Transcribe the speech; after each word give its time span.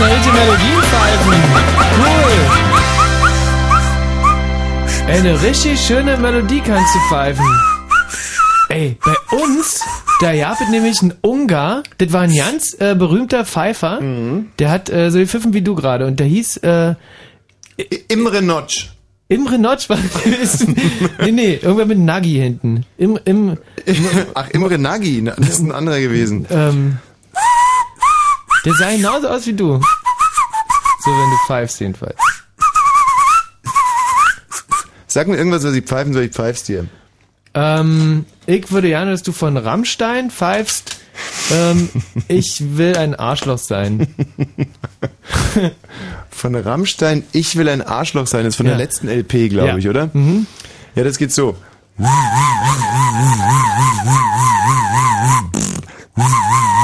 noch 0.00 0.06
richtige 0.08 0.34
Melodien 0.34 0.82
pfeifen. 0.82 1.32
Cool. 1.98 2.36
Ey, 5.08 5.18
eine 5.20 5.42
richtig 5.42 5.80
schöne 5.80 6.16
Melodie 6.16 6.60
kannst 6.60 6.94
du 6.94 6.98
pfeifen. 7.08 7.44
Ey, 8.68 8.96
bei 9.04 9.14
uns, 9.36 9.80
da 10.20 10.34
gab 10.36 10.60
es 10.60 10.68
nämlich 10.68 11.00
einen 11.00 11.14
Ungar, 11.22 11.82
das 11.98 12.12
war 12.12 12.22
ein 12.22 12.34
ganz 12.34 12.76
äh, 12.80 12.94
berühmter 12.96 13.44
Pfeifer, 13.44 14.00
der 14.58 14.70
hat 14.70 14.90
äh, 14.90 15.10
so 15.10 15.18
gepfiffen 15.20 15.54
wie 15.54 15.62
du 15.62 15.74
gerade 15.76 16.06
und 16.06 16.18
der 16.18 16.26
hieß 16.26 16.56
äh, 16.58 16.94
Imre 18.08 18.42
Notch. 18.42 18.90
Imre 19.28 19.58
Notch 19.58 19.88
war 19.88 19.98
Nee, 21.24 21.32
nee, 21.32 21.54
irgendwer 21.62 21.86
mit 21.86 21.98
Nagi 21.98 22.34
hinten. 22.34 22.84
Im, 22.98 23.18
im, 23.24 23.56
Ach, 24.34 24.50
Imre 24.50 24.78
Nagy, 24.78 25.20
na, 25.22 25.34
das 25.36 25.48
ist 25.50 25.60
ein 25.60 25.72
anderer 25.72 26.00
gewesen. 26.00 26.46
ähm, 26.50 26.98
der 28.66 28.74
sah 28.74 28.90
genauso 28.90 29.28
aus 29.28 29.46
wie 29.46 29.54
du. 29.54 29.80
So, 31.04 31.10
wenn 31.10 31.30
du 31.30 31.36
pfeifst 31.46 31.80
jedenfalls. 31.80 32.16
Sag 35.06 35.28
mir 35.28 35.36
irgendwas, 35.36 35.64
was 35.64 35.72
ich 35.74 35.84
pfeifen 35.84 36.12
soll, 36.12 36.24
ich 36.24 36.32
pfeif's 36.32 36.64
dir. 36.64 36.86
Ähm, 37.54 38.26
ich 38.44 38.70
würde 38.70 38.88
gerne, 38.88 39.12
dass 39.12 39.22
du 39.22 39.32
von 39.32 39.56
Rammstein 39.56 40.30
pfeifst. 40.30 40.98
Ähm, 41.50 41.88
ich 42.28 42.76
will 42.76 42.94
ein 42.98 43.14
Arschloch 43.14 43.58
sein. 43.58 44.14
Von 46.30 46.54
Rammstein, 46.54 47.24
ich 47.32 47.56
will 47.56 47.68
ein 47.70 47.80
Arschloch 47.80 48.26
sein, 48.26 48.44
das 48.44 48.52
ist 48.52 48.56
von 48.56 48.66
der 48.66 48.74
Ja. 48.74 48.78
letzten 48.78 49.08
LP, 49.08 49.48
glaube 49.48 49.68
Ja. 49.68 49.76
ich, 49.78 49.88
oder? 49.88 50.10
Mhm. 50.12 50.46
Ja, 50.94 51.02
das 51.02 51.16
geht 51.16 51.32
so. 51.32 51.56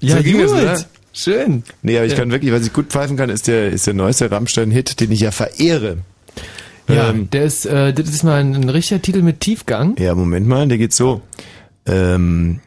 Ja, 0.00 0.16
So 0.18 0.22
ging 0.22 0.34
gut. 0.38 0.44
das, 0.44 0.52
oder? 0.52 0.84
Schön. 1.12 1.62
Nee, 1.82 1.96
aber 1.96 2.06
ich 2.06 2.12
Ja. 2.12 2.18
kann 2.18 2.30
wirklich, 2.30 2.52
was 2.52 2.64
ich 2.64 2.72
gut 2.72 2.86
pfeifen 2.90 3.16
kann, 3.16 3.28
ist 3.30 3.48
der, 3.48 3.70
ist 3.70 3.86
der 3.86 3.94
neueste 3.94 4.30
Rammstein-Hit, 4.30 5.00
den 5.00 5.10
ich 5.10 5.20
ja 5.20 5.32
verehre. 5.32 5.98
Ja, 6.88 7.10
Ähm, 7.10 7.28
der 7.30 7.44
ist, 7.44 7.66
äh, 7.66 7.92
das 7.92 8.08
ist 8.08 8.22
mal 8.22 8.40
ein, 8.40 8.54
ein 8.54 8.68
richtiger 8.68 9.02
Titel 9.02 9.22
mit 9.22 9.40
Tiefgang. 9.40 9.96
Ja, 9.98 10.14
Moment 10.14 10.46
mal, 10.46 10.66
der 10.68 10.78
geht 10.78 10.94
so. 10.94 11.20
Ähm. 11.86 12.60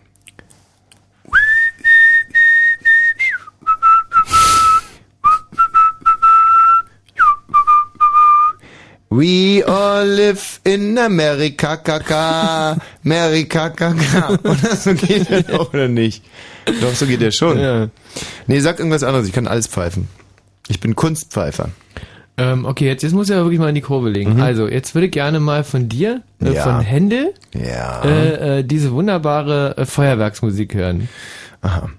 We 9.14 9.62
all 9.68 10.08
live 10.08 10.62
in 10.64 10.98
America, 10.98 11.76
kaka, 11.76 12.78
America, 13.04 13.70
kaka. 13.70 14.40
Oder 14.44 14.74
so 14.78 14.94
geht 14.94 15.30
der 15.30 15.44
doch, 15.44 15.70
oder 15.74 15.90
nicht? 15.90 16.24
Doch, 16.80 16.94
so 16.96 17.06
geht 17.06 17.20
der 17.20 17.32
schon. 17.32 17.60
Ja. 17.60 17.90
Nee, 18.48 18.60
sag 18.62 18.80
irgendwas 18.80 19.04
anderes, 19.04 19.28
ich 19.28 19.34
kann 19.34 19.48
alles 19.48 19.68
pfeifen. 19.68 20.08
Ich 20.70 20.80
bin 20.80 20.96
Kunstpfeifer. 20.96 21.70
Ähm, 22.38 22.64
okay, 22.64 22.86
jetzt, 22.88 23.04
jetzt 23.04 23.12
muss 23.12 23.28
ich 23.28 23.36
aber 23.36 23.44
wirklich 23.44 23.60
mal 23.60 23.68
in 23.68 23.76
die 23.76 23.82
Kurve 23.82 24.10
legen. 24.10 24.36
Mhm. 24.36 24.42
Also, 24.42 24.70
jetzt 24.70 24.96
würde 24.96 25.08
ich 25.08 25.12
gerne 25.12 25.42
mal 25.42 25.66
von 25.66 25.90
dir, 25.90 26.22
äh, 26.42 26.54
Ja. 26.54 26.64
von 26.64 26.80
Händel, 26.80 27.34
Ja. 27.54 28.02
äh, 28.06 28.60
äh, 28.60 28.64
diese 28.64 28.94
wunderbare 28.94 29.76
äh, 29.78 29.86
Feuerwerksmusik 29.86 30.74
hören. 30.74 31.10
Aha. 31.60 31.90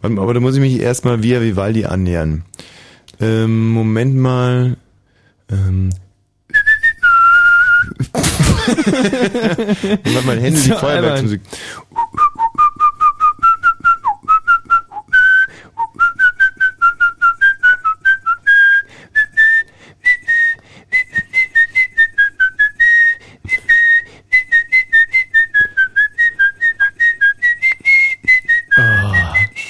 Warte 0.00 0.16
mal, 0.16 0.22
aber 0.22 0.34
da 0.34 0.40
muss 0.40 0.56
ich 0.56 0.60
mich 0.60 0.80
erstmal 0.80 1.22
via 1.22 1.40
Vivaldi 1.40 1.84
annähern. 1.84 2.42
Ähm, 3.20 3.68
Moment 3.70 4.16
mal. 4.16 4.76
Ähm. 5.48 5.90
Warte 8.68 10.26
mal, 10.26 10.40
Hände 10.40 10.60
die 10.60 10.68
So 10.68 10.76
Feuerwerksmusik. 10.76 11.40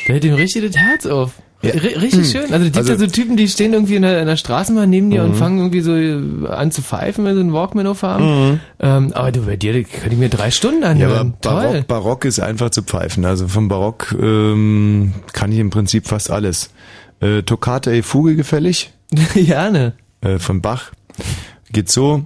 Der 0.09 0.15
hält 0.15 0.25
ihm 0.25 0.35
richtig 0.35 0.65
das 0.65 0.77
Herz 0.77 1.07
auf. 1.07 1.35
Ja. 1.61 1.73
Richtig 1.73 2.13
Hm. 2.13 2.25
schön. 2.25 2.43
Also, 2.53 2.57
es 2.57 2.63
gibt 2.67 2.77
Also- 2.77 2.93
ja 2.93 2.99
so 2.99 3.07
Typen, 3.09 3.37
die 3.37 3.49
stehen 3.49 3.73
irgendwie 3.73 3.97
in 3.97 4.03
der, 4.03 4.21
in 4.21 4.27
der 4.29 4.37
Straßenbahn 4.37 4.89
neben 4.89 5.11
dir 5.11 5.25
und 5.25 5.31
Mhm. 5.31 5.35
fangen 5.35 5.59
irgendwie 5.59 5.81
so 5.81 5.93
äh, 5.97 6.47
an 6.49 6.71
zu 6.71 6.83
pfeifen, 6.83 7.25
wenn 7.25 7.35
sie 7.35 7.41
einen 7.41 7.53
Walkman 7.53 7.89
aufhaben. 7.89 8.25
Mhm. 8.51 8.61
Ähm, 8.79 9.13
aber 9.13 9.33
du, 9.33 9.41
bei 9.45 9.57
dir, 9.57 9.83
kann 9.83 10.13
ich 10.13 10.19
mir 10.19 10.29
drei 10.29 10.53
Stunden 10.53 10.83
Ja, 10.83 10.91
anhören. 10.91 11.35
aber 11.35 11.41
Toll. 11.41 11.63
Barock, 11.73 11.87
Barock 11.89 12.25
ist 12.27 12.39
einfach 12.39 12.71
zu 12.71 12.83
pfeifen. 12.83 13.25
Also 13.25 13.49
vom 13.49 13.67
Barock 13.67 14.15
ähm, 14.21 15.15
kann 15.33 15.51
ich 15.51 15.59
im 15.59 15.71
Prinzip 15.71 16.07
fast 16.07 16.31
alles. 16.31 16.71
Äh, 17.21 17.43
Toccata 17.43 17.91
e 17.91 18.03
Fuge 18.03 18.37
gefällig? 18.37 18.93
Gerne. 19.35 19.95
Äh, 20.21 20.39
von 20.39 20.61
Bach. 20.63 20.93
Geht 21.73 21.91
so. 21.91 22.23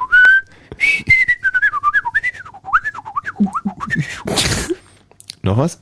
Noch 5.44 5.58
was? 5.58 5.80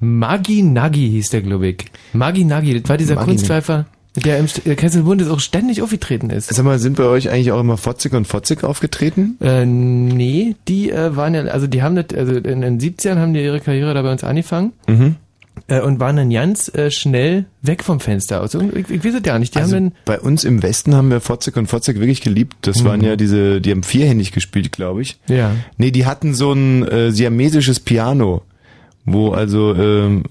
Magi 0.00 0.62
Nagi 0.62 1.08
hieß 1.10 1.28
der, 1.30 1.42
glaube 1.42 1.68
ich. 1.68 1.84
Magi 2.12 2.44
Nagi, 2.44 2.80
das 2.80 2.88
war 2.88 2.96
dieser 2.96 3.14
Magi 3.16 3.26
Kunstpfeifer, 3.28 3.86
der 4.16 4.38
im 4.38 4.46
St- 4.46 4.66
äh, 4.68 4.74
Kesselbund 4.74 5.22
auch 5.28 5.40
ständig 5.40 5.82
aufgetreten 5.82 6.30
ist. 6.30 6.52
Sag 6.54 6.64
mal, 6.64 6.78
sind 6.78 6.96
bei 6.96 7.04
euch 7.04 7.28
eigentlich 7.30 7.52
auch 7.52 7.60
immer 7.60 7.76
Fotzig 7.76 8.12
und 8.14 8.26
Fotzig 8.26 8.64
aufgetreten? 8.64 9.36
Äh, 9.40 9.66
nee, 9.66 10.56
die 10.68 10.90
äh, 10.90 11.14
waren 11.16 11.34
ja, 11.34 11.42
also 11.44 11.66
die 11.66 11.82
haben 11.82 11.96
das, 11.96 12.06
also 12.16 12.32
in 12.34 12.62
den 12.62 12.80
70ern 12.80 13.16
haben 13.18 13.34
die 13.34 13.42
ihre 13.44 13.60
Karriere 13.60 13.92
da 13.94 14.02
bei 14.02 14.10
uns 14.10 14.24
angefangen 14.24 14.72
Mhm. 14.88 15.16
äh, 15.68 15.80
und 15.82 16.00
waren 16.00 16.16
dann 16.16 16.30
ganz 16.30 16.72
äh, 16.74 16.90
schnell 16.90 17.44
weg 17.60 17.84
vom 17.84 18.00
Fenster 18.00 18.40
aus. 18.42 18.54
Und 18.54 18.74
Ich, 18.74 18.88
ich 18.88 19.04
weiß 19.04 19.14
es 19.16 19.20
ja 19.26 19.38
nicht, 19.38 19.54
die 19.54 19.58
also 19.58 19.76
haben 19.76 19.90
dann, 19.90 19.94
bei 20.06 20.18
uns 20.18 20.44
im 20.44 20.62
Westen 20.62 20.94
haben 20.94 21.10
wir 21.10 21.20
Fotzig 21.20 21.58
und 21.58 21.66
Fotzig 21.66 22.00
wirklich 22.00 22.22
geliebt. 22.22 22.56
Das 22.62 22.80
Mhm. 22.80 22.84
waren 22.86 23.00
ja 23.04 23.16
diese, 23.16 23.60
die 23.60 23.70
haben 23.70 23.82
vierhändig 23.82 24.32
gespielt, 24.32 24.72
glaube 24.72 25.02
ich. 25.02 25.18
ja. 25.28 25.52
Nee, 25.76 25.90
die 25.90 26.06
hatten 26.06 26.32
so 26.32 26.52
ein 26.54 26.88
äh, 26.88 27.12
siamesisches 27.12 27.80
Piano, 27.80 28.42
wo 29.04 29.32
also 29.32 29.74
ähm, 29.74 30.24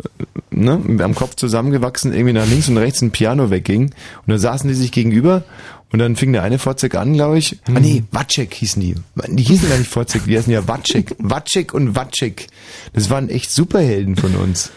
ne, 0.52 0.80
am 1.04 1.16
Kopf 1.16 1.36
zusammengewachsen 1.36 2.14
irgendwie 2.14 2.34
nach 2.34 2.48
links 2.48 2.70
und 2.70 2.78
rechts 2.78 3.02
ein 3.02 3.12
Piano 3.12 3.50
wegging. 3.50 3.84
Und 3.84 3.94
dann 4.28 4.40
saßen 4.40 4.68
die 4.68 4.76
sich 4.76 4.92
gegenüber 4.92 5.44
und 5.92 6.00
dann 6.00 6.16
fing 6.16 6.32
der 6.34 6.44
eine 6.44 6.60
Fotzek 6.60 6.96
an, 6.96 7.14
glaube 7.14 7.40
ich. 7.40 7.58
Ah 7.68 7.80
nee, 7.80 8.04
Watschek 8.12 8.54
hießen 8.54 8.82
die. 8.82 8.96
Die 9.28 9.44
hießen 9.44 9.70
gar 9.70 9.78
nicht 9.78 9.90
Fotzek, 9.90 10.26
die 10.26 10.38
heißen 10.38 10.54
ja 10.54 10.68
Watschek. 10.68 11.16
Watschek 11.18 11.74
und 11.74 11.96
Watschek. 11.96 12.48
Das 12.94 13.10
waren 13.10 13.30
echt 13.30 13.52
Superhelden 13.52 14.16
von 14.16 14.36
uns. 14.36 14.72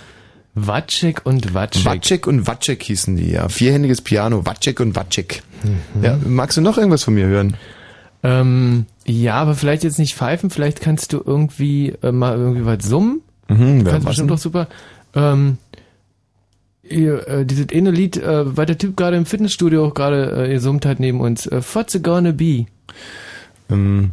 Watschek 0.55 1.23
und 1.25 1.55
Watschek. 1.55 1.85
Watschek 1.85 2.27
und 2.27 2.47
Watschek 2.47 2.83
hießen 2.83 3.17
die, 3.17 3.31
ja. 3.31 3.49
Vierhändiges 3.49 4.03
Piano, 4.03 4.45
Watschek 4.45 4.81
und 4.81 4.95
Watschek. 4.97 5.43
Mhm. 5.63 6.05
Ja, 6.05 6.19
magst 6.27 6.57
du 6.57 6.61
noch 6.61 6.77
irgendwas 6.77 7.05
von 7.05 7.15
mir 7.15 7.27
hören? 7.27 7.57
Ähm, 8.23 8.87
ja, 9.07 9.35
aber 9.35 9.55
vielleicht 9.55 9.83
jetzt 9.83 9.99
nicht 9.99 10.15
pfeifen, 10.15 10.51
vielleicht 10.51 10.81
kannst 10.81 11.13
du 11.13 11.23
irgendwie 11.25 11.95
äh, 12.03 12.13
mal 12.13 12.37
irgendwie 12.37 12.65
was 12.65 12.85
summen. 12.85 13.23
Mhm, 13.49 13.85
Kannst 13.85 13.93
was 13.93 14.05
bestimmt 14.05 14.31
doch 14.31 14.39
super. 14.39 14.69
Ähm, 15.15 15.59
ihr, 16.83 17.29
äh, 17.29 17.47
dieses 17.47 17.67
eine 17.73 17.91
Lied, 17.91 18.17
äh, 18.17 18.57
weil 18.57 18.67
der 18.67 18.79
Typ 18.79 18.97
gerade 18.97 19.17
im 19.17 19.27
Fitnessstudio 19.27 19.87
auch 19.87 19.95
gerade 19.95 20.47
äh, 20.47 20.53
gesummt 20.53 20.87
hat 20.87 21.01
neben 21.01 21.21
uns. 21.21 21.47
Äh, 21.47 21.63
Fotze 21.63 22.01
Gonna 22.01 22.33
Be. 22.33 22.67
Ähm, 23.71 24.13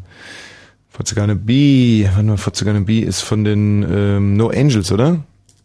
Fotzegane 0.99 1.37
B, 1.37 2.05
warte 2.11 2.23
mal, 2.23 2.37
Fotzegane 2.37 2.81
B 2.81 2.99
ist 2.99 3.21
von 3.21 3.45
den 3.45 3.85
ähm, 3.89 4.35
No 4.35 4.49
Angels, 4.49 4.91
oder? 4.91 5.19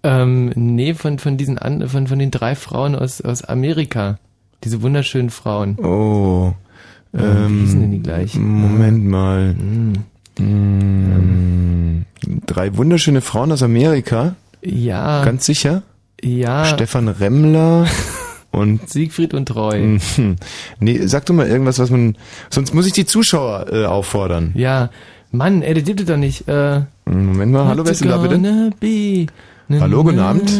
Ähm, 0.05 0.52
nee, 0.55 0.94
von, 0.94 1.19
von 1.19 1.37
diesen 1.37 1.58
an, 1.58 1.88
von, 1.88 2.06
von 2.06 2.20
den 2.20 2.31
drei 2.31 2.55
Frauen 2.55 2.94
aus, 2.94 3.20
aus 3.20 3.43
Amerika. 3.43 4.19
Diese 4.62 4.82
wunderschönen 4.82 5.31
Frauen. 5.31 5.76
Oh. 5.78 6.52
Ähm, 7.12 7.49
wie 7.49 7.60
hießen 7.62 7.81
denn 7.81 7.90
die 7.90 8.02
gleich? 8.02 8.37
Moment 8.37 9.05
mal. 9.06 9.56
Mm. 10.38 12.02
Drei 12.46 12.76
wunderschöne 12.76 13.20
Frauen 13.20 13.52
aus 13.52 13.62
Amerika. 13.62 14.36
Ja. 14.62 15.25
Ganz 15.25 15.46
sicher? 15.46 15.82
ja. 16.22 16.64
Stefan 16.64 17.08
Remmler 17.08 17.86
und 18.50 18.88
Siegfried 18.88 19.34
und 19.34 19.46
Treu. 19.46 19.78
Mhm. 19.78 20.36
Nee, 20.81 21.06
sag 21.06 21.26
doch 21.26 21.34
mal 21.34 21.46
irgendwas, 21.46 21.78
was 21.78 21.90
man. 21.90 22.16
Sonst 22.50 22.75
muss 22.75 22.86
ich 22.86 22.92
die 22.92 23.06
Zuschauer 23.06 23.66
äh, 23.72 23.84
auffordern. 23.84 24.52
Ja. 24.54 24.90
Mann, 25.31 25.62
ey, 25.62 25.75
gibt 25.82 26.00
es 26.00 26.06
doch 26.06 26.16
nicht. 26.16 26.48
Äh, 26.48 26.82
Moment 27.06 27.52
mal, 27.52 27.66
hallo, 27.66 27.84
wer 27.84 27.92
ist 27.92 28.02
denn 28.02 28.10
da 28.10 28.19
bitte? 28.19 28.70
Be 28.81 29.26
Hallo, 29.81 30.05
guten 30.05 30.19
Abend. 30.19 30.50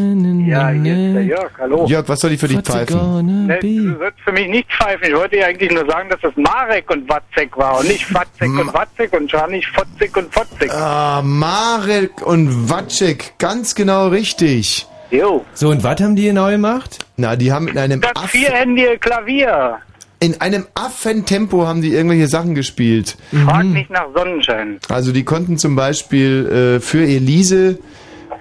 Ja, 0.47 0.71
hier 0.71 0.95
ist 1.09 1.15
der 1.15 1.25
Jörg, 1.25 1.51
hallo. 1.59 1.87
Jörg, 1.87 2.09
was 2.09 2.21
soll 2.21 2.33
ich 2.33 2.41
für 2.41 2.49
dich 2.49 2.61
pfeifen? 2.61 3.47
Ne, 3.47 3.59
du 3.61 3.99
sollst 3.99 4.21
für 4.25 4.33
mich 4.33 4.49
nicht 4.49 4.67
pfeifen. 4.73 5.09
Ich 5.09 5.15
wollte 5.15 5.37
dir 5.37 5.47
eigentlich 5.47 5.71
nur 5.71 5.87
sagen, 5.87 6.09
dass 6.09 6.21
das 6.23 6.33
Marek 6.37 6.91
und 6.91 7.09
Watzek 7.09 7.57
war 7.57 7.81
und 7.81 7.89
nicht 7.89 8.13
Watzek 8.15 8.49
und 8.49 8.73
Watzek 8.73 9.13
und 9.13 9.31
schon 9.31 9.51
nicht 9.51 9.69
Fotzek 9.69 10.17
und 10.17 10.33
Fotzek. 10.33 10.73
Ah, 10.73 11.21
Marek 11.23 12.27
und 12.27 12.71
Watschek, 12.71 13.35
ganz 13.39 13.75
genau 13.75 14.09
richtig. 14.09 14.87
Jo. 15.11 15.45
So, 15.53 15.69
und 15.69 15.85
was 15.85 16.01
haben 16.01 16.17
die 16.17 16.25
genau 16.25 16.49
gemacht? 16.49 17.05
Na, 17.19 17.37
die 17.37 17.53
haben 17.53 17.69
in 17.69 17.77
einem 17.79 18.01
Das 18.01 18.13
Aff 18.17 18.31
vierhändige 18.31 18.97
Klavier. 18.99 19.79
in 20.21 20.41
einem 20.41 20.67
Affentempo 20.75 21.67
haben 21.67 21.83
die 21.83 21.93
irgendwelche 21.93 22.27
Sachen 22.27 22.55
gespielt. 22.55 23.17
Frag 23.45 23.65
nicht 23.65 23.91
nach 23.91 24.07
Sonnenschein. 24.15 24.79
Also 24.89 25.13
die 25.13 25.25
konnten 25.25 25.59
zum 25.59 25.77
Beispiel 25.77 26.79
äh, 26.79 26.81
für 26.81 27.05
Elise, 27.05 27.79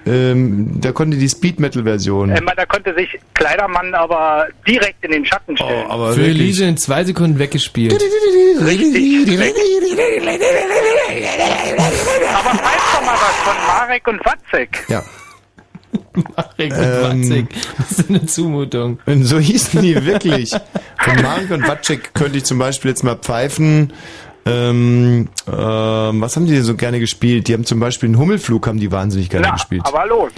ähm, 0.05 0.81
da 0.81 0.91
konnte 0.91 1.17
die 1.17 1.29
Speed 1.29 1.59
Metal 1.59 1.83
Version. 1.83 2.29
Ähm, 2.29 2.49
da 2.55 2.65
konnte 2.65 2.93
sich 2.95 3.07
Kleidermann 3.33 3.93
aber 3.93 4.47
direkt 4.67 5.03
in 5.03 5.11
den 5.11 5.25
Schatten 5.25 5.55
stellen. 5.55 5.89
aber 5.89 6.13
Für 6.13 6.25
Elise 6.25 6.65
in 6.65 6.77
zwei 6.77 7.03
Sekunden 7.03 7.39
weggespielt. 7.39 7.93
Richtig. 7.93 9.29
aber 12.33 12.49
pfeif 12.57 12.93
doch 12.93 13.05
mal 13.05 13.15
was 13.15 13.35
von 13.43 13.55
Marek 13.67 14.07
und 14.07 14.25
Watzek. 14.25 14.85
Ja. 14.89 15.03
Marek 16.13 16.73
und 16.73 16.83
Ähm. 16.83 17.21
Watzig. 17.21 17.47
Das 17.77 17.91
ist 17.99 18.09
eine 18.09 18.25
Zumutung. 18.25 18.99
Und 19.05 19.23
so 19.23 19.39
hießen 19.39 19.81
die 19.81 20.05
wirklich. 20.05 20.51
Von 20.99 21.21
Marek 21.21 21.51
und 21.51 21.67
Watschek 21.67 22.13
könnte 22.13 22.37
ich 22.37 22.45
zum 22.45 22.57
Beispiel 22.59 22.89
jetzt 22.89 23.03
mal 23.03 23.15
pfeifen. 23.15 23.93
Ähm, 24.45 25.29
ähm, 25.47 26.21
was 26.21 26.35
haben 26.35 26.45
die 26.45 26.53
denn 26.53 26.63
so 26.63 26.75
gerne 26.75 26.99
gespielt? 26.99 27.47
Die 27.47 27.53
haben 27.53 27.65
zum 27.65 27.79
Beispiel 27.79 28.07
einen 28.09 28.17
Hummelflug, 28.17 28.67
haben 28.67 28.79
die 28.79 28.91
wahnsinnig 28.91 29.29
gerne 29.29 29.47
Na, 29.47 29.53
gespielt. 29.53 29.83
aber 29.85 30.05
los. 30.05 30.31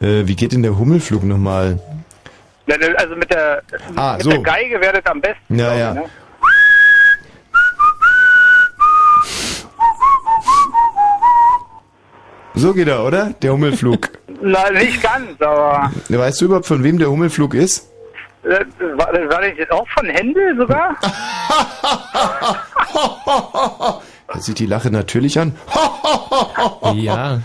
Äh, 0.00 0.26
wie 0.26 0.36
geht 0.36 0.52
denn 0.52 0.62
der 0.62 0.78
Hummelflug 0.78 1.24
nochmal? 1.24 1.78
Also 2.96 3.16
mit 3.16 3.30
der, 3.32 3.62
Ah, 3.96 4.12
mit 4.14 4.22
so. 4.22 4.30
der 4.30 4.40
Geige 4.40 4.78
das 4.92 5.06
am 5.06 5.20
besten. 5.20 5.58
Ja, 5.58 5.74
ja. 5.74 5.94
Ne? 5.94 6.04
So 12.54 12.74
geht 12.74 12.88
er, 12.88 13.04
oder? 13.04 13.30
Der 13.42 13.52
Hummelflug. 13.52 14.10
Na, 14.42 14.70
nicht 14.70 15.02
ganz, 15.02 15.40
aber 15.40 15.90
weißt 16.18 16.40
du 16.40 16.46
überhaupt, 16.46 16.66
von 16.66 16.82
wem 16.82 16.98
der 16.98 17.10
Hummelflug 17.10 17.54
ist? 17.54 17.89
Äh, 18.44 18.64
war, 18.96 19.12
war 19.12 19.40
das 19.42 19.58
jetzt 19.58 19.72
auch 19.72 19.86
von 19.96 20.06
Händel 20.08 20.56
sogar? 20.56 20.96
Da 24.32 24.38
sieht 24.38 24.60
die 24.60 24.66
Lache 24.66 24.90
natürlich 24.90 25.38
an. 25.38 25.54
Ja. 26.94 27.40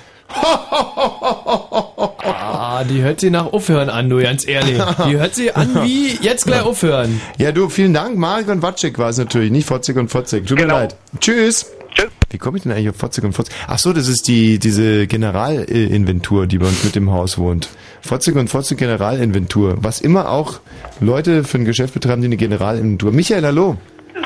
Ah, 2.24 2.84
die 2.84 3.02
hört 3.02 3.20
sie 3.20 3.30
nach 3.30 3.52
Aufhören 3.54 3.90
an, 3.90 4.10
du, 4.10 4.22
ganz 4.22 4.48
ehrlich. 4.48 4.82
Die 5.08 5.18
hört 5.18 5.36
sie 5.36 5.52
an 5.52 5.84
wie 5.84 6.16
jetzt 6.22 6.46
gleich 6.46 6.64
aufhören. 6.64 7.22
Ja, 7.38 7.52
du, 7.52 7.70
vielen 7.70 7.94
Dank. 7.94 8.18
Marek 8.18 8.48
und 8.50 8.62
Watschek 8.62 8.98
war 9.00 9.10
es 9.10 9.18
natürlich, 9.18 9.52
nicht 9.52 9.68
Fotzig 9.68 9.98
und 9.98 10.10
Fotzig. 10.10 10.48
Tut 10.48 10.58
mir 10.58 10.64
Genau. 10.66 10.80
leid. 10.80 10.96
Tschüss. 11.20 11.72
Tschüss. 11.96 12.12
Wie 12.30 12.38
komme 12.38 12.58
ich 12.58 12.64
denn 12.64 12.74
eigentlich 12.74 12.90
auf 12.90 12.98
Fotzig 12.98 13.24
und 13.24 13.34
Fotzig? 13.34 13.56
Ach 13.68 13.78
so, 13.78 13.94
das 13.94 14.08
ist 14.08 14.28
die, 14.28 14.60
diese 14.60 15.08
Generalinventur, 15.08 16.48
die 16.48 16.58
bei 16.58 16.68
uns 16.68 16.84
mit 16.84 16.96
im 16.98 17.12
Haus 17.12 17.38
wohnt. 17.38 17.70
Fotzig 18.02 18.36
und 18.36 18.50
Fotzig 18.50 18.78
Generalinventur. 18.78 19.78
Was 19.78 20.02
immer 20.02 20.30
auch 20.30 20.60
Leute 21.00 21.44
für 21.44 21.58
ein 21.58 21.66
Geschäft 21.66 21.94
betreiben, 21.94 22.22
die 22.22 22.28
eine 22.28 22.38
Generalinventur. 22.38 23.12
Michael, 23.12 23.46
hallo. 23.46 23.78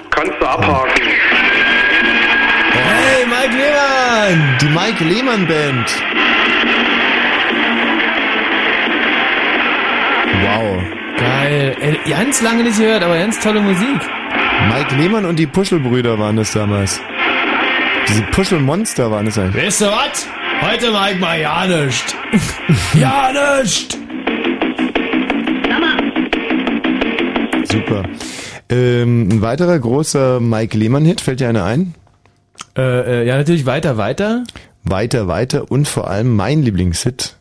Kannst 0.10 0.33
du 0.39 0.45
abhaken. 0.45 1.01
Hey, 2.71 3.25
Mike 3.25 3.56
Lehmann! 3.56 4.57
Die 4.62 4.69
Mike 4.69 5.04
Lehmann 5.04 5.48
Band. 5.48 5.89
Wow. 10.42 10.83
Geil. 11.19 11.75
Ey, 11.81 12.10
ganz 12.10 12.42
lange 12.42 12.63
nicht 12.63 12.80
gehört, 12.80 13.04
aber 13.04 13.18
ganz 13.19 13.39
tolle 13.39 13.62
Musik. 13.62 14.00
Mike 14.68 14.95
Lehmann 14.95 15.25
und 15.25 15.38
die 15.38 15.48
Puschelbrüder 15.48 16.18
waren 16.18 16.38
das 16.38 16.54
damals. 16.54 17.01
Diese 18.09 18.23
Puschelmonster 18.31 19.11
waren 19.11 19.25
das 19.25 19.38
eigentlich. 19.38 19.65
Weißt 19.65 19.81
du 19.81 19.85
was? 19.85 20.27
Heute 20.61 20.91
Mike 20.91 21.19
mal 21.19 21.39
ja 21.39 21.65
nischt. 21.67 22.15
ja 23.00 23.31
nischt! 23.61 23.97
Super. 27.71 28.03
Ähm, 28.69 29.29
ein 29.29 29.41
weiterer 29.41 29.77
großer 29.79 30.39
Mike 30.39 30.77
Lehmann-Hit, 30.77 31.21
fällt 31.21 31.39
dir 31.39 31.50
einer 31.50 31.65
ein? 31.65 31.94
Äh, 32.75 33.21
äh, 33.21 33.27
ja, 33.27 33.38
natürlich 33.38 33.65
weiter, 33.65 33.97
weiter. 33.97 34.44
Weiter, 34.83 35.27
weiter 35.27 35.71
und 35.71 35.88
vor 35.88 36.09
allem 36.09 36.35
mein 36.35 36.63
Lieblingshit. 36.63 37.35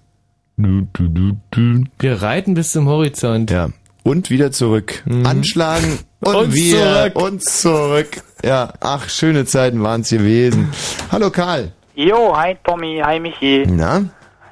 Wir 0.57 2.23
reiten 2.23 2.55
bis 2.55 2.71
zum 2.73 2.89
Horizont. 2.89 3.51
Ja. 3.51 3.71
Und 4.03 4.31
wieder 4.31 4.53
zurück. 4.53 5.05
Anschlagen 5.25 5.99
und, 6.21 6.35
Und 6.35 6.55
wir 6.55 7.13
zurück. 7.13 7.23
und 7.23 7.45
zurück. 7.45 8.23
Ja, 8.45 8.73
ach, 8.81 9.09
schöne 9.09 9.45
Zeiten 9.47 9.83
waren's 9.83 10.11
gewesen. 10.11 10.73
Hallo 11.11 11.31
Karl. 11.31 11.73
Jo, 11.95 12.37
hi 12.37 12.57
Tommy, 12.63 13.03
hi 13.05 13.19
Michi. 13.19 13.67
Na? 13.67 14.05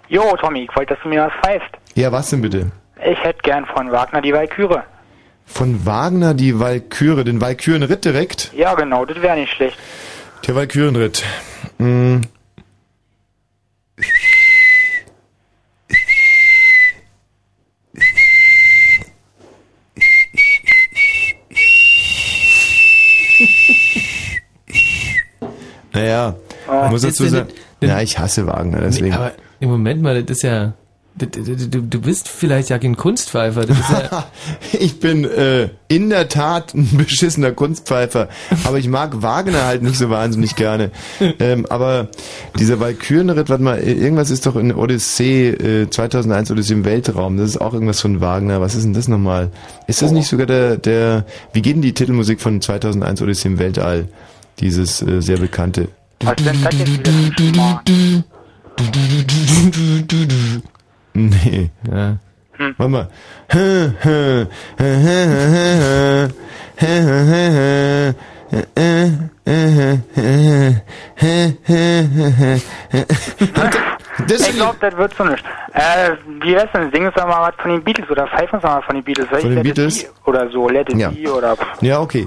Jo, 0.08 0.36
Tommy, 0.40 0.64
ich 0.64 0.76
wollte, 0.76 0.94
dass 0.94 1.02
du 1.02 1.08
mir 1.08 1.22
was 1.22 1.32
pfeifst. 1.40 1.70
Ja, 1.94 2.10
was 2.10 2.30
denn 2.30 2.42
bitte? 2.42 2.72
Ich 3.04 3.22
hätte 3.22 3.40
gern 3.42 3.64
von 3.66 3.92
Wagner 3.92 4.20
die 4.22 4.32
Walküre. 4.32 4.82
Von 5.46 5.86
Wagner 5.86 6.34
die 6.34 6.58
Walküre, 6.58 7.22
den 7.22 7.40
Walkürenritt 7.40 8.04
direkt? 8.04 8.52
Ja, 8.54 8.74
genau, 8.74 9.04
das 9.04 9.22
wäre 9.22 9.36
nicht 9.36 9.52
schlecht. 9.52 9.78
Der 10.46 10.56
Walkürenritt. 10.56 11.22
Mm. 11.78 12.22
Naja, 26.16 26.84
ich 26.86 26.90
muss 26.90 27.02
dazu 27.02 27.28
sagen, 27.28 27.48
ja, 27.80 28.00
ich 28.00 28.18
hasse 28.18 28.46
Wagner, 28.46 28.80
deswegen. 28.80 29.14
Aber 29.14 29.32
im 29.60 29.70
Moment 29.70 30.02
mal, 30.02 30.22
das 30.22 30.38
ist 30.38 30.42
ja. 30.42 30.72
Du, 31.18 31.26
du, 31.26 31.80
du 31.80 32.00
bist 32.02 32.28
vielleicht 32.28 32.68
ja 32.68 32.78
kein 32.78 32.94
Kunstpfeifer. 32.94 33.64
Ja, 33.66 34.26
Ich 34.78 35.00
bin 35.00 35.24
äh, 35.24 35.70
in 35.88 36.10
der 36.10 36.28
Tat 36.28 36.74
ein 36.74 36.90
beschissener 36.94 37.52
Kunstpfeifer, 37.52 38.28
aber 38.64 38.76
ich 38.76 38.86
mag 38.88 39.22
Wagner 39.22 39.64
halt 39.64 39.82
nicht 39.82 39.96
so 39.96 40.10
wahnsinnig 40.10 40.56
gerne. 40.56 40.90
Ähm, 41.40 41.64
aber 41.70 42.08
dieser 42.58 42.80
Walkürenritt, 42.80 43.48
warte 43.48 43.62
mal, 43.62 43.78
irgendwas 43.78 44.30
ist 44.30 44.44
doch 44.44 44.56
in 44.56 44.74
Odyssee 44.74 45.48
äh, 45.48 45.88
2001 45.88 46.50
Odyssee 46.50 46.74
im 46.74 46.84
Weltraum. 46.84 47.38
Das 47.38 47.48
ist 47.48 47.62
auch 47.62 47.72
irgendwas 47.72 48.02
von 48.02 48.20
Wagner. 48.20 48.60
Was 48.60 48.74
ist 48.74 48.84
denn 48.84 48.92
das 48.92 49.08
nochmal? 49.08 49.50
Ist 49.86 50.02
das 50.02 50.10
nicht 50.10 50.28
sogar 50.28 50.46
der 50.46 50.76
der? 50.76 51.24
Wie 51.54 51.62
geht 51.62 51.76
denn 51.76 51.82
die 51.82 51.94
Titelmusik 51.94 52.42
von 52.42 52.60
2001 52.60 53.22
Odyssee 53.22 53.48
im 53.48 53.58
Weltall? 53.58 54.08
Dieses 54.60 55.00
äh, 55.00 55.22
sehr 55.22 55.38
bekannte. 55.38 55.88
Nee. 61.14 61.70
ja. 61.90 62.16
Warte 62.78 62.90
mal. 62.90 63.08
Das 74.28 74.48
Ich 74.48 74.56
glaube, 74.56 74.76
das 74.80 74.96
wird 74.96 75.14
so 75.14 75.24
nicht. 75.24 75.44
Äh, 75.72 76.12
wie 76.42 76.54
wär's 76.54 76.70
denn? 76.72 76.90
Sing 76.92 77.06
uns 77.06 77.14
doch 77.14 77.26
mal 77.26 77.48
was 77.48 77.54
von 77.60 77.70
den 77.70 77.82
Beatles 77.84 78.08
oder 78.10 78.26
pfeif 78.26 78.52
uns 78.52 78.62
doch 78.62 78.70
mal 78.70 78.82
von 78.82 78.94
den 78.94 79.04
Beatles. 79.04 79.28
Von 79.28 79.54
den 79.54 79.62
Beatles? 79.62 80.04
be 80.04 80.10
Oder 80.30 80.50
so, 80.50 80.68
Let 80.68 80.88
it 80.90 80.98
Ja. 80.98 81.10
be 81.10 81.30
oder... 81.32 81.56
ja, 81.80 82.00
okay. 82.00 82.26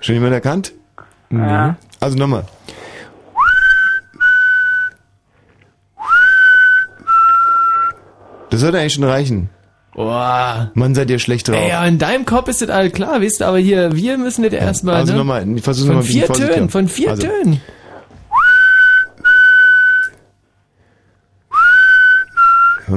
Schon 0.00 0.14
jemand 0.14 0.32
erkannt? 0.32 0.72
Ja. 1.30 1.76
Also 2.00 2.16
nochmal. 2.16 2.44
Das 8.50 8.60
sollte 8.60 8.78
eigentlich 8.78 8.94
schon 8.94 9.04
reichen. 9.04 9.50
Boah. 9.94 10.70
Mann, 10.74 10.94
seid 10.94 11.10
ihr 11.10 11.18
schlecht 11.18 11.48
drauf. 11.48 11.56
Ey, 11.56 11.68
ja, 11.68 11.84
in 11.84 11.98
deinem 11.98 12.24
Kopf 12.24 12.48
ist 12.48 12.62
das 12.62 12.70
alles 12.70 12.92
klar, 12.92 13.20
du, 13.20 13.44
aber 13.44 13.58
hier, 13.58 13.94
wir 13.94 14.18
müssen 14.18 14.42
das 14.42 14.52
erstmal. 14.52 14.96
also 14.96 15.12
ne? 15.12 15.18
nochmal, 15.18 15.48
ich 15.56 15.62
versuch's 15.62 15.86
Von 15.86 15.96
nochmal 15.96 16.10
vier 16.10 16.26
Tönen, 16.26 16.68
von 16.68 16.88
vier 16.88 17.10
also, 17.10 17.26
Tönen. 17.26 17.60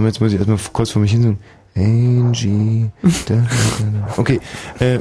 Jetzt 0.06 0.22
muss 0.22 0.32
ich 0.32 0.38
erstmal 0.38 0.58
kurz 0.72 0.90
vor 0.90 1.02
mich 1.02 1.12
hin. 1.12 1.38
Angie. 1.76 2.90
Da, 3.28 3.36
da, 3.36 3.36
da. 3.36 4.14
Okay. 4.18 4.40
Äh. 4.80 5.00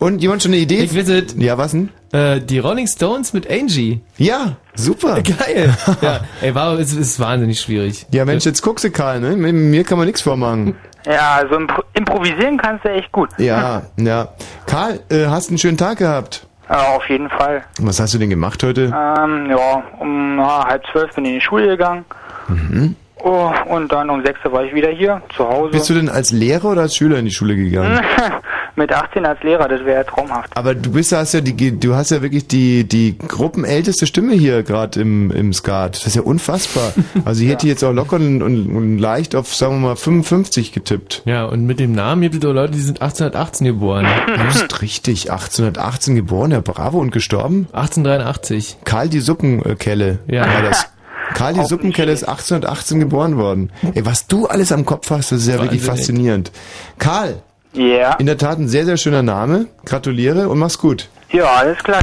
Und 0.00 0.22
jemand 0.22 0.42
schon 0.42 0.52
eine 0.52 0.62
Idee? 0.62 0.78
Ich 0.82 0.96
es. 0.96 1.34
Ja, 1.36 1.58
was 1.58 1.72
denn? 1.72 1.90
Äh, 2.12 2.40
die 2.40 2.58
Rolling 2.58 2.86
Stones 2.86 3.34
mit 3.34 3.50
Angie. 3.50 4.00
Ja, 4.16 4.56
super. 4.74 5.20
Geil. 5.22 5.76
ja, 6.00 6.20
ey, 6.40 6.54
war, 6.54 6.78
es 6.78 6.94
ist 6.94 7.20
wahnsinnig 7.20 7.60
schwierig. 7.60 8.06
Ja, 8.10 8.24
Mensch, 8.24 8.46
jetzt 8.46 8.62
guckst 8.62 8.82
du, 8.82 8.90
Karl, 8.90 9.20
ne? 9.20 9.36
Mit 9.36 9.54
mir 9.54 9.84
kann 9.84 9.98
man 9.98 10.06
nichts 10.06 10.22
vormachen. 10.22 10.74
Ja, 11.04 11.36
also 11.36 11.54
impro 11.56 11.82
improvisieren 11.92 12.56
kannst 12.56 12.86
du 12.86 12.88
echt 12.88 13.12
gut. 13.12 13.28
Ja, 13.36 13.82
ja. 13.98 14.28
Karl, 14.66 15.00
äh, 15.10 15.26
hast 15.26 15.50
einen 15.50 15.58
schönen 15.58 15.76
Tag 15.76 15.98
gehabt? 15.98 16.46
Ja, 16.70 16.96
auf 16.96 17.06
jeden 17.10 17.28
Fall. 17.28 17.62
Was 17.78 18.00
hast 18.00 18.14
du 18.14 18.18
denn 18.18 18.30
gemacht 18.30 18.62
heute? 18.62 18.84
Ähm, 18.84 19.50
ja, 19.50 19.82
um 19.98 20.36
na, 20.36 20.64
halb 20.66 20.82
zwölf 20.92 21.14
bin 21.14 21.26
ich 21.26 21.32
in 21.32 21.38
die 21.40 21.44
Schule 21.44 21.66
gegangen. 21.66 22.06
Mhm. 22.48 22.96
Oh, 23.22 23.52
und 23.66 23.92
dann 23.92 24.08
um 24.08 24.24
sechs 24.24 24.40
war 24.44 24.64
ich 24.64 24.74
wieder 24.74 24.88
hier, 24.88 25.20
zu 25.36 25.46
Hause. 25.46 25.72
Bist 25.72 25.90
du 25.90 25.94
denn 25.94 26.08
als 26.08 26.30
Lehrer 26.30 26.70
oder 26.70 26.82
als 26.82 26.96
Schüler 26.96 27.18
in 27.18 27.26
die 27.26 27.30
Schule 27.30 27.54
gegangen? 27.54 28.00
Mit 28.76 28.92
18 28.92 29.26
als 29.26 29.42
Lehrer, 29.42 29.68
das 29.68 29.80
wäre 29.84 29.98
ja 29.98 30.04
traumhaft. 30.04 30.56
Aber 30.56 30.74
du 30.74 30.92
bist 30.92 31.12
hast 31.12 31.32
ja 31.34 31.40
die 31.40 31.78
du 31.78 31.94
hast 31.94 32.10
ja 32.10 32.22
wirklich 32.22 32.46
die 32.46 32.84
die 32.84 33.16
gruppenälteste 33.18 34.06
Stimme 34.06 34.34
hier 34.34 34.62
gerade 34.62 35.00
im 35.00 35.30
im 35.30 35.52
Skat. 35.52 35.96
Das 35.96 36.06
ist 36.06 36.16
ja 36.16 36.22
unfassbar. 36.22 36.92
Also 37.24 37.42
ich 37.44 37.50
hätte 37.50 37.66
jetzt 37.66 37.84
auch 37.84 37.92
locker 37.92 38.16
und, 38.16 38.42
und, 38.42 38.74
und 38.74 38.98
leicht 38.98 39.34
auf 39.34 39.54
sagen 39.54 39.74
wir 39.80 39.88
mal 39.90 39.96
55 39.96 40.72
getippt. 40.72 41.22
Ja, 41.26 41.44
und 41.44 41.64
mit 41.66 41.78
dem 41.80 41.92
Namen 41.92 42.22
gibt 42.22 42.34
es 42.42 42.48
auch 42.48 42.54
Leute, 42.54 42.72
die 42.72 42.80
sind 42.80 43.02
1818 43.02 43.66
geboren. 43.66 44.06
Das 44.36 44.62
ist 44.62 44.82
richtig. 44.82 45.30
1818 45.30 46.14
geboren, 46.16 46.50
ja 46.52 46.60
bravo 46.60 46.98
und 46.98 47.10
gestorben? 47.12 47.66
1883. 47.72 48.78
Karl 48.84 49.08
die 49.08 49.20
Suppenkelle 49.20 50.18
Ja. 50.28 50.42
war 50.46 50.62
das. 50.62 50.86
Karl 51.34 51.54
die 51.54 51.64
Suppenkelle 51.64 52.10
ist 52.12 52.24
1818 52.24 53.00
geboren 53.00 53.36
worden. 53.36 53.70
Ey, 53.94 54.04
was 54.04 54.26
du 54.26 54.46
alles 54.46 54.72
am 54.72 54.84
Kopf 54.84 55.10
hast, 55.10 55.30
das 55.32 55.42
ist 55.42 55.48
ja 55.48 55.54
wirklich 55.60 55.86
Wahnsinnig. 55.86 56.00
faszinierend. 56.00 56.52
Karl, 56.98 57.42
Ja. 57.72 58.14
in 58.18 58.26
der 58.26 58.36
Tat 58.38 58.58
ein 58.58 58.68
sehr, 58.68 58.84
sehr 58.84 58.96
schöner 58.96 59.22
Name. 59.22 59.66
Gratuliere 59.84 60.48
und 60.48 60.58
mach's 60.58 60.78
gut. 60.78 61.08
Ja, 61.32 61.44
alles 61.60 61.78
klar. 61.82 62.00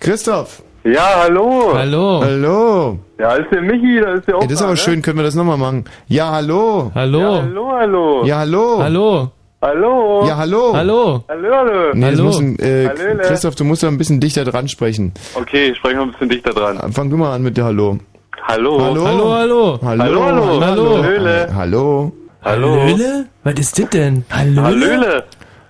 Christoph. 0.00 0.62
Ja, 0.84 1.22
hallo. 1.22 1.72
Hallo. 1.74 2.20
Hallo. 2.22 2.98
Ja, 3.18 3.34
ist 3.36 3.50
der 3.50 3.62
Michi, 3.62 4.00
da 4.00 4.14
ist 4.14 4.26
der 4.28 4.36
auch 4.36 4.42
Ey, 4.42 4.48
das 4.48 4.56
ist 4.56 4.62
aber 4.62 4.72
ne? 4.72 4.76
schön, 4.76 5.00
können 5.02 5.16
wir 5.18 5.24
das 5.24 5.34
nochmal 5.34 5.56
machen? 5.56 5.84
Ja, 6.08 6.30
hallo. 6.32 6.90
Hallo. 6.94 7.18
Ja, 7.20 7.42
hallo, 7.42 7.72
hallo. 7.72 8.24
Ja, 8.26 8.38
hallo. 8.38 8.78
Hallo. 8.82 9.30
Hallo. 9.62 10.24
Ja, 10.26 10.36
hallo. 10.36 10.72
Hallo. 10.74 11.24
Hallo, 11.26 11.48
hallo. 11.56 11.94
Nee, 11.94 12.04
Hallo. 12.04 12.24
muss 12.24 12.38
ein, 12.38 12.58
äh, 12.58 12.86
Hallöle. 12.88 13.22
Christoph, 13.22 13.54
du 13.54 13.64
musst 13.64 13.82
da 13.82 13.88
ein 13.88 13.96
bisschen 13.96 14.20
dichter 14.20 14.44
dran 14.44 14.68
sprechen. 14.68 15.14
Okay, 15.34 15.70
ich 15.70 15.78
spreche 15.78 15.96
noch 15.96 16.02
ein 16.04 16.12
bisschen 16.12 16.28
dichter 16.28 16.52
dran. 16.52 16.92
Fang 16.92 17.08
du 17.08 17.16
mal 17.16 17.32
an 17.34 17.42
mit 17.42 17.56
der 17.56 17.64
Hallo. 17.64 17.96
Hallo. 18.46 18.78
Hallo. 18.78 19.06
Hallo, 19.06 19.32
hallo. 19.32 19.78
Hallo. 19.82 20.02
Hallo, 20.02 20.22
hallo. 20.22 20.60
Hallo. 20.60 21.02
Hallöle. 21.02 21.48
Hallo. 21.54 21.54
Hallo. 21.56 22.12
Hallöle? 22.44 23.26
Was 23.42 23.54
ist 23.54 23.78
das 23.78 23.90
denn? 23.90 24.24
Hallöle? 24.30 24.62
Hallöle. 24.62 25.24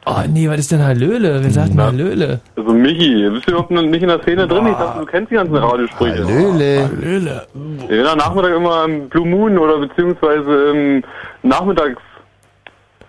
Oh 0.07 0.21
nee, 0.29 0.49
was 0.51 0.59
ist 0.61 0.71
denn 0.73 0.83
Hallöle? 0.85 1.43
Wer 1.43 1.51
sagt 1.51 1.71
denn. 1.71 1.81
Hallöle? 1.81 2.41
Also 2.57 2.73
Michi, 2.75 3.29
bist 3.31 3.47
du 3.47 3.53
überhaupt 3.53 3.71
noch 3.71 3.83
nicht 3.83 4.03
in 4.03 4.09
der 4.09 4.21
Szene 4.23 4.47
drin? 4.47 4.67
Ich 4.67 4.75
dachte, 4.75 5.01
du 5.01 5.07
kennst 5.07 5.31
die 5.31 5.37
ganzen 5.37 5.57
Radiosprüche. 5.57 6.25
Hallöle. 6.27 6.89
Hallöle. 6.91 7.47
Ja, 7.89 8.13
am 8.13 8.19
Nachmittag 8.19 8.55
immer 8.55 8.85
im 8.85 9.09
Blue 9.09 9.27
Moon 9.27 9.57
oder 9.57 9.79
beziehungsweise 9.79 10.71
im 10.73 11.03
Nachmittags, 11.43 12.03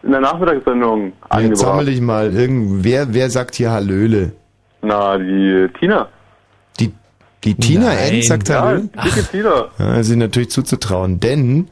in 0.04 0.12
der 0.12 0.22
Nachmittagssendung 0.22 1.08
Jetzt 1.08 1.60
sammel 1.60 1.80
angebracht. 1.80 1.88
dich 1.88 2.02
mal. 2.02 2.34
Irgend, 2.34 2.84
wer, 2.86 3.30
sagt 3.30 3.56
hier 3.56 3.72
Hallöle? 3.72 4.32
Na, 4.82 5.18
die 5.18 5.68
Tina. 5.80 6.08
Die, 6.80 6.94
die 7.44 7.56
Tina. 7.56 7.92
Enz 7.94 8.28
sagt 8.28 8.48
Ja, 8.48 8.62
Hallöle? 8.62 8.90
dicke 9.04 9.24
Tina. 9.32 9.66
Ja, 9.80 10.02
sie 10.04 10.16
natürlich 10.16 10.50
zuzutrauen, 10.52 11.20
denn 11.20 11.68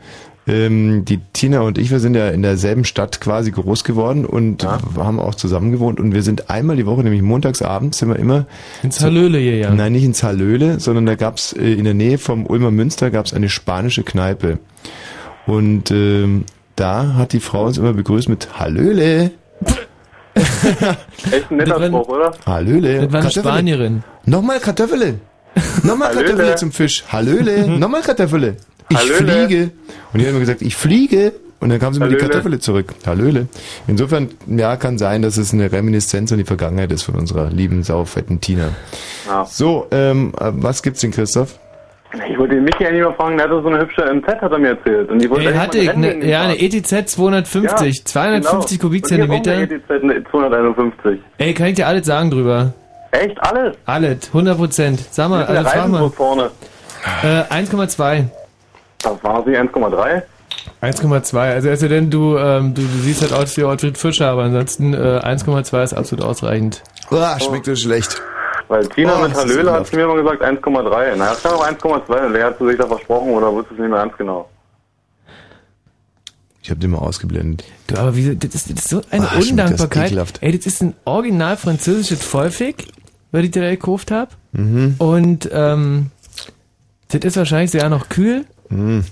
ähm, 0.47 1.05
die 1.05 1.19
Tina 1.31 1.62
und 1.62 1.77
ich, 1.77 1.91
wir 1.91 2.00
sind 2.00 2.15
ja 2.15 2.29
in 2.29 2.41
derselben 2.41 2.83
Stadt 2.85 3.21
quasi 3.21 3.51
groß 3.51 3.83
geworden 3.83 4.25
und 4.25 4.65
haben 4.65 5.19
auch 5.19 5.35
zusammen 5.35 5.71
gewohnt 5.71 6.00
und 6.00 6.13
wir 6.13 6.23
sind 6.23 6.50
einmal 6.50 6.75
die 6.75 6.85
Woche, 6.85 7.03
nämlich 7.03 7.21
montagsabends, 7.21 8.00
sind 8.00 8.09
wir 8.09 8.17
immer 8.17 8.45
Ins 8.81 9.01
Hallöle 9.01 9.38
hier, 9.38 9.57
ja. 9.57 9.71
Nein, 9.73 9.93
nicht 9.93 10.03
ins 10.03 10.23
Hallöle, 10.23 10.79
sondern 10.79 11.05
da 11.05 11.15
gab's 11.15 11.53
äh, 11.53 11.73
in 11.73 11.85
der 11.85 11.93
Nähe 11.93 12.17
vom 12.17 12.45
Ulmer 12.45 12.71
Münster 12.71 13.12
gab's 13.12 13.33
eine 13.33 13.50
spanische 13.50 14.03
Kneipe. 14.03 14.59
Und 15.45 15.91
ähm, 15.91 16.45
da 16.75 17.15
hat 17.15 17.33
die 17.33 17.39
Frau 17.39 17.65
uns 17.65 17.77
immer 17.77 17.93
begrüßt 17.93 18.29
mit 18.29 18.59
Hallöle, 18.59 19.31
Echt 20.35 21.51
ein 21.51 21.57
netter 21.57 21.85
Spruch, 21.85 22.07
oder? 22.07 22.31
Hallöle. 22.45 23.07
Das 23.07 23.13
war 23.13 23.21
eine. 23.21 23.31
Spanierin. 23.31 24.03
Nochmal 24.25 24.59
Kartoffele. 24.59 25.19
Nochmal. 25.83 26.13
Kartoffele 26.13 26.55
zum 26.55 26.71
Fisch. 26.71 27.03
Hallöle. 27.07 27.67
Nochmal 27.79 28.01
Kartoffele. 28.01 28.57
Ich 28.90 28.98
Hallöle. 28.98 29.18
fliege. 29.48 29.72
Und 30.13 30.20
die 30.20 30.25
hat 30.25 30.32
immer 30.32 30.40
gesagt, 30.40 30.62
ich 30.62 30.75
fliege. 30.75 31.34
Und 31.60 31.70
dann 31.70 31.80
kam 31.80 31.94
sie 31.94 32.00
mit 32.02 32.10
die 32.10 32.16
Hallöle. 32.16 32.30
Kartoffele 32.30 32.60
zurück. 32.60 32.94
Hallöle. 33.06 33.48
Insofern, 33.88 34.30
ja, 34.48 34.75
kann 34.75 34.98
sein, 34.98 35.22
dass 35.22 35.38
es 35.38 35.54
eine 35.54 35.72
Reminiszenz 35.72 36.32
an 36.34 36.38
die 36.38 36.44
Vergangenheit 36.44 36.92
ist 36.92 37.04
von 37.04 37.16
unserer 37.16 37.50
lieben, 37.50 37.84
saufetten 37.84 38.42
Tina. 38.42 38.70
Ja. 39.28 39.46
So, 39.46 39.88
ähm, 39.92 40.34
äh, 40.40 40.52
was 40.56 40.84
gibt's 40.84 41.00
denn, 41.00 41.12
Christoph? 41.12 41.58
Ich 42.30 42.38
wollte 42.38 42.56
den 42.56 42.66
Michi 42.66 42.86
eigentlich 42.86 43.04
mal 43.04 43.13
fragen, 43.13 43.38
der 43.38 43.48
hatte 43.48 43.62
so 43.62 43.70
eine 43.70 43.80
hübsche 43.80 44.04
MZ, 44.04 44.28
hat 44.28 44.52
er 44.52 44.60
mir 44.60 44.70
erzählt. 44.70 45.10
Und 45.10 45.24
ich 45.24 45.30
wollte 45.30 45.48
eigentlich 45.50 45.90
hatte 45.90 46.00
ne, 46.00 46.13
ihn 46.16 46.30
ja, 46.30 46.42
eine. 46.44 46.60
ETZ 46.62 47.10
250, 47.10 47.98
Ja, 47.98 48.06
250 48.06 48.78
genau. 48.78 48.88
Kubikzentimeter. 48.90 49.52
Eine 49.54 49.63
ETZ 49.63 50.30
251. 50.30 51.20
Ey, 51.40 51.54
kann 51.56 51.68
ich 51.68 51.75
dir 51.75 51.88
alles 51.88 52.06
sagen 52.06 52.30
drüber? 52.30 52.74
Echt, 53.12 53.42
alles? 53.42 53.75
Alles, 53.86 54.28
100 54.28 54.58
Prozent. 54.58 55.00
Sag 55.12 55.30
mal, 55.30 55.46
also 55.46 55.70
frag 55.70 55.88
mal. 55.88 56.10
vorne? 56.10 56.52
Äh, 57.24 57.44
1,2. 57.54 58.25
Das 59.03 59.24
war 59.24 59.43
sie, 59.43 59.51
1,3. 59.51 60.22
1,2. 60.81 61.38
Also, 61.38 61.69
also 61.69 61.88
denn 61.88 62.10
du, 62.10 62.38
ähm, 62.38 62.74
du, 62.74 62.81
du 62.81 62.98
siehst 63.01 63.22
halt 63.22 63.33
aus 63.33 63.55
wie 63.57 63.63
Ottfried 63.63 63.98
Fischer, 63.98 64.27
aber 64.29 64.43
ansonsten 64.43 64.93
äh, 64.93 64.98
1,2 65.24 65.83
ist 65.83 65.93
absolut 65.93 66.24
ausreichend. 66.25 66.81
Uah, 67.12 67.39
schmeckt 67.39 67.65
so 67.65 67.75
schlecht. 67.75 68.22
Weil 68.67 68.88
Tina 68.88 69.17
Oh, 69.17 69.22
mit 69.24 69.31
das 69.31 69.39
Hallöle 69.39 69.72
hat 69.72 69.88
zu 69.88 69.95
mir 69.95 70.07
mal 70.07 70.22
gesagt 70.22 70.41
1,3. 70.41 71.13
Na, 71.17 71.29
das 71.29 71.43
kann 71.43 71.53
auch 71.53 71.67
1,2. 71.67 72.25
Und 72.27 72.33
wer 72.33 72.45
hat 72.45 72.57
sich 72.60 72.77
da 72.77 72.88
versprochen 72.88 73.31
oder 73.31 73.51
wusste 73.53 73.74
es 73.74 73.79
nicht 73.79 73.89
mehr 73.89 74.00
ganz 74.00 74.17
genau? 74.17 74.50
Ich 76.62 76.69
habe 76.69 76.79
den 76.79 76.91
mal 76.91 77.00
ausgeblendet. 77.00 77.65
Du, 77.88 77.98
aber 77.98 78.15
wie, 78.15 78.36
das 78.38 78.55
ist, 78.55 78.69
das 78.69 78.77
ist 78.86 78.89
so 78.89 79.01
eine 79.12 79.27
das 79.36 79.50
Undankbarkeit. 79.50 80.07
ekelhaft. 80.07 80.38
Ey, 80.41 80.55
das 80.57 80.65
ist 80.65 80.81
ein 80.81 80.93
original 81.03 81.57
französisches 81.57 82.24
Vollfick, 82.24 82.88
was 83.31 83.43
ich 83.43 83.51
dir 83.51 83.63
da 83.63 83.69
gekauft 83.69 84.12
hab. 84.12 84.29
Mhm. 84.53 84.95
Und, 84.98 85.50
ähm, 85.51 86.12
das 87.10 87.22
ist 87.25 87.38
wahrscheinlich 87.38 87.72
sogar 87.72 87.89
noch 87.89 88.07
kühl. 88.10 88.45
Mhm. 88.75 89.03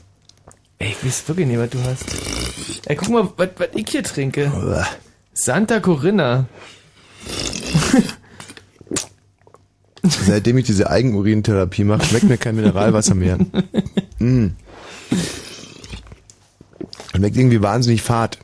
Ey, 0.79 0.89
ich 0.99 1.05
weiß 1.05 1.27
wirklich 1.27 1.47
nicht, 1.47 1.59
was 1.59 1.69
du 1.69 1.83
hast. 1.83 2.05
Ey, 2.87 2.95
guck 2.95 3.09
mal, 3.09 3.29
was, 3.37 3.49
was 3.57 3.67
ich 3.75 3.87
hier 3.89 4.03
trinke. 4.03 4.51
Santa 5.33 5.79
Corinna. 5.79 6.45
Seitdem 10.03 10.57
ich 10.57 10.65
diese 10.65 10.89
Eigenurintherapie 10.89 11.83
mache, 11.83 12.03
schmeckt 12.05 12.23
mir 12.25 12.37
kein 12.37 12.55
Mineralwasser 12.55 13.13
mehr. 13.13 13.37
Mm. 14.17 14.47
Schmeckt 17.15 17.37
irgendwie 17.37 17.61
wahnsinnig 17.61 18.01
fad. 18.01 18.39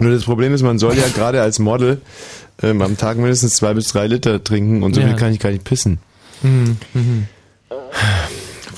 Nur 0.00 0.10
das 0.10 0.24
Problem 0.24 0.52
ist, 0.52 0.62
man 0.62 0.78
soll 0.78 0.96
ja 0.96 1.06
gerade 1.08 1.40
als 1.42 1.60
Model 1.60 2.00
ähm, 2.62 2.82
am 2.82 2.96
Tag 2.96 3.16
mindestens 3.18 3.54
zwei 3.54 3.74
bis 3.74 3.88
drei 3.88 4.06
Liter 4.08 4.42
trinken 4.42 4.82
und 4.82 4.94
so 4.94 5.00
Ja. 5.00 5.06
viel 5.08 5.16
kann 5.16 5.32
ich 5.32 5.38
gar 5.38 5.50
nicht 5.50 5.62
pissen. 5.64 5.98
Mhm. 6.42 6.76
Mhm. 6.94 7.28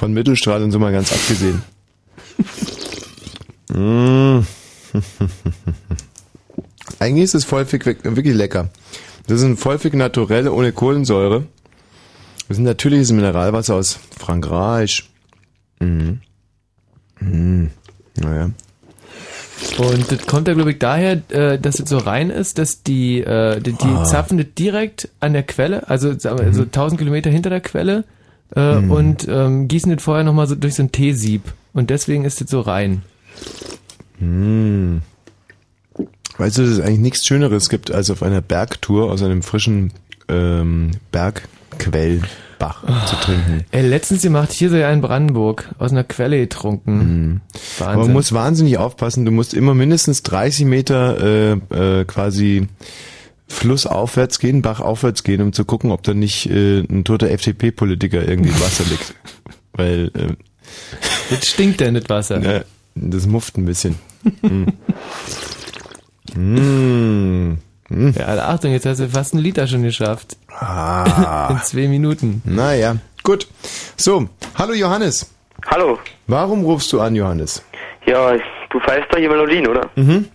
Von 0.02 0.12
Mittelstrahl 0.14 0.60
und 0.64 0.72
so 0.72 0.80
mal 0.80 0.90
ganz 0.90 1.12
abgesehen. 1.12 1.62
Mm. 3.72 4.40
Eigentlich 6.98 7.24
ist 7.24 7.34
das 7.34 7.44
Vollfick 7.44 7.86
wirk- 7.86 8.04
wirklich 8.04 8.34
lecker. 8.34 8.68
Das 9.28 9.38
ist 9.38 9.44
ein 9.44 9.56
Vollfick 9.56 9.94
naturell 9.94 10.48
ohne 10.48 10.72
Kohlensäure. 10.72 11.46
Das 12.48 12.56
ist 12.56 12.58
ein 12.58 12.64
natürliches 12.64 13.12
Mineralwasser 13.12 13.76
aus 13.76 13.98
Frankreich. 14.18 15.08
Mhm. 15.80 16.20
Mhm. 17.20 17.70
Naja. 18.16 18.50
Und 19.78 20.12
das 20.12 20.26
kommt 20.26 20.48
ja, 20.48 20.54
glaube 20.54 20.72
ich, 20.72 20.78
daher, 20.78 21.22
äh, 21.30 21.58
dass 21.58 21.78
es 21.80 21.88
so 21.88 21.96
rein 21.96 22.28
ist, 22.28 22.58
dass 22.58 22.82
die, 22.82 23.20
äh, 23.20 23.58
die, 23.60 23.72
die 23.72 23.84
Ah. 23.86 24.04
zapfen 24.04 24.36
das 24.36 24.48
direkt 24.58 25.08
an 25.20 25.32
der 25.32 25.44
Quelle, 25.44 25.88
also 25.88 26.10
wir, 26.12 26.32
Mhm. 26.48 26.52
so 26.52 26.64
1000 26.64 26.98
Kilometer 26.98 27.30
hinter 27.30 27.48
der 27.48 27.60
Quelle 27.62 28.04
äh, 28.54 28.76
und 28.76 29.26
ähm, 29.28 29.68
gießen 29.68 29.94
das 29.94 30.02
vorher 30.02 30.24
nochmal 30.24 30.46
so 30.46 30.54
durch 30.54 30.74
so 30.74 30.82
ein 30.82 30.92
Teesieb. 30.92 31.42
Und 31.72 31.90
deswegen 31.90 32.24
ist 32.24 32.40
das 32.40 32.50
so 32.50 32.60
rein. 32.60 33.02
Hm. 34.18 35.02
Weißt 36.38 36.58
du, 36.58 36.62
dass 36.62 36.72
es 36.72 36.80
eigentlich 36.80 36.98
nichts 36.98 37.26
Schöneres 37.26 37.68
gibt, 37.68 37.90
als 37.90 38.10
auf 38.10 38.22
einer 38.22 38.40
Bergtour 38.40 39.10
aus 39.10 39.22
einem 39.22 39.42
frischen 39.42 39.92
ähm, 40.28 40.92
Bergquellbach 41.10 43.06
zu 43.06 43.16
trinken. 43.16 43.64
Ey, 43.70 43.86
letztens 43.86 44.22
gemacht, 44.22 44.52
hier 44.52 44.70
so 44.70 44.76
ja 44.76 44.90
in 44.90 45.00
Brandenburg, 45.00 45.74
aus 45.78 45.90
einer 45.90 46.04
Quelle 46.04 46.38
getrunken. 46.38 46.98
Mhm. 46.98 47.40
Aber 47.78 47.86
Wahnsinn. 47.86 48.00
man 48.02 48.12
muss 48.12 48.32
wahnsinnig 48.32 48.78
aufpassen. 48.78 49.24
Du 49.24 49.30
musst 49.30 49.54
immer 49.54 49.74
mindestens 49.74 50.22
30 50.22 50.66
Meter 50.66 51.20
äh, 51.20 52.00
äh, 52.00 52.04
quasi 52.04 52.68
flussaufwärts 53.52 54.38
gehen, 54.38 54.62
bachaufwärts 54.62 55.22
gehen, 55.22 55.42
um 55.42 55.52
zu 55.52 55.64
gucken, 55.64 55.90
ob 55.92 56.02
da 56.02 56.14
nicht 56.14 56.46
äh, 56.50 56.80
ein 56.80 57.04
toter 57.04 57.30
FDP-Politiker 57.30 58.26
irgendwie 58.26 58.50
im 58.50 58.60
Wasser 58.60 58.84
liegt. 58.84 59.14
Weil 59.74 60.10
äh, 60.14 60.34
das 61.30 61.46
stinkt 61.46 61.80
denn 61.80 61.94
das 61.94 62.08
Wasser. 62.08 62.40
ja, 62.40 62.62
das 62.94 63.26
mufft 63.26 63.56
ein 63.56 63.64
bisschen. 63.64 63.96
Mm. 64.42 64.64
Mm. 66.34 67.58
Mm. 67.88 68.10
Ja, 68.16 68.24
Alter, 68.26 68.48
Achtung, 68.48 68.72
jetzt 68.72 68.86
hast 68.86 69.00
du 69.00 69.08
fast 69.08 69.34
einen 69.34 69.42
Liter 69.42 69.66
schon 69.66 69.82
geschafft. 69.82 70.36
Ah. 70.48 71.48
In 71.50 71.58
zwei 71.62 71.88
Minuten. 71.88 72.42
Naja, 72.44 72.96
gut. 73.22 73.46
So, 73.96 74.28
hallo 74.56 74.72
Johannes. 74.72 75.30
Hallo. 75.66 75.98
Warum 76.26 76.64
rufst 76.64 76.92
du 76.92 77.00
an, 77.00 77.14
Johannes? 77.14 77.62
Ja, 78.06 78.32
du 78.70 78.80
feierst 78.80 79.12
doch 79.12 79.18
hier 79.18 79.28
Melodien, 79.28 79.66
oder? 79.66 79.90
Mhm. 79.96 80.26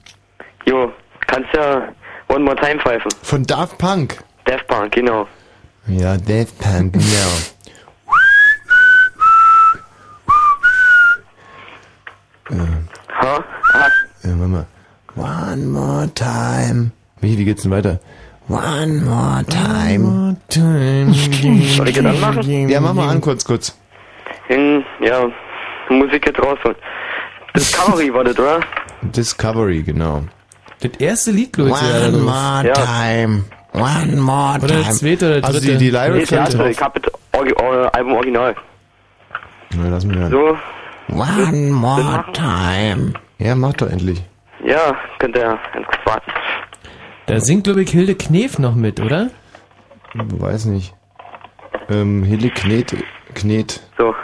Jo, 0.66 0.92
kannst 1.26 1.50
ja 1.54 1.90
One 2.30 2.44
More 2.44 2.56
Time 2.56 2.80
pfeifen. 2.80 3.10
Von 3.24 3.44
Daft 3.46 3.78
Punk. 3.78 4.24
Daft 4.46 4.68
Punk, 4.68 4.92
genau. 4.94 5.28
Ja, 5.88 6.18
Daft 6.18 6.58
Punk, 6.60 6.94
genau. 6.94 7.34
Ha? 13.22 13.44
Ah, 13.74 13.90
Ja, 14.24 14.30
warte 14.40 14.48
mal. 14.48 14.66
One 15.16 15.66
more 15.66 16.08
time. 16.14 16.92
Wie, 17.22 17.38
wie 17.38 17.46
geht's 17.46 17.64
denn 17.64 17.72
weiter? 17.72 18.00
One 18.50 19.02
more 19.04 19.44
time. 19.50 20.38
soll 20.50 21.88
ich 21.90 21.96
das 21.96 22.06
anmachen? 22.06 22.70
Ja, 22.70 22.80
mach 22.80 22.94
mal 22.94 23.10
an, 23.10 23.20
kurz, 23.22 23.44
kurz. 23.44 23.76
Hm, 24.48 24.84
ja, 25.02 25.28
Musik 25.90 26.26
jetzt 26.28 26.40
rausholen. 26.40 26.78
Discovery 27.56 28.14
war 28.14 28.24
das, 28.24 28.38
oder? 28.38 28.60
Discovery, 29.02 29.82
genau. 29.84 30.24
Das 30.80 30.92
erste 31.00 31.32
Lied, 31.32 31.54
glaube 31.54 31.72
ich, 31.72 31.76
da 31.76 32.10
drauf. 32.10 32.22
more 32.22 32.68
Ja. 32.68 32.74
time. 32.74 33.44
One 33.74 34.16
more 34.22 34.60
Oder 34.64 34.78
das 34.84 34.98
zweite 35.00 35.26
oder 35.28 35.42
das 35.42 35.44
Also 35.46 35.60
dritte. 35.60 35.78
die, 35.78 35.86
die 35.92 35.92
Nee, 35.98 36.08
Lyrics 36.08 36.30
drauf. 36.30 36.68
Ich 36.70 36.82
hab 36.82 37.02
das 37.02 37.14
Orgi 37.34 37.54
Album 37.94 38.14
Original. 38.14 38.56
Na, 39.76 39.90
lass 39.90 40.06
mich 40.06 40.18
hören. 40.18 40.32
So, 40.32 40.58
One 41.10 41.72
more 41.72 42.26
time. 42.34 43.14
Ja, 43.38 43.56
mach 43.56 43.74
doch 43.74 43.90
endlich. 43.90 44.22
ja, 44.66 44.96
könnt 45.20 45.36
ihr 45.38 45.44
ganz 45.74 45.88
kurz 45.88 46.06
warten. 46.06 46.32
Da 47.28 47.40
singt, 47.40 47.66
glaube 47.66 47.84
ich, 47.84 47.92
Hilde 47.92 48.16
Knef 48.16 48.58
noch 48.60 48.76
mit, 48.76 49.00
oder? 49.00 49.30
Weiß 50.14 50.66
nicht. 50.66 50.94
Ähm, 51.90 52.24
Hilly 52.24 52.50
Knet, 52.50 52.96
Knet. 53.36 53.82
So, 53.98 54.16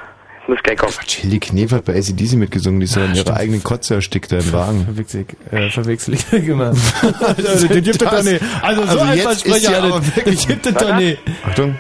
muss 0.48 0.60
gleich 0.64 0.78
kommen. 0.78 0.92
Quatsch, 0.94 1.16
Hilly 1.18 1.40
Knet 1.40 1.72
hat 1.72 1.86
bei 1.86 1.96
ACDC 1.98 2.34
mitgesungen, 2.34 2.80
die 2.80 2.86
ist 2.86 2.96
ja 2.96 3.06
in 3.06 3.16
ihrer 3.16 3.38
eigenen 3.38 3.64
Kotze 3.64 3.96
erstickt 3.96 4.32
da 4.32 4.38
im 4.38 4.52
Wagen. 4.54 4.84
Verwechsel 4.86 5.26
ich, 5.52 5.54
äh, 5.58 5.70
verwechsel 5.70 6.14
ich 6.16 6.32
immer. 6.48 6.74
also, 7.22 7.44
das 7.44 7.68
gibt 7.68 7.88
es 7.88 7.98
doch 7.98 8.24
nicht. 8.24 8.42
Also, 8.62 8.82
so 8.84 8.88
Also 8.90 9.00
ein 9.04 9.18
jetzt 9.18 9.32
ist 9.32 9.42
Versprecher, 9.48 9.84
aber 9.84 10.06
wirklich- 10.16 10.48
gibt 10.48 10.66
es 10.66 10.74
doch 10.74 10.96
nicht. 10.96 11.20
Achtung. 11.48 11.76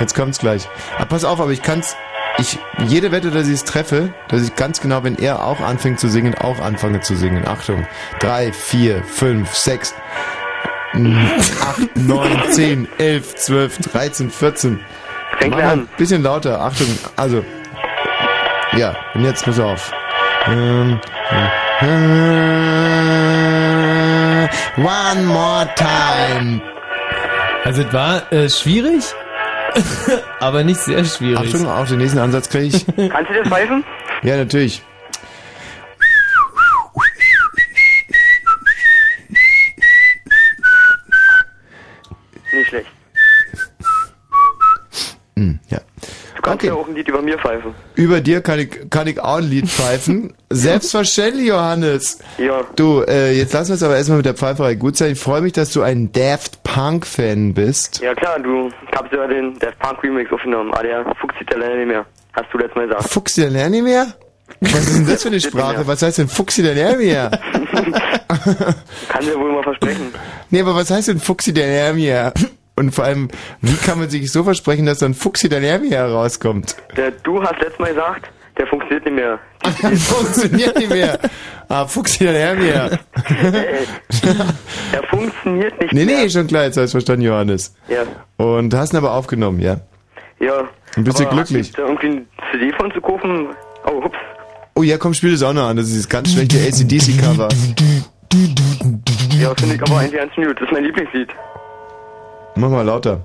Jetzt 0.00 0.14
kommt's 0.14 0.38
gleich. 0.38 0.68
Ah, 0.98 1.04
pass 1.04 1.24
auf, 1.24 1.40
aber 1.40 1.52
ich 1.52 1.62
kann's. 1.62 1.96
Ich, 2.38 2.58
jede 2.88 3.12
Wette, 3.12 3.30
dass 3.30 3.46
ich 3.46 3.54
es 3.54 3.64
treffe, 3.64 4.12
dass 4.28 4.42
ich 4.42 4.56
ganz 4.56 4.80
genau, 4.80 5.04
wenn 5.04 5.16
er 5.16 5.44
auch 5.44 5.60
anfängt 5.60 6.00
zu 6.00 6.08
singen, 6.08 6.34
auch 6.34 6.58
anfange 6.58 7.00
zu 7.00 7.14
singen. 7.14 7.46
Achtung. 7.46 7.86
Drei, 8.18 8.52
vier, 8.52 9.04
fünf, 9.04 9.54
sechs, 9.54 9.94
acht, 10.92 11.96
neun, 11.96 12.42
zehn, 12.50 12.88
elf, 12.98 13.36
zwölf, 13.36 13.78
dreizehn, 13.78 14.30
vierzehn. 14.30 14.80
Fängt 15.44 15.56
Mach 15.56 15.72
an? 15.72 15.80
ein 15.80 15.88
bisschen 15.98 16.22
lauter. 16.22 16.58
Achtung. 16.58 16.86
Also. 17.16 17.44
Ja, 18.76 18.96
und 19.12 19.24
jetzt 19.24 19.44
pass 19.44 19.60
auf. 19.60 19.92
Ähm, 20.46 20.98
äh, 21.80 21.86
One 24.76 25.22
more 25.24 25.68
time. 25.76 26.62
Also, 27.62 27.82
es 27.82 27.92
war 27.92 28.32
äh, 28.32 28.48
schwierig, 28.48 29.04
aber 30.40 30.64
nicht 30.64 30.80
sehr 30.80 31.04
schwierig. 31.04 31.54
Achtung, 31.54 31.68
auf 31.68 31.90
den 31.90 31.98
nächsten 31.98 32.18
Ansatz 32.20 32.48
kriege 32.48 32.76
ich. 32.76 32.86
Kannst 33.10 33.30
du 33.30 33.34
das 33.34 33.46
pfeifen? 33.48 33.84
Ja, 34.22 34.38
natürlich. 34.38 34.82
Nicht 42.50 42.68
schlecht. 42.68 42.88
Hm, 45.36 45.58
ja. 45.68 45.78
Du 46.36 46.42
kannst 46.42 46.58
Okay. 46.64 46.66
ja 46.68 46.74
auch 46.74 46.86
ein 46.86 46.94
Lied 46.94 47.08
über 47.08 47.20
mir 47.22 47.36
pfeifen. 47.38 47.74
Über 47.96 48.20
dir 48.20 48.40
kann 48.40 48.60
ich, 48.60 48.88
kann 48.90 49.06
ich 49.08 49.18
auch 49.20 49.38
ein 49.38 49.44
Lied 49.50 49.68
pfeifen. 49.68 50.32
Selbstverständlich, 50.50 51.48
Johannes. 51.48 52.18
Ja. 52.38 52.60
Du, 52.76 53.00
äh, 53.02 53.32
jetzt 53.32 53.52
lass 53.52 53.68
uns 53.70 53.82
aber 53.82 53.96
erstmal 53.96 54.18
mit 54.18 54.26
der 54.26 54.34
Pfeiferei 54.34 54.74
gut 54.76 54.96
sein. 54.96 55.12
Ich 55.12 55.18
freue 55.20 55.40
mich, 55.40 55.52
dass 55.52 55.72
du 55.72 55.82
ein 55.82 56.12
Daft 56.12 56.62
Punk-Fan 56.62 57.54
bist. 57.54 58.00
Ja 58.00 58.14
klar, 58.14 58.38
du 58.38 58.70
hast 58.92 59.12
ja 59.12 59.26
den 59.26 59.58
Daft 59.58 59.78
Punk 59.80 60.02
Remix 60.04 60.30
aufgenommen, 60.32 60.72
aber 60.72 60.82
der 60.84 61.04
Fuchs 61.20 61.34
sieht 61.38 61.50
ja 61.52 61.58
leider 61.58 61.76
nicht 61.76 61.88
mehr. 61.88 62.06
Hast 62.34 62.46
du 62.52 62.58
letztes 62.58 62.76
Mal 62.76 62.86
gesagt. 62.88 63.08
Fuchsi 63.08 63.40
der 63.42 63.50
Lerni 63.50 63.82
mehr? 63.82 64.06
Was 64.60 64.72
ist 64.88 64.96
denn 64.98 65.06
das 65.06 65.22
für 65.22 65.28
eine 65.28 65.40
Sprache? 65.40 65.86
Was 65.86 66.02
heißt 66.02 66.18
denn 66.18 66.28
Fuchsi 66.28 66.62
der 66.62 66.74
Lerni 66.74 67.06
mehr? 67.06 67.30
Kann 69.08 69.24
dir 69.24 69.38
wohl 69.38 69.52
mal 69.52 69.62
versprechen. 69.62 70.12
Nee, 70.50 70.60
aber 70.60 70.74
was 70.74 70.90
heißt 70.90 71.08
denn 71.08 71.18
Fuchsi 71.20 71.52
der 71.52 71.66
Lerni 71.66 72.02
mehr? 72.02 72.32
Und 72.76 72.92
vor 72.94 73.04
allem, 73.04 73.28
wie 73.60 73.76
kann 73.76 73.98
man 73.98 74.10
sich 74.10 74.30
so 74.32 74.42
versprechen, 74.44 74.86
dass 74.86 74.98
dann 74.98 75.14
Fuchsi 75.14 75.48
der 75.48 75.60
Lerni 75.60 75.90
herauskommt? 75.90 76.76
Der, 76.96 77.12
du 77.12 77.40
hast 77.42 77.60
letztes 77.60 77.78
Mal 77.78 77.90
gesagt, 77.94 78.28
der 78.58 78.66
funktioniert 78.66 79.04
nicht 79.04 79.14
mehr. 79.14 79.38
Funktioniert 79.98 80.76
nicht 80.78 80.90
mehr. 80.90 81.18
Ah, 81.68 81.86
Fuchsi 81.86 82.24
der 82.24 82.32
Lerni 82.32 82.64
her. 82.66 82.98
Der 84.92 85.02
funktioniert 85.10 85.80
nicht 85.80 85.92
Nee, 85.92 86.04
mehr. 86.04 86.18
nee, 86.22 86.28
schon 86.30 86.46
klar, 86.46 86.64
jetzt 86.64 86.76
hast 86.76 86.90
du 86.90 86.98
verstanden, 86.98 87.22
Johannes. 87.22 87.74
Ja. 87.88 88.02
Und 88.36 88.74
hast 88.74 88.92
ihn 88.92 88.96
aber 88.98 89.12
aufgenommen, 89.12 89.60
ja. 89.60 89.78
Ja. 90.40 90.68
Und 90.96 91.04
bist 91.04 91.18
du 91.18 91.26
glücklich? 91.26 91.68
hast 91.68 91.78
du 91.78 91.82
irgendwie 91.82 92.06
ein 92.08 92.28
CD 92.52 92.72
von 92.76 92.92
zu 92.92 93.00
kaufen? 93.00 93.48
Oh, 93.86 94.04
hups. 94.04 94.18
Oh 94.76 94.82
ja, 94.82 94.98
komm, 94.98 95.14
spiel 95.14 95.32
das 95.32 95.42
auch 95.42 95.52
noch 95.52 95.68
an. 95.68 95.76
Das 95.76 95.86
ist 95.88 95.98
das 95.98 96.08
ganz 96.08 96.32
schlechte 96.32 96.58
ACDC-Cover. 96.58 97.48
Ja, 99.40 99.54
finde 99.54 99.74
ich 99.76 99.82
aber 99.82 99.98
eigentlich 99.98 100.12
ganz 100.12 100.34
gut. 100.34 100.56
Das 100.60 100.68
ist 100.68 100.72
mein 100.72 100.84
Lieblingslied. 100.84 101.28
Mach 102.56 102.68
mal 102.70 102.82
lauter. 102.82 103.20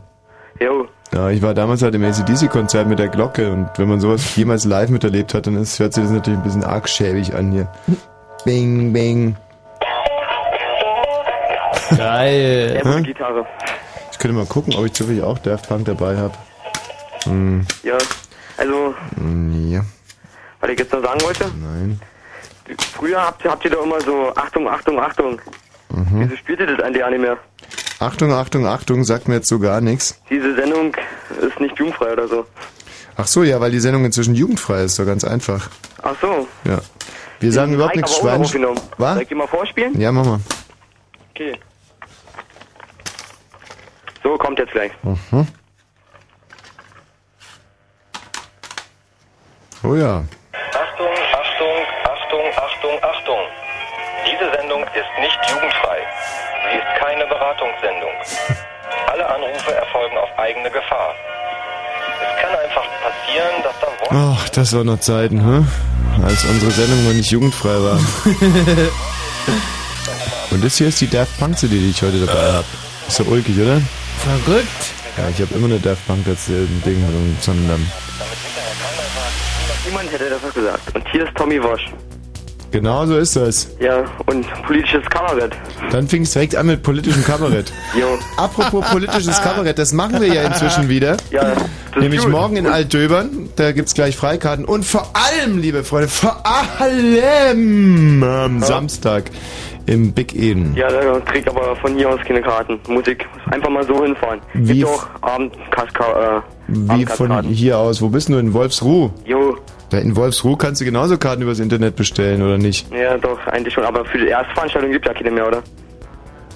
Jo. 0.59 0.87
Ja, 1.13 1.29
ich 1.29 1.41
war 1.41 1.53
damals 1.53 1.81
halt 1.81 1.95
im 1.95 2.03
ACDC-Konzert 2.03 2.87
mit 2.87 2.99
der 2.99 3.07
Glocke 3.07 3.51
und 3.51 3.69
wenn 3.77 3.87
man 3.87 3.99
sowas 3.99 4.35
jemals 4.35 4.65
live 4.65 4.89
miterlebt 4.89 5.33
hat, 5.33 5.47
dann 5.47 5.55
ist, 5.57 5.79
hört 5.79 5.93
sich 5.93 6.03
das 6.03 6.11
natürlich 6.11 6.39
ein 6.39 6.43
bisschen 6.43 6.63
arg 6.63 6.87
schäbig 6.87 7.33
an 7.33 7.51
hier. 7.51 7.67
Bing, 8.45 8.93
bing. 8.93 9.35
Geil. 11.97 12.79
Gute 12.83 13.01
Gitarre. 13.03 13.45
Ich 14.11 14.19
könnte 14.19 14.35
mal 14.37 14.45
gucken, 14.45 14.75
ob 14.75 14.85
ich 14.85 14.93
zufällig 14.93 15.23
auch 15.23 15.39
Daft 15.39 15.67
Punk 15.67 15.85
dabei 15.85 16.17
habe. 16.17 16.33
Hm, 17.23 17.65
Ja. 17.83 17.97
Also, 18.57 18.93
hm, 19.15 19.71
ja, 19.71 19.81
was 20.59 20.69
ich 20.69 20.79
jetzt 20.79 20.91
noch 20.91 21.01
sagen 21.01 21.21
wollte, 21.21 21.45
nein. 21.61 21.97
früher 22.93 23.21
habt 23.25 23.45
ihr, 23.45 23.51
habt 23.51 23.63
ihr 23.63 23.71
doch 23.71 23.83
immer 23.85 24.01
so, 24.01 24.33
Achtung, 24.35 24.67
Achtung, 24.67 24.99
Achtung. 24.99 25.39
Mhm. 25.89 26.05
Wieso 26.25 26.35
spielt 26.35 26.59
ihr 26.59 26.67
das 26.67 26.83
eigentlich 26.85 27.01
auch 27.03 27.09
nicht 27.09 27.21
mehr? 27.21 27.37
Achtung, 27.99 28.31
Achtung, 28.31 28.65
Achtung, 28.65 29.03
sagt 29.03 29.27
mir 29.27 29.35
jetzt 29.35 29.49
so 29.49 29.59
gar 29.59 29.81
nichts. 29.81 30.21
Diese 30.29 30.55
Sendung 30.55 30.95
ist 31.41 31.59
nicht 31.59 31.77
jugendfrei 31.77 32.13
oder 32.13 32.27
so. 32.27 32.45
Ach 33.17 33.27
so, 33.27 33.43
ja, 33.43 33.59
weil 33.59 33.71
die 33.71 33.79
Sendung 33.79 34.05
inzwischen 34.05 34.35
jugendfrei 34.35 34.83
ist, 34.83 34.95
so 34.95 35.05
ganz 35.05 35.25
einfach. 35.25 35.69
Ach 36.01 36.15
so. 36.21 36.47
Ja. 36.63 36.79
Wir 37.41 37.51
sagen 37.51 37.73
überhaupt 37.73 37.95
nichts 37.95 38.17
Schwein. 38.17 38.41
Was? 38.97 39.13
Soll 39.13 39.21
ich 39.21 39.27
dir 39.27 39.35
mal 39.35 39.47
vorspielen? 39.47 39.99
Ja, 39.99 40.11
mach 40.11 40.25
mal. 40.25 40.39
Okay. 41.31 41.59
So, 44.23 44.37
kommt 44.37 44.59
jetzt 44.59 44.71
gleich. 44.71 44.91
Mhm. 45.03 45.47
Oh 49.83 49.95
ja. 49.95 50.23
Achtung, 50.73 51.07
Achtung, 51.33 51.77
Achtung, 52.03 52.45
Achtung, 52.57 53.03
Achtung. 53.03 53.39
Diese 54.25 54.51
Sendung 54.57 54.83
ist 54.83 55.19
nicht 55.21 55.39
jugendfrei. 55.49 55.99
Sie 56.69 56.77
ist 56.77 56.85
keine 56.99 57.25
Beratungssendung. 57.25 58.11
Alle 59.07 59.25
Anrufe 59.27 59.73
erfolgen 59.73 60.15
auf 60.17 60.29
eigene 60.37 60.69
Gefahr. 60.69 61.15
Es 62.21 62.35
kann 62.41 62.53
einfach 62.55 62.83
passieren, 63.01 63.63
dass 63.63 63.73
da 63.79 63.87
Worte... 63.87 64.15
Ach, 64.15 64.49
das 64.49 64.73
war 64.75 64.83
noch 64.83 64.99
Zeiten, 64.99 65.39
hä? 65.39 65.63
Als 66.23 66.43
unsere 66.45 66.71
Sendung 66.71 67.05
noch 67.05 67.13
nicht 67.13 67.31
jugendfrei 67.31 67.69
war. 67.69 67.97
Und 70.51 70.63
das 70.63 70.77
hier 70.77 70.87
ist 70.87 70.99
die 71.01 71.09
Daft 71.09 71.37
Punk 71.39 71.57
CD, 71.57 71.75
die 71.75 71.89
ich 71.91 72.01
heute 72.01 72.25
dabei 72.25 72.53
habe. 72.53 72.65
Ist 73.07 73.17
so 73.17 73.23
ulkig, 73.23 73.57
oder? 73.59 73.81
Verrückt. 74.19 74.67
Ja, 75.17 75.29
ich 75.29 75.41
habe 75.41 75.53
immer 75.55 75.67
eine 75.67 75.79
Daft 75.79 76.05
Punk 76.07 76.25
das 76.25 76.49
äh, 76.49 76.65
Ding, 76.85 77.03
sondern 77.41 77.85
Niemand 79.85 80.11
hätte 80.11 80.29
das 80.29 80.53
gesagt. 80.53 80.95
Und 80.95 81.07
hier 81.11 81.23
ist 81.25 81.35
Tommy 81.35 81.61
Wosch. 81.63 81.85
Genau 82.71 83.05
so 83.05 83.17
ist 83.17 83.35
das. 83.35 83.69
Ja, 83.79 84.03
und 84.25 84.45
politisches 84.63 85.03
Kabarett. 85.09 85.51
Dann 85.91 86.07
fing 86.07 86.23
es 86.23 86.33
direkt 86.33 86.55
an 86.55 86.67
mit 86.67 86.83
politischem 86.83 87.23
Kabarett. 87.23 87.71
Jo. 87.99 88.17
Apropos 88.37 88.85
politisches 88.89 89.41
Kabarett, 89.41 89.77
das 89.79 89.93
machen 89.93 90.21
wir 90.21 90.27
ja 90.33 90.43
inzwischen 90.43 90.89
wieder. 90.89 91.17
Ja, 91.31 91.53
das 91.93 92.01
Nämlich 92.01 92.21
gut. 92.21 92.31
morgen 92.31 92.55
in 92.57 92.67
Altdöbern. 92.67 93.49
Da 93.55 93.71
gibt's 93.71 93.93
gleich 93.93 94.15
Freikarten. 94.15 94.65
Und 94.65 94.85
vor 94.85 95.11
allem, 95.13 95.57
liebe 95.59 95.83
Freunde, 95.83 96.07
vor 96.07 96.43
allem 96.45 98.23
am 98.23 98.61
Samstag 98.61 99.25
im 99.85 100.11
Big 100.13 100.35
Eden. 100.35 100.75
Ja, 100.75 100.87
da 100.89 101.19
krieg 101.21 101.41
ich 101.41 101.49
aber 101.49 101.75
von 101.77 101.95
hier 101.95 102.09
aus 102.09 102.19
keine 102.25 102.41
Karten. 102.41 102.79
Musik. 102.87 103.25
Einfach 103.49 103.69
mal 103.69 103.85
so 103.87 104.03
hinfahren. 104.03 104.39
Wie 104.53 104.79
Gibt 104.79 104.87
auch 104.89 105.07
Abendkaska, 105.21 106.37
äh, 106.37 106.41
Wie 106.67 107.05
von 107.07 107.43
hier 107.45 107.77
aus? 107.79 108.01
Wo 108.01 108.09
bist 108.09 108.29
du 108.29 108.37
in 108.37 108.53
Wolfsruh? 108.53 109.09
Jo, 109.25 109.57
in 109.97 110.15
Wolfsruh 110.15 110.55
kannst 110.55 110.81
du 110.81 110.85
genauso 110.85 111.17
Karten 111.17 111.41
übers 111.41 111.59
Internet 111.59 111.95
bestellen, 111.95 112.41
oder 112.41 112.57
nicht? 112.57 112.91
ja 112.91 113.17
doch, 113.17 113.39
eigentlich 113.47 113.73
schon. 113.73 113.83
Aber 113.83 114.05
für 114.05 114.17
die 114.19 114.27
Erstveranstaltung 114.27 114.91
gibt 114.91 115.05
ja 115.05 115.13
keine 115.13 115.31
mehr, 115.31 115.47
oder? 115.47 115.63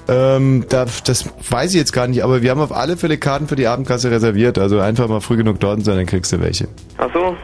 Ähm, 0.07 0.65
da, 0.69 0.85
das 1.05 1.29
weiß 1.49 1.71
ich 1.71 1.77
jetzt 1.77 1.93
gar 1.93 2.07
nicht, 2.07 2.23
aber 2.23 2.41
wir 2.41 2.51
haben 2.51 2.59
auf 2.59 2.73
alle 2.73 2.97
Fälle 2.97 3.17
Karten 3.17 3.47
für 3.47 3.55
die 3.55 3.67
Abendkasse 3.67 4.11
reserviert. 4.11 4.59
Also 4.59 4.79
einfach 4.79 5.07
mal 5.07 5.21
früh 5.21 5.37
genug 5.37 5.59
dort 5.61 5.83
sein, 5.85 5.95
dann 5.95 6.05
kriegst 6.05 6.31
du 6.33 6.41
welche. 6.41 6.67
Ach 6.97 7.07
so. 7.13 7.35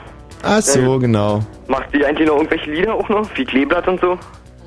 Ach 0.44 0.62
so, 0.62 1.00
genau. 1.00 1.42
Macht 1.68 1.94
die 1.94 2.06
eigentlich 2.06 2.28
noch 2.28 2.36
irgendwelche 2.38 2.72
Lieder 2.72 2.94
auch 2.94 3.08
noch? 3.10 3.28
Wie 3.36 3.46
Kleeblatt 3.46 3.88
und 3.88 4.00
so? 4.02 4.18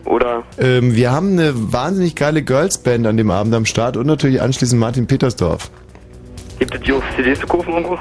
Oder 0.04 0.42
Ähm, 0.58 0.96
wir 0.96 1.12
haben 1.12 1.32
eine 1.32 1.52
wahnsinnig 1.54 2.16
geile 2.16 2.42
Girls-Band 2.42 3.06
an 3.06 3.16
dem 3.16 3.30
Abend 3.30 3.54
am 3.54 3.64
Start 3.66 3.96
und 3.96 4.06
natürlich 4.06 4.42
anschließend 4.42 4.80
Martin 4.80 5.06
Petersdorf. 5.06 5.70
gibt 6.58 6.74
es 6.74 6.80
die 6.80 6.92
auf 6.92 7.02
CDs 7.16 7.38
zu 7.40 7.46
kaufen 7.46 7.72
irgendwo? 7.72 7.98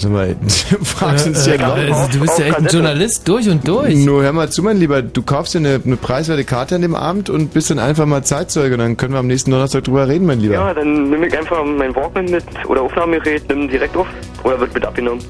Sag 0.00 0.12
mal, 0.12 0.36
du 0.70 0.84
fragst 0.84 1.26
uns 1.26 1.44
ja 1.44 1.56
glauben. 1.56 1.92
also, 1.92 2.12
du 2.12 2.20
bist 2.20 2.38
ja 2.38 2.46
echt 2.46 2.58
ein 2.58 2.66
Journalist 2.66 3.26
durch 3.28 3.48
und 3.48 3.66
durch. 3.66 3.96
Nur 3.96 4.22
hör 4.22 4.32
mal 4.32 4.48
zu, 4.48 4.62
mein 4.62 4.76
Lieber, 4.78 5.02
du 5.02 5.22
kaufst 5.22 5.54
dir 5.54 5.58
eine, 5.58 5.80
eine 5.84 5.96
preiswerte 5.96 6.44
Karte 6.44 6.76
an 6.76 6.82
dem 6.82 6.94
Abend 6.94 7.28
und 7.30 7.52
bist 7.52 7.70
dann 7.70 7.78
einfach 7.80 8.06
mal 8.06 8.22
Zeitzeuge 8.22 8.74
und 8.74 8.80
dann 8.80 8.96
können 8.96 9.12
wir 9.12 9.18
am 9.18 9.26
nächsten 9.26 9.50
Donnerstag 9.50 9.84
drüber 9.84 10.06
reden, 10.06 10.26
mein 10.26 10.40
Lieber. 10.40 10.54
Ja, 10.54 10.72
dann 10.72 11.10
nimm 11.10 11.22
ich 11.24 11.36
einfach 11.36 11.64
mein 11.64 11.94
Walkman 11.96 12.26
mit 12.26 12.44
oder 12.66 12.82
Aufnahmegerät, 12.82 13.48
nimm 13.48 13.68
direkt 13.68 13.96
auf. 13.96 14.06
Oder 14.44 14.60
wird 14.60 14.72
mit 14.72 14.84
abgenommen. 14.86 15.22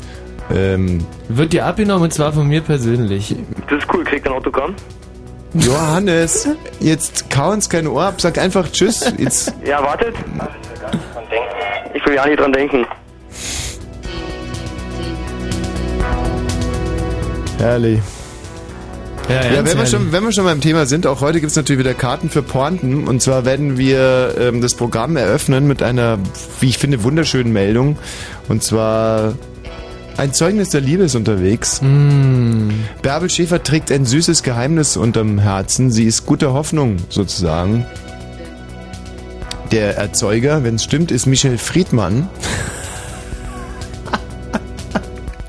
Ähm, 0.54 1.04
Wird 1.28 1.52
dir 1.52 1.66
abgenommen 1.66 2.04
und 2.04 2.12
zwar 2.12 2.32
von 2.32 2.46
mir 2.46 2.60
persönlich. 2.62 3.34
Das 3.68 3.78
ist 3.82 3.94
cool, 3.94 4.04
kriegt 4.04 4.26
ein 4.26 4.32
Autogramm. 4.32 4.74
Johannes, 5.54 6.46
jetzt 6.80 7.30
kau 7.30 7.50
uns 7.52 7.68
kein 7.70 7.86
Ohr 7.86 8.02
ab, 8.04 8.20
sag 8.20 8.36
einfach 8.38 8.70
Tschüss. 8.70 9.12
Jetzt, 9.16 9.54
Ja, 9.64 9.82
wartet. 9.82 10.14
Ich 11.94 12.04
will 12.06 12.14
ja 12.14 12.26
nicht 12.26 12.38
dran 12.38 12.52
denken. 12.52 12.86
Herrlich. 17.58 18.00
Ja, 19.28 19.44
Ja, 19.44 19.64
wenn 19.64 19.76
wir, 19.76 19.86
schon, 19.86 20.10
wenn 20.10 20.24
wir 20.24 20.32
schon 20.32 20.44
beim 20.44 20.60
Thema 20.60 20.86
sind, 20.86 21.06
auch 21.06 21.20
heute 21.20 21.40
gibt's 21.40 21.54
natürlich 21.54 21.80
wieder 21.80 21.94
Karten 21.94 22.30
für 22.30 22.42
Pointen. 22.42 23.06
Und 23.06 23.20
zwar 23.20 23.44
werden 23.44 23.76
wir 23.76 24.34
ähm, 24.38 24.62
das 24.62 24.74
Programm 24.74 25.16
eröffnen 25.16 25.66
mit 25.66 25.82
einer, 25.82 26.18
wie 26.60 26.68
ich 26.68 26.78
finde, 26.78 27.02
wunderschönen 27.02 27.52
Meldung. 27.52 27.98
Und 28.48 28.62
zwar 28.62 29.34
ein 30.16 30.32
Zeugnis 30.32 30.70
der 30.70 30.80
Liebe 30.80 31.04
ist 31.04 31.14
unterwegs. 31.14 31.80
Mm. 31.82 32.70
Bärbel 33.02 33.28
Schäfer 33.30 33.62
trägt 33.62 33.92
ein 33.92 34.06
süßes 34.06 34.42
Geheimnis 34.42 34.96
unterm 34.96 35.38
Herzen. 35.38 35.92
Sie 35.92 36.04
ist 36.04 36.24
guter 36.24 36.54
Hoffnung 36.54 36.96
sozusagen. 37.10 37.86
Der 39.70 39.96
Erzeuger, 39.98 40.64
wenn 40.64 40.76
es 40.76 40.84
stimmt, 40.84 41.10
ist 41.10 41.26
Michel 41.26 41.58
Friedmann. 41.58 42.28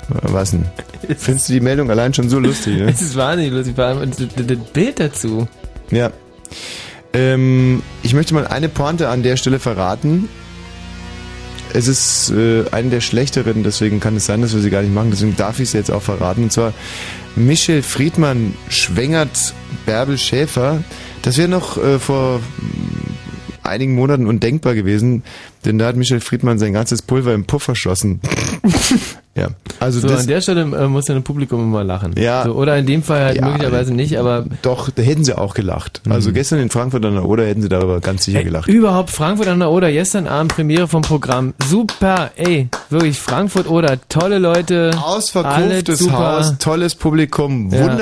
Was 0.10 0.52
denn? 0.52 0.66
Findest 1.18 1.50
du 1.50 1.54
die 1.54 1.60
Meldung 1.60 1.90
allein 1.90 2.14
schon 2.14 2.30
so 2.30 2.40
lustig, 2.40 2.78
ne? 2.78 2.90
Es 2.90 3.02
ist 3.02 3.16
wahnsinnig 3.16 3.54
lustig, 3.54 3.76
vor 3.76 3.86
allem 3.86 4.12
das, 4.12 4.58
Bild 4.74 5.00
dazu. 5.00 5.48
Ja. 5.92 6.12
Ähm, 7.14 7.82
ich 8.04 8.14
möchte 8.14 8.34
mal 8.34 8.48
eine 8.48 8.70
Pointe 8.70 9.10
an 9.10 9.24
der 9.24 9.38
Stelle 9.38 9.60
verraten. 9.60 10.30
Es 11.74 11.88
ist 11.88 12.32
äh, 12.32 12.66
eine 12.72 12.90
der 12.90 13.02
schlechteren, 13.02 13.64
deswegen 13.64 14.00
kann 14.00 14.16
es 14.16 14.26
sein, 14.26 14.42
dass 14.42 14.54
wir 14.54 14.62
sie 14.62 14.72
gar 14.72 14.82
nicht 14.82 14.94
machen, 14.94 15.12
deswegen 15.12 15.36
darf 15.36 15.60
ich 15.60 15.70
sie 15.70 15.78
jetzt 15.78 15.92
auch 15.92 16.02
verraten. 16.02 16.44
Und 16.44 16.52
zwar 16.52 16.74
Michel 17.36 17.84
Friedmann 17.84 18.56
schwängert 18.70 19.54
Bärbel 19.86 20.18
Schäfer. 20.18 20.84
Das 21.22 21.38
wäre 21.38 21.48
noch 21.48 21.78
äh, 21.78 22.00
vor 22.00 22.42
einigen 23.70 23.96
Monaten 23.96 24.28
undenkbar 24.28 24.76
gewesen, 24.76 25.24
denn 25.66 25.78
da 25.78 25.88
hat 25.88 25.96
Michel 25.96 26.20
Friedmann 26.20 26.60
sein 26.60 26.74
ganzes 26.74 27.02
Pulver 27.02 27.34
im 27.34 27.46
Puff 27.46 27.64
verschossen. 27.64 28.20
ja, 29.36 29.48
also 29.80 30.00
So, 30.00 30.08
das, 30.08 30.22
an 30.22 30.28
der 30.28 30.42
Stelle 30.42 30.62
äh, 30.62 30.88
muss 30.88 31.08
ja 31.08 31.16
ein 31.16 31.24
Publikum 31.24 31.62
immer 31.62 31.84
lachen. 31.84 32.14
Ja. 32.18 32.44
So, 32.44 32.54
oder 32.54 32.78
in 32.78 32.86
dem 32.86 33.04
Fall 33.04 33.22
halt 33.24 33.38
Ja, 33.38 33.46
möglicherweise 33.48 33.94
nicht, 33.94 34.18
aber 34.18 34.46
doch, 34.62 34.90
da 34.90 35.02
hätten 35.02 35.24
sie 35.24 35.38
auch 35.38 35.54
gelacht. 35.54 36.02
Also 36.10 36.32
gestern 36.32 36.60
in 36.60 36.70
Frankfurt 36.70 37.06
an 37.06 37.14
der 37.14 37.26
Oder 37.26 37.46
hätten 37.46 37.62
sie 37.62 37.70
darüber 37.70 38.00
ganz 38.00 38.26
sicher 38.26 38.44
gelacht. 38.44 38.68
überhaupt 38.68 39.10
Frankfurt 39.10 39.48
an 39.48 39.60
der 39.60 39.70
Oder, 39.72 39.92
gestern 39.92 40.28
Abend 40.28 40.54
Premiere 40.54 40.88
vom 40.88 41.02
Programm. 41.02 41.54
Super, 41.68 42.32
ey, 42.36 42.70
wirklich 42.90 43.20
Frankfurt 43.20 43.70
Oder, 43.70 43.98
tolle 44.10 44.40
Leute. 44.40 44.92
Ausverkauftes 45.02 46.00
super. 46.00 46.18
Haus, 46.38 46.58
tolles 46.60 46.96
Publikum, 46.96 47.72
Ja. 47.72 47.98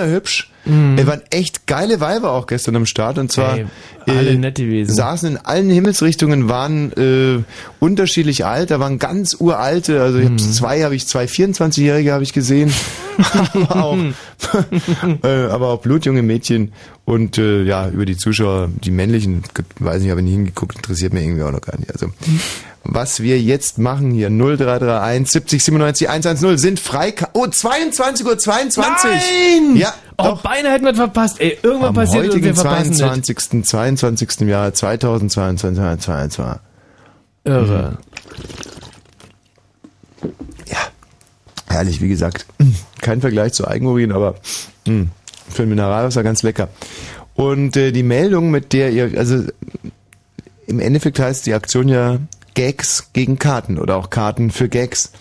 Mhm. 0.68 0.98
Wir 0.98 1.08
waren 1.08 1.22
echt 1.32 1.66
geile 1.68 2.00
Weiber 2.00 2.32
auch 2.32 2.48
gestern 2.48 2.76
am 2.76 2.86
Start 2.86 3.18
und 3.18 3.32
zwar 3.32 3.58
Ey, 3.58 3.66
alle 4.06 4.36
nett 4.38 4.56
gewesen. 4.56 4.94
saßen 4.94 5.30
in 5.32 5.38
allen 5.38 5.70
Himmelsrichtungen, 5.70 6.50
waren 6.50 6.92
äh, 6.94 7.44
unterschiedlich 7.80 8.46
alt, 8.46 8.72
da 8.72 8.80
waren 8.80 9.00
ganz 9.00 9.36
uralte, 9.40 10.02
also 10.02 10.20
ich 10.20 10.30
Mhm. 10.30 10.34
hab 10.34 10.40
zwei 10.40 10.84
habe 10.84 10.96
ich, 10.96 11.08
zwei 11.08 11.26
24-Jährige 11.26 12.12
habe 12.14 12.24
ich 12.24 12.34
gesehen, 12.34 12.72
aber, 13.54 13.84
auch, 13.84 13.98
äh, 15.24 15.28
aber 15.48 15.70
auch 15.70 15.82
blutjunge 15.82 16.22
Mädchen 16.22 16.72
und 17.06 17.38
äh, 17.38 17.64
ja, 17.64 17.90
über 17.90 18.06
die 18.06 18.18
Zuschauer, 18.18 18.70
die 18.84 18.92
männlichen, 18.92 19.44
weiß 19.80 20.02
nicht, 20.02 20.12
habe 20.12 20.22
ich 20.22 20.26
nicht 20.26 20.36
hingeguckt, 20.36 20.76
interessiert 20.76 21.14
mir 21.14 21.22
irgendwie 21.24 21.44
auch 21.44 21.52
noch 21.52 21.62
gar 21.62 21.78
nicht. 21.78 21.92
Also 21.92 22.08
was 22.90 23.22
wir 23.22 23.40
jetzt 23.42 23.80
machen 23.80 24.12
hier, 24.12 24.30
0331 24.30 25.30
70 25.30 25.64
97 25.64 26.10
110 26.10 26.58
sind 26.58 26.80
frei. 26.80 27.14
Oh, 27.34 27.44
22.22 27.46 28.24
Uhr. 28.26 28.38
22. 28.38 29.04
Nein! 29.12 29.76
Ja, 29.76 29.94
Oh, 30.20 30.24
doch. 30.24 30.42
beinahe 30.42 30.74
hätten 30.74 30.86
wir 30.86 30.92
es 30.92 30.98
verpasst. 30.98 31.40
Ey, 31.40 31.58
irgendwann 31.62 31.90
Am 31.90 31.96
passiert 31.96 32.24
und 32.34 32.42
wir 32.44 32.50
heutigen 32.50 32.56
verpassen 32.56 32.92
es. 32.92 32.98
22. 32.98 33.64
22. 33.66 34.40
Jahr 34.42 34.74
2022. 34.74 36.04
22. 36.04 36.62
Irre. 37.44 37.98
Herrlich, 41.70 42.02
wie 42.02 42.08
gesagt. 42.08 42.46
Kein 43.02 43.22
Vergleich 43.22 43.54
zu 43.54 43.68
Eigenurin, 43.68 44.12
aber 44.12 44.36
mh, 44.88 45.08
für 45.50 45.64
ein 45.64 45.70
Mineralwasser 45.70 46.24
ganz 46.24 46.42
lecker. 46.42 46.70
Und 47.36 47.78
äh, 47.78 47.92
die 47.92 48.04
Meldung, 48.04 48.50
mit 48.50 48.74
der 48.74 48.92
ihr, 48.92 49.12
also 49.18 49.44
im 50.66 50.80
Endeffekt 50.80 51.20
heißt 51.20 51.46
die 51.46 51.54
Aktion 51.54 51.88
ja 51.88 52.18
Gags 52.56 53.10
gegen 53.14 53.38
Karten 53.38 53.78
oder 53.78 53.98
auch 53.98 54.10
Karten 54.10 54.50
für 54.50 54.70
Gags. 54.70 55.12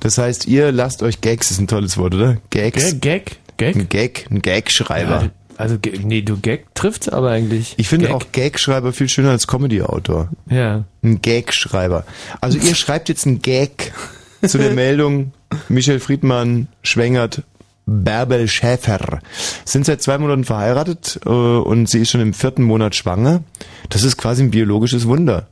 Das 0.00 0.16
heißt, 0.16 0.46
ihr 0.46 0.72
lasst 0.72 1.02
euch 1.02 1.20
Gags, 1.20 1.50
ist 1.50 1.60
ein 1.60 1.66
tolles 1.66 1.98
Wort, 1.98 2.14
oder? 2.14 2.38
Gags. 2.50 2.96
Gag? 3.00 3.36
Gag? 3.56 3.76
Ein 3.76 3.88
Gag, 3.88 4.26
ein 4.30 4.42
Gagschreiber. 4.42 5.22
Ja, 5.22 5.30
also, 5.56 5.76
nee, 6.02 6.22
du 6.22 6.38
Gag 6.38 6.74
trifft's 6.74 7.08
aber 7.08 7.30
eigentlich. 7.30 7.74
Ich 7.78 7.88
finde 7.88 8.06
Gag. 8.06 8.14
auch 8.14 8.24
Gagschreiber 8.32 8.92
viel 8.92 9.08
schöner 9.08 9.30
als 9.30 9.46
Comedy-Autor. 9.46 10.28
Ja. 10.50 10.84
Ein 11.02 11.22
Gagschreiber. 11.22 12.04
Also 12.40 12.58
ihr 12.58 12.74
schreibt 12.74 13.08
jetzt 13.08 13.26
einen 13.26 13.40
Gag 13.40 13.92
zu 14.46 14.58
der 14.58 14.72
Meldung, 14.72 15.32
Michel 15.68 16.00
Friedmann 16.00 16.68
schwängert 16.82 17.42
Bärbel 17.86 18.48
Schäfer. 18.48 19.20
Sind 19.64 19.86
seit 19.86 20.02
zwei 20.02 20.18
Monaten 20.18 20.44
verheiratet 20.44 21.20
äh, 21.24 21.28
und 21.28 21.88
sie 21.88 22.00
ist 22.00 22.10
schon 22.10 22.20
im 22.20 22.34
vierten 22.34 22.64
Monat 22.64 22.96
schwanger. 22.96 23.44
Das 23.88 24.02
ist 24.02 24.16
quasi 24.16 24.42
ein 24.42 24.50
biologisches 24.50 25.06
Wunder. 25.06 25.46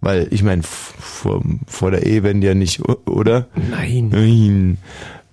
Weil, 0.00 0.28
ich 0.30 0.42
meine, 0.42 0.62
vor, 0.62 1.42
vor 1.66 1.90
der 1.90 2.06
Ehe 2.06 2.22
werden 2.22 2.40
die 2.40 2.46
ja 2.46 2.54
nicht, 2.54 2.80
oder? 3.06 3.48
Nein. 3.70 4.08
Nein. 4.10 4.78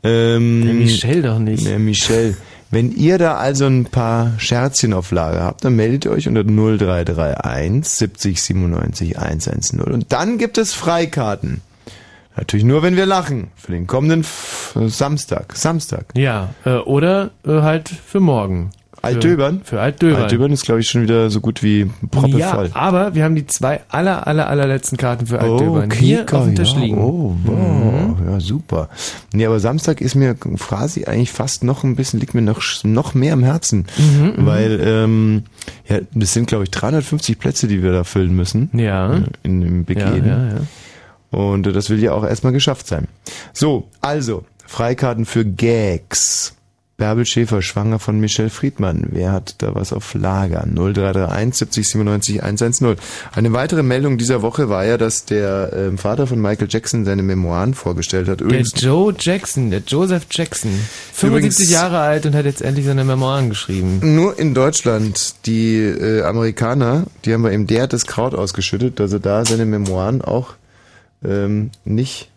Ähm, 0.04 0.64
Der 0.66 0.74
Michel 0.74 1.22
doch 1.22 1.40
nicht. 1.40 1.66
der 1.66 1.80
Michel. 1.80 2.38
Wenn 2.70 2.92
ihr 2.92 3.18
da 3.18 3.36
also 3.38 3.66
ein 3.66 3.86
paar 3.86 4.34
Scherzchen 4.40 4.94
auf 4.94 5.12
Lager 5.12 5.42
habt, 5.44 5.64
dann 5.64 5.76
meldet 5.78 6.04
ihr 6.06 6.12
euch 6.12 6.28
unter 6.28 6.44
0331 6.44 7.86
70 7.88 8.42
97 8.42 9.18
110. 9.20 9.80
Und 9.82 10.12
dann 10.12 10.38
gibt 10.38 10.58
es 10.58 10.74
Freikarten. 10.74 11.62
Natürlich 12.36 12.66
nur, 12.66 12.84
wenn 12.84 12.96
wir 12.96 13.06
lachen. 13.06 13.48
Für 13.56 13.72
den 13.72 13.88
kommenden 13.88 14.22
F 14.22 14.78
Samstag. 14.88 15.56
Samstag. 15.56 16.06
Ja, 16.16 16.50
äh, 16.66 16.76
oder 16.76 17.32
äh, 17.46 17.62
halt 17.62 17.90
für 17.90 18.20
morgen. 18.20 18.70
Altdöbern? 19.16 19.62
Für, 19.64 19.82
Altdöbern. 19.82 20.22
Altdöbern 20.24 20.52
ist, 20.52 20.64
glaube 20.66 20.82
ich, 20.82 20.90
schon 20.90 21.02
wieder 21.02 21.30
so 21.30 21.42
gut 21.42 21.64
wie 21.64 21.90
proppevoll. 22.12 22.40
Ja, 22.40 22.68
aber 22.74 23.16
wir 23.16 23.24
haben 23.24 23.36
die 23.36 23.46
zwei 23.48 23.82
aller, 23.90 24.28
aller, 24.28 24.48
allerletzten 24.48 24.98
Karten 24.98 25.28
für 25.28 25.40
Altdöbern 25.40 25.90
Oh, 25.92 25.96
hier 25.96 26.26
auf 26.32 26.46
dem 26.46 26.56
Tisch 26.56 26.74
ja. 26.74 26.80
liegen. 26.80 26.98
Oh, 26.98 27.36
wow. 27.44 28.16
Ja, 28.26 28.40
super. 28.40 28.90
Nee, 29.34 29.46
aber 29.46 29.60
Samstag 29.60 30.02
ist 30.02 30.16
mir 30.16 30.36
quasi 30.36 31.06
eigentlich 31.06 31.32
fast 31.32 31.64
noch 31.64 31.84
ein 31.84 31.96
bisschen, 31.96 32.20
liegt 32.20 32.34
mir 32.34 32.42
noch, 32.42 32.62
noch 32.84 33.14
mehr 33.14 33.34
am 33.34 33.44
Herzen. 33.44 33.86
Mhm, 33.98 34.34
weil, 34.46 34.80
ähm, 34.84 35.44
ja, 35.88 36.00
das 36.14 36.34
sind, 36.34 36.48
glaube 36.48 36.66
ich, 36.66 36.72
350 36.72 37.40
Plätze, 37.40 37.68
die 37.68 37.82
wir 37.84 37.92
da 37.92 38.04
füllen 38.04 38.36
müssen. 38.36 38.70
Ja. 38.74 39.22
In, 39.44 39.62
im 39.62 39.86
Big 39.86 40.00
Ja, 40.00 40.14
Eden. 40.14 40.28
ja, 40.28 40.48
ja. 40.50 40.60
Und 41.30 41.64
das 41.64 41.90
will 41.90 42.02
ja 42.02 42.14
auch 42.14 42.24
erstmal 42.24 42.54
geschafft 42.54 42.88
sein. 42.88 43.08
So, 43.54 43.88
also, 44.02 44.44
Freikarten 44.66 45.26
für 45.26 45.46
Gags. 45.46 46.56
Bärbel 46.98 47.28
Schäfer, 47.28 47.62
schwanger 47.62 48.00
von 48.00 48.20
Michelle 48.20 48.50
Friedmann. 48.50 49.06
Wer 49.12 49.32
hat 49.32 49.56
da 49.60 49.76
was 49.76 49.94
auf 49.94 50.16
Lager? 50.16 50.66
0331 50.66 51.54
70 51.54 51.90
97 51.90 52.42
110. 52.44 52.96
Eine 53.36 53.54
weitere 53.54 53.84
Meldung 53.84 54.18
dieser 54.18 54.42
Woche 54.42 54.68
war 54.70 54.84
ja, 54.84 54.98
dass 54.98 55.24
der 55.26 55.72
ähm, 55.76 56.00
Vater 56.00 56.26
von 56.26 56.42
Michael 56.42 56.68
Jackson 56.72 57.06
seine 57.06 57.22
Memoiren 57.22 57.76
vorgestellt 57.76 58.28
hat. 58.28 58.40
Der 58.40 58.48
Übrigens, 58.48 58.72
Joe 58.82 59.14
Jackson, 59.18 59.70
der 59.70 59.82
Joseph 59.86 60.26
Jackson, 60.32 60.72
75 61.14 61.30
Übrigens- 61.66 61.72
Jahre 61.72 62.00
alt 62.00 62.26
und 62.26 62.34
hat 62.34 62.46
jetzt 62.46 62.64
endlich 62.64 62.88
seine 62.88 63.04
Memoiren 63.04 63.50
geschrieben. 63.50 64.00
nur 64.16 64.40
in 64.40 64.56
Deutschland, 64.56 65.36
die 65.46 65.76
äh, 65.78 66.24
Amerikaner, 66.24 67.04
die 67.26 67.34
haben 67.36 67.44
bei 67.44 67.54
ihm 67.54 67.68
derart 67.68 67.94
das 67.94 68.08
Kraut 68.08 68.34
ausgeschüttet, 68.34 69.00
dass 69.00 69.14
er 69.14 69.20
da 69.20 69.46
seine 69.46 69.68
Memoiren 69.68 70.24
auch 70.24 70.56
ähm, 71.24 71.70
nicht 71.86 72.32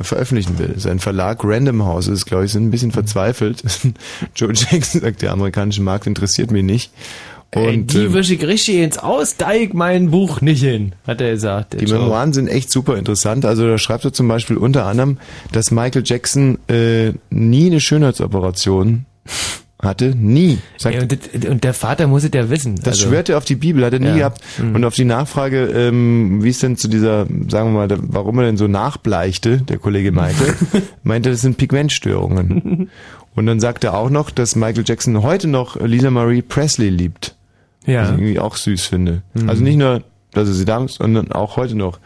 veröffentlichen 0.00 0.58
will. 0.58 0.74
Sein 0.76 0.98
Verlag 0.98 1.40
Random 1.42 1.84
House 1.84 2.08
ist, 2.08 2.26
glaube 2.26 2.44
ich, 2.44 2.52
sind 2.52 2.64
ein 2.64 2.70
bisschen 2.70 2.92
verzweifelt. 2.92 3.62
Joe 4.36 4.52
Jackson 4.52 5.00
sagt, 5.00 5.22
der 5.22 5.32
amerikanische 5.32 5.82
Markt 5.82 6.06
interessiert 6.06 6.50
mich 6.50 6.64
nicht. 6.64 6.92
Ey, 7.52 7.74
Und 7.74 7.92
die 7.92 8.04
ähm, 8.04 8.12
wische 8.12 8.34
ich 8.34 8.44
richtig 8.44 8.76
ins 8.76 8.98
Aus, 8.98 9.36
da 9.36 9.54
ich 9.54 9.72
mein 9.72 10.10
Buch 10.10 10.40
nicht 10.40 10.62
hin, 10.62 10.94
hat 11.06 11.20
er 11.20 11.30
gesagt. 11.30 11.80
Die. 11.80 11.86
Memoiren 11.86 12.32
sind 12.32 12.48
echt 12.48 12.70
super 12.70 12.96
interessant. 12.96 13.44
Also 13.44 13.66
da 13.66 13.78
schreibt 13.78 14.04
er 14.04 14.12
zum 14.12 14.28
Beispiel 14.28 14.56
unter 14.56 14.84
anderem, 14.84 15.18
dass 15.52 15.70
Michael 15.70 16.02
Jackson 16.04 16.58
äh, 16.68 17.12
nie 17.30 17.66
eine 17.66 17.80
Schönheitsoperation 17.80 19.06
hatte? 19.82 20.14
Nie. 20.16 20.58
Sagt, 20.78 21.02
und, 21.34 21.44
und 21.46 21.64
der 21.64 21.74
Vater 21.74 22.06
muss 22.06 22.24
es 22.24 22.30
ja 22.34 22.48
wissen. 22.48 22.76
das 22.76 22.86
also, 22.94 23.08
schwört 23.08 23.28
er 23.28 23.36
auf 23.38 23.44
die 23.44 23.56
Bibel, 23.56 23.84
hat 23.84 23.92
er 23.92 23.98
nie 23.98 24.06
Ja. 24.08 24.16
gehabt. 24.16 24.40
Und 24.58 24.84
auf 24.84 24.94
die 24.94 25.04
Nachfrage, 25.04 25.66
ähm, 25.66 26.42
wie 26.42 26.48
es 26.48 26.60
denn 26.60 26.76
zu 26.76 26.88
dieser, 26.88 27.26
sagen 27.26 27.72
wir 27.72 27.80
mal, 27.80 27.88
da- 27.88 27.98
warum 28.00 28.38
er 28.38 28.46
denn 28.46 28.56
so 28.56 28.68
nachbleichte, 28.68 29.58
der 29.58 29.78
Kollege 29.78 30.12
Michael, 30.12 30.54
meinte, 31.02 31.30
das 31.30 31.40
sind 31.42 31.58
Pigmentstörungen. 31.58 32.88
Und 33.34 33.46
dann 33.46 33.60
sagt 33.60 33.84
er 33.84 33.94
auch 33.94 34.08
noch, 34.10 34.30
dass 34.30 34.56
Michael 34.56 34.84
Jackson 34.86 35.22
heute 35.22 35.46
noch 35.48 35.76
Lisa 35.80 36.10
Marie 36.10 36.42
Presley 36.42 36.88
liebt. 36.88 37.34
Was 37.84 37.92
Ja. 37.92 38.02
ich 38.04 38.10
irgendwie 38.12 38.38
auch 38.40 38.56
süß 38.56 38.86
finde. 38.86 39.22
Also 39.46 39.62
nicht 39.62 39.76
nur, 39.76 40.02
dass 40.32 40.48
er 40.48 40.54
sie 40.54 40.64
damals, 40.64 40.94
sondern 40.94 41.32
auch 41.32 41.56
heute 41.56 41.74
noch. 41.76 42.00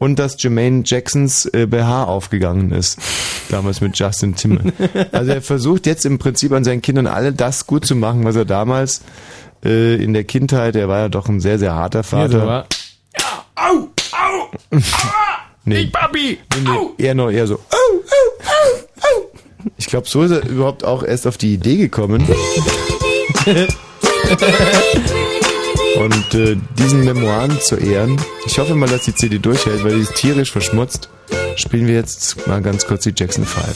Und 0.00 0.18
dass 0.18 0.42
Jermaine 0.42 0.82
Jacksons 0.84 1.44
äh, 1.46 1.66
BH 1.66 2.04
aufgegangen 2.04 2.72
ist. 2.72 2.98
Damals 3.50 3.80
mit 3.82 3.96
Justin 3.98 4.34
Timmer. 4.34 4.62
Also 5.12 5.30
er 5.30 5.42
versucht 5.42 5.86
jetzt 5.86 6.04
im 6.06 6.18
Prinzip 6.18 6.52
an 6.52 6.64
seinen 6.64 6.80
Kindern 6.82 7.06
alle 7.06 7.32
das 7.32 7.66
gut 7.66 7.86
zu 7.86 7.94
machen, 7.94 8.24
was 8.24 8.34
er 8.34 8.46
damals 8.46 9.02
äh, 9.64 10.02
in 10.02 10.14
der 10.14 10.24
Kindheit, 10.24 10.74
er 10.74 10.88
war 10.88 11.00
ja 11.00 11.08
doch 11.10 11.28
ein 11.28 11.38
sehr, 11.40 11.58
sehr 11.58 11.74
harter 11.74 11.98
Ja, 12.00 12.02
Vater. 12.04 12.40
so 12.40 12.46
war. 12.46 12.66
Au! 13.56 13.88
Au! 14.12 14.50
nee, 15.66 15.84
Papi! 15.92 16.38
nee, 16.56 16.70
nee, 16.96 17.04
eher 17.04 17.14
noch 17.14 17.30
eher 17.30 17.46
so. 17.46 17.56
Au, 17.56 17.58
au, 17.76 18.42
au, 18.46 18.78
au. 19.02 19.30
Ich 19.76 19.86
glaube, 19.86 20.08
so 20.08 20.22
ist 20.22 20.30
er 20.30 20.48
überhaupt 20.48 20.82
auch 20.82 21.02
erst 21.02 21.26
auf 21.26 21.36
die 21.36 21.52
Idee 21.52 21.76
gekommen. 21.76 22.26
Und 26.00 26.34
äh, 26.34 26.56
diesen 26.78 27.04
Memoiren 27.04 27.60
zu 27.60 27.76
ehren, 27.76 28.18
ich 28.46 28.58
hoffe 28.58 28.74
mal, 28.74 28.88
dass 28.88 29.02
die 29.02 29.14
CD 29.14 29.38
durchhält, 29.38 29.84
weil 29.84 29.96
die 29.96 30.00
ist 30.00 30.14
tierisch 30.14 30.50
verschmutzt, 30.50 31.10
spielen 31.56 31.86
wir 31.86 31.94
jetzt 31.96 32.46
mal 32.46 32.62
ganz 32.62 32.86
kurz 32.86 33.02
die 33.04 33.12
Jackson 33.14 33.44
5. 33.44 33.66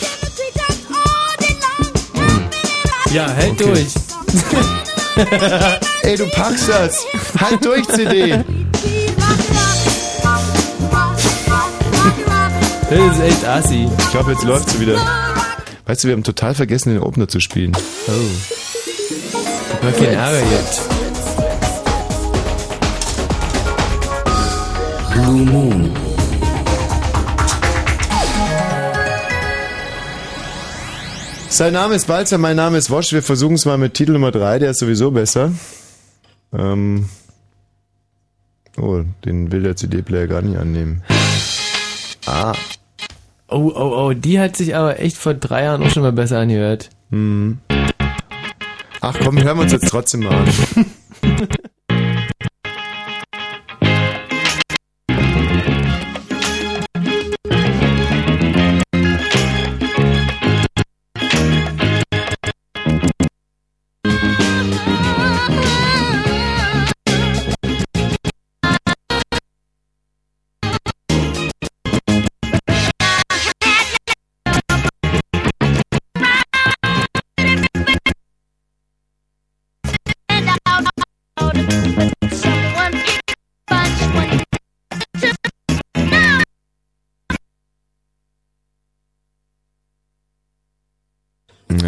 Ja, 3.12 3.28
hält 3.30 3.60
Okay. 3.60 3.64
durch. 3.64 3.86
Ey, 6.02 6.16
du 6.16 6.26
packst 6.30 6.68
das! 6.68 7.04
Halt 7.38 7.62
durch, 7.64 7.86
CD! 7.88 8.42
Das 12.90 13.16
ist 13.16 13.22
echt 13.22 13.44
assi. 13.46 13.88
Ich 13.98 14.10
glaube, 14.10 14.32
jetzt 14.32 14.44
läuft 14.44 14.70
sie 14.70 14.80
wieder. 14.80 14.96
Weißt 15.86 16.02
du, 16.04 16.08
wir 16.08 16.14
haben 16.14 16.24
total 16.24 16.54
vergessen, 16.54 16.94
den 16.94 17.02
Opener 17.02 17.28
zu 17.28 17.38
spielen. 17.40 17.72
Oh. 18.08 18.12
Ich 19.82 19.86
hab 19.86 19.96
keinen 19.98 20.14
Ärger 20.14 20.40
jetzt. 20.40 20.93
Blue 25.14 25.44
Moon. 25.44 25.92
Sein 31.48 31.72
Name 31.72 31.94
ist 31.94 32.06
Balzer, 32.08 32.38
mein 32.38 32.56
Name 32.56 32.78
ist 32.78 32.90
Wosch. 32.90 33.12
Wir 33.12 33.22
versuchen 33.22 33.54
es 33.54 33.64
mal 33.64 33.78
mit 33.78 33.94
Titel 33.94 34.12
Nummer 34.12 34.32
3, 34.32 34.58
der 34.58 34.70
ist 34.72 34.80
sowieso 34.80 35.12
besser. 35.12 35.52
Ähm 36.52 37.08
oh, 38.76 39.02
den 39.24 39.52
will 39.52 39.62
der 39.62 39.76
CD-Player 39.76 40.26
gar 40.26 40.42
nicht 40.42 40.58
annehmen. 40.58 41.02
Ah, 42.26 42.54
Oh, 43.46 43.70
oh, 43.72 44.06
oh, 44.08 44.12
die 44.14 44.40
hat 44.40 44.56
sich 44.56 44.74
aber 44.74 44.98
echt 44.98 45.16
vor 45.16 45.34
drei 45.34 45.64
Jahren 45.64 45.82
auch 45.82 45.90
schon 45.90 46.02
mal 46.02 46.12
besser 46.12 46.38
angehört. 46.40 46.90
hm. 47.10 47.58
Ach 49.00 49.14
komm, 49.22 49.40
hören 49.40 49.58
wir 49.58 49.62
uns 49.64 49.72
jetzt 49.72 49.88
trotzdem 49.90 50.20
mal 50.24 50.34
an. 50.34 50.48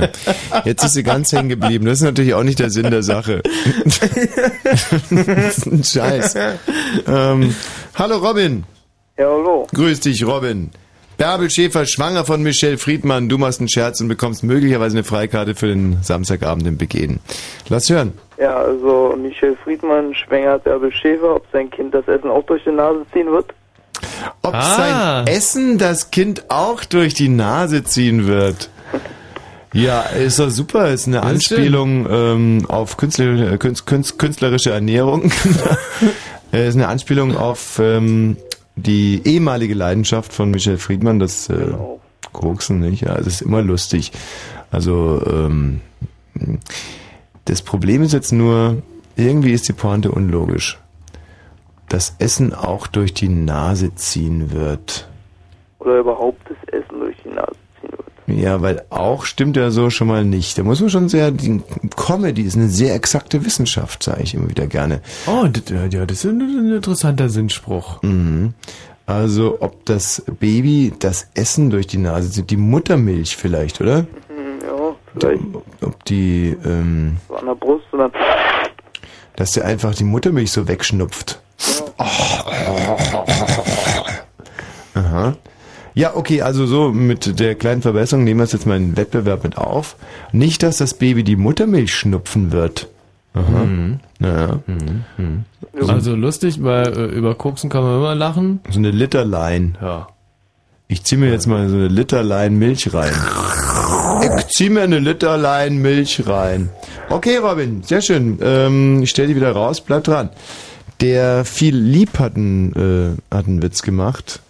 Ja. 0.01 0.63
Jetzt 0.65 0.85
ist 0.85 0.95
sie 0.95 1.03
ganz 1.03 1.33
hängen 1.33 1.49
geblieben. 1.49 1.87
Das 1.87 1.99
ist 1.99 2.05
natürlich 2.05 2.35
auch 2.35 2.43
nicht 2.43 2.59
der 2.59 2.71
Sinn 2.71 2.91
der 2.91 3.03
Sache. 3.03 3.43
das 3.85 5.59
ist 5.59 5.67
ein 5.67 5.85
Scheiß. 5.85 6.35
Ähm, 7.07 7.55
hallo 7.95 8.17
Robin. 8.19 8.65
Ja, 9.19 9.25
hallo. 9.27 9.67
Grüß 9.75 10.01
dich, 10.01 10.27
Robin. 10.27 10.71
Bärbel 11.17 11.49
Schäfer, 11.51 11.87
schwanger 11.87 12.27
von 12.27 12.43
Michelle 12.43 12.77
Friedmann. 12.77 13.31
Du 13.31 13.39
machst 13.39 13.61
einen 13.61 13.71
Scherz 13.71 14.01
und 14.03 14.09
bekommst 14.09 14.45
möglicherweise 14.45 14.97
eine 14.97 15.05
Freikarte 15.05 15.55
für 15.55 15.69
den 15.69 15.99
Samstagabend 16.03 16.67
im 16.67 16.77
Begehen. 16.77 17.21
Lass 17.71 17.89
hören. 17.89 18.13
Ja, 18.39 18.55
also 18.57 19.15
Michel 19.17 19.57
Friedmann 19.65 20.15
schwängert 20.15 20.67
Erbel 20.67 20.93
Schäfer, 20.93 21.37
ob 21.37 21.47
sein 21.53 21.71
Kind 21.71 21.95
das 21.95 22.07
Essen 22.07 22.29
auch 22.29 22.45
durch 22.45 22.65
die 22.65 22.73
Nase 22.73 23.07
ziehen 23.15 23.31
wird. 23.33 23.47
Ob 24.43 24.53
Ah. 24.55 25.25
sein 25.25 25.27
Essen 25.35 25.79
das 25.79 26.11
Kind 26.11 26.51
auch 26.51 26.85
durch 26.85 27.15
die 27.15 27.31
Nase 27.31 27.83
ziehen 27.85 28.27
wird. 28.27 28.69
Ja, 29.77 30.01
ist 30.03 30.39
doch 30.39 30.51
super. 30.51 30.91
Ist 30.91 31.07
eine 31.07 31.21
Das 31.21 31.33
ist 31.33 31.53
Anspielung 31.53 32.07
ähm, 32.11 32.67
auf 32.69 32.97
Künstler, 32.97 33.53
äh, 33.53 33.59
Künst, 33.59 33.87
Künst, 33.87 34.19
künstlerische 34.19 34.71
Ernährung. 34.71 35.31
äh, 36.53 36.69
ist 36.69 36.75
eine 36.75 36.89
Anspielung 36.89 37.37
auf 37.37 37.79
ähm, 37.79 38.37
die 38.77 39.23
ehemalige 39.25 39.75
Leidenschaft 39.75 40.33
von 40.33 40.51
Michel 40.51 40.79
Friedmann, 40.79 41.19
das 41.19 41.49
äh, 41.51 41.57
Genau. 41.57 42.01
Koksen, 42.33 42.81
nicht? 42.81 43.03
Ja, 43.03 43.15
das 43.17 43.27
ist 43.27 43.43
immer 43.43 43.63
lustig. 43.63 44.13
Also 44.71 45.23
ähm, 45.27 45.81
das 47.45 47.63
Problem 47.63 48.03
ist 48.03 48.13
jetzt 48.13 48.33
nur, 48.33 48.83
irgendwie 49.17 49.53
ist 49.53 49.69
die 49.69 49.73
Pointe 49.73 50.11
unlogisch. 50.11 50.79
Das 51.89 52.17
Essen 52.19 52.53
auch 52.53 52.87
durch 52.87 53.15
die 53.15 53.29
Nase 53.29 53.95
ziehen 53.95 54.53
wird. 54.53 55.09
Oder 55.79 55.99
überhaupt 55.99 56.41
das 56.49 56.57
Essen 56.75 57.01
durch 57.01 57.17
die 57.25 57.29
Nase 57.31 57.57
ziehen 57.81 57.93
wird. 57.93 58.16
Ja, 58.27 58.61
weil 58.61 58.85
auch 58.91 59.25
stimmt 59.25 59.57
ja 59.57 59.71
so 59.71 59.91
schon 59.91 60.09
mal 60.09 60.25
nicht. 60.25 60.59
Da 60.59 60.65
muss 60.65 60.81
man 60.81 60.91
schon 60.91 61.09
sehr, 61.09 61.31
die 61.31 61.63
Comedy 61.97 62.43
ist 62.43 62.57
eine 62.57 62.69
sehr 62.69 62.95
exakte 62.95 63.45
Wissenschaft, 63.45 64.03
sage 64.03 64.23
ich 64.23 64.35
immer 64.35 64.51
wieder 64.51 64.67
gerne. 64.67 65.01
Oh, 65.27 65.47
das, 65.47 65.63
ja, 65.93 66.05
das 66.05 66.25
ist 66.25 66.31
ein, 66.31 66.73
interessanter 66.75 67.29
Sinnspruch. 67.29 68.03
Mhm. 68.03 68.55
Also, 69.07 69.59
ob 69.61 69.85
das 69.85 70.25
Baby 70.41 70.93
das 70.99 71.29
Essen 71.35 71.71
durch 71.71 71.87
die 71.87 71.99
Nase 71.99 72.31
zieht, 72.31 72.51
die 72.51 72.57
Muttermilch 72.57 73.37
vielleicht, 73.37 73.81
oder? 73.81 73.99
Hm, 73.99 74.59
ja, 74.67 74.97
vielleicht 75.15 75.43
Ob 75.83 76.05
die, 76.07 76.57
ähm, 76.65 77.19
so 77.29 77.37
an 77.37 77.47
der 77.47 77.55
Brust 77.55 77.85
dann 77.93 78.11
dass 79.37 79.53
der 79.53 79.67
einfach 79.67 79.95
die 79.95 80.05
Muttermilch 80.05 80.51
so 80.51 80.67
wegschnupft. 80.67 81.41
Aha. 84.95 85.37
Ja, 85.97 86.15
okay, 86.15 86.43
also 86.43 86.67
so 86.67 86.93
mit 86.93 87.41
der 87.41 87.55
kleinen 87.55 87.81
Verbesserung 87.81 88.23
nehmen 88.23 88.41
wir 88.41 88.45
es 88.45 88.53
jetzt 88.53 88.67
mal 88.67 88.77
in 88.77 88.91
den 88.91 88.97
Wettbewerb 88.99 89.45
mit 89.45 89.57
auf. 89.57 89.97
Nicht, 90.31 90.63
dass 90.63 90.77
das 90.77 90.93
Baby 90.93 91.25
die 91.25 91.37
Muttermilch 91.37 91.95
schnupfen 91.95 92.53
wird. 92.53 92.89
Aha. 93.33 93.67
Naja. 94.19 94.61
Also 95.89 96.15
lustig, 96.15 96.63
weil 96.63 96.89
äh, 96.89 97.07
über 97.07 97.35
Koksen 97.35 97.71
kann 97.71 97.83
man 97.83 97.97
immer 97.97 98.15
lachen. 98.15 98.61
So 98.69 98.79
eine 98.79 98.91
Literlein. 98.91 99.79
Ja. 99.81 100.09
Ich 100.87 101.03
zieh 101.03 101.17
mir 101.17 101.31
jetzt 101.31 101.47
mal 101.47 101.67
so 101.71 101.77
eine 101.77 101.89
Literlein 101.89 102.59
Milch 102.59 102.93
rein. 102.93 103.15
Ich 104.39 104.49
zieh 104.49 104.69
mir 104.69 104.83
eine 104.83 104.99
Literlein 104.99 105.79
Milch 105.79 106.27
rein. 106.27 106.69
Okay, 107.09 107.39
Robin, 107.39 107.83
sehr 107.83 108.03
schön. 108.03 108.39
Ähm, 108.43 109.03
ich 109.03 109.09
stell 109.09 109.29
die 109.29 109.37
wieder 109.37 109.53
raus, 109.53 109.81
bleib 109.81 110.05
dran. 110.05 110.29
Der 111.01 111.47
viel 111.47 111.75
lieb 111.75 112.19
hat 112.19 112.37
einen, 112.37 113.17
äh, 113.31 113.35
hat 113.35 113.47
einen 113.47 113.63
Witz 113.63 113.81
gemacht. 113.81 114.41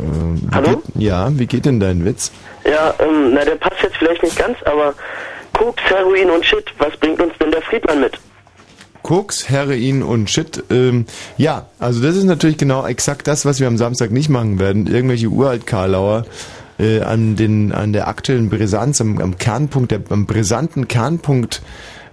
Ähm, 0.00 0.48
Hallo? 0.52 0.76
Geht, 0.76 1.02
ja, 1.02 1.30
wie 1.38 1.46
geht 1.46 1.66
denn 1.66 1.80
dein 1.80 2.04
Witz? 2.04 2.32
Ja, 2.64 2.94
ähm, 2.98 3.34
na, 3.34 3.44
der 3.44 3.56
passt 3.56 3.82
jetzt 3.82 3.96
vielleicht 3.96 4.22
nicht 4.22 4.36
ganz, 4.36 4.56
aber 4.64 4.94
Koks, 5.52 5.82
Heroin 5.84 6.30
und 6.30 6.44
Shit, 6.44 6.64
was 6.78 6.96
bringt 6.96 7.20
uns 7.20 7.32
denn 7.38 7.50
der 7.50 7.62
Friedmann 7.62 8.00
mit? 8.00 8.18
Koks, 9.02 9.48
Heroin 9.48 10.02
und 10.02 10.30
Shit. 10.30 10.62
Ähm, 10.70 11.06
ja, 11.36 11.66
also 11.78 12.02
das 12.02 12.16
ist 12.16 12.24
natürlich 12.24 12.58
genau 12.58 12.86
exakt 12.86 13.26
das, 13.26 13.44
was 13.44 13.60
wir 13.60 13.66
am 13.66 13.76
Samstag 13.76 14.10
nicht 14.10 14.28
machen 14.28 14.58
werden. 14.58 14.86
Irgendwelche 14.86 15.28
Uralt-Karlauer 15.28 16.26
äh, 16.78 17.00
an, 17.00 17.36
den, 17.36 17.72
an 17.72 17.92
der 17.92 18.08
aktuellen 18.08 18.50
Brisanz, 18.50 19.00
am, 19.00 19.18
am 19.18 19.38
Kernpunkt, 19.38 19.90
der, 19.90 20.00
am 20.10 20.26
brisanten 20.26 20.88
Kernpunkt 20.88 21.62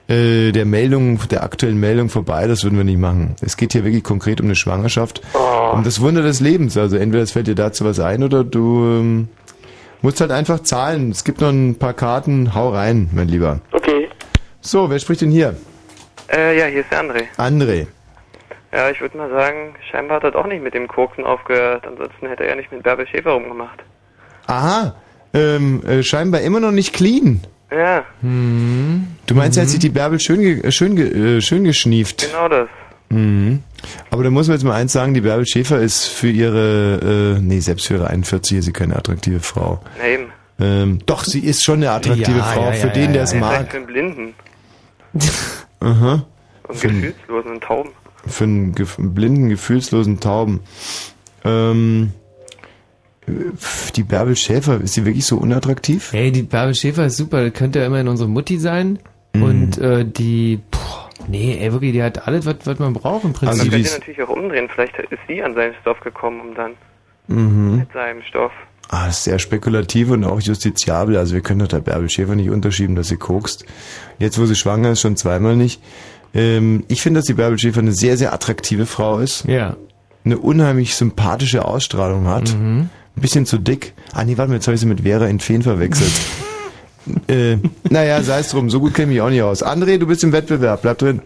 äh, 0.08 0.52
der 0.52 0.66
Meldung, 0.66 1.20
der 1.30 1.44
aktuellen 1.44 1.80
Meldung 1.80 2.10
vorbei, 2.10 2.48
das 2.48 2.64
würden 2.64 2.78
wir 2.78 2.84
nicht 2.86 3.00
machen. 3.00 3.36
Es 3.42 3.58
geht 3.58 3.74
hier 3.74 3.84
wirklich 3.84 4.04
konkret 4.04 4.40
um 4.40 4.48
eine 4.48 4.56
Schwangerschaft, 4.56 5.22
um 5.74 5.84
das 5.84 6.00
Wunder 6.02 6.22
des 6.22 6.40
Lebens. 6.40 6.78
Also 6.78 6.98
entweder 6.98 7.24
es 7.24 7.32
fällt 7.32 7.48
dir 7.48 7.56
dazu 7.56 7.86
was 7.86 8.00
ein 8.00 8.24
oder 8.24 8.44
du 8.44 8.84
ähm, 8.86 9.28
musst 10.02 10.22
halt 10.22 10.32
einfach 10.32 10.62
zahlen. 10.62 11.12
Es 11.12 11.24
gibt 11.24 11.42
noch 11.42 11.50
ein 11.50 11.76
paar 11.76 11.94
Karten, 11.94 12.54
hau 12.56 12.70
rein, 12.70 13.10
mein 13.14 13.28
Lieber. 13.28 13.60
Okay, 13.72 14.08
So, 14.62 14.90
wer 14.90 15.00
spricht 15.00 15.22
denn 15.22 15.32
hier? 15.32 15.56
Äh, 16.34 16.58
ja, 16.58 16.66
hier 16.66 16.82
ist 16.82 16.92
der 16.92 17.02
André. 17.04 17.24
André. 17.38 17.88
Ja, 18.74 18.90
ich 18.90 19.00
würde 19.00 19.18
mal 19.18 19.30
sagen, 19.30 19.76
scheinbar 19.90 20.18
hat 20.18 20.24
er 20.26 20.32
doch 20.32 20.46
nicht 20.46 20.62
mit 20.62 20.74
dem 20.74 20.88
Koksen 20.88 21.24
aufgehört. 21.24 21.86
Ansonsten 21.88 22.28
hätte 22.28 22.44
er 22.44 22.50
ja 22.50 22.56
nicht 22.56 22.72
mit 22.72 22.84
Bärbel 22.84 23.08
Schäfer 23.08 23.32
rumgemacht. 23.32 23.80
Aha, 24.46 24.96
ähm, 25.34 25.82
äh, 25.86 26.04
scheinbar 26.04 26.42
immer 26.42 26.60
noch 26.60 26.72
nicht 26.72 26.94
clean. 26.94 27.42
Ja, 27.72 28.06
Du 28.22 29.34
meinst, 29.36 29.58
er 29.58 29.64
hat 29.64 29.70
sich 29.70 29.80
die 29.80 29.90
Bärbel 29.90 30.20
schön, 30.20 30.40
ge 30.42 30.62
äh, 30.62 30.72
schön, 30.72 30.96
ge 30.96 31.38
äh, 31.38 31.42
schön 31.42 31.64
geschnieft. 31.66 32.22
genau 32.32 32.48
das. 32.48 32.70
Mhm. 33.10 33.62
Aber 34.10 34.24
da 34.24 34.30
muss 34.30 34.48
man 34.48 34.56
jetzt 34.58 34.64
mal 34.64 34.74
eins 34.74 34.94
sagen, 34.94 35.14
die 35.14 35.22
Bärbel 35.22 35.46
Schäfer 35.46 35.80
ist 35.80 36.06
für 36.06 36.30
ihre, 36.30 37.36
äh, 37.38 37.42
nee, 37.42 37.60
selbst 37.60 37.88
für 37.88 37.96
ihre 37.96 38.08
41 38.10 38.58
ist 38.60 38.66
sie 38.66 38.74
keine 38.74 38.96
attraktive 38.96 39.40
Frau. 39.42 39.82
Na 39.98 40.08
eben. 40.08 40.26
Ähm, 40.60 41.00
doch, 41.06 41.24
sie 41.24 41.40
ist 41.42 41.64
schon 41.64 41.76
eine 41.78 41.92
attraktive 41.92 42.38
Ja, 42.38 42.44
Frau, 42.44 42.66
ja, 42.66 42.72
für 42.72 42.88
ja, 42.88 42.94
den, 42.94 43.06
ja, 43.06 43.12
der 43.14 43.24
es 43.24 43.34
mag. 43.36 43.70
für 43.72 43.78
einen 43.78 43.86
Blinden 43.86 44.34
Aha. 45.80 46.26
und 46.68 46.76
Für 46.78 46.88
einen- 46.90 47.02
Gefühlslosen 47.02 47.62
Tauben. 47.62 47.90
Für 48.26 48.44
einen 48.44 48.76
gef 48.76 48.96
blinden, 49.00 49.50
gefühlslosen 49.50 50.20
Tauben. 50.20 50.60
Ähm, 51.46 52.12
äh, 52.14 52.27
die 53.96 54.04
Bärbel 54.04 54.36
Schäfer, 54.36 54.80
ist 54.82 54.94
sie 54.94 55.06
wirklich 55.06 55.26
so 55.26 55.38
unattraktiv? 55.38 56.12
Hey, 56.14 56.32
die 56.32 56.44
Bärbel 56.44 56.74
Schäfer 56.76 57.06
ist 57.06 57.18
super, 57.18 57.44
das 57.44 57.54
könnte 57.54 57.80
ja 57.80 57.86
immerhin 57.86 58.08
unsere 58.08 58.30
Mutti 58.30 58.58
sein. 58.58 59.00
Mhm. 59.34 59.44
Und 59.44 59.78
äh, 59.80 60.06
die, 60.06 60.60
puh, 60.72 60.80
nee, 61.28 61.58
ey, 61.60 61.72
wirklich, 61.74 61.92
die 61.92 62.02
hat 62.04 62.28
alles, 62.28 62.46
was, 62.46 62.56
was 62.64 62.80
man 62.80 62.94
braucht 62.94 63.26
im 63.26 63.34
Prinzip. 63.34 63.50
Also 63.50 63.64
Man 63.64 63.72
könnte 63.72 63.88
ist- 63.88 64.00
natürlich 64.00 64.24
auch 64.24 64.30
umdrehen. 64.30 64.70
Vielleicht 64.74 64.98
ist 64.98 65.20
sie 65.28 65.44
an 65.44 65.54
seinen 65.56 65.74
Stoff 65.82 66.00
gekommen, 66.00 66.40
um 66.42 66.56
dann 66.56 66.72
Mhm. 67.28 67.80
mit 67.80 67.92
seinem 67.92 68.22
Stoff. 68.24 68.54
Ah, 68.90 69.08
das 69.08 69.18
ist 69.18 69.24
sehr 69.26 69.38
spekulativ 69.40 70.12
und 70.12 70.24
auch 70.24 70.40
justiziabel. 70.40 71.18
Also 71.18 71.34
wir 71.34 71.42
können 71.42 71.60
doch 71.60 71.68
der 71.68 71.80
Bärbel 71.82 72.10
Schäfer 72.10 72.36
nicht 72.36 72.50
unterschieben, 72.50 72.96
dass 72.96 73.10
sie 73.10 73.18
kokst. 73.18 73.66
Jetzt, 74.18 74.40
wo 74.40 74.46
sie 74.46 74.56
schwanger 74.56 74.92
ist, 74.92 75.02
schon 75.02 75.18
zweimal 75.18 75.58
nicht. 75.58 75.82
Ähm, 76.34 76.86
ich 76.88 77.02
finde, 77.02 77.20
dass 77.20 77.26
die 77.26 77.34
Bärbel 77.34 77.60
Schäfer 77.60 77.82
eine 77.82 77.92
sehr, 77.92 78.16
sehr 78.16 78.32
attraktive 78.34 78.86
Frau 78.86 79.20
ist. 79.20 79.44
ja. 79.46 79.76
Eine 80.26 80.40
unheimlich 80.40 80.96
sympathische 80.96 81.64
Ausstrahlung 81.64 82.28
hat. 82.28 82.54
Ein 83.18 83.22
bisschen 83.22 83.46
zu 83.46 83.58
dick. 83.58 83.94
Ah 84.14 84.24
nee, 84.24 84.38
warte 84.38 84.50
mal, 84.50 84.56
jetzt 84.56 84.68
habe 84.68 84.76
ich 84.76 84.82
sie 84.82 84.86
mit 84.88 85.02
Vera 85.02 85.26
in 85.26 85.40
Feen 85.40 85.64
verwechselt. 85.64 86.12
äh, 87.28 87.58
naja, 87.90 88.22
sei 88.22 88.40
es 88.40 88.50
drum, 88.50 88.70
so 88.70 88.80
gut 88.80 88.94
kenne 88.94 89.12
ich 89.12 89.16
mich 89.18 89.22
auch 89.22 89.30
nicht 89.30 89.42
aus. 89.42 89.66
André, 89.66 89.98
du 89.98 90.06
bist 90.08 90.24
im 90.24 90.32
Wettbewerb, 90.32 90.82
bleib 90.84 90.98
drin. 91.00 91.22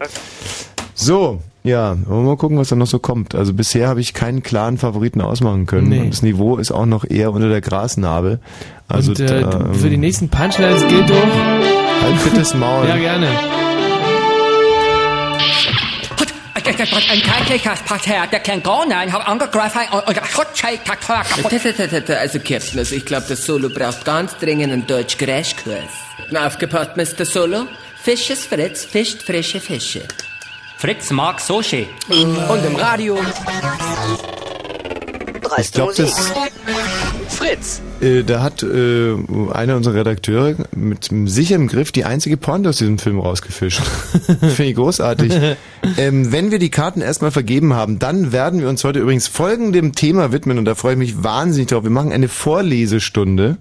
So, 0.94 1.40
ja, 1.64 1.96
wollen 2.06 2.24
wir 2.24 2.30
mal 2.30 2.36
gucken, 2.36 2.58
was 2.58 2.68
da 2.68 2.76
noch 2.76 2.86
so 2.86 2.98
kommt. 2.98 3.34
Also 3.34 3.52
bisher 3.54 3.88
habe 3.88 4.00
ich 4.00 4.14
keinen 4.14 4.42
klaren 4.42 4.78
Favoriten 4.78 5.20
ausmachen 5.20 5.66
können. 5.66 5.88
Nee. 5.88 6.00
Und 6.00 6.10
das 6.10 6.22
Niveau 6.22 6.56
ist 6.56 6.72
auch 6.72 6.86
noch 6.86 7.04
eher 7.08 7.32
unter 7.32 7.48
der 7.48 7.60
Grasnarbe. 7.60 8.40
Also 8.88 9.10
Und 9.12 9.20
äh, 9.20 9.40
da, 9.42 9.50
du- 9.50 9.74
für 9.74 9.90
die 9.90 9.96
nächsten 9.96 10.28
Punchlines 10.28 10.86
gilt 10.88 11.08
doch. 11.10 11.16
halt 12.02 12.24
bittes 12.24 12.54
Maul. 12.54 12.86
Ja, 12.88 12.96
gerne. 12.96 13.26
Ein 16.54 17.22
Teilkirchpartei, 17.22 18.26
der 18.26 18.40
kein 18.40 18.62
Gornein, 18.62 19.12
hat 19.12 19.26
angegriffen 19.26 19.82
und 20.06 20.18
Also 22.18 22.38
Kirsten, 22.40 22.78
also 22.78 22.94
ich 22.94 23.06
glaube, 23.06 23.26
das 23.28 23.44
Solo 23.46 23.70
braucht 23.70 24.04
ganz 24.04 24.36
dringend 24.38 24.72
einen 24.72 24.86
Deutsch-Crashkurs. 24.86 25.78
Aufgepasst, 26.34 26.96
Mr. 26.96 27.24
Solo. 27.24 27.66
Fisches 28.02 28.46
Fritz 28.46 28.84
fischt 28.84 29.22
frische 29.22 29.60
Fische. 29.60 30.02
Fritz 30.76 31.10
mag 31.10 31.40
Sushi. 31.40 31.88
Und 32.08 32.64
im 32.64 32.76
Radio. 32.76 33.18
Ich 35.58 35.72
glaube, 35.72 35.94
das, 35.94 36.32
Fritz. 37.42 37.80
äh, 38.00 38.22
da 38.22 38.42
hat 38.42 38.62
äh, 38.62 39.14
einer 39.52 39.76
unserer 39.76 39.94
Redakteure 39.94 40.56
mit 40.74 41.10
sicherem 41.26 41.66
Griff 41.68 41.92
die 41.92 42.04
einzige 42.04 42.36
Pointe 42.36 42.68
aus 42.68 42.78
diesem 42.78 42.98
Film 42.98 43.18
rausgefischt. 43.18 43.82
Finde 44.22 44.64
ich 44.64 44.74
großartig. 44.76 45.32
ähm, 45.98 46.32
wenn 46.32 46.50
wir 46.50 46.58
die 46.58 46.70
Karten 46.70 47.00
erstmal 47.00 47.30
vergeben 47.30 47.74
haben, 47.74 47.98
dann 47.98 48.32
werden 48.32 48.60
wir 48.60 48.68
uns 48.68 48.84
heute 48.84 49.00
übrigens 49.00 49.26
folgendem 49.26 49.92
Thema 49.94 50.32
widmen 50.32 50.58
und 50.58 50.64
da 50.64 50.74
freue 50.74 50.92
ich 50.92 50.98
mich 50.98 51.24
wahnsinnig 51.24 51.68
drauf. 51.68 51.84
Wir 51.84 51.90
machen 51.90 52.12
eine 52.12 52.28
Vorlesestunde 52.28 53.58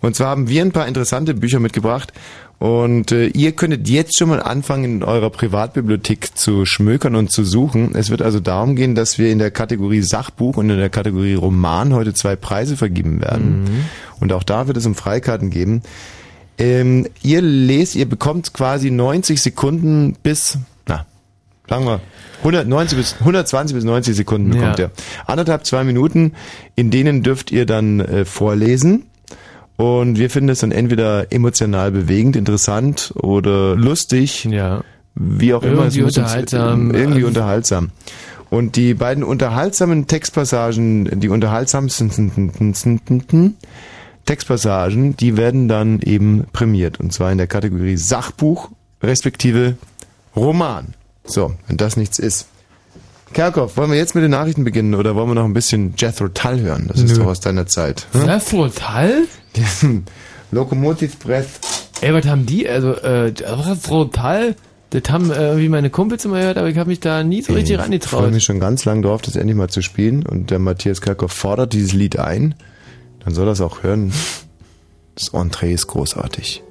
und 0.00 0.16
zwar 0.16 0.28
haben 0.28 0.48
wir 0.48 0.62
ein 0.62 0.72
paar 0.72 0.88
interessante 0.88 1.34
Bücher 1.34 1.60
mitgebracht 1.60 2.12
und 2.60 3.10
äh, 3.10 3.26
ihr 3.28 3.52
könntet 3.52 3.88
jetzt 3.88 4.18
schon 4.18 4.28
mal 4.28 4.40
anfangen, 4.42 4.84
in 4.84 5.02
eurer 5.02 5.30
Privatbibliothek 5.30 6.36
zu 6.36 6.66
schmökern 6.66 7.16
und 7.16 7.32
zu 7.32 7.42
suchen. 7.42 7.94
Es 7.94 8.10
wird 8.10 8.20
also 8.20 8.38
darum 8.38 8.76
gehen, 8.76 8.94
dass 8.94 9.18
wir 9.18 9.32
in 9.32 9.38
der 9.38 9.50
Kategorie 9.50 10.02
Sachbuch 10.02 10.58
und 10.58 10.68
in 10.68 10.76
der 10.78 10.90
Kategorie 10.90 11.32
Roman 11.34 11.94
heute 11.94 12.12
zwei 12.12 12.36
Preise 12.36 12.76
vergeben 12.76 13.22
werden. 13.22 13.86
Und 14.20 14.32
auch 14.34 14.42
da 14.42 14.66
wird 14.66 14.76
es 14.76 14.84
um 14.84 14.94
Freikarten 14.94 15.48
geben. 15.48 15.80
Ähm, 16.58 17.06
ihr 17.22 17.40
lest, 17.40 17.96
ihr 17.96 18.06
bekommt 18.06 18.52
quasi 18.52 18.90
90 18.90 19.40
Sekunden 19.40 20.14
bis, 20.22 20.58
na, 20.86 21.06
sagen 21.66 21.86
wir, 21.86 22.00
190 22.40 22.98
bis, 22.98 23.14
120 23.20 23.74
bis 23.74 23.84
90 23.84 24.14
Sekunden 24.14 24.50
bekommt 24.50 24.78
Ja. 24.78 24.86
ihr. 24.86 24.90
Anderthalb, 25.24 25.64
zwei 25.64 25.82
Minuten, 25.84 26.32
in 26.76 26.90
denen 26.90 27.22
dürft 27.22 27.50
ihr 27.52 27.64
dann 27.64 28.00
äh, 28.00 28.26
vorlesen. 28.26 29.06
Und 29.80 30.18
wir 30.18 30.28
finden 30.30 30.50
es 30.50 30.58
dann 30.58 30.72
entweder 30.72 31.32
emotional 31.32 31.90
bewegend, 31.90 32.36
interessant 32.36 33.12
oder 33.16 33.76
lustig. 33.76 34.44
Ja. 34.44 34.82
Wie 35.14 35.54
auch 35.54 35.62
immer. 35.62 35.84
Irgendwie 35.84 36.02
uns- 36.02 36.16
unterhaltsam. 36.18 36.94
Irgendwie 36.94 37.14
Also- 37.18 37.26
unterhaltsam. 37.28 37.90
Und 38.50 38.74
die 38.76 38.94
beiden 38.94 39.22
unterhaltsamen 39.22 40.06
Textpassagen, 40.08 41.20
die 41.20 41.28
unterhaltsamsten 41.28 42.10
Textpassagen, 44.26 45.16
die 45.16 45.36
werden 45.36 45.68
dann 45.68 46.00
eben 46.00 46.44
prämiert. 46.52 47.00
Und 47.00 47.12
zwar 47.12 47.30
in 47.32 47.38
der 47.38 47.46
Kategorie 47.46 47.96
Sachbuch 47.96 48.70
respektive 49.02 49.76
Roman. 50.36 50.94
So, 51.24 51.54
wenn 51.68 51.76
das 51.76 51.96
nichts 51.96 52.18
ist. 52.18 52.46
Kerkhoff, 53.32 53.76
wollen 53.76 53.92
wir 53.92 53.98
jetzt 53.98 54.16
mit 54.16 54.24
den 54.24 54.32
Nachrichten 54.32 54.64
beginnen 54.64 54.94
oder 54.96 55.14
wollen 55.14 55.28
wir 55.28 55.34
noch 55.36 55.44
ein 55.44 55.54
bisschen 55.54 55.94
Jethro 55.96 56.28
Tull 56.28 56.60
hören? 56.60 56.86
Das 56.88 57.00
ist 57.00 57.16
Nö. 57.16 57.22
doch 57.22 57.30
aus 57.30 57.40
deiner 57.40 57.66
Zeit. 57.66 58.06
hm? 58.12 58.26
Jethro 58.26 58.68
Tull? 58.68 59.28
Lokomotiv 60.50 61.18
Breath. 61.18 61.46
Ey, 62.00 62.14
was 62.14 62.26
haben 62.26 62.46
die? 62.46 62.68
Also, 62.68 62.94
äh, 62.94 63.32
Tull? 63.32 64.56
Das 64.90 65.02
haben 65.08 65.30
äh, 65.30 65.34
irgendwie 65.48 65.68
meine 65.68 65.90
Kumpels 65.90 66.24
immer 66.24 66.40
gehört, 66.40 66.58
aber 66.58 66.68
ich 66.68 66.76
habe 66.76 66.88
mich 66.88 66.98
da 66.98 67.22
nie 67.22 67.42
so 67.42 67.52
richtig 67.52 67.70
Ich 67.70 67.76
freue 67.76 67.84
rangetraut. 67.84 68.32
mich 68.32 68.42
schon 68.42 68.58
ganz 68.58 68.84
lang 68.84 69.02
drauf, 69.02 69.22
das 69.22 69.36
endlich 69.36 69.56
mal 69.56 69.68
zu 69.68 69.82
spielen. 69.82 70.26
Und 70.26 70.50
der 70.50 70.58
Matthias 70.58 71.00
Kerkhoff 71.00 71.32
fordert 71.32 71.72
dieses 71.72 71.92
Lied 71.92 72.18
ein. 72.18 72.56
Dann 73.24 73.34
soll 73.34 73.46
er 73.48 73.52
es 73.52 73.60
auch 73.60 73.82
hören. 73.84 74.12
Das 75.14 75.28
Entree 75.28 75.72
ist 75.72 75.86
großartig. 75.86 76.64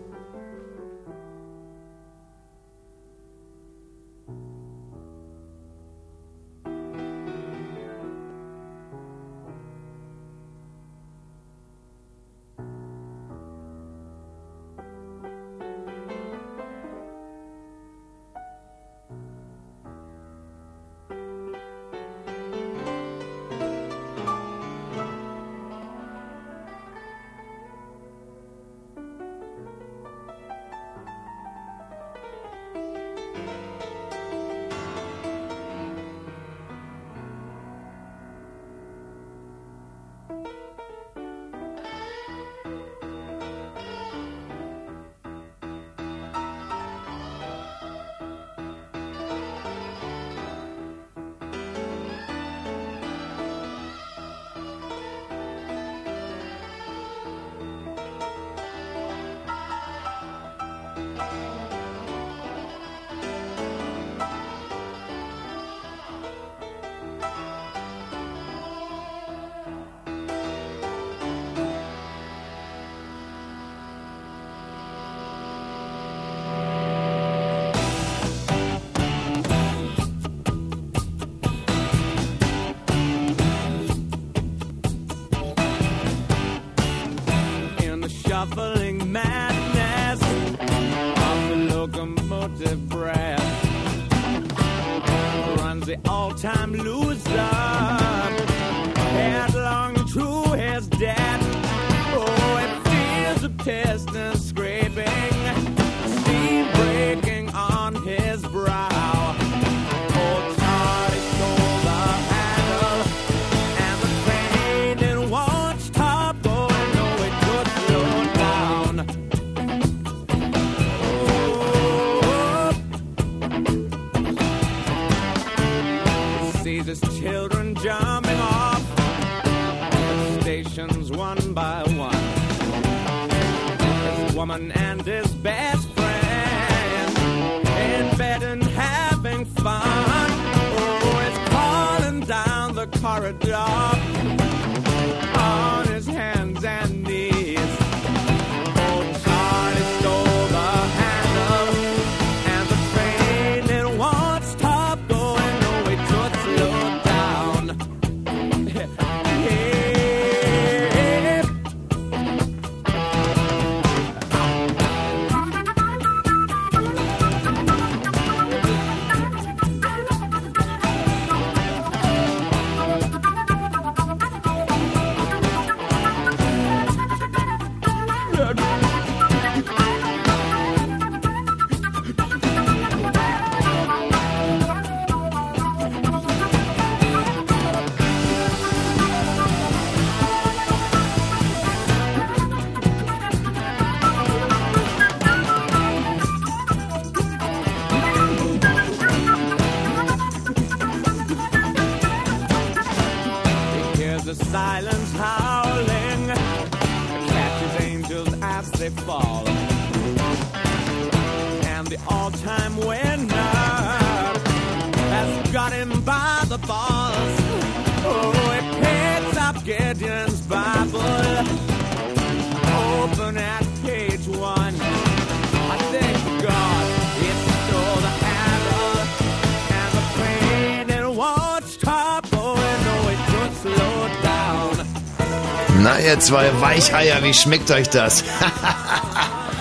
Weicheier, 236.62 237.23
wie 237.23 237.33
schmeckt 237.33 237.71
euch 237.71 237.89
das? 237.89 238.23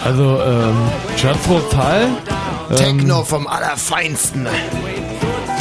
Also, 0.05 0.40
ähm, 0.40 0.76
Tull. 1.20 2.09
Ähm, 2.70 2.76
Techno 2.76 3.24
vom 3.24 3.49
Allerfeinsten. 3.49 4.46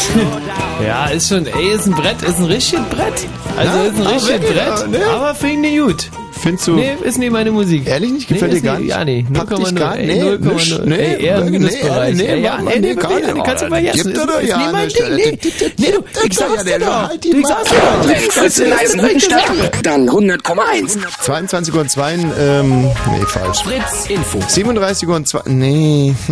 ja, 0.85 1.07
ist 1.07 1.29
schon, 1.29 1.47
ey, 1.47 1.69
ist 1.69 1.87
ein 1.87 1.93
Brett, 1.93 2.21
ist 2.21 2.37
ein 2.37 2.45
richtiges 2.45 2.85
Brett. 2.85 3.27
Also 3.57 3.77
Ja, 3.77 3.83
ist 3.85 3.99
ein 3.99 4.07
richtiges 4.07 4.39
Brett, 4.41 4.79
ja, 4.79 4.87
ne? 4.87 5.05
aber 5.11 5.35
finde 5.35 5.69
ich 5.69 5.79
gut. 5.79 6.09
Findest 6.37 6.67
du? 6.67 6.75
Nee, 6.75 6.95
ist 7.03 7.17
nicht 7.17 7.31
meine 7.31 7.51
Musik. 7.51 7.87
Ehrlich 7.87 8.11
nicht? 8.11 8.27
Gefällt 8.27 8.53
nee, 8.53 8.59
dir 8.59 8.65
gar 8.65 8.79
nicht? 8.79 8.89
Ja, 8.89 9.05
nee. 9.05 9.25
Packt 9.33 9.51
dich 9.51 9.59
0,0. 9.59 9.73
gar 9.75 9.95
nee, 9.95 10.21
0,0. 10.21 10.53
nicht, 10.53 10.85
nee, 10.85 10.95
ey, 10.95 11.25
eher 11.25 11.41
nee, 11.41 11.49
Minusbereich. 11.51 12.15
nee, 12.15 12.25
ey, 12.25 12.41
ja, 12.41 12.61
nee, 12.61 12.69
nee, 12.73 12.79
nee, 12.79 12.95
gar 12.95 13.09
nee, 13.09 13.15
nicht. 13.21 13.33
nee, 13.35 13.41
kannst 13.43 13.63
du 13.63 13.67
Oh, 13.67 13.69
vergessen. 13.69 14.13
gibt 14.13 14.17
er 14.17 14.41
ist 14.41 14.49
ja 14.49 14.57
nicht 14.57 14.71
mein. 14.71 14.89
Ding, 14.89 15.15
nee. 15.15 15.39
Nee, 15.77 15.91
du, 15.91 16.03
ich 16.27 16.37
sag's 16.37 16.63
dir 16.63 16.79
doch. 16.79 17.09
Ich 17.23 17.47
sag's 17.47 17.69
dir 17.69 17.75
doch. 17.75 18.03
Maul. 18.03 18.11
Ich 18.25 18.31
sag's 18.31 18.55
dir 18.55 18.67
Leisen 18.69 18.99
doch. 18.99 19.05
Hüttenstadt, 19.07 19.41
dann 19.83 20.09
100,1. 20.09 20.97
22 21.21 21.73
Uhr 21.73 21.81
und 21.81 21.91
2, 21.91 22.13
ähm, 22.39 22.83
nee, 22.83 23.25
falsch. 23.27 23.59
Fritz 23.63 24.05
Info. 24.09 24.39
37 24.47 25.07
Uhr 25.07 25.15
und 25.15 25.27
2, 25.27 25.41
nee. 25.47 26.15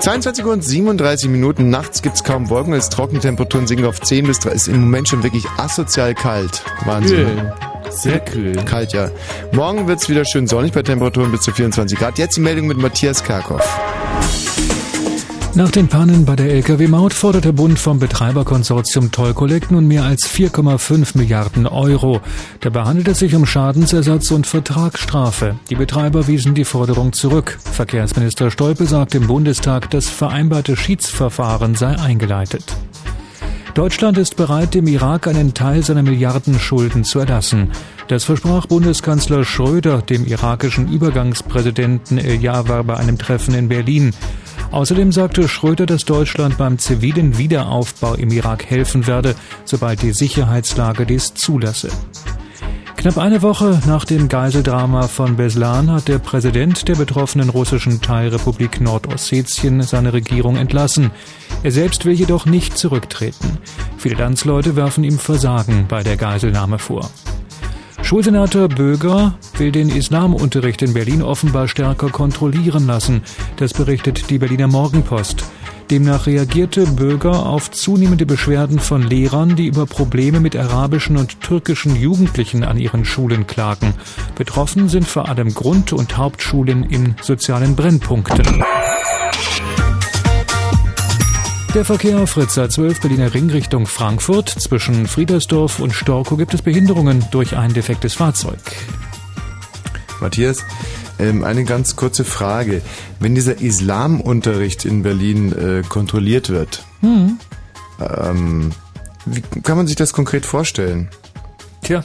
22 0.00 0.44
Uhr 0.44 0.52
und 0.52 0.64
37 0.64 1.30
Minuten. 1.30 1.70
Nachts 1.70 2.02
gibt's 2.02 2.24
kaum 2.24 2.50
Wolken, 2.50 2.72
es 2.72 2.84
ist 2.84 2.92
trocken, 2.92 3.20
Temperaturen 3.20 3.66
sinken 3.68 3.86
auf 3.86 4.00
10 4.00 4.26
bis 4.26 4.40
3. 4.40 4.50
Ist 4.50 4.68
im 4.68 4.80
Moment 4.80 5.08
schon 5.08 5.22
wirklich 5.22 5.44
asozial 5.58 6.14
kalt. 6.14 6.64
Wahnsinn. 6.84 7.26
Kühl. 7.26 7.52
Sehr 7.94 8.20
kühl. 8.20 8.56
Kalt, 8.64 8.92
ja. 8.92 9.10
Morgen 9.52 9.86
wird's 9.86 10.08
wieder 10.08 10.24
schön 10.24 10.46
sonnig 10.46 10.72
bei 10.72 10.82
Temperaturen 10.82 11.30
bis 11.30 11.42
zu 11.42 11.52
24 11.52 11.98
Grad. 11.98 12.18
Jetzt 12.18 12.36
die 12.36 12.40
Meldung 12.40 12.66
mit 12.66 12.78
Matthias 12.78 13.22
Karkow. 13.22 13.60
Nach 15.54 15.70
den 15.70 15.86
Pannen 15.86 16.24
bei 16.24 16.34
der 16.34 16.50
Lkw-Maut 16.50 17.12
fordert 17.12 17.44
der 17.44 17.52
Bund 17.52 17.78
vom 17.78 17.98
Betreiberkonsortium 17.98 19.12
Toll 19.12 19.34
Collect 19.34 19.70
nun 19.70 19.86
mehr 19.86 20.04
als 20.04 20.26
4,5 20.26 21.18
Milliarden 21.18 21.66
Euro. 21.66 22.22
Dabei 22.60 22.84
handelt 22.84 23.08
es 23.08 23.18
sich 23.18 23.34
um 23.34 23.44
Schadensersatz 23.44 24.30
und 24.30 24.46
Vertragsstrafe. 24.46 25.56
Die 25.68 25.74
Betreiber 25.74 26.26
wiesen 26.26 26.54
die 26.54 26.64
Forderung 26.64 27.12
zurück. 27.12 27.58
Verkehrsminister 27.70 28.50
Stolpe 28.50 28.86
sagt 28.86 29.14
im 29.14 29.26
Bundestag, 29.26 29.90
das 29.90 30.08
vereinbarte 30.08 30.74
Schiedsverfahren 30.74 31.74
sei 31.74 31.98
eingeleitet. 31.98 32.74
Deutschland 33.74 34.18
ist 34.18 34.36
bereit, 34.36 34.74
dem 34.74 34.86
Irak 34.86 35.26
einen 35.26 35.54
Teil 35.54 35.82
seiner 35.82 36.02
Milliardenschulden 36.02 37.04
zu 37.04 37.20
erlassen. 37.20 37.70
Das 38.06 38.24
versprach 38.24 38.66
Bundeskanzler 38.66 39.44
Schröder 39.44 40.02
dem 40.02 40.26
irakischen 40.26 40.92
Übergangspräsidenten 40.92 42.18
Eljawar 42.18 42.84
bei 42.84 42.96
einem 42.98 43.16
Treffen 43.16 43.54
in 43.54 43.68
Berlin. 43.68 44.12
Außerdem 44.72 45.10
sagte 45.10 45.48
Schröder, 45.48 45.86
dass 45.86 46.04
Deutschland 46.04 46.58
beim 46.58 46.78
zivilen 46.78 47.38
Wiederaufbau 47.38 48.14
im 48.14 48.30
Irak 48.30 48.66
helfen 48.68 49.06
werde, 49.06 49.34
sobald 49.64 50.02
die 50.02 50.12
Sicherheitslage 50.12 51.06
dies 51.06 51.32
zulasse. 51.32 51.88
Knapp 53.02 53.18
eine 53.18 53.42
Woche 53.42 53.80
nach 53.88 54.04
dem 54.04 54.28
Geiseldrama 54.28 55.08
von 55.08 55.34
Beslan 55.34 55.90
hat 55.90 56.06
der 56.06 56.20
Präsident 56.20 56.86
der 56.86 56.94
betroffenen 56.94 57.48
russischen 57.48 58.00
Teilrepublik 58.00 58.80
Nordossetien 58.80 59.82
seine 59.82 60.12
Regierung 60.12 60.54
entlassen. 60.54 61.10
Er 61.64 61.72
selbst 61.72 62.04
will 62.04 62.12
jedoch 62.12 62.46
nicht 62.46 62.78
zurücktreten. 62.78 63.58
Viele 63.98 64.14
Landsleute 64.14 64.76
werfen 64.76 65.02
ihm 65.02 65.18
Versagen 65.18 65.86
bei 65.88 66.04
der 66.04 66.16
Geiselnahme 66.16 66.78
vor. 66.78 67.10
Schulsenator 68.02 68.68
Böger 68.68 69.34
will 69.58 69.72
den 69.72 69.88
Islamunterricht 69.88 70.80
in 70.82 70.94
Berlin 70.94 71.22
offenbar 71.22 71.66
stärker 71.66 72.08
kontrollieren 72.08 72.86
lassen. 72.86 73.22
Das 73.56 73.74
berichtet 73.74 74.30
die 74.30 74.38
Berliner 74.38 74.68
Morgenpost. 74.68 75.44
Demnach 75.92 76.26
reagierte 76.26 76.86
Böger 76.86 77.44
auf 77.44 77.70
zunehmende 77.70 78.24
Beschwerden 78.24 78.78
von 78.78 79.02
Lehrern, 79.02 79.56
die 79.56 79.66
über 79.66 79.84
Probleme 79.84 80.40
mit 80.40 80.56
arabischen 80.56 81.18
und 81.18 81.42
türkischen 81.42 81.94
Jugendlichen 81.94 82.64
an 82.64 82.78
ihren 82.78 83.04
Schulen 83.04 83.46
klagen. 83.46 83.92
Betroffen 84.34 84.88
sind 84.88 85.06
vor 85.06 85.28
allem 85.28 85.52
Grund- 85.52 85.92
und 85.92 86.16
Hauptschulen 86.16 86.84
in 86.84 87.14
sozialen 87.20 87.76
Brennpunkten. 87.76 88.64
Der 91.74 91.84
Verkehr 91.84 92.20
auf 92.20 92.30
Fritz 92.30 92.56
A12 92.56 93.02
Berliner 93.02 93.34
Ring 93.34 93.50
Richtung 93.50 93.84
Frankfurt. 93.84 94.48
Zwischen 94.48 95.06
Friedersdorf 95.06 95.78
und 95.78 95.92
Storkow 95.92 96.38
gibt 96.38 96.54
es 96.54 96.62
Behinderungen 96.62 97.22
durch 97.32 97.54
ein 97.58 97.74
defektes 97.74 98.14
Fahrzeug. 98.14 98.60
Matthias, 100.22 100.64
ähm, 101.22 101.44
eine 101.44 101.64
ganz 101.64 101.96
kurze 101.96 102.24
Frage. 102.24 102.82
Wenn 103.20 103.34
dieser 103.34 103.60
Islamunterricht 103.60 104.84
in 104.84 105.02
Berlin 105.02 105.52
äh, 105.52 105.82
kontrolliert 105.88 106.48
wird, 106.50 106.84
Hm. 107.00 107.38
ähm, 108.00 108.70
wie 109.26 109.40
kann 109.62 109.76
man 109.76 109.86
sich 109.86 109.96
das 109.96 110.12
konkret 110.12 110.44
vorstellen? 110.46 111.08
Tja. 111.82 112.04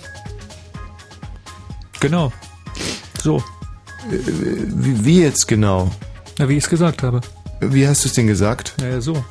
Genau. 2.00 2.32
So. 3.22 3.44
Wie, 4.10 5.06
wie 5.06 5.22
jetzt 5.22 5.48
genau? 5.48 5.92
Na, 6.38 6.48
wie 6.48 6.58
ich 6.58 6.64
es 6.64 6.70
gesagt 6.70 7.04
habe. 7.04 7.22
Wie 7.60 7.88
hast 7.88 8.04
du 8.04 8.08
es 8.10 8.14
denn 8.14 8.28
gesagt? 8.28 8.76
Naja, 8.80 9.02
so. 9.02 9.24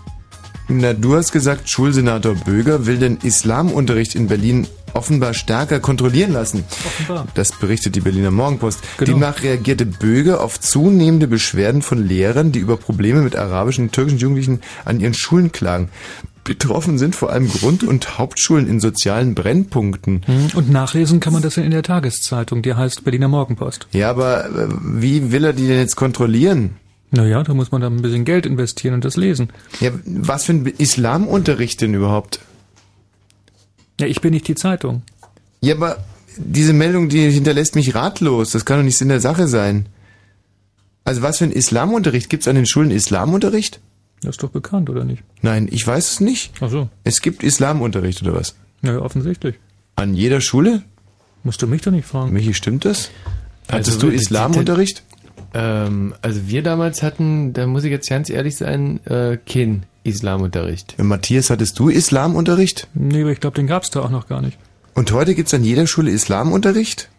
Na, 0.69 0.93
du 0.93 1.15
hast 1.17 1.31
gesagt, 1.31 1.69
Schulsenator 1.71 2.35
Böger 2.35 2.87
will 2.87 2.99
den 2.99 3.19
Islamunterricht 3.23 4.17
in 4.17 4.27
Berlin 4.27 4.67
offenbar 4.97 5.35
stärker 5.35 5.81
kontrollieren 5.81 6.33
lassen. 6.33 6.65
Offenbar. 6.85 7.27
Das 7.35 7.53
berichtet 7.53 7.95
die 7.97 8.01
Berliner 8.01 8.31
Morgenpost. 8.31 8.81
Genau. 8.99 9.13
Demnach 9.13 9.43
reagierte 9.43 9.87
Böger 9.87 10.43
auf 10.43 10.59
zunehmende 10.61 11.27
Beschwerden 11.29 11.83
von 11.83 12.07
Lehrern, 12.07 12.53
die 12.53 12.59
über 12.59 12.77
Probleme 12.77 13.23
mit 13.23 13.37
arabischen 13.37 13.85
und 13.85 13.93
türkischen 13.93 14.19
Jugendlichen 14.19 14.61
an 14.85 15.01
ihren 15.01 15.15
Schulen 15.15 15.53
klagen. 15.53 15.89
Betroffen 16.45 16.97
sind 16.97 17.17
vor 17.17 17.31
allem 17.33 17.49
Grund- 17.49 17.83
und 17.83 18.19
Hauptschulen 18.19 18.69
in 18.69 18.79
sozialen 18.79 19.35
Brennpunkten. 19.35 20.23
Hm, 20.27 20.51
Und 20.55 20.71
nachlesen 20.71 21.19
kann 21.19 21.33
man 21.33 21.43
das 21.43 21.57
in 21.57 21.73
der 21.73 21.83
Tageszeitung, 21.83 22.63
die 22.63 22.75
heißt 22.75 23.03
Berliner 23.03 23.27
Morgenpost. 23.27 23.89
Ja, 23.93 24.11
aber 24.11 24.45
äh, 24.47 24.69
wie 24.81 25.33
will 25.33 25.45
er 25.45 25.53
die 25.53 25.67
denn 25.67 25.79
jetzt 25.79 25.97
kontrollieren? 25.97 26.77
Naja, 27.11 27.43
da 27.43 27.53
muss 27.55 27.73
man 27.73 27.81
dann 27.81 27.97
ein 27.97 28.03
bisschen 28.03 28.25
Geld 28.25 28.47
investieren 28.47 28.95
und 28.95 29.05
das 29.05 29.17
lesen. 29.17 29.51
Ja, 29.81 29.91
was 30.05 30.45
für 30.45 30.53
ein 30.53 30.67
Islamunterricht 30.79 31.81
denn 31.81 31.95
überhaupt? 31.95 32.41
Ja, 34.01 34.07
ich 34.07 34.21
bin 34.21 34.33
nicht 34.33 34.47
die 34.49 34.55
Zeitung. 34.55 35.03
Ja, 35.61 35.75
aber 35.75 36.05
diese 36.37 36.73
Meldung, 36.73 37.09
die 37.09 37.31
hinterlässt 37.31 37.75
mich 37.75 37.95
ratlos. 37.95 38.51
Das 38.51 38.65
kann 38.65 38.79
doch 38.79 38.85
nicht 38.85 38.99
Sinn 38.99 39.09
der 39.09 39.21
Sache 39.21 39.49
sein. 39.49 39.87
Also 41.05 41.23
was 41.23 41.39
für 41.39 41.45
ein 41.45 41.53
Islamunterricht? 41.53 42.29
Gibt 42.29 42.43
es 42.43 42.49
an 42.49 42.57
den 42.57 42.67
Schulen 42.67 42.91
Islamunterricht? 42.91 43.81
Das 44.23 44.31
ist 44.31 44.43
doch 44.43 44.51
bekannt, 44.51 44.91
oder 44.91 45.05
nicht? 45.05 45.23
Nein, 45.43 45.69
ich 45.71 45.87
weiß 45.87 46.13
es 46.13 46.21
nicht. 46.21 46.53
Ach 46.61 46.71
so. 46.71 46.89
Es 47.05 47.21
gibt 47.23 47.43
Islamunterricht 47.43 48.23
oder 48.23 48.35
was? 48.35 48.55
Ja, 48.83 48.99
offensichtlich. 48.99 49.55
An 49.95 50.15
jeder 50.15 50.41
Schule? 50.41 50.83
Musst 51.45 51.63
du 51.63 51.67
mich 51.67 51.83
doch 51.83 51.93
nicht 51.93 52.07
fragen. 52.07 52.33
Michi, 52.33 52.55
stimmt 52.55 52.85
das? 52.85 53.11
Hattest 53.69 53.97
Also, 53.97 54.09
du 54.09 54.13
Islamunterricht? 54.13 55.05
Ähm, 55.55 56.15
also 56.23 56.49
wir 56.49 56.63
damals 56.63 57.03
hatten, 57.03 57.53
da 57.53 57.67
muss 57.67 57.85
ich 57.85 57.91
jetzt 57.91 58.09
ganz 58.09 58.31
ehrlich 58.31 58.57
sein, 58.57 59.01
äh, 59.07 59.37
kein 59.39 59.85
Islamunterricht. 60.05 60.97
Äh, 60.99 61.03
Matthias, 61.03 61.51
hattest 61.51 61.79
du 61.79 61.89
Islamunterricht? 61.89 62.89
Nee, 62.95 63.23
aber 63.23 63.31
ich 63.33 63.41
glaube, 63.41 63.57
den 63.57 63.67
gab's 63.67 63.91
da 63.91 64.01
auch 64.01 64.11
noch 64.11 64.29
gar 64.29 64.41
nicht. 64.43 64.59
Und 64.95 65.13
heute 65.13 65.35
gibt's 65.35 65.53
an 65.55 65.65
jeder 65.65 65.87
Schule 65.87 66.11
Islamunterricht? 66.11 67.11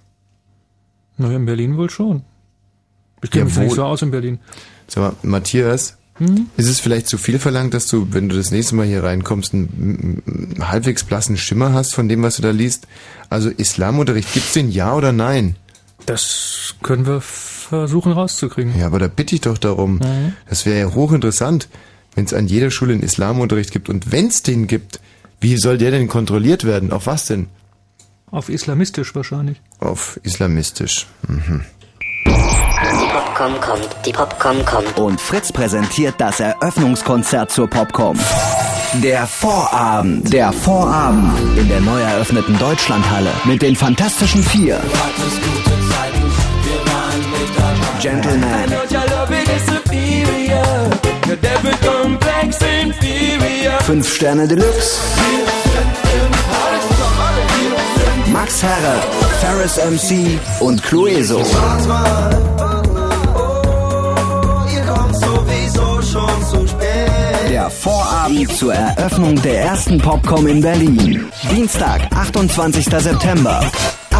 Naja, 1.17 1.35
in 1.37 1.45
Berlin 1.45 1.77
wohl 1.77 1.89
schon. 1.89 2.23
Ich 3.23 3.31
kenne 3.31 3.45
mich 3.45 3.57
nicht 3.57 3.75
so 3.75 3.83
aus 3.83 4.01
in 4.01 4.11
Berlin. 4.11 4.39
Sag 4.87 5.01
mal, 5.01 5.13
Matthias, 5.29 5.97
Hm? 6.19 6.47
ist 6.57 6.67
es 6.67 6.79
vielleicht 6.79 7.07
zu 7.07 7.17
viel 7.19 7.37
verlangt, 7.37 7.75
dass 7.75 7.85
du, 7.87 8.07
wenn 8.11 8.27
du 8.29 8.35
das 8.35 8.49
nächste 8.49 8.75
Mal 8.75 8.87
hier 8.87 9.03
reinkommst, 9.03 9.53
einen, 9.53 10.23
einen 10.25 10.67
halbwegs 10.67 11.03
blassen 11.03 11.37
Schimmer 11.37 11.73
hast 11.73 11.93
von 11.93 12.09
dem, 12.09 12.23
was 12.23 12.37
du 12.37 12.41
da 12.41 12.49
liest? 12.49 12.87
Also 13.29 13.49
Islamunterricht, 13.51 14.33
gibt's 14.33 14.53
den 14.53 14.71
ja 14.71 14.95
oder 14.95 15.11
nein? 15.11 15.55
Das 16.07 16.75
können 16.83 17.05
wir 17.05 17.21
versuchen 17.21 18.13
rauszukriegen. 18.13 18.79
Ja, 18.79 18.87
aber 18.87 18.97
da 18.97 19.07
bitte 19.07 19.35
ich 19.35 19.41
doch 19.41 19.57
darum. 19.57 19.95
Mhm. 19.95 20.33
Das 20.49 20.65
wäre 20.65 20.79
ja 20.79 20.95
hochinteressant, 20.95 21.67
wenn 22.15 22.23
es 22.23 22.33
an 22.33 22.47
jeder 22.47 22.71
Schule 22.71 22.93
einen 22.93 23.03
Islamunterricht 23.03 23.71
gibt. 23.71 23.89
Und 23.89 24.11
wenn 24.11 24.27
es 24.27 24.41
den 24.41 24.67
gibt, 24.67 25.01
wie 25.41 25.57
soll 25.57 25.77
der 25.77 25.91
denn 25.91 26.07
kontrolliert 26.07 26.63
werden? 26.63 26.91
Auf 26.91 27.07
was 27.07 27.25
denn? 27.25 27.47
Auf 28.31 28.49
islamistisch 28.49 29.13
wahrscheinlich. 29.15 29.61
Auf 29.79 30.19
islamistisch. 30.23 31.07
Mhm. 31.27 31.63
Die 32.25 33.11
Popcorn 33.11 33.59
kommt, 33.59 33.89
die 34.05 34.11
Popcorn 34.13 34.65
kommt. 34.65 34.97
Und 34.97 35.19
Fritz 35.19 35.51
präsentiert 35.51 36.15
das 36.19 36.39
Eröffnungskonzert 36.39 37.51
zur 37.51 37.69
Popcom. 37.69 38.17
Der 39.03 39.27
Vorabend. 39.27 40.31
Der 40.31 40.53
Vorabend 40.53 41.37
in 41.57 41.67
der 41.67 41.81
neu 41.81 41.99
eröffneten 41.99 42.57
Deutschlandhalle 42.57 43.31
mit 43.43 43.61
den 43.61 43.75
Fantastischen 43.75 44.41
Vier. 44.41 44.81
Gentleman. 47.99 48.71
Fünf 53.85 54.15
Sterne 54.15 54.47
Deluxe. 54.47 54.99
Max 58.31 58.61
Herre, 58.61 59.01
Ferris 59.41 59.77
MC 59.77 60.39
und 60.59 60.83
Clueso. 60.83 61.41
Der 67.49 67.69
Vorabend 67.69 68.55
zur 68.55 68.73
Eröffnung 68.73 69.41
der 69.41 69.61
ersten 69.61 69.97
Popcom 69.97 70.45
in 70.47 70.61
Berlin. 70.61 71.25
Dienstag, 71.49 72.01
28. 72.13 72.85
September. 72.85 73.61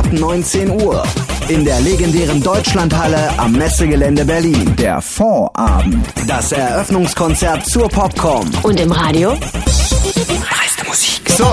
Ab 0.08 0.14
19 0.14 0.70
Uhr. 0.82 1.04
In 1.50 1.66
der 1.66 1.82
legendären 1.82 2.42
Deutschlandhalle 2.42 3.30
am 3.38 3.52
Messegelände 3.52 4.24
Berlin. 4.24 4.74
Der 4.78 5.02
Vorabend. 5.02 6.08
Das 6.26 6.54
Eröffnungskonzert 6.54 7.66
zur 7.66 7.90
Popcom. 7.90 8.50
Und 8.64 8.80
im 8.80 8.94
Radio? 8.94 9.36
Dreiste 9.36 10.86
Musik. 10.88 11.30
So. 11.30 11.52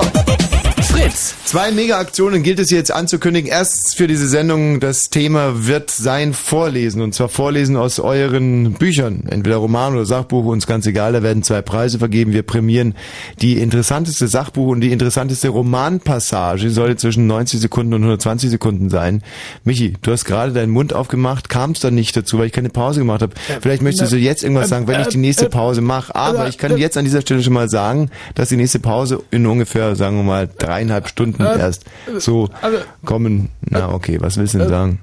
Fritz. 0.95 1.35
Zwei 1.45 1.71
Mega-Aktionen 1.71 2.41
gilt 2.41 2.57
es 2.57 2.71
jetzt 2.71 2.91
anzukündigen. 2.91 3.49
Erst 3.49 3.95
für 3.95 4.07
diese 4.07 4.27
Sendung, 4.27 4.79
das 4.79 5.03
Thema 5.11 5.67
wird 5.67 5.91
sein 5.91 6.33
Vorlesen. 6.33 7.03
Und 7.03 7.13
zwar 7.13 7.29
Vorlesen 7.29 7.77
aus 7.77 7.99
euren 7.99 8.73
Büchern. 8.73 9.23
Entweder 9.29 9.57
Roman 9.57 9.93
oder 9.93 10.05
Sachbuch, 10.05 10.45
uns 10.45 10.65
ganz 10.65 10.87
egal. 10.87 11.13
Da 11.13 11.21
werden 11.21 11.43
zwei 11.43 11.61
Preise 11.61 11.99
vergeben. 11.99 12.33
Wir 12.33 12.41
prämieren 12.41 12.95
die 13.41 13.59
interessanteste 13.59 14.27
Sachbuch 14.27 14.69
und 14.69 14.81
die 14.81 14.91
interessanteste 14.91 15.49
Romanpassage. 15.49 16.71
Sollte 16.71 16.95
zwischen 16.95 17.27
90 17.27 17.59
Sekunden 17.59 17.93
und 17.93 18.01
120 18.01 18.49
Sekunden 18.49 18.89
sein. 18.89 19.21
Michi, 19.63 19.93
du 20.01 20.11
hast 20.11 20.25
gerade 20.25 20.51
deinen 20.51 20.71
Mund 20.71 20.93
aufgemacht, 20.93 21.47
kamst 21.47 21.83
dann 21.83 21.93
nicht 21.93 22.17
dazu, 22.17 22.39
weil 22.39 22.47
ich 22.47 22.53
keine 22.53 22.69
Pause 22.69 23.01
gemacht 23.01 23.21
habe. 23.21 23.33
Vielleicht 23.61 23.83
möchtest 23.83 24.11
du 24.11 24.17
jetzt 24.17 24.43
irgendwas 24.43 24.69
sagen, 24.69 24.87
wenn 24.87 24.99
ich 25.01 25.07
die 25.09 25.17
nächste 25.17 25.49
Pause 25.49 25.81
mache. 25.81 26.15
Aber 26.15 26.47
ich 26.47 26.57
kann 26.57 26.75
jetzt 26.77 26.97
an 26.97 27.05
dieser 27.05 27.21
Stelle 27.21 27.43
schon 27.43 27.53
mal 27.53 27.69
sagen, 27.69 28.09
dass 28.33 28.49
die 28.49 28.57
nächste 28.57 28.79
Pause 28.79 29.21
in 29.29 29.45
ungefähr, 29.45 29.95
sagen 29.95 30.17
wir 30.17 30.23
mal, 30.23 30.49
dreieinhalb 30.57 30.94
Stunden 31.05 31.43
Äh, 31.43 31.59
erst 31.59 31.85
so 32.17 32.49
also, 32.61 32.77
kommen. 33.05 33.49
Na, 33.61 33.91
okay, 33.91 34.17
was 34.19 34.37
willst 34.37 34.53
du 34.53 34.59
denn 34.59 34.67
äh, 34.67 34.69
sagen? 34.69 34.99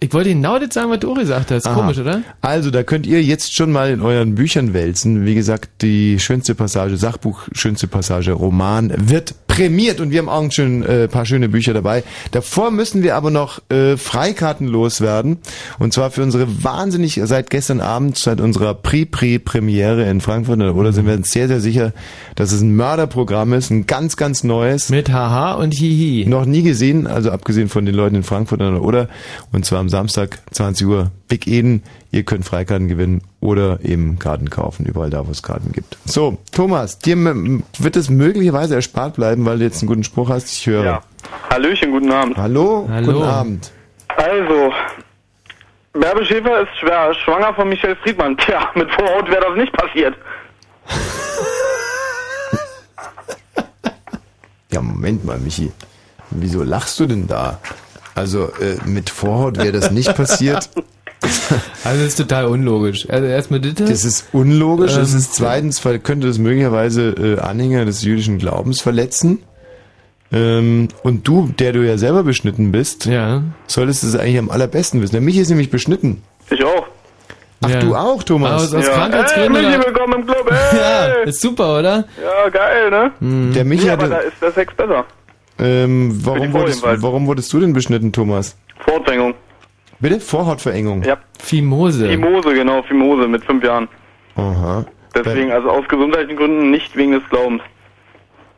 Ich 0.00 0.12
wollte 0.12 0.28
genau 0.30 0.58
das 0.58 0.74
sagen, 0.74 0.90
was 0.90 0.98
du 1.00 1.14
gesagt 1.14 1.50
hast. 1.50 1.66
Aha. 1.66 1.74
Komisch, 1.74 1.98
oder? 1.98 2.22
Also, 2.42 2.70
da 2.70 2.82
könnt 2.82 3.06
ihr 3.06 3.22
jetzt 3.22 3.54
schon 3.54 3.72
mal 3.72 3.90
in 3.90 4.02
euren 4.02 4.34
Büchern 4.34 4.74
wälzen. 4.74 5.24
Wie 5.24 5.34
gesagt, 5.34 5.80
die 5.80 6.18
schönste 6.20 6.54
Passage, 6.54 6.96
Sachbuch, 6.98 7.48
schönste 7.52 7.86
Passage, 7.86 8.32
Roman 8.32 8.92
wird 8.96 9.43
prämiert 9.54 10.00
und 10.00 10.10
wir 10.10 10.18
haben 10.18 10.28
auch 10.28 10.42
ein 10.42 10.50
schön, 10.50 10.82
äh, 10.82 11.06
paar 11.06 11.24
schöne 11.24 11.48
Bücher 11.48 11.74
dabei. 11.74 12.02
Davor 12.32 12.72
müssen 12.72 13.04
wir 13.04 13.14
aber 13.14 13.30
noch 13.30 13.62
äh, 13.70 13.96
Freikarten 13.96 14.66
loswerden. 14.66 15.38
Und 15.78 15.92
zwar 15.92 16.10
für 16.10 16.22
unsere 16.22 16.64
wahnsinnig, 16.64 17.20
seit 17.22 17.50
gestern 17.50 17.80
Abend, 17.80 18.18
seit 18.18 18.40
unserer 18.40 18.74
Pre-Pre-Premiere 18.74 20.08
in 20.10 20.20
Frankfurt, 20.20 20.60
oder 20.60 20.92
sind 20.92 21.06
wir 21.06 21.14
uns 21.14 21.30
sehr, 21.30 21.46
sehr 21.46 21.60
sicher, 21.60 21.92
dass 22.34 22.50
es 22.50 22.62
ein 22.62 22.74
Mörderprogramm 22.74 23.52
ist, 23.52 23.70
ein 23.70 23.86
ganz, 23.86 24.16
ganz 24.16 24.42
neues. 24.42 24.88
Mit 24.88 25.12
Haha 25.12 25.52
und 25.54 25.72
Hihi. 25.72 26.26
Noch 26.26 26.46
nie 26.46 26.62
gesehen, 26.62 27.06
also 27.06 27.30
abgesehen 27.30 27.68
von 27.68 27.86
den 27.86 27.94
Leuten 27.94 28.16
in 28.16 28.22
Frankfurt 28.24 28.60
oder 28.60 29.08
und 29.52 29.64
zwar 29.64 29.78
am 29.78 29.88
Samstag 29.88 30.40
20 30.50 30.86
Uhr 30.86 31.12
Big 31.28 31.46
Eden. 31.46 31.82
Ihr 32.14 32.22
könnt 32.22 32.44
Freikarten 32.44 32.86
gewinnen 32.86 33.22
oder 33.40 33.80
eben 33.82 34.20
Karten 34.20 34.48
kaufen, 34.48 34.86
überall 34.86 35.10
da, 35.10 35.26
wo 35.26 35.32
es 35.32 35.42
Karten 35.42 35.72
gibt. 35.72 35.98
So, 36.04 36.38
Thomas, 36.52 37.00
dir 37.00 37.16
wird 37.16 37.96
es 37.96 38.08
möglicherweise 38.08 38.76
erspart 38.76 39.16
bleiben, 39.16 39.44
weil 39.44 39.58
du 39.58 39.64
jetzt 39.64 39.82
einen 39.82 39.88
guten 39.88 40.04
Spruch 40.04 40.30
hast. 40.30 40.52
Ich 40.52 40.64
höre. 40.64 40.84
Ja. 40.84 41.02
Hallöchen, 41.50 41.90
guten 41.90 42.12
Abend. 42.12 42.36
Hallo, 42.36 42.88
guten 43.04 43.22
Abend. 43.24 43.72
Also, 44.16 44.72
Bärbe 45.92 46.24
Schäfer 46.24 46.60
ist 46.60 46.78
schwer, 46.78 47.12
schwanger 47.14 47.52
von 47.52 47.68
Michelle 47.68 47.96
Friedmann. 47.96 48.36
Tja, 48.38 48.70
mit 48.76 48.88
Vorhaut 48.92 49.28
wäre 49.28 49.46
das 49.48 49.56
nicht 49.56 49.72
passiert. 49.72 50.14
Ja, 54.70 54.82
Moment 54.82 55.24
mal, 55.24 55.38
Michi. 55.38 55.70
Wieso 56.30 56.64
lachst 56.64 56.98
du 56.98 57.06
denn 57.06 57.28
da? 57.28 57.60
Also, 58.16 58.50
äh, 58.60 58.76
mit 58.84 59.08
Vorhaut 59.08 59.56
wäre 59.56 59.70
das 59.70 59.92
nicht 59.92 60.16
passiert. 60.16 60.68
Also 61.84 61.98
das 62.02 62.08
ist 62.08 62.16
total 62.16 62.46
unlogisch. 62.46 63.08
Also 63.10 63.26
erstmal 63.26 63.60
das. 63.60 63.74
Das 63.74 64.04
ist 64.04 64.28
unlogisch. 64.32 64.92
Ähm, 64.94 65.00
Das 65.00 65.12
ist 65.12 65.34
zweitens, 65.34 65.84
weil 65.84 65.98
könnte 65.98 66.26
das 66.26 66.38
möglicherweise 66.38 67.10
äh, 67.10 67.40
Anhänger 67.40 67.84
des 67.84 68.02
jüdischen 68.02 68.38
Glaubens 68.38 68.80
verletzen. 68.80 69.40
Ähm, 70.32 70.88
und 71.02 71.28
du, 71.28 71.50
der 71.58 71.72
du 71.72 71.86
ja 71.86 71.96
selber 71.98 72.24
beschnitten 72.24 72.72
bist, 72.72 73.04
ja. 73.06 73.42
solltest 73.66 74.02
es 74.04 74.16
eigentlich 74.16 74.38
am 74.38 74.50
allerbesten 74.50 75.00
wissen. 75.02 75.12
Der 75.12 75.20
Michi 75.20 75.40
ist 75.40 75.50
nämlich 75.50 75.70
beschnitten. 75.70 76.22
Ich 76.50 76.64
auch. 76.64 76.86
Ach, 77.62 77.68
Ja. 77.70 77.80
du 77.80 77.94
auch, 77.94 78.22
Thomas. 78.22 78.64
Aus, 78.64 78.74
aus 78.74 78.86
Krankheitsgründen. 78.90 79.54
Hey, 79.64 79.76
Michi, 79.76 79.86
willkommen 79.86 80.20
im 80.20 80.26
Club. 80.26 80.50
ja, 80.50 81.06
Hey. 81.22 81.28
ist 81.28 81.40
super, 81.40 81.78
oder? 81.78 82.04
Ja, 82.22 82.48
geil, 82.50 82.90
ne? 82.90 83.52
Der 83.54 83.64
Michi 83.64 83.86
ja, 83.86 83.92
aber 83.92 84.08
da 84.08 84.16
hatte, 84.16 84.26
ist 84.26 84.42
der 84.42 84.52
Sex 84.52 84.74
besser. 84.74 85.04
ähm, 85.58 86.18
warum, 86.24 86.52
wurdest, 86.52 86.82
warum 86.82 87.26
wurdest 87.26 87.52
du 87.52 87.60
denn 87.60 87.72
beschnitten, 87.72 88.10
Thomas? 88.12 88.56
Fortdrängung. 88.80 89.33
Bitte? 90.04 90.20
Vorhautverengung? 90.20 91.02
Ja. 91.02 91.16
Fimose. 91.40 92.06
Fimose, 92.10 92.52
genau, 92.52 92.82
Fimose 92.82 93.26
mit 93.26 93.42
fünf 93.42 93.64
Jahren. 93.64 93.88
Aha. 94.36 94.84
Deswegen, 95.14 95.50
also 95.50 95.70
aus 95.70 95.88
gesundheitlichen 95.88 96.36
Gründen, 96.36 96.70
nicht 96.70 96.94
wegen 96.94 97.12
des 97.12 97.22
Glaubens. 97.30 97.62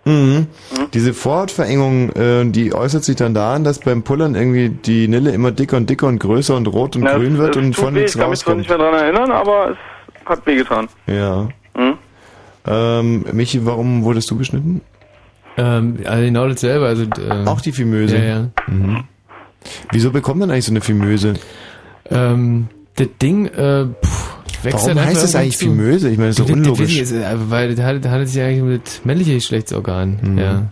Mhm. 0.05 0.49
Diese 0.93 1.15
Vorhautverengung, 1.15 2.11
äh, 2.17 2.45
die 2.47 2.75
äußert 2.75 3.05
sich 3.05 3.15
dann 3.15 3.33
daran, 3.33 3.63
dass 3.63 3.79
beim 3.79 4.03
Pullern 4.03 4.35
irgendwie 4.35 4.71
die 4.71 5.07
Nille 5.07 5.31
immer 5.31 5.53
dicker 5.53 5.77
und 5.77 5.89
dicker 5.89 6.09
und 6.09 6.19
größer 6.19 6.57
und 6.57 6.67
rot 6.67 6.97
und 6.97 7.03
Na, 7.03 7.17
grün 7.17 7.35
es, 7.35 7.39
wird 7.39 7.55
es 7.57 7.63
und 7.63 7.77
von 7.77 7.95
weh, 7.95 8.01
nichts 8.01 8.17
Ich 8.17 8.21
kann 8.21 8.31
mich 8.31 8.41
zwar 8.41 8.55
rauskommt. 8.55 8.59
nicht 8.59 8.69
mehr 8.69 8.79
dran 8.79 8.95
erinnern, 8.95 9.31
aber 9.31 9.71
es 9.71 10.29
hat 10.29 10.45
wehgetan. 10.47 10.89
Ja. 11.07 11.49
Mhm. 11.77 11.95
Ähm, 12.67 13.25
Michi, 13.31 13.65
warum 13.65 14.03
wurdest 14.03 14.29
du 14.33 14.37
beschnitten? 14.37 14.81
Ähm, 15.57 15.99
also 16.05 16.25
genau 16.25 16.49
dasselbe. 16.49 16.87
Also, 16.87 17.05
äh, 17.05 17.47
Auch 17.47 17.61
die 17.61 17.71
Fimöse? 17.71 18.17
Ja, 18.19 18.25
ja. 18.25 18.49
Mhm. 18.67 19.05
Wieso 19.93 20.11
bekommt 20.11 20.41
man 20.41 20.51
eigentlich 20.51 20.65
so 20.67 20.73
eine 20.73 20.81
Fimöse? 20.81 21.35
Ähm, 22.11 22.69
das 22.97 23.09
Ding, 23.21 23.47
äh, 23.47 23.87
pff, 24.03 24.37
wächst 24.63 24.79
Warum 24.79 24.89
halt 24.89 24.99
einfach 24.99 25.05
heißt 25.11 25.23
das 25.25 25.35
eigentlich 25.35 25.59
zu. 25.59 25.65
Fimöse? 25.67 26.09
Ich 26.11 26.19
meine, 26.19 26.31
das 26.31 26.39
ist 26.39 26.41
doch 26.41 26.47
Das- 26.47 26.57
das 26.57 26.67
unlogisch. 26.67 26.81
weiß 26.89 26.91
ich, 26.91 27.01
ist, 27.01 27.13
äh, 27.13 27.51
weil 27.51 27.75
das 27.75 28.01
das 28.03 28.11
hat 28.13 28.29
sich 28.29 28.43
eigentlich 28.43 28.63
mit 28.63 29.01
männliche 29.05 29.35
Geschlechtsorgan. 29.35 30.19
Mhm. 30.23 30.39
Ja. 30.39 30.63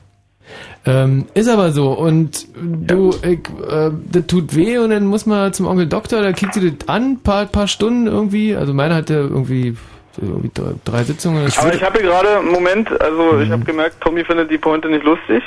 Ähm, 0.86 1.24
ist 1.34 1.48
aber 1.48 1.72
so. 1.72 1.92
Und 1.92 2.46
du, 2.62 3.10
ich, 3.22 3.40
äh, 3.68 3.90
das 4.12 4.26
tut 4.26 4.54
weh 4.54 4.76
und 4.78 4.90
dann 4.90 5.06
muss 5.06 5.24
man 5.26 5.52
zum 5.54 5.66
Onkel 5.66 5.86
Doktor, 5.86 6.20
da 6.22 6.32
kriegt 6.32 6.52
sie 6.54 6.70
das 6.70 6.88
an, 6.88 7.20
paar, 7.22 7.46
paar 7.46 7.66
Stunden 7.68 8.06
irgendwie. 8.06 8.54
Also 8.54 8.74
meiner 8.74 8.94
hatte 8.94 9.14
irgendwie, 9.14 9.76
irgendwie 10.20 10.50
drei, 10.52 10.72
drei 10.84 11.04
Sitzungen. 11.04 11.50
Aber 11.56 11.74
ich 11.74 11.82
habe 11.82 11.98
hier 11.98 12.08
gerade, 12.08 12.42
Moment, 12.42 12.88
also 13.00 13.32
Mhm. 13.32 13.42
ich 13.42 13.50
habe 13.50 13.64
gemerkt, 13.64 13.96
Tommy 14.02 14.24
findet 14.24 14.50
die 14.50 14.58
Pointe 14.58 14.88
nicht 14.88 15.04
lustig. 15.04 15.42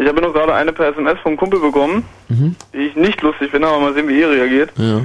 Ich 0.00 0.08
habe 0.08 0.20
noch 0.22 0.32
gerade 0.32 0.54
eine 0.54 0.72
per 0.72 0.88
SMS 0.88 1.18
vom 1.22 1.36
Kumpel 1.36 1.60
bekommen, 1.60 2.04
Mhm. 2.28 2.56
die 2.72 2.78
ich 2.78 2.96
nicht 2.96 3.20
lustig 3.22 3.50
finde, 3.50 3.68
aber 3.68 3.80
mal 3.80 3.92
sehen, 3.94 4.08
wie 4.08 4.22
er 4.22 4.30
reagiert. 4.30 4.70
Ja. 4.76 4.98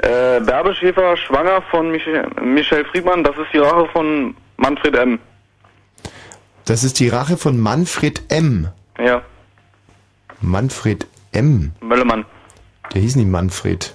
Äh, 0.00 0.40
Bärbe 0.40 0.74
Schäfer 0.74 1.16
schwanger 1.16 1.62
von 1.70 1.90
Michel, 1.90 2.26
Michel 2.42 2.84
Friedmann, 2.86 3.24
das 3.24 3.36
ist 3.38 3.52
die 3.54 3.58
Rache 3.58 3.88
von 3.92 4.34
Manfred 4.58 4.96
M. 4.96 5.18
Das 6.66 6.84
ist 6.84 7.00
die 7.00 7.08
Rache 7.08 7.36
von 7.36 7.58
Manfred 7.58 8.22
M. 8.28 8.68
Ja, 8.98 9.22
Manfred 10.40 11.06
M. 11.32 11.72
Möllemann. 11.80 12.24
Der 12.92 13.00
hieß 13.00 13.16
nicht 13.16 13.28
Manfred. 13.28 13.94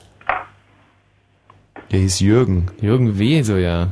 Der 1.92 2.00
hieß 2.00 2.20
Jürgen. 2.22 2.68
Jürgen 2.82 3.18
W. 3.20 3.42
so 3.44 3.56
ja. 3.58 3.90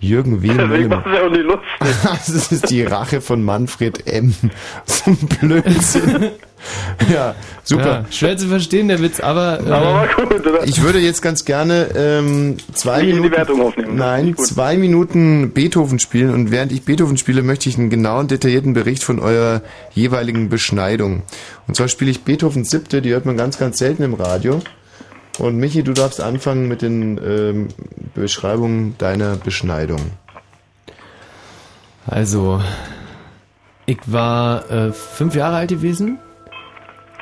Jürgen 0.00 0.42
W. 0.42 0.48
Deswegen 0.48 0.88
macht 0.88 1.06
es 1.06 1.12
ja 1.14 1.26
auch 1.26 1.30
nicht 1.30 1.44
lustig. 1.44 1.68
Das 2.34 2.52
ist 2.52 2.70
die 2.70 2.82
Rache 2.82 3.20
von 3.20 3.42
Manfred 3.42 4.06
M. 4.06 4.34
So 4.86 5.10
ein 5.10 5.16
Blödsinn. 5.16 6.30
Ja, 7.12 7.34
super. 7.62 7.84
Ja, 7.86 8.04
schwer 8.10 8.36
zu 8.38 8.48
verstehen, 8.48 8.88
der 8.88 9.02
Witz, 9.02 9.20
aber. 9.20 9.60
Äh, 9.60 9.70
Aber 9.70 9.94
war 9.94 10.06
gut, 10.08 10.46
oder? 10.46 10.64
Ich 10.64 10.80
würde 10.82 10.98
jetzt 10.98 11.20
ganz 11.20 11.44
gerne 11.44 11.88
ähm, 11.94 12.56
zwei 12.72 13.02
Nicht 13.02 13.08
in 13.10 13.14
die 13.16 13.20
Minuten, 13.20 13.36
Wertung 13.36 13.60
aufnehmen. 13.60 13.96
nein, 13.96 14.34
zwei 14.38 14.78
Minuten 14.78 15.50
Beethoven 15.52 15.98
spielen 15.98 16.32
und 16.32 16.50
während 16.50 16.72
ich 16.72 16.84
Beethoven 16.84 17.18
spiele, 17.18 17.42
möchte 17.42 17.68
ich 17.68 17.76
einen 17.76 17.90
genauen, 17.90 18.28
detaillierten 18.28 18.72
Bericht 18.72 19.04
von 19.04 19.18
eurer 19.18 19.60
jeweiligen 19.92 20.48
Beschneidung. 20.48 21.22
Und 21.68 21.76
zwar 21.76 21.88
spiele 21.88 22.10
ich 22.10 22.22
Beethovens 22.24 22.70
siebte, 22.70 23.02
die 23.02 23.10
hört 23.10 23.26
man 23.26 23.36
ganz, 23.36 23.58
ganz 23.58 23.76
selten 23.78 24.02
im 24.02 24.14
Radio. 24.14 24.60
Und 25.38 25.56
Michi, 25.56 25.82
du 25.82 25.92
darfst 25.92 26.20
anfangen 26.20 26.68
mit 26.68 26.82
den 26.82 27.18
ähm, 27.24 27.68
Beschreibungen 28.14 28.96
deiner 28.98 29.36
Beschneidung. 29.36 30.00
Also, 32.06 32.60
ich 33.86 33.98
war 34.06 34.70
äh, 34.70 34.92
fünf 34.92 35.34
Jahre 35.34 35.56
alt 35.56 35.70
gewesen 35.70 36.18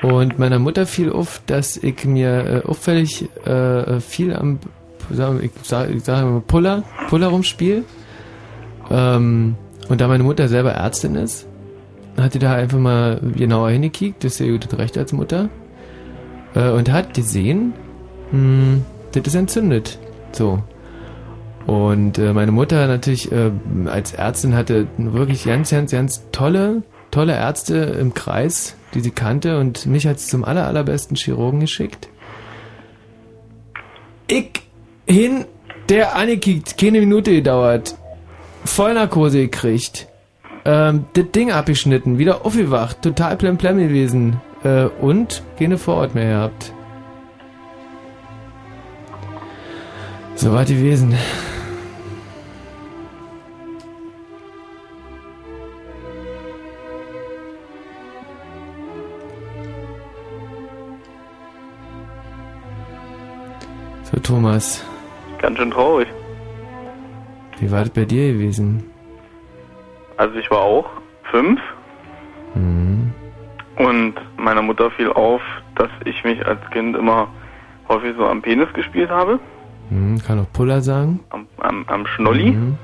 und 0.02 0.38
meiner 0.38 0.58
Mutter 0.58 0.84
fiel 0.84 1.10
auf, 1.10 1.40
dass 1.46 1.76
ich 1.76 2.04
mir 2.04 2.62
äh, 2.64 2.68
auffällig 2.68 3.28
äh, 3.46 4.00
viel 4.00 4.34
am, 4.34 4.58
ich 5.10 5.16
sage 5.66 5.92
ich 5.92 6.04
sag 6.04 6.22
immer 6.22 6.40
Puller, 6.40 6.82
Puller 7.08 7.28
rumspiel. 7.28 7.84
Ähm, 8.90 9.54
und 9.88 10.00
da 10.00 10.08
meine 10.08 10.24
Mutter 10.24 10.48
selber 10.48 10.72
Ärztin 10.72 11.14
ist, 11.14 11.46
hat 12.16 12.34
die 12.34 12.38
da 12.38 12.54
einfach 12.54 12.78
mal 12.78 13.20
genauer 13.36 13.70
hingekickt, 13.70 14.24
das 14.24 14.34
ist 14.34 14.40
ja 14.40 14.50
gut 14.50 14.76
recht 14.76 14.98
als 14.98 15.12
Mutter, 15.12 15.48
äh, 16.54 16.70
und 16.70 16.90
hat 16.90 17.14
gesehen, 17.14 17.72
hm, 18.32 18.84
das 19.12 19.26
ist 19.26 19.34
entzündet. 19.34 19.98
So. 20.32 20.62
Und 21.66 22.18
äh, 22.18 22.32
meine 22.32 22.50
Mutter 22.50 22.86
natürlich 22.88 23.30
äh, 23.30 23.52
als 23.86 24.12
Ärztin 24.12 24.54
hatte 24.54 24.88
wirklich 24.98 25.44
ganz, 25.44 25.70
ganz, 25.70 25.92
ganz 25.92 26.22
tolle, 26.32 26.82
tolle 27.10 27.34
Ärzte 27.34 27.76
im 27.76 28.14
Kreis, 28.14 28.74
die 28.94 29.00
sie 29.00 29.12
kannte 29.12 29.60
und 29.60 29.86
mich 29.86 30.06
hat 30.06 30.18
sie 30.18 30.28
zum 30.28 30.44
aller, 30.44 30.66
allerbesten 30.66 31.16
Chirurgen 31.16 31.60
geschickt. 31.60 32.08
Ich 34.26 34.62
hin, 35.06 35.44
der 35.88 36.16
angekickt, 36.16 36.78
keine 36.78 37.00
Minute 37.00 37.32
gedauert, 37.32 37.96
Vollnarkose 38.64 39.38
gekriegt, 39.42 40.08
ähm, 40.64 41.04
das 41.12 41.30
Ding 41.32 41.52
abgeschnitten, 41.52 42.18
wieder 42.18 42.44
aufgewacht, 42.44 43.02
total 43.02 43.36
plemplem 43.36 43.78
gewesen 43.78 44.40
äh, 44.64 44.84
und 44.84 45.42
keine 45.58 45.78
Vorort 45.78 46.14
mehr 46.14 46.30
gehabt. 46.30 46.72
So 50.36 50.52
war 50.52 50.64
die 50.64 50.74
gewesen. 50.74 51.16
So, 64.04 64.18
Thomas, 64.20 64.84
Ganz 65.38 65.58
schön 65.58 65.70
traurig. 65.70 66.08
wie 67.58 67.70
war 67.70 67.80
das 67.80 67.90
bei 67.90 68.04
dir 68.04 68.32
gewesen? 68.32 68.84
Also 70.16 70.36
ich 70.36 70.50
war 70.50 70.60
auch 70.60 70.86
fünf 71.30 71.60
Mhm. 72.54 73.12
und 73.76 74.14
meiner 74.36 74.62
Mutter 74.62 74.90
fiel 74.92 75.10
auf, 75.10 75.40
dass 75.76 75.88
ich 76.04 76.22
mich 76.24 76.44
als 76.46 76.60
Kind 76.70 76.96
immer 76.96 77.28
häufig 77.88 78.14
so 78.16 78.26
am 78.26 78.42
Penis 78.42 78.70
gespielt 78.74 79.10
habe, 79.10 79.40
Hm, 79.92 80.22
kann 80.26 80.38
auch 80.40 80.50
Puller 80.52 80.80
sagen. 80.80 81.20
am, 81.30 81.46
am, 81.58 81.84
am 81.88 82.06
Schnolli. 82.06 82.52
Mhm. 82.52 82.78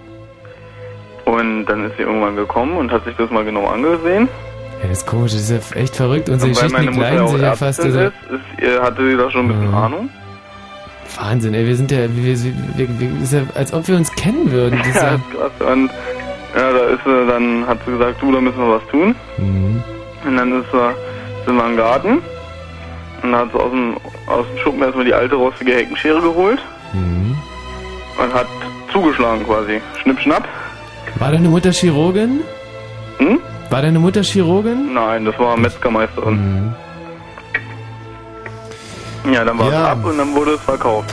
Und 1.25 1.67
dann 1.67 1.85
ist 1.85 1.97
sie 1.97 2.03
irgendwann 2.03 2.37
gekommen 2.37 2.77
und 2.77 2.91
hat 2.91 3.05
sich 3.05 3.15
das 3.17 3.31
mal 3.31 3.45
genau 3.45 3.67
angesehen. 3.67 4.29
Ja, 4.83 4.89
das 4.89 4.99
ist 4.99 5.07
komisch, 5.07 5.33
das 5.33 5.51
ist 5.51 5.75
ja 5.75 5.81
echt 5.81 5.97
verrückt. 5.97 6.29
Unsere 6.29 6.51
und 6.51 6.63
weil 6.63 6.69
meine 6.71 6.91
Mutter 6.91 7.09
gleichen 7.11 7.21
auch 7.21 7.39
ja 7.39 7.55
fast. 7.55 7.81
Also, 7.81 7.99
ist, 8.01 8.13
ist, 8.61 8.81
hatte 8.81 9.11
sie 9.11 9.17
da 9.17 9.31
schon 9.31 9.47
ein 9.47 9.49
bisschen 9.49 9.69
Mhm. 9.69 9.75
Ahnung. 9.75 10.09
Wahnsinn, 11.19 11.55
ey, 11.55 11.67
wir 11.67 11.75
sind 11.77 11.91
ja, 11.91 11.99
wir, 12.01 12.37
wir, 12.77 13.01
wir, 13.01 13.23
ist 13.23 13.33
ja, 13.33 13.41
als 13.55 13.73
ob 13.73 13.89
wir 13.89 13.97
uns 13.97 14.13
kennen 14.15 14.51
würden. 14.53 14.79
Das 14.79 14.95
Ja, 15.03 15.03
ja, 15.13 15.21
krass. 15.35 15.73
Und 15.73 15.91
ja, 16.57 16.73
da 16.73 16.79
ist 16.85 17.01
sie, 17.05 17.27
dann 17.27 17.67
hat 17.67 17.79
sie 17.85 17.93
gesagt, 17.93 18.23
du, 18.23 18.33
da 18.33 18.41
müssen 18.41 18.59
wir 18.59 18.75
was 18.75 18.87
tun. 18.91 19.15
Mhm. 19.39 19.83
Und 20.27 20.37
dann 20.37 20.61
ist 20.61 20.71
sie, 20.71 20.91
sind 21.47 21.57
wir 21.57 21.67
im 21.67 21.77
Garten. 21.77 22.19
Und 23.23 23.33
dann 23.33 23.37
hat 23.37 23.53
sie 23.53 23.59
aus 23.59 23.71
dem, 23.71 23.97
aus 24.27 24.47
dem 24.53 24.59
Schuppen 24.59 24.83
erstmal 24.83 25.05
die 25.05 25.15
alte 25.15 25.35
rostige 25.35 25.73
Heckenschere 25.75 26.21
geholt. 26.21 26.61
Mhm. 26.93 27.37
Und 28.23 28.35
hat 28.35 28.47
zugeschlagen 28.93 29.45
quasi. 29.45 29.81
Schnipp, 30.03 30.19
schnapp. 30.21 30.49
War 31.19 31.33
deine 31.33 31.49
Mutter 31.49 31.73
Chirurgin? 31.73 32.41
Hm? 33.19 33.41
War 33.71 33.83
deine 33.83 33.99
Mutter 33.99 34.23
Chirurgin? 34.23 34.93
Nein, 34.95 35.25
das 35.25 35.39
war 35.39 35.57
Metzgermeisterin. 35.57 36.75
Mhm. 39.25 39.33
Ja, 39.33 39.45
dann 39.45 39.59
war 39.59 39.71
Ja. 39.71 39.83
es 39.83 39.89
ab 39.99 40.05
und 40.05 40.19
dann 40.19 40.35
wurde 40.35 40.53
es 40.53 40.61
verkauft. 40.63 41.13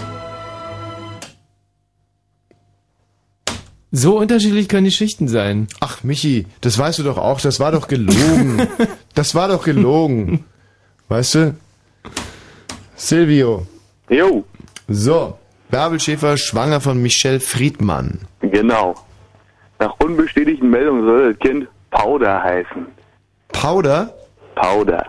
So 3.92 4.18
unterschiedlich 4.20 4.68
können 4.68 4.86
die 4.86 4.92
Schichten 4.92 5.28
sein. 5.28 5.68
Ach, 5.80 6.04
Michi, 6.04 6.48
das 6.62 6.78
weißt 6.78 7.00
du 7.00 7.04
doch 7.04 7.18
auch, 7.18 7.40
das 7.40 7.60
war 7.60 7.72
doch 7.72 7.88
gelogen. 7.88 8.68
das 9.14 9.36
war 9.36 9.48
doch 9.48 9.64
gelogen. 9.64 10.44
Weißt 11.08 11.36
du? 11.36 11.56
Silvio. 12.96 13.66
Jo. 14.10 14.44
So, 14.88 15.38
Bärbel 15.70 16.00
Schäfer 16.00 16.38
schwanger 16.38 16.82
von 16.82 17.02
Michelle 17.02 17.40
Friedmann. 17.40 18.22
Genau. 18.42 18.96
Nach 19.80 19.94
unbestätigten 20.00 20.70
Meldungen 20.70 21.06
soll 21.06 21.34
das 21.34 21.40
Kind 21.40 21.68
Powder 21.92 22.42
heißen. 22.42 22.86
Powder? 23.50 24.14
Powder. 24.56 25.06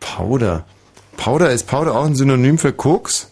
Powder. 0.00 0.64
Powder, 1.16 1.50
ist 1.50 1.68
Powder 1.68 1.94
auch 1.94 2.06
ein 2.06 2.14
Synonym 2.14 2.58
für 2.58 2.72
Koks? 2.72 3.30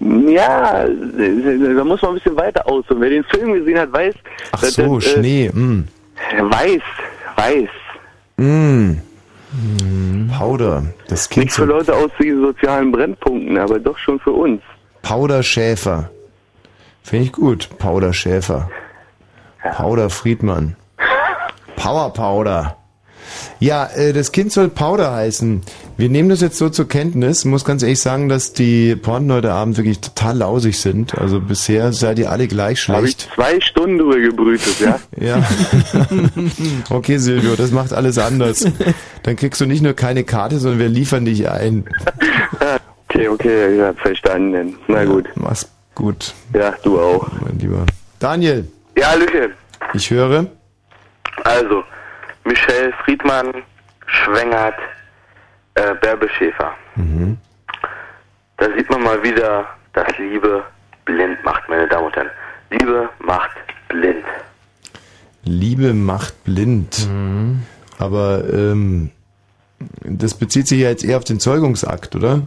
Ja, 0.00 0.86
da 0.86 1.84
muss 1.84 2.00
man 2.02 2.12
ein 2.12 2.14
bisschen 2.14 2.36
weiter 2.36 2.66
ausholen. 2.66 3.02
Wer 3.02 3.10
den 3.10 3.24
Film 3.24 3.52
gesehen 3.52 3.78
hat, 3.78 3.92
weiß. 3.92 4.14
Ach 4.52 4.60
dass 4.60 4.74
so, 4.74 4.96
das, 4.96 5.06
äh, 5.06 5.18
Schnee. 5.18 5.50
Mm. 5.50 5.88
Weiß, 6.38 6.82
weiß. 7.36 7.68
Mm. 8.36 8.92
Powder. 10.38 10.84
Das 11.08 11.28
Kind 11.28 11.46
Nicht 11.46 11.54
für 11.54 11.64
Leute 11.64 11.94
aus 11.94 12.10
diesen 12.18 12.40
sozialen 12.40 12.92
Brennpunkten, 12.92 13.58
aber 13.58 13.78
doch 13.78 13.98
schon 13.98 14.18
für 14.20 14.32
uns. 14.32 14.62
Powder 15.02 15.42
Schäfer. 15.42 16.10
Finde 17.02 17.26
ich 17.26 17.32
gut. 17.32 17.68
Powder 17.78 18.12
Schäfer. 18.12 18.70
Powder 19.76 20.10
Friedmann. 20.10 20.76
Power 21.76 22.12
Powder. 22.12 22.76
Ja, 23.58 23.86
äh, 23.86 24.12
das 24.12 24.32
Kind 24.32 24.52
soll 24.52 24.68
Powder 24.68 25.12
heißen. 25.12 25.62
Wir 25.96 26.08
nehmen 26.08 26.30
das 26.30 26.40
jetzt 26.40 26.56
so 26.58 26.68
zur 26.68 26.88
Kenntnis. 26.88 27.44
Muss 27.44 27.64
ganz 27.64 27.82
ehrlich 27.82 28.00
sagen, 28.00 28.28
dass 28.28 28.52
die 28.54 28.96
Pointen 28.96 29.32
heute 29.32 29.52
Abend 29.52 29.76
wirklich 29.76 30.00
total 30.00 30.38
lausig 30.38 30.80
sind. 30.80 31.16
Also 31.16 31.40
bisher 31.40 31.92
seid 31.92 32.18
ihr 32.18 32.30
alle 32.30 32.48
gleich 32.48 32.88
Habe 32.88 33.06
ich 33.06 33.12
schlecht. 33.12 33.28
zwei 33.34 33.60
Stunden 33.60 33.98
drüber 33.98 34.18
gebrütet, 34.18 34.80
ja? 34.80 34.98
Ja. 35.20 35.42
okay, 36.90 37.18
Silvio, 37.18 37.54
das 37.54 37.70
macht 37.70 37.92
alles 37.92 38.18
anders. 38.18 38.66
Dann 39.22 39.36
kriegst 39.36 39.60
du 39.60 39.66
nicht 39.66 39.82
nur 39.82 39.92
keine 39.94 40.24
Karte, 40.24 40.58
sondern 40.58 40.80
wir 40.80 40.88
liefern 40.88 41.24
dich 41.24 41.48
ein. 41.48 41.84
Okay, 43.20 43.28
okay, 43.28 43.76
ja, 43.76 43.92
verstanden. 43.92 44.78
Na 44.88 45.04
gut. 45.04 45.28
Mach's 45.34 45.70
gut. 45.94 46.32
Ja, 46.54 46.74
du 46.82 46.98
auch. 46.98 47.28
Mein 47.42 47.58
Lieber. 47.58 47.84
Daniel. 48.18 48.66
Ja, 48.96 49.10
Hallöchen. 49.10 49.52
Ich 49.92 50.10
höre. 50.10 50.46
Also, 51.44 51.84
Michelle 52.44 52.94
Friedmann 53.04 53.52
schwängert 54.06 54.76
äh, 55.74 55.94
Bärbe 56.00 56.30
Schäfer. 56.30 56.72
Mhm. 56.96 57.36
Da 58.56 58.68
sieht 58.74 58.88
man 58.88 59.02
mal 59.02 59.22
wieder, 59.22 59.66
dass 59.92 60.06
Liebe 60.16 60.64
blind 61.04 61.44
macht, 61.44 61.68
meine 61.68 61.88
Damen 61.88 62.06
und 62.06 62.16
Herren. 62.16 62.30
Liebe 62.70 63.10
macht 63.18 63.50
blind. 63.90 64.24
Liebe 65.44 65.92
macht 65.92 66.42
blind. 66.44 67.06
Aber 67.98 68.44
ähm, 68.50 69.10
das 70.04 70.32
bezieht 70.32 70.68
sich 70.68 70.80
ja 70.80 70.88
jetzt 70.88 71.04
eher 71.04 71.18
auf 71.18 71.24
den 71.24 71.38
Zeugungsakt, 71.38 72.16
oder? 72.16 72.46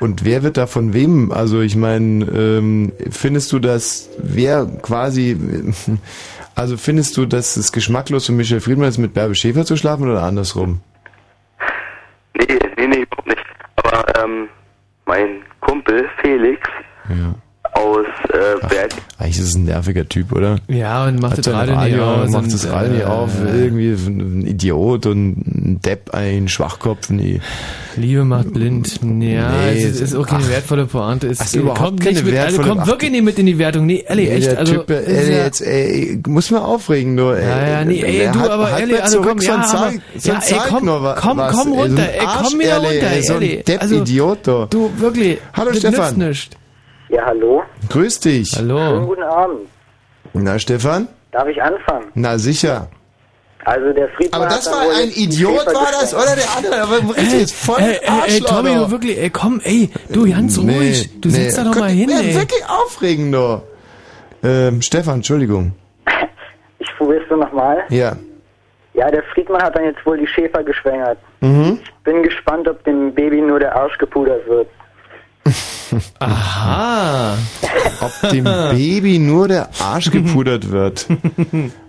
Ja. 0.00 0.06
Und 0.06 0.24
wer 0.24 0.42
wird 0.42 0.56
da 0.56 0.66
von 0.66 0.92
wem? 0.94 1.30
Also 1.30 1.60
ich 1.60 1.76
meine, 1.76 2.24
ähm, 2.26 2.92
findest 3.10 3.52
du 3.52 3.58
das, 3.58 4.08
wer 4.18 4.66
quasi, 4.82 5.36
also 6.54 6.76
findest 6.76 7.16
du, 7.16 7.26
dass 7.26 7.56
es 7.56 7.72
geschmacklos 7.72 8.26
für 8.26 8.32
Michel 8.32 8.60
Friedmann 8.60 8.88
ist, 8.88 8.98
mit 8.98 9.14
Bärbe 9.14 9.34
Schäfer 9.34 9.64
zu 9.64 9.76
schlafen 9.76 10.08
oder 10.08 10.22
andersrum? 10.22 10.80
Nee, 12.34 12.58
nee, 12.76 12.86
nee, 12.86 13.02
überhaupt 13.02 13.26
nicht. 13.26 13.44
Aber 13.76 14.04
ähm, 14.22 14.48
mein 15.06 15.42
Kumpel 15.60 16.08
Felix 16.22 16.60
aus 17.80 18.06
äh, 18.32 18.66
Berg, 18.68 18.90
Eigentlich 19.18 19.38
ist 19.38 19.44
es 19.48 19.54
ein 19.54 19.64
nerviger 19.64 20.08
Typ, 20.08 20.32
oder? 20.32 20.56
Ja, 20.68 21.06
und 21.06 21.20
macht 21.20 21.32
Hat 21.38 21.46
das 21.46 21.52
Radio 21.54 21.80
nicht 21.84 21.98
aus 21.98 22.30
Macht 22.30 22.52
das 22.52 22.68
Radio 22.70 22.92
nicht 22.92 23.02
äh, 23.02 23.04
auf, 23.06 23.30
irgendwie 23.54 23.90
ein 23.92 24.46
Idiot 24.46 25.06
und 25.06 25.30
ein 25.38 25.80
Depp, 25.84 26.14
ein 26.14 26.48
Schwachkopf, 26.48 27.10
nee. 27.10 27.40
Liebe 27.96 28.24
macht 28.24 28.52
blind. 28.52 29.00
Ja, 29.02 29.08
Nee, 29.10 29.72
es 29.76 29.84
ist, 29.84 30.00
ist 30.00 30.14
okay, 30.14 30.36
eine 30.36 30.44
ach. 30.44 30.48
wertvolle 30.50 30.86
Pointe. 30.86 31.26
Es 31.28 31.40
Ach, 31.40 31.44
ist 31.46 31.56
überhaupt 31.56 31.78
kommt 31.80 32.00
keine 32.00 32.14
nicht 32.14 32.24
mit, 32.24 32.36
also 32.38 32.62
kommt 32.62 32.80
ach, 32.82 32.86
wirklich 32.86 33.10
nicht 33.10 33.24
mit 33.24 33.38
in 33.38 33.46
die 33.46 33.58
Wertung. 33.58 33.86
Nee, 33.86 34.04
ehrlich, 34.06 34.28
Nee, 34.28 34.34
echt. 34.36 34.56
Also, 34.56 34.74
typ, 34.78 34.90
ey, 34.90 35.30
ja- 35.32 35.44
jetzt, 35.44 35.60
ey, 35.60 36.20
muss 36.26 36.50
mir 36.50 36.62
aufregen, 36.64 37.14
nur, 37.14 37.36
ey. 37.36 37.48
Ja, 37.48 37.68
ja, 37.68 37.84
nee, 37.84 38.00
ey, 38.02 38.30
du, 38.32 38.38
hat- 38.40 38.50
aber 38.50 38.86
mir 38.86 39.02
also 39.02 39.20
komm, 39.22 39.38
so 39.40 39.46
ja, 39.48 39.54
ein 39.56 39.60
aber, 39.62 39.90
Zeig, 40.18 40.24
ja, 40.24 40.40
ey, 40.46 40.54
komm, 40.68 40.86
komm, 40.86 41.14
komm 41.16 41.40
ey, 41.40 41.52
so 41.54 41.60
runter, 41.74 42.02
ey, 42.02 42.20
komm 42.42 42.58
wieder 42.58 42.68
ehrlich, 42.68 42.90
runter, 43.02 43.10
ey, 43.12 43.22
so 43.22 43.34
ein. 43.34 43.40
Depp, 43.66 43.82
Also, 43.82 43.96
Idiot. 43.96 44.46
Du, 44.46 44.90
wirklich. 44.98 45.38
Hallo, 45.54 45.72
Stefan. 45.74 46.18
nützt 46.18 46.28
nichts. 46.28 46.59
Ja, 47.10 47.26
hallo. 47.26 47.62
Grüß 47.88 48.20
dich. 48.20 48.48
Schönen 48.50 48.72
Hallo. 48.72 49.06
guten 49.06 49.22
Abend. 49.22 49.68
Na, 50.32 50.58
Stefan? 50.58 51.08
Darf 51.32 51.48
ich 51.48 51.60
anfangen? 51.60 52.06
Na, 52.14 52.38
sicher. 52.38 52.88
Also 53.64 53.92
der 53.92 54.08
Friedmann 54.10 54.42
Aber 54.42 54.50
hat 54.50 54.58
das 54.58 54.64
dann 54.64 54.74
war 54.88 54.96
ein 54.96 55.10
Idiot, 55.10 55.66
war 55.66 55.92
das, 55.92 56.14
oder 56.14 56.34
der 56.34 56.56
andere? 56.56 56.80
Aber 56.82 57.16
richtig, 57.16 57.42
ist 57.42 57.54
voll 57.54 57.78
ey, 57.80 57.98
ey, 58.00 58.34
ey, 58.34 58.40
Tommy, 58.40 58.74
du 58.74 58.90
wirklich, 58.90 59.18
ey, 59.18 59.28
komm, 59.28 59.60
ey, 59.64 59.90
du, 60.08 60.30
ganz 60.30 60.56
ruhig. 60.56 61.20
Du 61.20 61.28
setzt 61.28 61.58
da 61.58 61.64
doch 61.64 61.74
mal 61.74 61.90
hin, 61.90 62.08
ey. 62.10 62.34
wirklich 62.34 62.62
aufregend, 62.66 63.34
doch. 63.34 63.64
Ähm, 64.42 64.80
Stefan, 64.80 65.16
Entschuldigung. 65.16 65.72
Ich 66.78 66.88
probier's 66.96 67.24
so 67.28 67.36
nochmal. 67.36 67.84
Ja. 67.90 68.16
Ja, 68.94 69.10
der 69.10 69.22
Friedmann 69.34 69.62
hat 69.62 69.76
dann 69.76 69.84
jetzt 69.84 70.04
wohl 70.06 70.16
die 70.16 70.26
Schäfer 70.26 70.62
geschwängert. 70.64 71.18
Mhm. 71.40 71.78
Bin 72.04 72.22
gespannt, 72.22 72.66
ob 72.66 72.82
dem 72.84 73.14
Baby 73.14 73.42
nur 73.42 73.60
der 73.60 73.76
Arsch 73.76 73.98
gepudert 73.98 74.46
wird. 74.48 74.66
Aha. 76.18 77.36
Ob 78.00 78.30
dem 78.30 78.44
Baby 78.44 79.18
nur 79.18 79.48
der 79.48 79.68
Arsch 79.80 80.10
gepudert 80.10 80.70
wird. 80.70 81.06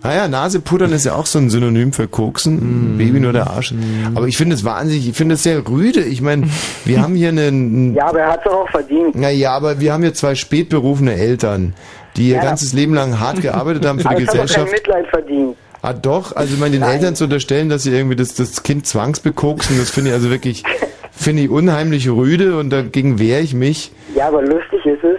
Naja, 0.04 0.26
Nase 0.26 0.58
pudern 0.60 0.90
ist 0.92 1.04
ja 1.06 1.14
auch 1.14 1.26
so 1.26 1.38
ein 1.38 1.48
Synonym 1.48 1.92
für 1.92 2.08
Koksen. 2.08 2.98
Baby 2.98 3.20
nur 3.20 3.32
der 3.32 3.48
Arsch. 3.50 3.72
Aber 4.16 4.26
ich 4.26 4.36
finde 4.36 4.56
es 4.56 4.64
wahnsinnig, 4.64 5.08
ich 5.08 5.16
finde 5.16 5.36
es 5.36 5.44
sehr 5.44 5.66
rüde. 5.68 6.00
Ich 6.00 6.20
meine, 6.20 6.48
wir 6.84 7.00
haben 7.00 7.14
hier 7.14 7.28
einen... 7.28 7.94
Ja, 7.94 8.06
aber 8.08 8.18
er 8.20 8.32
hat's 8.32 8.42
doch 8.44 8.52
auch 8.64 8.68
verdient. 8.70 9.14
Naja, 9.14 9.52
aber 9.52 9.78
wir 9.78 9.92
haben 9.92 10.02
hier 10.02 10.12
zwei 10.14 10.34
spätberufene 10.34 11.14
Eltern, 11.14 11.74
die 12.16 12.30
ihr 12.30 12.36
Ja. 12.36 12.42
ganzes 12.42 12.72
Leben 12.72 12.94
lang 12.94 13.20
hart 13.20 13.40
gearbeitet 13.42 13.86
haben 13.86 14.00
für 14.00 14.08
aber 14.10 14.16
die 14.18 14.24
es 14.24 14.28
hat 14.30 14.34
doch 14.34 14.38
kein 14.40 14.46
Gesellschaft. 14.48 14.72
Mitleid 14.72 15.06
verdient. 15.08 15.56
Ah 15.82 15.92
doch, 15.92 16.34
also 16.36 16.52
ich 16.54 16.60
meine, 16.60 16.72
den 16.78 16.82
Eltern 16.82 17.14
zu 17.14 17.24
unterstellen, 17.24 17.68
dass 17.68 17.84
sie 17.84 17.90
irgendwie 17.92 18.16
das, 18.16 18.34
das 18.34 18.62
Kind 18.64 18.86
zwangsbekoksen, 18.86 19.78
das 19.78 19.90
finde 19.90 20.10
ich 20.10 20.14
also 20.14 20.30
wirklich, 20.30 20.62
finde 21.12 21.42
ich 21.42 21.50
unheimlich 21.50 22.08
rüde 22.10 22.58
und 22.58 22.70
dagegen 22.70 23.18
wehre 23.18 23.40
ich 23.40 23.54
mich. 23.54 23.92
Ja, 24.14 24.28
aber 24.28 24.42
lustig 24.42 24.84
ist 24.84 25.04
es. 25.04 25.18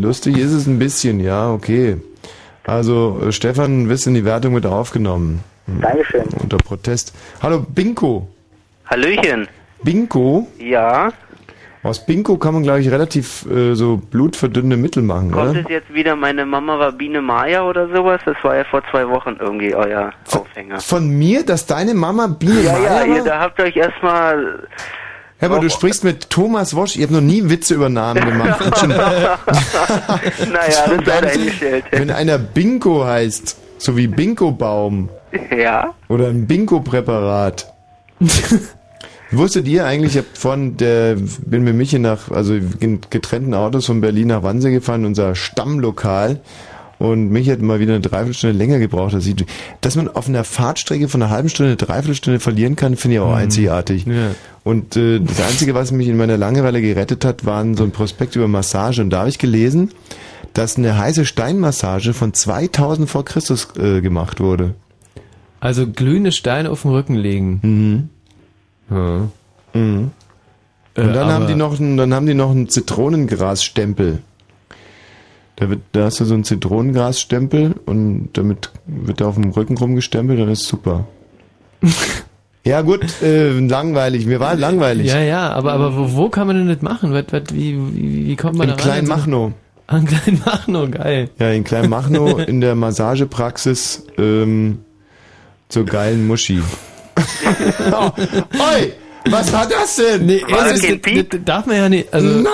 Lustig 0.00 0.38
ist 0.38 0.52
es 0.52 0.66
ein 0.66 0.78
bisschen, 0.78 1.18
ja, 1.20 1.52
okay. 1.52 1.96
Also, 2.64 3.20
äh, 3.26 3.32
Stefan, 3.32 3.88
wirst 3.88 4.06
in 4.06 4.14
die 4.14 4.24
Wertung 4.24 4.54
mit 4.54 4.66
aufgenommen. 4.66 5.40
Hm. 5.66 5.80
Dankeschön. 5.80 6.24
Unter 6.40 6.58
Protest. 6.58 7.14
Hallo, 7.42 7.64
Binko. 7.66 8.28
Hallöchen. 8.86 9.48
Binko? 9.82 10.46
Ja, 10.58 11.12
Aus 11.88 12.04
Binko 12.04 12.36
kann 12.36 12.54
man, 12.54 12.62
glaube 12.62 12.80
ich, 12.80 12.90
relativ 12.90 13.46
äh, 13.50 13.74
so 13.74 13.96
blutverdünnende 13.96 14.76
Mittel 14.76 15.02
machen, 15.02 15.30
kommt 15.30 15.50
oder? 15.50 15.60
es 15.60 15.68
jetzt 15.68 15.92
wieder 15.92 16.16
meine 16.16 16.44
Mama 16.44 16.78
war 16.78 16.92
Biene 16.92 17.22
Maya 17.22 17.62
oder 17.62 17.88
sowas? 17.88 18.20
Das 18.26 18.36
war 18.42 18.56
ja 18.56 18.64
vor 18.64 18.82
zwei 18.90 19.08
Wochen 19.08 19.36
irgendwie 19.40 19.74
euer 19.74 20.12
Aufhänger. 20.32 20.80
Von 20.80 21.08
mir, 21.08 21.44
dass 21.46 21.66
deine 21.66 21.94
Mama 21.94 22.26
Biene 22.26 22.60
Ja, 22.62 22.78
ja, 22.78 22.90
Meier 22.90 23.06
ihr, 23.06 23.14
war? 23.20 23.24
da 23.24 23.40
habt 23.40 23.58
ihr 23.58 23.64
euch 23.64 23.76
erstmal... 23.76 24.68
Ja, 25.40 25.48
aber 25.48 25.60
du 25.60 25.70
sprichst 25.70 26.02
mit 26.04 26.30
Thomas 26.30 26.74
Wosch. 26.74 26.96
Ich 26.96 27.02
habe 27.02 27.14
noch 27.14 27.20
nie 27.20 27.48
Witze 27.48 27.74
über 27.74 27.88
Namen 27.88 28.24
gemacht. 28.24 28.60
Naja, 28.82 29.38
das 30.50 31.04
sei 31.06 31.20
dahingestellt. 31.20 31.84
Wenn 31.92 32.10
einer 32.10 32.38
Bingo 32.38 33.04
heißt, 33.06 33.56
so 33.78 33.96
wie 33.96 34.08
Bingo-Baum 34.08 35.08
Ja? 35.56 35.94
oder 36.08 36.26
ein 36.28 36.46
Bingo-Präparat. 36.46 37.72
Wusstet 39.30 39.68
ihr 39.68 39.84
eigentlich, 39.84 40.16
ich 40.16 40.18
hab 40.18 40.36
von 40.36 40.76
der, 40.76 41.16
bin 41.44 41.62
mit 41.62 41.74
Michi 41.74 41.98
nach, 41.98 42.30
also 42.30 42.54
in 42.54 43.00
getrennten 43.10 43.52
Autos 43.54 43.86
von 43.86 44.00
Berlin 44.00 44.28
nach 44.28 44.42
Wannsee 44.42 44.70
gefahren, 44.70 45.04
unser 45.04 45.34
Stammlokal. 45.34 46.40
Und 46.98 47.30
mich 47.30 47.48
hat 47.48 47.60
mal 47.60 47.78
wieder 47.78 47.94
eine 47.94 48.00
Dreiviertelstunde 48.00 48.56
länger 48.56 48.78
gebraucht. 48.80 49.14
Als 49.14 49.26
ich, 49.26 49.36
dass 49.80 49.94
man 49.94 50.08
auf 50.08 50.28
einer 50.28 50.42
Fahrtstrecke 50.42 51.08
von 51.08 51.22
einer 51.22 51.30
halben 51.30 51.48
Stunde, 51.48 51.70
eine 51.70 51.76
Dreiviertelstunde 51.76 52.40
verlieren 52.40 52.74
kann, 52.74 52.96
finde 52.96 53.16
ich 53.16 53.20
auch 53.20 53.32
einzigartig. 53.34 54.04
Und 54.64 54.96
äh, 54.96 55.20
das 55.20 55.40
Einzige, 55.40 55.74
was 55.74 55.92
mich 55.92 56.08
in 56.08 56.16
meiner 56.16 56.36
Langeweile 56.36 56.80
gerettet 56.80 57.24
hat, 57.24 57.46
waren 57.46 57.76
so 57.76 57.84
ein 57.84 57.92
Prospekt 57.92 58.34
über 58.34 58.48
Massage. 58.48 59.00
Und 59.00 59.10
da 59.10 59.20
habe 59.20 59.28
ich 59.28 59.38
gelesen, 59.38 59.92
dass 60.54 60.76
eine 60.76 60.98
heiße 60.98 61.24
Steinmassage 61.24 62.14
von 62.14 62.34
2000 62.34 63.08
vor 63.08 63.24
Christus 63.24 63.68
äh, 63.78 64.00
gemacht 64.00 64.40
wurde. 64.40 64.74
Also 65.60 65.86
glühende 65.86 66.32
Steine 66.32 66.70
auf 66.70 66.82
den 66.82 66.90
Rücken 66.90 67.14
legen. 67.14 67.60
Mhm. 67.62 68.08
Mhm. 68.88 69.30
Äh, 69.74 69.78
Und 69.78 70.10
dann 71.14 71.28
haben 71.28 71.42
aber- 71.44 71.46
die 71.46 71.54
noch 71.54 71.78
einen, 71.78 71.96
dann 71.96 72.12
haben 72.14 72.26
die 72.26 72.34
noch 72.34 72.50
einen 72.50 72.68
Zitronengrasstempel. 72.68 74.18
Da 75.56 75.68
wird, 75.70 75.80
da 75.92 76.04
hast 76.04 76.20
du 76.20 76.24
so 76.24 76.34
einen 76.34 76.44
Zitronengrasstempel 76.44 77.74
und 77.86 78.30
damit 78.34 78.70
wird 78.86 79.20
da 79.20 79.26
auf 79.26 79.34
dem 79.34 79.50
Rücken 79.50 79.76
rumgestempelt, 79.76 80.38
dann 80.38 80.48
ist 80.50 80.64
super. 80.68 81.06
ja 82.64 82.80
gut, 82.82 83.22
äh, 83.22 83.58
langweilig. 83.58 84.26
Mir 84.26 84.38
war 84.40 84.54
langweilig. 84.54 85.08
Ja, 85.08 85.20
ja, 85.20 85.50
aber, 85.52 85.72
aber 85.72 85.96
wo, 85.96 86.12
wo 86.16 86.28
kann 86.28 86.46
man 86.46 86.56
denn 86.56 86.68
das 86.68 86.80
machen? 86.82 87.12
Was, 87.12 87.24
was, 87.30 87.42
wie, 87.52 87.76
wie, 87.94 88.26
wie 88.28 88.36
kommt 88.36 88.56
man 88.56 88.68
In 88.68 88.76
da 88.76 88.82
ran? 88.82 88.90
Kleinmachnow. 88.92 89.52
An 89.88 90.04
Kleinmachnow, 90.04 90.90
geil. 90.90 91.30
Ja, 91.38 91.50
in 91.50 91.64
Kleinmachnow 91.64 92.38
in 92.46 92.60
der 92.60 92.74
Massagepraxis 92.76 94.06
ähm, 94.18 94.78
zur 95.68 95.86
geilen 95.86 96.26
Muschi. 96.26 96.60
oi, 97.92 98.92
was 99.30 99.52
war 99.52 99.66
das 99.66 99.96
denn? 99.96 100.26
Nee, 100.26 100.42
ehrlich, 100.48 101.00
das, 101.02 101.12
das, 101.12 101.24
das 101.30 101.40
darf 101.44 101.66
man 101.66 101.76
ja 101.76 101.88
nicht. 101.88 102.12
Also, 102.12 102.28
nein, 102.28 102.44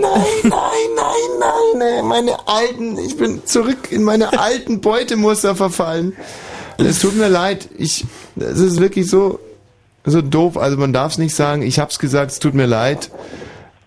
nein, 0.00 0.22
nein, 0.42 0.50
nein, 0.96 1.38
nein, 1.38 1.78
nein, 1.78 2.06
meine 2.06 2.36
alten, 2.46 2.98
ich 2.98 3.16
bin 3.16 3.44
zurück 3.44 3.90
in 3.90 4.02
meine 4.02 4.38
alten 4.38 4.80
Beutemuster 4.80 5.54
verfallen. 5.54 6.14
Es 6.78 7.00
tut 7.00 7.16
mir 7.16 7.28
leid, 7.28 7.68
ich, 7.76 8.04
es 8.36 8.58
ist 8.58 8.80
wirklich 8.80 9.08
so, 9.08 9.38
so 10.04 10.22
doof, 10.22 10.56
also 10.56 10.76
man 10.76 10.92
darf 10.92 11.12
es 11.12 11.18
nicht 11.18 11.34
sagen, 11.34 11.62
ich 11.62 11.78
hab's 11.78 11.98
gesagt, 11.98 12.32
es 12.32 12.38
tut 12.38 12.54
mir 12.54 12.66
leid. 12.66 13.10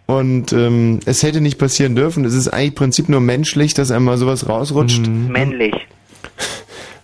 Und 0.05 0.51
ähm, 0.51 0.99
es 1.05 1.24
hätte 1.24 1.39
nicht 1.39 1.57
passieren 1.57 1.95
dürfen. 1.95 2.26
Es 2.26 2.34
ist 2.34 2.49
eigentlich 2.49 2.69
im 2.69 2.76
Prinzip 2.76 3.07
nur 3.09 3.21
menschlich, 3.21 3.74
dass 3.74 3.89
einmal 3.89 4.17
sowas 4.17 4.49
rausrutscht. 4.49 5.07
Männlich. 5.07 5.74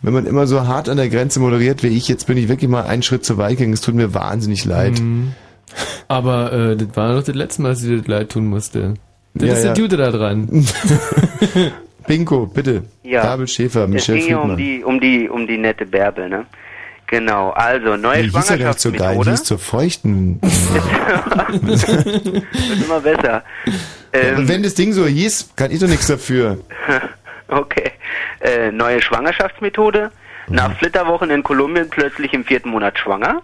Wenn 0.01 0.13
man 0.13 0.25
immer 0.25 0.47
so 0.47 0.65
hart 0.67 0.87
an 0.89 0.97
der 0.97 1.09
Grenze 1.09 1.39
moderiert 1.39 1.83
wie 1.83 1.87
ich, 1.89 2.07
jetzt 2.07 2.25
bin 2.27 2.37
ich 2.37 2.47
wirklich 2.47 2.69
mal 2.69 2.83
einen 2.83 3.03
Schritt 3.03 3.25
zu 3.25 3.37
weit 3.37 3.57
gegangen. 3.57 3.73
Es 3.73 3.81
tut 3.81 3.95
mir 3.95 4.13
wahnsinnig 4.13 4.63
leid. 4.65 4.99
Mhm. 4.99 5.33
Aber 6.07 6.51
äh, 6.53 6.75
das 6.77 6.87
war 6.95 7.13
doch 7.15 7.23
das 7.23 7.35
letzte 7.35 7.61
Mal, 7.61 7.69
dass 7.69 7.79
sie 7.79 7.97
das 7.97 8.07
leid 8.07 8.29
tun 8.29 8.47
musste. 8.47 8.93
Das 9.33 9.47
Ja, 9.47 9.53
ist 9.55 9.63
ja. 9.65 9.73
der 9.73 9.83
Dude 9.83 9.97
da 9.97 10.09
dran. 10.11 10.47
Bingo, 12.07 12.45
bitte. 12.47 12.83
Ja. 13.03 13.21
Bärbel 13.21 13.47
Schäfer, 13.47 13.83
Es 13.83 13.89
Michel 13.89 14.17
ging 14.19 14.29
ja 14.29 14.37
um 14.37 14.55
Friedmann. 14.55 14.57
die, 14.57 14.83
um 14.83 14.99
die, 14.99 15.29
um 15.29 15.45
die 15.47 15.57
nette 15.57 15.85
Bärbel, 15.85 16.29
ne? 16.29 16.45
Genau, 17.07 17.49
also 17.51 17.97
neue 17.97 18.23
Die 18.23 18.29
hieß 18.29 18.49
ja 18.49 18.57
gar 18.57 18.67
nicht 18.69 18.79
so 18.79 18.91
geil, 18.91 19.17
die 19.17 19.23
Schwangerschaftsmethode. 19.23 19.31
hieß 19.31 19.43
zur 19.43 19.59
feuchten. 19.59 20.39
Wird 21.61 22.83
immer 22.85 22.99
besser. 23.01 23.43
Ähm, 24.13 24.37
Und 24.37 24.47
wenn 24.47 24.63
das 24.63 24.75
Ding 24.75 24.93
so 24.93 25.05
hieß, 25.07 25.49
kann 25.55 25.71
ich 25.71 25.79
doch 25.79 25.87
nichts 25.87 26.07
dafür. 26.07 26.59
Okay. 27.49 27.91
Äh, 28.41 28.71
neue 28.71 29.01
Schwangerschaftsmethode. 29.01 30.11
Mhm. 30.47 30.55
Nach 30.55 30.71
Flitterwochen 30.77 31.29
in 31.29 31.43
Kolumbien 31.43 31.89
plötzlich 31.89 32.33
im 32.33 32.43
vierten 32.45 32.69
Monat 32.69 32.97
schwanger. 32.97 33.41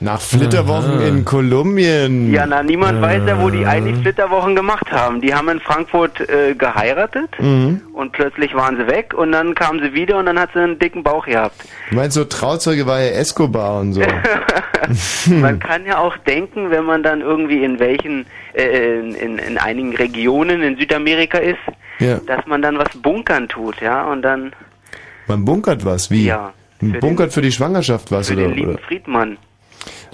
Nach 0.00 0.20
Flitterwochen 0.20 1.00
in 1.00 1.24
Kolumbien. 1.24 2.32
Ja, 2.32 2.46
na, 2.46 2.62
niemand 2.62 3.02
weiß 3.02 3.22
ja, 3.26 3.40
wo 3.42 3.50
die 3.50 3.66
eigentlich 3.66 3.96
Flitterwochen 4.00 4.54
gemacht 4.54 4.92
haben. 4.92 5.20
Die 5.20 5.34
haben 5.34 5.48
in 5.48 5.58
Frankfurt 5.58 6.20
äh, 6.28 6.54
geheiratet 6.54 7.28
Mhm. 7.40 7.82
und 7.94 8.12
plötzlich 8.12 8.54
waren 8.54 8.76
sie 8.76 8.86
weg 8.86 9.12
und 9.16 9.32
dann 9.32 9.56
kamen 9.56 9.80
sie 9.82 9.92
wieder 9.94 10.18
und 10.18 10.26
dann 10.26 10.38
hat 10.38 10.50
sie 10.54 10.60
einen 10.60 10.78
dicken 10.78 11.02
Bauch 11.02 11.26
gehabt. 11.26 11.56
Du 11.90 11.96
meinst, 11.96 12.14
so 12.14 12.24
Trauzeuge 12.24 12.86
war 12.86 13.00
ja 13.00 13.10
Escobar 13.10 13.80
und 13.80 13.94
so. 13.94 14.02
Man 15.26 15.58
kann 15.58 15.84
ja 15.84 15.98
auch 15.98 16.16
denken, 16.18 16.70
wenn 16.70 16.84
man 16.84 17.02
dann 17.02 17.20
irgendwie 17.20 17.62
in 17.64 17.78
welchen, 17.80 18.24
äh, 18.54 18.98
in, 19.00 19.14
in, 19.14 19.38
in 19.38 19.58
einigen 19.58 19.94
Regionen 19.96 20.62
in 20.62 20.76
Südamerika 20.78 21.38
ist, 21.38 21.58
Ja. 21.98 22.18
dass 22.26 22.46
man 22.46 22.62
dann 22.62 22.78
was 22.78 22.88
bunkern 23.02 23.48
tut, 23.48 23.80
ja, 23.80 24.04
und 24.10 24.22
dann 24.22 24.52
Man 25.26 25.44
bunkert 25.44 25.84
was, 25.84 26.10
wie? 26.10 26.26
Ja, 26.26 26.52
Man 26.80 26.92
für 26.94 26.98
bunkert 27.00 27.32
für 27.32 27.42
die 27.42 27.52
Schwangerschaft 27.52 28.10
was, 28.10 28.28
für 28.28 28.34
oder? 28.34 28.42
den 28.48 28.54
lieben 28.54 28.70
oder? 28.74 28.78
Friedmann 28.78 29.36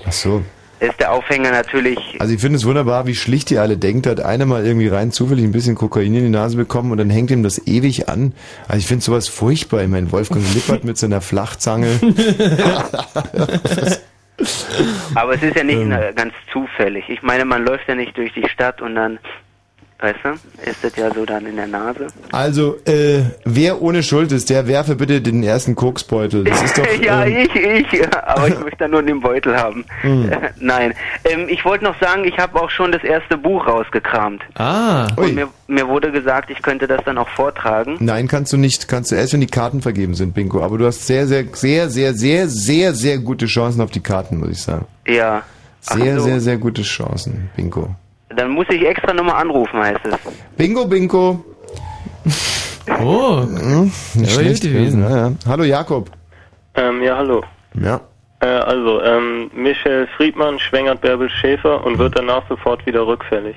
Ach 0.06 0.12
so. 0.12 0.42
ist 0.80 0.98
der 1.00 1.12
Aufhänger 1.12 1.50
natürlich 1.50 1.98
Also 2.18 2.34
ich 2.34 2.40
finde 2.40 2.56
es 2.56 2.66
wunderbar, 2.66 3.06
wie 3.06 3.14
schlicht 3.14 3.50
ihr 3.50 3.62
alle 3.62 3.76
denkt. 3.78 4.06
Da 4.06 4.10
hat 4.10 4.20
einer 4.20 4.44
mal 4.44 4.66
irgendwie 4.66 4.88
rein 4.88 5.12
zufällig 5.12 5.44
ein 5.44 5.52
bisschen 5.52 5.76
Kokain 5.76 6.14
in 6.14 6.24
die 6.24 6.30
Nase 6.30 6.56
bekommen 6.56 6.90
und 6.90 6.98
dann 6.98 7.10
hängt 7.10 7.30
ihm 7.30 7.42
das 7.42 7.66
ewig 7.66 8.08
an. 8.08 8.32
Also 8.68 8.78
ich 8.80 8.86
finde 8.86 9.02
sowas 9.04 9.28
furchtbar. 9.28 9.82
Ich 9.82 9.88
meine, 9.88 10.10
Wolfgang 10.12 10.44
Lippert 10.54 10.84
mit 10.84 10.98
seiner 10.98 11.20
Flachzange. 11.22 11.88
Aber 15.14 15.34
es 15.34 15.42
ist 15.42 15.56
ja 15.56 15.64
nicht 15.64 15.80
äh, 15.90 16.12
ganz 16.14 16.34
zufällig. 16.52 17.08
Ich 17.08 17.22
meine, 17.22 17.44
man 17.44 17.64
läuft 17.64 17.88
ja 17.88 17.94
nicht 17.94 18.16
durch 18.16 18.32
die 18.32 18.48
Stadt 18.48 18.80
und 18.80 18.94
dann, 18.94 19.18
weißt 20.04 20.18
du, 20.22 20.70
ist 20.70 20.84
das 20.84 20.94
ja 20.96 21.12
so 21.12 21.24
dann 21.24 21.46
in 21.46 21.56
der 21.56 21.66
Nase. 21.66 22.08
Also, 22.30 22.76
äh, 22.84 23.22
wer 23.44 23.80
ohne 23.80 24.02
Schuld 24.02 24.32
ist, 24.32 24.50
der 24.50 24.68
werfe 24.68 24.96
bitte 24.96 25.22
den 25.22 25.42
ersten 25.42 25.74
Koksbeutel. 25.74 26.44
Das 26.44 26.62
ist 26.62 26.76
doch... 26.76 26.86
ja, 27.02 27.24
ähm, 27.24 27.48
ich, 27.54 27.92
ich, 27.92 28.14
aber 28.26 28.48
ich 28.48 28.58
möchte 28.58 28.78
dann 28.78 28.90
nur 28.90 29.02
den 29.02 29.20
Beutel 29.20 29.56
haben. 29.56 29.84
Mhm. 30.02 30.30
Äh, 30.30 30.50
nein, 30.60 30.94
ähm, 31.24 31.46
ich 31.48 31.64
wollte 31.64 31.84
noch 31.84 31.98
sagen, 32.00 32.24
ich 32.24 32.38
habe 32.38 32.60
auch 32.60 32.70
schon 32.70 32.92
das 32.92 33.02
erste 33.02 33.38
Buch 33.38 33.66
rausgekramt. 33.66 34.42
Ah. 34.56 35.08
Und 35.16 35.34
mir, 35.34 35.48
mir 35.68 35.88
wurde 35.88 36.12
gesagt, 36.12 36.50
ich 36.50 36.60
könnte 36.60 36.86
das 36.86 37.02
dann 37.04 37.16
auch 37.16 37.28
vortragen. 37.30 37.96
Nein, 38.00 38.28
kannst 38.28 38.52
du 38.52 38.58
nicht. 38.58 38.86
Kannst 38.88 39.10
du 39.10 39.16
erst, 39.16 39.32
wenn 39.32 39.40
die 39.40 39.46
Karten 39.46 39.80
vergeben 39.80 40.14
sind, 40.14 40.34
Bingo. 40.34 40.62
Aber 40.62 40.76
du 40.76 40.86
hast 40.86 41.06
sehr, 41.06 41.26
sehr, 41.26 41.44
sehr, 41.52 41.88
sehr, 41.88 42.14
sehr, 42.14 42.48
sehr, 42.48 42.94
sehr 42.94 43.18
gute 43.18 43.46
Chancen 43.46 43.80
auf 43.80 43.90
die 43.90 44.02
Karten, 44.02 44.38
muss 44.38 44.50
ich 44.50 44.62
sagen. 44.62 44.86
Ja. 45.06 45.42
Sehr, 45.80 46.18
so. 46.18 46.24
sehr, 46.24 46.40
sehr 46.40 46.56
gute 46.56 46.82
Chancen, 46.82 47.50
Bingo. 47.56 47.94
Dann 48.36 48.50
muss 48.50 48.66
ich 48.70 48.82
extra 48.86 49.12
nochmal 49.12 49.40
anrufen, 49.42 49.78
heißt 49.78 50.00
es. 50.04 50.14
Bingo, 50.56 50.86
Bingo. 50.86 51.44
Oh. 53.00 53.40
Hm, 53.42 53.92
Der 54.14 54.20
nicht 54.22 54.32
schlecht 54.32 54.62
gewesen. 54.62 55.02
gewesen. 55.02 55.02
Ja, 55.02 55.28
ja. 55.28 55.32
Hallo 55.46 55.64
Jakob. 55.64 56.10
Ähm, 56.74 57.02
ja, 57.02 57.16
hallo. 57.16 57.42
Ja. 57.80 58.00
Äh, 58.40 58.46
also, 58.46 59.02
ähm, 59.02 59.50
Michael 59.54 60.08
Friedmann 60.16 60.58
schwängert 60.58 61.00
Bärbel 61.00 61.28
Schäfer 61.30 61.84
und 61.84 61.98
wird 61.98 62.16
danach 62.16 62.42
sofort 62.48 62.84
wieder 62.86 63.06
rückfällig. 63.06 63.56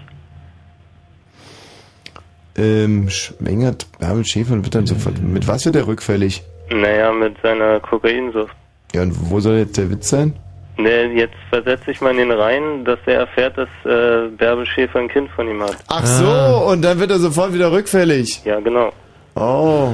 Ähm, 2.57 3.09
schwängert 3.09 3.85
Bärbel 3.99 4.25
Schäfer 4.25 4.53
und 4.53 4.63
wird 4.63 4.75
dann 4.75 4.87
sofort. 4.87 5.21
Mit 5.21 5.47
was 5.47 5.65
wird 5.65 5.75
er 5.75 5.87
rückfällig? 5.87 6.43
Naja, 6.69 7.11
mit 7.11 7.35
seiner 7.41 7.79
Kokainsucht. 7.79 8.55
Ja, 8.93 9.01
und 9.03 9.29
wo 9.29 9.39
soll 9.39 9.57
jetzt 9.57 9.77
der 9.77 9.89
Witz 9.89 10.09
sein? 10.09 10.33
Ne, 10.77 11.11
jetzt 11.13 11.35
versetze 11.49 11.89
ich 11.89 12.01
mal 12.01 12.11
in 12.11 12.17
den 12.17 12.31
Reihen, 12.31 12.85
dass 12.85 12.99
er 13.07 13.21
erfährt, 13.21 13.57
dass 13.57 13.69
äh, 13.83 14.29
Bärbel 14.29 14.65
Schäfer 14.67 14.99
ein 14.99 15.07
Kind 15.07 15.29
von 15.31 15.47
ihm 15.47 15.61
hat. 15.63 15.75
Ach 15.87 16.05
so, 16.05 16.71
und 16.71 16.83
dann 16.83 16.99
wird 16.99 17.09
er 17.09 17.17
sofort 17.17 17.51
wieder 17.53 17.71
rückfällig. 17.71 18.43
Ja, 18.45 18.59
genau. 18.59 18.91
Oh. 19.35 19.93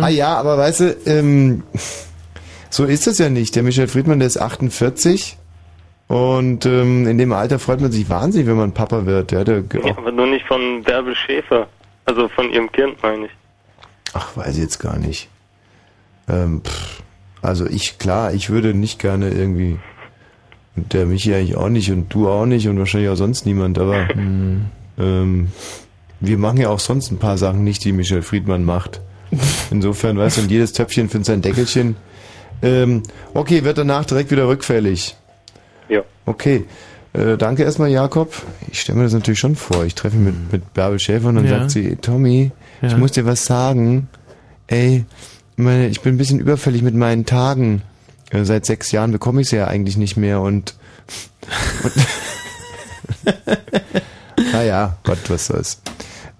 Ah 0.00 0.08
ja, 0.08 0.36
aber 0.36 0.56
weißt 0.56 0.80
du, 0.80 0.96
ähm, 1.06 1.64
so 2.70 2.84
ist 2.84 3.06
es 3.08 3.18
ja 3.18 3.28
nicht. 3.28 3.56
Der 3.56 3.64
Michael 3.64 3.88
Friedmann, 3.88 4.20
der 4.20 4.28
ist 4.28 4.40
48 4.40 5.36
und 6.06 6.66
ähm, 6.66 7.06
in 7.08 7.18
dem 7.18 7.32
Alter 7.32 7.58
freut 7.58 7.80
man 7.80 7.90
sich 7.90 8.08
wahnsinnig, 8.08 8.46
wenn 8.46 8.56
man 8.56 8.72
Papa 8.72 9.06
wird. 9.06 9.32
Ja, 9.32 9.42
der, 9.44 9.64
Ja, 9.84 9.96
aber 9.96 10.12
nur 10.12 10.26
nicht 10.26 10.46
von 10.46 10.82
Bärbel 10.82 11.14
Schäfer. 11.16 11.66
Also 12.04 12.28
von 12.28 12.50
ihrem 12.50 12.70
Kind, 12.70 13.02
meine 13.02 13.26
ich. 13.26 13.32
Ach, 14.12 14.36
weiß 14.36 14.56
ich 14.56 14.62
jetzt 14.62 14.78
gar 14.78 14.98
nicht. 14.98 15.28
Ähm, 16.28 16.62
pff, 16.64 17.02
also 17.42 17.66
ich, 17.66 17.98
klar, 17.98 18.32
ich 18.32 18.50
würde 18.50 18.72
nicht 18.74 18.98
gerne 18.98 19.30
irgendwie, 19.30 19.78
und 20.76 20.92
der 20.94 21.06
Michi 21.06 21.34
eigentlich 21.34 21.56
auch 21.56 21.68
nicht 21.68 21.90
und 21.90 22.08
du 22.14 22.28
auch 22.28 22.46
nicht 22.46 22.66
und 22.68 22.78
wahrscheinlich 22.78 23.10
auch 23.10 23.16
sonst 23.16 23.44
niemand, 23.44 23.78
aber 23.78 24.08
ähm, 24.98 25.48
wir 26.20 26.38
machen 26.38 26.58
ja 26.58 26.68
auch 26.70 26.80
sonst 26.80 27.10
ein 27.10 27.18
paar 27.18 27.36
Sachen 27.36 27.64
nicht, 27.64 27.84
die 27.84 27.92
Michael 27.92 28.22
Friedmann 28.22 28.64
macht. 28.64 29.00
Insofern, 29.70 30.16
weißt 30.18 30.36
du, 30.38 30.42
und 30.42 30.50
jedes 30.50 30.72
Töpfchen 30.72 31.08
findet 31.08 31.26
sein 31.26 31.42
Deckelchen. 31.42 31.96
Ähm, 32.62 33.02
okay, 33.34 33.64
wird 33.64 33.76
danach 33.78 34.04
direkt 34.04 34.30
wieder 34.30 34.46
rückfällig. 34.46 35.16
Ja. 35.88 36.02
Okay. 36.26 36.64
Äh, 37.14 37.36
danke 37.36 37.64
erstmal, 37.64 37.90
Jakob. 37.90 38.34
Ich 38.70 38.80
stelle 38.80 38.98
mir 38.98 39.04
das 39.04 39.12
natürlich 39.14 39.40
schon 39.40 39.56
vor. 39.56 39.84
Ich 39.84 39.94
treffe 39.94 40.16
mich 40.16 40.32
mit, 40.34 40.52
mit 40.52 40.74
Bärbel 40.74 40.98
Schäfer 41.00 41.28
und 41.28 41.36
dann 41.36 41.44
Ja. 41.46 41.58
sagt 41.58 41.72
sie, 41.72 41.96
Tommy, 41.96 42.52
ich 42.82 42.92
Ja. 42.92 42.98
muss 42.98 43.12
dir 43.12 43.26
was 43.26 43.44
sagen. 43.44 44.08
Ey, 44.68 45.04
meine, 45.56 45.88
ich 45.88 46.00
bin 46.00 46.14
ein 46.14 46.18
bisschen 46.18 46.40
überfällig 46.40 46.82
mit 46.82 46.94
meinen 46.94 47.26
Tagen. 47.26 47.82
Seit 48.32 48.64
sechs 48.64 48.92
Jahren 48.92 49.12
bekomme 49.12 49.42
ich 49.42 49.50
sie 49.50 49.56
ja 49.56 49.66
eigentlich 49.66 49.98
nicht 49.98 50.16
mehr 50.16 50.40
und, 50.40 50.74
und 51.84 51.92
naja, 54.52 54.96
Gott, 55.04 55.18
was 55.28 55.46
soll's. 55.46 55.82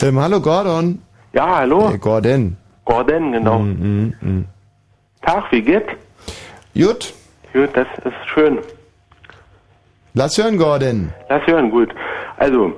Ähm, 0.02 0.18
hallo 0.18 0.40
Gordon. 0.40 1.02
Ja, 1.32 1.56
hallo. 1.56 1.90
Äh, 1.92 1.98
Gordon. 1.98 2.56
Gordon, 2.84 3.32
genau. 3.32 3.58
Mm, 3.58 3.70
mm, 3.70 4.14
mm. 4.20 4.44
Tag, 5.22 5.44
wie 5.52 5.62
geht's? 5.62 5.92
Gut. 6.74 7.12
Gut, 7.52 7.70
das 7.74 7.86
ist 8.04 8.28
schön. 8.32 8.58
Lass 10.14 10.36
hören, 10.38 10.56
Gordon. 10.56 11.12
Lass 11.28 11.46
hören, 11.46 11.70
gut. 11.70 11.94
Also, 12.38 12.72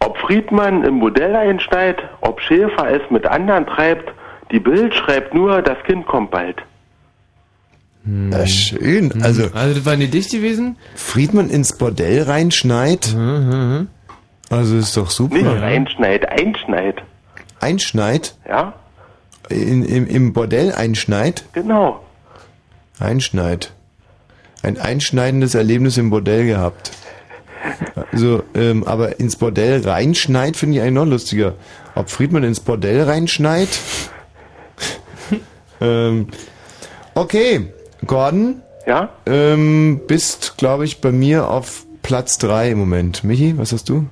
ob 0.00 0.16
Friedmann 0.18 0.84
im 0.84 0.94
Modell 0.94 1.34
einsteigt, 1.34 2.02
ob 2.20 2.40
Schäfer 2.40 2.90
es 2.90 3.02
mit 3.10 3.26
anderen 3.26 3.66
treibt, 3.66 4.12
die 4.50 4.60
Bild 4.60 4.94
schreibt 4.94 5.34
nur, 5.34 5.62
das 5.62 5.78
Kind 5.84 6.06
kommt 6.06 6.30
bald. 6.30 6.56
Na 8.04 8.46
schön. 8.46 9.22
Also, 9.22 9.50
also 9.52 9.74
das 9.74 9.84
war 9.84 9.92
eine 9.92 10.08
Dicht 10.08 10.30
gewesen? 10.30 10.76
Friedmann 10.94 11.50
ins 11.50 11.76
Bordell 11.76 12.22
reinschneit. 12.22 13.14
Also 14.48 14.76
ist 14.76 14.96
doch 14.96 15.10
super. 15.10 15.34
Nicht 15.34 15.46
reinschneit, 15.46 16.26
einschneit. 16.26 17.02
Einschneit? 17.60 18.34
Ja? 18.48 18.72
In, 19.50 19.84
im, 19.84 20.06
Im 20.06 20.32
Bordell 20.32 20.72
einschneit? 20.72 21.44
Genau. 21.52 22.02
Einschneit. 22.98 23.72
Ein 24.62 24.78
einschneidendes 24.78 25.54
Erlebnis 25.54 25.98
im 25.98 26.10
Bordell 26.10 26.46
gehabt. 26.46 26.92
Also, 28.12 28.42
ähm, 28.54 28.84
aber 28.84 29.20
ins 29.20 29.36
Bordell 29.36 29.82
reinschneit 29.86 30.56
finde 30.56 30.76
ich 30.76 30.82
eigentlich 30.82 30.94
noch 30.94 31.06
lustiger. 31.06 31.54
Ob 31.94 32.10
Friedmann 32.10 32.44
ins 32.44 32.60
Bordell 32.60 33.02
reinschneit? 33.02 33.68
Ähm, 35.80 36.28
okay, 37.14 37.72
Gordon. 38.06 38.62
Ja? 38.86 39.10
Ähm, 39.26 40.00
bist, 40.06 40.54
glaube 40.56 40.84
ich, 40.84 41.00
bei 41.00 41.12
mir 41.12 41.48
auf 41.48 41.84
Platz 42.02 42.38
3 42.38 42.70
im 42.70 42.78
Moment. 42.78 43.22
Michi, 43.24 43.56
was 43.58 43.72
hast 43.72 43.88
du? 43.88 44.06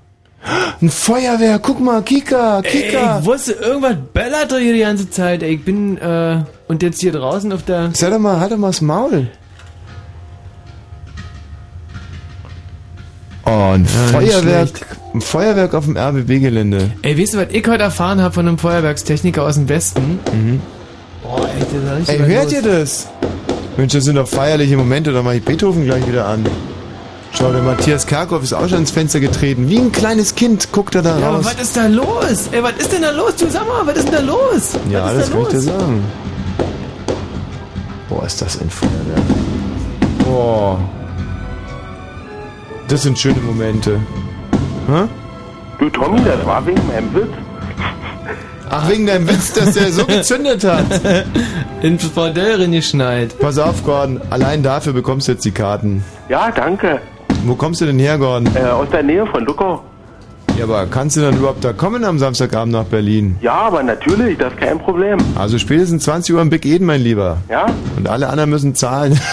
Ein 0.81 0.91
Feuerwehr, 0.91 1.59
guck 1.59 1.81
mal, 1.81 2.03
Kika, 2.03 2.63
Kika. 2.63 3.17
Ey, 3.17 3.21
ich 3.21 3.27
wusste, 3.27 3.53
irgendwas 3.53 3.97
bellert 4.13 4.53
doch 4.53 4.59
hier 4.59 4.75
die 4.75 4.81
ganze 4.81 5.11
Zeit. 5.11 5.43
Ey, 5.43 5.55
ich 5.55 5.65
bin, 5.65 5.97
äh, 5.97 6.45
und 6.69 6.83
jetzt 6.83 7.01
hier 7.01 7.13
draußen 7.13 7.53
auf 7.53 7.65
der... 7.65 7.91
Sei 7.95 8.11
doch 8.11 8.19
mal, 8.19 8.39
halt 8.39 8.53
doch 8.53 8.59
mal 8.59 8.69
das 8.69 8.81
Maul. 8.81 9.29
Oh, 13.47 13.73
ein 13.73 13.83
nicht 13.83 13.93
Feuerwerk, 13.93 14.69
ein 15.15 15.21
Feuerwerk 15.21 15.75
auf 15.75 15.85
dem 15.85 15.97
RBB-Gelände. 15.97 16.91
Ey, 17.03 17.19
weißt 17.19 17.35
du, 17.35 17.39
was 17.39 17.49
ich 17.51 17.67
heute 17.67 17.85
erfahren 17.85 18.21
habe 18.21 18.35
von 18.35 18.47
einem 18.47 18.59
Feuerwerkstechniker 18.59 19.43
aus 19.43 19.55
dem 19.55 19.69
Westen? 19.69 20.21
Boah, 21.27 21.41
ey, 21.49 21.65
der 21.73 21.99
ist 21.99 22.09
richtig 22.09 22.21
Ey, 22.21 22.27
hört 22.35 22.45
los. 22.45 22.53
ihr 22.53 22.63
das? 22.63 23.07
Mensch, 23.77 23.93
das 23.93 24.05
sind 24.05 24.15
doch 24.17 24.29
feierliche 24.29 24.77
Momente, 24.77 25.13
da 25.13 25.23
mache 25.23 25.37
ich 25.37 25.45
Beethoven 25.45 25.85
gleich 25.85 26.07
wieder 26.07 26.27
an. 26.27 26.47
Schau, 27.33 27.53
der 27.53 27.63
Matthias 27.63 28.07
Kerkhoff 28.07 28.43
ist 28.43 28.55
auch 28.55 28.67
schon 28.69 28.79
ins 28.79 28.91
Fenster 28.91 29.21
getreten. 29.21 29.69
Wie 29.69 29.77
ein 29.79 29.93
kleines 29.93 30.35
Kind 30.35 30.73
guckt 30.73 30.95
er 30.95 31.03
da 31.03 31.19
Ja, 31.19 31.27
aber 31.29 31.37
raus. 31.39 31.45
was 31.47 31.61
ist 31.61 31.77
da 31.77 31.87
los? 31.87 32.49
Ey, 32.53 32.63
was 32.63 32.73
ist 32.79 32.93
denn 32.93 33.03
da 33.03 33.11
los? 33.11 33.37
Du 33.37 33.51
sag 33.51 33.67
mal, 33.69 33.87
was 33.87 33.97
ist 33.99 34.07
denn 34.09 34.15
da 34.15 34.21
los? 34.33 34.71
Ja, 34.91 35.05
was 35.05 35.15
das 35.17 35.27
da 35.31 35.33
kann 35.33 35.43
ich 35.43 35.49
dir 35.49 35.55
los? 35.57 35.65
sagen. 35.65 36.05
Boah, 38.09 38.25
ist 38.25 38.41
das 38.41 38.61
ein 38.61 38.71
Feuerwerk. 38.71 40.25
Boah. 40.25 40.79
Das 42.89 43.03
sind 43.03 43.19
schöne 43.19 43.41
Momente. 43.41 44.01
Hä? 44.89 45.03
Du, 45.79 45.91
Tommy, 45.91 46.21
das 46.25 46.47
war 46.47 46.65
wegen 46.65 46.81
Witz. 47.13 47.27
Ach, 48.69 48.89
wegen 48.89 49.07
deinem 49.07 49.29
Witz, 49.29 49.53
dass 49.53 49.75
der 49.75 49.93
so 49.93 50.05
gezündet 50.07 50.65
hat. 50.65 50.85
Ins 51.83 52.09
Bordell 52.09 52.61
reingeschneit. 52.61 53.39
Pass 53.39 53.59
auf, 53.59 53.85
Gordon. 53.85 54.21
Allein 54.31 54.63
dafür 54.63 54.93
bekommst 54.93 55.29
du 55.29 55.33
jetzt 55.33 55.45
die 55.45 55.53
Karten. 55.53 56.05
Ja, 56.29 56.51
danke. 56.51 57.01
Wo 57.45 57.55
kommst 57.55 57.81
du 57.81 57.87
denn 57.87 57.99
her, 57.99 58.19
Gordon? 58.19 58.49
Äh, 58.57 58.67
aus 58.67 58.89
der 58.91 59.03
Nähe 59.03 59.27
von 59.27 59.45
Luckau. 59.45 59.83
Ja, 60.59 60.65
aber 60.65 60.87
kannst 60.87 61.17
du 61.17 61.21
dann 61.21 61.37
überhaupt 61.37 61.63
da 61.63 61.75
kommen 61.75 62.03
am 62.05 62.19
Samstagabend 62.19 62.73
nach 62.73 62.85
Berlin? 62.85 63.37
Ja, 63.43 63.55
aber 63.55 63.83
natürlich, 63.83 64.39
das 64.39 64.53
ist 64.55 64.59
kein 64.59 64.79
Problem. 64.79 65.19
Also 65.39 65.59
spätestens 65.59 66.05
20 66.05 66.35
Uhr 66.35 66.41
im 66.41 66.49
Big 66.49 66.65
Eden, 66.65 66.87
mein 66.87 67.03
Lieber. 67.03 67.39
Ja? 67.51 67.67
Und 67.97 68.09
alle 68.09 68.29
anderen 68.29 68.51
müssen 68.51 68.75
zahlen. 68.75 69.21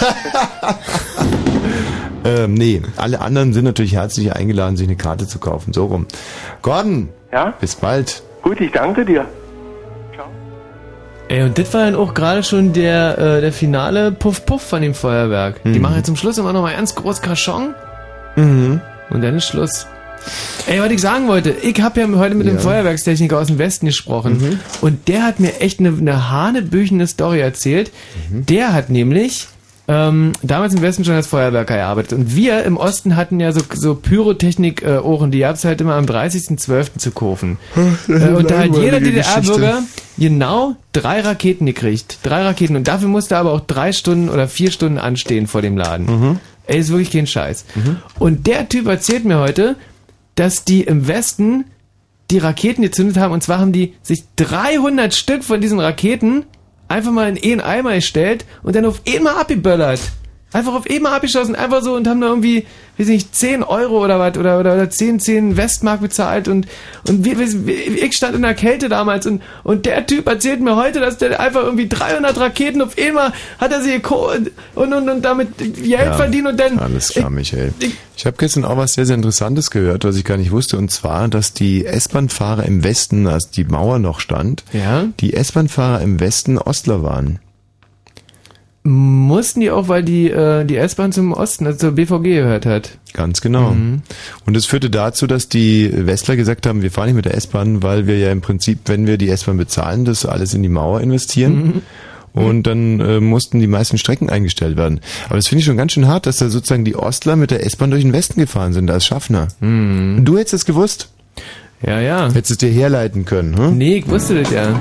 Ähm, 2.26 2.54
nee, 2.54 2.80
alle 2.96 3.20
anderen 3.20 3.52
sind 3.52 3.64
natürlich 3.64 3.94
herzlich 3.94 4.34
eingeladen, 4.34 4.78
sich 4.78 4.88
eine 4.88 4.96
Karte 4.96 5.28
zu 5.28 5.38
kaufen. 5.38 5.74
So 5.74 5.84
rum. 5.84 6.06
Gordon. 6.62 7.10
Ja? 7.30 7.52
Bis 7.60 7.76
bald. 7.76 8.22
Gut, 8.44 8.60
ich 8.60 8.70
danke 8.72 9.04
dir. 9.04 9.26
Ey, 11.28 11.42
und 11.42 11.56
das 11.58 11.72
war 11.72 11.86
dann 11.86 11.94
auch 11.94 12.12
gerade 12.12 12.42
schon 12.42 12.74
der, 12.74 13.16
äh, 13.18 13.40
der 13.40 13.50
finale 13.52 14.12
Puff-Puff 14.12 14.60
von 14.60 14.82
dem 14.82 14.92
Feuerwerk. 14.94 15.62
Die 15.64 15.70
Mhm. 15.70 15.80
machen 15.80 15.96
jetzt 15.96 16.06
zum 16.06 16.16
Schluss 16.16 16.36
immer 16.36 16.52
noch 16.52 16.60
mal 16.60 16.74
ganz 16.76 16.94
groß 16.94 17.22
Kaschon 17.22 17.74
Mhm. 18.36 18.82
und 19.08 19.22
dann 19.24 19.34
ist 19.36 19.46
Schluss. 19.48 19.86
Ey, 20.66 20.80
was 20.80 20.90
ich 20.90 21.00
sagen 21.00 21.26
wollte, 21.26 21.50
ich 21.50 21.80
habe 21.80 22.00
ja 22.00 22.08
heute 22.16 22.34
mit 22.34 22.46
dem 22.46 22.56
Ja. 22.56 22.60
Feuerwerkstechniker 22.60 23.38
aus 23.38 23.46
dem 23.46 23.58
Westen 23.58 23.86
gesprochen 23.86 24.34
Mhm. 24.38 24.60
und 24.82 25.08
der 25.08 25.22
hat 25.24 25.40
mir 25.40 25.60
echt 25.60 25.80
eine, 25.80 25.88
eine 25.98 26.30
hanebüchene 26.30 27.06
Story 27.06 27.40
erzählt. 27.40 27.90
Mhm. 28.30 28.44
Der 28.46 28.74
hat 28.74 28.90
nämlich 28.90 29.48
ähm, 29.86 30.32
damals 30.42 30.74
im 30.74 30.80
Westen 30.80 31.04
schon 31.04 31.14
als 31.14 31.26
Feuerwerker 31.26 31.76
gearbeitet 31.76 32.14
und 32.14 32.34
wir 32.34 32.64
im 32.64 32.76
Osten 32.76 33.16
hatten 33.16 33.38
ja 33.38 33.52
so, 33.52 33.60
so 33.74 33.94
Pyrotechnik-Ohren, 33.94 35.30
die 35.30 35.40
gab's 35.40 35.64
halt 35.64 35.80
immer 35.80 35.94
am 35.94 36.06
30.12. 36.06 36.98
zu 36.98 37.10
kaufen. 37.10 37.58
Äh, 38.08 38.28
und 38.30 38.50
da 38.50 38.58
hat 38.58 38.76
jeder 38.76 39.00
DDR-Bürger 39.00 39.82
genau 40.18 40.76
drei 40.92 41.20
Raketen 41.20 41.66
gekriegt. 41.66 42.18
Drei 42.22 42.42
Raketen. 42.42 42.76
Und 42.76 42.86
dafür 42.86 43.08
musste 43.08 43.34
er 43.34 43.40
aber 43.40 43.52
auch 43.52 43.60
drei 43.60 43.92
Stunden 43.92 44.28
oder 44.28 44.46
vier 44.46 44.70
Stunden 44.70 44.98
anstehen 44.98 45.46
vor 45.46 45.62
dem 45.62 45.76
Laden. 45.76 46.06
Mhm. 46.06 46.40
Ey, 46.66 46.78
ist 46.78 46.90
wirklich 46.90 47.10
kein 47.10 47.26
Scheiß. 47.26 47.64
Und 48.18 48.46
der 48.46 48.68
Typ 48.68 48.86
erzählt 48.86 49.24
mir 49.24 49.38
heute, 49.38 49.76
dass 50.34 50.64
die 50.64 50.82
im 50.82 51.08
Westen 51.08 51.64
die 52.30 52.38
Raketen 52.38 52.82
gezündet 52.82 53.16
haben. 53.16 53.32
Und 53.32 53.42
zwar 53.42 53.58
haben 53.58 53.72
die 53.72 53.94
sich 54.02 54.24
300 54.36 55.14
Stück 55.14 55.44
von 55.44 55.60
diesen 55.60 55.80
Raketen 55.80 56.44
einfach 56.88 57.12
mal 57.12 57.36
in 57.36 57.60
einen 57.60 57.60
Eimer 57.60 57.94
gestellt 57.94 58.44
und 58.62 58.76
dann 58.76 58.84
auf 58.84 59.02
einmal 59.06 59.36
abgeböllert. 59.36 60.00
Einfach 60.54 60.72
auf 60.74 60.84
einmal 60.88 61.12
abgeschossen, 61.14 61.54
einfach 61.56 61.82
so 61.82 61.94
und 61.94 62.06
haben 62.06 62.20
da 62.20 62.28
irgendwie, 62.28 62.64
weiß 62.96 63.08
ich 63.08 63.14
nicht, 63.14 63.34
10 63.34 63.64
Euro 63.64 64.04
oder 64.04 64.20
was 64.20 64.38
oder, 64.38 64.60
oder, 64.60 64.74
oder 64.74 64.88
10, 64.88 65.18
10 65.18 65.56
Westmark 65.56 66.00
bezahlt 66.00 66.46
und, 66.46 66.68
und 67.08 67.24
wir, 67.24 67.38
wir, 67.38 68.02
ich 68.04 68.16
stand 68.16 68.36
in 68.36 68.42
der 68.42 68.54
Kälte 68.54 68.88
damals 68.88 69.26
und, 69.26 69.42
und 69.64 69.84
der 69.84 70.06
Typ 70.06 70.28
erzählt 70.28 70.60
mir 70.60 70.76
heute, 70.76 71.00
dass 71.00 71.18
der 71.18 71.40
einfach 71.40 71.64
irgendwie 71.64 71.88
300 71.88 72.38
Raketen 72.38 72.80
auf 72.82 72.96
einmal 72.96 73.32
hat 73.58 73.72
er 73.72 73.82
sich 73.82 73.94
gekocht 73.94 74.52
und, 74.76 74.92
und, 74.94 75.08
und 75.10 75.22
damit 75.22 75.58
Geld 75.58 75.84
Ja, 75.84 76.14
verdient 76.14 76.46
und 76.46 76.58
dann, 76.60 76.78
Alles 76.78 77.08
klar, 77.08 77.30
Michael. 77.30 77.74
Ich 78.16 78.24
habe 78.24 78.36
gestern 78.38 78.64
auch 78.64 78.76
was 78.76 78.94
sehr, 78.94 79.06
sehr 79.06 79.16
Interessantes 79.16 79.72
gehört, 79.72 80.04
was 80.04 80.14
ich 80.16 80.24
gar 80.24 80.36
nicht 80.36 80.52
wusste, 80.52 80.78
und 80.78 80.88
zwar, 80.92 81.26
dass 81.26 81.52
die 81.52 81.84
S-Bahn-Fahrer 81.84 82.64
im 82.64 82.84
Westen, 82.84 83.26
als 83.26 83.50
die 83.50 83.64
Mauer 83.64 83.98
noch 83.98 84.20
stand, 84.20 84.62
Ja? 84.72 85.06
die 85.18 85.34
S-Bahn-Fahrer 85.34 86.00
im 86.00 86.20
Westen 86.20 86.58
Ostler 86.58 87.02
waren. 87.02 87.40
Mussten 88.84 89.60
die 89.60 89.70
auch, 89.70 89.88
weil 89.88 90.02
die, 90.02 90.30
äh, 90.30 90.64
die 90.64 90.76
S-Bahn 90.76 91.10
zum 91.10 91.32
Osten, 91.32 91.66
also 91.66 91.78
zur 91.78 91.92
BVG 91.92 92.22
gehört 92.22 92.66
hat. 92.66 92.98
Ganz 93.14 93.40
genau. 93.40 93.70
Mhm. 93.70 94.02
Und 94.44 94.56
es 94.56 94.66
führte 94.66 94.90
dazu, 94.90 95.26
dass 95.26 95.48
die 95.48 95.90
Westler 95.94 96.36
gesagt 96.36 96.66
haben, 96.66 96.82
wir 96.82 96.90
fahren 96.90 97.06
nicht 97.06 97.16
mit 97.16 97.24
der 97.24 97.34
S-Bahn, 97.34 97.82
weil 97.82 98.06
wir 98.06 98.18
ja 98.18 98.30
im 98.30 98.42
Prinzip, 98.42 98.80
wenn 98.84 99.06
wir 99.06 99.16
die 99.16 99.30
S-Bahn 99.30 99.56
bezahlen, 99.56 100.04
das 100.04 100.26
alles 100.26 100.52
in 100.52 100.62
die 100.62 100.68
Mauer 100.68 101.00
investieren. 101.00 101.82
Und 102.34 102.66
dann 102.66 102.98
äh, 102.98 103.20
mussten 103.20 103.60
die 103.60 103.68
meisten 103.68 103.96
Strecken 103.96 104.28
eingestellt 104.28 104.76
werden. 104.76 105.00
Aber 105.26 105.36
das 105.36 105.46
finde 105.46 105.60
ich 105.60 105.66
schon 105.66 105.76
ganz 105.76 105.92
schön 105.92 106.08
hart, 106.08 106.26
dass 106.26 106.38
da 106.38 106.48
sozusagen 106.48 106.84
die 106.84 106.96
Ostler 106.96 107.36
mit 107.36 107.52
der 107.52 107.64
S-Bahn 107.64 107.92
durch 107.92 108.02
den 108.02 108.12
Westen 108.12 108.40
gefahren 108.40 108.72
sind 108.72 108.90
als 108.90 109.06
Schaffner. 109.06 109.46
Du 109.60 110.36
hättest 110.36 110.54
es 110.54 110.64
gewusst? 110.64 111.10
Ja, 111.86 112.00
ja. 112.00 112.26
Hättest 112.26 112.50
es 112.50 112.58
dir 112.58 112.70
herleiten 112.70 113.24
können, 113.24 113.56
hm? 113.56 113.78
Nee, 113.78 113.98
ich 113.98 114.08
wusste 114.08 114.42
das 114.42 114.50
ja. 114.50 114.80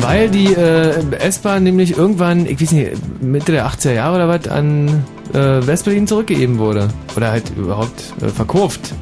Weil 0.00 0.28
die 0.28 0.54
äh, 0.54 1.02
S-Bahn 1.18 1.64
nämlich 1.64 1.96
irgendwann, 1.96 2.46
ich 2.46 2.60
weiß 2.60 2.72
nicht, 2.72 3.22
Mitte 3.22 3.52
der 3.52 3.66
80er 3.68 3.92
Jahre 3.92 4.16
oder 4.16 4.28
was, 4.28 4.48
an 4.48 5.04
äh, 5.32 5.66
Westberlin 5.66 6.06
zurückgegeben 6.06 6.58
wurde. 6.58 6.88
Oder 7.16 7.30
halt 7.30 7.44
überhaupt 7.56 8.14
äh, 8.20 8.28
verkauft. 8.28 8.92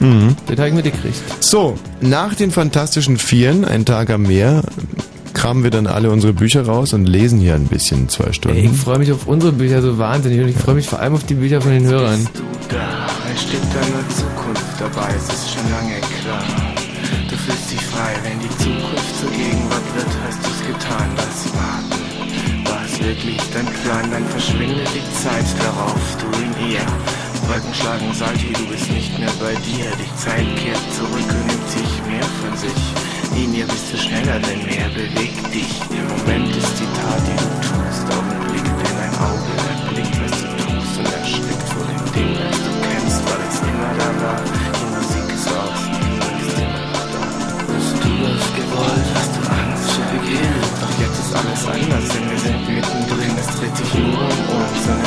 Mhm. 0.00 0.36
Das 0.46 0.58
habe 0.58 0.68
ich 0.68 0.74
mitgekriegt. 0.74 1.16
So, 1.40 1.76
nach 2.00 2.34
den 2.34 2.50
Fantastischen 2.50 3.18
Vieren, 3.18 3.64
ein 3.64 3.84
Tag 3.84 4.10
am 4.10 4.22
Meer, 4.22 4.62
kramen 5.32 5.62
wir 5.62 5.70
dann 5.70 5.86
alle 5.86 6.10
unsere 6.10 6.32
Bücher 6.32 6.66
raus 6.66 6.92
und 6.92 7.06
lesen 7.06 7.40
hier 7.40 7.54
ein 7.54 7.66
bisschen, 7.66 8.08
zwei 8.08 8.32
Stunden. 8.32 8.58
Ey, 8.58 8.66
ich 8.66 8.76
freue 8.76 8.98
mich 8.98 9.12
auf 9.12 9.26
unsere 9.26 9.52
Bücher 9.52 9.80
so 9.80 9.98
wahnsinnig 9.98 10.40
und 10.40 10.48
ich 10.48 10.56
freue 10.56 10.74
mich 10.74 10.86
vor 10.86 11.00
allem 11.00 11.14
auf 11.14 11.24
die 11.24 11.34
Bücher 11.34 11.60
von 11.60 11.72
den 11.72 11.84
Hörern. 11.84 12.26
Da, 12.68 13.06
es 13.34 13.42
steht 13.42 13.60
deine 13.74 14.08
Zukunft 14.08 14.62
dabei, 14.78 15.08
es 15.16 15.32
ist 15.32 15.54
schon 15.54 15.70
lange 15.70 16.00
klar. 16.22 16.42
Du 17.28 17.36
fühlst 17.36 17.70
dich 17.70 17.80
frei, 17.86 18.12
wenn 18.22 18.38
die 18.40 18.61
wirklich 23.12 23.36
dein 23.52 23.66
Plan, 23.84 24.10
dann 24.10 24.24
verschwindet 24.28 24.88
die 24.94 25.04
Zeit 25.20 25.44
darauf, 25.60 26.00
du 26.16 26.26
in 26.40 26.72
ihr. 26.72 26.86
Wolken 27.48 27.74
schlagen 27.74 28.12
Salti, 28.14 28.52
du 28.54 28.64
bist 28.72 28.90
nicht 28.90 29.18
mehr 29.18 29.32
bei 29.38 29.52
dir, 29.68 29.92
die 30.00 30.12
Zeit 30.16 30.48
kehrt 30.56 30.86
zurück 30.96 31.28
und 31.28 31.46
nimmt 31.46 31.68
sich 31.68 31.92
mehr 32.08 32.28
von 32.40 32.56
sich. 32.56 32.82
In 33.36 33.52
ihr 33.52 33.66
bist 33.66 33.92
du 33.92 33.96
schneller, 33.98 34.38
denn 34.40 34.64
mehr 34.64 34.88
bewegt 34.96 35.44
dich. 35.52 35.72
Der 35.92 36.04
Moment 36.08 36.56
ist 36.56 36.74
die 36.80 36.88
Tat, 36.96 37.22
die 37.28 37.36
du 37.36 37.48
tust, 37.68 38.04
Augenblick, 38.16 38.64
denn 38.80 38.96
ein 39.04 39.14
Auge 39.28 39.52
erblickt, 39.60 40.16
was 40.22 40.34
du 40.40 40.48
tust 40.64 40.94
und 40.96 41.10
erstickt 41.12 41.68
vor 41.68 41.84
dem 41.92 42.04
Ding, 42.16 42.32
das 42.32 42.56
du 42.64 42.72
kennst, 42.80 43.20
weil 43.28 43.42
es 43.44 43.58
immer 43.60 43.92
da 44.00 44.08
war. 44.24 44.40
Die 44.40 44.88
Musik 44.96 45.26
ist 45.36 45.48
aus, 45.52 45.80
und 45.92 46.38
ist 46.48 46.56
immer 46.64 46.84
da. 47.12 47.22
Hast 47.76 47.92
du 47.92 48.10
das 48.24 48.44
gewollt, 48.56 49.08
hast 49.12 49.32
du 49.36 49.40
Angst 49.52 49.84
zu 49.96 50.00
beginnen? 50.16 50.64
Doch 50.80 50.94
jetzt 50.96 51.18
ist 51.20 51.32
alles 51.36 51.62
anders, 51.68 52.06
denn 52.08 52.24
wir 52.30 52.40
sind 52.40 52.61
mittendrin, 53.72 54.10
es 54.12 54.22
dreht 54.22 54.56
sich 54.56 54.84
nur 54.84 54.96
um 54.96 55.01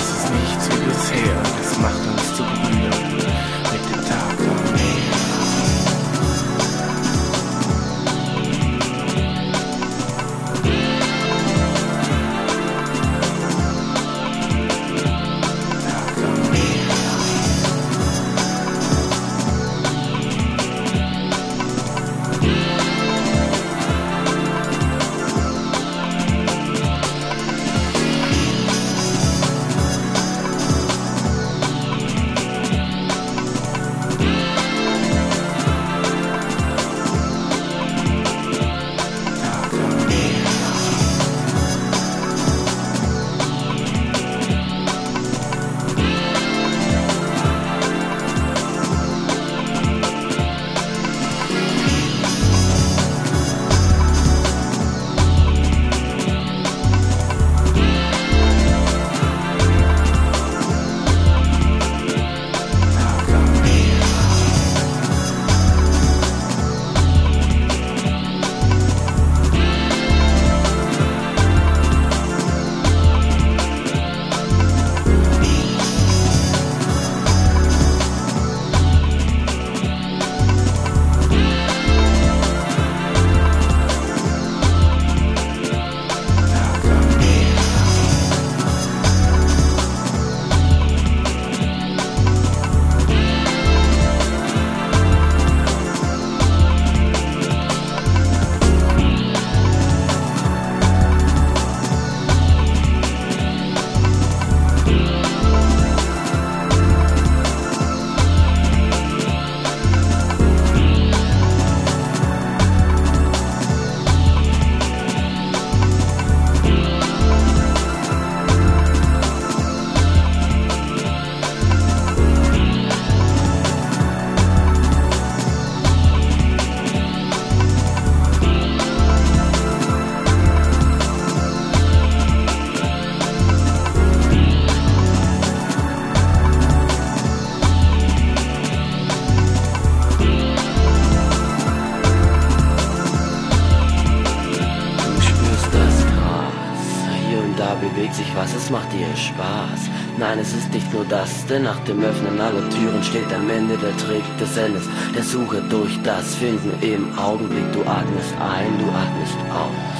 das, 151.10 151.46
denn 151.48 151.64
nach 151.64 151.80
dem 151.86 152.04
Öffnen 152.04 152.40
aller 152.40 152.70
Türen 152.70 153.04
steht 153.04 153.32
am 153.34 153.50
Ende 153.50 153.78
der 153.78 153.96
Trick 153.98 154.24
des 154.40 154.58
Endes. 154.58 154.84
Der 155.16 155.24
Suche 155.24 155.62
durch 155.70 156.00
das 156.04 156.36
Finden 156.36 156.72
im 156.82 157.18
Augenblick. 157.18 157.72
Du 157.74 157.82
atmest 157.82 158.34
ein, 158.40 158.78
du 158.80 158.86
atmest 158.86 159.38
aus. 159.52 159.95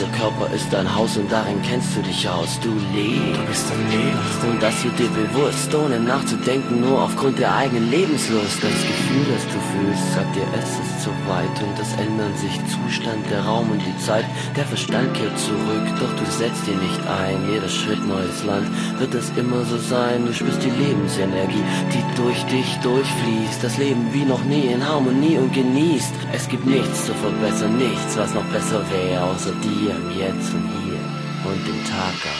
Dieser 0.00 0.12
Körper 0.12 0.50
ist 0.54 0.72
dein 0.72 0.94
Haus 0.96 1.18
und 1.18 1.30
darin 1.30 1.60
kennst 1.60 1.94
du 1.94 2.00
dich 2.00 2.26
aus. 2.26 2.58
Du 2.60 2.70
lebst. 2.96 3.36
Du 3.36 3.46
bist 3.46 3.66
ein 3.70 3.90
Leben. 3.90 4.50
Und 4.50 4.62
das 4.62 4.82
wird 4.82 4.98
dir 4.98 5.10
bewusst, 5.10 5.74
ohne 5.74 6.00
nachzudenken, 6.00 6.80
nur 6.80 7.02
aufgrund 7.02 7.38
der 7.38 7.54
eigenen 7.54 7.90
Lebenslust. 7.90 8.64
Das 8.64 8.80
Gefühl, 8.80 9.26
das 9.28 9.44
du 9.44 9.60
fühlst, 9.60 10.14
sagt 10.14 10.36
dir, 10.36 10.46
es 10.56 10.70
ist 10.80 11.04
zu 11.04 11.10
weit 11.28 11.52
und 11.62 11.78
es 11.78 11.92
ändern 12.00 12.34
sich 12.34 12.56
Zustand, 12.64 13.28
der 13.30 13.44
Raum 13.44 13.72
und 13.72 13.82
die 13.84 13.98
Zeit. 13.98 14.24
Der 14.56 14.64
Verstand 14.64 15.12
kehrt 15.12 15.38
zurück, 15.38 15.84
doch 16.00 16.16
du 16.16 16.24
setzt 16.32 16.66
ihn 16.66 16.80
nicht 16.80 17.06
ein. 17.06 17.50
Jeder 17.52 17.68
Schritt 17.68 18.02
neues 18.08 18.42
Land 18.44 18.68
wird 18.98 19.12
es 19.14 19.28
immer 19.36 19.66
so 19.66 19.76
sein. 19.76 20.24
Du 20.24 20.32
spürst 20.32 20.64
die 20.64 20.70
Lebensenergie, 20.70 21.64
die 21.92 22.16
durch 22.16 22.42
dich 22.46 22.78
durchfließt. 22.78 23.62
Das 23.62 23.76
Leben 23.76 24.08
wie 24.14 24.24
noch 24.24 24.44
nie 24.44 24.72
in 24.72 24.82
Harmonie 24.82 25.36
und 25.36 25.52
genießt. 25.52 26.14
Es 26.32 26.48
gibt 26.48 26.64
nichts 26.64 27.04
zu 27.04 27.12
verbessern, 27.12 27.76
nichts, 27.76 28.16
was 28.16 28.32
noch 28.32 28.44
besser 28.44 28.82
wäre, 28.90 29.24
außer 29.24 29.52
dir 29.60 29.89
im 29.90 30.10
Jetzt 30.10 30.52
und 30.54 30.68
hier 30.84 31.00
und 31.44 31.66
dem 31.66 31.84
Tag 31.84 32.14
am 32.24 32.39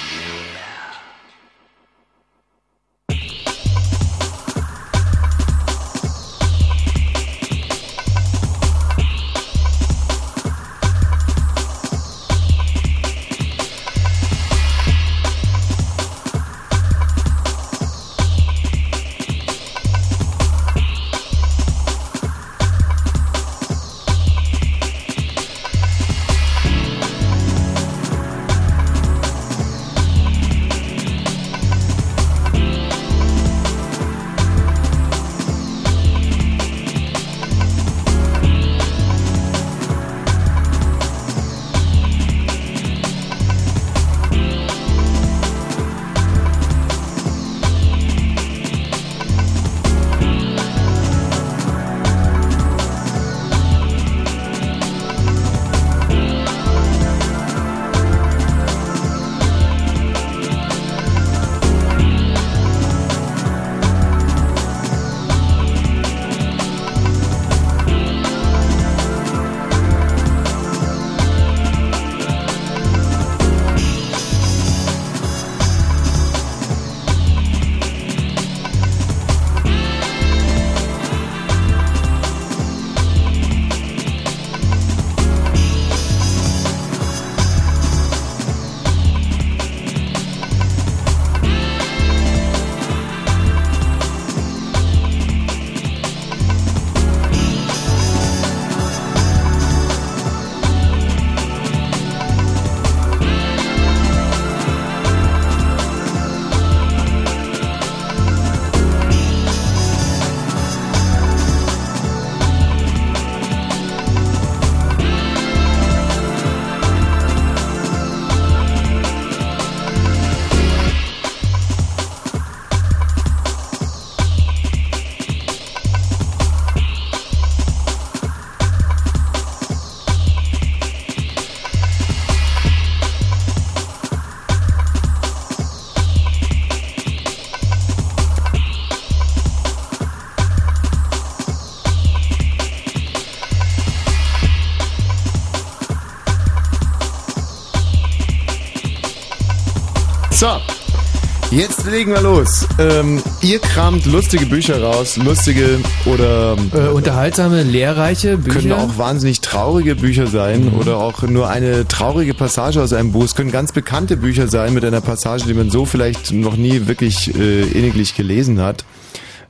jetzt 151.60 151.84
legen 151.90 152.12
wir 152.12 152.22
los. 152.22 152.66
Ähm, 152.78 153.22
ihr 153.42 153.58
kramt 153.58 154.06
lustige 154.06 154.46
Bücher 154.46 154.82
raus, 154.82 155.18
lustige 155.18 155.78
oder 156.06 156.56
äh, 156.72 156.88
unterhaltsame, 156.88 157.62
lehrreiche 157.62 158.38
Bücher. 158.38 158.60
Können 158.60 158.72
auch 158.72 158.96
wahnsinnig 158.96 159.40
traurige 159.42 159.94
Bücher 159.94 160.26
sein 160.26 160.66
Mhm. 160.72 160.78
oder 160.78 160.96
auch 160.96 161.22
nur 161.22 161.50
eine 161.50 161.86
traurige 161.86 162.32
Passage 162.32 162.80
aus 162.82 162.94
einem 162.94 163.12
Buch. 163.12 163.24
Es 163.24 163.34
können 163.34 163.50
ganz 163.52 163.72
bekannte 163.72 164.16
Bücher 164.16 164.48
sein 164.48 164.72
mit 164.72 164.84
einer 164.86 165.02
Passage, 165.02 165.44
die 165.46 165.52
man 165.54 165.70
so 165.70 165.84
vielleicht 165.84 166.32
noch 166.32 166.56
nie 166.56 166.86
wirklich 166.86 167.34
äh, 167.38 167.62
inniglich 167.62 168.14
gelesen 168.16 168.60
hat. 168.60 168.86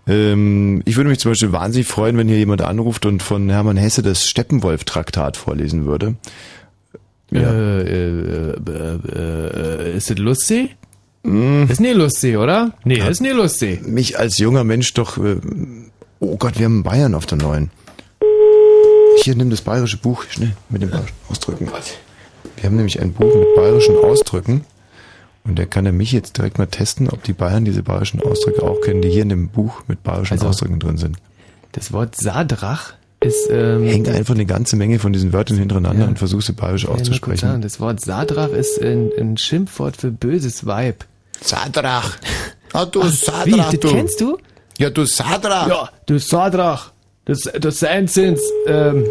Ähm, 0.09 0.83
ich 0.87 0.97
würde 0.97 1.11
mich 1.11 1.21
zum 1.21 1.31
Beispiel 1.31 1.53
wahnsinnig 1.53 1.87
freuen, 1.87 2.17
wenn 2.19 2.27
hier 2.27 2.39
jemand 2.39 2.63
anruft 2.63 3.07
und 3.07 3.23
von 3.23 3.49
Hermann 3.51 3.77
Hesse 3.77 4.03
das 4.03 4.25
Steppenwolf-Traktat 4.27 5.37
vorlesen 5.37 5.87
würde. 5.87 6.17
Äh, 7.33 7.39
äh, 7.39 8.55
äh, 8.57 9.93
äh, 9.93 9.97
ist 9.97 10.11
das 10.11 10.19
lustig? 10.19 10.77
Mm. 11.23 11.65
Ist 11.69 11.81
nie 11.81 11.93
lustig, 11.93 12.37
oder? 12.37 12.73
Nee, 12.85 13.07
ist 13.09 13.21
nie 13.21 13.31
lustig. 13.31 13.87
Mich 13.87 14.19
als 14.19 14.39
junger 14.39 14.65
Mensch 14.65 14.95
doch. 14.95 15.19
Äh, 15.19 15.37
oh 16.19 16.37
Gott, 16.37 16.59
wir 16.59 16.65
haben 16.67 16.83
Bayern 16.83 17.15
auf 17.15 17.27
der 17.27 17.39
neuen. 17.39 17.71
Hier, 19.23 19.35
nimm 19.35 19.51
das 19.51 19.61
bayerische 19.61 19.99
Buch, 19.99 20.25
schnell, 20.31 20.53
mit 20.71 20.83
den 20.83 20.91
bayerischen 20.91 21.17
Ausdrücken. 21.29 21.69
Wir 22.57 22.65
haben 22.65 22.77
nämlich 22.77 23.01
ein 23.01 23.13
Buch 23.13 23.35
mit 23.35 23.55
bayerischen 23.55 23.97
Ausdrücken. 23.97 24.65
Und 25.45 25.59
der 25.59 25.67
kann 25.67 25.87
er 25.87 25.93
mich 25.93 26.13
jetzt 26.13 26.37
direkt 26.37 26.59
mal 26.59 26.67
testen, 26.67 27.09
ob 27.09 27.23
die 27.23 27.33
Bayern 27.33 27.65
diese 27.65 27.83
bayerischen 27.83 28.21
Ausdrücke 28.23 28.63
auch 28.63 28.81
kennen, 28.83 29.03
die 29.03 29.11
hier 29.11 29.23
in 29.23 29.31
dem 29.31 29.49
Buch 29.49 29.83
mit 29.89 30.03
bayerischen 30.03 30.35
Also, 30.35 30.49
Ausdrücken 30.49 30.79
drin 30.79 30.99
sind. 30.99 31.17
Das 31.73 31.93
Wort 31.93 32.17
Sadrach 32.17 32.95
ist. 33.21 33.49
Ähm, 33.51 33.85
Hängt 33.87 34.09
einfach 34.09 34.35
eine 34.35 34.47
ganze 34.47 34.77
Menge 34.77 34.99
von 34.99 35.13
diesen 35.13 35.33
Wörtern 35.33 35.59
hintereinander 35.59 36.03
Ja. 36.05 36.09
und 36.09 36.19
versuch 36.19 36.43
sie 36.43 36.53
bayerisch 36.53 36.85
Ja, 36.85 36.91
auszusprechen. 36.91 37.41
sagen, 37.49 37.63
Das 37.63 37.81
Wort 37.81 38.01
Sadrach 38.01 38.51
ist 38.51 38.81
ein, 38.83 39.11
ein 39.19 39.37
Schimpfwort 39.37 39.97
für 39.97 40.11
böses 40.11 40.67
Weib. 40.67 41.05
Sadrach. 41.41 42.17
Ah, 42.73 42.85
du 42.85 43.03
Ach, 43.03 43.47
Wie, 43.47 43.51
das 43.51 43.77
kennst 43.81 44.21
du? 44.21 44.39
Ja, 44.79 44.91
du 44.91 45.05
Sadrach. 45.05 45.67
Ja, 45.67 45.91
du 46.07 46.21
Sadrach. 46.21 46.93
Das, 47.25 47.41
das 47.61 47.81
Seinzins. 47.81 48.41
Ähm, 48.69 49.07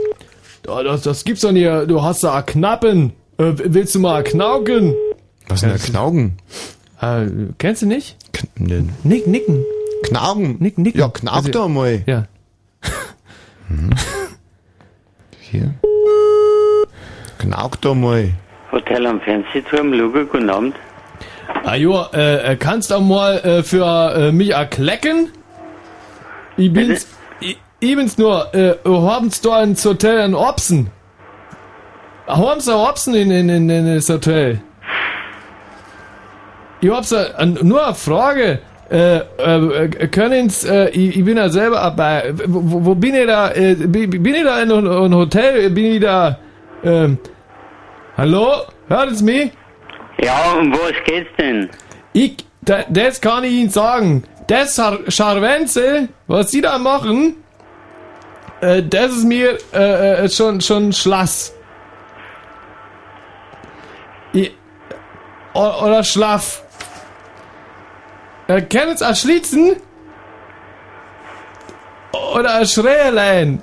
da- 0.64 0.82
das, 0.82 1.02
das 1.02 1.26
gibt's 1.26 1.42
doch 1.42 1.52
nicht. 1.52 1.66
Du 1.66 2.02
hast 2.02 2.24
da 2.24 2.42
Knappen. 2.42 3.12
Äh, 3.38 3.52
willst 3.58 3.96
du 3.96 4.00
mal 4.00 4.24
knauken? 4.24 4.94
Was 5.50 5.62
ist 5.62 5.70
denn 5.70 5.78
Knaugen? 5.92 6.38
Äh, 7.02 7.26
kennst 7.58 7.82
du 7.82 7.88
nicht? 7.88 8.16
Nee. 8.56 8.84
Nick, 9.04 9.28
nicken. 9.28 9.66
Knaugen? 10.04 10.56
Nicken, 10.60 10.84
nicken. 10.84 10.98
Ja, 11.02 11.10
knack 11.10 11.52
doch 11.52 11.68
mal. 11.68 12.02
Ja. 12.06 12.28
Hier. 15.40 15.74
Knack 17.40 17.82
doch 17.82 17.96
mal. 17.96 18.32
Hotel 18.72 19.06
am 19.08 19.20
Fernsehturm, 19.22 19.94
Luge, 19.94 20.26
guten 20.26 20.50
Abend. 20.50 20.76
Ah 21.64 21.76
jo, 21.76 22.06
äh, 22.14 22.52
äh, 22.52 22.56
kannst 22.56 22.92
du 22.92 23.00
mal 23.00 23.38
äh, 23.40 23.64
für 23.64 23.86
äh, 24.16 24.32
mich 24.32 24.52
erklecken? 24.52 25.30
Ich 26.58 26.72
bin's, 26.72 27.08
ich, 27.40 27.58
ich 27.80 27.96
bin's 27.96 28.18
nur, 28.18 28.54
äh, 28.54 28.76
haben's 28.86 29.42
da 29.42 29.64
ins 29.64 29.84
Hotel 29.84 30.26
in 30.26 30.36
Opsen? 30.36 30.92
Haben's 32.28 32.66
da 32.66 32.76
Opsen 32.76 33.16
in, 33.16 33.32
in, 33.32 33.50
in, 33.50 33.70
in 33.70 33.96
das 33.96 34.10
Hotel? 34.10 34.62
ich 36.82 36.90
hab's 36.90 37.12
äh, 37.12 37.46
nur 37.46 37.86
eine 37.86 37.96
Frage. 37.96 38.60
Äh, 38.92 39.18
äh, 39.18 40.08
können's, 40.08 40.64
äh, 40.64 40.90
ich, 40.90 41.18
ich 41.18 41.24
bin 41.24 41.38
ja 41.38 41.50
selber 41.50 41.76
dabei. 41.76 42.34
Wo, 42.48 42.86
wo 42.86 42.96
bin 42.96 43.14
ich 43.14 43.28
da? 43.28 43.52
Äh, 43.52 43.76
bin, 43.76 44.10
bin 44.10 44.34
ich 44.34 44.44
da 44.44 44.62
in 44.62 44.72
einem 44.72 45.16
Hotel? 45.16 45.70
Bin 45.70 45.86
ich 45.86 46.00
da? 46.02 46.40
Ähm, 46.84 47.20
hallo? 48.18 48.64
Hört 48.88 49.12
es 49.12 49.22
mich? 49.22 49.52
Ja, 50.24 50.54
um 50.54 50.72
was 50.74 50.94
geht's 51.06 51.30
denn? 51.38 51.70
Ich, 52.14 52.38
da, 52.62 52.84
das 52.90 53.22
kann 53.22 53.44
ich 53.44 53.52
Ihnen 53.52 53.70
sagen. 53.70 54.24
Das 54.48 54.76
Schar 54.76 54.98
Scharwenzel, 55.08 56.10
was 56.26 56.50
Sie 56.50 56.62
da 56.62 56.80
machen, 56.80 57.36
äh, 58.62 58.84
das 58.84 59.12
ist 59.12 59.26
mir 59.26 59.58
äh, 59.74 60.26
äh, 60.26 60.30
schon, 60.30 60.62
schon 60.62 60.92
Schlass. 60.94 61.54
Ich, 64.34 64.52
oder 65.54 66.04
Schlaff. 66.04 66.64
Äh, 68.50 68.64
können 68.64 68.98
Sie 68.98 69.06
erschlitzen? 69.06 69.76
Oder 72.34 72.56
ein 72.56 72.66
Schrälein? 72.66 73.62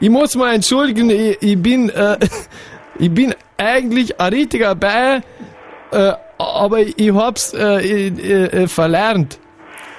ich 0.00 0.08
muss 0.08 0.34
mal 0.34 0.54
entschuldigen, 0.54 1.10
ich, 1.10 1.42
ich 1.42 1.62
bin, 1.62 1.90
äh, 1.90 2.16
ich 2.98 3.10
bin 3.10 3.34
eigentlich 3.58 4.18
ein 4.18 4.32
richtiger 4.32 4.74
Bär, 4.74 5.20
äh, 5.92 6.12
aber 6.38 6.80
ich 6.80 7.12
hab's 7.12 7.52
äh, 7.52 8.08
äh, 8.08 8.62
äh, 8.62 8.68
verlernt. 8.68 9.38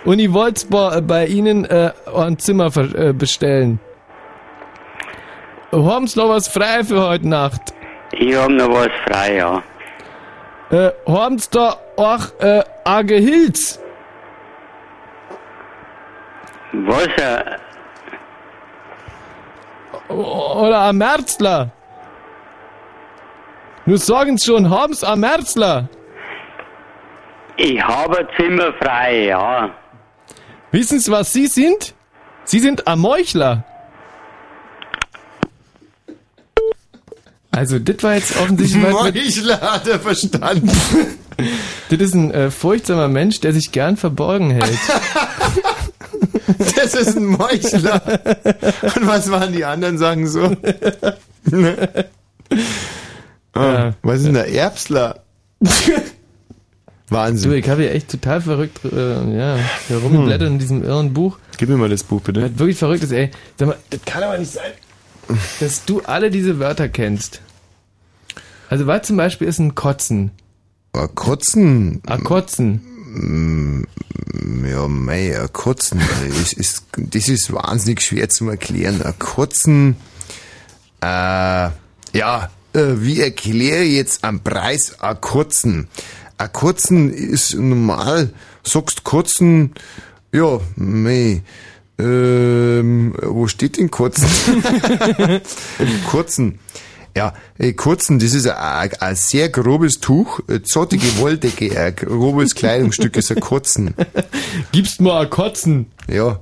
Und 0.04 0.18
ich 0.18 0.34
wollte 0.34 0.66
bei, 0.68 1.02
bei 1.02 1.28
Ihnen 1.28 1.66
äh, 1.66 1.92
ein 2.16 2.40
Zimmer 2.40 2.72
bestellen. 3.14 3.80
Haben 5.72 6.08
Sie 6.08 6.20
noch 6.20 6.30
was 6.30 6.48
frei 6.48 6.84
für 6.84 7.08
heute 7.08 7.28
Nacht? 7.28 7.62
Ich 8.14 8.36
hab 8.36 8.50
noch 8.50 8.70
was 8.70 8.90
frei, 9.08 9.36
ja. 9.36 9.64
Äh, 10.72 10.92
haben 11.08 11.38
Sie 11.38 11.50
da 11.52 11.78
auch 11.96 12.40
äh, 12.40 12.64
ein 12.84 13.08
Gehilz? 13.08 13.80
Was, 16.74 17.08
äh, 17.08 17.58
Oder 20.14 20.82
ein 20.82 20.98
Merzler? 20.98 21.70
Nur 23.86 23.98
sagen 24.00 24.38
Sie 24.38 24.48
schon, 24.48 24.70
haben 24.70 24.94
Sie 24.94 25.08
ein 25.08 25.20
Merzler? 25.20 25.88
ich 27.58 27.82
habe 27.82 28.28
Zimmer 28.36 28.74
frei, 28.74 29.26
ja. 29.28 29.70
Wissen 30.72 31.00
Sie, 31.00 31.12
was 31.12 31.32
Sie 31.32 31.48
sind? 31.48 31.94
Sie 32.44 32.60
sind 32.60 32.86
ein 32.88 33.00
Meuchler. 33.00 33.64
Also, 37.56 37.80
das 37.80 38.04
war 38.04 38.16
jetzt 38.16 38.36
offensichtlich... 38.38 38.82
Meuchler 38.84 39.62
hat 39.62 39.88
er 39.88 40.00
verstanden. 40.00 40.72
Das 41.90 42.00
ist 42.00 42.14
ein 42.14 42.32
äh, 42.32 42.50
furchtsamer 42.50 43.10
Mensch, 43.10 43.42
der 43.42 43.52
sich 43.52 43.74
gern 43.74 43.98
verborgen 43.98 44.52
hält. 44.52 44.80
Das 46.78 46.94
ist 46.94 47.18
ein 47.18 47.26
Meuchler. 47.26 48.02
Und 48.96 49.06
was 49.08 49.30
waren 49.30 49.52
die 49.52 49.66
anderen 49.66 49.98
Sachen 49.98 50.28
so? 50.28 50.56
Ah, 53.54 53.92
Was 54.02 54.18
ist 54.20 54.28
denn 54.28 54.34
der 54.36 54.48
Erbsler? 54.48 55.24
Wahnsinn. 57.10 57.52
Du, 57.52 57.58
ich 57.58 57.70
habe 57.70 57.84
hier 57.84 57.94
echt 57.94 58.10
total 58.10 58.42
verrückt, 58.42 58.80
äh, 58.86 59.38
ja, 59.38 59.58
hier 59.88 59.98
rumgeblättert 59.98 60.48
in 60.48 60.60
diesem 60.60 60.84
irren 60.84 61.14
Buch. 61.14 61.38
Gib 61.58 61.70
mir 61.70 61.78
mal 61.78 61.90
das 61.90 62.04
Buch, 62.04 62.22
bitte. 62.22 62.44
Was 62.44 62.58
wirklich 62.60 62.78
verrückt 62.78 63.04
ist, 63.04 63.12
ey. 63.12 63.32
Sag 63.58 63.68
mal, 63.68 63.78
das 63.90 64.02
kann 64.06 64.24
aber 64.24 64.38
nicht 64.38 64.52
sein, 64.52 64.72
dass 65.60 65.86
du 65.86 66.02
alle 66.02 66.32
diese 66.32 66.60
Wörter 66.60 66.90
kennst. 66.90 67.42
Also, 68.70 68.88
was 68.88 69.08
zum 69.08 69.18
Beispiel 69.18 69.48
ist 69.48 69.60
ein 69.60 69.76
Kotzen? 69.76 70.32
Ein 70.94 71.14
Kotzen? 71.16 72.02
Ein 72.08 72.24
Kotzen. 72.24 72.82
Mm, 73.14 73.84
Ja, 74.66 74.88
mei, 74.88 75.40
ein 75.40 75.52
Kotzen. 75.54 76.02
Das 76.40 76.54
ist, 76.54 76.84
das 76.98 77.28
ist 77.30 77.54
wahnsinnig 77.54 78.02
schwer 78.02 78.30
zu 78.30 78.50
erklären. 78.50 79.02
Ein 79.02 79.18
Kotzen, 79.20 79.96
äh, 81.02 81.06
ja, 81.08 82.50
äh, 82.74 82.94
wie 82.98 83.22
erkläre 83.22 83.84
ich 83.84 83.94
jetzt 83.96 84.24
am 84.24 84.40
Preis 84.42 85.00
ein 85.00 85.20
Kotzen? 85.22 85.88
Ein 86.38 86.52
Kotzen 86.52 87.14
ist 87.14 87.56
normal, 87.56 88.34
sagst 88.64 89.04
Kotzen, 89.04 89.74
ja, 90.34 90.60
mei, 90.76 91.44
ähm, 91.98 93.16
wo 93.22 93.48
steht 93.48 93.78
denn 93.78 93.90
Kotzen? 93.92 94.28
Kurzen. 96.10 96.60
Ja, 97.16 97.34
äh, 97.58 97.72
Kurzen, 97.72 98.20
das 98.20 98.34
ist 98.34 98.48
ein, 98.48 98.92
ein 99.00 99.16
sehr 99.16 99.48
grobes 99.48 100.02
Tuch, 100.02 100.42
äh, 100.50 100.62
zottige 100.64 101.18
Wolldecke, 101.18 101.80
ein 101.80 101.96
grobes 101.96 102.56
Kleidungsstück 102.56 103.16
ist 103.16 103.32
ein 103.32 103.40
Kurzen. 103.40 103.96
Gibst 104.74 105.00
mal 105.00 105.24
ein 105.24 105.30
Kotzen. 105.30 105.92
Ja. 106.12 106.42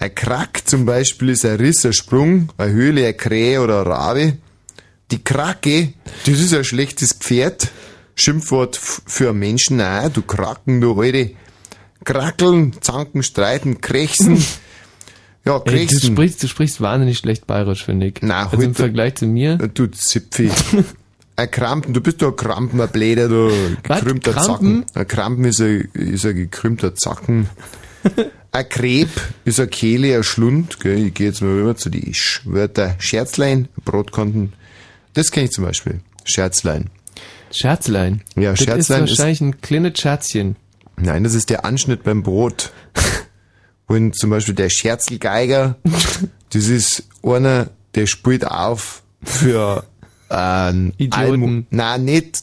Ein 0.00 0.14
Krack 0.16 0.62
zum 0.64 0.86
Beispiel 0.86 1.28
ist 1.28 1.44
ein 1.44 1.56
Riss, 1.56 1.86
ein 1.86 1.92
Sprung, 1.92 2.48
eine 2.58 2.72
Höhle, 2.72 3.06
ein 3.06 3.16
Krähe 3.16 3.60
oder 3.60 3.82
ein 3.82 3.86
Rabe. 3.86 4.38
Die 5.12 5.22
Kracke, 5.22 5.92
das 6.26 6.40
ist 6.40 6.52
ein 6.52 6.64
schlechtes 6.64 7.12
Pferd. 7.12 7.70
Schimpfwort 8.16 8.76
für 8.76 9.30
einen 9.30 9.38
Menschen 9.38 9.80
auch, 9.80 10.08
du 10.08 10.22
Kracken, 10.22 10.80
du 10.80 11.00
alte. 11.00 11.30
Krackeln, 12.04 12.74
zanken, 12.80 13.22
streiten, 13.22 13.80
krächzen. 13.80 14.44
Ja, 15.44 15.60
Ey, 15.64 15.86
du, 15.86 15.98
sprichst, 15.98 16.42
du 16.42 16.48
sprichst 16.48 16.80
wahnsinnig 16.80 17.18
schlecht 17.18 17.46
bayerisch, 17.46 17.84
finde 17.84 18.06
ich. 18.06 18.14
Na, 18.20 18.44
also 18.46 18.62
im 18.62 18.74
Vergleich 18.74 19.16
zu 19.16 19.26
mir. 19.26 19.56
Du 19.56 19.86
Zipfi. 19.88 20.50
Ein 21.36 21.50
Krampen, 21.50 21.94
du 21.94 22.02
bist 22.02 22.20
doch 22.20 22.28
ein 22.28 22.36
Krampen, 22.36 22.78
ein 22.80 22.90
Bläder, 22.90 23.26
du 23.26 23.50
gekrümmter? 23.82 24.36
Zacken. 24.36 24.84
Ein 24.94 25.08
Krampen 25.08 25.44
ist 25.46 25.60
ein, 25.62 25.88
ist 25.94 26.26
ein 26.26 26.36
gekrümmter 26.36 26.94
Zacken. 26.94 27.48
ein 28.52 28.68
Kreb 28.68 29.08
ist 29.46 29.58
eine 29.58 29.68
Kehle, 29.68 30.14
ein 30.14 30.24
Schlund. 30.24 30.78
Gell? 30.80 31.06
Ich 31.06 31.14
gehe 31.14 31.28
jetzt 31.28 31.40
mal 31.40 31.52
rüber 31.52 31.74
zu 31.74 31.88
die 31.88 32.12
Wörter. 32.44 32.96
Scherzlein, 32.98 33.68
Brotkonten. 33.82 34.52
Das 35.14 35.32
kenne 35.32 35.46
ich 35.46 35.52
zum 35.52 35.64
Beispiel. 35.64 36.00
Scherzlein. 36.24 36.90
Scherzlein. 37.50 38.20
Ja, 38.36 38.50
das 38.50 38.60
Scherzlein 38.60 39.04
ist 39.04 39.12
ist, 39.12 39.18
wahrscheinlich 39.18 39.40
ein 39.40 39.60
kleines 39.62 39.98
Scherzchen. 39.98 40.56
Nein, 40.96 41.24
das 41.24 41.34
ist 41.34 41.48
der 41.48 41.64
Anschnitt 41.64 42.04
beim 42.04 42.22
Brot. 42.22 42.72
Und 43.86 44.16
zum 44.16 44.30
Beispiel 44.30 44.54
der 44.54 44.70
Scherzelgeiger, 44.70 45.76
das 46.50 46.68
ist 46.68 47.04
einer, 47.22 47.70
der 47.94 48.06
spielt 48.06 48.46
auf 48.46 49.02
für 49.22 49.84
einen 50.28 50.92
Idioten. 50.96 51.30
Almo 51.30 51.62
Nein, 51.70 52.04
nicht. 52.04 52.42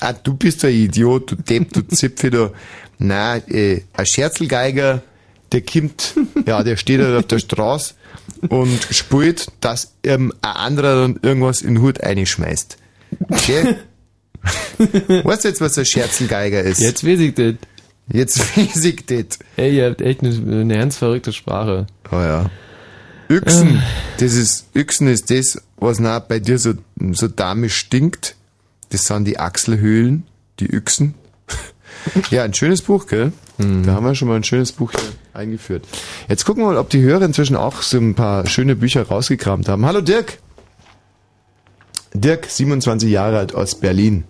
Ah, 0.00 0.12
du 0.12 0.34
bist 0.34 0.64
ein 0.64 0.74
Idiot, 0.74 1.30
du 1.30 1.36
Depp, 1.36 1.72
du 1.72 1.82
Zipfe 1.82 2.30
da. 2.30 2.50
Nein, 2.98 3.42
äh, 3.48 3.80
ein 3.94 4.06
Scherzelgeiger, 4.06 5.02
der 5.50 5.62
kommt, 5.62 6.14
ja, 6.46 6.62
der 6.62 6.76
steht 6.76 7.00
halt 7.00 7.16
auf 7.16 7.26
der 7.26 7.38
Straße 7.38 7.94
und 8.48 8.86
spielt, 8.90 9.48
dass 9.60 9.94
ähm, 10.04 10.32
ein 10.42 10.52
anderer 10.52 11.02
dann 11.02 11.18
irgendwas 11.22 11.62
in 11.62 11.74
den 11.74 11.82
Hut 11.82 12.00
einschmeißt. 12.00 12.76
Okay? 13.28 13.76
weißt 15.24 15.44
du 15.44 15.48
jetzt, 15.48 15.60
was 15.60 15.78
ein 15.78 15.86
Scherzelgeiger 15.86 16.62
ist? 16.62 16.80
Jetzt 16.80 17.04
weiß 17.04 17.20
ich 17.20 17.34
das. 17.34 17.54
Jetzt 18.08 18.56
weiß 18.56 18.84
ich 18.84 19.06
das. 19.06 19.38
Ey, 19.56 19.76
ihr 19.76 19.90
habt 19.90 20.00
echt 20.00 20.22
eine, 20.22 20.34
eine 20.34 20.76
ganz 20.76 20.96
verrückte 20.96 21.32
Sprache. 21.32 21.86
Oh 22.10 22.16
ja. 22.16 22.50
Üchsen, 23.28 23.82
das 24.18 24.34
ist, 24.34 24.66
Üchsen 24.74 25.06
ist 25.06 25.30
das, 25.30 25.62
was 25.76 26.00
nach 26.00 26.20
bei 26.20 26.38
dir 26.38 26.58
so, 26.58 26.74
so 27.12 27.28
damisch 27.28 27.76
stinkt. 27.76 28.36
Das 28.90 29.06
sind 29.06 29.24
die 29.24 29.38
Achselhöhlen, 29.38 30.24
die 30.60 30.66
Üchsen. 30.66 31.14
Ja, 32.30 32.42
ein 32.42 32.54
schönes 32.54 32.82
Buch, 32.82 33.06
gell? 33.06 33.32
Da 33.58 33.92
haben 33.92 34.04
wir 34.04 34.14
schon 34.14 34.26
mal 34.26 34.36
ein 34.36 34.42
schönes 34.44 34.72
Buch 34.72 34.90
hier 34.90 35.00
eingeführt. 35.34 35.86
Jetzt 36.28 36.44
gucken 36.44 36.62
wir 36.64 36.68
mal, 36.68 36.78
ob 36.78 36.90
die 36.90 37.00
Hörer 37.00 37.22
inzwischen 37.22 37.54
auch 37.54 37.82
so 37.82 37.98
ein 37.98 38.14
paar 38.14 38.46
schöne 38.46 38.74
Bücher 38.74 39.06
rausgekramt 39.06 39.68
haben. 39.68 39.86
Hallo 39.86 40.00
Dirk! 40.00 40.38
Dirk, 42.12 42.46
27 42.46 43.08
Jahre 43.08 43.38
alt 43.38 43.54
aus 43.54 43.78
Berlin. 43.78 44.24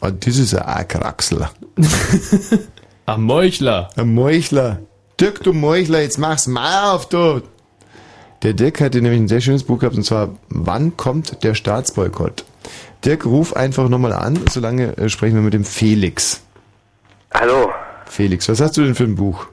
Und 0.00 0.26
das 0.26 0.36
ist 0.36 0.54
ein 0.54 0.88
Kraxler. 0.88 1.50
Ein 3.06 3.22
Meuchler. 3.22 3.88
Ein 3.96 4.14
Meuchler. 4.14 4.80
Dirk, 5.18 5.42
du 5.42 5.54
Meuchler, 5.54 6.02
jetzt 6.02 6.18
mach's 6.18 6.46
mal 6.46 6.92
auf, 6.92 7.08
du. 7.08 7.40
Der 8.42 8.52
Dirk 8.52 8.82
hatte 8.82 9.00
nämlich 9.00 9.18
ein 9.18 9.28
sehr 9.28 9.40
schönes 9.40 9.64
Buch 9.64 9.78
gehabt, 9.78 9.96
und 9.96 10.04
zwar 10.04 10.28
Wann 10.50 10.96
kommt 10.98 11.42
der 11.42 11.54
Staatsboykott? 11.54 12.44
Dirk, 13.06 13.24
ruf 13.24 13.56
einfach 13.56 13.88
nochmal 13.88 14.12
an, 14.12 14.38
solange 14.50 14.96
äh, 14.98 15.08
sprechen 15.08 15.36
wir 15.36 15.42
mit 15.42 15.54
dem 15.54 15.64
Felix. 15.64 16.42
Hallo. 17.32 17.72
Felix, 18.04 18.48
was 18.48 18.60
hast 18.60 18.76
du 18.76 18.84
denn 18.84 18.94
für 18.94 19.04
ein 19.04 19.14
Buch? 19.14 19.46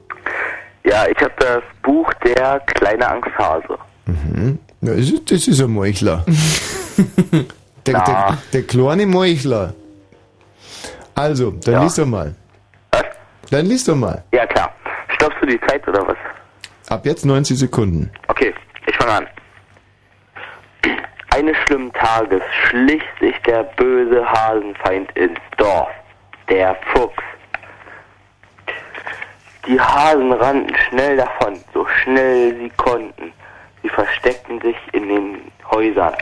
Ja, 0.84 1.08
ich 1.08 1.18
habe 1.18 1.34
das 1.40 1.64
Buch 1.82 2.12
Der 2.26 2.60
kleine 2.60 3.08
Angsthase. 3.08 3.78
Mhm. 4.06 4.60
Ja, 4.82 4.94
das, 4.96 5.10
ist, 5.10 5.32
das 5.32 5.48
ist 5.48 5.62
ein 5.62 5.72
Meuchler. 5.72 6.26
der, 7.86 7.94
Na. 7.94 8.04
der, 8.04 8.38
der 8.54 8.64
kleine 8.64 9.06
Meuchler. 9.08 9.74
Also, 11.16 11.52
dann 11.52 11.84
liest 11.84 11.98
doch 11.98 12.06
mal. 12.06 12.36
Dann 13.50 13.66
liest 13.66 13.88
doch 13.88 13.96
mal. 13.96 14.24
Ja, 14.34 14.46
klar. 14.46 14.74
Stoppst 15.16 15.38
du 15.42 15.46
die 15.46 15.60
Zeit 15.62 15.88
oder 15.88 16.06
was? 16.08 16.18
Ab 16.90 17.06
jetzt 17.06 17.26
90 17.26 17.58
Sekunden. 17.58 18.12
Okay, 18.28 18.54
ich 18.86 18.96
fange 18.98 19.14
an. 19.14 19.28
Eines 21.30 21.56
schlimmen 21.66 21.92
Tages 21.94 22.42
schlich 22.68 23.04
sich 23.20 23.36
der 23.46 23.64
böse 23.64 24.26
Hasenfeind 24.26 25.12
ins 25.18 25.40
Dorf, 25.58 25.90
der 26.50 26.76
Fuchs. 26.94 27.24
Die 29.68 29.80
Hasen 29.80 30.32
rannten 30.32 30.76
schnell 30.90 31.18
davon, 31.18 31.60
so 31.74 31.88
schnell 32.04 32.56
sie 32.60 32.72
konnten. 32.78 33.34
Sie 33.82 33.90
versteckten 33.90 34.62
sich 34.62 34.76
in 34.94 35.08
den 35.08 35.52
Häusern. 35.70 36.14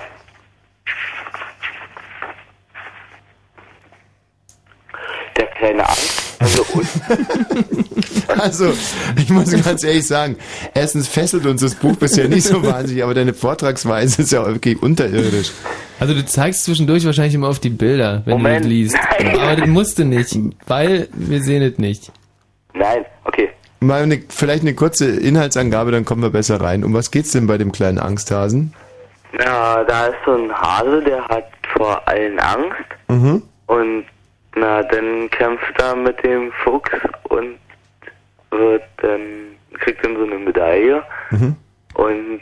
Der 5.38 5.48
kleine 5.48 5.88
Angst, 5.88 6.36
also 6.40 6.64
Also, 8.40 8.74
ich 9.18 9.30
muss 9.30 9.52
ganz 9.64 9.84
ehrlich 9.84 10.06
sagen, 10.08 10.36
erstens 10.74 11.08
fesselt 11.08 11.46
uns 11.46 11.62
das 11.62 11.76
Buch 11.76 11.96
bisher 11.96 12.28
nicht 12.28 12.46
so 12.46 12.64
wahnsinnig, 12.66 13.04
aber 13.04 13.14
deine 13.14 13.34
Vortragsweise 13.34 14.22
ist 14.24 14.32
ja 14.32 14.46
wirklich 14.46 14.82
unterirdisch. 14.82 15.52
Also 16.00 16.14
du 16.14 16.26
zeigst 16.26 16.66
zwischendurch 16.66 17.06
wahrscheinlich 17.06 17.36
immer 17.36 17.48
auf 17.50 17.60
die 17.60 17.70
Bilder, 17.70 18.22
wenn 18.26 18.34
Moment. 18.38 18.58
du 18.66 18.70
das 18.70 18.70
liest. 18.70 18.96
Nein. 19.20 19.40
Aber 19.40 19.56
das 19.56 19.68
musst 19.68 20.00
du 20.00 20.06
nicht, 20.06 20.38
weil 20.68 21.08
wir 21.14 21.42
sehen 21.42 21.62
es 21.64 21.78
nicht. 21.78 22.12
Nein, 22.74 23.06
okay. 23.26 23.50
Mal 23.80 24.04
eine, 24.04 24.22
vielleicht 24.30 24.62
eine 24.64 24.74
kurze 24.74 25.10
Inhaltsangabe, 25.10 25.92
dann 25.92 26.06
kommen 26.06 26.22
wir 26.22 26.30
besser 26.32 26.60
rein. 26.62 26.84
Um 26.84 26.94
was 26.94 27.12
geht's 27.12 27.32
denn 27.32 27.48
bei 27.48 27.58
dem 27.58 27.72
kleinen 27.72 28.00
Angsthasen? 28.00 28.74
Na, 29.34 29.84
da 29.84 30.08
ist 30.08 30.16
so 30.26 30.34
ein 30.34 30.52
Hase, 30.52 31.02
der 31.06 31.24
hat 31.28 31.46
vor 31.78 32.02
allen 32.08 32.40
Angst 32.40 32.78
Mhm. 33.08 33.42
und 33.68 34.06
na, 34.56 34.84
dann 34.84 35.30
kämpft 35.30 35.80
er 35.80 35.96
mit 35.96 36.24
dem 36.24 36.52
Fuchs 36.64 36.92
und 37.30 37.58
wird 38.52 38.84
dann, 39.02 39.20
kriegt 39.80 40.04
dann 40.06 40.16
so 40.16 40.24
eine 40.24 40.38
Medaille 40.38 41.04
Mhm. 41.32 41.56
und 41.96 42.40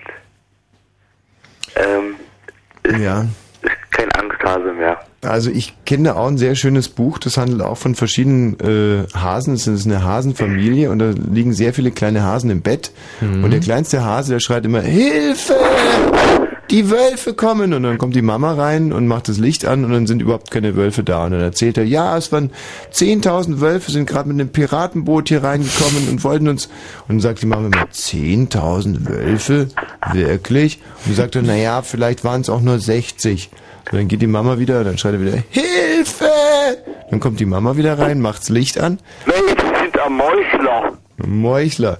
ähm, 1.75 2.99
Ja. 2.99 3.21
ist 3.61 3.91
kein 3.91 4.11
Angsthase 4.15 4.73
mehr. 4.73 4.99
Also 5.23 5.51
ich 5.51 5.75
kenne 5.85 6.05
da 6.09 6.15
auch 6.15 6.27
ein 6.27 6.37
sehr 6.39 6.55
schönes 6.55 6.89
Buch, 6.89 7.19
das 7.19 7.37
handelt 7.37 7.61
auch 7.61 7.77
von 7.77 7.93
verschiedenen 7.95 8.59
äh, 8.59 9.05
Hasen. 9.15 9.53
Es 9.53 9.67
ist 9.67 9.85
eine 9.85 10.03
Hasenfamilie 10.03 10.89
und 10.89 10.97
da 10.99 11.11
liegen 11.11 11.53
sehr 11.53 11.73
viele 11.73 11.91
kleine 11.91 12.23
Hasen 12.23 12.49
im 12.49 12.61
Bett. 12.61 12.91
Und 13.21 13.51
der 13.51 13.59
kleinste 13.59 14.03
Hase, 14.03 14.33
der 14.33 14.39
schreit 14.39 14.65
immer, 14.65 14.81
Hilfe! 14.81 15.55
Die 16.71 16.89
Wölfe 16.89 17.33
kommen! 17.33 17.73
Und 17.73 17.83
dann 17.83 17.97
kommt 17.97 18.15
die 18.15 18.21
Mama 18.21 18.53
rein 18.53 18.93
und 18.93 19.05
macht 19.05 19.27
das 19.27 19.37
Licht 19.37 19.65
an 19.65 19.83
und 19.83 19.91
dann 19.91 20.07
sind 20.07 20.21
überhaupt 20.21 20.51
keine 20.51 20.77
Wölfe 20.77 21.03
da. 21.03 21.25
Und 21.25 21.31
dann 21.31 21.41
erzählt 21.41 21.77
er, 21.77 21.83
ja, 21.83 22.17
es 22.17 22.31
waren 22.31 22.49
10.000 22.93 23.59
Wölfe, 23.59 23.91
sind 23.91 24.05
gerade 24.05 24.29
mit 24.29 24.39
einem 24.39 24.53
Piratenboot 24.53 25.27
hier 25.27 25.43
reingekommen 25.43 26.07
und 26.09 26.23
wollten 26.23 26.47
uns... 26.47 26.67
Und 27.09 27.15
dann 27.15 27.19
sagt 27.19 27.41
die 27.41 27.45
Mama 27.45 27.67
immer, 27.67 27.87
10.000 27.91 29.05
Wölfe? 29.05 29.67
Wirklich? 30.13 30.79
Und 31.05 31.15
sagt 31.15 31.35
er, 31.35 31.41
naja, 31.41 31.81
vielleicht 31.81 32.23
waren 32.23 32.39
es 32.39 32.49
auch 32.49 32.61
nur 32.61 32.79
60. 32.79 33.49
Und 33.91 33.97
dann 33.97 34.07
geht 34.07 34.21
die 34.21 34.27
Mama 34.27 34.57
wieder, 34.57 34.85
dann 34.85 34.97
schreit 34.97 35.15
er 35.15 35.21
wieder, 35.21 35.43
Hilfe! 35.49 36.29
Dann 37.09 37.19
kommt 37.19 37.41
die 37.41 37.45
Mama 37.45 37.75
wieder 37.75 37.99
rein, 37.99 38.21
macht's 38.21 38.47
Licht 38.47 38.79
an. 38.79 38.99
Sie 39.25 39.31
sind 39.83 39.99
am 39.99 40.15
Meuchler. 40.15 40.93
Meuchler. 41.17 41.99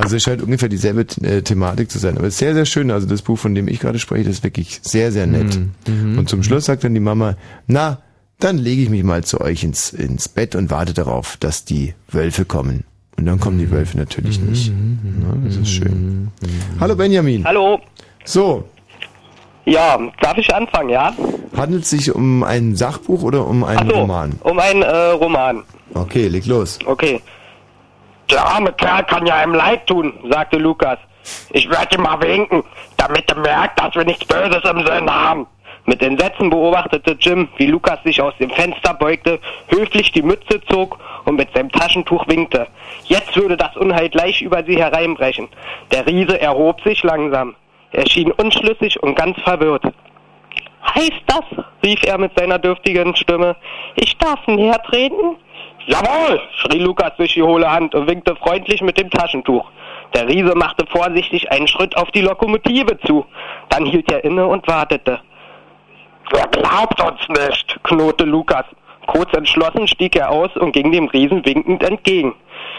Also 0.00 0.16
es 0.16 0.22
scheint 0.22 0.42
ungefähr 0.42 0.68
dieselbe 0.68 1.00
äh, 1.22 1.42
Thematik 1.42 1.90
zu 1.90 1.98
sein. 1.98 2.16
Aber 2.18 2.26
es 2.28 2.34
ist 2.34 2.38
sehr, 2.38 2.54
sehr 2.54 2.66
schön. 2.66 2.90
Also 2.90 3.06
das 3.06 3.22
Buch, 3.22 3.36
von 3.38 3.54
dem 3.54 3.66
ich 3.68 3.80
gerade 3.80 3.98
spreche, 3.98 4.24
das 4.24 4.36
ist 4.36 4.44
wirklich 4.44 4.78
sehr, 4.82 5.10
sehr 5.12 5.26
nett. 5.26 5.58
Und 5.86 6.28
zum 6.28 6.42
Schluss 6.42 6.66
sagt 6.66 6.84
dann 6.84 6.94
die 6.94 7.00
Mama, 7.00 7.36
na, 7.66 7.98
dann 8.38 8.58
lege 8.58 8.82
ich 8.82 8.90
mich 8.90 9.02
mal 9.02 9.24
zu 9.24 9.40
euch 9.40 9.64
ins, 9.64 9.90
ins 9.92 10.28
Bett 10.28 10.54
und 10.54 10.70
warte 10.70 10.94
darauf, 10.94 11.36
dass 11.38 11.64
die 11.64 11.94
Wölfe 12.12 12.44
kommen. 12.44 12.84
Und 13.16 13.26
dann 13.26 13.40
kommen 13.40 13.58
die 13.58 13.70
Wölfe 13.72 13.98
natürlich 13.98 14.38
nicht. 14.40 14.68
Ja, 14.68 15.34
das 15.44 15.56
ist 15.56 15.68
schön. 15.70 16.28
Hallo 16.78 16.94
Benjamin. 16.94 17.44
Hallo. 17.44 17.80
So, 18.24 18.64
Ja, 19.64 19.98
darf 20.20 20.38
ich 20.38 20.54
anfangen, 20.54 20.90
ja? 20.90 21.12
handelt 21.56 21.82
es 21.82 21.90
sich 21.90 22.14
um 22.14 22.44
ein 22.44 22.76
Sachbuch 22.76 23.22
oder 23.24 23.44
um 23.48 23.64
einen 23.64 23.88
so. 23.90 23.96
Roman? 23.96 24.32
Um 24.44 24.60
einen 24.60 24.82
äh, 24.82 24.94
Roman. 25.10 25.64
Okay, 25.94 26.28
leg 26.28 26.46
los. 26.46 26.78
Okay. 26.86 27.20
Der 28.30 28.44
arme 28.44 28.72
Kerl 28.72 29.04
kann 29.04 29.26
ja 29.26 29.36
einem 29.36 29.54
leid 29.54 29.86
tun, 29.86 30.12
sagte 30.30 30.58
Lukas. 30.58 30.98
Ich 31.50 31.68
werde 31.70 31.96
ihm 31.96 32.02
mal 32.02 32.20
winken, 32.20 32.62
damit 32.96 33.30
er 33.30 33.38
merkt, 33.38 33.80
dass 33.80 33.94
wir 33.94 34.04
nichts 34.04 34.26
Böses 34.26 34.64
im 34.64 34.84
Sinn 34.86 35.10
haben. 35.10 35.46
Mit 35.86 36.02
Entsetzen 36.02 36.50
beobachtete 36.50 37.16
Jim, 37.18 37.48
wie 37.56 37.66
Lukas 37.66 38.02
sich 38.04 38.20
aus 38.20 38.34
dem 38.38 38.50
Fenster 38.50 38.92
beugte, 38.92 39.40
höflich 39.68 40.12
die 40.12 40.20
Mütze 40.20 40.60
zog 40.68 40.98
und 41.24 41.36
mit 41.36 41.52
seinem 41.54 41.72
Taschentuch 41.72 42.28
winkte. 42.28 42.66
Jetzt 43.04 43.34
würde 43.36 43.56
das 43.56 43.74
Unheil 43.76 44.10
gleich 44.10 44.42
über 44.42 44.62
sie 44.64 44.76
hereinbrechen. 44.76 45.48
Der 45.90 46.06
Riese 46.06 46.38
erhob 46.40 46.82
sich 46.82 47.02
langsam. 47.02 47.54
Er 47.92 48.06
schien 48.06 48.32
unschlüssig 48.32 49.02
und 49.02 49.14
ganz 49.14 49.40
verwirrt. 49.40 49.84
Heißt 50.94 51.22
das? 51.26 51.44
rief 51.82 52.02
er 52.04 52.18
mit 52.18 52.38
seiner 52.38 52.58
dürftigen 52.58 53.16
Stimme. 53.16 53.56
Ich 53.94 54.16
darf 54.18 54.46
näher 54.46 54.82
treten? 54.82 55.36
Jawohl, 55.88 56.38
schrie 56.52 56.80
Lukas 56.80 57.16
durch 57.16 57.32
die 57.32 57.42
hohle 57.42 57.72
Hand 57.72 57.94
und 57.94 58.06
winkte 58.06 58.36
freundlich 58.36 58.82
mit 58.82 58.98
dem 58.98 59.08
Taschentuch. 59.08 59.70
Der 60.12 60.28
Riese 60.28 60.54
machte 60.54 60.84
vorsichtig 60.86 61.50
einen 61.50 61.66
Schritt 61.66 61.96
auf 61.96 62.10
die 62.10 62.20
Lokomotive 62.20 62.98
zu. 63.06 63.24
Dann 63.70 63.86
hielt 63.86 64.12
er 64.12 64.22
inne 64.22 64.46
und 64.46 64.68
wartete. 64.68 65.18
Wer 66.30 66.46
glaubt 66.48 67.00
uns 67.02 67.26
nicht, 67.30 67.78
knurrte 67.84 68.24
Lukas. 68.24 68.66
Kurz 69.06 69.32
entschlossen 69.34 69.88
stieg 69.88 70.14
er 70.14 70.30
aus 70.30 70.54
und 70.58 70.72
ging 70.72 70.92
dem 70.92 71.08
Riesen 71.08 71.42
winkend 71.46 71.82
entgegen. 71.82 72.34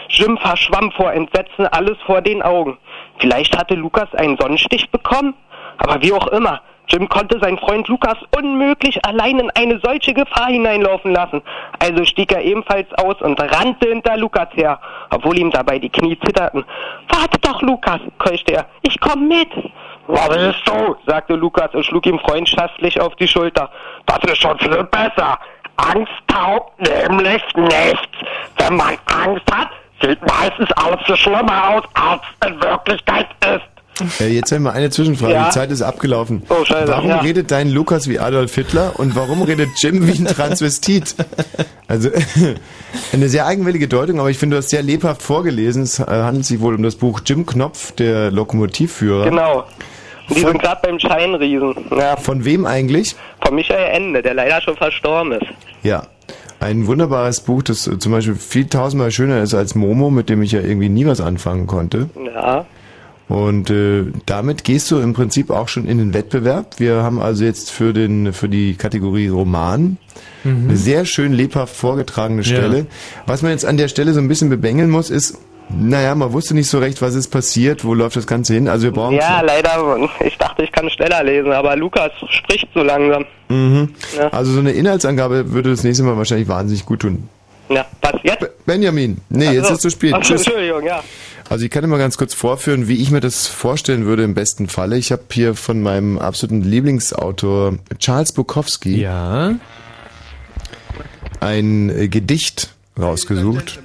Jim 0.08 0.38
verschwamm 0.38 0.92
vor 0.92 1.12
Entsetzen 1.12 1.66
alles 1.66 1.98
vor 2.06 2.22
den 2.22 2.42
Augen. 2.42 2.78
Vielleicht 3.18 3.58
hatte 3.58 3.74
Lukas 3.74 4.14
einen 4.14 4.36
Sonnenstich 4.36 4.88
bekommen? 4.90 5.34
Aber 5.78 6.00
wie 6.00 6.12
auch 6.12 6.28
immer, 6.28 6.60
Jim 6.90 7.08
konnte 7.08 7.38
seinen 7.40 7.58
Freund 7.58 7.86
Lukas 7.86 8.16
unmöglich 8.36 9.04
allein 9.04 9.38
in 9.38 9.50
eine 9.50 9.80
solche 9.82 10.12
Gefahr 10.12 10.48
hineinlaufen 10.48 11.12
lassen. 11.12 11.40
Also 11.78 12.04
stieg 12.04 12.32
er 12.32 12.42
ebenfalls 12.42 12.92
aus 12.94 13.20
und 13.22 13.40
rannte 13.40 13.88
hinter 13.88 14.16
Lukas 14.16 14.48
her, 14.54 14.80
obwohl 15.10 15.38
ihm 15.38 15.50
dabei 15.50 15.78
die 15.78 15.88
Knie 15.88 16.18
zitterten. 16.18 16.64
Warte 17.08 17.38
doch, 17.40 17.62
Lukas, 17.62 18.00
keuchte 18.18 18.54
er. 18.54 18.66
Ich 18.82 18.98
komm 19.00 19.28
mit. 19.28 19.50
Was 20.08 20.28
willst 20.30 20.66
du? 20.66 20.96
sagte 21.06 21.34
Lukas 21.34 21.72
und 21.74 21.84
schlug 21.84 22.06
ihm 22.06 22.18
freundschaftlich 22.18 23.00
auf 23.00 23.14
die 23.16 23.28
Schulter. 23.28 23.70
Das 24.06 24.18
ist 24.24 24.42
schon 24.42 24.58
viel 24.58 24.82
besser. 24.84 25.38
Angst 25.76 26.12
taugt 26.26 26.80
nämlich 26.80 27.42
nichts. 27.54 28.08
Wenn 28.58 28.76
man 28.76 28.96
Angst 29.06 29.50
hat, 29.52 29.68
sieht 30.02 30.20
meistens 30.22 30.70
alles 30.72 31.00
viel 31.06 31.16
schlimmer 31.16 31.68
aus, 31.70 31.82
als 31.94 32.22
in 32.46 32.60
Wirklichkeit 32.60 33.28
ist. 33.44 33.79
Äh, 34.20 34.28
jetzt 34.28 34.52
haben 34.52 34.62
wir 34.62 34.72
eine 34.72 34.90
Zwischenfrage. 34.90 35.32
Ja. 35.32 35.46
Die 35.46 35.50
Zeit 35.50 35.70
ist 35.70 35.82
abgelaufen. 35.82 36.42
Oh, 36.48 36.64
scheiße, 36.64 36.88
warum 36.90 37.10
ja. 37.10 37.20
redet 37.20 37.50
dein 37.50 37.70
Lukas 37.70 38.08
wie 38.08 38.18
Adolf 38.18 38.54
Hitler 38.54 38.92
und 38.98 39.16
warum 39.16 39.42
redet 39.42 39.70
Jim 39.76 40.06
wie 40.06 40.12
ein 40.12 40.26
Transvestit? 40.26 41.14
Also 41.88 42.10
eine 43.12 43.28
sehr 43.28 43.46
eigenwillige 43.46 43.88
Deutung, 43.88 44.20
aber 44.20 44.30
ich 44.30 44.38
finde, 44.38 44.56
du 44.56 44.58
hast 44.62 44.70
sehr 44.70 44.82
lebhaft 44.82 45.22
vorgelesen. 45.22 45.82
Es 45.82 45.98
äh, 45.98 46.04
handelt 46.04 46.46
sich 46.46 46.60
wohl 46.60 46.74
um 46.74 46.82
das 46.82 46.96
Buch 46.96 47.20
Jim 47.24 47.46
Knopf, 47.46 47.92
der 47.92 48.30
Lokomotivführer. 48.30 49.24
Genau. 49.24 49.64
Und 50.28 50.36
die 50.36 50.40
Von- 50.42 50.52
sind 50.52 50.62
gerade 50.62 50.80
beim 50.82 50.98
Scheinriesen. 50.98 51.74
Ja. 51.90 52.16
Von 52.16 52.44
wem 52.44 52.64
eigentlich? 52.66 53.16
Von 53.44 53.54
Michael 53.56 53.90
Ende, 53.94 54.22
der 54.22 54.34
leider 54.34 54.60
schon 54.60 54.76
verstorben 54.76 55.32
ist. 55.32 55.46
Ja. 55.82 56.04
Ein 56.60 56.86
wunderbares 56.86 57.40
Buch, 57.40 57.62
das 57.62 57.86
äh, 57.86 57.98
zum 57.98 58.12
Beispiel 58.12 58.34
viel 58.34 58.66
tausendmal 58.66 59.10
schöner 59.10 59.42
ist 59.42 59.54
als 59.54 59.74
Momo, 59.74 60.10
mit 60.10 60.28
dem 60.28 60.42
ich 60.42 60.52
ja 60.52 60.60
irgendwie 60.60 60.90
nie 60.90 61.06
was 61.06 61.20
anfangen 61.20 61.66
konnte. 61.66 62.10
Ja. 62.34 62.66
Und 63.30 63.70
äh, 63.70 64.04
damit 64.26 64.64
gehst 64.64 64.90
du 64.90 64.98
im 64.98 65.14
Prinzip 65.14 65.50
auch 65.50 65.68
schon 65.68 65.86
in 65.86 65.96
den 65.98 66.12
Wettbewerb. 66.12 66.74
Wir 66.80 66.96
haben 67.02 67.20
also 67.20 67.44
jetzt 67.44 67.70
für 67.70 67.92
den 67.92 68.32
für 68.32 68.48
die 68.48 68.74
Kategorie 68.74 69.28
Roman 69.28 69.96
Mhm. 70.42 70.68
eine 70.70 70.76
sehr 70.78 71.04
schön 71.04 71.32
lebhaft 71.34 71.76
vorgetragene 71.76 72.40
Ja. 72.42 72.48
Stelle. 72.56 72.86
Was 73.26 73.42
man 73.42 73.50
jetzt 73.52 73.66
an 73.66 73.76
der 73.76 73.88
Stelle 73.88 74.14
so 74.14 74.20
ein 74.20 74.26
bisschen 74.28 74.48
bebängeln 74.48 74.88
muss, 74.88 75.10
ist, 75.10 75.36
naja, 75.68 76.14
man 76.14 76.32
wusste 76.32 76.54
nicht 76.54 76.68
so 76.68 76.78
recht, 76.78 77.02
was 77.02 77.14
ist 77.14 77.28
passiert, 77.28 77.84
wo 77.84 77.92
läuft 77.92 78.16
das 78.16 78.26
Ganze 78.26 78.54
hin. 78.54 78.66
Also 78.66 78.84
wir 78.84 78.92
brauchen 78.92 79.16
Ja, 79.16 79.42
leider, 79.42 79.96
ich 80.24 80.38
dachte, 80.38 80.62
ich 80.62 80.72
kann 80.72 80.88
schneller 80.88 81.22
lesen, 81.24 81.52
aber 81.52 81.76
Lukas 81.76 82.10
spricht 82.30 82.68
so 82.74 82.82
langsam. 82.82 83.26
Mhm. 83.50 83.90
Ja. 84.16 84.28
Also 84.30 84.52
so 84.52 84.60
eine 84.60 84.72
Inhaltsangabe 84.72 85.52
würde 85.52 85.70
das 85.70 85.84
nächste 85.84 86.04
Mal 86.04 86.16
wahrscheinlich 86.16 86.48
wahnsinnig 86.48 86.86
gut 86.86 87.00
tun. 87.00 87.28
Ja, 87.68 87.84
was 88.00 88.14
jetzt? 88.24 88.48
Benjamin, 88.66 89.18
nee, 89.28 89.46
Ach 89.48 89.52
jetzt 89.52 89.70
ist 89.70 89.82
zu 89.82 89.90
spät. 89.90 90.14
Ach 90.16 90.20
Tschüss. 90.22 90.44
Entschuldigung, 90.44 90.84
ja. 90.86 91.04
Also 91.50 91.64
ich 91.64 91.72
kann 91.72 91.82
dir 91.82 91.88
mal 91.88 91.98
ganz 91.98 92.16
kurz 92.16 92.32
vorführen, 92.32 92.86
wie 92.86 93.02
ich 93.02 93.10
mir 93.10 93.18
das 93.18 93.48
vorstellen 93.48 94.06
würde 94.06 94.22
im 94.22 94.34
besten 94.34 94.68
Falle. 94.68 94.96
Ich 94.96 95.10
habe 95.10 95.24
hier 95.32 95.56
von 95.56 95.82
meinem 95.82 96.16
absoluten 96.16 96.62
Lieblingsautor 96.62 97.76
Charles 97.98 98.30
Bukowski 98.30 99.00
ja. 99.00 99.56
ein 101.40 101.90
äh, 101.90 102.06
Gedicht 102.06 102.72
rausgesucht. 102.96 103.80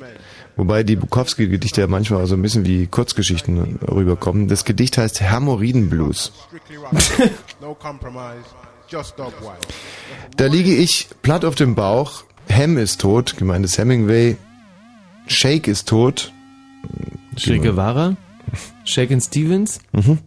Wobei 0.56 0.84
die 0.84 0.96
Bukowski-Gedichte 0.96 1.82
ja 1.82 1.88
manchmal 1.88 2.24
auch 2.24 2.28
so 2.28 2.36
ein 2.36 2.42
bisschen 2.44 2.68
wie 2.68 2.86
Kurzgeschichten 2.86 3.80
rüberkommen. 3.82 4.48
Das 4.48 4.64
Gedicht 4.64 5.00
heißt 5.00 5.22
Hermoriden-Blues. 5.22 6.34
Da 10.38 10.46
liege 10.46 10.76
ich 10.76 11.08
platt 11.24 11.44
auf 11.44 11.56
dem 11.56 11.74
Bauch. 11.74 12.26
Hem 12.48 12.78
ist 12.78 13.02
tot, 13.02 13.38
gemeint 13.38 13.66
ist 13.66 13.80
Hemingway. 13.80 14.38
Shake 15.26 15.68
ist 15.68 15.90
tot. 15.90 16.32
Che 17.36 17.60
Guevara? 17.60 18.16
Shaken 18.86 19.22
Stevens? 19.22 19.80
Mhm. 19.92 20.20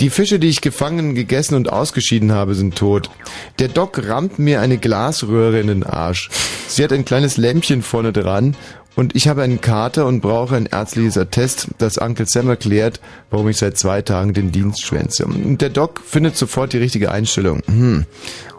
Die 0.00 0.10
Fische, 0.10 0.38
die 0.38 0.48
ich 0.48 0.62
gefangen, 0.62 1.14
gegessen 1.14 1.54
und 1.56 1.70
ausgeschieden 1.70 2.32
habe, 2.32 2.54
sind 2.54 2.74
tot. 2.74 3.10
Der 3.58 3.68
Doc 3.68 4.00
rammt 4.08 4.38
mir 4.38 4.62
eine 4.62 4.78
Glasröhre 4.78 5.60
in 5.60 5.66
den 5.66 5.84
Arsch. 5.84 6.30
Sie 6.68 6.82
hat 6.82 6.92
ein 6.92 7.04
kleines 7.04 7.36
Lämpchen 7.36 7.82
vorne 7.82 8.12
dran 8.12 8.56
und 8.96 9.14
ich 9.14 9.28
habe 9.28 9.42
einen 9.42 9.60
Kater 9.60 10.06
und 10.06 10.20
brauche 10.20 10.56
ein 10.56 10.66
ärztliches 10.66 11.18
Attest, 11.18 11.68
das 11.78 11.98
Uncle 11.98 12.26
Sam 12.26 12.48
erklärt, 12.48 13.00
warum 13.30 13.48
ich 13.48 13.58
seit 13.58 13.76
zwei 13.76 14.00
Tagen 14.00 14.32
den 14.32 14.52
Dienst 14.52 14.82
schwänze. 14.84 15.26
Und 15.26 15.60
der 15.60 15.68
Doc 15.68 16.00
findet 16.00 16.36
sofort 16.36 16.72
die 16.72 16.78
richtige 16.78 17.10
Einstellung. 17.10 17.60
Hm, 17.66 18.06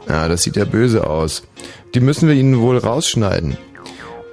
ja, 0.08 0.28
das 0.28 0.44
sieht 0.44 0.58
ja 0.58 0.66
böse 0.66 1.08
aus. 1.08 1.44
Die 1.96 2.00
müssen 2.00 2.28
wir 2.28 2.36
ihnen 2.36 2.60
wohl 2.60 2.78
rausschneiden. 2.78 3.58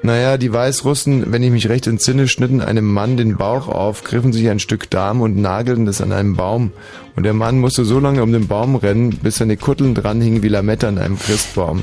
Naja, 0.02 0.38
die 0.38 0.52
Weißrussen, 0.52 1.32
wenn 1.32 1.42
ich 1.42 1.50
mich 1.50 1.68
recht 1.68 1.88
entsinne, 1.88 2.28
schnitten 2.28 2.60
einem 2.60 2.86
Mann 2.86 3.16
den 3.16 3.36
Bauch 3.36 3.68
auf, 3.68 4.04
griffen 4.04 4.32
sich 4.32 4.48
ein 4.48 4.60
Stück 4.60 4.88
Darm 4.90 5.20
und 5.20 5.36
nagelten 5.36 5.88
es 5.88 6.00
an 6.00 6.12
einem 6.12 6.36
Baum. 6.36 6.72
Und 7.16 7.24
der 7.24 7.34
Mann 7.34 7.58
musste 7.58 7.84
so 7.84 7.98
lange 7.98 8.22
um 8.22 8.32
den 8.32 8.46
Baum 8.46 8.76
rennen, 8.76 9.10
bis 9.10 9.36
seine 9.36 9.56
Kutteln 9.56 9.94
dranhingen 9.94 10.42
wie 10.42 10.48
Lametta 10.48 10.86
an 10.86 10.98
einem 10.98 11.18
Christbaum. 11.18 11.82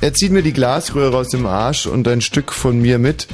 Er 0.00 0.14
zieht 0.14 0.32
mir 0.32 0.42
die 0.42 0.52
Glasröhre 0.52 1.16
aus 1.16 1.28
dem 1.28 1.44
Arsch 1.44 1.86
und 1.86 2.08
ein 2.08 2.22
Stück 2.22 2.52
von 2.52 2.80
mir 2.80 2.98
mit. 2.98 3.26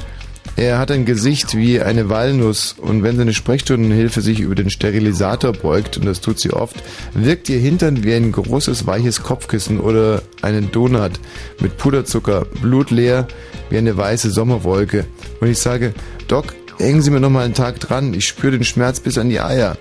Er 0.57 0.79
hat 0.79 0.89
ein 0.89 1.03
Gesicht 1.03 1.57
wie 1.57 1.81
eine 1.81 2.07
Walnuss 2.09 2.75
und 2.77 3.03
wenn 3.03 3.17
seine 3.17 3.33
Sprechstundenhilfe 3.33 4.21
sich 4.21 4.39
über 4.39 4.55
den 4.55 4.69
Sterilisator 4.69 5.51
beugt, 5.51 5.97
und 5.97 6.05
das 6.05 6.21
tut 6.21 6.39
sie 6.39 6.53
oft, 6.53 6.77
wirkt 7.13 7.49
ihr 7.49 7.59
Hintern 7.59 8.05
wie 8.05 8.13
ein 8.13 8.31
großes 8.31 8.87
weiches 8.87 9.21
Kopfkissen 9.21 9.81
oder 9.81 10.21
einen 10.41 10.71
Donut 10.71 11.19
mit 11.59 11.77
Puderzucker, 11.77 12.45
blutleer 12.61 13.27
wie 13.69 13.77
eine 13.77 13.97
weiße 13.97 14.31
Sommerwolke. 14.31 15.05
Und 15.41 15.49
ich 15.49 15.59
sage, 15.59 15.93
Doc, 16.29 16.55
hängen 16.77 17.01
Sie 17.01 17.11
mir 17.11 17.19
noch 17.19 17.29
mal 17.29 17.43
einen 17.43 17.53
Tag 17.53 17.81
dran, 17.81 18.13
ich 18.13 18.25
spüre 18.25 18.53
den 18.53 18.63
Schmerz 18.63 19.01
bis 19.01 19.17
an 19.17 19.29
die 19.29 19.41
Eier. 19.41 19.77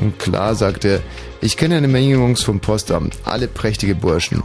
Und 0.00 0.18
klar, 0.18 0.54
sagt 0.54 0.84
er, 0.84 1.00
ich 1.40 1.56
kenne 1.56 1.76
eine 1.76 1.88
Menge 1.88 2.12
Jungs 2.12 2.42
vom 2.42 2.60
Postamt, 2.60 3.16
alle 3.24 3.48
prächtige 3.48 3.94
Burschen. 3.94 4.42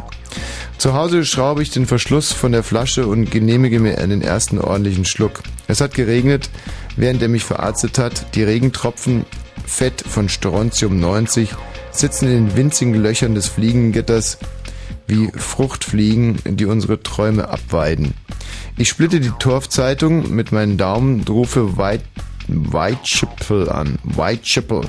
Zu 0.78 0.94
Hause 0.94 1.26
schraube 1.26 1.62
ich 1.62 1.72
den 1.72 1.86
Verschluss 1.86 2.34
von 2.34 2.52
der 2.52 2.64
Flasche 2.64 3.08
und 3.08 3.32
genehmige 3.32 3.80
mir 3.80 3.98
einen 3.98 4.22
ersten 4.22 4.60
ordentlichen 4.60 5.06
Schluck. 5.06 5.42
Es 5.68 5.82
hat 5.82 5.94
geregnet, 5.94 6.50
während 6.98 7.22
er 7.22 7.30
mich 7.30 7.44
verarztet 7.44 7.98
hat. 7.98 8.36
Die 8.36 8.44
Regentropfen, 8.44 9.26
Fett 9.66 10.04
von 10.06 10.28
Strontium 10.28 11.00
90, 11.00 11.50
sitzen 11.92 12.28
in 12.28 12.48
den 12.48 12.58
winzigen 12.58 12.94
Löchern 12.94 13.36
des 13.36 13.48
Fliegengitters 13.48 14.38
wie 15.08 15.32
Fruchtfliegen, 15.36 16.40
die 16.46 16.66
unsere 16.66 17.02
Träume 17.02 17.48
abweiden. 17.48 18.14
Ich 18.78 18.90
splitte 18.90 19.20
die 19.20 19.32
Torfzeitung 19.40 20.36
mit 20.36 20.52
meinen 20.52 20.78
Daumen 20.78 21.20
und 21.20 21.30
rufe 21.30 21.78
White, 21.78 22.04
Whitechapel 22.48 23.70
an. 23.70 23.98
Whitechapel. 24.04 24.82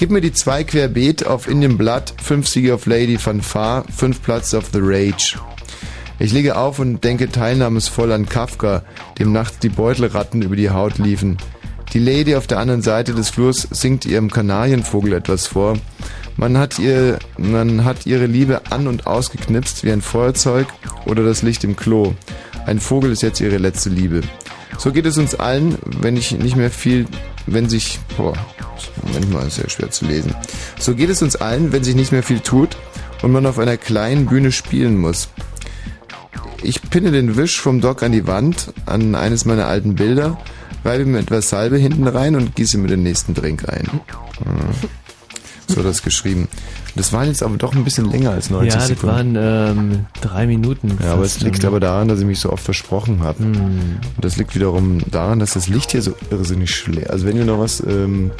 Gib 0.00 0.10
mir 0.10 0.22
die 0.22 0.32
zwei 0.32 0.64
querbeet 0.64 1.26
auf 1.26 1.46
Indian 1.46 1.76
Blood, 1.76 2.14
fünf 2.22 2.48
Siege 2.48 2.72
of 2.72 2.86
Lady 2.86 3.18
Fanfare, 3.18 3.84
fünf 3.94 4.22
Platz 4.22 4.54
of 4.54 4.70
the 4.72 4.78
Rage. 4.80 5.38
Ich 6.18 6.32
lege 6.32 6.56
auf 6.56 6.78
und 6.78 7.04
denke 7.04 7.30
teilnahmsvoll 7.30 8.10
an 8.12 8.24
Kafka, 8.24 8.82
dem 9.18 9.32
nachts 9.32 9.58
die 9.58 9.68
Beutelratten 9.68 10.40
über 10.40 10.56
die 10.56 10.70
Haut 10.70 10.96
liefen. 10.96 11.36
Die 11.92 11.98
Lady 11.98 12.34
auf 12.34 12.46
der 12.46 12.60
anderen 12.60 12.80
Seite 12.80 13.12
des 13.12 13.28
Flurs 13.28 13.68
singt 13.70 14.06
ihrem 14.06 14.30
Kanarienvogel 14.30 15.12
etwas 15.12 15.46
vor. 15.46 15.76
Man 16.38 16.56
hat, 16.56 16.78
ihr, 16.78 17.18
man 17.36 17.84
hat 17.84 18.06
ihre 18.06 18.24
Liebe 18.24 18.62
an- 18.70 18.86
und 18.86 19.06
ausgeknipst 19.06 19.84
wie 19.84 19.92
ein 19.92 20.00
Feuerzeug 20.00 20.66
oder 21.04 21.24
das 21.24 21.42
Licht 21.42 21.62
im 21.62 21.76
Klo. 21.76 22.14
Ein 22.64 22.80
Vogel 22.80 23.12
ist 23.12 23.20
jetzt 23.20 23.42
ihre 23.42 23.58
letzte 23.58 23.90
Liebe. 23.90 24.22
So 24.78 24.92
geht 24.92 25.04
es 25.04 25.18
uns 25.18 25.34
allen, 25.34 25.76
wenn 26.00 26.16
ich 26.16 26.32
nicht 26.32 26.56
mehr 26.56 26.70
viel, 26.70 27.04
wenn 27.52 27.68
sich, 27.68 27.98
boah, 28.16 28.34
manchmal 29.12 29.46
ist 29.46 29.58
ja 29.58 29.68
schwer 29.68 29.90
zu 29.90 30.06
lesen. 30.06 30.34
So 30.78 30.94
geht 30.94 31.10
es 31.10 31.22
uns 31.22 31.36
allen, 31.36 31.72
wenn 31.72 31.84
sich 31.84 31.94
nicht 31.94 32.12
mehr 32.12 32.22
viel 32.22 32.40
tut 32.40 32.76
und 33.22 33.32
man 33.32 33.46
auf 33.46 33.58
einer 33.58 33.76
kleinen 33.76 34.26
Bühne 34.26 34.52
spielen 34.52 34.98
muss. 34.98 35.28
Ich 36.62 36.82
pinne 36.90 37.10
den 37.10 37.36
Wisch 37.36 37.60
vom 37.60 37.80
Dock 37.80 38.02
an 38.02 38.12
die 38.12 38.26
Wand, 38.26 38.72
an 38.86 39.14
eines 39.14 39.44
meiner 39.44 39.66
alten 39.66 39.94
Bilder, 39.94 40.38
reibe 40.84 41.06
mir 41.06 41.18
etwas 41.18 41.48
Salbe 41.48 41.78
hinten 41.78 42.06
rein 42.06 42.36
und 42.36 42.54
gieße 42.54 42.78
mir 42.78 42.88
den 42.88 43.02
nächsten 43.02 43.34
Drink 43.34 43.68
ein. 43.68 43.86
Hm. 43.86 44.88
So 45.66 45.76
hat 45.78 45.86
das 45.86 46.02
geschrieben. 46.02 46.48
Das 46.96 47.12
waren 47.12 47.28
jetzt 47.28 47.42
aber 47.42 47.56
doch 47.56 47.74
ein 47.74 47.84
bisschen 47.84 48.10
länger 48.10 48.30
als 48.32 48.50
90 48.50 48.72
Ja, 48.72 48.78
das 48.78 48.88
Sekunden. 48.88 49.34
waren 49.36 49.78
ähm, 49.78 50.06
drei 50.20 50.46
Minuten. 50.46 50.98
Ja, 51.02 51.12
aber 51.14 51.22
es 51.24 51.40
liegt 51.40 51.64
aber 51.64 51.80
daran, 51.80 52.08
dass 52.08 52.20
ich 52.20 52.26
mich 52.26 52.40
so 52.40 52.50
oft 52.52 52.64
versprochen 52.64 53.22
habe. 53.22 53.38
Hm. 53.44 53.54
Und 53.54 54.24
das 54.24 54.36
liegt 54.36 54.54
wiederum 54.54 54.98
daran, 55.10 55.38
dass 55.38 55.52
das 55.54 55.68
Licht 55.68 55.92
hier 55.92 56.02
so 56.02 56.12
irrsinnig 56.30 56.70
schlägt. 56.74 57.10
Also 57.10 57.26
wenn 57.26 57.36
wir 57.36 57.44
noch 57.44 57.58
was 57.60 57.80
ähm, 57.86 58.30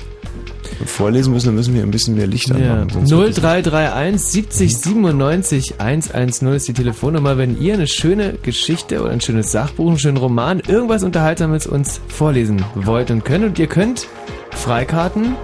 vorlesen 0.86 1.32
müssen, 1.32 1.46
dann 1.46 1.54
müssen 1.54 1.74
wir 1.74 1.82
ein 1.82 1.90
bisschen 1.90 2.16
mehr 2.16 2.26
Licht 2.26 2.48
Ja. 2.48 2.54
anmachen. 2.56 3.00
das- 3.00 3.08
0331 3.10 4.20
70 4.20 4.76
97 4.78 5.74
110 5.78 6.48
ist 6.54 6.68
die 6.68 6.72
Telefonnummer, 6.72 7.38
wenn 7.38 7.60
ihr 7.60 7.74
eine 7.74 7.86
schöne 7.86 8.34
Geschichte 8.42 9.00
oder 9.02 9.10
ein 9.10 9.20
schönes 9.20 9.52
Sachbuch, 9.52 9.88
einen 9.88 9.98
schönen 9.98 10.16
Roman, 10.16 10.60
irgendwas 10.66 11.02
Unterhaltsames 11.02 11.66
uns 11.66 12.00
vorlesen 12.08 12.64
wollt 12.74 13.10
und 13.10 13.24
könnt. 13.24 13.44
Und 13.44 13.58
ihr 13.58 13.66
könnt 13.66 14.08
Freikarten 14.52 15.34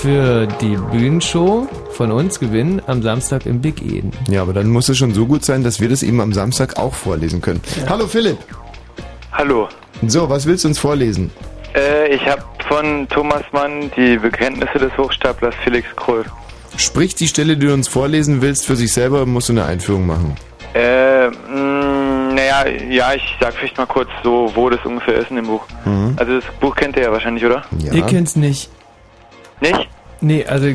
für 0.00 0.46
die 0.60 0.76
Bühnenshow 0.92 1.68
von 1.94 2.10
uns 2.10 2.40
gewinnen 2.40 2.82
am 2.86 3.02
Samstag 3.02 3.46
im 3.46 3.60
Big 3.60 3.80
Eden. 3.80 4.10
Ja, 4.28 4.42
aber 4.42 4.52
dann 4.52 4.68
muss 4.68 4.88
es 4.88 4.98
schon 4.98 5.14
so 5.14 5.26
gut 5.26 5.44
sein, 5.44 5.62
dass 5.62 5.80
wir 5.80 5.88
das 5.88 6.02
eben 6.02 6.20
am 6.20 6.32
Samstag 6.32 6.76
auch 6.78 6.92
vorlesen 6.92 7.40
können. 7.40 7.60
Hallo 7.88 8.06
Philipp. 8.06 8.38
Hallo. 9.32 9.68
So, 10.06 10.28
was 10.28 10.46
willst 10.46 10.64
du 10.64 10.68
uns 10.68 10.78
vorlesen? 10.78 11.30
Äh, 11.74 12.14
ich 12.14 12.26
habe 12.26 12.42
von 12.68 13.08
Thomas 13.08 13.42
Mann 13.52 13.90
die 13.96 14.16
Bekenntnisse 14.18 14.78
des 14.78 14.96
Hochstaplers 14.96 15.54
Felix 15.62 15.86
Krull. 15.96 16.24
Sprich 16.76 17.14
die 17.14 17.28
Stelle, 17.28 17.56
die 17.56 17.66
du 17.66 17.72
uns 17.72 17.86
vorlesen 17.86 18.42
willst, 18.42 18.66
für 18.66 18.74
sich 18.74 18.92
selber, 18.92 19.26
musst 19.26 19.48
du 19.48 19.52
eine 19.52 19.64
Einführung 19.64 20.06
machen. 20.06 20.36
Äh, 20.74 21.28
mh, 21.28 22.34
naja, 22.34 22.66
ja, 22.90 23.14
ich 23.14 23.22
sag 23.40 23.54
vielleicht 23.54 23.78
mal 23.78 23.86
kurz 23.86 24.08
so, 24.24 24.50
wo 24.54 24.68
das 24.68 24.84
ungefähr 24.84 25.14
ist 25.14 25.30
in 25.30 25.36
dem 25.36 25.46
Buch. 25.46 25.62
Mhm. 25.84 26.14
Also 26.16 26.40
das 26.40 26.44
Buch 26.60 26.74
kennt 26.74 26.96
ihr 26.96 27.04
ja 27.04 27.12
wahrscheinlich, 27.12 27.44
oder? 27.44 27.62
Ihr 27.78 28.02
kennt's 28.02 28.34
nicht. 28.34 28.68
Nicht? 29.60 29.88
Nee, 30.20 30.44
also, 30.46 30.66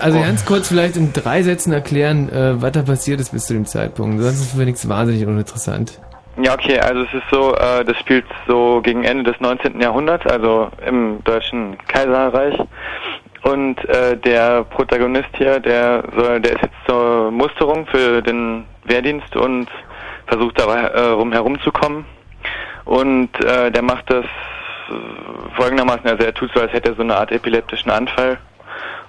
also 0.00 0.18
Oh. 0.18 0.22
ganz 0.22 0.44
kurz 0.44 0.68
vielleicht 0.68 0.96
in 0.96 1.12
drei 1.12 1.42
Sätzen 1.42 1.72
erklären, 1.72 2.28
äh, 2.30 2.60
was 2.62 2.72
da 2.72 2.82
passiert 2.82 3.20
ist 3.20 3.32
bis 3.32 3.46
zu 3.46 3.54
dem 3.54 3.66
Zeitpunkt. 3.66 4.20
Sonst 4.20 4.34
ist 4.40 4.46
es 4.46 4.52
für 4.52 4.64
nichts 4.64 4.88
wahnsinnig 4.88 5.26
uninteressant. 5.26 6.00
Ja, 6.42 6.54
okay, 6.54 6.78
also 6.80 7.02
es 7.02 7.14
ist 7.14 7.22
so, 7.30 7.54
äh, 7.54 7.84
das 7.84 7.96
spielt 7.98 8.24
so 8.48 8.80
gegen 8.82 9.04
Ende 9.04 9.30
des 9.30 9.40
19. 9.40 9.80
Jahrhunderts, 9.80 10.26
also 10.26 10.68
im 10.86 11.22
deutschen 11.24 11.76
Kaiserreich. 11.86 12.58
Und 13.42 13.84
äh, 13.88 14.16
der 14.16 14.64
Protagonist 14.64 15.28
hier, 15.36 15.60
der 15.60 16.02
soll, 16.16 16.40
der 16.40 16.52
ist 16.52 16.62
jetzt 16.62 16.74
zur 16.88 17.30
Musterung 17.30 17.86
für 17.86 18.22
den 18.22 18.64
Wehrdienst 18.84 19.36
und 19.36 19.68
versucht 20.26 20.58
dabei 20.58 20.80
äh, 20.80 21.00
rum 21.10 21.30
herumzukommen. 21.32 22.04
Und 22.84 23.28
äh, 23.44 23.70
der 23.70 23.82
macht 23.82 24.10
das 24.10 24.24
folgendermaßen, 25.56 26.06
also 26.06 26.24
er 26.24 26.34
tut 26.34 26.50
so, 26.54 26.60
als 26.60 26.72
hätte 26.72 26.90
er 26.90 26.94
so 26.96 27.02
eine 27.02 27.16
Art 27.16 27.32
epileptischen 27.32 27.90
Anfall. 27.90 28.38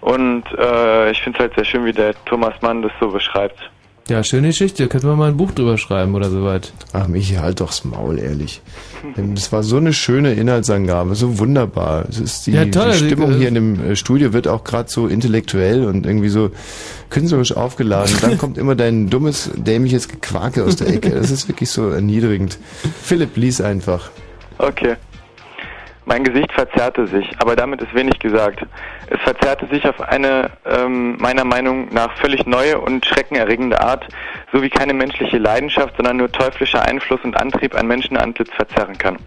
Und 0.06 0.44
äh, 0.56 1.10
ich 1.10 1.20
finde 1.24 1.40
es 1.40 1.42
halt 1.42 1.56
sehr 1.56 1.66
schön, 1.66 1.84
wie 1.84 1.92
der 1.92 2.14
Thomas 2.26 2.54
Mann 2.62 2.84
das 2.84 2.92
so 3.00 3.10
beschreibt. 3.10 3.58
Ja, 4.08 4.24
schöne 4.24 4.50
Geschichte. 4.50 4.88
Könnte 4.88 5.08
man 5.08 5.18
mal 5.18 5.30
ein 5.30 5.38
Buch 5.38 5.52
drüber 5.52 5.80
schreiben 5.80 6.14
oder 6.14 6.30
sowas. 6.30 6.72
Ach, 6.94 7.08
Michi, 7.08 7.38
halt 7.38 7.60
doch's 7.60 7.84
Maul, 7.84 8.20
ehrlich. 8.20 8.62
Das 9.18 9.52
war 9.52 9.64
so 9.64 9.78
eine 9.78 9.94
schöne 9.94 10.34
Inhaltsangabe, 10.34 11.16
so 11.16 11.40
wunderbar. 11.40 12.06
Es 12.08 12.20
ist 12.20 12.46
die, 12.46 12.52
Ja, 12.52 12.66
toll, 12.66 12.92
die 12.92 13.06
Stimmung 13.08 13.32
äh, 13.32 13.38
hier 13.38 13.48
in 13.48 13.56
dem 13.56 13.84
äh, 13.84 13.96
Studio 13.96 14.32
wird 14.32 14.48
auch 14.48 14.64
gerade 14.64 14.90
so 14.90 15.08
intellektuell 15.08 15.86
und 15.86 16.06
irgendwie 16.06 16.30
so 16.30 16.52
künstlerisch 17.10 17.58
aufgeladen. 17.58 18.16
Dann 18.22 18.38
kommt 18.38 18.60
immer 18.60 18.76
dein 18.76 19.10
dummes, 19.10 19.50
dämliches 19.56 20.08
Gequake 20.08 20.64
aus 20.64 20.76
der 20.76 20.90
Ecke. 20.90 21.10
Das 21.10 21.32
ist 21.32 21.48
wirklich 21.48 21.72
so 21.72 21.90
erniedrigend. 21.90 22.60
Philipp, 23.02 23.36
lies 23.38 23.60
einfach. 23.60 24.12
Okay. 24.60 24.98
Mein 26.06 26.24
Gesicht 26.24 26.52
verzerrte 26.52 27.08
sich, 27.08 27.28
aber 27.40 27.56
damit 27.56 27.82
ist 27.82 27.94
wenig 27.96 28.20
gesagt. 28.20 28.64
Es 29.08 29.20
verzerrte 29.22 29.68
sich 29.68 29.88
auf 29.88 30.02
eine 30.02 30.52
ähm, 30.66 31.18
meiner 31.18 31.46
Meinung 31.46 31.94
nach 31.94 32.12
völlig 32.18 32.46
neue 32.46 32.80
und 32.80 33.06
schreckenerregende 33.06 33.80
Art, 33.80 34.08
so 34.52 34.62
wie 34.62 34.70
keine 34.70 34.94
menschliche 34.94 35.38
Leidenschaft, 35.38 35.96
sondern 35.98 36.18
nur 36.18 36.32
teuflischer 36.32 36.82
Einfluss 36.84 37.20
und 37.24 37.38
Antrieb 37.38 37.76
ein 37.76 37.88
Menschenantlitz 37.88 38.52
verzerren 38.54 38.98
kann. 38.98 39.18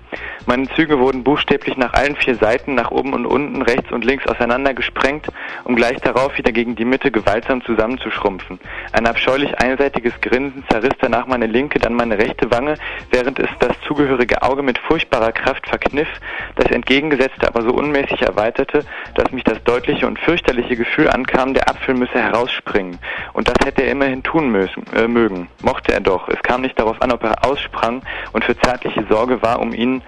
Meine 0.47 0.67
Züge 0.71 0.99
wurden 0.99 1.25
buchstäblich 1.25 1.77
nach 1.77 1.93
allen 1.93 2.17
vier 2.17 2.35
Seiten, 2.35 2.75
nach 2.75 2.91
oben 2.91 3.13
und 3.13 3.27
unten, 3.27 3.63
rechts 3.63 3.93
und 3.93 4.05
links 4.05 4.27
auseinander 4.27 4.73
gesprengt, 4.73 5.27
um 5.65 5.77
gleich 5.77 6.01
darauf 6.01 6.37
wieder 6.39 6.53
gegen 6.53 6.75
die 6.75 6.87
Mitte 6.87 7.11
gewaltsam 7.11 7.63
zusammenzuschrumpfen. 7.65 8.59
Ein 8.93 9.07
abscheulich 9.07 9.59
einseitiges 9.59 10.15
Grinsen 10.23 10.65
zerriss 10.71 10.95
danach 11.01 11.27
meine 11.27 11.47
linke, 11.47 11.79
dann 11.79 11.95
meine 11.95 12.19
rechte 12.19 12.51
Wange, 12.51 12.75
während 13.11 13.39
es 13.39 13.51
das 13.59 13.79
zugehörige 13.87 14.43
Auge 14.43 14.63
mit 14.63 14.79
furchtbarer 14.79 15.33
Kraft 15.33 15.69
verkniff, 15.69 16.09
das 16.57 16.71
entgegengesetzte 16.71 17.47
aber 17.47 17.63
so 17.63 17.71
unmäßig 17.71 18.23
erweiterte, 18.23 18.85
dass 19.15 19.31
mich 19.33 19.45
das 19.45 19.63
deutliche 19.69 20.07
und 20.07 20.19
fürchterliche 20.19 20.77
Gefühl 20.77 21.09
ankam, 21.11 21.53
der 21.53 21.69
Apfel 21.69 21.95
müsse 21.95 22.15
herausspringen. 22.15 22.99
Und 23.35 23.49
das 23.49 23.57
hätte 23.65 23.83
er 23.83 23.93
immerhin 23.93 24.23
tun 24.23 24.51
müssen, 24.51 24.83
äh, 24.97 25.07
mögen. 25.07 25.49
Mochte 25.63 25.93
er 25.93 26.01
doch. 26.01 26.29
Es 26.29 26.41
kam 26.43 26.63
nicht 26.63 26.79
darauf 26.79 27.01
an, 27.03 27.13
ob 27.13 27.23
er 27.23 27.45
aussprang 27.45 28.03
und 28.33 28.45
für 28.45 28.57
zärtliche 28.59 29.05
Sorge 29.09 29.43
war, 29.43 29.61
um 29.61 29.73
ihn 29.73 30.03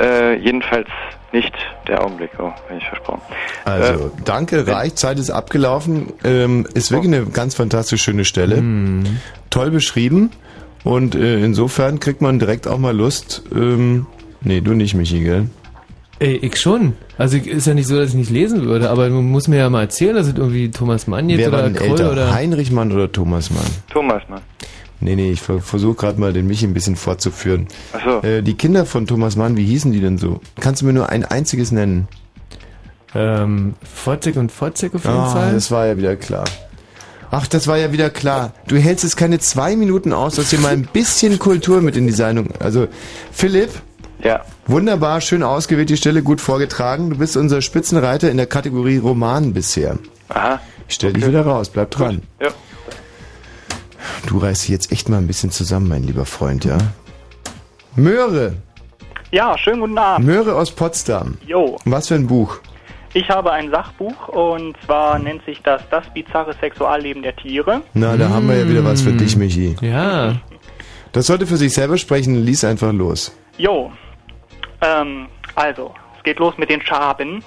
Äh, 0.00 0.38
jedenfalls 0.38 0.88
nicht 1.32 1.54
der 1.86 2.02
Augenblick, 2.02 2.30
oh, 2.38 2.50
bin 2.68 2.78
ich 2.78 2.88
versprochen. 2.88 3.20
Also, 3.64 4.10
danke, 4.24 4.66
reicht, 4.66 4.98
Zeit 4.98 5.20
ist 5.20 5.30
abgelaufen. 5.30 6.12
Ähm, 6.24 6.66
ist 6.74 6.90
wirklich 6.90 7.14
eine 7.14 7.26
ganz 7.26 7.54
fantastisch 7.54 8.02
schöne 8.02 8.24
Stelle. 8.24 8.62
Toll 9.50 9.70
beschrieben. 9.70 10.30
Und 10.82 11.14
äh, 11.14 11.44
insofern 11.44 12.00
kriegt 12.00 12.22
man 12.22 12.40
direkt 12.40 12.66
auch 12.66 12.78
mal 12.78 12.96
Lust. 12.96 13.42
Ähm, 13.54 14.06
nee, 14.40 14.60
du 14.60 14.72
nicht, 14.72 14.94
Michi, 14.94 15.20
gell? 15.20 15.48
Ey, 16.20 16.36
ich 16.36 16.56
schon. 16.60 16.94
Also 17.18 17.36
ist 17.36 17.66
ja 17.66 17.74
nicht 17.74 17.86
so, 17.88 17.96
dass 17.96 18.10
ich 18.10 18.14
nicht 18.14 18.30
lesen 18.30 18.64
würde, 18.66 18.88
aber 18.90 19.08
man 19.10 19.24
muss 19.30 19.48
mir 19.48 19.58
ja 19.58 19.68
mal 19.70 19.82
erzählen, 19.82 20.14
dass 20.14 20.28
es 20.28 20.34
irgendwie 20.34 20.70
Thomas 20.70 21.06
Mann 21.06 21.28
jetzt 21.28 21.40
Wer 21.40 21.52
war 21.52 21.58
oder 21.60 21.68
denn 21.70 21.76
Kroll 21.76 21.90
älter? 21.90 22.12
oder... 22.12 22.32
Heinrich 22.34 22.70
Mann 22.70 22.92
oder 22.92 23.10
Thomas 23.10 23.50
Mann? 23.50 23.64
Thomas 23.90 24.22
Mann. 24.28 24.40
Nee, 25.00 25.16
nee, 25.16 25.32
ich 25.32 25.40
ver 25.42 25.60
versuche 25.60 25.96
gerade 25.96 26.20
mal 26.20 26.32
den 26.32 26.46
Michi 26.46 26.66
ein 26.66 26.72
bisschen 26.72 26.96
fortzuführen. 26.96 27.66
Ach 27.92 28.00
so. 28.22 28.26
Äh, 28.26 28.42
die 28.42 28.54
Kinder 28.54 28.86
von 28.86 29.06
Thomas 29.06 29.36
Mann, 29.36 29.56
wie 29.56 29.64
hießen 29.64 29.92
die 29.92 30.00
denn 30.00 30.16
so? 30.18 30.40
Kannst 30.60 30.82
du 30.82 30.86
mir 30.86 30.92
nur 30.92 31.10
ein 31.10 31.24
einziges 31.24 31.72
nennen? 31.72 32.08
Ähm, 33.14 33.74
Fotzek 33.82 34.36
und 34.36 34.50
Fotzek 34.50 34.94
auf 34.94 35.04
jeden 35.04 35.16
Ah, 35.16 35.26
Fall. 35.30 35.52
das 35.52 35.70
war 35.70 35.86
ja 35.86 35.96
wieder 35.96 36.16
klar. 36.16 36.44
Ach, 37.30 37.46
das 37.48 37.66
war 37.66 37.76
ja 37.76 37.92
wieder 37.92 38.10
klar. 38.10 38.52
Du 38.68 38.76
hältst 38.76 39.04
es 39.04 39.16
keine 39.16 39.40
zwei 39.40 39.74
Minuten 39.76 40.12
aus, 40.12 40.36
dass 40.36 40.50
hier 40.50 40.60
mal 40.60 40.72
ein 40.72 40.88
bisschen 40.92 41.38
Kultur 41.38 41.80
mit 41.80 41.96
in 41.96 42.06
die 42.06 42.12
Sendung. 42.12 42.48
Also, 42.60 42.86
Philipp. 43.32 43.70
Ja. 44.22 44.42
Wunderbar, 44.66 45.20
schön 45.20 45.42
ausgewählt, 45.42 45.90
die 45.90 45.96
Stelle 45.96 46.22
gut 46.22 46.40
vorgetragen. 46.40 47.10
Du 47.10 47.18
bist 47.18 47.36
unser 47.36 47.60
Spitzenreiter 47.60 48.30
in 48.30 48.38
der 48.38 48.46
Kategorie 48.46 48.96
Roman 48.98 49.52
bisher. 49.52 49.98
Aha. 50.30 50.58
Ich 50.88 50.94
stell 50.94 51.12
dich 51.12 51.26
wieder 51.26 51.42
raus, 51.44 51.68
bleib 51.68 51.90
dran. 51.90 52.22
Ja. 52.40 52.48
Du 54.26 54.38
reißt 54.38 54.62
dich 54.62 54.70
jetzt 54.70 54.90
echt 54.90 55.08
mal 55.10 55.18
ein 55.18 55.26
bisschen 55.26 55.50
zusammen, 55.50 55.88
mein 55.88 56.04
lieber 56.04 56.24
Freund, 56.24 56.64
ja? 56.64 56.78
Möhre. 57.94 58.54
Ja, 59.30 59.56
schönen 59.58 59.80
guten 59.80 59.98
Abend. 59.98 60.26
Möhre 60.26 60.54
aus 60.54 60.70
Potsdam. 60.70 61.36
Jo, 61.46 61.76
Was 61.84 62.08
für 62.08 62.14
ein 62.14 62.26
Buch? 62.26 62.58
ich 63.16 63.28
habe 63.28 63.52
ein 63.52 63.70
Sachbuch 63.70 64.26
und 64.28 64.76
zwar 64.84 65.20
nennt 65.20 65.44
sich 65.44 65.60
das 65.62 65.82
Das 65.90 66.04
bizarre 66.12 66.52
Sexualleben 66.60 67.22
der 67.22 67.36
Tiere. 67.36 67.82
Na, 67.92 68.16
da 68.16 68.28
haben 68.30 68.48
wir 68.48 68.56
ja 68.58 68.68
wieder 68.68 68.84
was 68.84 69.02
für 69.02 69.12
dich, 69.12 69.36
Michi. 69.36 69.76
Ja. 69.82 70.36
Das 71.12 71.26
sollte 71.26 71.46
für 71.46 71.56
sich 71.56 71.72
selber 71.72 71.96
sprechen, 71.96 72.34
lies 72.44 72.64
einfach 72.64 72.92
los. 72.92 73.30
Jo, 73.56 73.92
ähm, 74.84 75.28
also, 75.54 75.94
es 76.16 76.22
geht 76.22 76.38
los 76.38 76.58
mit 76.58 76.70
den 76.70 76.82
Schaben. 76.82 77.42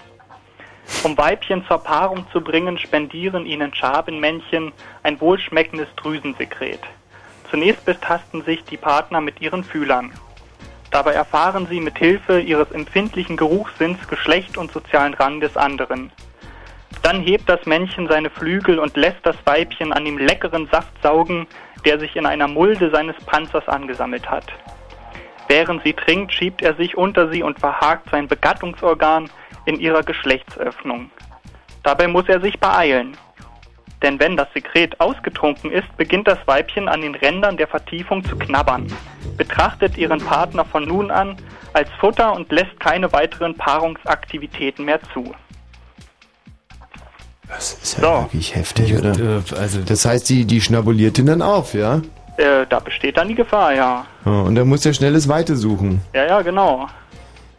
Um 1.03 1.17
Weibchen 1.17 1.65
zur 1.67 1.79
Paarung 1.79 2.25
zu 2.31 2.41
bringen, 2.41 2.77
spendieren 2.77 3.45
ihnen 3.45 3.73
Schabenmännchen 3.73 4.71
ein 5.03 5.19
wohlschmeckendes 5.19 5.87
Drüsensekret. 5.95 6.79
Zunächst 7.49 7.85
betasten 7.85 8.43
sich 8.43 8.63
die 8.63 8.77
Partner 8.77 9.21
mit 9.21 9.41
ihren 9.41 9.63
Fühlern. 9.63 10.11
Dabei 10.91 11.13
erfahren 11.13 11.67
sie 11.67 11.81
mit 11.81 11.97
Hilfe 11.97 12.39
ihres 12.39 12.71
empfindlichen 12.71 13.37
Geruchssinns 13.37 14.07
Geschlecht 14.07 14.57
und 14.57 14.71
sozialen 14.71 15.13
Rang 15.13 15.41
des 15.41 15.57
anderen. 15.57 16.11
Dann 17.03 17.21
hebt 17.21 17.47
das 17.49 17.65
Männchen 17.65 18.07
seine 18.07 18.29
Flügel 18.29 18.79
und 18.79 18.95
lässt 18.97 19.23
das 19.23 19.35
Weibchen 19.45 19.93
an 19.93 20.05
dem 20.05 20.17
leckeren 20.17 20.67
Saft 20.71 20.93
saugen, 21.03 21.47
der 21.85 21.99
sich 21.99 22.15
in 22.15 22.25
einer 22.25 22.47
Mulde 22.47 22.89
seines 22.89 23.15
Panzers 23.25 23.67
angesammelt 23.67 24.29
hat. 24.29 24.45
Während 25.47 25.83
sie 25.83 25.93
trinkt, 25.93 26.33
schiebt 26.33 26.61
er 26.61 26.75
sich 26.75 26.97
unter 26.97 27.31
sie 27.31 27.43
und 27.43 27.59
verhakt 27.59 28.09
sein 28.09 28.27
Begattungsorgan 28.27 29.29
in 29.65 29.79
ihrer 29.79 30.03
Geschlechtsöffnung. 30.03 31.09
Dabei 31.83 32.07
muss 32.07 32.27
er 32.27 32.41
sich 32.41 32.59
beeilen. 32.59 33.17
Denn 34.01 34.19
wenn 34.19 34.37
das 34.37 34.47
Sekret 34.53 34.99
ausgetrunken 34.99 35.71
ist, 35.71 35.95
beginnt 35.97 36.27
das 36.27 36.37
Weibchen 36.45 36.87
an 36.87 37.01
den 37.01 37.15
Rändern 37.15 37.57
der 37.57 37.67
Vertiefung 37.67 38.23
zu 38.23 38.37
knabbern, 38.37 38.85
betrachtet 39.37 39.97
ihren 39.97 40.19
Partner 40.19 40.65
von 40.65 40.85
nun 40.85 41.09
an 41.09 41.35
als 41.73 41.89
Futter 41.99 42.33
und 42.33 42.51
lässt 42.51 42.79
keine 42.79 43.11
weiteren 43.11 43.55
Paarungsaktivitäten 43.55 44.85
mehr 44.85 44.99
zu. 45.13 45.33
Das 47.47 47.73
ist 47.81 47.97
ja 47.97 48.23
wirklich 48.23 48.55
heftig, 48.55 48.93
oder? 48.93 49.41
Also 49.57 49.81
das 49.81 50.05
heißt, 50.05 50.29
die, 50.29 50.45
die 50.45 50.61
schnabuliert 50.61 51.17
ihn 51.17 51.27
dann 51.27 51.41
auf, 51.41 51.73
ja? 51.73 52.01
Äh, 52.37 52.65
da 52.69 52.79
besteht 52.79 53.17
dann 53.17 53.27
die 53.27 53.35
Gefahr, 53.35 53.73
ja. 53.73 54.05
Ja, 54.25 54.31
Und 54.41 54.55
dann 54.55 54.67
muss 54.67 54.85
er 54.85 54.93
schnelles 54.93 55.27
Weite 55.27 55.55
suchen. 55.55 56.01
Ja, 56.13 56.25
ja, 56.25 56.41
genau. 56.41 56.87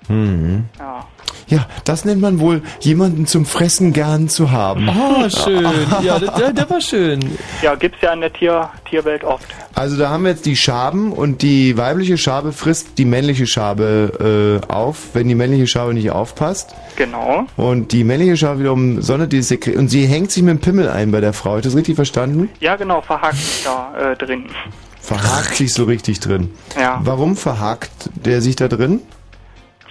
Mhm. 0.08 0.64
Ja. 0.78 1.04
Ja, 1.48 1.66
das 1.84 2.04
nennt 2.04 2.20
man 2.20 2.40
wohl, 2.40 2.62
jemanden 2.80 3.26
zum 3.26 3.46
Fressen 3.46 3.92
gern 3.92 4.28
zu 4.28 4.50
haben. 4.50 4.88
Oh, 4.88 5.28
schön. 5.30 5.66
Ja, 6.02 6.18
der, 6.18 6.52
der, 6.52 6.70
war 6.70 6.80
schön. 6.80 7.20
Ja, 7.62 7.74
gibt's 7.74 7.98
ja 8.02 8.12
in 8.12 8.20
der 8.20 8.32
Tier, 8.32 8.68
Tierwelt 8.88 9.24
oft. 9.24 9.46
Also 9.74 9.96
da 9.96 10.10
haben 10.10 10.24
wir 10.24 10.30
jetzt 10.30 10.44
die 10.44 10.56
Schaben 10.56 11.12
und 11.12 11.40
die 11.42 11.76
weibliche 11.78 12.18
Schabe 12.18 12.52
frisst 12.52 12.98
die 12.98 13.04
männliche 13.04 13.46
Schabe 13.46 14.60
äh, 14.68 14.72
auf, 14.72 15.10
wenn 15.14 15.28
die 15.28 15.34
männliche 15.34 15.66
Schabe 15.66 15.94
nicht 15.94 16.10
aufpasst. 16.10 16.74
Genau. 16.96 17.46
Und 17.56 17.92
die 17.92 18.04
männliche 18.04 18.36
Schabe 18.36 18.60
wiederum 18.60 19.00
sondert 19.00 19.32
dieses 19.32 19.48
Sekret 19.48 19.76
und 19.76 19.88
sie 19.88 20.06
hängt 20.06 20.30
sich 20.30 20.42
mit 20.42 20.50
dem 20.50 20.60
Pimmel 20.60 20.88
ein 20.88 21.10
bei 21.12 21.20
der 21.20 21.32
Frau. 21.32 21.50
Habe 21.50 21.60
ich 21.60 21.64
das 21.64 21.76
richtig 21.76 21.94
verstanden? 21.94 22.50
Ja, 22.60 22.76
genau, 22.76 23.00
verhakt 23.00 23.36
sich 23.36 23.64
da 23.64 24.12
äh, 24.12 24.16
drin. 24.16 24.46
Verhakt 25.00 25.54
sich 25.54 25.72
so 25.72 25.84
richtig 25.84 26.20
drin. 26.20 26.50
Ja. 26.78 27.00
Warum 27.02 27.36
verhakt 27.36 28.10
der 28.14 28.42
sich 28.42 28.56
da 28.56 28.68
drin? 28.68 29.00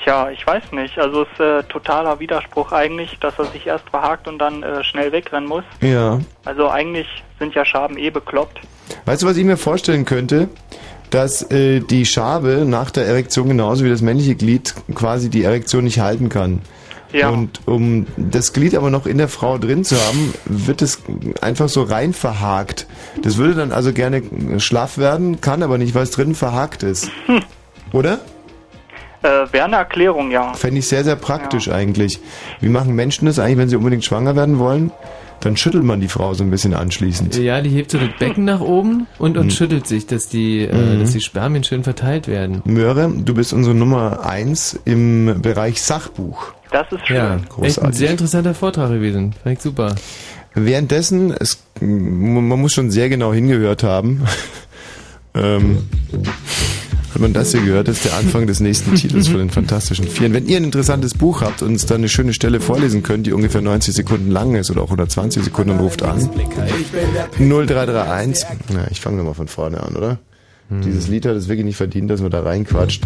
Tja, 0.07 0.29
ich 0.29 0.47
weiß 0.47 0.71
nicht. 0.71 0.97
Also 0.97 1.23
es 1.23 1.27
ist 1.33 1.39
äh, 1.41 1.63
totaler 1.63 2.21
Widerspruch 2.21 2.71
eigentlich, 2.71 3.19
dass 3.19 3.37
er 3.37 3.43
sich 3.47 3.67
erst 3.67 3.89
verhakt 3.89 4.29
und 4.29 4.39
dann 4.39 4.63
äh, 4.63 4.81
schnell 4.81 5.11
wegrennen 5.11 5.49
muss. 5.49 5.65
Ja. 5.81 6.21
Also 6.45 6.69
eigentlich 6.69 7.07
sind 7.39 7.53
ja 7.55 7.65
Schaben 7.65 7.97
eh 7.97 8.09
bekloppt. 8.09 8.61
Weißt 9.03 9.21
du, 9.23 9.27
was 9.27 9.35
ich 9.35 9.43
mir 9.43 9.57
vorstellen 9.57 10.05
könnte? 10.05 10.47
Dass 11.09 11.51
äh, 11.51 11.81
die 11.81 12.05
Schabe 12.05 12.63
nach 12.65 12.89
der 12.89 13.05
Erektion 13.05 13.49
genauso 13.49 13.83
wie 13.83 13.89
das 13.89 14.01
männliche 14.01 14.35
Glied 14.35 14.75
quasi 14.95 15.29
die 15.29 15.43
Erektion 15.43 15.83
nicht 15.83 15.99
halten 15.99 16.29
kann. 16.29 16.61
Ja. 17.11 17.27
Und 17.27 17.59
um 17.67 18.07
das 18.15 18.53
Glied 18.53 18.75
aber 18.75 18.89
noch 18.89 19.07
in 19.07 19.17
der 19.17 19.27
Frau 19.27 19.57
drin 19.57 19.83
zu 19.83 19.97
haben, 19.97 20.33
wird 20.45 20.81
es 20.81 21.01
einfach 21.41 21.67
so 21.67 21.83
rein 21.83 22.13
verhakt. 22.13 22.87
Das 23.23 23.35
würde 23.35 23.55
dann 23.55 23.73
also 23.73 23.91
gerne 23.91 24.23
schlaff 24.59 24.97
werden, 24.97 25.41
kann 25.41 25.63
aber 25.63 25.77
nicht, 25.77 25.95
weil 25.95 26.03
es 26.03 26.11
drin 26.11 26.33
verhakt 26.33 26.83
ist. 26.83 27.11
Hm. 27.25 27.41
Oder? 27.91 28.19
Äh, 29.27 29.51
Wäre 29.53 29.65
eine 29.65 29.75
Erklärung, 29.77 30.31
ja. 30.31 30.53
Fände 30.53 30.79
ich 30.79 30.87
sehr, 30.87 31.03
sehr 31.03 31.15
praktisch 31.17 31.69
eigentlich. 31.69 32.19
Wie 32.61 32.69
machen 32.69 32.95
Menschen 32.95 33.25
das 33.25 33.39
eigentlich, 33.39 33.57
wenn 33.57 33.69
sie 33.69 33.75
unbedingt 33.75 34.05
schwanger 34.05 34.35
werden 34.35 34.57
wollen? 34.59 34.91
Dann 35.41 35.55
schüttelt 35.55 35.83
man 35.83 35.99
die 36.01 36.07
Frau 36.07 36.33
so 36.33 36.43
ein 36.43 36.49
bisschen 36.49 36.73
anschließend. 36.73 37.35
Ja, 37.37 37.61
die 37.61 37.69
hebt 37.69 37.91
so 37.91 37.99
das 37.99 38.09
Becken 38.17 38.45
nach 38.45 38.59
oben 38.59 39.05
und, 39.19 39.37
und 39.37 39.45
Mhm. 39.47 39.51
schüttelt 39.51 39.85
sich, 39.85 40.07
dass 40.07 40.29
die, 40.29 40.61
äh, 40.63 40.73
Mhm. 40.95 40.99
dass 41.01 41.11
die 41.11 41.21
Spermien 41.21 41.63
schön 41.63 41.83
verteilt 41.83 42.27
werden. 42.27 42.61
Möhre, 42.65 43.11
du 43.15 43.35
bist 43.35 43.53
unsere 43.53 43.75
Nummer 43.75 44.25
eins 44.25 44.79
im 44.85 45.41
Bereich 45.41 45.81
Sachbuch. 45.81 46.53
Das 46.71 46.91
ist 46.91 47.05
schön. 47.07 47.17
Ja, 47.17 47.35
echt 47.35 47.43
ein 47.43 47.49
Großartig. 47.49 47.95
sehr 47.95 48.09
interessanter 48.11 48.53
Vortrag 48.55 48.89
gewesen. 48.89 49.33
Fand 49.43 49.57
ich 49.57 49.61
super. 49.61 49.93
Währenddessen, 50.55 51.31
es, 51.39 51.61
man 51.81 52.47
muss 52.59 52.73
schon 52.73 52.89
sehr 52.89 53.09
genau 53.09 53.31
hingehört 53.31 53.83
haben. 53.83 54.23
ähm, 55.35 55.87
hat 57.17 57.21
man 57.23 57.33
das 57.33 57.51
hier 57.51 57.61
gehört, 57.61 57.87
ist 57.87 58.05
der 58.05 58.15
Anfang 58.15 58.45
des 58.45 58.59
nächsten 58.59 58.93
Titels 58.93 59.27
von 59.27 59.39
den 59.39 59.49
Fantastischen 59.49 60.07
Vieren. 60.07 60.33
Wenn 60.33 60.45
ihr 60.45 60.57
ein 60.57 60.65
interessantes 60.65 61.15
Buch 61.15 61.41
habt 61.41 61.63
und 61.63 61.69
uns 61.69 61.87
da 61.87 61.95
eine 61.95 62.09
schöne 62.09 62.31
Stelle 62.31 62.59
vorlesen 62.59 63.01
könnt, 63.01 63.25
die 63.25 63.33
ungefähr 63.33 63.61
90 63.61 63.95
Sekunden 63.95 64.29
lang 64.29 64.53
ist 64.53 64.69
oder 64.69 64.83
auch 64.83 64.91
120 64.91 65.43
Sekunden, 65.43 65.71
dann 65.71 65.79
ruft 65.79 66.03
an. 66.03 66.29
0331. 67.39 68.45
Na, 68.71 68.85
ich 68.91 69.01
fange 69.01 69.17
nochmal 69.17 69.33
von 69.33 69.47
vorne 69.47 69.81
an, 69.81 69.95
oder? 69.95 70.19
Dieses 70.69 71.07
Lied 71.07 71.25
hat 71.25 71.35
es 71.35 71.47
wirklich 71.47 71.65
nicht 71.65 71.77
verdient, 71.77 72.11
dass 72.11 72.21
man 72.21 72.29
da 72.29 72.41
reinquatscht. 72.41 73.03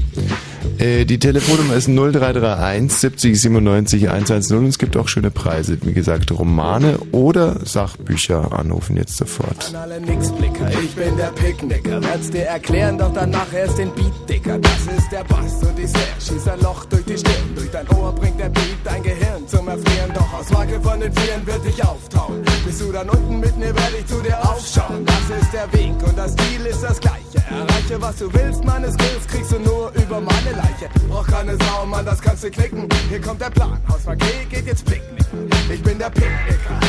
Äh, 0.80 1.06
die 1.06 1.20
Telefonnummer 1.20 1.76
ist 1.76 1.88
0331 1.88 2.92
70 2.92 3.40
97 3.42 4.10
110 4.10 4.58
und 4.58 4.66
es 4.66 4.80
gibt 4.80 4.98
auch 4.98 5.08
schöne 5.08 5.30
Preise. 5.30 5.78
Wie 5.84 5.94
gesagt, 5.94 6.32
Romane 6.32 6.98
oder 7.12 7.64
Sachbücher 7.64 8.58
anrufen 8.58 8.98
jetzt 8.98 9.18
sofort. 9.18 9.74
alle 9.76 10.02
Nixblicker, 10.02 10.72
ich 10.84 10.96
bin 10.96 11.16
der 11.18 11.32
Picknicker. 11.34 12.02
Werd's 12.02 12.32
dir 12.32 12.46
erklären, 12.46 12.98
doch 12.98 13.14
danach 13.14 13.54
erst 13.54 13.78
den 13.78 13.92
Beat, 13.94 14.12
Dicker. 14.28 14.58
Das 14.58 14.98
ist 14.98 15.12
der 15.12 15.24
Bass 15.26 15.62
und 15.62 15.78
die 15.78 15.88
Snare. 15.88 16.06
Schießt 16.20 16.50
ein 16.50 16.60
Loch 16.62 16.86
durch 16.86 17.06
die 17.06 17.18
Stirn. 17.18 17.56
Durch 17.56 17.70
dein 17.70 17.88
Ohr 17.90 18.14
bringt 18.14 18.40
der 18.40 18.50
Beat 18.50 18.78
dein 18.84 19.04
Gehirn 19.04 19.48
zum 19.48 19.68
Erfrieren. 19.68 20.12
Doch 20.16 20.34
aus 20.34 20.50
Marke 20.50 20.82
von 20.82 21.00
den 21.00 21.14
Vieren 21.14 21.46
wird 21.46 21.64
dich 21.64 21.84
auftauen. 21.84 22.42
Bist 22.66 22.82
du 22.82 22.92
dann 22.92 23.08
unten 23.10 23.40
mit 23.40 23.56
mir, 23.58 23.68
werde 23.68 23.98
ich 24.00 24.06
zu 24.08 24.20
dir 24.22 24.40
aufschauen. 24.40 25.06
Das 25.06 25.42
ist 25.42 25.54
der 25.54 25.72
Weg 25.74 25.94
und 26.08 26.18
das 26.18 26.36
Ziel 26.36 26.66
ist 26.66 26.82
das 26.82 27.00
gleiche. 27.00 27.51
Erreiche, 27.52 28.02
was 28.02 28.16
du 28.18 28.34
willst, 28.34 28.64
meine 28.64 28.92
Skills 28.92 29.28
kriegst 29.28 29.52
du 29.52 29.60
nur 29.60 29.92
über 29.92 30.22
meine 30.22 30.52
Leiche. 30.52 30.90
Brauch 31.10 31.28
keine 31.28 31.58
Sau, 31.58 31.86
Mann, 31.86 32.06
das 32.06 32.22
kannst 32.22 32.44
du 32.44 32.52
knicken. 32.52 32.88
Hier 33.10 33.22
kommt 33.22 33.42
der 33.42 33.50
Plan. 33.50 33.80
Haus 33.90 34.06
G 34.06 34.26
geht 34.50 34.66
jetzt 34.66 34.86
Picknicken. 34.86 35.50
Ich 35.72 35.84
bin 35.84 36.00
der 36.00 36.10
Picknicker. 36.10 36.80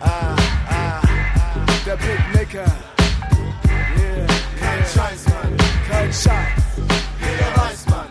Ah, 0.00 0.36
ah, 0.70 1.00
der 1.86 1.96
Picknicker. 1.96 2.64
Yeah, 3.98 4.26
kein 4.60 4.82
Scheiß, 4.94 5.24
Mann, 5.26 5.56
kein 5.90 6.12
Scheiß. 6.12 6.66
Jeder 7.20 7.62
weiß, 7.62 7.86
Mann. 7.88 8.06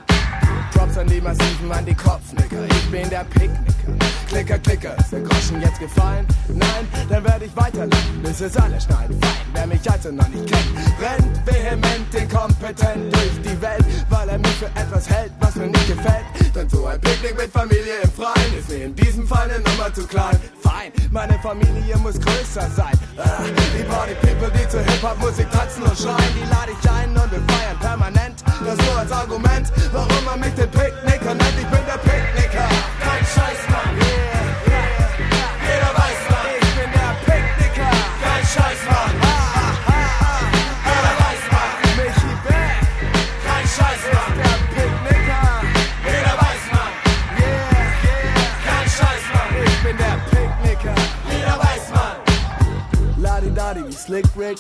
Props 0.73 0.97
an 0.97 1.07
die 1.07 1.21
Massiven, 1.21 1.71
an 1.71 1.85
die 1.85 1.95
Kopfnicker. 1.95 2.65
Ich 2.69 2.91
bin 2.91 3.09
der 3.09 3.23
Picknicker. 3.25 3.94
Klicker, 4.27 4.57
Klicker, 4.59 4.97
ist 4.97 5.11
der 5.11 5.21
Groschen 5.21 5.61
jetzt 5.61 5.79
gefallen? 5.79 6.25
Nein, 6.49 6.87
dann 7.09 7.23
werde 7.23 7.45
ich 7.45 7.55
weiterleben, 7.55 8.21
bis 8.23 8.41
es 8.41 8.57
alle 8.57 8.79
schneiden. 8.81 9.19
Fein, 9.21 9.45
wer 9.53 9.67
mich 9.67 9.89
also 9.89 10.11
noch 10.11 10.27
nicht 10.29 10.45
kennt, 10.47 10.67
rennt 10.99 11.47
vehement, 11.47 12.13
inkompetent 12.13 13.13
durch 13.13 13.41
die 13.43 13.61
Welt, 13.61 13.85
weil 14.09 14.29
er 14.29 14.37
mich 14.37 14.55
für 14.55 14.65
etwas 14.67 15.09
hält, 15.09 15.31
was 15.39 15.55
mir 15.55 15.67
nicht 15.67 15.87
gefällt. 15.87 16.25
Denn 16.55 16.69
so 16.69 16.85
ein 16.85 16.99
Picknick 17.01 17.37
mit 17.37 17.51
Familie 17.51 18.01
im 18.03 18.11
Freien 18.11 18.57
ist 18.57 18.69
mir 18.69 18.85
in 18.85 18.95
diesem 18.95 19.27
Fall 19.27 19.49
eine 19.49 19.59
Nummer 19.59 19.93
zu 19.93 20.05
klein. 20.07 20.39
Fein, 20.61 20.91
meine 21.11 21.37
Familie 21.39 21.97
muss 21.97 22.19
größer 22.19 22.69
sein. 22.75 22.97
Ah, 23.17 23.43
die 23.77 23.83
Party 23.83 24.15
People, 24.21 24.51
die 24.51 24.67
zur 24.69 24.81
Hip-Hop-Musik 24.81 25.49
tanzen 25.51 25.83
und 25.83 25.97
schreien, 25.97 26.33
die 26.35 26.49
lade 26.49 26.71
ich 26.71 26.89
ein 26.89 27.09
und 27.09 27.31
wir 27.31 27.43
feiern 27.53 27.79
permanent. 27.79 28.43
Das 28.65 28.77
nur 28.77 28.97
als 28.97 29.11
Argument, 29.11 29.71
warum 29.91 30.25
man 30.25 30.39
mich 30.39 30.53
den 30.55 30.69
Picknicker 30.71 31.35
nennt. 31.35 31.55
Ich 31.59 31.67
bin 31.67 31.79
der 31.85 31.99
Picknicker, 31.99 32.67
Slick 54.05 54.35
Rick, 54.35 54.59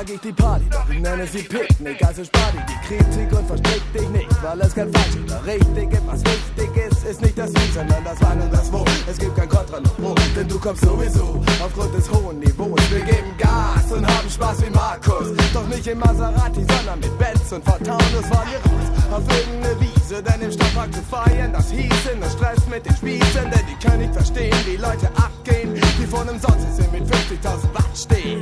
mag 0.00 0.10
ich 0.10 0.20
die 0.20 0.32
Party, 0.32 0.64
doch 0.70 0.88
ich 0.88 1.00
nenne 1.00 1.26
sie 1.26 1.42
Picknick. 1.42 2.02
Also 2.02 2.24
spar 2.24 2.50
dir 2.52 2.64
die 2.64 2.80
Kritik 2.86 3.38
und 3.38 3.46
verstrick 3.46 3.82
dich 3.92 4.08
nicht, 4.08 4.42
weil 4.42 4.60
es 4.60 4.74
kein 4.74 4.90
falsch 4.92 5.16
oder 5.24 5.44
richtig 5.44 5.92
ist. 5.92 6.06
Was 6.06 6.20
wichtig 6.24 6.76
ist, 6.86 7.04
ist 7.04 7.20
nicht 7.20 7.38
das 7.38 7.50
Wie, 7.50 7.72
sondern 7.74 8.02
das 8.04 8.16
Wann 8.20 8.40
und 8.40 8.52
das 8.52 8.72
Wo. 8.72 8.84
Es 9.10 9.18
gibt 9.18 9.36
kein 9.36 9.48
Kontra 9.48 9.80
noch 9.80 9.96
Pro, 9.96 10.14
denn 10.34 10.48
du 10.48 10.58
kommst 10.58 10.84
sowieso 10.84 11.42
aufgrund 11.62 11.94
des 11.94 12.10
hohen 12.10 12.38
Niveaus. 12.38 12.80
Wir 12.90 13.00
geben 13.00 13.32
Gas 13.36 13.92
und 13.92 14.06
haben 14.06 14.30
Spaß 14.30 14.62
wie 14.64 14.70
Markus. 14.70 15.28
Doch 15.52 15.66
nicht 15.68 15.86
im 15.86 15.98
Maserati, 15.98 16.64
sondern 16.72 17.00
mit 17.00 17.18
Benz 17.18 17.52
und 17.52 17.64
Taunus 17.64 18.26
fahren 18.30 18.48
wir 18.52 18.70
raus 18.70 18.86
auf 19.12 19.24
irgendeine 19.36 19.80
Wiese, 19.80 20.22
denn 20.22 20.40
im 20.40 20.52
Stadtpark 20.52 20.94
zu 20.94 21.02
feiern, 21.10 21.52
das 21.52 21.70
hieß 21.70 22.12
in 22.14 22.20
der 22.20 22.30
Stress 22.30 22.66
mit 22.70 22.86
den 22.86 22.96
Spießen, 22.96 23.50
denn 23.50 23.66
die 23.68 23.86
können 23.86 23.98
nicht 23.98 24.14
verstehen, 24.14 24.56
wie 24.64 24.76
Leute 24.76 25.08
abgehen, 25.16 25.74
die 25.74 26.06
von 26.06 26.26
einem 26.28 26.40
Sonst 26.40 26.90
mit 26.90 27.02
50.000 27.02 27.74
Watt 27.74 27.90
stehen. 27.94 28.40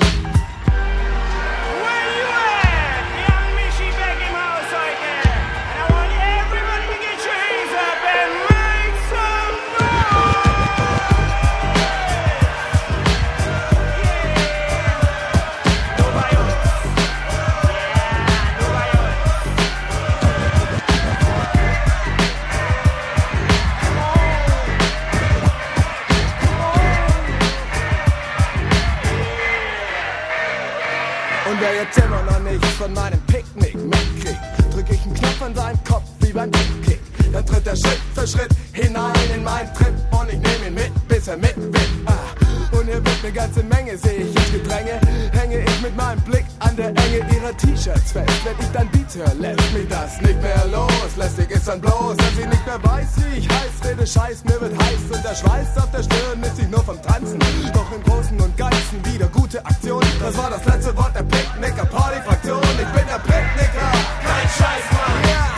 Und 31.68 31.74
wer 31.74 31.82
jetzt 31.82 31.98
immer 31.98 32.22
noch 32.22 32.40
nichts 32.40 32.66
von 32.78 32.92
meinem 32.94 33.20
Picknick 33.26 33.74
mitkriegt, 33.74 34.40
drück 34.72 34.86
ich 34.90 35.02
einen 35.02 35.14
Knopf 35.14 35.42
an 35.42 35.54
seinen 35.54 35.84
Kopf 35.84 36.04
wie 36.20 36.32
beim 36.32 36.50
Kick. 36.82 37.00
Dann 37.30 37.44
tritt 37.44 37.66
er 37.66 37.76
Schritt 37.76 38.00
für 38.14 38.26
Schritt 38.26 38.50
hinein 38.72 39.12
in 39.34 39.44
meinen 39.44 39.72
Trip 39.74 39.92
und 40.18 40.28
ich 40.28 40.38
nehme 40.38 40.68
ihn 40.68 40.74
mit, 40.74 41.08
bis 41.08 41.28
er 41.28 41.36
mitwippt. 41.36 41.90
Ah. 42.06 42.47
Und 42.72 42.86
hier 42.86 43.04
wird 43.04 43.18
eine 43.22 43.32
ganze 43.32 43.62
Menge, 43.62 43.96
sehe 43.96 44.24
ich 44.24 44.36
ins 44.36 44.52
Gedränge. 44.52 45.00
Hänge 45.32 45.60
ich 45.60 45.80
mit 45.80 45.96
meinem 45.96 46.20
Blick 46.22 46.44
an 46.60 46.76
der 46.76 46.88
Enge 46.88 47.18
ihrer 47.34 47.56
T-Shirts 47.56 48.12
fest. 48.12 48.30
Wenn 48.44 48.58
ich 48.58 48.72
dann 48.72 48.88
Beats 48.90 49.16
höre, 49.16 49.34
lässt 49.34 49.72
mich 49.72 49.88
das 49.88 50.20
nicht 50.20 50.40
mehr 50.42 50.64
los. 50.70 51.16
Lästig 51.16 51.50
ist 51.50 51.68
dann 51.68 51.80
bloß, 51.80 52.16
dass 52.16 52.36
sie 52.36 52.46
nicht 52.46 52.66
mehr 52.66 52.82
weiß, 52.82 53.08
wie 53.16 53.38
ich 53.38 53.48
heiß, 53.48 53.90
rede 53.90 54.06
Scheiß, 54.06 54.44
mir 54.44 54.60
wird 54.60 54.76
heiß 54.78 55.16
und 55.16 55.24
der 55.24 55.34
Schweiß 55.34 55.76
auf 55.78 55.90
der 55.90 56.02
Stirn 56.02 56.42
ist 56.42 56.58
ich 56.58 56.68
nur 56.68 56.82
vom 56.84 57.00
Tanzen. 57.02 57.38
Doch 57.72 57.90
im 57.92 58.02
Großen 58.02 58.40
und 58.40 58.56
Ganzen 58.56 59.04
wieder 59.04 59.26
gute 59.28 59.64
Aktion. 59.64 60.02
Das 60.20 60.36
war 60.36 60.50
das 60.50 60.64
letzte 60.64 60.96
Wort 60.96 61.14
der 61.14 61.22
Picknicker 61.22 61.86
Partyfraktion. 61.86 62.62
Ich 62.62 62.88
bin 62.96 63.06
der 63.06 63.18
Picknicker, 63.18 63.90
kein 64.22 64.48
Scheiß, 64.48 64.84
Mann. 64.92 65.57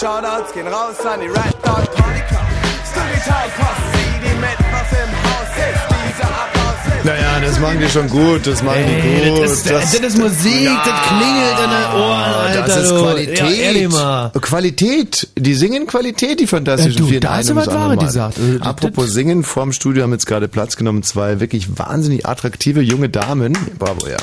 Shoutouts 0.00 0.52
gehen 0.54 0.66
raus 0.66 0.96
an 1.04 1.20
die 1.20 1.26
Red 1.26 1.54
Dot. 1.62 1.88
Storytime 2.90 3.50
Post, 3.58 3.84
sieh 3.92 4.16
die 4.24 4.34
mit, 4.40 4.58
was 4.72 4.90
im 4.96 5.12
Haus 5.26 5.52
ist. 5.68 5.82
Dieser 6.08 6.28
Applaus 6.30 6.98
ist. 6.98 7.04
Naja, 7.04 7.40
das 7.44 7.58
machen 7.60 7.80
die 7.80 7.88
schon 7.90 8.08
gut, 8.08 8.46
das 8.46 8.62
machen 8.62 8.78
die 8.86 8.92
Ey, 8.94 9.30
gut. 9.30 9.42
das 9.44 9.52
ist- 9.52 9.70
das 9.70 9.94
ist 9.94 10.16
Musik, 10.18 10.70
das 10.84 11.08
klingelt 11.08 11.58
in 11.64 11.70
den 11.70 12.00
Ohren, 12.00 12.34
Alter, 12.34 12.62
Das 12.66 12.76
ist. 12.84 12.90
Qualität. 12.90 13.92
Ja. 13.92 14.32
Qualität. 14.40 15.28
Die 15.36 15.54
singen 15.54 15.86
Qualität, 15.86 16.40
die 16.40 16.46
fantastischen 16.46 16.94
Ja, 16.94 16.98
du, 17.00 17.06
vier 17.10 17.20
da 17.20 17.42
du 17.42 17.54
was 17.56 17.66
gesagt. 17.98 18.38
Also, 18.38 18.58
das- 18.58 18.66
Apropos 18.66 19.10
singen, 19.12 19.42
vorm 19.44 19.72
Studio 19.72 20.02
haben 20.04 20.12
jetzt 20.12 20.26
gerade 20.26 20.48
Platz 20.48 20.76
genommen 20.76 21.02
zwei 21.02 21.40
wirklich 21.40 21.78
wahnsinnig 21.78 22.24
attraktive 22.26 22.80
junge 22.80 23.10
Damen. 23.10 23.52
Bravo, 23.78 24.06
ja. 24.08 24.16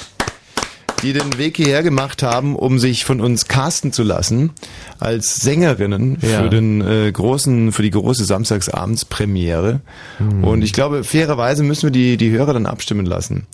Die 1.03 1.13
den 1.13 1.37
Weg 1.37 1.57
hierher 1.57 1.83
gemacht 1.83 2.23
haben, 2.23 2.55
um 2.55 2.79
sich 2.79 3.05
von 3.05 3.21
uns 3.21 3.47
casten 3.47 3.91
zu 3.91 4.01
lassen 4.03 4.51
als 4.99 5.37
Sängerinnen 5.37 6.17
Ja. 6.21 6.41
für 6.41 6.49
den 6.49 6.81
äh, 6.81 7.11
großen, 7.11 7.71
für 7.71 7.83
die 7.83 7.91
große 7.91 8.25
Samstagsabendspremiere. 8.25 9.81
Hm. 10.17 10.43
Und 10.43 10.63
ich 10.63 10.73
glaube, 10.73 11.03
fairerweise 11.03 11.63
müssen 11.63 11.83
wir 11.83 11.91
die, 11.91 12.17
die 12.17 12.31
Hörer 12.31 12.53
dann 12.53 12.65
abstimmen 12.65 13.05
lassen. 13.05 13.45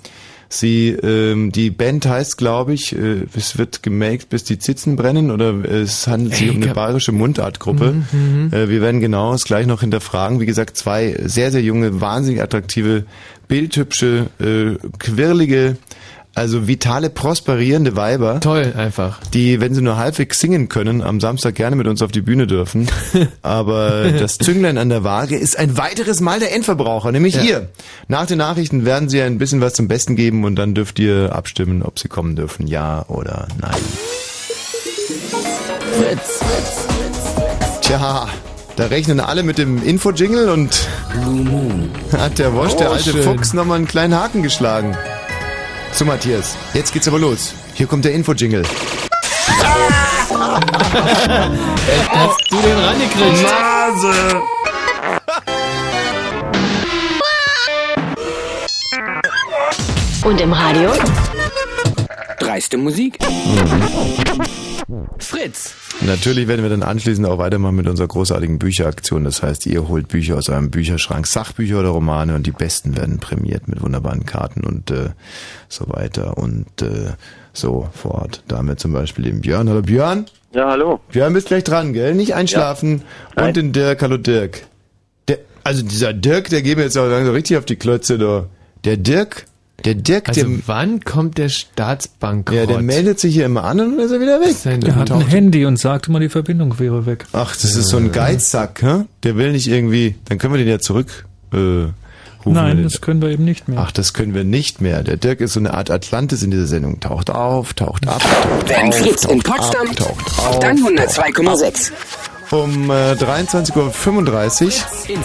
Sie, 0.49 0.90
ähm, 0.90 1.52
die 1.52 1.72
Band 1.72 2.06
heißt, 2.06 2.38
glaube 2.38 2.74
ich, 2.74 2.95
äh, 2.95 3.26
es 3.36 3.57
wird 3.57 3.82
gemaked, 3.82 4.30
bis 4.30 4.44
die 4.44 4.60
Zitzen 4.60 4.95
brennen, 4.95 5.32
oder 5.32 5.65
es 5.65 6.06
handelt 6.07 6.36
sich 6.36 6.49
um 6.52 6.61
eine 6.61 6.74
bayerische 6.74 7.11
Mundartgruppe. 7.11 7.91
Mhm, 8.11 8.45
mhm. 8.45 8.53
Äh, 8.53 8.70
wir 8.70 8.82
werden 8.82 9.02
genau 9.02 9.32
das 9.32 9.45
gleich 9.45 9.65
noch 9.65 9.82
hinterfragen. 9.82 10.40
Wie 10.40 10.45
gesagt, 10.45 10.78
zwei 10.78 11.18
sehr, 11.26 11.52
sehr 11.52 11.64
junge, 11.64 11.99
wahnsinnig 12.02 12.41
attraktive, 12.41 13.06
bildhübsche, 13.48 14.28
äh, 14.40 14.88
quirlige, 14.99 15.78
also 16.35 16.68
vitale, 16.68 17.10
prosperierende 17.10 17.95
Weiber. 17.95 18.39
Toll, 18.39 18.73
einfach. 18.76 19.19
Die, 19.34 19.61
wenn 19.61 19.76
sie 19.76 19.81
nur 19.81 19.97
halbwegs 19.97 20.39
singen 20.39 20.68
können, 20.69 21.01
am 21.03 21.19
Samstag 21.22 21.55
gerne 21.55 21.76
mit 21.76 21.88
uns 21.88 22.01
auf 22.01 22.11
die 22.11 22.22
Bühne 22.22 22.47
dürfen. 22.47 22.88
Aber 23.43 24.11
das 24.11 24.38
Zünglein 24.39 24.77
an 24.77 24.89
der 24.89 25.03
Waage 25.03 25.38
ist 25.38 25.57
ein 25.60 25.77
weiteres 25.77 26.22
Mal 26.22 26.39
der 26.39 26.53
Endverbraucher, 26.55 27.11
nämlich 27.11 27.35
Ja. 27.35 27.41
ihr. 27.43 27.69
Nach 28.07 28.26
den 28.26 28.39
Nachrichten 28.39 28.84
werden 28.85 29.10
sie 29.10 29.22
ein 29.22 29.38
bisschen 29.38 29.61
was 29.61 29.73
zum 29.73 29.88
Besten 29.88 30.15
geben 30.15 30.43
und 30.43 30.55
dann 30.55 30.73
dürft 30.73 30.97
ihr 30.99 31.34
abstimmen, 31.35 31.84
ob 31.84 31.99
sie 31.99 32.07
kommen 32.07 32.35
dürfen, 32.35 32.65
ja 32.68 33.05
oder 33.07 33.47
nein. 33.61 33.72
Fritz, 35.99 36.39
Tja, 37.81 38.27
da 38.76 38.85
rechnen 38.88 39.19
alle 39.19 39.43
mit 39.43 39.57
dem 39.60 39.84
Info-Jingle 39.84 40.49
und 40.49 40.88
hat 42.18 42.39
der 42.39 42.53
Wosch, 42.55 42.73
der 42.76 42.89
Oh, 42.89 42.93
alte 42.93 43.11
schön. 43.11 43.23
Fuchs, 43.23 43.53
nochmal 43.53 43.77
einen 43.77 43.88
kleinen 43.88 44.15
Haken 44.15 44.41
geschlagen. 44.41 44.95
So, 45.94 46.06
Matthias, 46.06 46.57
jetzt 46.74 46.91
geht's 46.91 47.07
aber 47.07 47.20
los. 47.20 47.53
Hier 47.76 47.86
kommt 47.86 48.03
der 48.03 48.14
Info-Jingle. 48.14 48.64
Hast 52.10 52.40
du 52.49 52.56
den 52.57 52.80
rangekriegt? 52.80 53.44
Nase! 53.44 54.41
Und 60.24 60.41
im 60.41 60.52
Radio? 60.52 60.91
Dreiste 62.54 62.78
Musik. 62.78 63.18
Fritz. 65.18 65.74
Natürlich 66.02 66.48
werden 66.48 66.62
wir 66.62 66.70
dann 66.70 66.84
anschließend 66.84 67.26
auch 67.26 67.40
weitermachen 67.40 67.78
mit 67.78 67.88
unserer 67.88 68.08
großartigen 68.08 68.60
Bücheraktion. 68.60 69.24
Das 69.24 69.42
heißt, 69.42 69.66
ihr 69.66 69.88
holt 69.88 70.08
Bücher 70.08 70.38
aus 70.38 70.50
eurem 70.50 70.70
Bücherschrank, 70.70 71.26
Sachbücher 71.26 71.80
oder 71.80 71.90
Romane 71.90 72.36
und 72.36 72.46
die 72.46 72.52
besten 72.52 72.96
werden 72.96 73.18
prämiert 73.18 73.68
mit 73.68 73.82
wunderbaren 73.82 74.28
Karten 74.28 74.64
und 74.64 74.92
äh, 74.92 75.10
so 75.68 75.90
weiter 75.90 76.38
und 76.38 76.84
äh, 76.84 77.14
so 77.54 77.90
fort. 77.92 78.44
Da 78.48 78.58
haben 78.58 78.68
wir 78.68 78.78
zum 78.78 78.94
Beispiel 78.94 79.26
den 79.26 79.42
Björn. 79.42 79.68
Hallo 79.68 79.82
Björn. 79.82 80.28
Ja, 80.54 80.70
hallo. 80.70 81.00
Björn, 81.12 81.34
bist 81.34 81.48
gleich 81.48 81.64
dran, 81.64 81.94
gell? 81.94 82.14
Nicht 82.14 82.36
einschlafen. 82.36 83.02
Und 83.36 83.58
den 83.58 83.72
Dirk. 83.72 84.04
Hallo 84.04 84.18
Dirk. 84.18 84.68
Der, 85.28 85.40
also 85.64 85.82
dieser 85.82 86.14
Dirk, 86.14 86.50
der 86.50 86.62
geht 86.62 86.78
mir 86.78 86.84
jetzt 86.84 87.00
auch 87.00 87.10
langsam 87.10 87.34
richtig 87.34 87.58
auf 87.58 87.66
die 87.66 87.78
Klötze, 87.78 88.20
da. 88.20 88.46
Der 88.84 88.98
Dirk, 88.98 89.48
Der 89.85 89.95
Dirk, 89.95 90.30
Also 90.30 90.41
der, 90.45 90.60
wann 90.65 91.01
kommt 91.01 91.38
der 91.38 91.49
Staatsbankrott? 91.49 92.55
ja, 92.55 92.65
der 92.65 92.81
meldet 92.81 93.19
sich 93.19 93.34
hier 93.34 93.45
immer 93.45 93.64
an 93.65 93.80
und 93.81 93.97
dann 93.97 94.05
ist 94.05 94.11
er 94.11 94.19
wieder 94.22 94.39
weg. 94.39 94.81
Der 94.81 94.95
hat 94.95 95.11
ein 95.11 95.22
Handy 95.27 95.65
und 95.65 95.77
sagt 95.77 96.07
immer, 96.07 96.19
die 96.19 96.30
Verbindung 96.30 96.80
wäre 96.80 97.05
weg. 97.05 97.26
Ach, 97.34 97.53
das 97.55 97.76
ist 97.76 97.89
so 97.89 97.97
ein 97.97 98.11
Geizsack, 98.11 98.81
hä? 98.81 99.03
Der 99.23 99.35
will 99.35 99.51
nicht 99.51 99.68
irgendwie, 99.68 100.15
dann 100.26 100.38
können 100.38 100.53
wir 100.53 100.57
den 100.60 100.68
ja 100.69 100.80
zurück 100.80 101.26
äh, 101.51 101.57
rufen. 101.57 101.91
Nein, 102.45 102.84
das 102.84 103.01
können 103.01 103.22
wir 103.22 103.30
eben 103.30 103.43
nicht 103.45 103.68
mehr. 103.68 103.80
Ach, 103.80 103.91
das 103.91 104.14
können 104.14 104.34
wir 104.34 104.43
nicht 104.43 104.80
mehr. 104.81 105.03
Der 105.03 105.18
Dirk 105.18 105.41
ist 105.41 105.53
so 105.53 105.60
eine 105.60 105.73
Art 105.73 105.91
Atlantis 105.91 106.43
in 106.43 106.51
dieser 106.51 106.68
Sendung. 106.68 106.99
Taucht 106.99 107.30
auf, 107.30 107.73
taucht 107.73 108.07
ab, 108.07 108.22
taucht 108.22 108.69
Wenn 108.69 108.88
auf, 108.89 108.97
Fritz 108.97 109.26
in 109.26 109.39
Potsdam 109.39 109.88
ab, 109.89 109.95
taucht 109.97 110.27
auf 110.39 110.47
auf. 110.47 110.60
dann 110.60 110.77
102,6. 110.77 111.91
Um 112.52 112.90
äh, 112.91 113.14
23.35 113.14 114.84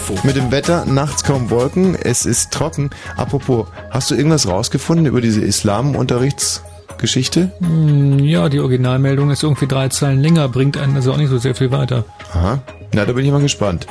Uhr 0.09 0.17
mit 0.23 0.35
dem 0.35 0.51
Wetter, 0.51 0.85
nachts 0.85 1.23
kaum 1.23 1.49
Wolken, 1.49 1.95
es 1.95 2.25
ist 2.25 2.51
trocken. 2.51 2.89
Apropos, 3.17 3.67
hast 3.91 4.11
du 4.11 4.15
irgendwas 4.15 4.47
rausgefunden 4.47 5.05
über 5.05 5.21
diese 5.21 5.41
Islamunterrichtsgeschichte? 5.41 7.51
Hm, 7.59 8.19
Ja, 8.19 8.49
die 8.49 8.59
Originalmeldung 8.59 9.29
ist 9.31 9.43
irgendwie 9.43 9.67
drei 9.67 9.89
Zeilen 9.89 10.19
länger, 10.21 10.47
bringt 10.49 10.77
einen 10.77 10.95
also 10.95 11.13
auch 11.13 11.17
nicht 11.17 11.29
so 11.29 11.37
sehr 11.37 11.55
viel 11.55 11.71
weiter. 11.71 12.05
Aha. 12.33 12.59
Na, 12.93 13.05
da 13.05 13.13
bin 13.13 13.23
ich 13.25 13.31
mal 13.31 13.41
gespannt. 13.41 13.85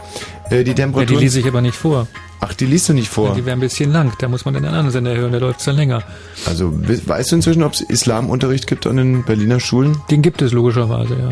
Äh, 0.51 0.51
die 0.51 0.57
Ja, 0.57 0.63
die 0.65 0.75
Temperatur. 0.75 1.21
lese 1.21 1.39
ich 1.41 1.47
aber 1.47 1.61
nicht 1.61 1.77
vor. 1.77 2.09
Ach, 2.41 2.53
die 2.55 2.67
liest 2.67 2.89
du 2.89 2.93
nicht 2.95 3.09
vor? 3.09 3.29
Ja, 3.31 3.35
die 3.35 3.45
wäre 3.47 3.57
ein 3.57 3.61
bisschen 3.61 3.93
lang, 3.93 4.13
da 4.21 4.29
muss 4.29 4.45
man 4.45 4.55
den 4.55 4.65
anderen 4.65 4.91
Sender 4.91 5.15
hören, 5.15 5.33
der 5.33 5.41
läuft 5.41 5.65
dann 5.67 5.75
länger. 5.77 6.03
Also, 6.47 6.73
we- 6.73 7.01
weißt 7.07 7.33
du 7.33 7.37
inzwischen, 7.37 7.63
ob 7.65 7.73
es 7.75 7.81
Islamunterricht 7.81 8.67
gibt 8.69 8.87
an 8.87 8.97
den 8.97 9.25
Berliner 9.25 9.59
Schulen? 9.61 9.97
Den 10.11 10.23
gibt 10.23 10.41
es 10.43 10.53
logischerweise, 10.53 11.15
ja. 11.15 11.31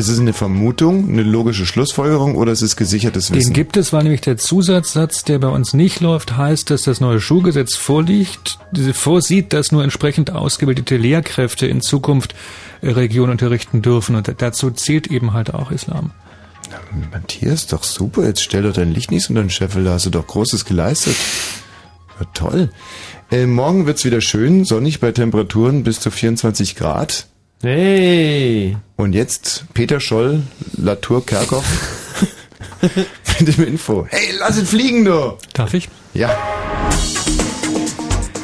Ist 0.00 0.08
es 0.08 0.18
eine 0.18 0.32
Vermutung, 0.32 1.10
eine 1.10 1.22
logische 1.22 1.66
Schlussfolgerung 1.66 2.34
oder 2.34 2.52
ist 2.52 2.62
es 2.62 2.74
gesichertes 2.74 3.30
Wissen? 3.30 3.50
Den 3.50 3.52
gibt 3.52 3.76
es, 3.76 3.92
weil 3.92 4.04
nämlich 4.04 4.22
der 4.22 4.38
Zusatzsatz, 4.38 5.24
der 5.24 5.38
bei 5.38 5.48
uns 5.48 5.74
nicht 5.74 6.00
läuft, 6.00 6.38
heißt, 6.38 6.70
dass 6.70 6.84
das 6.84 7.02
neue 7.02 7.20
Schulgesetz 7.20 7.76
vorliegt, 7.76 8.58
vorsieht, 8.94 9.52
dass 9.52 9.72
nur 9.72 9.84
entsprechend 9.84 10.30
ausgebildete 10.30 10.96
Lehrkräfte 10.96 11.66
in 11.66 11.82
Zukunft 11.82 12.34
äh, 12.80 12.88
Region 12.92 13.28
unterrichten 13.28 13.82
dürfen. 13.82 14.16
Und 14.16 14.34
dazu 14.38 14.70
zählt 14.70 15.08
eben 15.08 15.34
halt 15.34 15.52
auch 15.52 15.70
Islam. 15.70 16.12
Matthias, 17.12 17.66
doch 17.66 17.84
super. 17.84 18.24
Jetzt 18.24 18.42
stell 18.42 18.62
doch 18.62 18.72
dein 18.72 18.94
Licht 18.94 19.10
nicht 19.10 19.28
unter 19.28 19.42
den 19.42 19.50
Scheffel. 19.50 19.84
Da 19.84 19.92
hast 19.92 20.06
du 20.06 20.10
doch 20.10 20.26
Großes 20.26 20.64
geleistet. 20.64 21.14
Ja, 22.18 22.24
toll. 22.32 22.70
Äh, 23.30 23.44
morgen 23.44 23.84
wird's 23.84 24.06
wieder 24.06 24.22
schön, 24.22 24.64
sonnig 24.64 24.98
bei 24.98 25.12
Temperaturen 25.12 25.84
bis 25.84 26.00
zu 26.00 26.10
24 26.10 26.74
Grad. 26.74 27.26
Hey! 27.62 28.74
Und 28.96 29.14
jetzt 29.14 29.66
Peter 29.74 30.00
Scholl, 30.00 30.42
Latour 30.78 31.26
Kerkhoff 31.26 31.64
mit 33.38 33.54
dem 33.54 33.66
Info. 33.66 34.06
Hey, 34.08 34.34
lass 34.38 34.58
ihn 34.58 34.64
fliegen, 34.64 35.04
du! 35.04 35.36
Darf 35.52 35.74
ich? 35.74 35.90
Ja. 36.14 36.30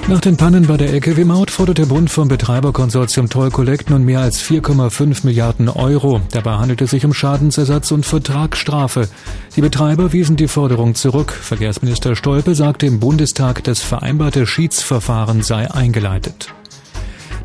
Nach 0.09 0.21
den 0.21 0.37
Pannen 0.37 0.67
bei 0.67 0.77
der 0.77 0.91
LKW-Maut 0.91 1.51
fordert 1.51 1.79
der 1.79 1.87
Bund 1.87 2.11
vom 2.11 2.29
Betreiberkonsortium 2.29 3.31
Toll 3.31 3.51
Collect 3.51 3.89
nun 3.89 4.05
mehr 4.05 4.21
als 4.21 4.41
4,5 4.43 5.25
Milliarden 5.25 5.71
Euro. 5.71 6.21
Dabei 6.33 6.59
handelt 6.59 6.83
es 6.83 6.91
sich 6.91 7.07
um 7.07 7.15
Schadensersatz 7.15 7.91
und 7.93 8.05
Vertragsstrafe. 8.05 9.09
Die 9.57 9.63
Betreiber 9.63 10.13
wiesen 10.13 10.37
die 10.37 10.47
Forderung 10.47 10.95
zurück. 10.95 11.33
Verkehrsminister 11.33 12.17
Stolpe 12.17 12.55
sagte 12.55 12.85
im 12.85 13.01
Bundestag, 13.01 13.65
das 13.65 13.81
vereinbarte 13.81 14.47
Schiedsverfahren 14.47 15.43
sei 15.43 15.71
eingeleitet. 15.71 16.55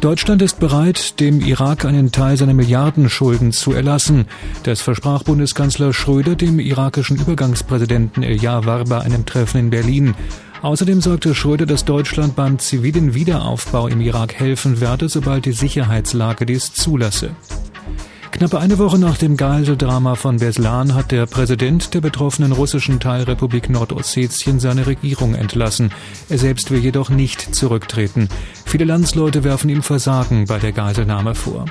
Deutschland 0.02 0.42
ist 0.42 0.60
bereit, 0.60 1.20
dem 1.20 1.42
Irak 1.42 1.86
einen 1.86 2.12
Teil 2.12 2.36
seiner 2.36 2.56
Milliardenschulden 2.56 3.52
zu 3.52 3.72
erlassen. 3.72 4.26
Das 4.64 4.82
versprach 4.82 5.22
Bundeskanzler 5.22 5.94
Schröder 5.94 6.36
dem 6.36 6.60
irakischen 6.60 7.18
Übergangspräsidenten 7.18 8.24
Eljawar 8.24 8.86
bei 8.86 9.00
einem 9.00 9.28
Treffen 9.28 9.60
in 9.60 9.70
Berlin. 9.70 10.16
Außerdem 10.64 11.02
sagte 11.02 11.36
Schröder, 11.36 11.68
dass 11.68 11.86
Deutschland 11.86 12.36
beim 12.36 12.58
zivilen 12.58 13.14
Wiederaufbau 13.14 13.88
im 13.88 14.02
Irak 14.02 14.34
helfen 14.34 14.82
werde, 14.82 15.08
sobald 15.08 15.46
die 15.46 15.52
Sicherheitslage 15.52 16.48
dies 16.48 16.74
zulasse. 16.74 17.36
Knappe 18.32 18.60
eine 18.60 18.80
Woche 18.80 18.98
nach 18.98 19.18
dem 19.18 19.36
Geiseldrama 19.36 20.16
von 20.16 20.38
Beslan 20.38 20.96
hat 20.96 21.12
der 21.12 21.26
Präsident 21.26 21.94
der 21.94 22.00
betroffenen 22.00 22.54
russischen 22.54 23.00
Teilrepublik 23.00 23.70
Nordossetien 23.70 24.60
seine 24.60 24.88
Regierung 24.88 25.36
entlassen. 25.36 25.92
Er 26.30 26.38
selbst 26.38 26.72
will 26.72 26.80
jedoch 26.80 27.10
nicht 27.10 27.54
zurücktreten. 27.54 28.30
Viele 28.66 28.86
Landsleute 28.86 29.44
werfen 29.44 29.70
ihm 29.70 29.84
Versagen 29.84 30.46
bei 30.46 30.60
der 30.60 30.72
Geiselnahme 30.72 31.36
vor. 31.36 31.66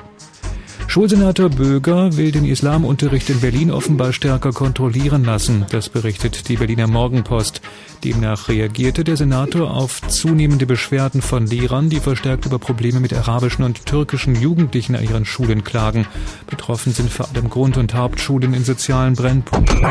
Schulsenator 0.91 1.51
Böger 1.51 2.17
will 2.17 2.33
den 2.33 2.45
Islamunterricht 2.45 3.31
in 3.31 3.41
Berlin 3.41 3.71
offenbar 3.71 4.13
stärker 4.13 4.51
kontrollieren 4.51 5.23
lassen. 5.23 5.65
Das 5.71 5.89
berichtet 5.89 6.49
die 6.49 6.57
Berliner 6.57 6.89
Morgenpost. 6.89 7.61
Demnach 8.03 8.49
reagierte 8.49 9.05
der 9.05 9.17
Senator 9.17 9.71
auf 9.71 10.03
zunehmende 10.09 10.67
Beschwerden 10.67 11.23
von 11.23 11.47
Lehrern, 11.47 11.91
die 11.91 12.01
verstärkt 12.01 12.45
über 12.45 12.59
Probleme 12.59 12.99
mit 12.99 13.15
arabischen 13.15 13.65
und 13.65 13.87
türkischen 13.87 14.35
Jugendlichen 14.35 14.97
an 14.97 15.05
ihren 15.05 15.25
Schulen 15.25 15.63
klagen. 15.63 16.09
Betroffen 16.49 16.93
sind 16.93 17.09
vor 17.09 17.29
allem 17.29 17.51
Grund- 17.51 17.77
und 17.77 17.95
Hauptschulen 17.95 18.53
in 18.53 18.65
sozialen 18.65 19.15
Brennpunkten. 19.15 19.87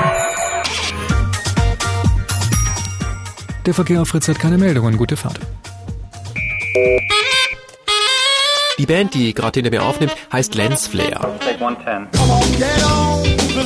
Der 3.66 3.74
Verkehr 3.74 4.02
auf 4.02 4.10
Fritz 4.10 4.28
hat 4.28 4.38
keine 4.38 4.58
Meldungen. 4.58 4.98
Gute 4.98 5.16
Fahrt. 5.16 5.40
Die 8.80 8.86
Band, 8.86 9.14
die 9.14 9.34
gerade 9.34 9.60
hinter 9.60 9.72
mir 9.72 9.84
aufnimmt, 9.84 10.16
heißt 10.32 10.56
Lens 10.56 10.88
Flare. 10.88 11.38
Take 11.42 11.60
110. 11.60 12.08
Come 12.18 12.32
on, 12.32 12.40
get 12.58 12.84
on. 12.86 13.20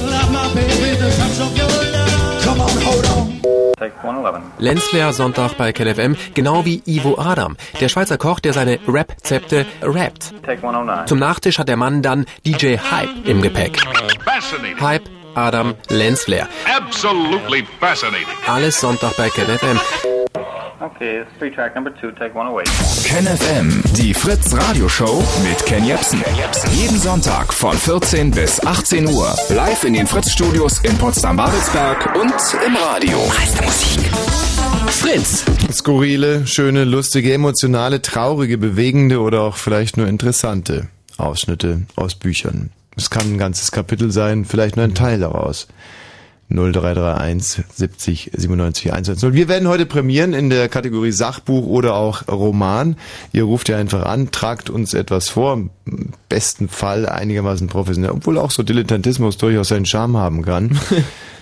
Love 0.10 0.32
my 0.32 0.50
baby, 0.56 0.98
the 0.98 1.10
touch 1.16 1.40
of 1.40 1.56
your 1.56 1.68
love. 1.68 2.44
Come 2.44 2.60
on, 2.60 2.84
hold 2.84 3.06
on. 3.06 3.42
Take 3.78 3.94
111. 4.02 4.42
Lens 4.58 4.84
Flare 4.86 5.14
Sonntag 5.14 5.56
bei 5.56 5.72
KLFM, 5.72 6.16
genau 6.34 6.66
wie 6.66 6.82
Ivo 6.88 7.20
Adam, 7.20 7.58
der 7.80 7.90
Schweizer 7.90 8.18
Koch, 8.18 8.40
der 8.40 8.54
seine 8.54 8.80
Rap-Zepte 8.88 9.68
rappt. 9.84 10.34
Take 10.44 10.64
109. 10.64 11.06
Zum 11.06 11.20
Nachtisch 11.20 11.60
hat 11.60 11.68
der 11.68 11.78
Mann 11.78 12.02
dann 12.02 12.26
DJ 12.44 12.78
Hype 12.78 13.28
im 13.28 13.44
Gepäck. 13.44 13.78
Hype, 14.82 15.04
Adam, 15.36 15.76
Lens 15.90 16.26
fascinating. 17.80 18.26
Alles 18.48 18.80
Sonntag 18.80 19.16
bei 19.16 19.30
KLFM. 19.30 19.80
Okay, 20.84 21.24
three 21.40 21.50
track 21.50 21.76
number 21.76 21.92
two, 21.92 22.12
take 22.12 22.36
108. 22.36 22.68
KenFM, 23.06 23.82
die 23.96 24.14
Fritz 24.14 24.54
Radio 24.54 24.90
Show 24.90 25.24
mit 25.42 25.66
Ken 25.66 25.86
Jepsen. 25.86 26.22
Jeden 26.74 27.00
Sonntag 27.00 27.54
von 27.54 27.72
14 27.72 28.32
bis 28.32 28.60
18 28.60 29.08
Uhr. 29.08 29.34
Live 29.48 29.86
in 29.86 29.94
den 29.94 30.06
Fritz 30.06 30.34
Studios 30.34 30.80
in 30.80 30.98
Potsdam-Babelsberg 30.98 32.14
und 32.18 32.34
im 32.68 32.76
Radio. 32.76 33.18
Meiste 33.30 33.64
Musik. 33.64 34.12
Fritz. 34.88 35.46
Skurrile, 35.72 36.46
schöne, 36.46 36.84
lustige, 36.84 37.34
emotionale, 37.34 38.02
traurige, 38.02 38.58
bewegende 38.58 39.22
oder 39.22 39.44
auch 39.44 39.56
vielleicht 39.56 39.96
nur 39.96 40.08
interessante 40.08 40.90
Ausschnitte 41.16 41.84
aus 41.96 42.16
Büchern. 42.16 42.72
Es 42.98 43.10
kann 43.10 43.36
ein 43.36 43.38
ganzes 43.38 43.72
Kapitel 43.72 44.12
sein, 44.12 44.44
vielleicht 44.44 44.76
nur 44.76 44.84
ein 44.84 44.96
Teil 44.96 45.22
daraus. 45.22 45.70
0331 46.54 47.64
70 47.74 48.32
97 48.36 48.94
110. 48.94 49.34
Wir 49.34 49.48
werden 49.48 49.68
heute 49.68 49.86
prämieren 49.86 50.34
in 50.34 50.50
der 50.50 50.70
Kategorie 50.70 51.12
Sachbuch 51.12 51.66
oder 51.66 51.96
auch 51.96 52.28
Roman. 52.28 52.96
Ihr 53.32 53.44
ruft 53.44 53.70
ja 53.70 53.78
einfach 53.78 54.06
an, 54.06 54.32
tragt 54.32 54.70
uns 54.70 54.94
etwas 54.94 55.30
vor, 55.30 55.54
im 55.54 55.70
besten 56.30 56.70
Fall 56.70 57.08
einigermaßen 57.08 57.68
professionell, 57.68 58.12
obwohl 58.12 58.38
auch 58.38 58.52
so 58.52 58.64
Dilettantismus 58.64 59.38
durchaus 59.38 59.70
seinen 59.70 59.86
Charme 59.86 60.18
haben 60.18 60.44
kann. 60.44 60.80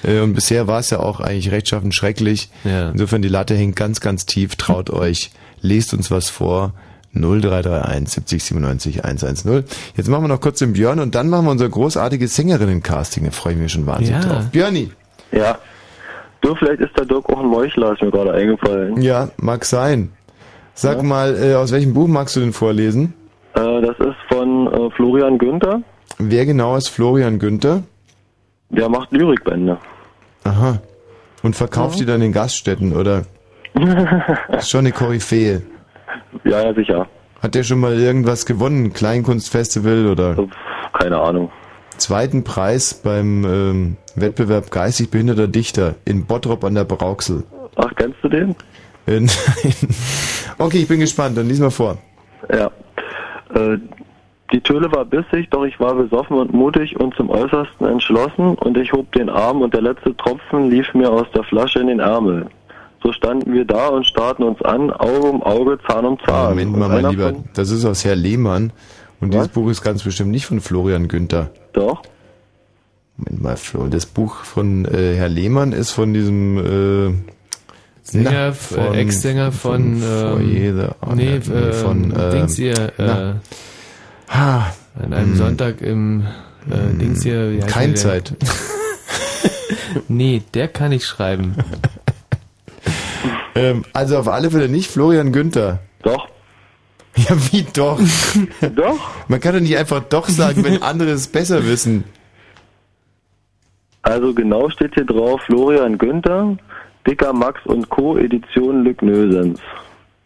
Äh, 0.03 0.21
Und 0.21 0.33
bisher 0.33 0.65
war 0.65 0.79
es 0.79 0.89
ja 0.89 0.99
auch 0.99 1.19
eigentlich 1.19 1.51
rechtschaffen 1.51 1.91
schrecklich. 1.91 2.49
Ja. 2.63 2.89
Insofern 2.89 3.21
die 3.21 3.27
Latte 3.27 3.53
hängt 3.53 3.75
ganz, 3.75 3.99
ganz 4.01 4.25
tief. 4.25 4.55
Traut 4.55 4.89
euch, 4.89 5.29
lest 5.61 5.93
uns 5.93 6.09
was 6.09 6.27
vor. 6.31 6.73
0331 7.13 8.09
70 8.09 8.43
97 8.43 9.05
110. 9.05 9.63
Jetzt 9.95 10.09
machen 10.09 10.23
wir 10.23 10.27
noch 10.27 10.41
kurz 10.41 10.57
den 10.57 10.73
Björn 10.73 10.99
und 10.99 11.13
dann 11.13 11.29
machen 11.29 11.45
wir 11.45 11.51
unser 11.51 11.69
großartiges 11.69 12.35
Sängerinnen-Casting. 12.35 13.25
Da 13.25 13.29
freue 13.31 13.53
ich 13.53 13.59
mich 13.59 13.71
schon 13.73 13.85
wahnsinnig 13.85 14.23
Ja. 14.23 14.27
drauf. 14.27 14.45
Björni. 14.51 14.89
Ja. 15.31 15.57
Du, 16.41 16.55
vielleicht 16.55 16.81
ist 16.81 16.97
der 16.97 17.05
Dirk 17.05 17.29
auch 17.29 17.39
ein 17.39 17.47
Meuchler, 17.47 17.93
ist 17.93 18.01
mir 18.01 18.11
gerade 18.11 18.33
eingefallen. 18.33 18.99
Ja, 19.01 19.29
mag 19.37 19.63
sein. 19.65 20.11
Sag 20.73 21.03
mal, 21.03 21.35
äh, 21.37 21.55
aus 21.55 21.71
welchem 21.71 21.93
Buch 21.93 22.07
magst 22.07 22.35
du 22.35 22.39
denn 22.39 22.53
vorlesen? 22.53 23.13
Äh, 23.53 23.81
das 23.81 23.97
ist 23.99 24.15
von 24.29 24.67
äh, 24.67 24.89
Florian 24.91 25.37
Günther. 25.37 25.81
Wer 26.17 26.45
genau 26.45 26.75
ist 26.75 26.89
Florian 26.89 27.37
Günther? 27.37 27.83
Der 28.69 28.89
macht 28.89 29.11
Lyrikbände. 29.11 29.77
Aha. 30.43 30.79
Und 31.43 31.55
verkauft 31.55 31.99
die 31.99 32.05
dann 32.05 32.21
in 32.21 32.31
Gaststätten, 32.31 32.95
oder? 32.95 33.23
Ist 34.49 34.69
schon 34.69 34.81
eine 34.81 34.91
Koryphäe. 34.91 35.61
Ja, 36.43 36.63
ja, 36.63 36.73
sicher. 36.73 37.07
Hat 37.41 37.55
der 37.55 37.63
schon 37.63 37.79
mal 37.79 37.97
irgendwas 37.99 38.45
gewonnen? 38.45 38.93
Kleinkunstfestival 38.93 40.07
oder? 40.07 40.35
Keine 40.93 41.19
Ahnung. 41.19 41.51
Zweiten 42.01 42.43
Preis 42.43 42.95
beim 42.95 43.45
ähm, 43.45 43.97
Wettbewerb 44.15 44.71
geistig 44.71 45.11
behinderter 45.11 45.47
Dichter 45.47 45.95
in 46.03 46.25
Bottrop 46.25 46.63
an 46.63 46.73
der 46.73 46.83
Brauxel. 46.83 47.43
Ach, 47.75 47.91
kennst 47.95 48.17
du 48.23 48.27
den? 48.27 48.55
Äh, 49.05 49.19
nein. 49.19 49.29
Okay, 50.57 50.79
ich 50.79 50.87
bin 50.87 50.99
gespannt. 50.99 51.37
Dann 51.37 51.47
lies 51.47 51.59
mal 51.59 51.69
vor. 51.69 51.97
Ja. 52.51 52.71
Äh, 53.53 53.77
die 54.51 54.61
Töle 54.61 54.91
war 54.91 55.05
bissig, 55.05 55.49
doch 55.51 55.63
ich 55.63 55.79
war 55.79 55.95
besoffen 55.95 56.37
und 56.37 56.53
mutig 56.53 56.99
und 56.99 57.15
zum 57.15 57.29
Äußersten 57.29 57.87
entschlossen 57.87 58.55
und 58.55 58.77
ich 58.77 58.91
hob 58.91 59.11
den 59.13 59.29
Arm 59.29 59.61
und 59.61 59.73
der 59.73 59.81
letzte 59.81 60.15
Tropfen 60.17 60.69
lief 60.69 60.93
mir 60.93 61.09
aus 61.09 61.27
der 61.33 61.43
Flasche 61.43 61.79
in 61.79 61.87
den 61.87 61.99
Ärmel. 61.99 62.47
So 63.03 63.13
standen 63.13 63.53
wir 63.53 63.65
da 63.65 63.87
und 63.87 64.05
starrten 64.05 64.43
uns 64.43 64.61
an, 64.61 64.91
Auge 64.91 65.27
um 65.27 65.41
Auge, 65.41 65.79
Zahn 65.87 66.05
um 66.05 66.19
Zahn. 66.25 66.49
Moment 66.49 66.77
mal, 66.77 66.89
mein 66.89 67.11
Lieber, 67.11 67.33
das 67.53 67.71
ist 67.71 67.85
aus 67.85 68.03
Herr 68.03 68.15
Lehmann. 68.15 68.73
Und 69.21 69.33
dieses 69.33 69.49
Buch 69.49 69.69
ist 69.69 69.83
ganz 69.83 70.03
bestimmt 70.03 70.31
nicht 70.31 70.47
von 70.47 70.59
Florian 70.59 71.07
Günther. 71.07 71.51
Doch. 71.73 72.01
Moment 73.17 73.41
mal, 73.43 73.55
Flo, 73.57 73.87
das 73.87 74.07
Buch 74.07 74.43
von 74.43 74.85
äh, 74.85 75.15
Herr 75.15 75.29
Lehmann 75.29 75.73
ist 75.73 75.91
von 75.91 76.13
diesem 76.13 76.57
äh, 76.57 77.13
Sänger, 78.01 78.53
äh, 78.75 78.99
Ex-Sänger 78.99 79.51
von, 79.51 79.97
Foyer 80.01 80.39
ähm, 80.39 80.77
the 80.79 80.87
Honor- 81.05 81.15
nee, 81.15 81.35
äh, 81.35 81.73
von 81.73 82.11
äh, 82.11 82.31
Dings 82.31 82.55
hier, 82.55 82.99
äh. 82.99 83.33
Ha, 84.27 84.73
an 84.95 85.13
einem 85.13 85.31
hm. 85.31 85.35
Sonntag 85.37 85.81
im 85.81 86.25
äh, 86.69 86.97
Dings 86.97 87.21
hier. 87.21 87.51
wie 87.51 87.59
Kein? 87.59 87.95
Zeit. 87.95 88.33
nee, 90.07 90.41
der 90.55 90.67
kann 90.67 90.91
ich 90.91 91.05
schreiben. 91.05 91.55
ähm, 93.55 93.85
also 93.93 94.17
auf 94.17 94.27
alle 94.27 94.49
Fälle 94.49 94.67
nicht 94.67 94.89
Florian 94.89 95.31
Günther. 95.31 95.79
Doch. 96.01 96.27
Ja, 97.29 97.35
wie 97.51 97.65
doch? 97.73 97.99
doch. 98.75 98.99
Man 99.27 99.39
kann 99.39 99.53
doch 99.53 99.61
nicht 99.61 99.77
einfach 99.77 100.01
doch 100.01 100.27
sagen, 100.27 100.63
wenn 100.63 100.81
andere 100.83 101.11
es 101.11 101.27
besser 101.27 101.65
wissen. 101.65 102.03
Also 104.03 104.33
genau 104.33 104.69
steht 104.69 104.95
hier 104.95 105.05
drauf, 105.05 105.41
Florian 105.45 105.97
Günther, 105.97 106.57
Dicker 107.05 107.33
Max 107.33 107.59
und 107.65 107.89
Co. 107.89 108.17
Edition 108.17 108.83
Lück 108.83 109.01
Nösens. 109.01 109.59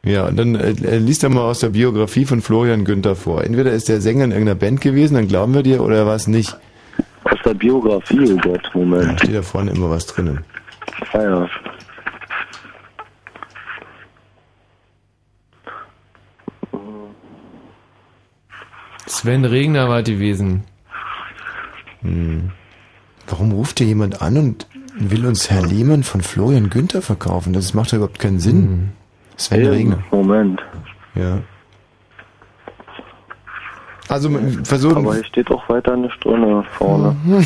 Ja, 0.04 0.28
und 0.28 0.38
dann 0.38 0.56
äh, 0.56 0.70
äh, 0.70 0.98
liest 0.98 1.24
er 1.24 1.30
mal 1.30 1.42
aus 1.42 1.60
der 1.60 1.70
Biografie 1.70 2.26
von 2.26 2.42
Florian 2.42 2.86
Günther 2.86 3.16
vor. 3.16 3.44
Entweder 3.44 3.72
ist 3.72 3.90
der 3.90 4.02
Sänger 4.02 4.26
in 4.26 4.32
irgendeiner 4.32 4.60
Band 4.60 4.82
gewesen, 4.82 5.16
dann 5.16 5.28
glauben 5.28 5.54
wir 5.54 5.64
dir, 5.64 5.82
oder 5.82 5.98
er 5.98 6.06
war 6.06 6.16
es 6.16 6.28
nicht. 6.28 6.56
Aus 7.24 7.40
der 7.44 7.56
Biografie, 7.56 8.32
oh 8.32 8.38
Gott, 8.38 8.70
Moment. 8.76 9.14
Da 9.14 9.18
steht 9.18 9.36
da 9.36 9.42
vorne 9.42 9.72
immer 9.72 9.90
was 9.90 10.06
drinnen. 10.06 10.40
Ah 11.12 11.22
ja. 11.22 11.50
Sven 19.26 19.44
Regner 19.44 19.90
war 19.90 20.04
gewesen. 20.04 20.64
Hm. 22.02 22.52
Warum 23.28 23.54
ruft 23.54 23.80
hier 23.80 23.88
jemand 23.88 24.22
an 24.22 24.38
und 24.38 24.68
will 25.00 25.26
uns 25.26 25.50
Herr 25.50 25.66
Lehmann 25.66 26.04
von 26.04 26.22
Florian 26.22 26.70
Günther 26.70 27.02
verkaufen? 27.02 27.52
Das 27.52 27.74
macht 27.74 27.90
doch 27.92 27.98
überhaupt 27.98 28.20
keinen 28.20 28.38
Sinn. 28.40 28.92
Sven 29.36 29.62
Eben, 29.62 29.70
Regner. 29.72 30.04
Moment. 30.12 30.62
Ja. 31.16 31.40
Also 34.10 34.30
versuchen. 34.64 34.98
Aber 34.98 35.16
hier 35.16 35.26
steht 35.26 35.50
auch 35.50 35.68
weiter 35.70 35.94
eine 35.94 36.12
Stunde 36.12 36.64
vorne. 36.78 37.16
wir, 37.26 37.40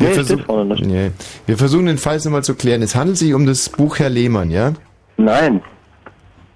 Nee, 0.00 0.14
versuchen, 0.14 0.38
steht 0.38 0.46
vorne 0.46 0.74
nicht. 0.74 0.84
nee. 0.84 1.12
wir 1.46 1.56
versuchen 1.56 1.86
den 1.86 1.98
Fall 1.98 2.18
nochmal 2.18 2.42
zu 2.42 2.56
klären. 2.56 2.82
Es 2.82 2.96
handelt 2.96 3.16
sich 3.16 3.32
um 3.32 3.46
das 3.46 3.68
Buch 3.68 4.00
Herr 4.00 4.10
Lehmann, 4.10 4.50
ja? 4.50 4.72
Nein. 5.18 5.62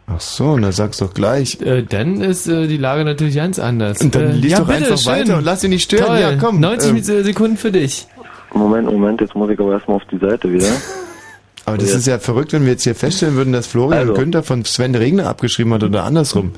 Ach 0.07 0.21
so, 0.21 0.57
na 0.59 0.71
sag's 0.71 0.99
doch 0.99 1.15
gleich. 1.15 1.61
Äh, 1.63 1.83
dann 1.83 2.21
ist 2.21 2.47
äh, 2.47 2.67
die 2.67 2.77
Lage 2.77 3.05
natürlich 3.05 3.37
ganz 3.37 3.59
anders. 3.59 4.01
Und 4.03 4.15
dann 4.15 4.31
äh, 4.31 4.33
lies 4.33 4.53
ja, 4.53 4.59
doch 4.59 4.67
bitte, 4.67 4.79
einfach 4.85 4.99
schön. 4.99 5.13
weiter 5.13 5.39
und 5.39 5.45
lass 5.45 5.61
dich 5.61 5.71
nicht 5.71 5.85
stören. 5.85 6.07
Toll. 6.07 6.19
Ja, 6.21 6.37
komm, 6.37 6.61
90 6.61 6.91
ähm. 7.09 7.25
Sekunden 7.25 7.57
für 7.57 7.73
dich. 7.73 8.07
Moment, 8.53 8.87
Moment, 8.87 9.21
jetzt 9.21 9.35
muss 9.35 9.51
ich 9.51 9.59
aber 9.59 9.73
erstmal 9.73 9.97
auf 9.97 10.05
die 10.11 10.19
Seite 10.19 10.53
wieder. 10.53 10.67
Aber 11.67 11.79
das 11.79 11.93
Ja. 11.93 11.97
ist 11.97 12.07
ja 12.07 12.19
verrückt, 12.19 12.53
wenn 12.53 12.65
wir 12.65 12.73
jetzt 12.73 12.85
hier 12.85 12.95
feststellen 12.95 13.37
würden, 13.37 13.55
dass 13.55 13.67
Florian 13.67 14.01
Also. 14.01 14.13
Günther 14.13 14.43
von 14.43 14.67
Sven 14.67 14.95
Regner 14.95 15.27
abgeschrieben 15.27 15.73
hat 15.73 15.83
oder 15.83 16.05
andersrum. 16.05 16.53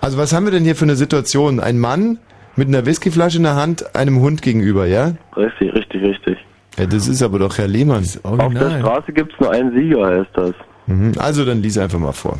Also 0.00 0.18
was 0.18 0.32
haben 0.32 0.44
wir 0.44 0.50
denn 0.50 0.64
hier 0.64 0.74
für 0.74 0.86
eine 0.86 0.96
Situation? 0.96 1.60
Ein 1.60 1.78
Mann 1.78 2.18
mit 2.56 2.66
einer 2.66 2.84
Whiskyflasche 2.84 3.36
in 3.36 3.44
der 3.44 3.54
Hand, 3.54 3.94
einem 3.94 4.18
Hund 4.20 4.42
gegenüber, 4.42 4.86
ja? 4.86 5.12
Richtig, 5.36 5.72
richtig, 5.72 6.02
richtig. 6.02 6.38
Ja, 6.76 6.86
das 6.86 7.06
ist 7.06 7.22
aber 7.22 7.38
doch 7.38 7.58
Herr 7.58 7.68
Lehmann. 7.68 8.04
Auf 8.24 8.52
der 8.52 8.80
Straße 8.80 9.12
gibt's 9.12 9.34
nur 9.38 9.52
einen 9.52 9.72
Sieger, 9.72 10.04
heißt 10.04 10.30
das. 10.34 10.52
Mhm. 10.88 11.12
Also 11.18 11.44
dann 11.44 11.62
lies 11.62 11.78
einfach 11.78 12.00
mal 12.00 12.10
vor. 12.12 12.36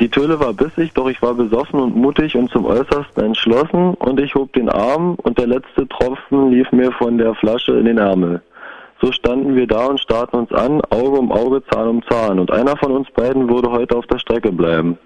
Die 0.00 0.08
Töle 0.08 0.40
war 0.40 0.52
bissig, 0.52 0.92
doch 0.94 1.08
ich 1.08 1.22
war 1.22 1.34
besoffen 1.34 1.78
und 1.78 1.94
mutig 1.94 2.34
und 2.36 2.50
zum 2.50 2.64
Äußersten 2.64 3.24
entschlossen 3.24 3.94
und 3.94 4.18
ich 4.18 4.34
hob 4.34 4.52
den 4.52 4.68
Arm 4.68 5.14
und 5.22 5.38
der 5.38 5.46
letzte 5.46 5.86
Tropfen 5.86 6.50
lief 6.50 6.70
mir 6.72 6.90
von 6.92 7.16
der 7.16 7.34
Flasche 7.36 7.78
in 7.78 7.84
den 7.84 7.98
Ärmel. 7.98 8.42
So 9.00 9.12
standen 9.12 9.54
wir 9.54 9.68
da 9.68 9.86
und 9.86 10.00
starrten 10.00 10.40
uns 10.40 10.52
an, 10.52 10.80
Auge 10.90 11.18
um 11.18 11.30
Auge, 11.30 11.62
Zahn 11.70 11.88
um 11.88 12.02
Zahn 12.08 12.40
und 12.40 12.50
einer 12.50 12.76
von 12.76 12.90
uns 12.90 13.08
beiden 13.12 13.48
würde 13.48 13.70
heute 13.70 13.96
auf 13.96 14.06
der 14.06 14.18
Strecke 14.18 14.50
bleiben. 14.50 14.98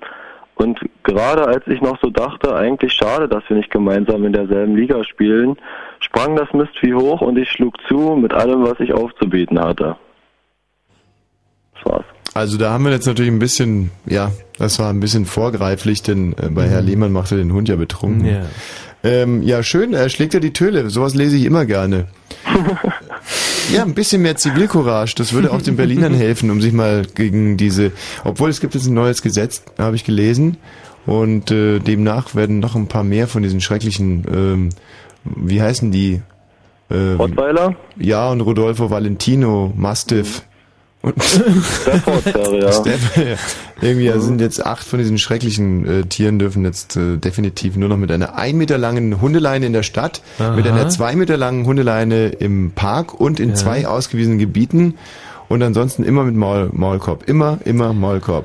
Und 0.54 0.80
gerade 1.04 1.46
als 1.46 1.66
ich 1.66 1.80
noch 1.82 1.98
so 2.00 2.08
dachte, 2.08 2.56
eigentlich 2.56 2.92
schade, 2.92 3.28
dass 3.28 3.42
wir 3.48 3.56
nicht 3.56 3.70
gemeinsam 3.70 4.24
in 4.24 4.32
derselben 4.32 4.74
Liga 4.74 5.04
spielen, 5.04 5.56
sprang 6.00 6.34
das 6.34 6.52
Mistvieh 6.52 6.94
hoch 6.94 7.20
und 7.20 7.36
ich 7.38 7.50
schlug 7.50 7.74
zu 7.86 8.16
mit 8.16 8.32
allem, 8.32 8.64
was 8.64 8.80
ich 8.80 8.92
aufzubieten 8.92 9.60
hatte. 9.60 9.96
Das 11.74 11.92
war's. 11.92 12.17
Also 12.38 12.56
da 12.56 12.70
haben 12.70 12.84
wir 12.84 12.92
jetzt 12.92 13.06
natürlich 13.06 13.32
ein 13.32 13.40
bisschen, 13.40 13.90
ja, 14.06 14.30
das 14.58 14.78
war 14.78 14.90
ein 14.90 15.00
bisschen 15.00 15.26
vorgreiflich, 15.26 16.02
denn 16.02 16.34
äh, 16.34 16.48
bei 16.48 16.68
Herr 16.68 16.82
Lehmann 16.82 17.10
macht 17.10 17.32
er 17.32 17.38
den 17.38 17.52
Hund 17.52 17.68
ja 17.68 17.74
betrunken. 17.74 18.26
Ja. 18.26 18.42
Ähm, 19.02 19.42
ja, 19.42 19.62
schön, 19.62 19.92
er 19.92 20.08
schlägt 20.08 20.34
ja 20.34 20.40
die 20.40 20.52
Töle. 20.52 20.88
Sowas 20.88 21.14
lese 21.14 21.36
ich 21.36 21.44
immer 21.44 21.66
gerne. 21.66 22.06
ja, 23.72 23.82
ein 23.82 23.94
bisschen 23.94 24.22
mehr 24.22 24.36
Zivilcourage, 24.36 25.14
das 25.16 25.32
würde 25.32 25.52
auch 25.52 25.62
den 25.62 25.76
Berlinern 25.76 26.14
helfen, 26.14 26.50
um 26.50 26.60
sich 26.60 26.72
mal 26.72 27.06
gegen 27.12 27.56
diese, 27.56 27.90
obwohl 28.24 28.50
es 28.50 28.60
gibt 28.60 28.74
jetzt 28.74 28.86
ein 28.86 28.94
neues 28.94 29.22
Gesetz, 29.22 29.62
habe 29.76 29.96
ich 29.96 30.04
gelesen, 30.04 30.58
und 31.06 31.50
äh, 31.50 31.80
demnach 31.80 32.34
werden 32.34 32.60
noch 32.60 32.76
ein 32.76 32.86
paar 32.86 33.02
mehr 33.02 33.26
von 33.26 33.42
diesen 33.42 33.60
schrecklichen, 33.60 34.24
ähm, 34.32 34.68
wie 35.24 35.60
heißen 35.60 35.90
die? 35.90 36.20
Äh, 36.88 37.14
Rottweiler? 37.18 37.76
Ja, 37.96 38.30
und 38.30 38.40
Rodolfo 38.42 38.90
Valentino, 38.90 39.72
Mastiff. 39.74 40.42
Und 41.00 41.22
Stafford 41.22 42.24
Terrier. 42.24 42.72
Stafford, 42.72 43.38
irgendwie 43.80 44.10
also 44.10 44.26
sind 44.26 44.40
jetzt 44.40 44.64
acht 44.66 44.84
von 44.86 44.98
diesen 44.98 45.16
schrecklichen 45.18 45.86
äh, 45.86 46.02
Tieren 46.04 46.38
dürfen 46.40 46.64
jetzt 46.64 46.96
äh, 46.96 47.16
definitiv 47.18 47.76
nur 47.76 47.88
noch 47.88 47.96
mit 47.96 48.10
einer 48.10 48.34
ein 48.36 48.56
Meter 48.56 48.78
langen 48.78 49.20
Hundeleine 49.20 49.66
in 49.66 49.72
der 49.72 49.84
Stadt, 49.84 50.22
Aha. 50.40 50.56
mit 50.56 50.66
einer 50.66 50.88
zwei 50.88 51.14
Meter 51.14 51.36
langen 51.36 51.66
Hundeleine 51.66 52.28
im 52.30 52.72
Park 52.72 53.14
und 53.14 53.38
in 53.38 53.50
Ja. 53.50 53.54
zwei 53.54 53.86
ausgewiesenen 53.86 54.38
Gebieten 54.40 54.94
und 55.48 55.62
ansonsten 55.62 56.02
immer 56.02 56.24
mit 56.24 56.34
Maul, 56.34 56.70
Maulkorb. 56.72 57.28
Immer, 57.28 57.58
immer 57.64 57.92
Maulkorb. 57.92 58.44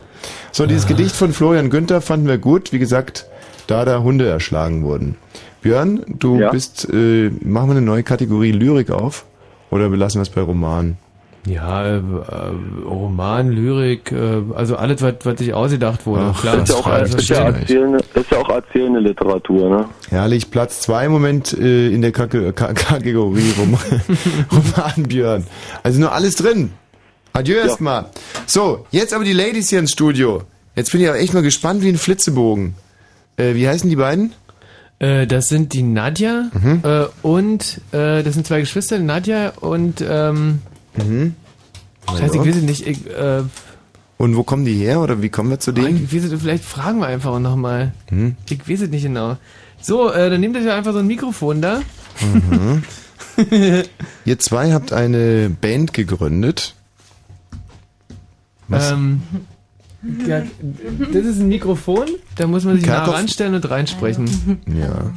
So, 0.52 0.68
dieses 0.68 0.86
Gedicht 0.88 1.16
von 1.16 1.34
Florian 1.34 1.72
Günther 1.72 2.02
fanden 2.02 2.28
wir 2.28 2.38
gut, 2.38 2.72
wie 2.72 2.80
gesagt, 2.80 3.26
da 3.66 3.84
da 3.84 4.04
Hunde 4.04 4.28
erschlagen 4.30 4.84
wurden. 4.84 5.16
Björn, 5.64 6.04
du 6.08 6.40
Ja. 6.40 6.52
bist, 6.52 6.88
äh, 6.94 7.32
machen 7.42 7.70
wir 7.70 7.78
eine 7.78 7.82
neue 7.82 8.04
Kategorie 8.04 8.52
Lyrik 8.52 8.92
auf 8.92 9.26
oder 9.72 9.90
belassen 9.90 10.20
wir 10.20 10.24
es 10.24 10.30
bei 10.30 10.42
Roman? 10.42 10.98
Ja, 11.46 11.86
äh, 11.86 11.98
äh, 11.98 12.02
Roman, 12.86 13.50
Lyrik, 13.52 14.12
äh, 14.14 14.42
also 14.56 14.78
alles, 14.78 15.02
was, 15.02 15.16
was 15.24 15.38
sich 15.40 15.54
ausgedacht 15.54 16.06
wurde. 16.06 16.32
Ach, 16.34 16.40
Klar, 16.42 16.58
das 16.58 16.70
Ist 16.70 16.76
ja, 16.76 16.82
auch, 16.86 17.02
ist, 17.18 17.30
ja 17.30 17.36
erzählende, 17.50 17.98
ist 18.14 18.32
ja 18.32 18.38
auch 18.38 18.50
erzählende 18.50 19.00
Literatur, 19.02 19.70
ne? 19.70 19.86
Herrlich, 20.10 20.50
Platz 20.52 20.80
zwei 20.80 21.06
im 21.06 21.12
Moment 21.12 21.52
äh, 21.52 21.90
in 21.90 22.02
der 22.02 22.12
Kake- 22.14 22.54
Ka- 22.54 22.74
Kategorie 22.74 23.52
Roman, 23.60 23.80
Roman 24.52 25.04
Björn. 25.08 25.46
Also 25.84 26.00
nur 26.00 26.14
alles 26.14 26.36
drin. 26.36 26.72
Adieu 27.34 27.56
erstmal. 27.58 28.06
So, 28.46 28.86
jetzt 28.92 29.14
aber 29.14 29.24
die 29.26 29.34
Ladies 29.34 29.70
hier 29.70 29.80
ins 29.80 29.92
Studio. 29.92 30.44
Jetzt 30.76 30.92
bin 30.92 31.02
ich 31.02 31.10
aber 31.10 31.20
echt 31.20 31.34
mal 31.34 31.44
gespannt 31.44 31.82
wie 31.84 31.90
ein 31.90 31.98
Flitzebogen. 31.98 32.76
Äh, 33.38 33.56
wie 33.56 33.68
heißen 33.68 33.90
die 33.90 33.96
beiden? 33.96 34.34
Äh, 35.00 35.28
das 35.28 35.50
sind 35.50 35.74
die 35.74 35.84
Nadja 35.84 36.46
Mhm. 36.54 36.82
äh, 36.84 37.06
und 37.22 37.82
äh, 37.92 38.24
das 38.24 38.36
sind 38.36 38.48
zwei 38.48 38.60
Geschwister, 38.62 38.98
Nadja 39.00 39.52
und 39.60 40.04
ähm, 40.08 40.62
Mhm. 40.96 41.36
Scheiße, 42.10 42.36
ich 42.38 42.42
weiß 42.46 42.56
es 42.58 42.62
nicht. 42.64 42.88
Ich, 42.88 43.08
äh, 43.10 43.44
Und 44.18 44.36
wo 44.36 44.44
kommen 44.44 44.66
die 44.66 44.76
her 44.76 45.00
oder 45.02 45.22
wie 45.22 45.30
kommen 45.30 45.50
wir 45.50 45.60
zu 45.60 45.72
denen? 45.72 46.04
ich 46.04 46.14
weiß 46.14 46.32
es, 46.32 46.42
vielleicht 46.42 46.64
fragen 46.66 47.00
wir 47.00 47.08
einfach 47.08 47.40
nochmal. 47.40 47.94
Mhm. 48.12 48.36
Ich 48.50 48.68
weiß 48.70 48.82
es 48.82 48.90
nicht 48.90 49.04
genau. 49.04 49.38
So, 49.82 50.12
äh, 50.12 50.30
dann 50.30 50.40
nehmt 50.42 50.56
euch 50.58 50.70
einfach 50.70 50.94
so 50.94 51.00
ein 51.00 51.08
Mikrofon 51.08 51.62
da. 51.62 51.82
Mhm. 52.22 52.84
Ihr 54.26 54.40
zwei 54.40 54.72
habt 54.74 54.94
eine 54.94 55.50
Band 55.50 55.94
gegründet. 55.94 56.76
Was? 58.68 58.92
Ähm, 58.92 59.22
ja, 60.28 60.44
das 61.12 61.26
ist 61.26 61.40
ein 61.40 61.48
Mikrofon, 61.48 62.08
da 62.36 62.46
muss 62.48 62.64
man 62.66 62.76
sich 62.78 62.86
nah 62.86 63.04
Kerkhoff- 63.06 63.14
ranstellen 63.16 63.56
und 63.56 63.70
reinsprechen. 63.70 64.62
Ja. 64.68 65.12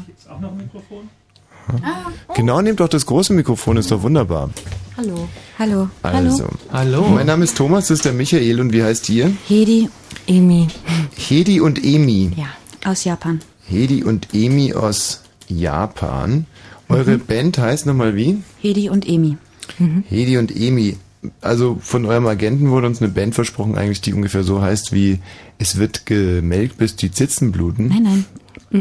Genau, 2.34 2.60
nehmt 2.60 2.80
doch 2.80 2.88
das 2.88 3.06
große 3.06 3.32
Mikrofon, 3.32 3.76
ist 3.76 3.90
doch 3.90 4.02
wunderbar. 4.02 4.50
Hallo. 4.96 5.28
Hallo. 5.58 5.88
Also. 6.02 6.48
Hallo. 6.72 7.02
Mein 7.08 7.26
Name 7.26 7.44
ist 7.44 7.56
Thomas, 7.56 7.88
das 7.88 7.98
ist 7.98 8.04
der 8.04 8.12
Michael 8.12 8.60
und 8.60 8.72
wie 8.72 8.82
heißt 8.82 9.08
ihr? 9.08 9.32
Hedi, 9.46 9.88
Emi. 10.26 10.68
Hedi 11.16 11.60
und 11.60 11.82
Emi. 11.82 12.32
Ja, 12.36 12.48
aus 12.84 13.04
Japan. 13.04 13.40
Hedi 13.66 14.04
und 14.04 14.34
Emi 14.34 14.74
aus 14.74 15.22
Japan. 15.48 16.46
Eure 16.88 17.18
Band 17.18 17.58
heißt 17.58 17.86
nochmal 17.86 18.14
wie? 18.16 18.42
Hedi 18.60 18.90
und 18.90 19.08
Emi. 19.08 19.36
Mhm. 19.78 20.04
Hedi 20.08 20.38
und 20.38 20.54
Emi. 20.54 20.96
Also 21.40 21.78
von 21.80 22.04
eurem 22.04 22.26
Agenten 22.26 22.70
wurde 22.70 22.86
uns 22.86 23.02
eine 23.02 23.10
Band 23.10 23.34
versprochen, 23.34 23.76
eigentlich 23.76 24.00
die 24.00 24.12
ungefähr 24.12 24.44
so 24.44 24.62
heißt 24.62 24.92
wie 24.92 25.18
Es 25.58 25.78
wird 25.78 26.06
gemelkt, 26.06 26.78
bis 26.78 26.96
die 26.96 27.10
Zitzen 27.10 27.50
bluten. 27.50 27.88
Nein, 27.88 28.02
nein. 28.02 28.24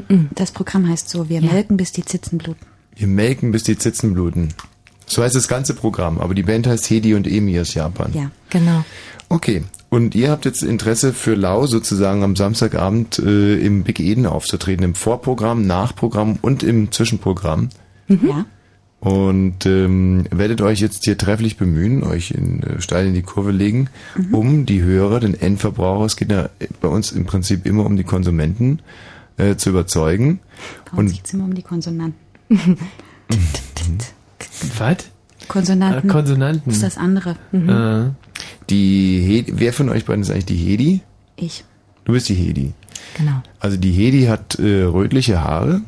Mhm. 0.07 0.29
Das 0.35 0.51
Programm 0.51 0.87
heißt 0.87 1.09
so, 1.09 1.29
wir 1.29 1.41
melken, 1.41 1.77
bis 1.77 1.91
die 1.91 2.05
Zitzen 2.05 2.37
bluten. 2.37 2.65
Wir 2.95 3.07
melken, 3.07 3.51
bis 3.51 3.63
die 3.63 3.77
Zitzen 3.77 4.13
bluten. 4.13 4.49
So 5.05 5.21
heißt 5.21 5.35
das 5.35 5.47
ganze 5.47 5.73
Programm, 5.75 6.19
aber 6.19 6.33
die 6.33 6.43
Band 6.43 6.65
heißt 6.67 6.89
Hedi 6.89 7.13
und 7.13 7.27
Emi 7.27 7.59
aus 7.59 7.73
Japan. 7.73 8.11
Ja. 8.13 8.31
Genau. 8.49 8.83
Okay. 9.29 9.63
Und 9.89 10.15
ihr 10.15 10.31
habt 10.31 10.45
jetzt 10.45 10.63
Interesse 10.63 11.13
für 11.13 11.35
Lau 11.35 11.67
sozusagen 11.67 12.23
am 12.23 12.35
Samstagabend 12.35 13.19
äh, 13.19 13.57
im 13.59 13.83
Big 13.83 13.99
Eden 13.99 14.25
aufzutreten, 14.25 14.83
im 14.83 14.95
Vorprogramm, 14.95 15.65
Nachprogramm 15.67 16.37
und 16.41 16.63
im 16.63 16.91
Zwischenprogramm. 16.91 17.69
Ja. 18.07 18.45
Und 18.99 19.65
ähm, 19.67 20.25
werdet 20.31 20.61
euch 20.61 20.79
jetzt 20.79 21.05
hier 21.05 21.17
trefflich 21.17 21.57
bemühen, 21.57 22.03
euch 22.03 22.31
in, 22.31 22.63
äh, 22.63 22.81
steil 22.81 23.07
in 23.07 23.13
die 23.13 23.21
Kurve 23.21 23.51
legen, 23.51 23.89
Mhm. 24.15 24.33
um 24.33 24.65
die 24.65 24.81
Hörer, 24.81 25.19
den 25.19 25.39
Endverbraucher, 25.39 26.05
es 26.05 26.15
geht 26.15 26.31
ja 26.31 26.49
bei 26.81 26.87
uns 26.87 27.11
im 27.11 27.25
Prinzip 27.25 27.65
immer 27.67 27.85
um 27.85 27.95
die 27.97 28.03
Konsumenten, 28.03 28.79
äh, 29.37 29.55
zu 29.55 29.69
überzeugen. 29.69 30.39
Bei 30.91 30.97
uns 30.97 31.11
Und 31.11 31.15
geht's 31.17 31.33
immer 31.33 31.43
um 31.45 31.53
die 31.53 31.61
Konsonanten. 31.61 32.24
Was? 34.77 34.97
Konsonanten. 35.47 36.09
Ah, 36.09 36.13
Konsonanten. 36.13 36.63
Das 36.65 36.75
ist 36.75 36.83
das 36.83 36.97
andere. 36.97 37.35
Äh, 37.53 38.11
die 38.69 39.21
Hedi, 39.21 39.53
wer 39.57 39.73
von 39.73 39.89
euch 39.89 40.05
beiden 40.05 40.21
ist 40.21 40.31
eigentlich 40.31 40.45
die 40.45 40.55
Hedi? 40.55 41.01
Ich. 41.35 41.63
Du 42.05 42.13
bist 42.13 42.29
die 42.29 42.35
Hedi. 42.35 42.73
Genau. 43.17 43.41
Also 43.59 43.77
die 43.77 43.91
Hedi 43.91 44.25
hat 44.25 44.59
äh, 44.59 44.83
rötliche 44.83 45.41
Haare, 45.41 45.81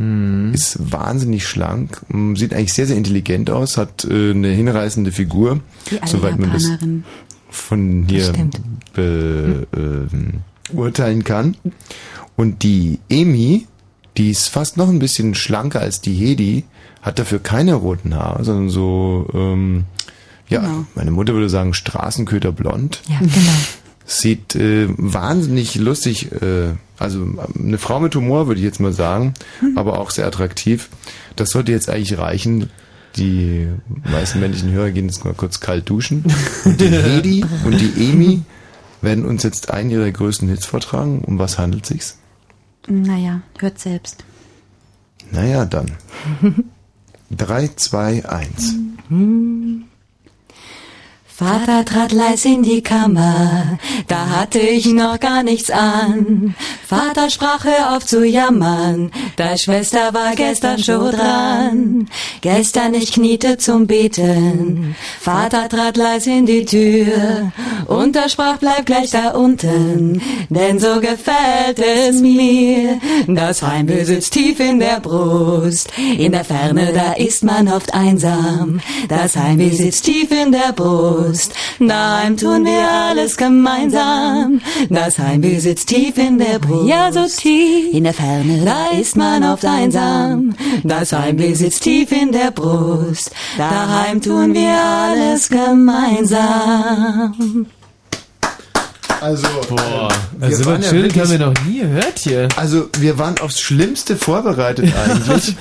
ist 0.54 0.78
wahnsinnig 0.80 1.46
schlank, 1.48 2.02
sieht 2.36 2.54
eigentlich 2.54 2.74
sehr, 2.74 2.88
sehr 2.88 2.96
intelligent 2.96 3.50
aus, 3.50 3.78
hat 3.78 4.06
äh, 4.06 4.32
eine 4.32 4.50
hinreißende 4.50 5.12
Figur, 5.12 5.60
alle 6.00 6.10
soweit 6.10 6.40
man 6.40 6.54
das 6.54 6.70
von 7.50 8.06
hier 8.08 8.34
be, 8.94 9.68
ähm, 9.76 10.42
urteilen 10.74 11.24
kann. 11.24 11.58
Und 12.36 12.64
die 12.64 13.00
Emi, 13.10 13.68
die 14.18 14.32
ist 14.32 14.50
fast 14.50 14.78
noch 14.78 14.90
ein 14.90 15.00
bisschen 15.00 15.36
schlanker 15.36 15.80
als 15.80 16.02
die 16.02 16.14
Hedi, 16.14 16.64
hat 17.02 17.20
dafür 17.20 17.40
keine 17.40 17.76
roten 17.76 18.16
Haare, 18.16 18.44
sondern 18.44 18.70
so, 18.70 19.28
ähm, 19.34 19.86
ja, 20.50 20.62
Genau. 20.62 20.86
meine 20.96 21.12
Mutter 21.12 21.34
würde 21.34 21.50
sagen 21.50 21.74
Straßenköter 21.74 22.52
blond. 22.52 23.02
Ja, 23.08 23.20
genau. 23.20 23.52
Sieht 24.06 24.56
äh, 24.56 24.88
wahnsinnig 24.98 25.76
lustig, 25.76 26.32
äh, 26.32 26.74
also 26.98 27.20
ähm, 27.24 27.40
eine 27.62 27.78
Frau 27.78 28.00
mit 28.00 28.16
Humor 28.16 28.48
würde 28.48 28.60
ich 28.60 28.66
jetzt 28.66 28.80
mal 28.80 28.94
sagen, 28.94 29.34
aber 29.76 30.00
auch 30.00 30.10
sehr 30.12 30.26
attraktiv. 30.26 30.90
Das 31.36 31.50
sollte 31.50 31.72
jetzt 31.72 31.90
eigentlich 31.90 32.18
reichen. 32.18 32.70
Die 33.18 33.68
meisten 34.10 34.40
männlichen 34.40 34.72
Hörer 34.72 34.92
gehen 34.92 35.08
jetzt 35.08 35.26
mal 35.26 35.34
kurz 35.34 35.60
kalt 35.60 35.90
duschen. 35.90 36.24
Und 36.66 36.80
die 36.80 36.88
Hedi 36.90 37.44
und 37.66 37.80
die 37.80 37.94
Emi 38.10 38.42
werden 39.02 39.26
uns 39.26 39.44
jetzt 39.44 39.72
einen 39.72 39.90
ihrer 39.90 40.10
größten 40.10 40.48
Hits 40.48 40.66
vortragen. 40.66 41.22
Um 41.26 41.38
was 41.38 41.58
handelt 41.60 41.86
sich's? 41.86 42.18
Naja, 42.88 43.42
hört 43.60 43.80
selbst. 43.80 44.24
Naja, 45.32 45.66
dann. 45.66 45.92
Drei, 47.30 47.68
zwei, 47.76 48.24
eins. 48.28 48.76
Vater 51.40 51.86
trat 51.86 52.14
leis 52.14 52.46
in 52.46 52.64
die 52.64 52.82
Kammer, 52.82 53.78
da 54.08 54.28
hatte 54.28 54.58
ich 54.58 54.88
noch 54.88 55.20
gar 55.20 55.44
nichts 55.44 55.70
an. 55.70 56.56
Vater 56.88 57.30
sprach, 57.30 57.64
hör 57.64 57.96
auf 57.96 58.08
zu 58.08 58.26
jammern, 58.26 59.12
deine 59.36 59.60
Schwester 59.60 60.16
war 60.16 60.34
gestern 60.36 60.80
schon 60.80 61.12
dran. 61.12 62.10
Gestern 62.42 62.96
ich 62.96 63.12
kniete 63.12 63.58
zum 63.58 63.86
Beten, 63.86 64.96
Vater 65.20 65.70
trat 65.70 65.96
leis 65.98 66.26
in 66.26 66.48
die 66.48 66.66
Tür 66.66 67.52
und 67.86 68.16
er 68.16 68.30
sprach, 68.30 68.58
bleib 68.58 68.88
gleich 68.88 69.12
da 69.12 69.30
unten, 69.32 70.20
denn 70.50 70.80
so 70.80 71.00
gefällt 71.02 71.78
es 71.78 72.20
mir. 72.20 73.00
Das 73.28 73.62
Heimweh 73.62 74.06
sitzt 74.06 74.34
tief 74.34 74.60
in 74.60 74.80
der 74.80 75.02
Brust, 75.02 75.92
in 76.18 76.32
der 76.32 76.46
Ferne, 76.46 76.94
da 76.94 77.14
ist 77.14 77.44
man 77.44 77.68
oft 77.68 77.94
einsam. 77.94 78.80
Das 79.08 79.36
Heimweh 79.36 79.70
sitzt 79.70 80.06
tief 80.06 80.32
in 80.32 80.52
der 80.52 80.74
Brust, 80.74 81.27
daheim 81.80 82.38
tun 82.38 82.66
wir 82.66 82.90
alles 82.90 83.38
gemeinsam. 83.38 84.62
Das 84.90 85.18
Heimweh 85.18 85.60
sitzt 85.60 85.90
tief 85.90 86.18
in 86.18 86.38
der 86.38 86.60
Brust, 86.60 86.88
ja 86.88 87.12
so 87.12 87.26
tief. 87.28 87.94
In 87.94 88.04
der 88.04 88.14
Ferne, 88.14 88.64
da 88.66 88.92
ist 89.00 89.16
man 89.16 89.44
oft 89.44 89.66
einsam. 89.66 90.56
Das 90.84 91.12
Heimweh 91.14 91.54
sitzt 91.54 91.84
tief 91.84 92.12
in 92.12 92.32
der 92.32 92.52
Brust, 92.52 93.32
daheim 93.58 94.22
tun 94.22 94.54
wir 94.54 94.78
alles 94.78 95.50
gemeinsam. 95.50 97.34
Also, 99.20 99.48
Boah, 99.70 100.10
wir 100.38 100.48
also 100.48 100.66
waren 100.66 100.78
was 100.80 100.86
ja 100.86 100.92
Schönes 100.92 101.16
haben 101.16 101.32
wir 101.32 101.40
noch 101.40 101.66
nie 101.66 101.80
gehört 101.80 102.20
hier. 102.20 102.48
Also 102.56 102.90
wir 103.00 103.18
waren 103.18 103.40
aufs 103.40 103.60
Schlimmste 103.60 104.16
vorbereitet 104.16 104.94
eigentlich. 105.06 105.56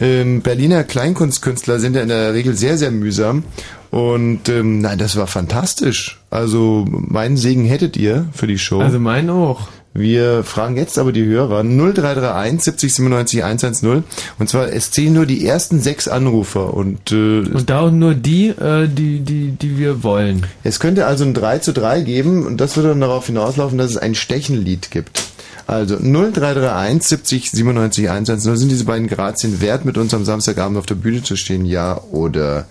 ähm, 0.00 0.40
Berliner 0.40 0.82
Kleinkunstkünstler 0.84 1.78
sind 1.78 1.94
ja 1.94 2.02
in 2.02 2.08
der 2.08 2.32
Regel 2.32 2.56
sehr, 2.56 2.78
sehr 2.78 2.90
mühsam. 2.90 3.44
Und 3.92 4.48
ähm, 4.48 4.80
nein, 4.80 4.96
das 4.96 5.16
war 5.16 5.26
fantastisch. 5.26 6.18
Also 6.30 6.86
meinen 6.88 7.36
Segen 7.36 7.66
hättet 7.66 7.94
ihr 7.98 8.24
für 8.32 8.46
die 8.46 8.56
Show. 8.56 8.80
Also 8.80 8.98
meinen 8.98 9.28
auch. 9.28 9.68
Wir 9.92 10.44
fragen 10.44 10.78
jetzt 10.78 10.98
aber 10.98 11.12
die 11.12 11.26
Hörer 11.26 11.62
0331 11.62 12.62
70 12.62 12.94
97 12.94 13.44
110 13.44 14.04
und 14.38 14.48
zwar 14.48 14.72
es 14.72 14.92
zählen 14.92 15.12
nur 15.12 15.26
die 15.26 15.46
ersten 15.46 15.78
sechs 15.82 16.08
Anrufer 16.08 16.72
und 16.72 17.12
äh, 17.12 17.40
Und 17.40 17.68
da 17.68 17.80
auch 17.80 17.90
nur 17.90 18.14
die, 18.14 18.48
äh, 18.48 18.88
die, 18.88 19.20
die, 19.20 19.50
die 19.50 19.76
wir 19.76 20.02
wollen. 20.02 20.46
es 20.64 20.80
könnte 20.80 21.04
also 21.04 21.24
ein 21.24 21.34
3 21.34 21.58
zu 21.58 21.74
3 21.74 22.00
geben 22.00 22.46
und 22.46 22.62
das 22.62 22.76
würde 22.76 22.88
dann 22.88 23.02
darauf 23.02 23.26
hinauslaufen, 23.26 23.76
dass 23.76 23.90
es 23.90 23.98
ein 23.98 24.14
Stechenlied 24.14 24.90
gibt. 24.90 25.22
Also 25.66 25.96
0331 25.96 27.02
70 27.02 27.50
97 27.50 28.08
110 28.08 28.56
sind 28.56 28.70
diese 28.70 28.86
beiden 28.86 29.06
Grazien 29.06 29.60
wert, 29.60 29.84
mit 29.84 29.98
uns 29.98 30.14
am 30.14 30.24
Samstagabend 30.24 30.78
auf 30.78 30.86
der 30.86 30.94
Bühne 30.94 31.22
zu 31.22 31.36
stehen, 31.36 31.66
ja 31.66 32.00
oder 32.10 32.64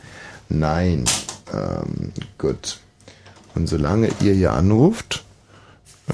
nein? 0.60 1.06
Ähm, 1.54 2.12
gut. 2.38 2.80
Und 3.56 3.68
solange 3.68 4.10
ihr 4.22 4.34
hier 4.34 4.54
anruft, 4.54 5.24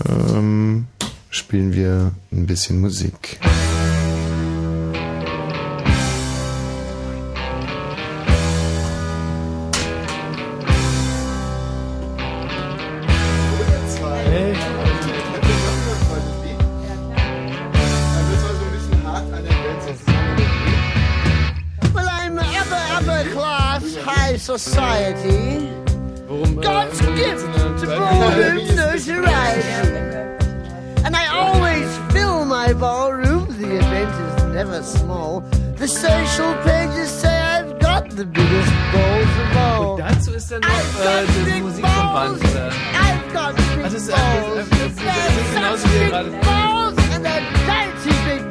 ähm, 0.08 0.88
spielen 1.30 1.74
wir 1.74 2.12
ein 2.32 2.48
bisschen 2.48 2.80
Musik. 2.82 3.40
Society. 24.58 25.70
God's 26.62 27.00
gift 27.20 27.46
to 27.80 27.86
ballroom 27.86 28.76
notoriety. 28.76 29.70
And 31.06 31.16
I 31.16 31.28
always 31.28 31.88
fill 32.12 32.44
my 32.46 32.74
ballroom, 32.74 33.46
the 33.62 33.78
event 33.78 34.12
is 34.28 34.44
never 34.56 34.82
small. 34.82 35.42
The 35.78 35.88
social 35.88 36.54
pages 36.64 37.10
say 37.10 37.38
I've 37.40 37.80
got 37.80 38.10
the 38.10 38.26
biggest 38.26 38.74
balls 38.92 39.34
of 39.44 39.58
all. 39.58 39.98
Dazu 39.98 40.32
ist 40.34 40.52
dann 40.52 40.62
noch 40.62 40.70
äh, 41.06 41.26
die 41.46 41.62
Musik 41.62 41.86
vom 41.86 42.14
Band. 42.14 42.44
I've 42.44 43.34
got 43.34 43.56
big 43.56 43.94
ist, 43.94 44.10
äh, 44.10 44.12
balls. 44.12 44.70
das 44.70 44.80
ist, 44.80 45.00
das 45.06 45.38
ist 45.38 45.54
genauso 45.54 45.88
wie 45.88 46.00
big 46.00 46.10
gerade. 46.10 46.32
balls 46.42 46.98
and 47.14 47.24
they're 47.24 47.46
dicey 47.68 48.16
big 48.28 48.44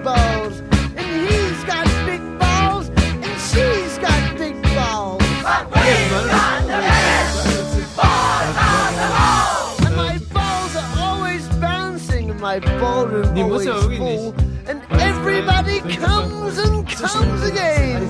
my 12.60 12.78
ballroom 12.80 13.34
Die 13.34 13.42
muss 13.42 13.66
always 13.66 13.66
ja 13.66 13.74
wirklich 13.82 13.98
full. 13.98 14.34
And 14.68 14.82
everybody 15.00 15.80
comes 15.80 16.58
and 16.58 16.86
comes 16.88 17.42
again. 17.44 18.02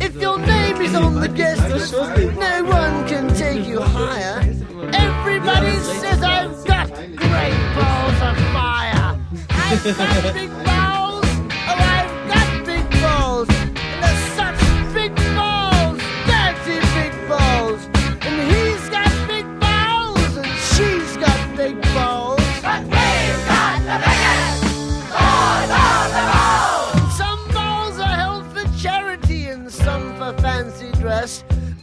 If 0.00 0.20
your 0.20 0.38
name 0.38 0.80
is 0.80 0.94
on 0.94 1.20
the 1.20 1.28
guest 1.28 1.68
list, 1.68 1.92
no 1.92 2.64
one 2.64 3.06
can 3.06 3.28
take 3.34 3.66
you 3.66 3.80
higher. 3.80 4.40
Everybody 4.92 5.76
says 6.00 6.22
I've 6.22 6.64
got 6.64 6.88
great 6.94 7.58
balls 7.76 8.22
of 8.22 8.36
fire. 8.52 9.18
I've 9.50 9.96
got 9.96 10.34
big 10.34 10.50
balls. 10.64 10.81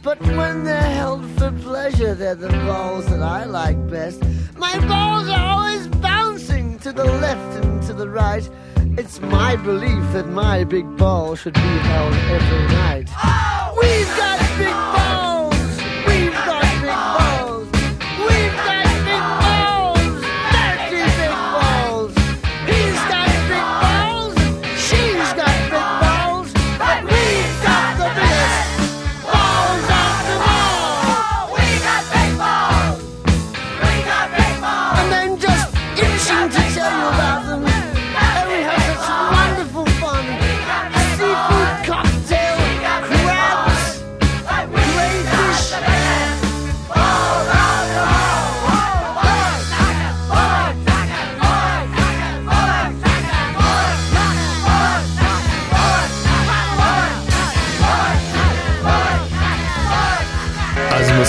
But 0.02 0.18
when 0.22 0.64
they're 0.64 0.80
held 0.80 1.24
for 1.38 1.52
pleasure, 1.52 2.14
they're 2.14 2.34
the 2.34 2.48
balls 2.48 3.06
that 3.06 3.20
I 3.22 3.44
like 3.44 3.76
best. 3.90 4.22
My 4.56 4.78
balls 4.88 5.28
are 5.28 5.46
always 5.46 5.88
bouncing 5.88 6.78
to 6.78 6.92
the 6.92 7.04
left 7.04 7.62
and 7.62 7.82
to 7.82 7.92
the 7.92 8.08
right. 8.08 8.48
It's 8.96 9.20
my 9.20 9.56
belief 9.56 10.02
that 10.14 10.26
my 10.28 10.64
big 10.64 10.96
ball 10.96 11.36
should 11.36 11.54
be 11.54 11.60
held 11.60 12.14
every 12.14 12.66
night. 12.74 13.10
Oh, 13.22 13.76
We've 13.78 14.16
got 14.16 14.38
big 14.58 14.99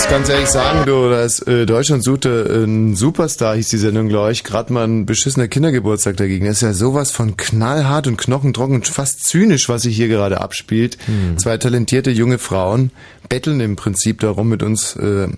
muss 0.02 0.10
ganz 0.10 0.28
ehrlich 0.28 0.48
sagen, 0.48 0.84
du, 0.84 1.10
das 1.10 1.38
äh, 1.40 1.64
Deutschland 1.64 2.02
suchte 2.02 2.62
einen 2.64 2.96
Superstar, 2.96 3.54
hieß 3.54 3.68
die 3.68 3.76
Sendung, 3.76 4.08
glaube 4.08 4.32
ich. 4.32 4.42
Gerade 4.42 4.72
mal 4.72 4.84
ein 4.84 5.06
beschissener 5.06 5.48
Kindergeburtstag 5.48 6.16
dagegen. 6.16 6.46
Das 6.46 6.56
ist 6.56 6.62
ja 6.62 6.72
sowas 6.72 7.10
von 7.10 7.36
knallhart 7.36 8.08
und 8.08 8.16
knochentrocken 8.16 8.76
und 8.76 8.88
fast 8.88 9.24
zynisch, 9.24 9.68
was 9.68 9.82
sich 9.82 9.94
hier 9.94 10.08
gerade 10.08 10.40
abspielt. 10.40 10.98
Hm. 11.06 11.38
Zwei 11.38 11.56
talentierte 11.56 12.10
junge 12.10 12.38
Frauen 12.38 12.90
betteln 13.28 13.60
im 13.60 13.76
Prinzip 13.76 14.20
darum, 14.20 14.48
mit 14.48 14.62
uns 14.62 14.96
äh, 14.96 15.28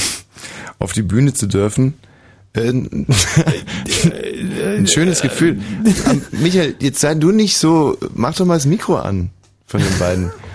auf 0.78 0.92
die 0.92 1.02
Bühne 1.02 1.32
zu 1.32 1.46
dürfen. 1.46 1.94
Äh, 2.54 2.68
ein 4.78 4.86
schönes 4.86 5.22
Gefühl. 5.22 5.60
Michael, 6.32 6.74
jetzt 6.80 7.00
sei 7.00 7.14
du 7.14 7.30
nicht 7.30 7.56
so, 7.56 7.96
mach 8.14 8.34
doch 8.34 8.44
mal 8.44 8.56
das 8.56 8.66
Mikro 8.66 8.96
an 8.96 9.30
von 9.66 9.80
den 9.80 9.98
beiden. 9.98 10.30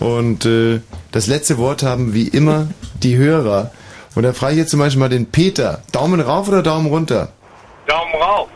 Und 0.00 0.44
äh, 0.44 0.80
das 1.12 1.26
letzte 1.26 1.58
Wort 1.58 1.82
haben 1.82 2.14
wie 2.14 2.28
immer 2.28 2.68
die 3.02 3.16
Hörer. 3.16 3.70
Und 4.14 4.22
da 4.22 4.32
frage 4.32 4.54
ich 4.54 4.58
jetzt 4.58 4.70
zum 4.70 4.80
Beispiel 4.80 5.00
mal 5.00 5.08
den 5.08 5.30
Peter. 5.30 5.82
Daumen 5.92 6.20
rauf 6.20 6.48
oder 6.48 6.62
Daumen 6.62 6.86
runter? 6.86 7.28
Daumen 7.86 8.14
rauf. 8.14 8.48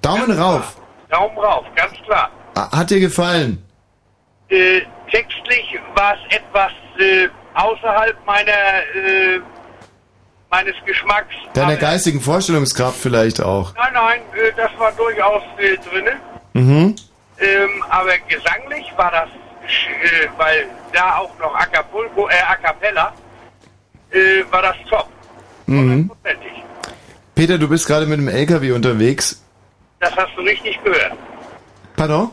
Daumen 0.00 0.30
rauf. 0.30 0.76
Daumen 1.10 1.38
rauf, 1.38 1.64
ganz 1.74 1.94
klar. 2.04 2.30
Hat 2.56 2.90
dir 2.90 3.00
gefallen? 3.00 3.62
Äh, 4.48 4.80
textlich 5.10 5.78
war 5.94 6.14
es 6.14 6.36
etwas 6.36 6.72
äh, 6.98 7.28
außerhalb 7.54 8.16
meiner 8.26 8.50
äh, 8.50 9.40
meines 10.50 10.74
Geschmacks. 10.86 11.34
Deiner 11.54 11.76
geistigen 11.76 12.20
Vorstellungskraft 12.20 12.98
vielleicht 12.98 13.40
auch. 13.40 13.74
Nein, 13.74 13.92
nein, 13.92 14.20
äh, 14.34 14.52
das 14.56 14.70
war 14.78 14.92
durchaus 14.92 15.42
äh, 15.58 15.76
drinne. 15.88 16.12
Mhm. 16.52 16.94
Ähm, 17.40 17.84
aber 17.88 18.16
gesanglich 18.28 18.86
war 18.96 19.10
das, 19.10 19.28
äh, 19.66 20.28
weil 20.36 20.66
da 20.92 21.18
auch 21.18 21.30
noch 21.38 21.54
Acapulco, 21.54 22.28
äh, 22.28 22.32
A 22.48 22.56
Cappella, 22.56 23.12
äh, 24.10 24.18
war 24.50 24.62
das 24.62 24.76
top. 24.88 25.08
Mhm. 25.66 26.10
Peter, 27.34 27.58
du 27.58 27.68
bist 27.68 27.86
gerade 27.86 28.06
mit 28.06 28.18
dem 28.18 28.28
LKW 28.28 28.72
unterwegs. 28.72 29.42
Das 30.00 30.14
hast 30.16 30.30
du 30.36 30.42
richtig 30.42 30.78
gehört. 30.84 31.12
Pardon? 31.96 32.30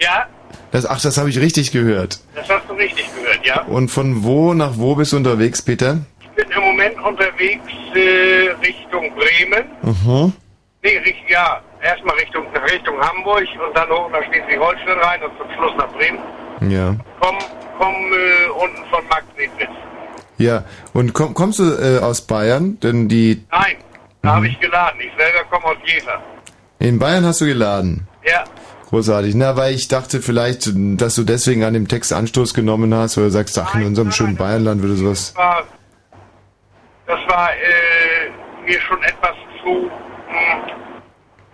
Ja, 0.00 0.26
Das, 0.72 0.84
ach, 0.86 1.00
das 1.00 1.16
habe 1.18 1.30
ich 1.30 1.38
richtig 1.38 1.70
gehört. 1.72 2.18
das 2.34 2.48
hast 2.48 2.68
du 2.68 2.74
richtig 2.74 3.06
gehört, 3.14 3.44
ja. 3.46 3.62
Und 3.62 3.88
von 3.90 4.24
wo 4.24 4.52
nach 4.54 4.72
wo 4.74 4.94
bist 4.94 5.12
du 5.12 5.16
unterwegs, 5.18 5.62
Peter? 5.62 5.98
Ich 6.20 6.28
bin 6.30 6.50
im 6.50 6.60
Moment 6.62 7.00
unterwegs 7.02 7.62
äh, 7.94 8.50
Richtung 8.60 9.12
Bremen. 9.14 9.64
Mhm. 9.82 10.32
Nee, 10.82 10.98
richt- 10.98 11.30
ja, 11.30 11.60
erstmal 11.82 12.16
Richtung, 12.16 12.44
Richtung 12.72 12.98
Hamburg 13.00 13.44
und 13.66 13.76
dann 13.76 13.88
hoch 13.88 14.10
nach 14.10 14.22
Schleswig-Holstein 14.24 14.98
rein 14.98 15.22
und 15.22 15.38
zum 15.38 15.46
Schluss 15.56 15.76
nach 15.76 15.88
Bremen. 15.92 16.18
Ja. 16.70 16.96
Komm, 17.20 17.36
komm 17.78 17.94
äh, 17.94 18.48
unten 18.50 18.84
von 18.90 19.04
Magdeburg. 19.08 19.68
Ja. 20.38 20.64
Und 20.92 21.12
komm, 21.14 21.34
kommst 21.34 21.58
du 21.58 21.64
äh, 21.64 21.98
aus 22.00 22.22
Bayern? 22.22 22.78
Denn 22.80 23.08
die 23.08 23.44
Nein, 23.50 23.76
da 24.22 24.36
habe 24.36 24.48
ich 24.48 24.58
geladen. 24.60 25.00
Ich 25.00 25.10
selber 25.18 25.44
komme 25.50 25.64
aus 25.66 25.76
Jever. 25.84 26.20
in 26.78 26.98
Bayern 26.98 27.24
hast 27.24 27.40
du 27.40 27.46
geladen. 27.46 28.06
Ja, 28.24 28.44
Großartig. 28.90 29.34
Na, 29.36 29.56
weil 29.56 29.74
ich 29.74 29.88
dachte 29.88 30.20
vielleicht, 30.20 30.68
dass 30.74 31.14
du 31.14 31.24
deswegen 31.24 31.64
an 31.64 31.72
dem 31.72 31.88
Text 31.88 32.12
Anstoß 32.12 32.52
genommen 32.52 32.92
hast 32.94 33.16
oder 33.16 33.30
sagst, 33.30 33.58
ach, 33.58 33.74
in 33.74 33.86
unserem 33.86 34.12
schönen 34.12 34.36
Bayernland 34.36 34.82
würde 34.82 34.96
sowas. 34.96 35.32
das 35.32 35.36
war, 35.38 35.62
das 37.06 37.18
war 37.26 37.50
äh, 37.54 38.66
mir 38.70 38.78
schon 38.82 39.02
etwas 39.02 39.34
zu. 39.64 39.90
Mh, 40.28 40.72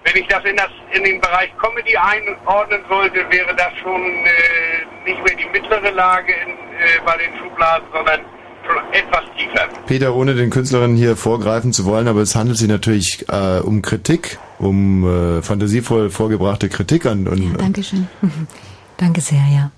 wenn 0.02 0.16
ich 0.20 0.26
das 0.26 0.44
in, 0.47 0.56
das 0.56 0.70
in 0.93 1.05
den 1.05 1.20
Bereich 1.20 1.51
Comedy 1.59 1.97
einordnen 1.97 2.80
sollte, 2.89 3.18
wäre 3.30 3.55
das 3.55 3.72
schon 3.82 4.02
äh, 4.02 4.86
nicht 5.09 5.24
mehr 5.24 5.36
die 5.36 5.59
mittlere 5.59 5.90
Lage 5.90 6.32
in, 6.32 6.51
äh, 6.51 7.01
bei 7.05 7.16
den 7.16 7.36
Schubladen, 7.39 7.89
sondern 7.93 8.20
schon 8.66 8.76
etwas 8.93 9.24
tiefer. 9.36 9.68
Peter, 9.86 10.14
ohne 10.14 10.35
den 10.35 10.51
Künstlerinnen 10.51 10.97
hier 10.97 11.16
vorgreifen 11.16 11.72
zu 11.72 11.85
wollen, 11.85 12.09
aber 12.09 12.20
es 12.20 12.36
handelt 12.36 12.59
sich 12.59 12.68
natürlich 12.68 13.26
äh, 13.28 13.60
um 13.60 13.82
Kritik, 13.82 14.39
um 14.59 15.39
äh, 15.39 15.43
fantasievoll 15.43 16.10
vorgebrachte 16.10 16.68
Kritik 16.68 17.06
an, 17.06 17.26
und, 17.26 17.59
Dankeschön. 17.59 18.09
Danke 18.98 19.20
sehr, 19.20 19.44
ja. 19.52 19.70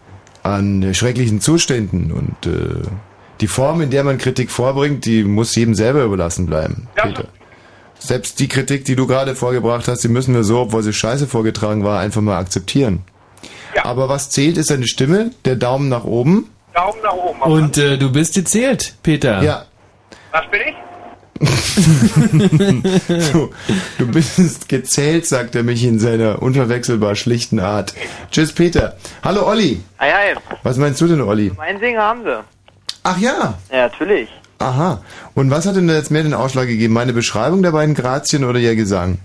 an 0.43 0.95
schrecklichen 0.95 1.41
Zuständen 1.41 2.11
und 2.11 2.47
äh, 2.47 2.83
die 3.41 3.49
Form, 3.49 3.81
in 3.81 3.91
der 3.91 4.05
man 4.05 4.19
Kritik 4.19 4.51
vorbringt, 4.51 5.05
die 5.07 5.25
muss 5.25 5.55
jedem 5.55 5.75
selber 5.75 6.05
überlassen 6.05 6.47
bleiben, 6.47 6.89
Peter. 6.95 7.29
Selbst 7.99 8.41
die 8.41 8.49
Kritik, 8.49 8.87
die 8.87 8.97
du 8.97 9.07
gerade 9.07 9.35
vorgebracht 9.35 9.87
hast, 9.87 10.03
die 10.03 10.09
müssen 10.09 10.35
wir 10.35 10.43
so, 10.43 10.61
obwohl 10.61 10.83
sie 10.83 10.95
scheiße 10.95 11.27
vorgetragen 11.27 11.85
war, 11.85 12.01
einfach 12.01 12.23
mal 12.23 12.39
akzeptieren. 12.39 13.03
Aber 13.83 14.09
was 14.09 14.31
zählt, 14.31 14.57
ist 14.57 14.71
deine 14.71 14.87
Stimme, 14.87 15.31
der 15.45 15.57
Daumen 15.57 15.89
nach 15.89 16.05
oben. 16.05 16.51
Daumen 16.75 17.01
nach 17.03 17.13
oben. 17.13 17.41
Und 17.41 17.79
äh, 17.79 17.99
du 17.99 18.13
bist 18.13 18.35
gezählt, 18.35 18.95
Peter. 19.03 19.43
Ja. 19.43 19.65
Was 20.33 20.51
bin 20.51 20.61
ich? 20.67 20.75
du, 23.33 23.51
du 23.99 24.07
bist 24.07 24.69
gezählt, 24.69 25.27
sagt 25.27 25.55
er 25.55 25.63
mich 25.63 25.83
in 25.85 25.99
seiner 25.99 26.43
unverwechselbar 26.43 27.17
schlichten 27.17 27.61
Art. 27.61 27.95
Tschüss, 28.31 28.53
Peter. 28.53 28.97
Hallo, 29.25 29.47
Olli. 29.47 29.81
Hi, 29.99 30.11
hi. 30.11 30.37
Was 30.63 30.77
meinst 30.77 31.01
du 31.01 31.07
denn, 31.07 31.23
Olli? 31.23 31.51
Mein 31.57 31.81
Singen 31.81 31.99
haben 31.99 32.25
sie. 32.25 32.45
Ach 33.05 33.19
ja. 33.19 33.55
Ja, 33.73 33.89
natürlich. 33.89 34.29
Aha. 34.59 35.03
Und 35.35 35.51
was 35.51 35.65
hat 35.67 35.77
denn 35.77 35.89
da 35.89 35.95
jetzt 35.95 36.11
mehr 36.11 36.23
den 36.23 36.35
Ausschlag 36.35 36.69
gegeben? 36.69 36.93
Meine 36.93 37.15
Beschreibung 37.15 37.63
der 37.63 37.73
beiden 37.73 37.95
Grazien 37.95 38.45
oder 38.45 38.59
ihr 38.59 38.77
Gesang? 38.77 39.19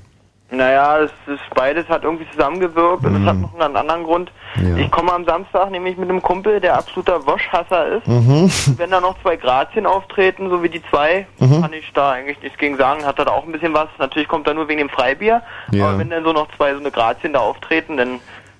Naja, 0.58 1.00
es 1.00 1.12
ist 1.28 1.42
beides 1.56 1.88
hat 1.90 2.04
irgendwie 2.04 2.26
zusammengewirkt 2.32 3.06
und 3.06 3.22
es 3.22 3.28
hat 3.28 3.38
noch 3.38 3.54
einen 3.60 3.76
anderen 3.76 4.04
Grund. 4.04 4.32
Ja. 4.56 4.78
Ich 4.78 4.90
komme 4.92 5.12
am 5.14 5.26
Samstag 5.26 5.72
nämlich 5.72 5.98
mit 5.98 6.10
einem 6.10 6.22
Kumpel, 6.22 6.60
der 6.60 6.78
absoluter 6.78 7.26
Woschhasser 7.26 7.98
ist. 7.98 8.08
Mhm. 8.08 8.50
Wenn 8.78 8.92
da 8.92 9.02
noch 9.02 9.22
zwei 9.22 9.36
Grazien 9.36 9.86
auftreten, 9.86 10.50
so 10.50 10.64
wie 10.64 10.70
die 10.70 10.82
zwei, 10.90 11.28
Mhm. 11.40 11.62
kann 11.62 11.74
ich 11.74 11.92
da 11.94 12.12
eigentlich 12.12 12.42
nichts 12.42 12.58
gegen 12.58 12.78
sagen. 12.78 13.06
Hat 13.06 13.20
er 13.20 13.26
da 13.26 13.32
auch 13.32 13.46
ein 13.46 13.52
bisschen 13.52 13.74
was. 13.74 13.88
Natürlich 14.00 14.28
kommt 14.28 14.48
er 14.48 14.54
nur 14.54 14.68
wegen 14.68 14.80
dem 14.80 14.90
Freibier. 14.90 15.42
Ja. 15.72 15.88
Aber 15.90 16.00
wenn 16.00 16.10
dann 16.10 16.24
so 16.24 16.32
noch 16.34 16.48
zwei 16.56 16.74
so 16.74 16.80
eine 16.80 16.92
Grazien 16.92 17.34
da 17.34 17.40
auftreten, 17.40 17.98
dann 17.98 18.20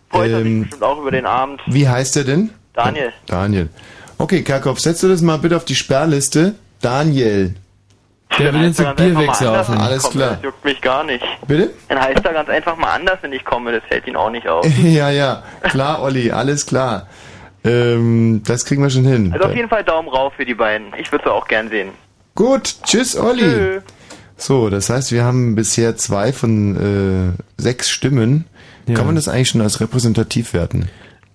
freut 0.10 0.32
er 0.32 0.38
sich 0.40 0.48
Ähm, 0.48 0.62
bestimmt 0.64 0.84
auch 0.84 1.00
über 1.00 1.12
den 1.12 1.26
Abend. 1.26 1.62
Wie 1.66 1.88
heißt 1.88 2.18
er 2.18 2.24
denn? 2.26 2.50
Daniel. 2.74 3.14
Daniel. 3.28 3.70
Okay, 4.18 4.44
Kerkhoff, 4.44 4.80
setzt 4.80 5.04
du 5.04 5.08
das 5.08 5.22
mal 5.22 5.38
bitte 5.38 5.56
auf 5.56 5.66
die 5.66 5.76
Sperrliste. 5.76 6.56
Daniel. 6.82 7.56
Der 8.40 8.54
will 8.54 8.64
jetzt 8.64 8.82
ein 8.82 8.96
Bier 8.96 9.18
wegsaufen. 9.18 9.78
Alles 9.78 10.10
klar. 10.10 10.32
Das 10.36 10.44
juckt 10.44 10.66
mich 10.66 10.82
gar 10.82 11.04
nicht. 11.04 11.24
Bitte? 11.48 11.72
Dann 11.90 12.00
heißt 12.02 12.26
er 12.26 12.34
ganz 12.34 12.50
einfach 12.50 12.76
mal 12.78 12.94
anders, 12.94 13.20
wenn 13.22 13.34
ich 13.34 13.44
komme. 13.46 13.72
Das 13.72 13.84
fällt 13.88 14.08
ihn 14.08 14.16
auch 14.16 14.30
nicht 14.30 14.48
auf. 14.48 14.66
ja, 14.84 15.10
ja. 15.10 15.44
Klar, 15.64 16.02
Olli, 16.02 16.32
alles 16.32 16.66
klar. 16.66 17.08
Ähm, 17.64 18.42
das 18.46 18.66
kriegen 18.66 18.82
wir 18.84 18.90
schon 18.90 19.06
hin. 19.06 19.32
Also 19.34 19.46
auf 19.46 19.56
jeden 19.56 19.70
Fall 19.70 19.84
Daumen 19.84 20.08
rauf 20.10 20.34
für 20.36 20.46
die 20.46 20.54
beiden. 20.54 20.88
Ich 21.00 21.12
würde 21.12 21.26
sie 21.26 21.32
auch 21.32 21.48
gern 21.48 21.70
sehen. 21.70 21.90
Gut, 22.36 22.76
tschüss, 22.84 23.18
Olli. 23.18 23.42
Tschö. 23.42 23.80
So, 24.38 24.70
das 24.70 24.90
heißt, 24.90 25.12
wir 25.12 25.24
haben 25.24 25.56
bisher 25.56 25.96
zwei 25.96 26.34
von 26.34 27.36
äh, 27.38 27.62
sechs 27.62 27.90
Stimmen. 27.90 28.46
Kann 28.94 29.08
man 29.08 29.16
das 29.16 29.28
eigentlich 29.28 29.48
schon 29.50 29.62
als 29.62 29.80
repräsentativ 29.82 30.54
werten? 30.54 30.90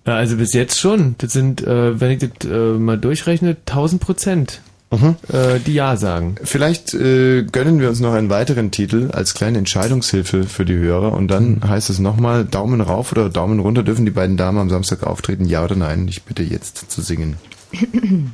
Ja, 0.07 0.15
Also 0.15 0.37
bis 0.37 0.53
jetzt 0.53 0.79
schon. 0.79 1.15
Das 1.17 1.33
sind, 1.33 1.61
äh, 1.61 1.99
wenn 1.99 2.11
ich 2.11 2.19
das 2.19 2.49
äh, 2.49 2.55
mal 2.77 2.97
durchrechne, 2.97 3.57
1000 3.67 4.01
Prozent, 4.01 4.61
Mhm. 4.91 5.15
äh, 5.31 5.59
die 5.59 5.73
Ja 5.73 5.95
sagen. 5.95 6.35
Vielleicht 6.43 6.93
äh, 6.93 7.43
gönnen 7.43 7.79
wir 7.79 7.87
uns 7.87 8.01
noch 8.01 8.13
einen 8.13 8.29
weiteren 8.29 8.71
Titel 8.71 9.09
als 9.13 9.33
kleine 9.33 9.57
Entscheidungshilfe 9.57 10.43
für 10.43 10.65
die 10.65 10.75
Hörer 10.75 11.13
und 11.13 11.29
dann 11.29 11.61
heißt 11.65 11.89
es 11.89 11.99
nochmal 11.99 12.43
Daumen 12.43 12.81
rauf 12.81 13.13
oder 13.13 13.29
Daumen 13.29 13.59
runter. 13.59 13.83
Dürfen 13.83 14.05
die 14.05 14.11
beiden 14.11 14.35
Damen 14.35 14.57
am 14.57 14.69
Samstag 14.69 15.03
auftreten? 15.03 15.45
Ja 15.45 15.63
oder 15.63 15.77
nein? 15.77 16.07
Ich 16.09 16.23
bitte 16.23 16.43
jetzt 16.43 16.91
zu 16.91 17.01
singen. 17.01 17.37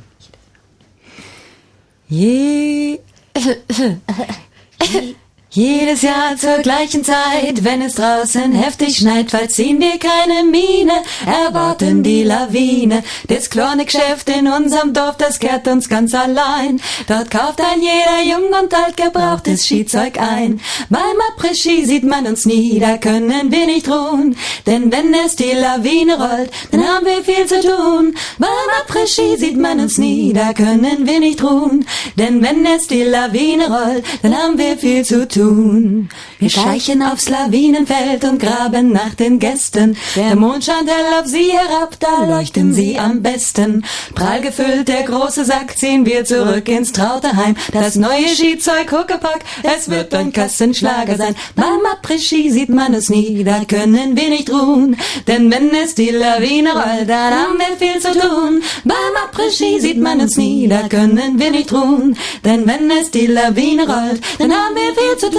Je 2.08 2.98
Jedes 5.58 6.02
Jahr 6.02 6.36
zur 6.36 6.58
gleichen 6.58 7.02
Zeit, 7.02 7.64
wenn 7.64 7.82
es 7.82 7.96
draußen 7.96 8.52
heftig 8.52 8.98
schneit, 8.98 9.32
verziehen 9.32 9.80
wir 9.80 9.98
keine 9.98 10.44
Miene, 10.48 10.92
erwarten 11.26 12.04
die 12.04 12.22
Lawine. 12.22 13.02
Das 13.26 13.50
kleine 13.50 13.84
Geschäft 13.84 14.30
in 14.30 14.46
unserem 14.46 14.92
Dorf, 14.92 15.16
das 15.16 15.40
kehrt 15.40 15.66
uns 15.66 15.88
ganz 15.88 16.14
allein. 16.14 16.80
Dort 17.08 17.32
kauft 17.32 17.60
ein 17.60 17.82
jeder 17.82 18.22
jung 18.22 18.52
und 18.62 18.72
alt 18.72 18.96
gebrauchtes 18.96 19.64
Skizeug 19.64 20.20
ein. 20.20 20.60
Beim 20.90 21.18
Après-Ski 21.32 21.84
sieht 21.84 22.04
man 22.04 22.28
uns 22.28 22.46
nie, 22.46 22.78
da 22.78 22.96
können 22.96 23.50
wir 23.50 23.66
nicht 23.66 23.88
ruhen. 23.88 24.36
Denn 24.64 24.92
wenn 24.92 25.12
es 25.12 25.34
die 25.34 25.54
Lawine 25.54 26.18
rollt, 26.18 26.52
dann 26.70 26.86
haben 26.86 27.04
wir 27.04 27.24
viel 27.24 27.46
zu 27.46 27.60
tun. 27.60 28.14
Beim 28.38 28.48
Après-Ski 28.86 29.36
sieht 29.36 29.56
man 29.56 29.80
uns 29.80 29.98
nie, 29.98 30.32
da 30.32 30.52
können 30.52 31.04
wir 31.04 31.18
nicht 31.18 31.42
ruhen. 31.42 31.84
Denn 32.14 32.44
wenn 32.44 32.64
es 32.64 32.86
die 32.86 33.02
Lawine 33.02 33.66
rollt, 33.66 34.04
dann 34.22 34.36
haben 34.38 34.56
wir 34.56 34.78
viel 34.78 35.04
zu 35.04 35.26
tun. 35.26 35.47
Tun. 35.48 36.08
Wir 36.38 36.50
schleichen 36.50 37.02
aufs 37.02 37.28
Lawinenfeld 37.28 38.24
und 38.24 38.38
graben 38.40 38.92
nach 38.92 39.14
den 39.14 39.38
Gästen. 39.38 39.96
Der 40.16 40.36
Mond 40.36 40.64
scheint 40.64 40.88
hell 40.88 41.20
auf 41.20 41.26
sie 41.26 41.50
herab, 41.50 41.96
da 41.98 42.24
leuchten 42.24 42.72
sie 42.72 42.98
am 42.98 43.22
besten. 43.22 43.84
Prall 44.14 44.40
gefüllt 44.40 44.88
der 44.88 45.02
große 45.02 45.44
Sack, 45.44 45.76
ziehen 45.76 46.06
wir 46.06 46.24
zurück 46.24 46.68
ins 46.68 46.92
Trauterheim. 46.92 47.56
Das 47.72 47.96
neue 47.96 48.28
Skizeug 48.28 48.92
Huckepack, 48.92 49.40
es 49.62 49.90
wird 49.90 50.14
ein 50.14 50.32
Kassenschlager 50.32 51.16
sein. 51.16 51.34
Beim 51.56 51.80
Après-Ski 51.94 52.50
sieht 52.50 52.68
man 52.68 52.94
es 52.94 53.08
nie, 53.08 53.42
da 53.44 53.64
können 53.64 54.16
wir 54.16 54.28
nicht 54.28 54.50
ruhen. 54.50 54.96
Denn 55.26 55.50
wenn 55.50 55.74
es 55.74 55.94
die 55.94 56.10
Lawine 56.10 56.72
rollt, 56.72 57.08
dann 57.08 57.34
haben 57.34 57.58
wir 57.58 57.76
viel 57.76 58.00
zu 58.00 58.12
tun. 58.12 58.62
Beim 58.84 59.14
Après-Ski 59.26 59.80
sieht 59.80 59.98
man 59.98 60.20
uns 60.20 60.36
nie, 60.36 60.68
da 60.68 60.88
können 60.88 61.38
wir 61.38 61.50
nicht 61.50 61.72
ruhen. 61.72 62.16
Denn 62.44 62.66
wenn 62.66 62.90
es 62.90 63.10
die 63.10 63.26
Lawine 63.26 63.86
rollt, 63.86 64.20
dann 64.38 64.52
haben 64.52 64.74
wir 64.74 64.94
viel 64.94 65.16
zu 65.18 65.30
tun. 65.30 65.37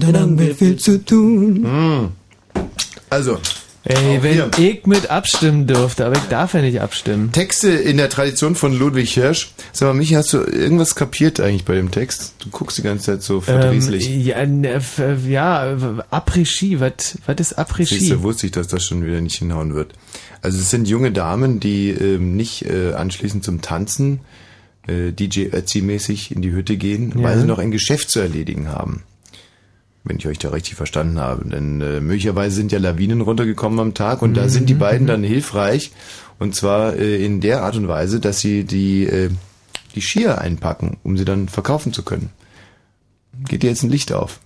Dann 0.00 0.16
haben 0.18 0.38
wir 0.38 0.54
viel 0.54 0.76
zu 0.76 1.04
tun. 1.04 1.64
Hm. 1.64 2.08
Also. 3.08 3.38
Ey, 3.82 4.22
wenn 4.22 4.34
hier. 4.34 4.50
ich 4.58 4.84
mit 4.86 5.08
abstimmen 5.10 5.66
dürfte, 5.66 6.04
aber 6.04 6.14
ich 6.16 6.24
darf 6.24 6.52
ja 6.52 6.60
nicht 6.60 6.82
abstimmen. 6.82 7.32
Texte 7.32 7.70
in 7.70 7.96
der 7.96 8.10
Tradition 8.10 8.54
von 8.54 8.78
Ludwig 8.78 9.10
Hirsch. 9.14 9.52
Sag 9.72 9.88
mal, 9.88 9.94
Michi, 9.94 10.12
hast 10.14 10.34
du 10.34 10.38
irgendwas 10.42 10.94
kapiert 10.94 11.40
eigentlich 11.40 11.64
bei 11.64 11.76
dem 11.76 11.90
Text? 11.90 12.34
Du 12.40 12.50
guckst 12.50 12.76
die 12.76 12.82
ganze 12.82 13.06
Zeit 13.06 13.22
so 13.22 13.40
verdrießlich. 13.40 14.10
Ähm, 14.10 14.20
ja, 14.20 14.46
ne, 14.46 14.80
ja, 15.26 15.76
Après-Ski, 16.10 16.78
was 16.78 17.16
was 17.24 17.36
ist 17.40 17.58
Après-Ski? 17.58 18.10
du, 18.10 18.22
wusste 18.22 18.46
ich, 18.46 18.52
dass 18.52 18.68
das 18.68 18.84
schon 18.84 19.02
wieder 19.04 19.22
nicht 19.22 19.38
hinhauen 19.38 19.74
wird. 19.74 19.94
Also 20.42 20.58
es 20.58 20.68
sind 20.70 20.86
junge 20.86 21.10
Damen, 21.10 21.58
die 21.58 21.88
ähm, 21.88 22.36
nicht 22.36 22.66
äh, 22.66 22.92
anschließend 22.92 23.44
zum 23.44 23.62
Tanzen 23.62 24.20
äh, 24.86 25.10
DJ 25.12 25.46
Ötzi-mäßig 25.52 26.32
in 26.32 26.42
die 26.42 26.52
Hütte 26.52 26.76
gehen, 26.76 27.14
Ja. 27.16 27.22
weil 27.22 27.38
sie 27.38 27.46
noch 27.46 27.58
ein 27.58 27.70
Geschäft 27.70 28.10
zu 28.10 28.20
erledigen 28.20 28.68
haben. 28.68 29.04
Wenn 30.02 30.16
ich 30.16 30.26
euch 30.26 30.38
da 30.38 30.48
richtig 30.48 30.76
verstanden 30.76 31.20
habe. 31.20 31.44
Denn 31.48 31.80
äh, 31.80 32.00
möglicherweise 32.00 32.56
sind 32.56 32.72
ja 32.72 32.78
Lawinen 32.78 33.20
runtergekommen 33.20 33.78
am 33.80 33.94
Tag 33.94 34.22
und 34.22 34.34
da 34.34 34.48
sind 34.48 34.68
die 34.70 34.74
beiden 34.74 35.06
dann 35.06 35.22
hilfreich. 35.22 35.92
Und 36.38 36.54
zwar 36.54 36.96
äh, 36.96 37.22
in 37.24 37.40
der 37.42 37.62
Art 37.62 37.76
und 37.76 37.86
Weise, 37.86 38.18
dass 38.18 38.40
sie 38.40 38.64
die, 38.64 39.04
äh, 39.04 39.28
die 39.94 40.00
Skier 40.00 40.40
einpacken, 40.40 40.96
um 41.02 41.18
sie 41.18 41.26
dann 41.26 41.48
verkaufen 41.48 41.92
zu 41.92 42.02
können. 42.02 42.30
Geht 43.46 43.62
dir 43.62 43.68
jetzt 43.68 43.82
ein 43.82 43.90
Licht 43.90 44.12
auf. 44.12 44.40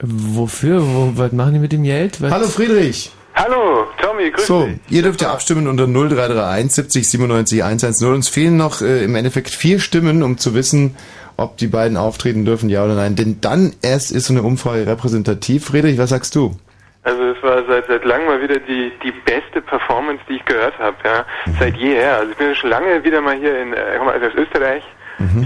Wofür? 0.00 0.82
Wo, 0.86 1.12
was 1.14 1.32
machen 1.32 1.54
die 1.54 1.60
mit 1.60 1.72
dem 1.72 1.82
Geld? 1.82 2.20
Was? 2.20 2.30
Hallo 2.32 2.46
Friedrich! 2.46 3.10
Hallo, 3.34 3.86
Tommy, 4.00 4.30
grüß 4.30 4.46
So, 4.46 4.66
dich. 4.66 4.76
ihr 4.90 5.02
dürft 5.02 5.20
ja 5.22 5.32
abstimmen 5.32 5.66
unter 5.66 5.86
0331 5.88 6.70
70 6.72 7.08
97 7.10 7.64
110. 7.64 8.08
Uns 8.12 8.28
fehlen 8.28 8.56
noch 8.56 8.80
äh, 8.80 9.02
im 9.04 9.16
Endeffekt 9.16 9.50
vier 9.50 9.80
Stimmen, 9.80 10.22
um 10.22 10.38
zu 10.38 10.54
wissen, 10.54 10.94
ob 11.36 11.56
die 11.56 11.66
beiden 11.66 11.96
auftreten 11.96 12.44
dürfen, 12.44 12.68
ja 12.68 12.84
oder 12.84 12.94
nein. 12.94 13.16
Denn 13.16 13.40
dann 13.40 13.74
erst 13.82 14.12
ist 14.12 14.26
so 14.26 14.34
eine 14.34 14.42
Umfrage 14.42 14.86
repräsentativ. 14.86 15.66
Friedrich, 15.66 15.98
was 15.98 16.10
sagst 16.10 16.34
du? 16.34 16.56
Also 17.02 17.22
es 17.22 17.42
war 17.42 17.62
seit 17.66 17.86
seit 17.86 18.04
langem 18.04 18.26
mal 18.26 18.40
wieder 18.40 18.58
die 18.58 18.90
die 19.02 19.10
beste 19.10 19.60
Performance, 19.60 20.22
die 20.28 20.36
ich 20.36 20.44
gehört 20.46 20.78
habe, 20.78 20.96
ja, 21.04 21.24
seit 21.58 21.76
jeher. 21.76 22.16
Also 22.16 22.32
ich 22.32 22.38
bin 22.38 22.54
schon 22.54 22.70
lange 22.70 23.04
wieder 23.04 23.20
mal 23.20 23.36
hier 23.36 23.60
in 23.60 23.74
äh, 23.74 23.96
komm 23.98 24.06
mal, 24.06 24.14
also 24.14 24.26
aus 24.26 24.34
Österreich, 24.34 24.82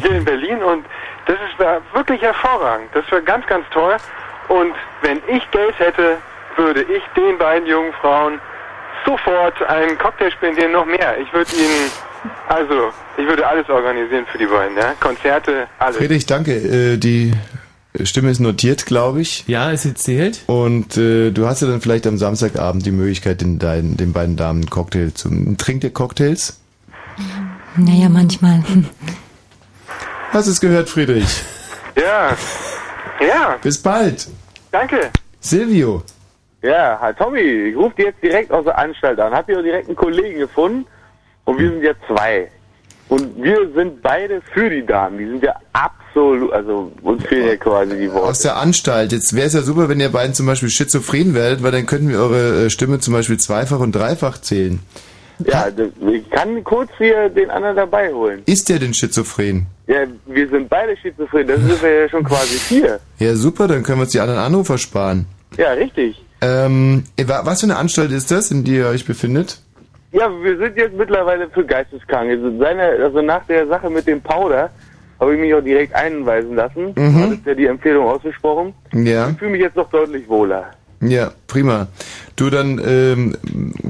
hier 0.01 0.13
in 0.13 0.25
Berlin 0.25 0.63
und 0.63 0.87
das 1.27 1.37
ist 1.37 1.59
war 1.59 1.81
wirklich 1.93 2.23
hervorragend. 2.23 2.89
Das 2.95 3.11
war 3.11 3.21
ganz 3.23 3.45
ganz 3.47 3.65
toll 3.71 3.97
und 4.47 4.75
wenn 5.03 5.21
ich 5.27 5.51
Geld 5.51 5.77
hätte, 5.81 6.19
würde 6.57 6.83
ich 6.83 7.03
den 7.17 7.37
beiden 7.39 7.67
jungen 7.67 7.93
Frauen 7.95 8.41
sofort 9.05 9.63
einen 9.63 9.99
Cocktail 9.99 10.31
spendieren, 10.31 10.73
noch 10.73 10.87
mehr. 10.87 11.19
Ich 11.19 11.33
würde 11.33 11.51
ihnen 11.57 11.91
also, 12.49 12.91
ich 13.17 13.27
würde 13.27 13.47
alles 13.47 13.69
organisieren 13.69 14.27
für 14.31 14.39
die 14.39 14.47
beiden, 14.47 14.77
ja? 14.77 14.95
Konzerte, 15.01 15.69
alles. 15.79 15.97
Friedrich, 15.97 16.27
danke. 16.27 16.53
Äh, 16.55 16.97
die 16.97 17.33
Stimme 18.05 18.31
ist 18.31 18.41
notiert, 18.41 18.87
glaube 18.87 19.21
ich. 19.21 19.45
Ja, 19.47 19.71
ist 19.71 19.85
jetzt 19.85 20.05
zählt. 20.05 20.43
Und 20.47 20.97
äh, 20.97 21.31
du 21.31 21.47
hast 21.47 21.63
ja 21.63 21.69
dann 21.69 21.81
vielleicht 21.81 22.07
am 22.07 22.17
Samstagabend 22.17 22.85
die 22.87 22.91
Möglichkeit, 22.91 23.41
den, 23.41 23.59
deinen, 23.59 23.97
den 23.97 24.13
beiden 24.13 24.37
Damen 24.37 24.63
einen 24.63 24.71
Cocktail 24.71 25.11
zu... 25.15 25.31
Trinkt 25.57 25.85
ihr 25.85 25.93
Cocktails? 25.93 26.61
Naja, 27.77 28.09
manchmal. 28.09 28.63
Hast 30.33 30.47
es 30.47 30.61
gehört, 30.61 30.89
Friedrich? 30.89 31.43
Ja. 31.97 32.37
Ja. 33.21 33.57
Bis 33.63 33.79
bald. 33.79 34.29
Danke. 34.71 35.11
Silvio. 35.41 36.03
Ja, 36.63 36.99
hi 37.01 37.13
Tommy, 37.15 37.41
ich 37.41 37.77
rufe 37.77 37.95
dich 37.95 38.07
jetzt 38.07 38.23
direkt 38.23 38.51
aus 38.51 38.65
der 38.65 38.77
Anstalt 38.77 39.21
an. 39.21 39.33
Hab 39.33 39.47
hier 39.47 39.63
direkt 39.63 39.87
einen 39.87 39.97
Kollegen 39.97 40.41
gefunden 40.41 40.87
und 41.45 41.59
wir 41.59 41.71
sind 41.71 41.83
ja 41.83 41.93
zwei. 42.09 42.51
Und 43.09 43.43
wir 43.43 43.71
sind 43.75 44.03
beide 44.03 44.43
für 44.53 44.69
die 44.69 44.85
Damen. 44.85 45.19
Die 45.19 45.27
sind 45.27 45.43
ja 45.43 45.55
absolut, 45.73 46.53
also 46.53 46.93
uns 47.03 47.25
fehlen 47.25 47.47
ja 47.47 47.57
quasi 47.57 47.97
die 47.97 48.13
Worte. 48.13 48.27
Aus 48.27 48.41
der 48.41 48.57
Anstalt. 48.57 49.13
Jetzt 49.13 49.35
wäre 49.35 49.47
es 49.47 49.55
ja 49.55 49.63
super, 49.63 49.89
wenn 49.89 50.01
ihr 50.01 50.11
beiden 50.11 50.35
zum 50.35 50.47
Beispiel 50.47 50.69
schizophren 50.69 51.33
werdet, 51.33 51.63
weil 51.63 51.71
dann 51.71 51.87
könnten 51.87 52.11
wir 52.11 52.19
eure 52.19 52.67
äh, 52.67 52.71
Stimme 52.71 52.99
zum 52.99 53.15
Beispiel 53.15 53.39
zweifach 53.39 53.79
und 53.79 53.93
dreifach 53.93 54.39
zählen. 54.39 54.81
Ja, 55.47 55.71
das, 55.71 55.89
ich 56.13 56.29
kann 56.31 56.63
kurz 56.65 56.91
hier 56.99 57.29
den 57.29 57.51
anderen 57.51 57.77
dabei 57.77 58.13
holen. 58.13 58.43
Ist 58.47 58.69
der 58.69 58.81
denn 58.81 58.93
schizophren? 58.93 59.67
Ja, 59.87 60.01
wir 60.27 60.49
sind 60.49 60.69
beide 60.69 60.97
schizophren, 60.97 61.47
das 61.47 61.61
sind 61.61 61.81
wir 61.81 62.01
ja 62.01 62.09
schon 62.09 62.25
quasi 62.25 62.59
vier. 62.59 62.99
Ja, 63.21 63.37
super, 63.37 63.69
dann 63.69 63.85
können 63.85 63.99
wir 63.99 64.03
uns 64.03 64.13
die 64.13 64.21
anderen 64.21 64.41
Anrufer 64.41 64.77
sparen. 64.77 65.27
Ja, 65.57 65.71
richtig. 65.73 66.21
Ähm, 66.41 67.05
wa- 67.27 67.43
was 67.45 67.61
für 67.61 67.67
eine 67.67 67.77
Anstalt 67.77 68.13
ist 68.13 68.31
das, 68.31 68.51
in 68.51 68.65
der 68.65 68.75
ihr 68.75 68.87
euch 68.89 69.05
befindet? 69.05 69.61
Ja, 70.13 70.31
wir 70.43 70.57
sind 70.57 70.77
jetzt 70.77 70.95
mittlerweile 70.97 71.49
für 71.51 71.65
Geisteskranke. 71.65 72.35
Also, 72.35 72.59
seine, 72.59 72.83
also 73.05 73.21
nach 73.23 73.45
der 73.47 73.67
Sache 73.67 73.91
mit 73.91 74.07
dem 74.07 74.21
Powder 74.23 74.71
habe 75.21 75.35
ich 75.35 75.41
mich 75.41 75.53
auch 75.53 75.61
direkt 75.61 75.95
einweisen 75.95 76.55
lassen. 76.55 76.87
Mhm. 76.95 76.95
Du 76.95 77.21
hattest 77.21 77.47
ja 77.47 77.55
die 77.55 77.67
Empfehlung 77.67 78.07
ausgesprochen. 78.07 78.73
Ja. 78.93 79.31
Ich 79.31 79.39
fühle 79.39 79.51
mich 79.51 79.61
jetzt 79.61 79.77
doch 79.77 79.91
deutlich 79.91 80.29
wohler. 80.29 80.67
Ja, 81.01 81.33
prima. 81.47 81.89
Du 82.37 82.51
dann, 82.51 82.81
ähm, 82.85 83.37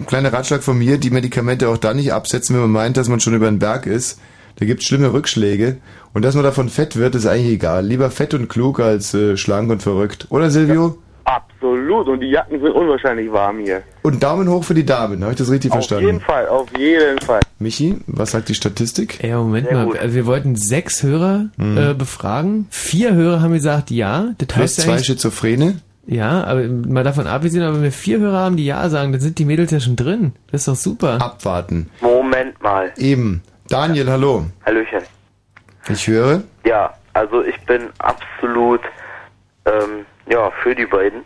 kleiner 0.06 0.32
Ratschlag 0.32 0.62
von 0.62 0.78
mir, 0.78 0.98
die 0.98 1.10
Medikamente 1.10 1.68
auch 1.68 1.78
da 1.78 1.94
nicht 1.94 2.12
absetzen, 2.12 2.54
wenn 2.56 2.62
man 2.62 2.70
meint, 2.72 2.96
dass 2.96 3.08
man 3.08 3.20
schon 3.20 3.34
über 3.34 3.46
den 3.46 3.58
Berg 3.58 3.86
ist. 3.86 4.20
Da 4.58 4.66
gibt's 4.66 4.86
schlimme 4.86 5.12
Rückschläge. 5.12 5.76
Und 6.14 6.24
dass 6.24 6.34
man 6.34 6.44
davon 6.44 6.68
fett 6.68 6.96
wird, 6.96 7.14
ist 7.14 7.26
eigentlich 7.26 7.52
egal. 7.52 7.86
Lieber 7.86 8.10
fett 8.10 8.34
und 8.34 8.48
klug 8.48 8.80
als 8.80 9.14
äh, 9.14 9.36
schlank 9.36 9.70
und 9.70 9.82
verrückt. 9.82 10.26
Oder 10.30 10.50
Silvio? 10.50 10.98
Absolut. 11.28 12.08
Und 12.08 12.20
die 12.20 12.30
Jacken 12.30 12.58
sind 12.60 12.70
unwahrscheinlich 12.72 13.30
warm 13.30 13.58
hier. 13.58 13.82
Und 14.02 14.22
Daumen 14.22 14.48
hoch 14.48 14.64
für 14.64 14.72
die 14.74 14.86
Damen. 14.86 15.20
Habe 15.22 15.32
ich 15.32 15.38
das 15.38 15.50
richtig 15.50 15.70
Auf 15.72 15.76
verstanden? 15.76 16.06
jeden 16.06 16.20
Fall, 16.20 16.48
auf 16.48 16.66
jeden 16.78 17.18
Fall. 17.20 17.40
Michi, 17.58 17.98
was 18.06 18.30
sagt 18.30 18.48
die 18.48 18.54
Statistik? 18.54 19.22
Ja, 19.22 19.36
Moment 19.38 19.68
Sehr 19.68 19.76
mal. 19.76 19.84
gut. 19.86 19.98
Wir 20.02 20.24
wollten 20.26 20.56
sechs 20.56 21.02
Hörer 21.02 21.46
Mhm. 21.56 21.76
äh, 21.78 21.94
befragen. 21.94 22.66
Vier 22.70 23.14
Hörer 23.14 23.42
haben 23.42 23.52
gesagt 23.52 23.90
ja. 23.90 24.28
Das 24.38 24.48
Plus 24.48 24.62
heißt 24.78 24.80
zwei 24.82 24.98
Schizophrene? 24.98 25.80
Ja, 26.06 26.44
aber 26.44 26.62
mal 26.66 27.04
davon 27.04 27.26
abgesehen, 27.26 27.62
aber 27.62 27.74
wenn 27.76 27.82
wir 27.82 27.92
vier 27.92 28.18
Hörer 28.20 28.38
haben, 28.38 28.56
die 28.56 28.64
ja 28.64 28.88
sagen, 28.88 29.12
dann 29.12 29.20
sind 29.20 29.38
die 29.38 29.44
Mädels 29.44 29.70
ja 29.70 29.80
schon 29.80 29.96
drin. 29.96 30.32
Das 30.50 30.62
ist 30.62 30.68
doch 30.68 30.76
super. 30.76 31.20
Abwarten. 31.20 31.90
Moment 32.00 32.62
mal. 32.62 32.90
Eben. 32.96 33.42
Daniel, 33.68 34.08
hallo. 34.10 34.46
Hallöchen. 34.64 35.02
Ich 35.90 36.06
höre. 36.08 36.42
Ja, 36.64 36.94
also 37.12 37.42
ich 37.42 37.60
bin 37.66 37.82
absolut 37.98 38.80
ähm, 39.66 40.06
ja, 40.30 40.50
für 40.62 40.74
die 40.74 40.86
beiden. 40.86 41.22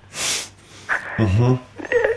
Mhm. 1.18 1.58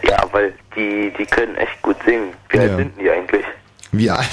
Ja, 0.04 0.24
weil 0.32 0.54
die, 0.76 1.12
die 1.18 1.26
können 1.26 1.56
echt 1.56 1.82
gut 1.82 1.96
singen. 2.06 2.34
Wie 2.50 2.60
alt 2.60 2.72
Ja. 2.72 2.78
sind 2.78 2.94
die 3.00 3.10
eigentlich? 3.10 3.46
Wie 3.92 4.10
alt? 4.10 4.28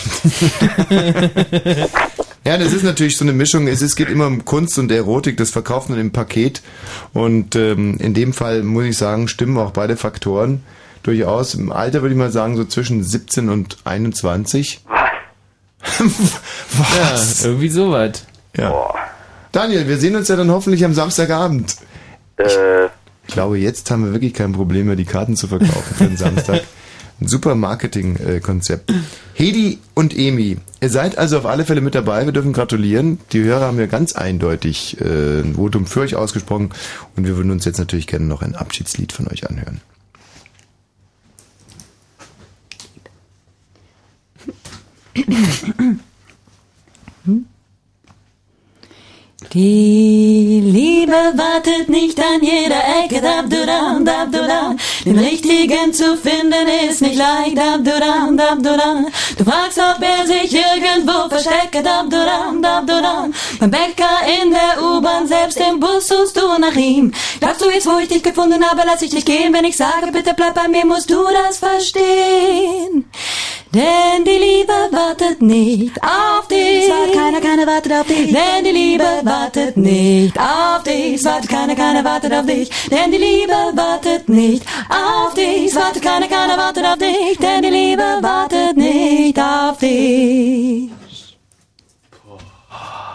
ja, 2.45 2.57
das 2.59 2.73
ist 2.73 2.83
natürlich 2.83 3.17
so 3.17 3.25
eine 3.25 3.33
Mischung. 3.33 3.69
Es, 3.69 3.81
es 3.81 3.95
geht 3.95 4.09
immer 4.09 4.27
um 4.27 4.45
Kunst 4.45 4.79
und 4.79 4.91
Erotik, 4.91 5.37
das 5.37 5.51
verkauft 5.51 5.89
man 5.89 6.01
im 6.01 6.11
Paket. 6.13 6.63
Und 7.13 7.55
ähm, 7.55 7.97
in 7.99 8.13
dem 8.15 8.33
Fall 8.33 8.63
muss 8.63 8.85
ich 8.85 8.97
sagen, 8.99 9.29
stimmen 9.29 9.57
auch 9.59 9.71
beide 9.71 9.97
Faktoren 9.97 10.65
durchaus. 11.05 11.55
Im 11.55 11.71
Alter 11.71 12.03
würde 12.03 12.15
ich 12.15 12.19
mal 12.19 12.31
sagen, 12.33 12.57
so 12.57 12.65
zwischen 12.65 13.05
17 13.05 13.49
und 13.49 13.77
21. 13.85 14.81
Was? 15.81 17.43
Ja, 17.43 17.49
irgendwie 17.49 17.69
sowas. 17.69 18.25
Ja. 18.57 18.95
Daniel, 19.53 19.87
wir 19.87 19.99
sehen 19.99 20.17
uns 20.17 20.29
ja 20.29 20.37
dann 20.37 20.51
hoffentlich 20.51 20.85
am 20.85 20.95
Samstagabend. 20.95 21.77
Äh. 22.47 22.89
Ich 23.27 23.35
glaube, 23.35 23.59
jetzt 23.59 23.91
haben 23.91 24.05
wir 24.05 24.13
wirklich 24.13 24.35
kein 24.35 24.53
Problem 24.53 24.87
mehr, 24.87 24.97
die 24.97 25.05
Karten 25.05 25.37
zu 25.37 25.47
verkaufen 25.47 25.95
für 25.95 26.05
den 26.05 26.17
Samstag. 26.17 26.63
Ein 27.21 27.29
super 27.29 27.55
Marketing-Konzept. 27.55 28.93
Hedi 29.35 29.79
und 29.95 30.17
Emi, 30.17 30.57
ihr 30.81 30.91
seid 30.91 31.19
also 31.19 31.39
auf 31.39 31.47
alle 31.47 31.65
Fälle 31.65 31.81
mit 31.81 31.95
dabei. 31.95 32.25
Wir 32.25 32.33
dürfen 32.33 32.53
gratulieren. 32.53 33.21
Die 33.33 33.45
Hörer 33.45 33.67
haben 33.67 33.79
ja 33.79 33.87
ganz 33.87 34.17
eindeutig 34.17 35.01
äh, 35.01 35.41
ein 35.41 35.55
Votum 35.55 35.87
für 35.87 36.01
euch 36.01 36.17
ausgesprochen. 36.17 36.71
Und 37.15 37.27
wir 37.27 37.37
würden 37.37 37.53
uns 37.53 37.65
jetzt 37.65 37.79
natürlich 37.79 38.09
gerne 38.09 38.27
noch 38.27 38.43
ein 38.43 38.57
Abschiedslied 38.57 39.13
von 39.13 39.29
euch 39.29 39.49
anhören. 39.49 39.81
Die 49.55 50.63
Liebe 50.65 51.13
wartet 51.13 51.91
nicht 51.91 52.19
an 52.19 52.41
jeder 52.41 52.83
Ecke, 53.05 53.21
dab 53.21 53.51
du 53.51 53.67
dam, 53.67 54.03
dab 54.03 54.33
du 54.33 54.39
dam. 54.39 54.79
Den 55.05 55.19
richtigen 55.19 55.93
zu 55.93 56.17
finden 56.17 56.67
ist 56.89 57.03
nicht 57.03 57.17
leicht. 57.17 57.59
Abdudam, 57.59 58.37
dabdudam. 58.37 59.09
Du 59.37 59.45
fragst, 59.45 59.79
ob 59.79 60.03
er 60.03 60.27
sich 60.27 60.55
irgendwo 60.55 61.29
versteckt. 61.29 61.87
Abdudam, 61.87 62.63
dabdudam. 62.63 63.35
Beim 63.61 63.71
Bäcker 63.71 64.17
in 64.43 64.53
der 64.53 64.83
U-Bahn, 64.83 65.27
selbst 65.27 65.61
im 65.61 65.81
Bus 65.81 66.09
suchst 66.09 66.37
du 66.37 66.47
nach 66.59 66.75
ihm. 66.75 67.13
Glaubst 67.41 67.61
du 67.61 67.71
jetzt, 67.71 67.87
wo 67.87 67.99
ich 67.99 68.09
dich 68.09 68.23
gefunden 68.23 68.65
habe, 68.65 68.83
lass 68.87 69.03
ich 69.03 69.11
dich 69.11 69.25
gehen. 69.27 69.53
Wenn 69.53 69.67
ich 69.67 69.77
sage, 69.77 70.13
bitte 70.13 70.33
bleib 70.35 70.55
bei 70.55 70.69
mir, 70.69 70.87
musst 70.87 71.11
du 71.11 71.23
das 71.25 71.59
verstehen. 71.59 73.11
Denn 73.75 74.25
die 74.27 74.31
Liebe 74.33 74.73
wartet 74.91 75.41
nicht 75.41 75.97
auf 76.03 76.47
dich. 76.47 76.85
Es 76.85 76.91
wartet 76.91 77.15
keiner, 77.15 77.41
keiner 77.41 77.67
wartet 77.67 77.93
auf 77.93 78.07
dich. 78.07 78.31
Denn 78.31 78.65
die 78.65 78.71
Liebe 78.71 79.05
wartet 79.23 79.77
nicht 79.79 80.39
auf 80.39 80.83
dich. 80.83 81.15
Es 81.15 81.25
wartet 81.25 81.49
keiner, 81.49 81.75
keiner 81.75 82.05
wartet 82.05 82.35
auf 82.35 82.45
dich. 82.45 82.69
Denn 82.91 83.11
die 83.11 83.17
Liebe 83.17 83.53
wartet 83.53 84.29
nicht 84.29 84.67
auf 84.91 85.33
dich. 85.33 85.69
Es 85.69 85.75
wartet 85.75 86.03
keiner, 86.03 86.29
keiner 86.29 86.59
wartet 86.59 86.85
auf 86.85 86.99
dich. 86.99 87.39
Denn 87.41 87.63
die 87.63 87.71
Liebe 87.71 88.03
wartet 88.21 88.77
nicht 88.77 89.39
auf 89.39 89.79
dich. 89.79 90.91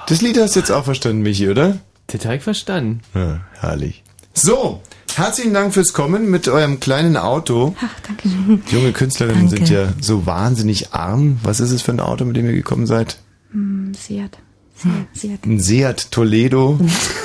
Das 0.07 0.21
Lied 0.21 0.39
hast 0.39 0.55
du 0.55 0.59
jetzt 0.61 0.71
auch 0.71 0.85
verstanden, 0.85 1.21
Michi, 1.21 1.49
oder? 1.49 1.77
Total 2.07 2.39
verstanden. 2.39 3.01
Ja, 3.13 3.41
herrlich. 3.59 4.03
So, 4.34 4.81
herzlichen 5.18 5.53
Dank 5.53 5.73
fürs 5.73 5.94
Kommen 5.94 6.30
mit 6.30 6.48
eurem 6.48 6.80
kleinen 6.80 7.18
Auto. 7.18 7.76
Ach, 7.80 7.99
danke. 8.06 8.30
Die 8.69 8.76
junge 8.76 8.91
Künstlerinnen 8.91 9.49
Danke. 9.49 9.65
sind 9.65 9.69
ja 9.69 9.94
so 10.02 10.26
wahnsinnig 10.26 10.94
arm. 10.94 11.39
Was 11.44 11.60
ist 11.60 11.72
es 11.72 11.81
für 11.81 11.91
ein 11.91 11.99
Auto, 11.99 12.26
mit 12.26 12.35
dem 12.35 12.45
ihr 12.45 12.53
gekommen 12.53 12.85
seid? 12.88 13.19
Hm, 13.52 13.94
Seat. 13.94 14.38
Seat. 14.76 14.91
Seat. 15.14 15.45
Ein 15.45 15.60
Seat 15.60 16.11
Toledo. 16.11 16.80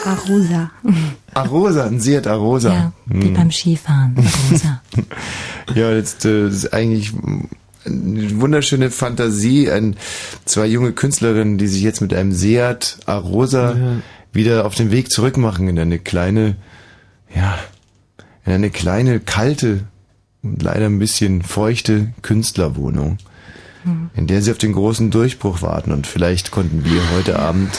Arosa. 0.06 0.70
Arosa, 1.34 1.84
ein 1.86 2.00
Seat 2.00 2.26
Arosa. 2.26 2.72
Ja, 2.72 2.92
wie 3.06 3.26
Hm. 3.28 3.34
beim 3.34 3.50
Skifahren. 3.50 4.16
Rosa. 4.50 4.80
Ja, 5.76 5.92
jetzt 5.92 6.24
äh, 6.24 6.44
das 6.46 6.54
ist 6.54 6.72
eigentlich 6.74 7.12
eine 7.86 8.40
wunderschöne 8.40 8.90
Fantasie, 8.90 9.70
ein, 9.70 9.96
zwei 10.44 10.66
junge 10.66 10.92
Künstlerinnen, 10.92 11.56
die 11.56 11.68
sich 11.68 11.82
jetzt 11.82 12.00
mit 12.00 12.12
einem 12.12 12.32
Seat 12.32 12.98
Arosa 13.06 13.72
Ja. 13.74 13.96
wieder 14.32 14.66
auf 14.66 14.74
den 14.74 14.90
Weg 14.90 15.10
zurückmachen 15.10 15.68
in 15.68 15.78
eine 15.78 15.98
kleine, 16.00 16.56
ja, 17.34 17.58
in 18.44 18.52
eine 18.52 18.70
kleine, 18.70 19.20
kalte 19.20 19.84
und 20.42 20.62
leider 20.62 20.86
ein 20.86 20.98
bisschen 20.98 21.42
feuchte 21.42 22.12
Künstlerwohnung, 22.22 23.18
Hm. 23.84 24.10
in 24.14 24.26
der 24.26 24.42
sie 24.42 24.50
auf 24.52 24.58
den 24.58 24.72
großen 24.72 25.10
Durchbruch 25.10 25.62
warten 25.62 25.92
und 25.92 26.06
vielleicht 26.06 26.50
konnten 26.50 26.84
wir 26.84 27.00
heute 27.14 27.38
Abend 27.38 27.70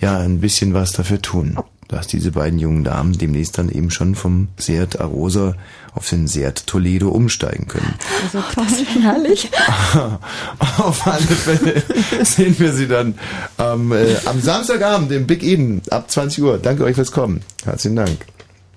ja 0.00 0.18
ein 0.18 0.40
bisschen 0.40 0.72
was 0.74 0.92
dafür 0.92 1.20
tun, 1.20 1.58
dass 1.88 2.06
diese 2.06 2.30
beiden 2.32 2.58
jungen 2.58 2.82
Damen 2.82 3.16
demnächst 3.18 3.58
dann 3.58 3.68
eben 3.68 3.90
schon 3.90 4.14
vom 4.14 4.48
Seat 4.58 5.00
Arosa 5.00 5.54
auf 5.94 6.08
den 6.08 6.26
Seat 6.28 6.66
Toledo 6.66 7.10
umsteigen 7.10 7.68
können. 7.68 7.94
Also 8.22 8.42
toll. 8.54 9.02
Herrlich. 9.02 9.50
Auf 10.78 11.06
alle 11.06 11.20
Fälle 11.20 11.82
sehen 12.24 12.58
wir 12.58 12.72
sie 12.72 12.88
dann 12.88 13.14
am, 13.58 13.92
äh, 13.92 14.16
am 14.24 14.40
Samstagabend 14.40 15.12
im 15.12 15.26
Big 15.26 15.42
Eden 15.42 15.82
ab 15.90 16.10
20 16.10 16.42
Uhr. 16.42 16.58
Danke 16.58 16.84
euch 16.84 16.96
fürs 16.96 17.12
Kommen. 17.12 17.42
Herzlichen 17.64 17.96
Dank. 17.96 18.16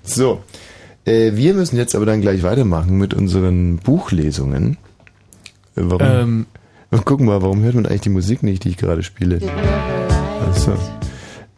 So, 0.03 0.43
äh, 1.07 1.31
wir 1.35 1.53
müssen 1.53 1.77
jetzt 1.77 1.95
aber 1.95 2.05
dann 2.05 2.21
gleich 2.21 2.43
weitermachen 2.43 2.97
mit 2.97 3.13
unseren 3.13 3.77
Buchlesungen. 3.77 4.77
Äh, 5.75 5.81
warum? 5.83 6.01
Ähm. 6.01 6.45
Guck 7.03 7.19
mal, 7.19 7.41
warum 7.41 7.63
hört 7.63 7.75
man 7.75 7.85
eigentlich 7.85 8.01
die 8.01 8.09
Musik 8.09 8.43
nicht, 8.43 8.63
die 8.63 8.69
ich 8.69 8.77
gerade 8.77 9.03
spiele? 9.03 9.41
Achso. 10.47 10.71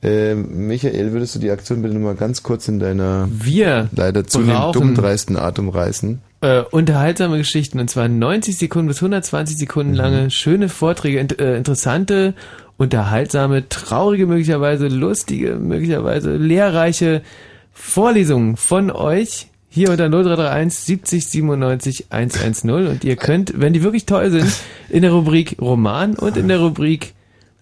Ähm, 0.02 0.68
Michael, 0.68 1.12
würdest 1.12 1.36
du 1.36 1.40
die 1.40 1.52
Aktion 1.52 1.82
bitte 1.82 1.94
nochmal 1.94 2.16
ganz 2.16 2.42
kurz 2.42 2.68
in 2.68 2.80
deiner 2.80 3.28
Wir 3.32 3.90
leider 3.96 4.26
zunehmend 4.26 4.58
brauchen- 4.58 4.74
dumm 4.80 4.96
dreisten 4.96 5.36
Art 5.36 5.60
umreißen? 5.60 6.22
Äh, 6.42 6.62
unterhaltsame 6.72 7.38
Geschichten 7.38 7.80
und 7.80 7.90
zwar 7.90 8.08
90 8.08 8.58
Sekunden 8.58 8.88
bis 8.88 8.98
120 9.02 9.58
Sekunden 9.58 9.94
lange, 9.94 10.32
schöne 10.32 10.70
Vorträge, 10.70 11.20
int 11.20 11.38
äh, 11.40 11.58
interessante, 11.58 12.34
unterhaltsame, 12.78 13.68
traurige, 13.68 14.26
möglicherweise 14.26 14.88
lustige, 14.88 15.56
möglicherweise 15.58 16.38
lehrreiche 16.38 17.22
Vorlesungen 17.80 18.58
von 18.58 18.92
euch 18.92 19.48
hier 19.70 19.92
unter 19.92 20.10
0331 20.10 20.80
70 20.80 21.30
97 21.30 22.06
110 22.10 22.70
und 22.70 23.04
ihr 23.04 23.16
könnt, 23.16 23.60
wenn 23.60 23.74
die 23.74 23.84
wirklich 23.84 24.06
toll 24.06 24.30
sind, 24.32 24.52
in 24.90 25.04
der 25.04 25.12
Rubrik 25.12 25.58
Roman 25.62 26.16
und 26.16 26.38
in 26.38 26.48
der 26.48 26.60
Rubrik 26.60 27.14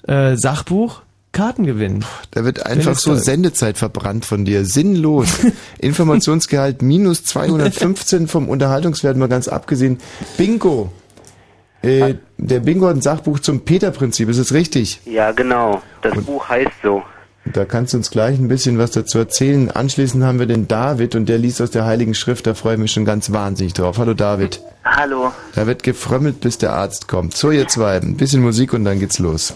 äh, 0.08 0.36
Sachbuch 0.36 1.02
Karten 1.34 1.66
gewinnen. 1.66 2.04
Da 2.32 2.46
wird 2.46 2.66
einfach 2.66 2.96
so 2.96 3.12
toll. 3.12 3.20
Sendezeit 3.20 3.78
verbrannt 3.78 4.26
von 4.26 4.44
dir. 4.44 4.66
Sinnlos. 4.66 5.28
Informationsgehalt 5.78 6.82
minus 6.82 7.26
215 7.26 8.28
vom 8.28 8.50
Unterhaltungswert 8.50 9.18
mal 9.18 9.28
ganz 9.28 9.48
abgesehen. 9.48 10.00
Bingo. 10.38 10.92
Äh, 11.84 12.16
der 12.38 12.62
Bingo 12.62 12.88
hat 12.88 12.96
ein 12.96 13.02
Sachbuch 13.02 13.40
zum 13.40 13.66
Peter-Prinzip, 13.66 14.30
ist 14.30 14.40
es 14.40 14.52
richtig? 14.52 15.02
Ja, 15.06 15.32
genau. 15.32 15.84
Das 16.02 16.16
Buch 16.24 16.50
heißt 16.50 16.72
so. 16.82 17.04
Da 17.54 17.66
kannst 17.66 17.94
du 17.94 17.98
uns 17.98 18.12
gleich 18.12 18.38
ein 18.38 18.48
bisschen 18.48 18.78
was 18.78 18.92
dazu 18.92 19.18
erzählen. 19.18 19.72
Anschließend 19.72 20.24
haben 20.24 20.40
wir 20.40 20.46
den 20.46 20.68
David 20.68 21.16
und 21.16 21.28
der 21.28 21.38
liest 21.38 21.62
aus 21.62 21.72
der 21.72 21.86
Heiligen 21.86 22.14
Schrift, 22.14 22.48
da 22.48 22.54
freue 22.54 22.76
ich 22.76 22.80
mich 22.80 22.92
schon 22.92 23.06
ganz 23.06 23.32
wahnsinnig 23.32 23.74
drauf. 23.74 23.98
Hallo 23.98 24.14
David. 24.14 24.62
Hallo. 24.84 25.32
Da 25.56 25.68
wird 25.68 25.84
gefrömmelt, 25.84 26.40
bis 26.42 26.58
der 26.58 26.74
Arzt 26.74 27.08
kommt. 27.08 27.36
So, 27.36 27.52
ihr 27.52 27.68
zwei, 27.68 27.98
ein 27.98 28.18
bisschen 28.18 28.42
Musik 28.42 28.74
und 28.74 28.86
dann 28.86 29.00
geht's 29.00 29.20
los. 29.20 29.54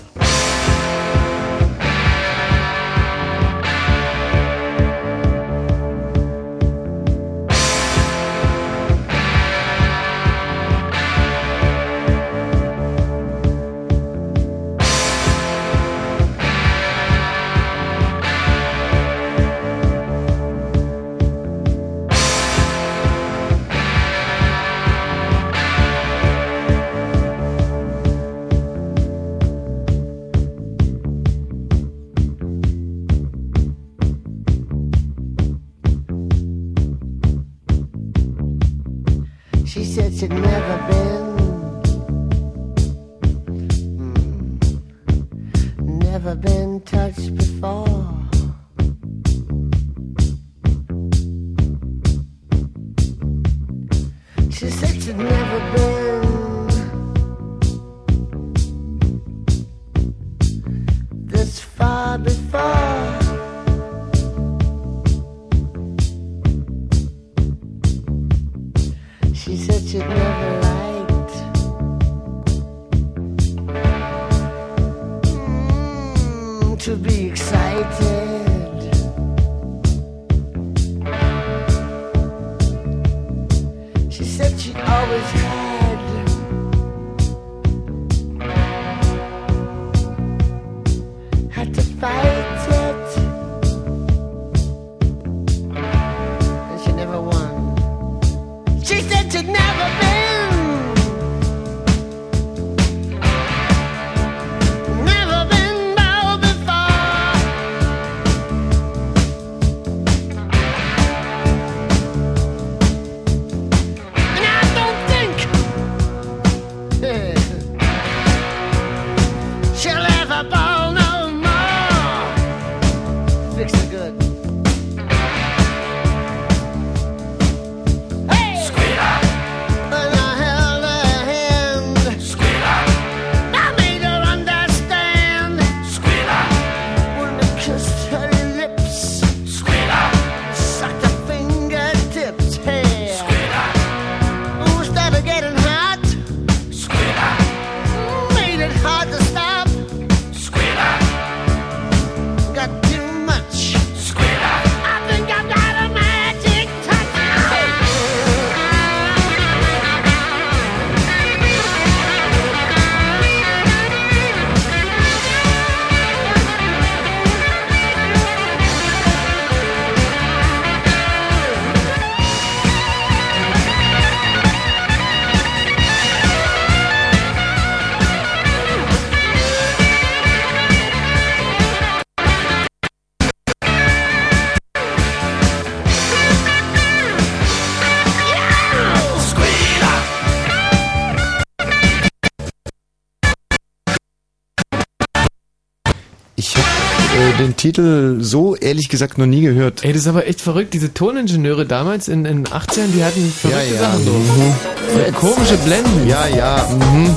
Den 197.41 197.57
Titel 197.57 198.17
so 198.21 198.55
ehrlich 198.55 198.87
gesagt 198.87 199.17
noch 199.17 199.25
nie 199.25 199.41
gehört. 199.41 199.83
Ey, 199.83 199.93
das 199.93 200.03
ist 200.03 200.07
aber 200.07 200.27
echt 200.27 200.41
verrückt. 200.41 200.73
Diese 200.73 200.93
Toningenieure 200.93 201.65
damals 201.65 202.07
in 202.07 202.23
den 202.23 202.45
80ern, 202.45 202.91
die 202.93 203.03
hatten 203.03 203.31
verrückte 203.31 203.73
ja. 203.73 203.81
Sachen 203.81 204.05
so. 204.05 204.11
Mhm. 204.11 205.05
Und 205.05 205.15
komische 205.15 205.57
Blenden. 205.57 206.07
Ja, 206.07 206.27
ja. 206.27 206.67
Mhm. 206.69 207.15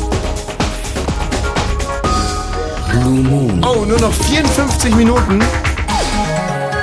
Oh, 3.63 3.85
nur 3.85 4.01
noch 4.01 4.13
54 4.13 4.95
Minuten. 4.95 5.41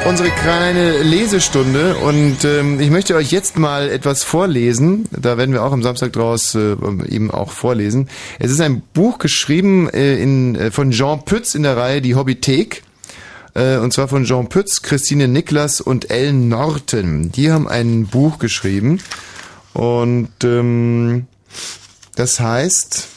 Unsere 0.08 0.30
kleine 0.30 1.04
Lesestunde 1.04 1.96
und 1.96 2.44
ähm, 2.44 2.80
ich 2.80 2.90
möchte 2.90 3.16
euch 3.16 3.32
jetzt 3.32 3.58
mal 3.58 3.90
etwas 3.90 4.24
vorlesen. 4.24 5.08
Da 5.12 5.38
werden 5.38 5.54
wir 5.54 5.64
auch 5.64 5.72
am 5.72 5.84
Samstag 5.84 6.12
draus 6.14 6.56
äh, 6.56 6.76
eben 7.08 7.32
auch 7.32 7.52
vorlesen. 7.52 8.10
Es 8.40 8.52
ist 8.52 8.62
ein 8.62 8.82
Buch 8.94 9.20
geschrieben 9.20 9.90
äh, 9.90 10.16
in, 10.22 10.56
äh, 10.56 10.72
von 10.72 10.92
Jean 10.92 11.24
Pütz 11.24 11.56
in 11.56 11.64
der 11.64 11.78
Reihe 11.78 12.02
Die 12.02 12.16
Hobbythek. 12.16 12.84
Äh, 13.54 13.78
und 13.78 13.94
zwar 13.94 14.08
von 14.08 14.26
Jean 14.26 14.50
Pütz, 14.50 14.82
Christine 14.82 15.28
Niklas 15.28 15.82
und 15.82 16.10
Ellen 16.10 16.48
Norton. 16.48 17.32
Die 17.32 17.52
haben 17.52 17.68
ein 17.68 18.08
Buch 18.08 18.40
geschrieben 18.40 19.00
und 19.74 20.30
ähm, 20.44 21.28
das 22.16 22.40
heißt 22.40 23.08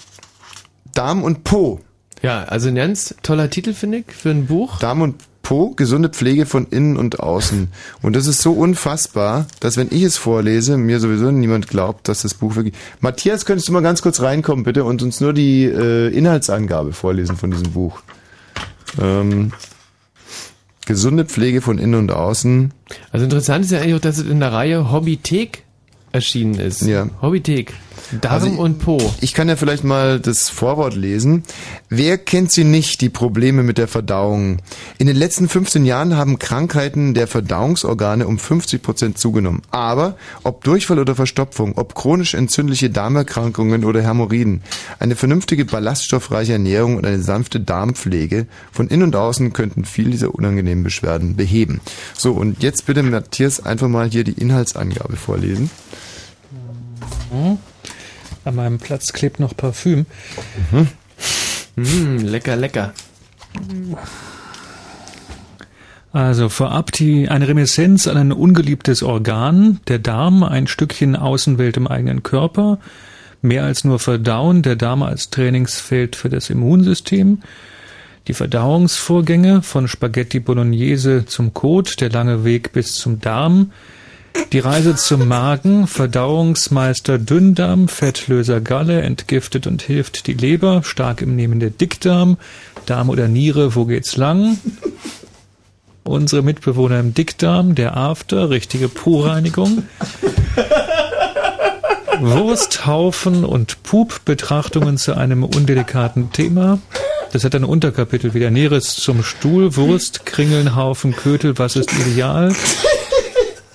Darm 0.93 1.23
und 1.23 1.45
Po. 1.45 1.81
Ja, 2.23 2.45
also 2.45 2.69
ein 2.69 2.75
ganz 2.75 3.15
toller 3.23 3.51
Titel, 3.51 3.75
finde 3.75 3.99
ich, 3.99 4.07
für 4.15 4.31
ein 4.31 4.47
Buch. 4.47 4.79
Darm 4.79 5.03
und 5.03 5.17
Po, 5.43 5.71
gesunde 5.71 6.09
Pflege 6.09 6.47
von 6.47 6.67
innen 6.69 6.97
und 6.97 7.21
außen. 7.21 7.69
Und 8.01 8.17
das 8.17 8.27
ist 8.27 8.41
so 8.41 8.53
unfassbar, 8.53 9.47
dass 9.61 9.77
wenn 9.77 9.89
ich 9.91 10.03
es 10.03 10.17
vorlese, 10.17 10.79
mir 10.79 11.01
sowieso 11.01 11.31
niemand 11.31 11.69
glaubt, 11.69 12.09
dass 12.09 12.23
das 12.23 12.33
Buch 12.33 12.57
wirklich... 12.57 12.75
Matthias, 13.01 13.45
könntest 13.45 13.69
du 13.69 13.73
mal 13.73 13.83
ganz 13.83 14.01
kurz 14.01 14.23
reinkommen, 14.23 14.65
bitte, 14.65 14.85
und 14.85 15.03
uns 15.03 15.21
nur 15.21 15.35
die 15.35 15.65
äh, 15.65 16.09
Inhaltsangabe 16.09 16.95
vorlesen 16.95 17.37
von 17.37 17.51
diesem 17.51 17.73
Buch. 17.73 18.01
Ähm, 18.99 19.53
gesunde 20.87 21.25
Pflege 21.25 21.61
von 21.61 21.79
innen 21.79 21.95
und 21.95 22.13
außen. 22.13 22.73
Also 23.11 23.25
interessant 23.25 23.65
ist 23.65 23.71
ja 23.71 23.81
eigentlich 23.81 23.95
auch, 23.95 24.01
dass 24.01 24.19
es 24.19 24.27
in 24.27 24.41
der 24.41 24.53
Reihe 24.53 24.93
Hobbythek 24.93 25.63
erschienen 26.13 26.55
ist. 26.55 26.83
Ja. 26.83 27.09
Hobbythek. 27.21 27.75
Darm 28.21 28.33
Also, 28.33 28.49
und 28.49 28.79
Po. 28.79 28.99
Ich 29.21 29.35
kann 29.35 29.49
ja 29.49 29.57
vielleicht 29.57 29.85
mal 29.85 30.21
das 30.21 30.49
Vorwort 30.49 30.95
lesen. 30.95 31.45
Wer 31.89 32.19
kennt 32.19 32.53
sie 32.53 32.65
nicht, 32.65 33.01
die 33.01 33.09
Probleme 33.09 33.63
mit 33.63 33.79
der 33.79 33.89
Verdauung? 33.89 34.59
In 34.99 35.07
den 35.07 35.17
letzten 35.17 35.49
15 35.49 35.85
Jahren 35.85 36.17
haben 36.17 36.39
Krankheiten 36.39 37.15
der 37.15 37.27
Verdauungsorgane 37.27 38.27
um 38.27 38.39
50 38.39 38.83
Prozent 38.83 39.19
zugenommen. 39.19 39.63
Aber 39.71 40.17
ob 40.43 40.65
Durchfall 40.65 40.99
oder 40.99 41.15
Verstopfung, 41.15 41.77
ob 41.77 41.95
chronisch 41.95 42.35
entzündliche 42.35 42.91
Darmerkrankungen 42.91 43.85
oder 43.85 44.03
Hämorrhoiden, 44.03 44.63
eine 44.99 45.17
vernünftige 45.17 45.65
ballaststoffreiche 45.65 46.53
Ernährung 46.55 46.97
und 46.97 47.07
eine 47.07 47.23
sanfte 47.23 47.61
Darmpflege 47.61 48.47
von 48.73 48.89
innen 48.89 49.05
und 49.05 49.17
außen 49.17 49.53
könnten 49.53 49.85
viel 49.85 50.11
dieser 50.11 50.35
unangenehmen 50.35 50.85
Beschwerden 50.85 51.37
beheben. 51.37 51.81
So, 52.17 52.33
und 52.33 52.63
jetzt 52.63 52.87
bitte 52.87 53.03
Matthias 53.03 53.65
einfach 53.65 53.89
mal 53.89 54.09
hier 54.09 54.25
die 54.25 54.33
Inhaltsangabe 54.33 55.17
vorlesen. 55.17 55.71
Hm. 57.31 57.59
An 58.45 58.57
meinem 58.57 58.79
Platz 58.79 59.13
klebt 59.13 59.41
noch 59.41 59.57
Parfüm. 59.57 60.07
Mm, 61.77 62.19
lecker, 62.19 62.57
lecker. 62.57 62.93
Also 66.13 66.49
vorab 66.49 66.93
die, 66.93 67.29
eine 67.29 67.49
Reminiszenz 67.49 68.07
an 68.07 68.17
ein 68.17 68.33
ungeliebtes 68.33 69.03
Organ, 69.03 69.81
der 69.89 69.99
Darm, 69.99 70.45
ein 70.45 70.69
Stückchen 70.69 71.17
Außenwelt 71.17 71.77
im 71.77 71.89
eigenen 71.89 72.23
Körper, 72.23 72.79
mehr 73.43 73.65
als 73.65 73.83
nur 73.83 73.99
Verdauen, 73.99 74.63
der 74.63 74.77
Darm 74.77 75.03
als 75.03 75.31
Trainingsfeld 75.31 76.15
für 76.15 76.29
das 76.29 76.51
Immunsystem, 76.51 77.43
die 78.29 78.35
Verdauungsvorgänge 78.35 79.63
von 79.63 79.89
Spaghetti 79.89 80.39
Bolognese 80.39 81.27
zum 81.27 81.53
Kot, 81.53 82.01
der 82.01 82.11
lange 82.11 82.45
Weg 82.45 82.73
bis 82.73 82.93
zum 82.95 83.21
Darm, 83.21 83.73
die 84.53 84.59
Reise 84.59 84.95
zum 84.95 85.27
Magen, 85.27 85.87
Verdauungsmeister 85.87 87.19
Dünndarm, 87.19 87.89
Fettlöser 87.89 88.61
Galle, 88.61 89.03
entgiftet 89.03 89.67
und 89.67 89.83
hilft 89.83 90.27
die 90.27 90.33
Leber, 90.33 90.83
stark 90.85 91.23
im 91.23 91.35
Nehmen 91.35 91.61
der 91.61 91.71
Dickdarm, 91.71 92.37
Darm 92.87 93.11
oder 93.11 93.29
Niere, 93.29 93.75
wo 93.75 93.85
geht's 93.85 94.17
lang? 94.17 94.59
Unsere 96.05 96.43
Mitbewohner 96.43 97.01
im 97.01 97.15
Dickdarm, 97.15 97.75
der 97.75 97.97
After, 97.97 98.51
richtige 98.51 98.89
Po-Reinigung. 98.89 99.85
Wursthaufen 102.21 103.45
und 103.45 103.83
Pup-Betrachtungen 103.83 104.99
zu 104.99 105.17
einem 105.17 105.43
undelikaten 105.45 106.31
Thema. 106.33 106.79
Das 107.33 107.43
hat 107.43 107.55
ein 107.57 107.65
Unterkapitel 107.65 108.35
wieder. 108.35 108.51
Näheres 108.51 108.95
zum 108.95 109.25
Stuhl, 109.25 109.75
Wurst, 109.75 110.25
Kringeln, 110.25 110.77
Haufen, 110.77 111.17
Kötel, 111.17 111.59
was 111.59 111.75
ist 111.75 111.93
ideal? 111.93 112.55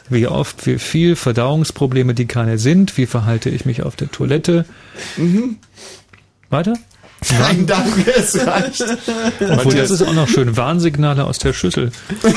Wie 0.09 0.27
oft, 0.27 0.65
wie 0.65 0.79
viel, 0.79 1.15
Verdauungsprobleme, 1.15 2.13
die 2.13 2.25
keine 2.25 2.57
sind, 2.57 2.97
wie 2.97 3.05
verhalte 3.05 3.49
ich 3.49 3.65
mich 3.65 3.83
auf 3.83 3.95
der 3.95 4.11
Toilette? 4.11 4.65
Mhm. 5.17 5.57
Weiter? 6.49 6.73
Nein, 7.37 7.65
danke, 7.67 8.15
es 8.15 8.35
reicht. 8.45 8.83
Obwohl, 9.39 9.75
das 9.75 9.91
ist 9.91 10.01
auch 10.01 10.13
noch 10.13 10.27
schön. 10.27 10.55
Warnsignale 10.55 11.25
aus 11.25 11.37
der 11.37 11.53
Schüssel. 11.53 11.91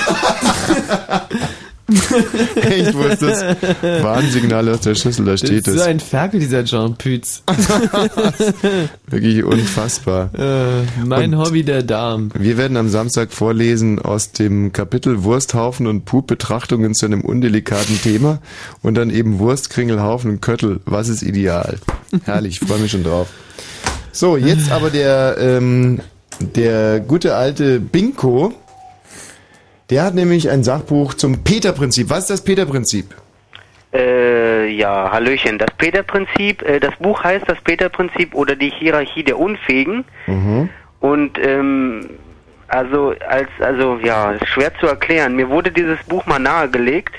Echt, 2.55 2.95
wo 2.95 3.03
ist 3.03 3.23
das? 3.23 3.43
Warnsignale 4.03 4.73
aus 4.73 4.81
der 4.81 4.95
Schüssel, 4.95 5.25
da 5.27 5.37
steht 5.37 5.67
das 5.67 5.75
es. 5.75 5.75
ist 5.75 5.85
so 5.85 5.89
ein 5.89 6.01
Ferkel, 6.01 6.41
dieser 6.41 6.65
Jean 6.65 6.97
Pütz. 6.97 7.43
Wirklich 9.07 9.45
unfassbar. 9.45 10.31
Äh, 10.35 11.05
mein 11.05 11.37
Hobby, 11.39 11.63
der 11.63 11.83
Darm. 11.83 12.31
Wir 12.39 12.57
werden 12.57 12.77
am 12.77 12.89
Samstag 12.89 13.33
vorlesen 13.33 13.99
aus 13.99 14.33
dem 14.33 14.73
Kapitel 14.73 15.25
Wursthaufen 15.25 15.87
und 15.87 16.05
Pup-Betrachtungen 16.05 16.95
zu 16.95 17.07
einem 17.07 17.23
undelikaten 17.23 18.01
Thema 18.01 18.39
und 18.83 18.95
dann 18.95 19.11
eben 19.11 19.39
Wurst, 19.39 19.71
Kringelhaufen 19.71 20.31
und 20.31 20.41
Köttel. 20.43 20.81
Was 20.85 21.09
ist 21.09 21.23
ideal? 21.23 21.79
Herrlich, 22.25 22.61
ich 22.61 22.69
freue 22.69 22.79
mich 22.79 22.91
schon 22.93 23.05
drauf. 23.05 23.29
So, 24.13 24.37
jetzt 24.37 24.71
aber 24.71 24.91
der, 24.91 25.37
ähm, 25.39 26.01
der 26.41 27.01
gute 27.01 27.35
alte 27.35 27.81
Binko. 27.81 28.53
Der 29.93 30.05
hat 30.05 30.15
nämlich 30.15 30.49
ein 30.49 30.65
Sachbuch 30.65 31.13
zum 31.13 31.45
Peter-Prinzip. 31.45 32.09
Was 32.09 32.21
ist 32.21 32.31
das 32.31 32.45
Peter-Prinzip? 32.45 33.15
Äh, 33.93 34.69
ja, 34.69 35.13
Hallöchen. 35.13 35.59
Das 35.59 35.69
Peter-Prinzip, 35.77 36.63
äh, 36.63 36.81
das 36.81 36.97
Buch 36.97 37.23
heißt 37.23 37.45
das 37.47 37.61
Peter-Prinzip 37.61 38.35
oder 38.35 38.57
die 38.57 38.71
Hierarchie 38.71 39.23
der 39.23 39.39
Unfähigen. 39.39 40.07
Mhm. 40.27 40.71
Und 41.01 41.39
ähm, 41.39 42.09
also 42.69 43.15
als 43.29 43.51
also 43.61 43.99
ja, 44.03 44.31
ist 44.33 44.49
schwer 44.49 44.73
zu 44.81 44.87
erklären. 44.87 45.37
Mir 45.37 45.51
wurde 45.51 45.71
dieses 45.71 46.03
Buch 46.05 46.25
mal 46.25 46.39
nahegelegt 46.39 47.15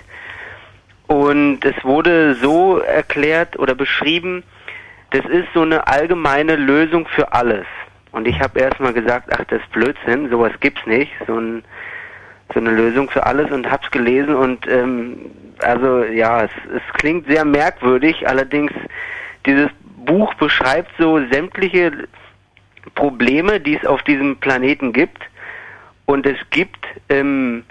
und 1.06 1.64
es 1.64 1.76
wurde 1.84 2.34
so 2.42 2.80
erklärt 2.80 3.60
oder 3.60 3.76
beschrieben, 3.76 4.42
das 5.12 5.24
ist 5.26 5.50
so 5.54 5.62
eine 5.62 5.86
allgemeine 5.86 6.56
Lösung 6.56 7.06
für 7.06 7.34
alles. 7.34 7.68
Und 8.14 8.28
ich 8.28 8.40
habe 8.40 8.60
erstmal 8.60 8.94
gesagt, 8.94 9.30
ach, 9.32 9.46
das 9.48 9.62
ist 9.62 9.72
Blödsinn, 9.72 10.32
sowas 10.32 10.54
gibt's 10.60 10.88
nicht, 10.88 11.12
so 11.28 11.38
ein 11.38 11.64
so 12.54 12.60
eine 12.60 12.72
Lösung 12.72 13.10
für 13.10 13.26
alles 13.26 13.52
und 13.52 13.70
hab's 13.70 13.90
gelesen 13.92 14.36
und 14.36 14.68
ähm, 14.68 15.18
also 15.60 16.04
ja, 16.04 16.44
es, 16.44 16.52
es 16.76 16.94
klingt 16.94 17.28
sehr 17.28 17.46
merkwürdig, 17.46 18.28
allerdings 18.28 18.72
dieses 19.46 19.70
Buch 20.06 20.34
beschreibt 20.36 20.92
so 21.00 21.20
sämtliche 21.32 21.92
Probleme, 22.96 23.60
die 23.60 23.78
es 23.78 23.86
auf 23.86 24.04
diesem 24.04 24.38
Planeten 24.38 24.94
gibt 24.94 25.20
und 26.06 26.26
es 26.26 26.38
gibt 26.50 26.86
ähm, 27.10 27.64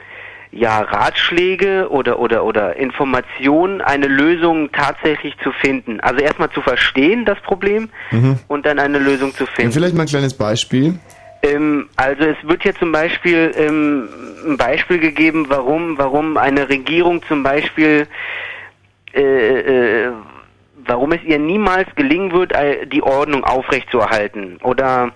ja 0.50 0.80
Ratschläge 0.80 1.88
oder 1.90 2.18
oder 2.18 2.44
oder 2.44 2.76
Informationen, 2.76 3.80
eine 3.82 4.06
Lösung 4.06 4.70
tatsächlich 4.72 5.34
zu 5.42 5.52
finden. 5.52 6.00
Also 6.00 6.20
erstmal 6.20 6.50
zu 6.50 6.60
verstehen 6.62 7.24
das 7.24 7.38
Problem 7.40 7.90
Mhm. 8.10 8.38
und 8.48 8.64
dann 8.66 8.78
eine 8.78 8.98
Lösung 8.98 9.32
zu 9.34 9.44
Und 9.44 9.50
finden. 9.50 9.72
vielleicht 9.72 9.94
mal 9.94 10.02
ein 10.02 10.08
kleines 10.08 10.34
Beispiel. 10.36 10.98
Ähm, 11.42 11.88
also 11.96 12.24
es 12.24 12.36
wird 12.42 12.62
hier 12.62 12.74
zum 12.76 12.92
Beispiel 12.92 13.52
ähm, 13.56 14.08
ein 14.46 14.56
Beispiel 14.56 14.98
gegeben, 14.98 15.46
warum, 15.48 15.98
warum 15.98 16.36
eine 16.36 16.68
Regierung 16.68 17.22
zum 17.26 17.42
Beispiel, 17.42 18.06
äh, 19.12 19.20
äh, 19.20 20.12
warum 20.84 21.12
es 21.12 21.22
ihr 21.24 21.38
niemals 21.38 21.88
gelingen 21.96 22.32
wird, 22.32 22.52
äh, 22.52 22.86
die 22.86 23.02
Ordnung 23.02 23.44
aufrechtzuerhalten. 23.44 24.58
Oder 24.62 25.12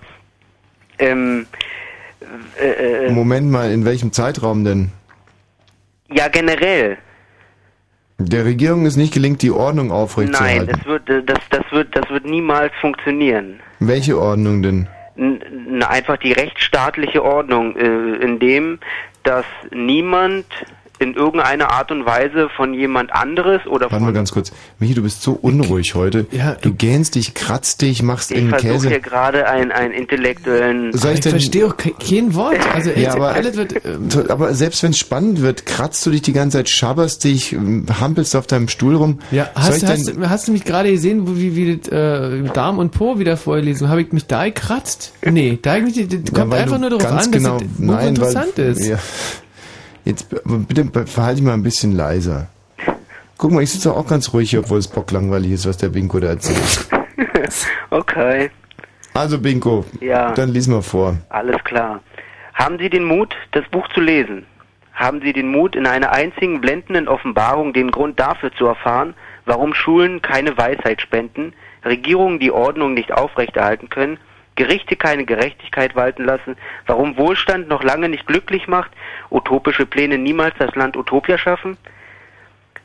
ähm, 0.99 1.47
äh, 2.59 3.05
äh, 3.05 3.11
Moment 3.11 3.49
mal, 3.49 3.71
in 3.71 3.85
welchem 3.85 4.11
Zeitraum 4.11 4.65
denn? 4.65 4.91
ja 6.11 6.27
generell. 6.27 6.97
Der 8.19 8.45
Regierung 8.45 8.85
ist 8.85 8.97
nicht 8.97 9.13
gelingt, 9.13 9.41
die 9.43 9.51
Ordnung 9.51 9.87
Nein, 9.87 9.97
aufrechtzuerhalten. 9.97 10.79
es 10.79 10.85
wird, 10.85 11.09
äh, 11.09 11.23
das, 11.23 11.37
das 11.51 11.63
wird, 11.71 11.95
das 11.95 12.09
wird 12.09 12.25
niemals 12.25 12.73
funktionieren. 12.81 13.59
Welche 13.79 14.19
Ordnung 14.19 14.63
denn? 14.63 14.87
Einfach 15.17 16.17
die 16.17 16.33
rechtsstaatliche 16.33 17.23
Ordnung, 17.23 17.75
äh, 17.75 18.15
in 18.17 18.39
dem, 18.39 18.79
dass 19.23 19.45
niemand 19.71 20.45
in 20.99 21.13
irgendeiner 21.13 21.71
Art 21.71 21.91
und 21.91 22.05
Weise 22.05 22.49
von 22.55 22.73
jemand 22.73 23.13
anderes 23.13 23.65
oder 23.67 23.91
Warte 23.91 23.99
mal 23.99 24.07
von... 24.07 24.13
ganz 24.13 24.31
kurz. 24.31 24.51
Michi, 24.79 24.93
du 24.93 25.03
bist 25.03 25.21
so 25.21 25.33
unruhig 25.33 25.95
heute. 25.95 26.25
du 26.61 26.73
gähnst 26.73 27.15
dich, 27.15 27.33
kratzt 27.33 27.81
dich, 27.81 28.01
machst 28.03 28.31
Ich 28.31 28.47
versuche 28.49 28.71
Käse. 28.73 28.89
hier 28.89 28.99
gerade 28.99 29.47
einen, 29.47 29.71
einen 29.71 29.93
intellektuellen... 29.93 30.91
Soll 30.93 31.13
ich 31.13 31.19
Ich 31.25 31.29
verstehe 31.29 31.67
auch 31.67 31.77
ke- 31.77 31.93
kein 31.93 32.33
Wort. 32.35 32.57
Also 32.73 32.91
ja, 32.91 33.13
aber, 33.13 33.33
alles 33.33 33.55
wird. 33.57 34.29
aber 34.29 34.53
selbst 34.53 34.81
wenn 34.83 34.91
es 34.91 34.97
spannend 34.97 35.41
wird, 35.41 35.65
kratzt 35.65 36.05
du 36.05 36.11
dich 36.11 36.21
die 36.21 36.33
ganze 36.33 36.57
Zeit, 36.57 36.69
schabberst 36.69 37.23
dich, 37.23 37.55
hampelst 37.99 38.35
auf 38.35 38.47
deinem 38.47 38.67
Stuhl 38.67 38.95
rum. 38.95 39.19
Ja, 39.31 39.49
hast, 39.55 39.83
ich 39.83 39.89
hast, 39.89 40.07
denn, 40.07 40.29
hast 40.29 40.47
du 40.47 40.51
mich 40.51 40.63
gerade 40.65 40.91
gesehen, 40.91 41.27
wo, 41.27 41.35
wie, 41.37 41.55
wie 41.55 41.77
das, 41.77 41.89
äh, 41.91 42.43
Darm 42.53 42.79
und 42.79 42.91
Po 42.91 43.19
wieder 43.19 43.37
vorlesen? 43.37 43.89
Habe 43.89 44.01
ich 44.01 44.11
mich 44.11 44.25
da 44.25 44.45
gekratzt? 44.45 45.13
Nee, 45.23 45.59
da 45.61 45.77
ich 45.77 45.83
mich, 45.83 45.93
das 45.95 46.13
Ja, 46.13 46.39
kommt 46.39 46.51
weil 46.51 46.61
einfach 46.63 46.75
du 46.75 46.89
nur 46.89 46.99
darauf 46.99 47.11
an, 47.25 47.31
genau, 47.31 47.59
dass 47.59 47.67
das 47.67 47.77
Buch 47.77 47.85
nein, 47.93 48.07
interessant 48.09 48.53
weil, 48.57 48.65
ist. 48.65 48.85
Ja. 48.87 48.97
Jetzt 50.07 50.29
bitte 50.29 51.05
verhalte 51.05 51.35
dich 51.35 51.45
mal 51.45 51.53
ein 51.53 51.63
bisschen 51.63 51.91
leiser. 51.91 52.47
Guck 53.37 53.51
mal, 53.51 53.61
ich 53.61 53.71
sitze 53.73 53.93
auch 53.93 54.07
ganz 54.07 54.31
ruhig 54.33 54.49
hier, 54.51 54.61
obwohl 54.61 54.77
es 54.79 54.87
bocklangweilig 54.87 55.51
ist, 55.51 55.67
was 55.67 55.75
der 55.75 55.89
Binko 55.89 56.19
da 56.21 56.27
erzählt. 56.29 56.87
okay, 57.89 58.49
Also 59.13 59.37
Binko, 59.37 59.83
Ja. 59.99 60.31
dann 60.31 60.49
lies 60.53 60.67
mal 60.67 60.81
vor. 60.81 61.17
alles 61.27 61.61
klar. 61.65 61.99
Haben 62.53 62.77
Sie 62.79 62.89
den 62.89 63.03
Mut, 63.03 63.35
das 63.51 63.65
Buch 63.69 63.85
zu 63.93 63.99
lesen? 63.99 64.45
Haben 64.93 65.19
Sie 65.21 65.33
den 65.33 65.51
Mut, 65.51 65.75
in 65.75 65.85
einer 65.85 66.13
einzigen 66.13 66.61
blendenden 66.61 67.09
Offenbarung 67.09 67.73
den 67.73 67.91
Grund 67.91 68.17
dafür 68.17 68.53
zu 68.53 68.65
erfahren, 68.65 69.13
warum 69.45 69.73
Schulen 69.73 70.21
keine 70.21 70.57
Weisheit 70.57 71.01
spenden, 71.01 71.51
Regierungen 71.83 72.39
die 72.39 72.51
Ordnung 72.51 72.93
nicht 72.93 73.11
aufrechterhalten 73.11 73.89
können, 73.89 74.17
Gerichte 74.57 74.97
keine 74.97 75.23
Gerechtigkeit 75.23 75.95
walten 75.95 76.25
lassen, 76.25 76.57
warum 76.85 77.15
Wohlstand 77.15 77.69
noch 77.69 77.83
lange 77.83 78.09
nicht 78.09 78.27
glücklich 78.27 78.67
macht, 78.67 78.91
utopische 79.31 79.85
Pläne 79.85 80.17
niemals 80.17 80.55
das 80.59 80.75
Land 80.75 80.97
Utopia 80.97 81.37
schaffen? 81.37 81.77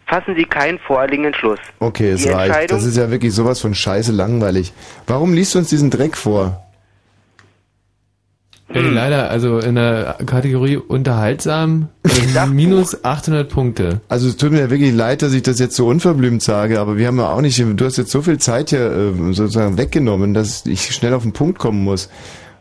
Fassen 0.07 0.37
Sie 0.37 0.45
keinen 0.45 0.79
voreiligen 0.79 1.25
Entschluss. 1.25 1.59
Okay, 1.81 2.11
es 2.11 2.31
reicht. 2.31 2.71
Das 2.71 2.85
ist 2.85 2.97
ja 2.97 3.11
wirklich 3.11 3.33
sowas 3.33 3.61
von 3.61 3.75
scheiße 3.75 4.13
langweilig. 4.13 4.73
Warum 5.07 5.33
liest 5.33 5.55
du 5.55 5.59
uns 5.59 5.71
diesen 5.71 5.91
Dreck 5.91 6.17
vor? 6.17 6.63
Ey, 8.75 8.89
leider, 8.89 9.31
also 9.31 9.59
in 9.59 9.75
der 9.75 10.17
Kategorie 10.25 10.77
unterhaltsam 10.77 11.89
äh, 12.05 12.47
minus 12.47 13.05
800 13.05 13.49
Punkte. 13.49 14.01
Also 14.09 14.29
es 14.29 14.37
tut 14.37 14.53
mir 14.53 14.71
wirklich 14.71 14.95
leid, 14.95 15.23
dass 15.23 15.35
ich 15.35 15.43
das 15.43 15.59
jetzt 15.59 15.77
so 15.77 15.87
unverblümt 15.87 16.43
sage, 16.43 16.81
aber 16.81 16.97
wir 16.97 17.07
haben 17.07 17.19
ja 17.19 17.29
auch 17.29 17.41
nicht, 17.41 17.59
du 17.59 17.85
hast 17.85 17.99
jetzt 17.99 18.11
so 18.11 18.23
viel 18.23 18.39
Zeit 18.39 18.71
hier 18.71 18.91
äh, 18.91 19.33
sozusagen 19.33 19.77
weggenommen, 19.77 20.33
dass 20.33 20.65
ich 20.67 20.95
schnell 20.95 21.13
auf 21.15 21.23
den 21.23 21.33
Punkt 21.33 21.59
kommen 21.59 21.85
muss. 21.85 22.09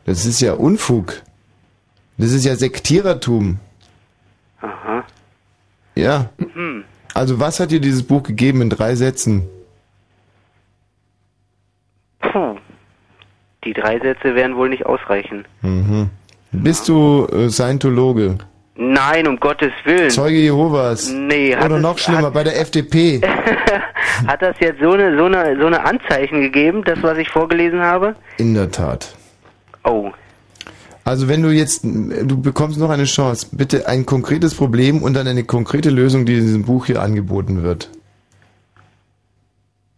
Das 0.06 0.26
ist 0.26 0.42
ja 0.42 0.54
Unfug. 0.54 1.22
Das 2.18 2.32
ist 2.32 2.46
ja 2.46 2.56
Sektierertum. 2.56 3.60
Aha. 4.62 5.04
Ja. 5.96 6.30
Hm. 6.38 6.84
Also 7.14 7.40
was 7.40 7.60
hat 7.60 7.72
dir 7.72 7.80
dieses 7.80 8.04
Buch 8.04 8.24
gegeben 8.24 8.62
in 8.62 8.70
drei 8.70 8.96
Sätzen? 8.96 9.44
Puh. 12.20 12.58
Die 13.64 13.74
drei 13.74 14.00
Sätze 14.00 14.36
werden 14.36 14.56
wohl 14.56 14.70
nicht 14.70 14.86
ausreichen. 14.86 15.46
Mhm. 15.62 16.10
Bist 16.52 16.90
du 16.90 17.28
äh, 17.32 17.50
Scientologe? 17.50 18.38
Nein, 18.76 19.28
um 19.28 19.40
Gottes 19.40 19.72
Willen. 19.86 20.10
Zeuge 20.10 20.38
Jehovas? 20.38 21.12
Nee, 21.12 21.56
hat 21.56 21.66
Oder 21.66 21.76
es- 21.76 21.82
noch 21.82 21.98
schlimmer, 21.98 22.28
hat- 22.28 22.34
bei 22.34 22.44
der 22.44 22.60
FDP? 22.60 23.22
Hat 24.28 24.42
das 24.42 24.56
jetzt 24.60 24.80
so 24.82 24.92
eine, 24.92 25.18
so 25.18 25.26
eine, 25.26 25.58
so 25.60 25.66
eine 25.66 25.84
Anzeichen 25.84 26.42
gegeben, 26.42 26.84
das, 26.84 27.02
was 27.02 27.18
ich 27.18 27.30
vorgelesen 27.30 27.80
habe? 27.82 28.16
In 28.38 28.54
der 28.54 28.70
Tat. 28.70 29.16
Oh. 29.84 30.12
Also 31.06 31.28
wenn 31.28 31.42
du 31.42 31.50
jetzt, 31.50 31.84
du 31.84 32.40
bekommst 32.42 32.78
noch 32.78 32.90
eine 32.92 33.06
Chance, 33.06 33.48
bitte 33.52 33.88
ein 33.88 34.06
konkretes 34.06 34.54
Problem 34.54 35.02
und 35.02 35.16
dann 35.16 35.28
eine 35.28 35.44
konkrete 35.44 35.90
Lösung, 35.90 36.26
die 36.26 36.36
in 36.38 36.42
diesem 36.46 36.64
Buch 36.66 36.86
hier 36.86 37.02
angeboten 37.02 37.64
wird. 37.64 37.90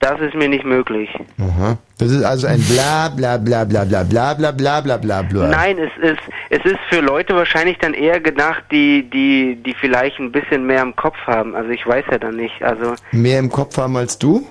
Das 0.04 0.20
ist 0.20 0.36
mir 0.36 0.50
nicht 0.50 0.66
möglich. 0.66 1.10
Aha. 1.40 1.78
Das 1.98 2.12
ist 2.12 2.24
also 2.26 2.46
ein 2.48 2.60
bla 2.64 3.08
bla 3.08 3.38
bla 3.38 3.64
bla 3.64 3.86
bla 3.86 4.04
bla 4.04 4.34
bla 4.34 4.52
bla 4.52 4.82
bla 4.82 4.98
bla 4.98 5.22
bla. 5.22 5.48
Nein, 5.48 5.78
es 5.78 5.92
ist, 6.04 6.20
es 6.50 6.60
ist 6.66 6.80
für 6.90 7.00
Leute 7.00 7.34
wahrscheinlich 7.34 7.78
dann 7.78 7.94
eher 7.94 8.20
gedacht, 8.20 8.64
die, 8.70 9.10
die, 9.10 9.56
die 9.66 9.74
vielleicht 9.80 10.20
ein 10.20 10.34
bisschen 10.34 10.66
mehr 10.66 10.82
im 10.82 10.94
Kopf 10.98 11.16
haben. 11.26 11.56
Also 11.56 11.70
ich 11.70 11.88
weiß 11.88 12.04
ja 12.12 12.18
dann 12.18 12.36
nicht. 12.36 12.62
Also, 12.62 12.96
Mehr 13.14 13.40
im 13.40 13.50
Kopf 13.50 13.78
haben 13.78 13.96
als 13.96 14.20
du? 14.20 14.46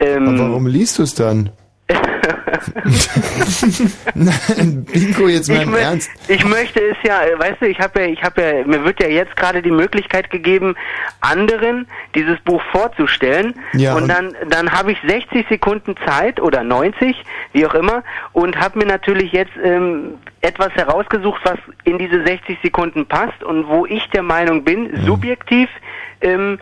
ähm, 0.00 0.26
Aber 0.26 0.48
warum 0.50 0.66
liest 0.66 0.98
du 0.98 1.04
es 1.04 1.14
dann? 1.14 1.50
Nein, 4.14 4.84
Bingo, 4.92 5.28
jetzt 5.28 5.48
mal 5.48 5.56
ich, 5.56 5.62
im 5.62 5.74
Ernst. 5.74 6.10
ich 6.28 6.44
möchte 6.44 6.80
es 6.80 6.96
ja, 7.02 7.22
äh, 7.22 7.38
weißt 7.38 7.60
du, 7.60 7.66
ich 7.68 7.78
habe 7.80 8.00
ja, 8.02 8.06
ich 8.06 8.22
habe 8.22 8.42
ja, 8.42 8.66
mir 8.66 8.84
wird 8.84 9.00
ja 9.02 9.08
jetzt 9.08 9.36
gerade 9.36 9.62
die 9.62 9.70
Möglichkeit 9.70 10.30
gegeben, 10.30 10.74
anderen 11.20 11.86
dieses 12.14 12.38
Buch 12.40 12.62
vorzustellen. 12.72 13.54
Ja, 13.74 13.94
und 13.94 14.02
und- 14.04 14.08
dann, 14.08 14.34
dann 14.48 14.70
habe 14.72 14.92
ich 14.92 14.98
60 15.06 15.46
Sekunden 15.48 15.94
Zeit 16.06 16.40
oder 16.40 16.62
90, 16.62 17.16
wie 17.52 17.66
auch 17.66 17.74
immer, 17.74 18.02
und 18.32 18.56
habe 18.58 18.78
mir 18.78 18.86
natürlich 18.86 19.32
jetzt 19.32 19.52
ähm, 19.62 20.14
etwas 20.40 20.72
herausgesucht, 20.74 21.40
was 21.44 21.58
in 21.84 21.98
diese 21.98 22.24
60 22.24 22.58
Sekunden 22.62 23.06
passt 23.06 23.42
und 23.42 23.66
wo 23.68 23.86
ich 23.86 24.06
der 24.10 24.22
Meinung 24.22 24.64
bin, 24.64 24.84
Mhm. 24.84 25.06
subjektiv, 25.06 25.68
ähm, 26.20 26.58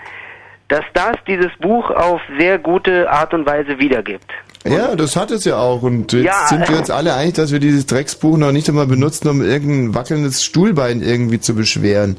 dass 0.69 0.85
das 0.95 1.17
dieses 1.27 1.51
Buch 1.61 1.91
auf 1.91 2.21
sehr 2.39 2.59
gute 2.59 3.11
Art 3.11 3.35
und 3.35 3.45
Weise 3.47 3.79
wiedergibt. 3.79 4.31
Ja, 4.65 4.95
das 4.95 5.17
hat 5.17 5.31
es 5.31 5.45
ja 5.45 5.59
auch. 5.59 5.83
Und 5.83 6.13
jetzt 6.13 6.25
Ja. 6.25 6.47
sind 6.49 6.69
wir 6.69 6.79
uns 6.79 6.91
alle 6.91 7.15
einig, 7.15 7.35
dass 7.35 7.51
wir 7.51 7.59
dieses 7.59 7.87
Drecksbuch 7.87 8.37
noch 8.37 8.53
nicht 8.53 8.69
einmal 8.69 8.87
benutzen, 8.87 9.29
um 9.29 9.43
irgendein 9.43 9.95
wackelndes 9.95 10.45
Stuhlbein 10.45 11.03
irgendwie 11.03 11.41
zu 11.41 11.55
beschweren. 11.55 12.17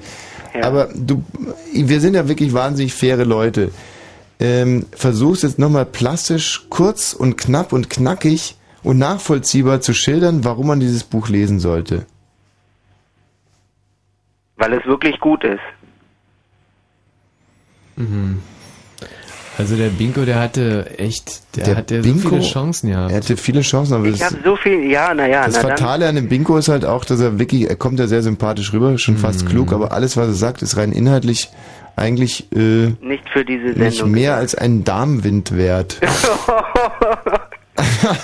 Aber 0.62 0.90
du, 0.94 1.24
wir 1.74 2.00
sind 2.02 2.14
ja 2.16 2.28
wirklich 2.28 2.54
wahnsinnig 2.54 2.94
faire 2.94 3.26
Leute. 3.26 3.72
Ähm, 4.40 4.86
versuch's 4.92 5.42
jetzt 5.42 5.58
nochmal 5.58 5.86
plastisch, 5.86 6.66
kurz 6.70 7.14
und 7.14 7.38
knapp 7.38 7.72
und 7.74 7.90
knackig 7.90 8.56
und 8.84 8.98
nachvollziehbar 8.98 9.80
zu 9.82 9.94
schildern, 9.94 10.44
warum 10.44 10.68
man 10.68 10.80
dieses 10.80 11.04
Buch 11.06 11.30
lesen 11.30 11.60
sollte. 11.60 12.06
Weil 14.58 14.74
es 14.74 14.86
wirklich 14.86 15.20
gut 15.20 15.44
ist. 15.44 15.60
Mhm. 17.96 18.42
Also 19.58 19.76
der 19.76 19.90
Binko, 19.90 20.26
der 20.26 20.40
hatte 20.40 20.98
echt, 20.98 21.42
der, 21.56 21.64
Der 21.66 21.76
hatte 21.78 22.02
Binko- 22.02 22.22
so 22.24 22.30
viele 22.30 22.42
Chancen 22.42 22.90
gehabt. 22.90 23.12
Er 23.12 23.18
hatte 23.18 23.38
viele 23.38 23.62
Chancen, 23.62 23.94
aber 23.94 24.06
Ich 24.06 24.18
das, 24.20 24.32
habe 24.32 24.38
so 24.44 24.56
viel, 24.56 24.90
ja, 24.90 25.14
naja, 25.14 25.46
das 25.46 25.56
na 25.56 25.62
dann. 25.62 25.78
Fatale 25.78 26.08
an 26.08 26.16
dem 26.16 26.28
Binko 26.28 26.58
ist 26.58 26.70
halt 26.70 26.86
auch, 26.86 27.06
dass 27.06 27.20
er 27.20 27.38
wirklich, 27.38 27.70
er 27.70 27.76
kommt 27.76 28.00
ja 28.00 28.08
sehr 28.08 28.24
sympathisch 28.24 28.74
rüber, 28.74 28.98
schon 28.98 29.14
Mhm. 29.16 29.20
fast 29.20 29.46
klug, 29.48 29.72
aber 29.72 29.92
alles, 29.92 30.18
was 30.18 30.28
er 30.28 30.34
sagt, 30.34 30.62
ist 30.64 30.76
rein 30.78 30.92
inhaltlich 30.92 31.50
eigentlich 31.96 32.52
äh, 32.56 32.94
Nicht 33.02 33.30
für 33.32 33.46
diese 33.46 33.78
nicht 33.80 33.98
Sendung. 33.98 34.12
mehr 34.12 34.36
als 34.38 34.56
ein 34.56 34.84
Darmwind 34.84 35.56
wert. 35.56 36.00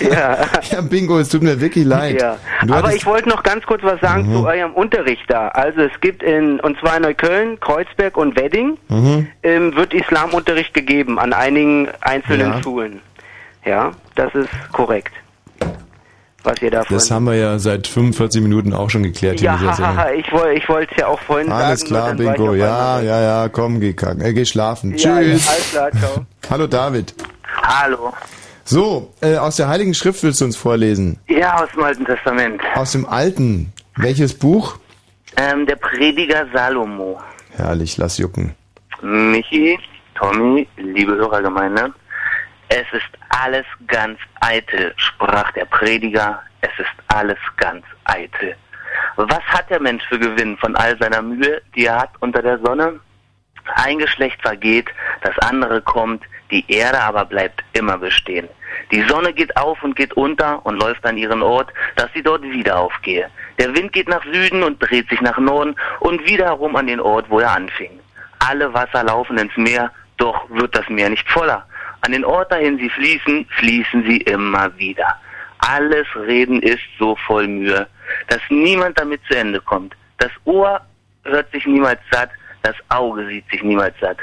ja. 0.00 0.36
ja, 0.70 0.80
Bingo, 0.82 1.18
es 1.18 1.28
tut 1.28 1.42
mir 1.42 1.60
wirklich 1.60 1.84
leid. 1.84 2.20
Ja. 2.20 2.36
Aber 2.70 2.94
ich 2.94 3.04
wollte 3.06 3.28
noch 3.28 3.42
ganz 3.42 3.64
kurz 3.66 3.82
was 3.82 4.00
sagen 4.00 4.28
Mhm. 4.28 4.32
zu 4.36 4.46
eurem 4.46 4.72
Unterricht 4.74 5.24
da. 5.28 5.48
Also 5.48 5.80
es 5.82 6.00
gibt 6.00 6.22
in, 6.22 6.60
und 6.60 6.78
zwar 6.80 6.96
in 6.96 7.02
Neukölln, 7.02 7.58
Kreuzberg 7.60 8.16
und 8.16 8.36
Wedding, 8.36 8.76
Mhm. 8.88 9.26
ähm, 9.42 9.74
wird 9.76 9.94
Islamunterricht 9.94 10.74
gegeben 10.74 11.18
an 11.18 11.32
einigen 11.32 11.88
einzelnen 12.00 12.52
Ja. 12.52 12.62
Schulen. 12.62 13.00
Ja, 13.64 13.92
das 14.14 14.34
ist 14.34 14.48
korrekt. 14.72 15.12
Was 16.42 16.62
ihr 16.62 16.70
davon... 16.70 16.96
Das 16.96 17.10
haben 17.10 17.24
wir 17.26 17.34
ja 17.34 17.58
seit 17.58 17.86
45 17.86 18.40
Minuten 18.40 18.72
auch 18.72 18.88
schon 18.88 19.02
geklärt 19.02 19.42
ja, 19.42 19.52
in 19.52 19.58
dieser 19.60 19.74
Sendung. 19.74 19.96
haha, 19.98 20.10
ich 20.12 20.32
wollte 20.32 20.54
ich 20.54 20.66
wollte 20.70 20.90
es 20.92 20.96
ja 21.00 21.06
auch 21.08 21.20
vorhin 21.20 21.52
Alles 21.52 21.80
sagen. 21.80 21.92
nur 22.16 22.24
klar, 22.24 22.34
Bingo. 22.36 22.54
Ja, 22.54 22.96
einmal- 22.96 23.04
ja, 23.04 23.20
ja, 23.42 23.48
komm, 23.50 23.78
geh, 23.78 23.92
kacken. 23.92 24.22
äh, 24.22 24.32
geh 24.32 24.46
schlafen. 24.46 24.96
Ja, 24.96 25.20
ja, 25.20 25.32
Tschüss. 25.34 25.48
alles 25.48 25.70
klar, 25.70 25.90
ciao. 25.92 26.24
Hallo 26.50 26.66
David. 26.66 27.14
Hallo. 27.62 28.14
So, 28.70 29.12
äh, 29.20 29.36
aus 29.36 29.56
der 29.56 29.66
Heiligen 29.66 29.94
Schrift 29.94 30.22
willst 30.22 30.40
du 30.40 30.44
uns 30.44 30.56
vorlesen? 30.56 31.18
Ja, 31.26 31.60
aus 31.60 31.72
dem 31.72 31.82
Alten 31.82 32.04
Testament. 32.04 32.62
Aus 32.76 32.92
dem 32.92 33.04
Alten. 33.04 33.72
Welches 33.96 34.32
Buch? 34.32 34.78
Ähm, 35.36 35.66
der 35.66 35.74
Prediger 35.74 36.46
Salomo. 36.54 37.20
Herrlich, 37.56 37.96
lass 37.96 38.18
jucken. 38.18 38.54
Michi, 39.02 39.76
Tommy, 40.14 40.68
liebe 40.76 41.16
Hörergemeinde, 41.16 41.92
es 42.68 42.86
ist 42.92 43.10
alles 43.30 43.66
ganz 43.88 44.20
eitel, 44.40 44.94
sprach 44.98 45.50
der 45.50 45.64
Prediger, 45.64 46.40
es 46.60 46.70
ist 46.78 46.94
alles 47.08 47.38
ganz 47.56 47.84
eitel. 48.04 48.54
Was 49.16 49.42
hat 49.48 49.68
der 49.68 49.80
Mensch 49.80 50.04
für 50.08 50.20
Gewinn 50.20 50.56
von 50.58 50.76
all 50.76 50.96
seiner 50.98 51.22
Mühe, 51.22 51.60
die 51.74 51.86
er 51.86 52.02
hat 52.02 52.10
unter 52.20 52.40
der 52.40 52.60
Sonne? 52.60 53.00
Ein 53.74 53.98
Geschlecht 53.98 54.40
vergeht, 54.42 54.86
das 55.22 55.36
andere 55.40 55.82
kommt, 55.82 56.22
die 56.52 56.64
Erde 56.68 57.00
aber 57.00 57.24
bleibt 57.24 57.64
immer 57.72 57.98
bestehen. 57.98 58.48
Die 58.90 59.02
Sonne 59.02 59.32
geht 59.32 59.56
auf 59.56 59.82
und 59.82 59.96
geht 59.96 60.12
unter 60.14 60.64
und 60.64 60.80
läuft 60.80 61.04
an 61.04 61.16
ihren 61.16 61.42
Ort, 61.42 61.72
dass 61.96 62.12
sie 62.14 62.22
dort 62.22 62.42
wieder 62.42 62.78
aufgehe. 62.78 63.28
Der 63.58 63.74
Wind 63.74 63.92
geht 63.92 64.08
nach 64.08 64.24
Süden 64.24 64.62
und 64.62 64.78
dreht 64.78 65.08
sich 65.08 65.20
nach 65.20 65.38
Norden 65.38 65.76
und 66.00 66.26
wieder 66.26 66.46
herum 66.46 66.76
an 66.76 66.86
den 66.86 67.00
Ort, 67.00 67.26
wo 67.28 67.40
er 67.40 67.52
anfing. 67.52 68.00
Alle 68.40 68.72
Wasser 68.72 69.04
laufen 69.04 69.38
ins 69.38 69.56
Meer, 69.56 69.90
doch 70.16 70.48
wird 70.50 70.74
das 70.74 70.88
Meer 70.88 71.10
nicht 71.10 71.28
voller. 71.30 71.66
An 72.02 72.12
den 72.12 72.24
Ort, 72.24 72.50
dahin 72.50 72.78
sie 72.78 72.88
fließen, 72.88 73.46
fließen 73.58 74.04
sie 74.04 74.18
immer 74.18 74.76
wieder. 74.78 75.14
Alles 75.58 76.06
Reden 76.16 76.62
ist 76.62 76.82
so 76.98 77.16
voll 77.26 77.46
Mühe, 77.46 77.86
dass 78.28 78.40
niemand 78.48 78.98
damit 78.98 79.20
zu 79.28 79.36
Ende 79.36 79.60
kommt. 79.60 79.94
Das 80.18 80.30
Ohr 80.44 80.80
hört 81.24 81.50
sich 81.52 81.66
niemals 81.66 82.00
satt, 82.10 82.30
Das 82.62 82.76
Auge 82.88 83.26
sieht 83.26 83.48
sich 83.50 83.62
niemals 83.62 83.94
satt. 84.00 84.18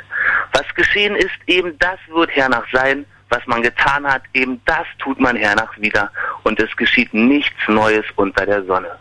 Was 0.53 0.65
geschehen 0.75 1.15
ist, 1.15 1.35
eben 1.47 1.77
das 1.79 1.99
wird 2.07 2.31
hernach 2.31 2.65
sein. 2.71 3.05
Was 3.29 3.45
man 3.45 3.61
getan 3.61 4.05
hat, 4.05 4.23
eben 4.33 4.61
das 4.65 4.85
tut 4.99 5.19
man 5.19 5.35
hernach 5.35 5.77
wieder. 5.77 6.11
Und 6.43 6.59
es 6.59 6.75
geschieht 6.77 7.13
nichts 7.13 7.67
Neues 7.67 8.05
unter 8.15 8.45
der 8.45 8.63
Sonne. 8.63 8.97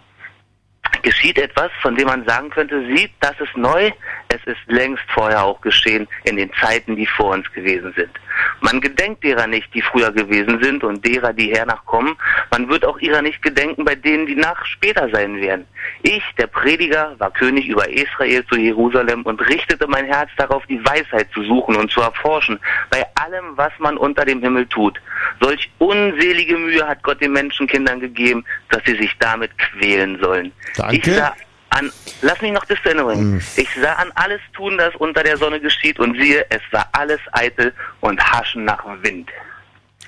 Geschieht 1.02 1.38
etwas, 1.38 1.70
von 1.82 1.94
dem 1.94 2.06
man 2.06 2.26
sagen 2.26 2.50
könnte, 2.50 2.84
sieht, 2.86 3.12
das 3.20 3.38
ist 3.40 3.56
neu, 3.56 3.90
es 4.28 4.44
ist 4.46 4.58
längst 4.66 5.04
vorher 5.14 5.44
auch 5.44 5.60
geschehen 5.60 6.08
in 6.24 6.36
den 6.36 6.50
Zeiten, 6.60 6.96
die 6.96 7.06
vor 7.06 7.34
uns 7.34 7.50
gewesen 7.52 7.92
sind. 7.96 8.10
Man 8.60 8.80
gedenkt 8.80 9.24
derer 9.24 9.46
nicht, 9.46 9.72
die 9.74 9.82
früher 9.82 10.12
gewesen 10.12 10.62
sind 10.62 10.84
und 10.84 11.04
derer, 11.04 11.32
die 11.32 11.54
hernach 11.54 11.84
kommen. 11.84 12.16
Man 12.50 12.68
wird 12.68 12.84
auch 12.84 12.98
ihrer 12.98 13.22
nicht 13.22 13.42
gedenken 13.42 13.84
bei 13.84 13.94
denen, 13.94 14.26
die 14.26 14.34
nach 14.34 14.64
später 14.64 15.08
sein 15.10 15.40
werden. 15.40 15.66
Ich, 16.02 16.22
der 16.38 16.46
Prediger, 16.46 17.14
war 17.18 17.30
König 17.30 17.66
über 17.66 17.88
Israel 17.88 18.44
zu 18.46 18.56
Jerusalem 18.56 19.22
und 19.22 19.40
richtete 19.48 19.86
mein 19.86 20.06
Herz 20.06 20.30
darauf, 20.36 20.64
die 20.66 20.84
Weisheit 20.84 21.28
zu 21.32 21.42
suchen 21.44 21.76
und 21.76 21.90
zu 21.90 22.00
erforschen, 22.00 22.58
bei 22.90 23.04
allem, 23.14 23.56
was 23.56 23.72
man 23.78 23.96
unter 23.96 24.24
dem 24.24 24.40
Himmel 24.40 24.66
tut. 24.66 25.00
Solch 25.40 25.70
unselige 25.78 26.56
Mühe 26.56 26.86
hat 26.86 27.02
Gott 27.02 27.20
den 27.20 27.32
Menschenkindern 27.32 28.00
gegeben, 28.00 28.44
dass 28.70 28.82
sie 28.84 28.96
sich 28.96 29.12
damit 29.18 29.50
quälen 29.58 30.18
sollen. 30.20 30.52
Danke. 30.76 31.32
An, 31.78 31.92
lass 32.22 32.40
mich 32.40 32.52
noch 32.52 32.64
das 32.64 32.78
zu 32.82 32.88
Ende 32.90 33.04
bringen. 33.04 33.42
Ich 33.56 33.68
sah 33.80 33.92
an 33.94 34.10
alles 34.14 34.40
tun, 34.54 34.78
das 34.78 34.94
unter 34.96 35.22
der 35.22 35.36
Sonne 35.36 35.60
geschieht 35.60 35.98
und 35.98 36.16
siehe, 36.20 36.44
es 36.50 36.62
war 36.70 36.88
alles 36.92 37.20
eitel 37.32 37.72
und 38.00 38.20
haschen 38.22 38.64
nach 38.64 38.84
Wind. 39.02 39.28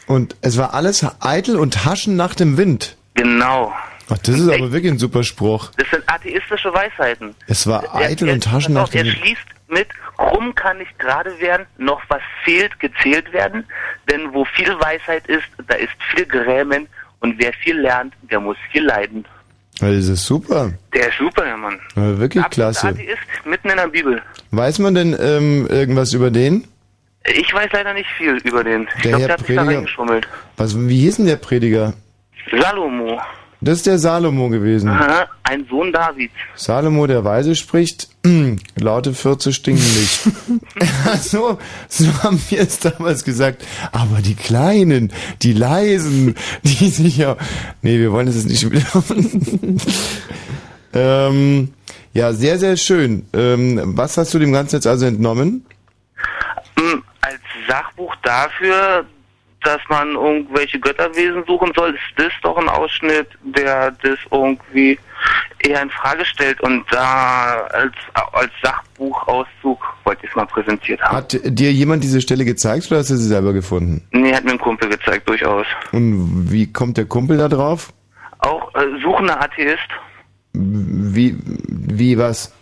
Und 0.06 0.36
es 0.40 0.56
war 0.56 0.72
alles 0.74 1.04
eitel 1.20 1.56
und 1.56 1.84
haschen 1.84 2.16
nach 2.16 2.34
dem 2.34 2.56
Wind. 2.56 2.96
Genau. 3.14 3.72
Ach, 4.10 4.16
das 4.18 4.38
ist 4.38 4.48
aber 4.48 4.72
wirklich 4.72 4.92
ein 4.92 4.98
super 4.98 5.22
Spruch. 5.22 5.70
Das 5.76 5.90
sind 5.90 6.02
atheistische 6.06 6.72
Weisheiten. 6.72 7.34
Es 7.46 7.66
war 7.66 7.82
Er- 7.84 7.96
eitel 8.08 8.28
er- 8.28 8.34
und 8.34 8.50
haschen 8.50 8.74
nach 8.74 8.84
auf, 8.84 8.94
Er 8.94 9.02
dem 9.04 9.12
Wind. 9.12 9.18
schließt 9.18 9.46
mit, 9.68 9.88
krumm 10.16 10.54
kann 10.54 10.78
nicht 10.78 10.98
gerade 10.98 11.38
werden, 11.40 11.66
noch 11.76 12.00
was 12.08 12.22
fehlt, 12.44 12.80
gezählt 12.80 13.30
werden. 13.34 13.66
Denn 14.10 14.32
wo 14.32 14.46
viel 14.46 14.70
Weisheit 14.80 15.26
ist, 15.26 15.44
da 15.66 15.74
ist 15.76 15.92
viel 16.14 16.24
Grämen. 16.24 16.88
Und 17.20 17.38
wer 17.38 17.52
viel 17.52 17.78
lernt, 17.78 18.14
der 18.22 18.40
muss 18.40 18.56
viel 18.72 18.84
leiden. 18.84 19.26
Das 19.80 19.90
ist 20.08 20.26
super. 20.26 20.72
Der 20.92 21.08
ist 21.08 21.18
super, 21.18 21.44
der 21.44 21.56
Mann. 21.56 21.78
Ja, 21.94 22.18
wirklich 22.18 22.42
Absoluter 22.44 22.72
klasse. 22.80 22.88
Atheist, 22.88 23.18
mitten 23.46 23.70
in 23.70 23.76
der 23.76 23.88
Bibel. 23.88 24.22
Weiß 24.50 24.78
man 24.80 24.94
denn 24.94 25.16
ähm, 25.20 25.66
irgendwas 25.68 26.12
über 26.14 26.30
den? 26.30 26.66
Ich 27.32 27.52
weiß 27.52 27.68
leider 27.72 27.94
nicht 27.94 28.08
viel 28.16 28.36
über 28.44 28.64
den. 28.64 28.88
Ich 28.96 29.02
Der 29.02 29.10
glaube, 29.12 29.18
Herr 29.20 29.28
der 29.28 29.34
hat 29.38 29.46
sich 29.46 29.54
da 29.56 29.62
Prediger- 29.62 29.76
reingeschummelt. 29.76 30.28
Was, 30.56 30.76
wie 30.88 30.98
hieß 31.00 31.16
denn 31.16 31.26
der 31.26 31.36
Prediger? 31.36 31.94
Salomo. 32.50 33.20
Das 33.60 33.78
ist 33.78 33.86
der 33.86 33.98
Salomo 33.98 34.48
gewesen. 34.48 34.88
Aha, 34.88 35.26
ein 35.42 35.66
Sohn 35.68 35.92
Davids. 35.92 36.32
Salomo, 36.54 37.08
der 37.08 37.24
Weise, 37.24 37.56
spricht, 37.56 38.08
laute 38.76 39.14
Fürze 39.14 39.52
stinken 39.52 39.82
nicht. 39.82 40.20
so, 41.22 41.58
so 41.88 42.22
haben 42.22 42.40
wir 42.50 42.60
es 42.60 42.78
damals 42.78 43.24
gesagt. 43.24 43.64
Aber 43.90 44.20
die 44.22 44.36
Kleinen, 44.36 45.12
die 45.42 45.52
Leisen, 45.52 46.36
die 46.62 46.88
sich 46.88 47.16
ja... 47.16 47.36
Nee, 47.82 47.98
wir 47.98 48.12
wollen 48.12 48.26
das 48.26 48.36
jetzt 48.36 48.48
nicht 48.48 48.60
schon 48.60 48.72
wieder... 48.72 48.86
ähm, 51.28 51.72
ja, 52.12 52.32
sehr, 52.32 52.58
sehr 52.58 52.76
schön. 52.76 53.26
Ähm, 53.32 53.80
was 53.96 54.16
hast 54.18 54.34
du 54.34 54.38
dem 54.38 54.52
Ganzen 54.52 54.76
jetzt 54.76 54.86
also 54.86 55.06
entnommen? 55.06 55.66
Hm, 56.78 57.02
Als 57.20 57.40
Sachbuch 57.68 58.14
dafür, 58.22 59.04
dass 59.62 59.80
man 59.88 60.12
irgendwelche 60.12 60.78
Götterwesen 60.78 61.44
suchen 61.46 61.72
soll, 61.74 61.90
ist 61.90 62.00
das 62.16 62.32
doch 62.42 62.56
ein 62.56 62.68
Ausschnitt, 62.68 63.28
der 63.42 63.90
das 64.02 64.18
irgendwie 64.30 64.98
eher 65.60 65.82
in 65.82 65.90
Frage 65.90 66.24
stellt 66.24 66.60
und 66.60 66.84
da 66.90 67.66
als, 67.72 67.94
als 68.32 68.50
Sachbuchauszug 68.62 69.82
wollte 70.04 70.24
ich 70.24 70.30
es 70.30 70.36
mal 70.36 70.46
präsentiert 70.46 71.00
haben. 71.02 71.16
Hat 71.16 71.38
dir 71.44 71.72
jemand 71.72 72.04
diese 72.04 72.20
Stelle 72.20 72.44
gezeigt 72.44 72.86
oder 72.90 73.00
hast 73.00 73.10
du 73.10 73.16
sie 73.16 73.28
selber 73.28 73.52
gefunden? 73.52 74.06
Nee, 74.12 74.34
hat 74.34 74.44
mir 74.44 74.52
ein 74.52 74.58
Kumpel 74.58 74.88
gezeigt, 74.88 75.28
durchaus. 75.28 75.66
Und 75.92 76.50
wie 76.50 76.72
kommt 76.72 76.96
der 76.96 77.06
Kumpel 77.06 77.38
da 77.38 77.48
drauf? 77.48 77.92
Auch 78.38 78.72
äh, 78.74 78.86
suchender 79.02 79.40
Atheist. 79.40 79.88
Wie, 80.52 81.36
wie 81.44 82.16
was? 82.16 82.54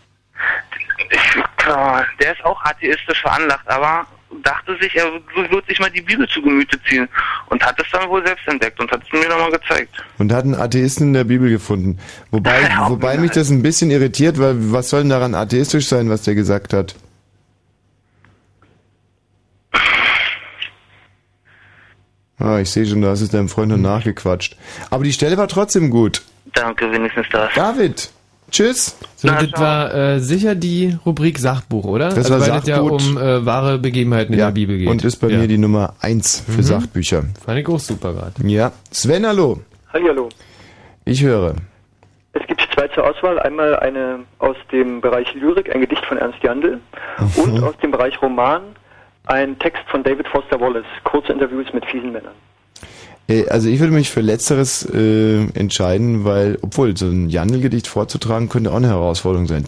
Ich, 1.10 1.36
äh, 1.36 2.02
der 2.20 2.32
ist 2.32 2.44
auch 2.44 2.60
atheistisch 2.62 3.20
veranlagt, 3.20 3.68
aber 3.68 4.06
dachte 4.42 4.76
sich, 4.80 4.94
er 4.96 5.06
wird 5.50 5.66
sich 5.66 5.78
mal 5.78 5.90
die 5.90 6.00
Bibel 6.00 6.26
zu 6.28 6.42
Gemüte 6.42 6.78
ziehen 6.88 7.08
und 7.48 7.62
hat 7.62 7.80
es 7.80 7.86
dann 7.92 8.08
wohl 8.08 8.24
selbst 8.24 8.46
entdeckt 8.46 8.78
und 8.80 8.90
hat 8.90 9.02
es 9.02 9.12
mir 9.12 9.28
nochmal 9.28 9.52
gezeigt. 9.52 9.94
Und 10.18 10.32
hat 10.32 10.44
einen 10.44 10.54
Atheisten 10.54 11.08
in 11.08 11.12
der 11.14 11.24
Bibel 11.24 11.50
gefunden. 11.50 11.98
Wobei, 12.30 12.68
wobei 12.88 13.18
mich 13.18 13.32
das 13.32 13.50
ein 13.50 13.62
bisschen 13.62 13.90
irritiert, 13.90 14.38
weil 14.38 14.72
was 14.72 14.90
soll 14.90 15.00
denn 15.00 15.10
daran 15.10 15.34
atheistisch 15.34 15.86
sein, 15.86 16.10
was 16.10 16.22
der 16.22 16.34
gesagt 16.34 16.72
hat? 16.72 16.96
Ah, 22.38 22.58
ich 22.58 22.70
sehe 22.70 22.86
schon, 22.86 23.00
da 23.00 23.08
hast 23.08 23.22
es 23.22 23.30
deinem 23.30 23.48
Freund 23.48 23.70
noch 23.70 23.78
nachgequatscht. 23.78 24.56
Aber 24.90 25.04
die 25.04 25.12
Stelle 25.12 25.38
war 25.38 25.48
trotzdem 25.48 25.90
gut. 25.90 26.22
Danke, 26.52 26.90
wenigstens 26.92 27.26
das. 27.30 27.50
David, 27.54 28.10
tschüss. 28.50 28.96
So, 29.16 29.28
das 29.28 29.52
war 29.56 29.94
äh, 29.94 30.20
sicher 30.20 30.54
die 30.54 30.96
Rubrik 31.04 31.38
Sachbuch, 31.38 31.84
oder? 31.84 32.08
Das 32.10 32.30
also, 32.30 32.32
war 32.34 32.40
weil 32.40 32.58
es 32.60 32.66
ja 32.66 32.76
Sachbuch. 32.76 33.06
um 33.08 33.18
äh, 33.18 33.44
wahre 33.46 33.78
Begebenheiten 33.78 34.32
in 34.32 34.38
der 34.38 34.50
Bibel 34.50 34.78
geht. 34.78 34.88
Und 34.88 35.04
ist 35.04 35.16
bei 35.16 35.28
ja. 35.28 35.38
mir 35.38 35.48
die 35.48 35.58
Nummer 35.58 35.94
eins 36.00 36.40
für 36.46 36.58
Mhm. 36.58 36.62
Sachbücher. 36.62 37.24
Fand 37.44 37.58
ich 37.58 37.68
auch 37.68 37.80
super 37.80 38.12
gerade. 38.12 38.32
Ja. 38.46 38.72
Sven, 38.90 39.26
hallo. 39.26 39.60
Hallo. 39.92 40.28
Ich 41.04 41.22
höre. 41.22 41.54
Es 42.32 42.46
gibt 42.46 42.60
zwei 42.74 42.88
zur 42.88 43.04
Auswahl. 43.08 43.38
Einmal 43.38 43.76
eine 43.76 44.20
aus 44.38 44.56
dem 44.72 45.00
Bereich 45.00 45.32
Lyrik, 45.34 45.74
ein 45.74 45.80
Gedicht 45.80 46.04
von 46.04 46.18
Ernst 46.18 46.42
Jandl. 46.42 46.80
Und 47.36 47.62
aus 47.62 47.76
dem 47.78 47.90
Bereich 47.92 48.20
Roman 48.20 48.62
ein 49.24 49.58
Text 49.58 49.82
von 49.90 50.02
David 50.02 50.28
Foster 50.28 50.60
Wallace. 50.60 50.84
Kurze 51.04 51.32
Interviews 51.32 51.72
mit 51.72 51.84
fiesen 51.86 52.12
Männern. 52.12 52.34
Äh, 53.28 53.46
Also 53.48 53.68
ich 53.68 53.80
würde 53.80 53.92
mich 53.92 54.10
für 54.10 54.20
Letzteres 54.20 54.84
äh, 54.92 55.46
entscheiden, 55.54 56.24
weil, 56.24 56.58
obwohl 56.62 56.96
so 56.96 57.06
ein 57.06 57.28
Jandl-Gedicht 57.28 57.86
vorzutragen 57.86 58.48
könnte 58.48 58.70
auch 58.72 58.76
eine 58.76 58.88
Herausforderung 58.88 59.46
sein. 59.46 59.64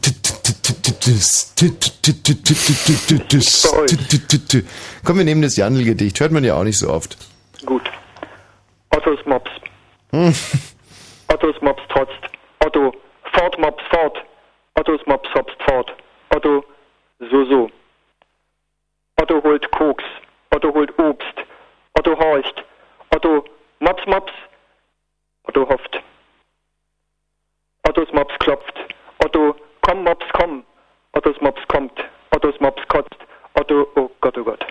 Komm, 5.04 5.18
wir 5.18 5.24
nehmen 5.24 5.42
das 5.42 5.56
Jandl-Gedicht. 5.56 6.20
Hört 6.20 6.32
man 6.32 6.44
ja 6.44 6.54
auch 6.54 6.64
nicht 6.64 6.78
so 6.78 6.88
oft. 6.90 7.16
Gut. 7.64 7.82
Ottos 8.90 9.18
Mops. 9.26 9.50
Ottos 11.28 11.56
Mops 11.62 11.82
trotzt. 11.88 12.12
Otto, 12.64 12.92
fort 13.32 13.58
Mops 13.58 13.82
fort. 13.90 14.16
Ottos 14.74 15.00
Mops 15.06 15.28
hopst 15.34 15.56
fort. 15.66 15.92
Otto, 16.34 16.64
so 17.18 17.44
so. 17.46 17.70
Otto 19.20 19.42
holt 19.42 19.70
Koks. 19.72 20.04
Otto 20.50 20.72
holt 20.74 20.96
Obst. 20.98 21.34
Otto 21.98 22.16
horcht. 22.18 22.64
Otto, 23.10 23.44
Mops 23.80 24.02
Mops. 24.06 24.32
Otto 25.44 25.68
hofft. 25.68 26.02
Ottos 27.88 28.12
Mops 28.12 28.34
klopft. 28.40 28.74
Otto, 29.24 29.54
komm 29.82 30.04
Mops 30.04 30.26
komm. 30.32 30.62
Ottos 31.12 31.40
Mops 31.40 31.60
kommt. 31.68 31.92
Ottos 32.30 32.54
Mops 32.60 32.82
kotzt. 32.88 33.16
Otto, 33.54 33.86
oh 33.96 34.10
Gott, 34.20 34.36
oh 34.38 34.44
Gott. 34.44 34.64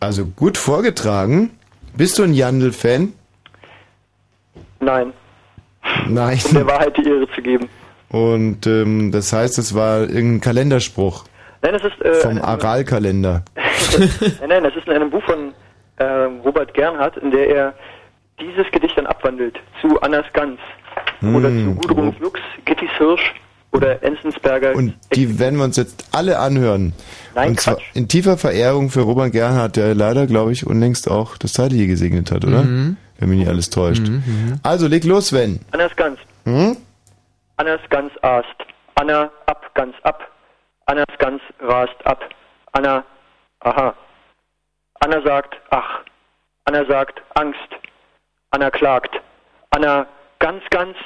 Also 0.00 0.26
gut 0.26 0.58
vorgetragen. 0.58 1.58
Bist 1.96 2.18
du 2.18 2.24
ein 2.24 2.34
Jandl-Fan? 2.34 3.12
Nein. 4.80 5.12
Nein. 6.08 6.40
Um 6.46 6.54
der 6.54 6.66
Wahrheit 6.66 6.96
die 6.96 7.08
Ehre 7.08 7.28
zu 7.34 7.40
geben. 7.40 7.68
Und 8.10 8.66
ähm, 8.66 9.10
das 9.10 9.32
heißt, 9.32 9.58
es 9.58 9.74
war 9.74 10.00
irgendein 10.02 10.40
Kalenderspruch 10.40 11.24
Nein, 11.64 11.72
das 11.72 11.84
ist 11.84 12.02
äh, 12.02 12.14
vom 12.16 12.42
Aral-Kalender. 12.42 13.42
nein, 13.56 14.48
nein, 14.48 14.64
das 14.64 14.76
ist 14.76 14.86
in 14.86 14.92
einem 14.92 15.10
Buch 15.10 15.22
von 15.24 15.54
ähm, 15.98 16.40
Robert 16.40 16.74
Gernhardt, 16.74 17.16
in 17.18 17.30
der 17.30 17.48
er 17.48 17.74
dieses 18.40 18.70
Gedicht 18.72 18.96
dann 18.98 19.06
abwandelt 19.06 19.58
zu 19.80 20.00
Annas 20.00 20.26
Gans 20.32 20.58
oder 21.22 21.48
zu 21.48 21.54
Hm, 21.54 21.76
Gudruns 21.78 22.18
Lux, 22.18 22.40
Gittys 22.64 22.90
Hirsch 22.98 23.34
oder 23.72 24.02
Enzensberger. 24.02 24.74
Und 24.74 24.94
die 25.14 25.38
werden 25.38 25.56
wir 25.58 25.64
uns 25.64 25.76
jetzt 25.76 26.08
alle 26.12 26.38
anhören. 26.38 26.92
Nein, 27.34 27.50
Und 27.50 27.60
zwar 27.60 27.78
in 27.94 28.08
tiefer 28.08 28.36
Verehrung 28.36 28.90
für 28.90 29.00
Robert 29.02 29.32
Gernhardt, 29.32 29.76
der 29.76 29.94
leider, 29.94 30.26
glaube 30.26 30.52
ich, 30.52 30.66
unlängst 30.66 31.10
auch 31.10 31.36
das 31.38 31.52
Zeitliche 31.52 31.86
gesegnet 31.86 32.30
hat, 32.30 32.44
oder? 32.44 32.62
Mhm. 32.62 32.96
Wenn 33.18 33.28
mich 33.28 33.38
nicht 33.38 33.48
alles 33.48 33.70
täuscht. 33.70 34.02
Also 34.64 34.88
leg 34.88 35.04
los, 35.04 35.28
Sven. 35.28 35.60
Annas 35.70 35.94
Gans. 35.94 36.18
Hm? 36.44 36.76
Annas 37.56 37.80
Gans 37.88 38.10
aßt. 38.22 38.46
Anna 38.96 39.30
ab, 39.46 39.70
ganz 39.74 39.94
ab. 40.02 40.28
Annas 40.86 41.06
Gans 41.18 41.40
rast 41.60 41.94
ab. 42.04 42.20
Anna, 42.72 43.04
aha. 43.60 43.94
Anna 45.04 45.20
sagt, 45.20 45.54
ach. 45.68 46.00
Anna 46.64 46.86
sagt, 46.86 47.20
Angst. 47.34 47.68
Anna 48.52 48.70
klagt. 48.70 49.14
Anna, 49.68 50.06
ganz, 50.38 50.62
ganz. 50.70 50.96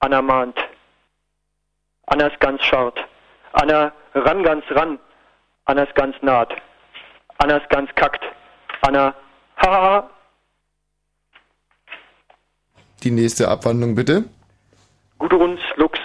Anna 0.00 0.22
mahnt. 0.22 0.56
Annas 2.06 2.32
Gans 2.40 2.64
scharrt. 2.64 2.98
Anna, 3.52 3.92
ran, 4.14 4.42
ganz, 4.42 4.64
ran. 4.70 4.98
Annas 5.66 5.90
Gans 5.94 6.16
naht. 6.22 6.54
Annas 7.36 7.62
Gans 7.68 7.90
kackt. 7.96 8.24
Anna, 8.80 9.14
hahaha. 9.56 10.08
Die 13.02 13.10
nächste 13.10 13.48
Abwandlung 13.48 13.94
bitte. 13.94 14.24
Gudruns 15.18 15.60
Lux. 15.76 15.98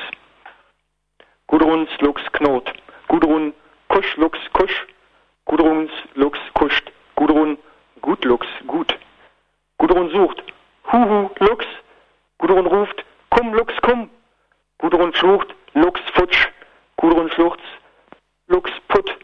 Gudruns 1.47 1.89
Lux, 2.01 2.21
Knot. 2.33 2.73
Gudrun, 3.07 3.53
Kusch, 3.87 4.17
Lux, 4.17 4.37
Kusch. 4.51 4.87
Gudruns, 5.45 5.91
Lux, 6.15 6.37
kuscht. 6.53 6.91
Gudrun, 7.17 7.57
Gut, 8.01 8.23
Lux, 8.23 8.47
gut. 8.67 8.97
Gudrun 9.79 10.09
sucht. 10.11 10.41
Huhu, 10.91 11.29
Lux. 11.39 11.65
Gudrun 12.37 12.67
ruft. 12.67 13.03
Kum, 13.31 13.53
Lux, 13.53 13.73
kum. 13.81 14.09
Gudrun 14.77 15.11
flucht. 15.13 15.53
Lux, 15.73 15.99
futsch. 16.13 16.47
Gudrun 16.95 17.29
schluchzt. 17.31 17.63
Lux, 18.47 18.71
put. 18.87 19.17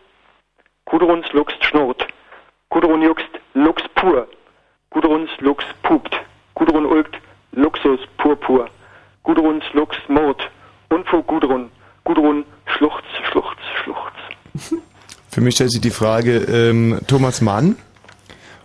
Gudruns 0.86 1.32
Lux 1.34 1.54
schnurrt. 1.62 2.08
Gudrun 2.70 3.02
juckst. 3.02 3.40
Lux 3.54 3.82
pur. 3.96 4.28
Gudruns 4.92 5.30
Lux 5.40 5.64
pupt. 5.82 6.20
Gudrun 6.56 6.86
ulkt. 6.86 7.16
Luxus 7.52 8.00
purpur. 8.18 8.70
Gudruns 9.24 9.64
Lux 9.74 9.98
mord. 10.08 10.52
Unfug 10.90 11.26
Gudrun. 11.28 11.72
Gudrun 12.04 12.46
schluchz, 12.66 13.06
schluchz, 13.24 13.62
schluchz. 13.84 14.84
Für 15.34 15.42
mich 15.42 15.56
stellt 15.56 15.72
sich 15.72 15.82
die 15.82 15.90
Frage, 15.90 16.38
ähm, 16.38 17.00
Thomas 17.08 17.42
Mann 17.42 17.76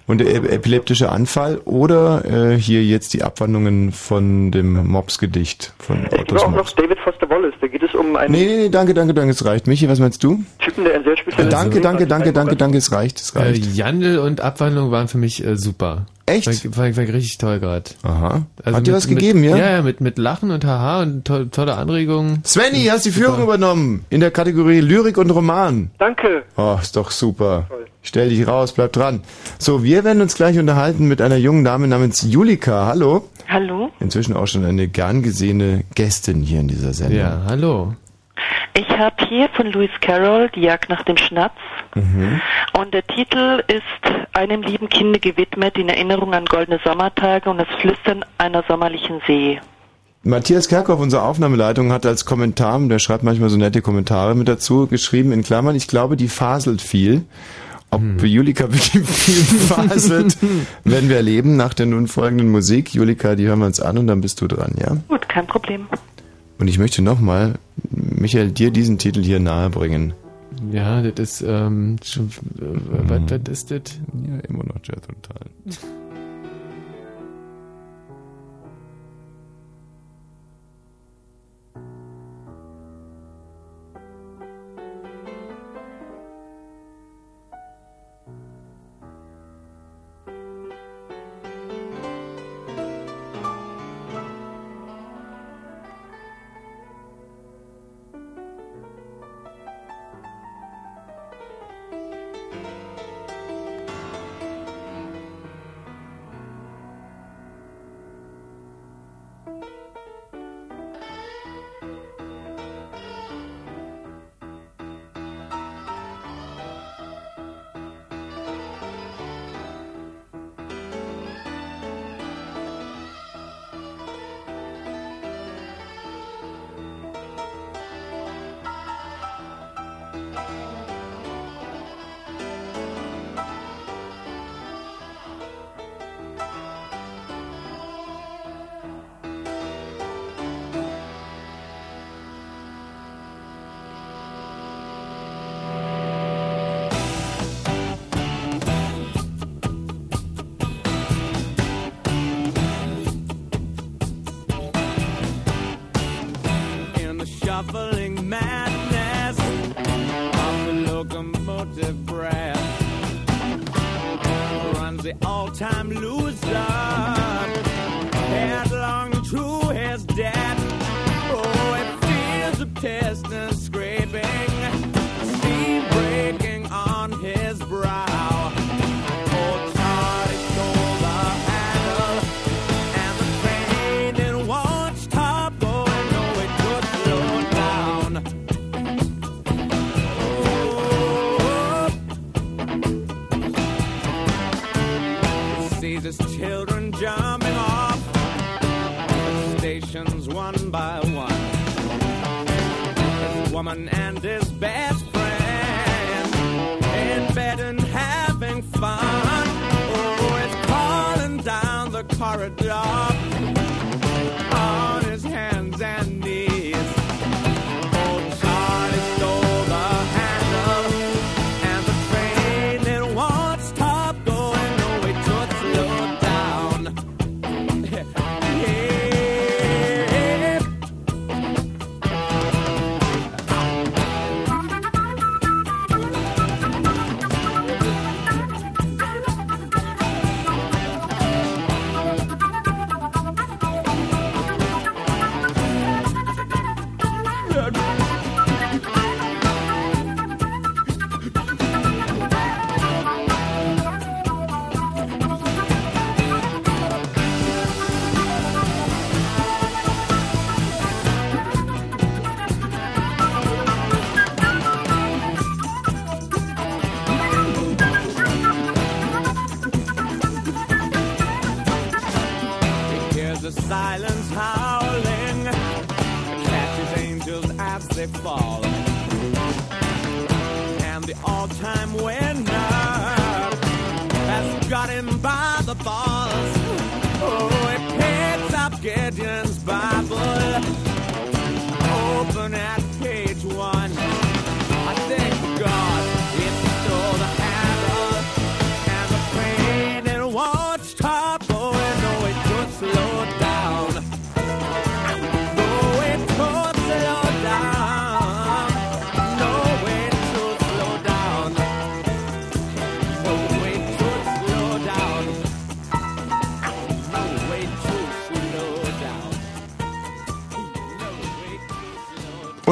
und 0.07 0.19
der 0.19 0.35
ep- 0.35 0.51
epileptische 0.51 1.11
Anfall 1.11 1.59
oder 1.65 2.25
äh, 2.25 2.59
hier 2.59 2.83
jetzt 2.85 3.15
die 3.15 3.23
Abwandlungen 3.23 3.93
von 3.93 4.51
dem 4.51 4.87
Mops-Gedicht 4.87 5.73
von 5.79 6.05
Es 6.05 6.11
gibt 6.11 6.33
Ottos 6.33 6.43
auch 6.43 6.51
noch. 6.51 6.71
David 6.73 6.99
Foster 7.01 7.29
Wallace. 7.31 7.55
Da 7.61 7.67
geht 7.69 7.83
es 7.83 7.95
um 7.95 8.17
einen 8.17 8.33
Nee, 8.33 8.47
nee, 8.47 8.57
nee, 8.57 8.69
danke, 8.69 8.95
danke, 8.95 9.15
danke, 9.15 9.31
es 9.33 9.45
reicht. 9.45 9.67
Michi, 9.67 9.89
was 9.89 9.99
meinst 9.99 10.23
du? 10.25 10.43
Typen, 10.59 10.85
der 10.85 10.95
ein 10.97 11.05
sehr 11.05 11.17
spezielles 11.17 11.51
danke, 11.55 11.81
danke, 11.81 12.07
danke, 12.07 12.33
danke, 12.33 12.57
danke, 12.57 12.79
es 12.79 12.93
reicht, 12.93 13.19
es 13.19 13.31
Äh, 13.31 13.39
reicht. 13.39 13.75
Jandl 13.75 14.19
und 14.19 14.41
Abwandlung 14.41 14.91
waren 14.91 15.09
für 15.09 15.19
mich 15.19 15.45
äh, 15.45 15.57
super. 15.57 16.07
Echt? 16.29 16.77
War, 16.77 16.85
war, 16.85 16.97
war 16.97 17.05
richtig 17.15 17.39
toll 17.39 17.59
gerade. 17.61 17.91
Aha. 18.03 18.43
Also 18.65 18.77
Hat 18.79 18.87
dir 18.87 18.91
mit- 18.93 18.97
was 18.97 19.09
gegeben, 19.09 19.41
mit, 19.41 19.51
ja? 19.51 19.57
Ja, 19.57 19.71
ja, 19.73 19.83
mit, 19.83 20.01
mit 20.01 20.19
Lachen 20.19 20.51
und 20.51 20.65
Haha 20.65 21.03
und 21.03 21.25
to 21.25 21.45
tolle 21.47 21.75
Anregungen. 21.77 22.43
Svenny, 22.45 22.85
hast 22.87 23.07
die 23.07 23.11
Führung 23.11 23.43
übernommen 23.43 24.05
in 24.11 24.21
der 24.21 24.31
Kategorie 24.31 24.81
Lyrik 24.81 25.19
und 25.19 25.31
Roman. 25.31 25.91
Danke. 25.99 26.43
Oh, 26.57 26.77
ist 26.81 26.97
doch 26.97 27.11
super. 27.11 27.67
Stell 28.03 28.29
dich 28.31 28.47
raus, 28.47 28.73
bleib 28.73 28.93
dran. 28.93 29.21
So, 29.59 29.83
wir 29.85 30.05
werden 30.05 30.23
uns 30.23 30.35
gleich 30.35 30.59
unterhalten 30.59 31.09
mit 31.09 31.21
einer 31.21 31.37
jungen 31.37 31.65
Dame 31.65 31.89
namens 31.89 32.23
Julika. 32.23 32.87
Hallo. 32.87 33.29
Hallo, 33.49 33.91
Inzwischen 33.99 34.37
auch 34.37 34.47
schon 34.47 34.65
eine 34.67 34.89
gern 34.89 35.23
gesehene 35.23 35.85
Gästin 35.95 36.43
hier 36.43 36.61
in 36.61 36.69
dieser 36.69 36.93
Sendung. 36.93 37.19
Ja, 37.19 37.43
hallo. 37.47 37.95
ich 38.75 38.89
habe 38.91 39.17
hier 39.29 39.49
von 39.57 39.67
Lewis 39.73 39.91
Carroll 40.03 40.51
Die 40.55 40.61
Jagd 40.61 40.91
nach 40.91 41.03
dem 41.05 41.17
Schnaps 41.17 41.57
Mhm. 41.95 42.41
und 42.79 42.95
der 42.95 43.07
Titel 43.07 43.63
ist 43.67 44.15
einem 44.33 44.63
lieben 44.63 44.89
Kinde 44.89 45.19
gewidmet 45.19 45.77
in 45.79 45.89
Erinnerung 45.89 46.35
an 46.35 46.45
goldene 46.45 46.81
Sommertage 46.85 47.51
und 47.51 47.59
das 47.59 47.69
Flüstern 47.81 48.25
einer 48.39 48.63
sommerlichen 48.69 49.21
See. 49.27 49.61
Matthias 50.23 50.69
Kerkhoff, 50.69 51.01
unsere 51.01 51.23
Aufnahmeleitung, 51.23 51.93
hat 51.93 52.05
als 52.05 52.25
Kommentar, 52.25 52.79
der 52.81 52.99
schreibt 52.99 53.23
manchmal 53.23 53.49
so 53.49 53.57
nette 53.57 53.83
Kommentare 53.83 54.35
mit 54.35 54.49
dazu, 54.49 54.87
geschrieben 54.87 55.33
in 55.33 55.43
Klammern, 55.43 55.77
ich 55.77 55.89
glaube, 55.89 56.17
die 56.17 56.29
faselt 56.29 56.83
viel. 56.83 57.25
Ob 57.91 58.03
Julika 58.23 58.65
wirklich 58.73 59.09
viel 59.09 59.59
faselt, 59.61 60.37
werden 60.85 61.09
wir 61.09 61.17
erleben 61.17 61.57
nach 61.57 61.73
der 61.73 61.87
nun 61.87 62.07
folgenden 62.07 62.51
Musik. 62.51 62.95
Julika, 62.95 63.35
die 63.35 63.47
hören 63.47 63.61
wir 63.61 63.67
uns 63.67 63.81
an 63.81 63.97
und 63.97 64.07
dann 64.07 64.21
bist 64.21 64.41
du 64.41 64.47
dran, 64.47 64.75
ja? 64.79 64.97
Gut, 65.09 65.29
kein 65.29 65.47
Problem. 65.47 65.87
Und 66.59 66.69
ich 66.69 66.79
möchte 66.79 67.01
nochmal, 67.01 67.55
Michael, 67.91 68.51
dir 68.51 68.71
diesen 68.71 68.99
Titel 68.99 69.23
hier 69.23 69.41
nahebringen. 69.41 70.13
Ja, 70.73 71.03
das 71.03 71.19
ist, 71.19 71.45
ähm, 71.47 71.97
schon, 72.05 72.27
äh, 72.27 73.09
was, 73.09 73.23
was 73.31 73.49
ist 73.49 73.71
das? 73.71 73.99
Ja, 74.27 74.39
immer 74.49 74.65
noch 74.65 74.77
Jazz 74.83 75.03
und 75.09 75.23
Tal. 75.23 75.41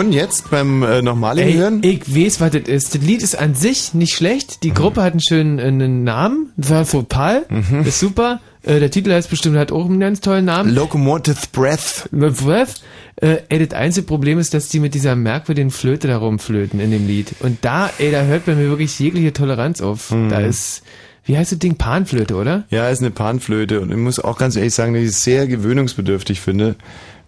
Und 0.07 0.13
jetzt 0.13 0.51
beim 0.51 0.85
äh, 0.85 1.03
normalen 1.03 1.39
Ey, 1.41 1.55
Hören? 1.55 1.81
ich 1.83 2.15
weiß, 2.15 2.41
was 2.41 2.53
das 2.53 2.63
ist. 2.69 2.95
Das 2.95 3.03
Lied 3.03 3.25
ist 3.25 3.37
an 3.37 3.57
sich 3.57 3.93
nicht 3.93 4.15
schlecht. 4.15 4.63
Die 4.63 4.73
Gruppe 4.73 5.03
hat 5.03 5.15
einen 5.15 5.21
schönen 5.21 5.59
äh, 5.59 5.63
einen 5.63 6.05
Namen. 6.05 6.53
Das 6.57 6.71
war 6.71 6.85
Fopal. 6.85 7.45
Ist 7.85 7.99
super. 7.99 8.41
Äh, 8.63 8.79
der 8.79 8.93
Titel 8.93 9.11
heißt 9.13 9.29
bestimmt, 9.29 9.57
hat 9.57 9.73
auch 9.73 9.87
einen 9.87 9.99
ganz 9.99 10.21
tollen 10.21 10.45
Namen. 10.45 10.73
Locomotive 10.73 11.39
Breath. 11.51 12.09
Breath. 12.13 12.83
Äh, 13.17 13.39
ey, 13.49 13.67
das 13.67 13.77
einzige 13.77 14.07
Problem 14.07 14.39
ist, 14.39 14.55
dass 14.55 14.69
die 14.69 14.79
mit 14.79 14.95
dieser 14.95 15.17
merkwürdigen 15.17 15.73
Flöte 15.73 16.07
da 16.07 16.19
rumflöten 16.19 16.79
in 16.79 16.93
dem 16.93 17.09
Lied. 17.09 17.35
Und 17.41 17.65
da, 17.65 17.91
ey, 17.99 18.13
da 18.13 18.23
hört 18.23 18.47
bei 18.47 18.55
mir 18.55 18.69
wirklich 18.69 18.97
jegliche 19.01 19.33
Toleranz 19.33 19.81
auf. 19.81 20.15
Da 20.31 20.39
ist, 20.39 20.85
wie 21.25 21.37
heißt 21.37 21.51
das 21.51 21.59
Ding? 21.59 21.75
Panflöte, 21.75 22.37
oder? 22.37 22.63
Ja, 22.71 22.89
ist 22.91 23.01
eine 23.01 23.11
Panflöte 23.11 23.81
und 23.81 23.91
ich 23.91 23.97
muss 23.97 24.21
auch 24.21 24.39
ganz 24.39 24.55
ehrlich 24.55 24.73
sagen, 24.75 24.95
dass 24.95 25.03
ich 25.03 25.09
es 25.09 25.25
sehr 25.25 25.49
gewöhnungsbedürftig 25.49 26.41
finde, 26.41 26.77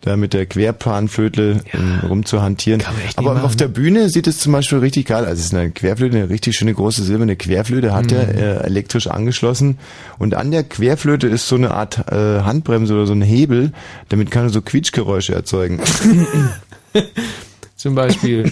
da 0.02 0.17
mit 0.17 0.33
der 0.33 0.47
Querpanflöte 0.47 1.60
ähm, 1.73 2.01
rumzuhantieren. 2.09 2.83
Aber 3.17 3.35
machen, 3.35 3.44
auf 3.44 3.57
der 3.57 3.68
Bühne 3.68 4.09
sieht 4.10 4.27
es 4.27 4.39
zum 4.39 4.52
Beispiel 4.52 4.78
richtig 4.78 5.07
geil 5.07 5.25
aus. 5.25 5.33
Es 5.33 5.47
ist 5.47 5.55
eine 5.55 5.70
Querflöte, 5.70 6.17
eine 6.17 6.28
richtig 6.31 6.57
schöne 6.57 6.73
große 6.73 7.02
silberne 7.02 7.36
Querflöte, 7.36 7.93
hat 7.93 8.12
er 8.12 8.25
Mhm. 8.33 8.39
äh, 8.39 8.55
elektrisch 8.65 9.07
angeschlossen 9.09 9.78
und 10.18 10.35
an 10.35 10.51
der 10.51 10.62
Querflöte 10.65 11.27
ist 11.27 11.49
so 11.49 11.57
eine 11.57 11.73
Art 11.73 12.10
äh, 12.12 12.41
Handbremse 12.43 12.94
oder 12.94 13.07
so 13.07 13.12
ein 13.12 13.23
Hebel, 13.23 13.73
damit 14.09 14.31
kann 14.31 14.44
er 14.44 14.51
so 14.51 14.62
Quietschgeräusche 14.62 15.35
erzeugen. 15.35 15.81
Zum 17.77 17.94
Beispiel. 17.94 18.51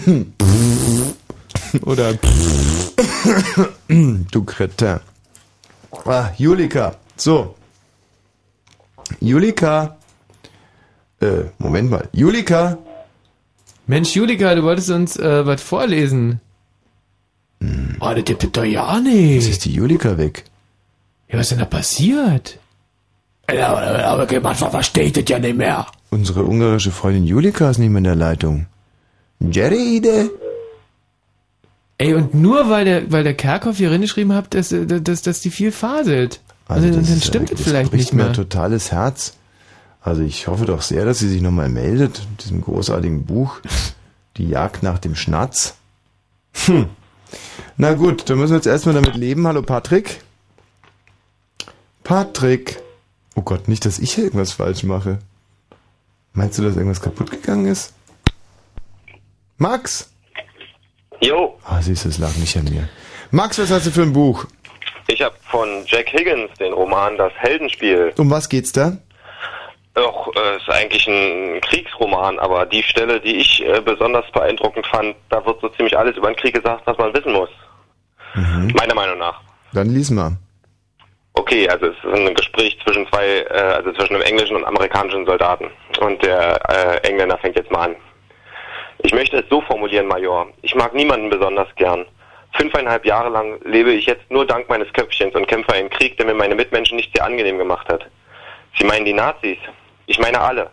Oder 1.81 2.13
du 3.87 4.43
Kretin. 4.45 4.99
Ah, 6.05 6.29
Julika. 6.37 6.95
So. 7.15 7.55
Julika. 9.19 9.96
Äh, 11.21 11.45
Moment 11.57 11.89
mal. 11.89 12.09
Julika. 12.13 12.77
Mensch, 13.87 14.15
Julika, 14.15 14.53
du 14.55 14.63
wolltest 14.63 14.89
uns 14.89 15.17
äh, 15.17 15.45
was 15.45 15.61
vorlesen. 15.61 16.41
Oh, 17.99 18.13
das 18.13 18.25
gibt 18.25 18.43
es 18.43 18.51
doch 18.51 18.63
ja 18.63 18.99
nicht. 18.99 19.35
Jetzt 19.35 19.49
ist 19.49 19.65
die 19.65 19.73
Julika 19.73 20.17
weg. 20.17 20.43
Ja, 21.29 21.39
was 21.39 21.47
ist 21.47 21.51
denn 21.51 21.59
da 21.59 21.65
passiert? 21.65 22.59
Ja, 23.51 23.75
aber, 24.05 24.27
manchmal 24.41 24.71
verstehe 24.71 25.05
ich 25.05 25.13
das 25.13 25.23
ja 25.27 25.39
nicht 25.39 25.57
mehr. 25.57 25.87
Unsere 26.09 26.43
ungarische 26.43 26.91
Freundin 26.91 27.25
Julika 27.25 27.69
ist 27.69 27.77
nicht 27.77 27.89
mehr 27.89 27.99
in 27.99 28.03
der 28.03 28.15
Leitung. 28.15 28.67
Jeride. 29.39 30.29
Ey, 31.97 32.13
und 32.13 32.35
nur 32.35 32.69
weil 32.69 32.85
der, 32.85 33.11
weil 33.11 33.23
der 33.23 33.33
Kerkhoff 33.33 33.77
hier 33.77 33.91
reingeschrieben 33.91 34.33
hat, 34.33 34.53
dass, 34.53 34.71
äh, 34.71 34.85
dass, 34.85 35.21
dass 35.23 35.41
die 35.41 35.49
viel 35.49 35.71
faselt. 35.71 36.41
Also, 36.67 36.87
dann, 36.87 36.97
das 36.97 37.07
dann 37.07 37.17
ist, 37.17 37.25
stimmt 37.25 37.51
äh, 37.51 37.55
es 37.55 37.61
vielleicht 37.61 37.93
nicht 37.93 38.13
mehr. 38.13 38.27
ein 38.27 38.33
totales 38.33 38.91
Herz. 38.91 39.36
Also 40.07 40.21
ich 40.21 40.47
hoffe 40.47 40.63
doch 40.65 40.81
sehr, 40.81 41.03
dass 41.03 41.19
sie 41.19 41.27
sich 41.27 41.41
nochmal 41.41 41.67
meldet 41.67 42.25
mit 42.29 42.41
diesem 42.45 42.61
großartigen 42.61 43.25
Buch. 43.25 43.59
Die 44.37 44.47
Jagd 44.47 44.81
nach 44.81 44.99
dem 44.99 45.15
Schnatz. 45.15 45.75
Hm. 46.65 46.87
Na 47.75 47.93
gut, 47.93 48.29
dann 48.29 48.37
müssen 48.37 48.51
wir 48.53 48.55
jetzt 48.55 48.67
erstmal 48.67 48.95
damit 48.95 49.15
leben. 49.17 49.45
Hallo 49.45 49.61
Patrick. 49.63 50.21
Patrick. 52.05 52.81
Oh 53.35 53.41
Gott, 53.41 53.67
nicht, 53.67 53.85
dass 53.85 53.99
ich 53.99 54.13
hier 54.13 54.23
irgendwas 54.23 54.53
falsch 54.53 54.83
mache. 54.83 55.19
Meinst 56.31 56.57
du, 56.57 56.63
dass 56.63 56.77
irgendwas 56.77 57.01
kaputt 57.01 57.29
gegangen 57.29 57.65
ist? 57.65 57.93
Max! 59.57 60.09
Jo, 61.19 61.59
Ah, 61.65 61.81
siehst 61.81 62.05
du, 62.05 62.09
es 62.09 62.17
lag 62.17 62.33
nicht 62.37 62.55
an 62.55 62.63
mir. 62.63 62.87
Max, 63.31 63.59
was 63.59 63.71
hast 63.71 63.87
du 63.87 63.91
für 63.91 64.03
ein 64.03 64.13
Buch? 64.13 64.45
ich 65.07 65.21
habe 65.21 65.35
von 65.49 65.67
Jack 65.85 66.13
Higgins 66.13 66.51
den 66.59 66.71
Roman 66.71 67.17
Das 67.17 67.33
Heldenspiel. 67.35 68.13
Um 68.17 68.29
was 68.29 68.47
geht's 68.47 68.71
da? 68.71 68.99
Doch, 69.97 70.31
äh, 70.35 70.57
ist 70.57 70.69
eigentlich 70.69 71.07
ein 71.07 71.59
Kriegsroman, 71.61 72.37
aber 72.37 72.67
die 72.67 72.83
Stelle, 72.83 73.19
die 73.19 73.37
ich 73.37 73.65
äh, 73.65 73.81
besonders 73.81 74.29
beeindruckend 74.31 74.85
fand, 74.85 75.15
da 75.29 75.43
wird 75.43 75.59
so 75.59 75.69
ziemlich 75.69 75.97
alles 75.97 76.15
über 76.15 76.27
den 76.27 76.35
Krieg 76.35 76.53
gesagt, 76.53 76.83
was 76.85 76.95
man 76.99 77.11
wissen 77.15 77.33
muss. 77.33 77.49
Meiner 78.75 78.93
Meinung 78.93 79.17
nach. 79.17 79.41
Dann 79.73 79.89
lies 79.89 80.11
mal. 80.11 80.37
Okay, 81.33 81.67
also 81.67 81.87
es 81.87 81.95
ist 81.97 82.13
ein 82.13 82.35
Gespräch 82.35 82.77
zwischen 82.83 83.07
zwei, 83.07 83.39
äh, 83.49 83.57
also 83.57 83.91
zwischen 83.93 84.13
einem 84.13 84.21
englischen 84.21 84.55
und 84.55 84.65
amerikanischen 84.65 85.25
Soldaten. 85.25 85.71
Und 85.99 86.23
der 86.23 86.59
äh, 86.69 87.07
Engländer 87.07 87.39
fängt 87.39 87.55
jetzt 87.55 87.71
mal 87.71 87.89
an. 87.89 87.95
Ich 88.99 89.15
möchte 89.15 89.37
es 89.37 89.49
so 89.49 89.61
formulieren, 89.61 90.05
Major. 90.05 90.45
Ich 90.61 90.75
mag 90.75 90.93
niemanden 90.93 91.31
besonders 91.31 91.69
gern. 91.75 92.05
Fünfeinhalb 92.53 93.03
Jahre 93.03 93.29
lang 93.29 93.59
lebe 93.63 93.93
ich 93.93 94.05
jetzt 94.05 94.29
nur 94.29 94.45
dank 94.45 94.69
meines 94.69 94.93
Köpfchens 94.93 95.33
und 95.33 95.47
kämpfe 95.47 95.73
einen 95.73 95.89
Krieg, 95.89 96.17
der 96.17 96.27
mir 96.27 96.35
meine 96.35 96.53
Mitmenschen 96.53 96.97
nicht 96.97 97.15
sehr 97.15 97.25
angenehm 97.25 97.57
gemacht 97.57 97.89
hat. 97.89 98.05
Sie 98.77 98.85
meinen 98.85 99.05
die 99.05 99.13
Nazis? 99.13 99.57
Ich 100.07 100.19
meine 100.19 100.39
alle. 100.39 100.71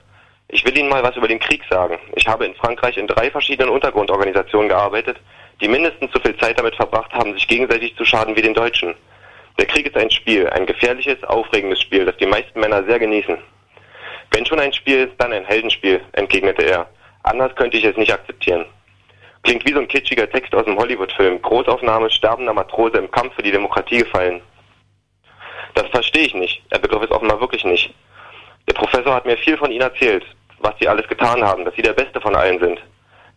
Ich 0.48 0.64
will 0.64 0.78
Ihnen 0.78 0.88
mal 0.88 1.02
was 1.02 1.16
über 1.16 1.26
den 1.26 1.40
Krieg 1.40 1.62
sagen. 1.68 1.98
Ich 2.14 2.26
habe 2.28 2.46
in 2.46 2.54
Frankreich 2.54 2.96
in 2.96 3.08
drei 3.08 3.32
verschiedenen 3.32 3.70
Untergrundorganisationen 3.70 4.68
gearbeitet, 4.68 5.18
die 5.60 5.66
mindestens 5.66 6.12
so 6.12 6.20
viel 6.20 6.36
Zeit 6.36 6.56
damit 6.58 6.76
verbracht 6.76 7.12
haben, 7.12 7.34
sich 7.34 7.48
gegenseitig 7.48 7.96
zu 7.96 8.04
schaden 8.04 8.36
wie 8.36 8.42
den 8.42 8.54
Deutschen. 8.54 8.94
Der 9.58 9.66
Krieg 9.66 9.86
ist 9.86 9.96
ein 9.96 10.10
Spiel, 10.12 10.48
ein 10.50 10.66
gefährliches, 10.66 11.22
aufregendes 11.24 11.80
Spiel, 11.80 12.04
das 12.04 12.16
die 12.18 12.26
meisten 12.26 12.60
Männer 12.60 12.84
sehr 12.84 13.00
genießen. 13.00 13.36
Wenn 14.30 14.46
schon 14.46 14.60
ein 14.60 14.72
Spiel, 14.72 15.10
dann 15.18 15.32
ein 15.32 15.44
Heldenspiel, 15.44 16.00
entgegnete 16.12 16.62
er. 16.62 16.88
Anders 17.24 17.54
könnte 17.56 17.76
ich 17.76 17.84
es 17.84 17.96
nicht 17.96 18.12
akzeptieren. 18.12 18.66
Klingt 19.42 19.66
wie 19.66 19.72
so 19.72 19.80
ein 19.80 19.88
kitschiger 19.88 20.30
Text 20.30 20.54
aus 20.54 20.66
einem 20.66 20.78
Hollywood-Film. 20.78 21.42
Großaufnahme 21.42 22.08
sterbender 22.08 22.54
Matrose 22.54 22.98
im 22.98 23.10
Kampf 23.10 23.34
für 23.34 23.42
die 23.42 23.50
Demokratie 23.50 23.98
gefallen. 23.98 24.40
Das 25.74 25.88
verstehe 25.88 26.26
ich 26.26 26.34
nicht. 26.34 26.62
Er 26.70 26.78
begriff 26.78 27.02
es 27.02 27.10
offenbar 27.10 27.40
wirklich 27.40 27.64
nicht. 27.64 27.92
Der 28.68 28.74
Professor 28.74 29.14
hat 29.14 29.26
mir 29.26 29.36
viel 29.36 29.56
von 29.56 29.70
ihnen 29.70 29.82
erzählt, 29.82 30.24
was 30.58 30.74
sie 30.80 30.88
alles 30.88 31.06
getan 31.08 31.44
haben, 31.44 31.64
dass 31.64 31.74
sie 31.74 31.82
der 31.82 31.92
Beste 31.92 32.20
von 32.20 32.34
allen 32.34 32.58
sind. 32.58 32.80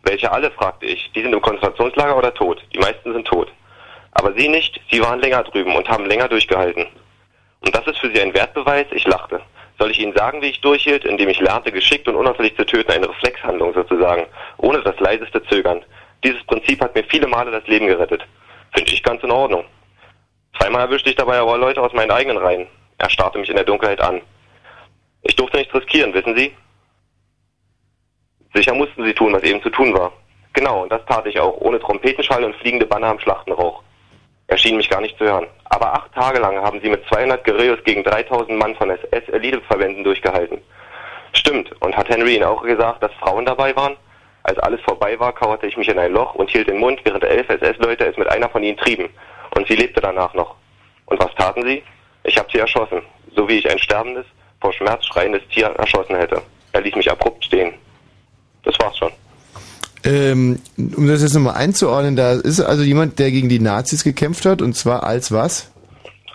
Welche 0.04 0.32
alle, 0.32 0.52
fragte 0.52 0.86
ich. 0.86 1.12
Die 1.14 1.22
sind 1.22 1.34
im 1.34 1.42
Konzentrationslager 1.42 2.18
oder 2.18 2.34
tot? 2.34 2.64
Die 2.74 2.80
meisten 2.80 3.14
sind 3.14 3.28
tot. 3.28 3.52
Aber 4.12 4.34
sie 4.34 4.48
nicht, 4.48 4.80
sie 4.90 5.02
waren 5.02 5.20
länger 5.20 5.44
drüben 5.44 5.76
und 5.76 5.90
haben 5.90 6.06
länger 6.06 6.28
durchgehalten. 6.28 6.88
Und 7.62 7.76
das 7.76 7.86
ist 7.88 8.00
für 8.00 8.10
sie 8.10 8.22
ein 8.22 8.34
Wertbeweis? 8.34 8.88
Ich 8.92 9.06
lachte. 9.06 9.42
Soll 9.80 9.92
ich 9.92 10.00
Ihnen 10.00 10.16
sagen, 10.16 10.42
wie 10.42 10.50
ich 10.50 10.62
durchhielt, 10.62 11.06
indem 11.06 11.30
ich 11.30 11.40
lernte, 11.40 11.72
geschickt 11.72 12.08
und 12.08 12.16
unauffällig 12.16 12.56
zu 12.56 12.66
töten, 12.66 12.92
eine 12.92 13.10
Reflexhandlung 13.10 13.74
sozusagen, 13.74 14.26
ohne 14.58 14.82
das 14.82 15.00
leiseste 15.00 15.44
Zögern. 15.44 15.84
Dieses 16.24 16.44
Prinzip 16.46 16.82
hat 16.82 16.96
mir 16.96 17.04
viele 17.04 17.28
Male 17.28 17.52
das 17.52 17.68
Leben 17.68 17.86
gerettet. 17.86 18.26
Finde 18.74 18.92
ich 18.92 19.04
ganz 19.04 19.22
in 19.22 19.32
Ordnung. 19.32 19.66
Zweimal 20.60 20.82
erwischte 20.82 21.10
ich 21.10 21.16
dabei 21.16 21.38
aber 21.38 21.58
Leute 21.58 21.82
aus 21.82 21.94
meinen 21.94 22.10
eigenen 22.10 22.38
Reihen. 22.38 22.68
Er 22.98 23.10
starrte 23.10 23.38
mich 23.38 23.50
in 23.50 23.56
der 23.56 23.66
Dunkelheit 23.66 24.02
an. 24.02 24.22
Ich 25.28 25.36
durfte 25.36 25.58
nichts 25.58 25.74
riskieren, 25.74 26.14
wissen 26.14 26.36
Sie? 26.38 26.54
Sicher 28.54 28.74
mussten 28.74 29.04
sie 29.04 29.14
tun, 29.14 29.34
was 29.34 29.44
eben 29.44 29.62
zu 29.62 29.70
tun 29.70 29.94
war. 29.94 30.14
Genau, 30.54 30.84
und 30.84 30.92
das 30.92 31.06
tat 31.06 31.28
ich 31.28 31.40
auch, 31.40 31.58
ohne 31.58 31.80
Trompetenschall 31.80 32.44
und 32.44 32.56
fliegende 32.56 32.86
Banner 32.86 33.08
am 33.08 33.20
Schlachtenrauch. 33.20 33.84
Er 34.48 34.58
schien 34.58 34.78
mich 34.78 34.90
gar 34.90 35.02
nicht 35.02 35.18
zu 35.18 35.26
hören. 35.26 35.48
Aber 35.66 35.94
acht 35.94 36.14
Tage 36.14 36.40
lang 36.40 36.58
haben 36.58 36.80
sie 36.82 36.90
mit 36.90 37.06
200 37.10 37.44
Guerillos 37.44 37.84
gegen 37.84 38.04
3000 38.06 38.58
Mann 38.58 38.74
von 38.76 38.90
SS-Eliteverbänden 38.90 40.06
durchgehalten. 40.06 40.62
Stimmt, 41.34 41.70
und 41.82 41.96
hat 41.96 42.08
Henry 42.08 42.36
Ihnen 42.36 42.46
auch 42.46 42.64
gesagt, 42.64 43.04
dass 43.04 43.12
Frauen 43.16 43.46
dabei 43.46 43.76
waren? 43.76 43.98
Als 44.44 44.58
alles 44.60 44.80
vorbei 44.82 45.20
war, 45.20 45.34
kauerte 45.34 45.68
ich 45.68 45.76
mich 45.76 45.90
in 45.90 46.00
ein 46.00 46.14
Loch 46.14 46.36
und 46.36 46.50
hielt 46.50 46.70
den 46.70 46.80
Mund, 46.80 47.02
während 47.04 47.26
elf 47.26 47.50
SS-Leute 47.50 48.06
es 48.06 48.16
mit 48.16 48.30
einer 48.30 48.50
von 48.50 48.64
ihnen 48.64 48.78
trieben. 48.78 49.10
Und 49.56 49.68
sie 49.68 49.76
lebte 49.76 50.00
danach 50.00 50.34
noch. 50.34 50.56
Und 51.06 51.20
was 51.20 51.36
taten 51.36 51.68
sie? 51.68 51.84
Ich 52.24 52.38
habe 52.38 52.48
sie 52.50 52.60
erschossen, 52.60 53.02
so 53.36 53.48
wie 53.50 53.58
ich 53.58 53.70
ein 53.70 53.78
sterbendes, 53.78 54.26
vor 54.62 54.74
Schmerz 54.74 55.06
schreiendes 55.06 55.42
Tier 55.54 55.68
erschossen 55.68 56.16
hätte. 56.16 56.42
Er 56.74 56.82
ließ 56.82 56.96
mich 56.96 57.10
abrupt 57.10 57.44
stehen. 57.46 57.74
Das 58.64 58.76
war's 58.80 58.98
schon. 58.98 59.12
Ähm, 60.04 60.60
um 60.78 61.08
das 61.08 61.22
jetzt 61.22 61.34
nochmal 61.34 61.56
einzuordnen, 61.56 62.16
da 62.16 62.34
ist 62.34 62.62
also 62.62 62.84
jemand, 62.84 63.20
der 63.20 63.32
gegen 63.32 63.50
die 63.50 63.60
Nazis 63.60 64.04
gekämpft 64.04 64.46
hat, 64.46 64.62
und 64.62 64.74
zwar 64.74 65.04
als 65.04 65.32
was? 65.32 65.72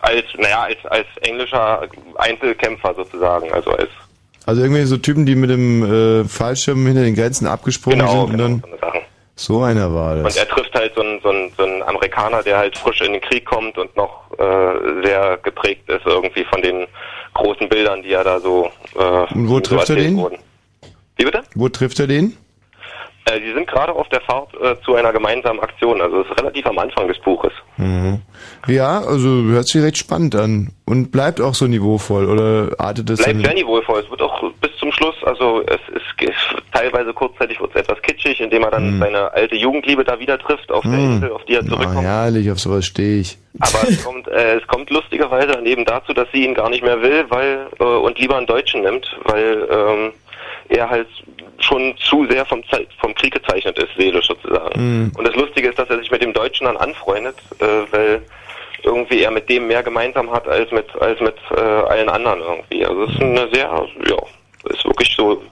Als, 0.00 0.24
naja, 0.36 0.62
als, 0.62 0.84
als 0.86 1.06
englischer 1.20 1.88
Einzelkämpfer 2.16 2.94
sozusagen, 2.94 3.52
also 3.52 3.70
als 3.70 3.88
Also 4.46 4.62
irgendwie 4.62 4.82
so 4.82 4.96
Typen, 4.96 5.26
die 5.26 5.36
mit 5.36 5.48
dem 5.50 5.84
äh, 5.84 6.24
Fallschirm 6.24 6.84
hinter 6.86 7.02
den 7.02 7.14
Grenzen 7.14 7.46
abgesprungen 7.46 8.00
Genau, 8.00 8.26
sind 8.26 8.32
und 8.32 8.38
dann. 8.38 8.64
So 8.80 9.01
einer 9.50 9.92
war 9.92 10.16
Und 10.16 10.24
das. 10.24 10.36
er 10.36 10.48
trifft 10.48 10.74
halt 10.74 10.94
so 10.94 11.02
einen, 11.02 11.20
so, 11.22 11.28
einen, 11.30 11.52
so 11.56 11.64
einen 11.64 11.82
Amerikaner, 11.82 12.42
der 12.42 12.58
halt 12.58 12.76
frisch 12.78 13.00
in 13.00 13.12
den 13.12 13.20
Krieg 13.22 13.44
kommt 13.44 13.76
und 13.78 13.94
noch 13.96 14.30
äh, 14.38 15.04
sehr 15.04 15.38
geprägt 15.42 15.88
ist 15.88 16.04
irgendwie 16.06 16.44
von 16.44 16.62
den 16.62 16.86
großen 17.34 17.68
Bildern, 17.68 18.02
die 18.02 18.12
er 18.12 18.24
da 18.24 18.40
so 18.40 18.70
äh, 18.96 19.34
Und 19.34 19.48
wo 19.48 19.54
so 19.54 19.60
trifft 19.60 19.90
er 19.90 19.96
den? 19.96 20.16
Wurden. 20.16 20.38
Wie 21.16 21.24
bitte? 21.24 21.42
Wo 21.54 21.68
trifft 21.68 21.98
er 22.00 22.06
den? 22.06 22.36
Äh, 23.26 23.40
die 23.40 23.52
sind 23.52 23.68
gerade 23.68 23.92
auf 23.92 24.08
der 24.08 24.20
Fahrt 24.22 24.48
äh, 24.60 24.74
zu 24.84 24.94
einer 24.94 25.12
gemeinsamen 25.12 25.60
Aktion, 25.60 26.00
also 26.00 26.22
es 26.22 26.30
ist 26.30 26.38
relativ 26.38 26.66
am 26.66 26.78
Anfang 26.78 27.06
des 27.08 27.18
Buches. 27.20 27.52
Mhm. 27.76 28.20
Ja, 28.66 29.00
also 29.00 29.28
hört 29.28 29.68
sich 29.68 29.82
recht 29.82 29.98
spannend 29.98 30.34
an. 30.34 30.72
Und 30.86 31.12
bleibt 31.12 31.40
auch 31.40 31.54
so 31.54 31.66
niveauvoll 31.66 32.28
oder 32.28 32.74
artet 32.78 33.08
es 33.10 33.22
Bleibt 33.22 33.44
sehr 33.44 33.54
niveauvoll. 33.54 34.00
Es 34.04 34.10
wird 34.10 34.20
auch 34.22 34.31
zum 34.92 35.10
Schluss, 35.10 35.24
also 35.24 35.62
es 35.66 35.80
ist 35.94 36.56
teilweise 36.72 37.12
kurzzeitig 37.12 37.60
wird 37.60 37.70
es 37.74 37.82
etwas 37.82 38.00
kitschig, 38.02 38.40
indem 38.40 38.62
er 38.64 38.70
dann 38.70 38.98
seine 38.98 39.32
alte 39.32 39.56
Jugendliebe 39.56 40.04
da 40.04 40.18
wieder 40.18 40.38
trifft 40.38 40.70
auf 40.70 40.82
der 40.82 40.92
Mhm. 40.92 41.12
Insel, 41.14 41.32
auf 41.32 41.44
die 41.44 41.54
er 41.54 41.66
zurückkommt. 41.66 41.98
Ah, 42.06 42.24
herrlich, 42.24 42.50
auf 42.50 42.58
sowas 42.60 42.86
stehe 42.86 43.20
ich. 43.20 43.38
Aber 43.60 43.88
es 43.88 44.02
kommt, 44.04 44.28
äh, 44.28 44.56
es 44.56 44.66
kommt 44.66 44.90
lustigerweise 44.90 45.48
daneben 45.48 45.84
dazu, 45.84 46.12
dass 46.12 46.28
sie 46.32 46.44
ihn 46.44 46.54
gar 46.54 46.70
nicht 46.70 46.82
mehr 46.82 47.00
will, 47.02 47.24
weil 47.28 47.66
äh, 47.78 47.84
und 47.84 48.18
lieber 48.18 48.36
einen 48.36 48.46
Deutschen 48.46 48.82
nimmt, 48.82 49.06
weil 49.24 49.68
ähm, 49.70 50.12
er 50.68 50.88
halt 50.88 51.08
schon 51.58 51.94
zu 51.98 52.26
sehr 52.28 52.44
vom, 52.46 52.62
Ze 52.68 52.86
vom 53.00 53.14
Krieg 53.14 53.34
gezeichnet 53.34 53.78
ist, 53.78 53.90
seelisch 53.96 54.26
sozusagen. 54.26 54.80
Mhm. 54.80 55.12
Und 55.16 55.26
das 55.28 55.34
Lustige 55.36 55.68
ist, 55.68 55.78
dass 55.78 55.88
er 55.90 55.98
sich 55.98 56.10
mit 56.10 56.22
dem 56.22 56.32
Deutschen 56.32 56.64
dann 56.66 56.76
anfreundet, 56.76 57.36
äh, 57.60 57.64
weil 57.92 58.22
irgendwie 58.84 59.22
er 59.22 59.30
mit 59.30 59.48
dem 59.48 59.68
mehr 59.68 59.82
gemeinsam 59.82 60.30
hat 60.32 60.48
als 60.48 60.70
mit 60.72 60.86
als 61.00 61.20
mit 61.20 61.36
äh, 61.56 61.60
allen 61.60 62.08
anderen 62.08 62.40
irgendwie. 62.40 62.84
Also 62.84 63.04
es 63.04 63.12
ist 63.12 63.20
eine 63.22 63.48
sehr, 63.52 63.86
ja, 64.08 64.16
ist 64.70 64.84
wirklich 64.84 65.14
so 65.16 65.42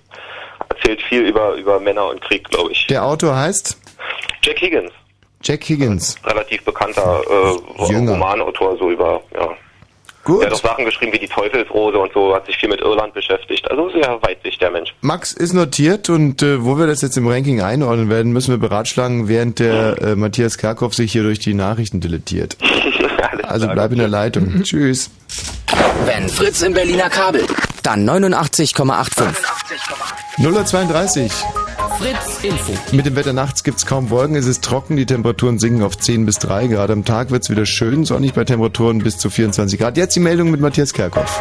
erzählt 0.68 1.02
viel 1.02 1.22
über 1.22 1.54
über 1.54 1.80
Männer 1.80 2.08
und 2.08 2.20
Krieg, 2.20 2.48
glaube 2.48 2.72
ich. 2.72 2.86
Der 2.86 3.04
Autor 3.04 3.36
heißt 3.36 3.78
Jack 4.42 4.60
Higgins, 4.60 4.92
Jack 5.42 5.64
Higgins. 5.64 6.16
relativ 6.24 6.64
bekannter 6.64 7.22
äh, 7.28 7.92
Jünger. 7.92 8.12
Romanautor, 8.12 8.76
so 8.76 8.90
über 8.90 9.20
ja. 9.34 9.48
Gut. 10.22 10.42
Er 10.42 10.46
hat 10.46 10.54
auch 10.54 10.62
Sachen 10.62 10.84
geschrieben 10.84 11.12
wie 11.14 11.18
die 11.18 11.28
Teufelsrose 11.28 11.98
und 11.98 12.12
so, 12.12 12.34
hat 12.34 12.44
sich 12.44 12.56
viel 12.56 12.68
mit 12.68 12.80
Irland 12.80 13.14
beschäftigt. 13.14 13.70
Also 13.70 13.88
sehr 13.90 14.18
weitsichtig 14.22 14.58
der 14.58 14.70
Mensch. 14.70 14.94
Max 15.00 15.32
ist 15.32 15.54
notiert 15.54 16.10
und 16.10 16.42
äh, 16.42 16.62
wo 16.62 16.78
wir 16.78 16.86
das 16.86 17.00
jetzt 17.00 17.16
im 17.16 17.26
Ranking 17.26 17.62
einordnen 17.62 18.10
werden, 18.10 18.32
müssen 18.32 18.50
wir 18.50 18.58
beratschlagen, 18.58 19.28
während 19.28 19.58
der 19.60 19.96
äh, 20.02 20.16
Matthias 20.16 20.58
Kerkhoff 20.58 20.94
sich 20.94 21.12
hier 21.12 21.22
durch 21.22 21.38
die 21.38 21.54
Nachrichten 21.54 22.00
dilettiert. 22.00 22.58
also 23.42 23.66
bleib 23.68 23.92
in 23.92 23.98
der 23.98 24.08
Leitung. 24.08 24.62
Tschüss. 24.62 25.10
Wenn 26.04 26.28
Fritz 26.28 26.62
im 26.62 26.74
Berliner 26.74 27.08
Kabel, 27.08 27.46
dann 27.90 28.08
89,85. 28.08 29.34
032. 30.38 31.32
Fritz 31.98 32.44
Info. 32.44 32.72
Mit 32.92 33.06
dem 33.06 33.16
Wetter 33.16 33.32
nachts 33.32 33.64
gibt's 33.64 33.84
kaum 33.84 34.10
Wolken, 34.10 34.36
es 34.36 34.46
ist 34.46 34.62
trocken, 34.62 34.96
die 34.96 35.06
Temperaturen 35.06 35.58
sinken 35.58 35.82
auf 35.82 35.98
10 35.98 36.24
bis 36.24 36.36
3 36.36 36.68
Grad. 36.68 36.90
Am 36.90 37.04
Tag 37.04 37.30
wird's 37.30 37.50
wieder 37.50 37.66
schön 37.66 38.04
sonnig 38.04 38.32
bei 38.32 38.44
Temperaturen 38.44 38.98
bis 38.98 39.18
zu 39.18 39.28
24 39.28 39.78
Grad. 39.78 39.96
Jetzt 39.96 40.14
die 40.14 40.20
Meldung 40.20 40.50
mit 40.52 40.60
Matthias 40.60 40.92
Kerkhoff. 40.92 41.40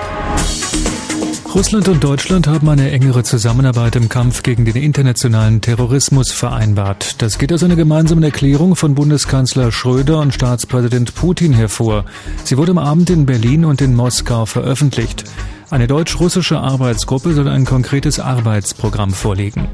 Russland 1.54 1.88
und 1.88 2.04
Deutschland 2.04 2.48
haben 2.48 2.68
eine 2.70 2.92
engere 2.92 3.24
Zusammenarbeit 3.24 3.96
im 3.96 4.10
Kampf 4.10 4.44
gegen 4.44 4.66
den 4.66 4.76
internationalen 4.76 5.62
Terrorismus 5.62 6.32
vereinbart. 6.32 7.22
Das 7.22 7.38
geht 7.38 7.54
aus 7.54 7.64
einer 7.64 7.76
gemeinsamen 7.76 8.24
Erklärung 8.24 8.76
von 8.76 8.96
Bundeskanzler 8.96 9.72
Schröder 9.72 10.20
und 10.20 10.34
Staatspräsident 10.34 11.16
Putin 11.16 11.54
hervor. 11.54 12.06
Sie 12.44 12.58
wurde 12.58 12.72
am 12.72 12.78
Abend 12.80 13.10
in 13.10 13.26
Berlin 13.26 13.66
und 13.66 13.82
in 13.82 13.96
Moskau 13.96 14.46
veröffentlicht. 14.46 15.26
Eine 15.72 15.86
deutsch-russische 15.86 16.60
Arbeitsgruppe 16.60 17.34
soll 17.34 17.48
ein 17.48 17.64
konkretes 17.64 18.20
Arbeitsprogramm 18.20 19.12
vorlegen. 19.12 19.68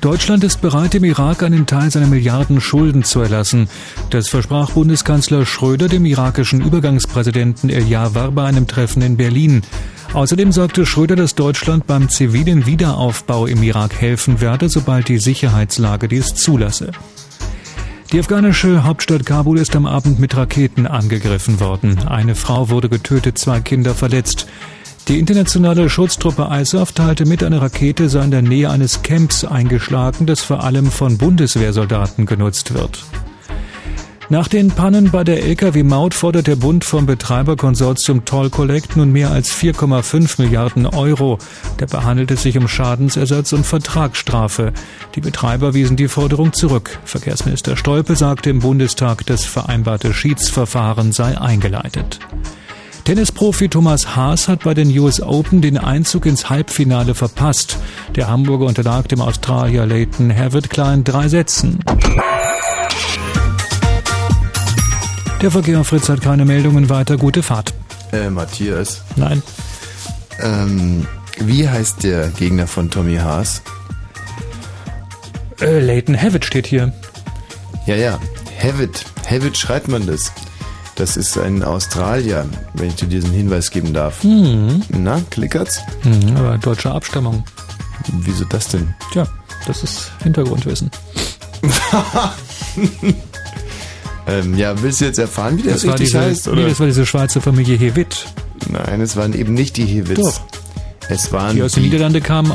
Deutschland 0.00 0.44
ist 0.44 0.62
bereit, 0.62 0.94
dem 0.94 1.04
Irak 1.04 1.42
einen 1.42 1.66
Teil 1.66 1.90
seiner 1.90 2.06
Milliarden 2.06 2.60
Schulden 2.60 3.04
zu 3.04 3.20
erlassen. 3.20 3.68
Das 4.10 4.28
versprach 4.28 4.70
Bundeskanzler 4.70 5.44
Schröder 5.44 5.88
dem 5.88 6.06
irakischen 6.06 6.62
Übergangspräsidenten 6.62 7.68
Eljawar 7.68 8.30
bei 8.30 8.44
einem 8.44 8.66
Treffen 8.66 9.02
in 9.02 9.16
Berlin. 9.16 9.62
Außerdem 10.14 10.52
sagte 10.52 10.86
Schröder, 10.86 11.16
dass 11.16 11.34
Deutschland 11.34 11.86
beim 11.86 12.08
zivilen 12.08 12.64
Wiederaufbau 12.64 13.46
im 13.46 13.62
Irak 13.62 13.94
helfen 14.00 14.40
werde, 14.40 14.68
sobald 14.70 15.08
die 15.08 15.18
Sicherheitslage 15.18 16.08
dies 16.08 16.34
zulasse. 16.34 16.92
Die 18.12 18.20
afghanische 18.20 18.84
Hauptstadt 18.84 19.26
Kabul 19.26 19.58
ist 19.58 19.74
am 19.74 19.86
Abend 19.86 20.18
mit 20.18 20.36
Raketen 20.36 20.86
angegriffen 20.86 21.60
worden. 21.60 22.06
Eine 22.06 22.34
Frau 22.34 22.70
wurde 22.70 22.88
getötet, 22.88 23.38
zwei 23.38 23.60
Kinder 23.60 23.94
verletzt. 23.94 24.46
Die 25.08 25.18
internationale 25.18 25.90
Schutztruppe 25.90 26.48
ISAF 26.50 26.92
teilte 26.92 27.26
mit, 27.26 27.44
eine 27.44 27.60
Rakete 27.60 28.08
sei 28.08 28.24
in 28.24 28.30
der 28.30 28.40
Nähe 28.40 28.70
eines 28.70 29.02
Camps 29.02 29.44
eingeschlagen, 29.44 30.24
das 30.24 30.40
vor 30.40 30.64
allem 30.64 30.90
von 30.90 31.18
Bundeswehrsoldaten 31.18 32.24
genutzt 32.24 32.72
wird. 32.72 33.04
Nach 34.30 34.48
den 34.48 34.68
Pannen 34.68 35.10
bei 35.10 35.22
der 35.22 35.44
Lkw-Maut 35.44 36.14
fordert 36.14 36.46
der 36.46 36.56
Bund 36.56 36.86
vom 36.86 37.04
Betreiberkonsortium 37.04 38.24
Toll 38.24 38.48
Collect 38.48 38.96
nun 38.96 39.12
mehr 39.12 39.30
als 39.30 39.52
4,5 39.52 40.40
Milliarden 40.40 40.86
Euro. 40.86 41.36
Dabei 41.76 41.98
handelt 42.04 42.30
es 42.30 42.42
sich 42.42 42.56
um 42.56 42.66
Schadensersatz 42.66 43.52
und 43.52 43.66
Vertragsstrafe. 43.66 44.72
Die 45.14 45.20
Betreiber 45.20 45.74
wiesen 45.74 45.98
die 45.98 46.08
Forderung 46.08 46.54
zurück. 46.54 46.98
Verkehrsminister 47.04 47.76
Stolpe 47.76 48.16
sagte 48.16 48.48
im 48.48 48.60
Bundestag, 48.60 49.26
das 49.26 49.44
vereinbarte 49.44 50.14
Schiedsverfahren 50.14 51.12
sei 51.12 51.38
eingeleitet. 51.38 52.18
Tennisprofi 53.04 53.68
Thomas 53.68 54.16
Haas 54.16 54.48
hat 54.48 54.64
bei 54.64 54.72
den 54.72 54.88
US 54.98 55.20
Open 55.20 55.60
den 55.60 55.76
Einzug 55.76 56.24
ins 56.24 56.48
Halbfinale 56.48 57.14
verpasst. 57.14 57.76
Der 58.16 58.28
Hamburger 58.28 58.64
unterlag 58.64 59.08
dem 59.08 59.20
Australier 59.20 59.84
Leighton 59.84 60.30
Hewitt 60.30 60.70
Klein 60.70 61.04
drei 61.04 61.28
Sätzen. 61.28 61.80
Der 65.42 65.50
Verkehr 65.50 65.84
Fritz 65.84 66.08
hat 66.08 66.22
keine 66.22 66.46
Meldungen 66.46 66.88
weiter. 66.88 67.18
Gute 67.18 67.42
Fahrt. 67.42 67.74
Äh, 68.12 68.30
Matthias. 68.30 69.02
Nein. 69.16 69.42
Ähm, 70.40 71.06
wie 71.40 71.68
heißt 71.68 72.04
der 72.04 72.28
Gegner 72.28 72.66
von 72.66 72.90
Tommy 72.90 73.16
Haas? 73.16 73.60
Äh, 75.60 75.80
Leighton 75.80 76.14
Hewitt 76.14 76.46
steht 76.46 76.66
hier. 76.66 76.94
Ja, 77.84 77.96
ja. 77.96 78.18
Hewitt. 78.56 79.04
Hewitt 79.26 79.58
schreibt 79.58 79.88
man 79.88 80.06
das. 80.06 80.32
Das 80.96 81.16
ist 81.16 81.36
ein 81.38 81.62
Australier, 81.64 82.46
wenn 82.74 82.88
ich 82.88 82.94
dir 82.96 83.08
diesen 83.08 83.32
Hinweis 83.32 83.70
geben 83.70 83.92
darf. 83.92 84.22
Mhm. 84.22 84.82
Na, 84.90 85.20
klickert's? 85.30 85.80
Mhm, 86.04 86.36
aber 86.36 86.56
deutsche 86.58 86.90
Abstammung. 86.90 87.42
Wieso 88.20 88.44
das 88.44 88.68
denn? 88.68 88.94
Tja, 89.12 89.26
das 89.66 89.82
ist 89.82 90.12
Hintergrundwissen. 90.22 90.90
ähm, 94.26 94.56
ja, 94.56 94.80
willst 94.82 95.00
du 95.00 95.06
jetzt 95.06 95.18
erfahren, 95.18 95.58
wie 95.58 95.62
der 95.62 95.74
Das 95.74 95.86
war, 95.86 95.94
richtig 95.94 96.08
diese, 96.12 96.20
heißt? 96.20 96.46
nee, 96.48 96.68
das 96.68 96.78
war 96.78 96.86
diese 96.86 97.06
Schweizer 97.06 97.40
Familie 97.40 97.76
Hewitt. 97.76 98.26
Nein, 98.68 99.00
es 99.00 99.16
waren 99.16 99.32
eben 99.32 99.54
nicht 99.54 99.76
die 99.76 99.86
Hewitts. 99.86 100.20
Doch. 100.20 100.40
Es 101.08 101.32
waren 101.32 101.56
Die 101.56 101.62
aus 101.62 101.72
den 101.72 101.82
Niederlanden 101.82 102.22
kamen 102.22 102.52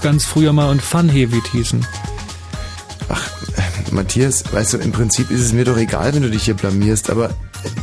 ganz 0.00 0.24
früher 0.24 0.52
mal 0.52 0.70
und 0.70 0.80
Van 0.92 1.08
Hewitt 1.08 1.46
hießen. 1.48 1.84
Matthias, 3.90 4.44
weißt 4.52 4.74
du, 4.74 4.78
im 4.78 4.92
Prinzip 4.92 5.30
ist 5.30 5.40
es 5.40 5.52
mir 5.52 5.64
doch 5.64 5.76
egal, 5.76 6.14
wenn 6.14 6.22
du 6.22 6.30
dich 6.30 6.44
hier 6.44 6.54
blamierst, 6.54 7.10
aber 7.10 7.30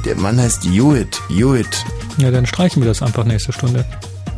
der 0.06 0.16
Mann 0.16 0.40
heißt 0.40 0.64
Hewitt. 0.64 1.22
Hewitt. 1.30 1.84
Ja, 2.18 2.32
dann 2.32 2.46
streichen 2.46 2.82
wir 2.82 2.88
das 2.88 3.02
einfach 3.02 3.26
nächste 3.26 3.52
Stunde. 3.52 3.86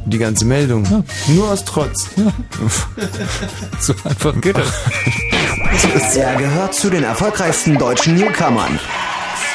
Die 0.05 0.17
ganze 0.17 0.45
Meldung. 0.45 1.05
Nur 1.27 1.51
aus 1.51 1.63
Trotz. 1.65 2.09
so 3.79 3.93
einfach 4.03 4.39
geht 4.41 4.57
das. 4.57 6.15
Er 6.15 6.35
gehört 6.35 6.73
zu 6.73 6.89
den 6.89 7.03
erfolgreichsten 7.03 7.77
deutschen 7.77 8.15
Newcomern. 8.15 8.79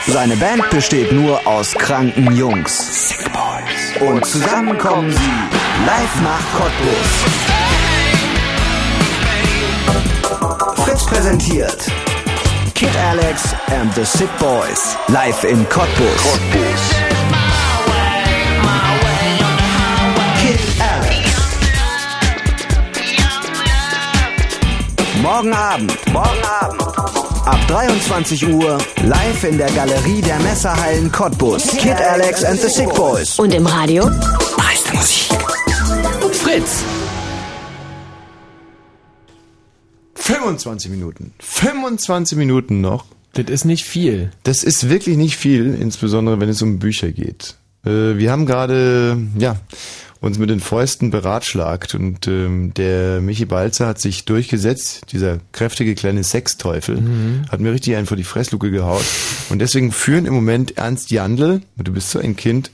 Seine 0.07 0.37
Band 0.37 0.69
besteht 0.71 1.13
nur 1.13 1.47
aus 1.47 1.73
kranken 1.73 2.37
Jungs. 2.37 3.15
Und 4.01 4.25
zusammen 4.25 4.79
kommen 4.79 5.11
sie 5.11 5.19
live 5.87 6.21
nach 6.23 6.41
Cottbus. 6.57 7.35
Fritz 10.85 11.07
präsentiert 11.07 11.91
Kid 12.75 12.97
Alex 12.97 13.55
and 13.71 13.93
the 13.95 14.05
Sick 14.05 14.29
Boys 14.41 14.97
live 15.09 15.45
in 15.45 15.65
Cottbus. 15.67 16.23
Kid 20.41 20.61
Alex. 20.81 21.25
Morgen 25.23 25.53
Abend. 25.53 25.97
Morgen 26.13 26.45
Abend. 26.61 26.83
Ab 27.47 27.59
23 27.69 28.49
Uhr 28.49 28.79
live 29.05 29.45
in 29.45 29.57
der 29.57 29.71
Galerie 29.71 30.21
der 30.21 30.41
Messerhallen 30.41 31.13
Cottbus. 31.13 31.69
Kid 31.77 32.01
Alex 32.01 32.43
and 32.43 32.59
the 32.59 32.69
Sick 32.69 32.93
Boys. 32.95 33.39
Und 33.39 33.55
im 33.55 33.67
Radio? 33.67 34.11
Meiste 34.57 34.93
Musik. 34.97 35.31
Fritz. 36.43 36.83
25 40.25 40.91
Minuten. 40.91 41.33
25 41.41 42.39
Minuten 42.39 42.81
noch. 42.81 43.05
Das 43.35 43.45
ist 43.51 43.67
nicht 43.67 43.85
viel. 43.85 44.31
Das 44.43 44.65
ist 44.65 44.89
wirklich 44.89 45.19
nicht 45.19 45.37
viel, 45.37 45.75
insbesondere 45.75 46.41
wenn 46.41 46.49
es 46.49 46.63
um 46.63 46.79
Bücher 46.79 47.13
geht. 47.13 47.57
Äh, 47.85 48.17
wir 48.17 48.31
haben 48.33 48.47
gerade, 48.47 49.19
ja, 49.37 49.57
uns 50.23 50.39
mit 50.39 50.49
den 50.49 50.61
Fäusten 50.61 51.11
beratschlagt. 51.11 51.95
Und 51.95 52.27
ähm, 52.27 52.73
der 52.73 53.21
Michi 53.21 53.45
Balzer 53.45 53.87
hat 53.87 54.01
sich 54.01 54.25
durchgesetzt, 54.25 55.13
dieser 55.13 55.41
kräftige 55.53 55.95
kleine 55.95 56.25
Sexteufel, 56.25 57.03
Mhm. 57.03 57.43
hat 57.51 57.61
mir 57.61 57.73
richtig 57.73 57.95
einen 57.97 58.07
vor 58.07 58.17
die 58.17 58.25
Fressluke 58.25 58.71
gehaut. 58.71 59.05
Und 59.51 59.59
deswegen 59.59 59.93
führen 59.93 60.25
im 60.25 60.33
Moment 60.33 60.79
Ernst 60.79 61.11
Jandl, 61.11 61.61
du 61.77 61.93
bist 61.93 62.11
so 62.11 62.19
ein 62.19 62.35
Kind, 62.37 62.71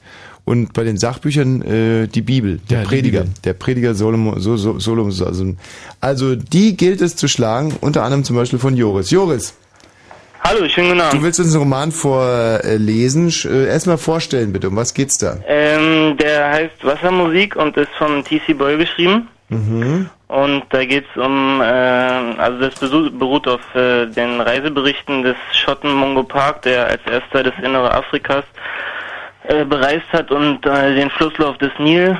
und 0.50 0.72
bei 0.72 0.84
den 0.84 0.96
Sachbüchern 0.98 1.62
äh, 1.62 2.06
die 2.08 2.22
Bibel, 2.22 2.60
der 2.70 2.80
Ja, 2.82 2.84
Prediger, 2.88 3.20
Bibel. 3.22 3.34
der 3.44 3.52
Prediger 3.54 3.94
Solomon, 3.94 4.40
so, 4.40 4.56
so, 4.56 4.78
Solomon, 4.78 5.12
also, 5.26 5.54
also 6.00 6.34
die 6.36 6.76
gilt 6.76 7.00
es 7.00 7.16
zu 7.16 7.28
schlagen, 7.28 7.74
unter 7.80 8.02
anderem 8.02 8.24
zum 8.24 8.36
Beispiel 8.36 8.58
von 8.58 8.76
Joris. 8.76 9.10
Joris, 9.10 9.54
Hallo, 10.42 10.66
schönen 10.68 10.88
guten 10.88 11.00
Abend. 11.02 11.20
du 11.20 11.22
willst 11.24 11.38
uns 11.38 11.50
einen 11.52 11.62
Roman 11.64 11.92
vorlesen. 11.92 13.28
Sch- 13.28 13.48
äh, 13.48 13.66
Erstmal 13.68 13.98
vorstellen 13.98 14.52
bitte, 14.52 14.68
um 14.68 14.76
was 14.76 14.94
geht's 14.94 15.18
da? 15.18 15.36
Ähm, 15.46 16.16
der 16.16 16.48
heißt 16.50 16.82
Wassermusik 16.82 17.56
und 17.56 17.76
ist 17.76 17.90
von 17.98 18.24
T.C. 18.24 18.54
Boyle 18.54 18.78
geschrieben. 18.78 19.28
Mhm. 19.50 20.08
Und 20.28 20.62
da 20.70 20.84
geht's 20.84 21.08
um, 21.16 21.60
äh, 21.60 21.64
also 21.64 22.58
das 22.60 22.74
besu- 22.80 23.10
beruht 23.10 23.46
auf 23.48 23.60
äh, 23.74 24.06
den 24.06 24.40
Reiseberichten 24.40 25.24
des 25.24 25.36
Schotten 25.52 25.92
Mungo 25.92 26.22
Park, 26.22 26.62
der 26.62 26.86
als 26.86 27.00
erster 27.04 27.42
das 27.42 27.54
innere 27.62 27.92
Afrikas 27.92 28.44
äh, 29.50 29.64
bereist 29.64 30.06
hat 30.12 30.30
und 30.30 30.64
äh, 30.66 30.94
den 30.94 31.10
Flusslauf 31.10 31.58
des 31.58 31.70
Nil 31.78 32.16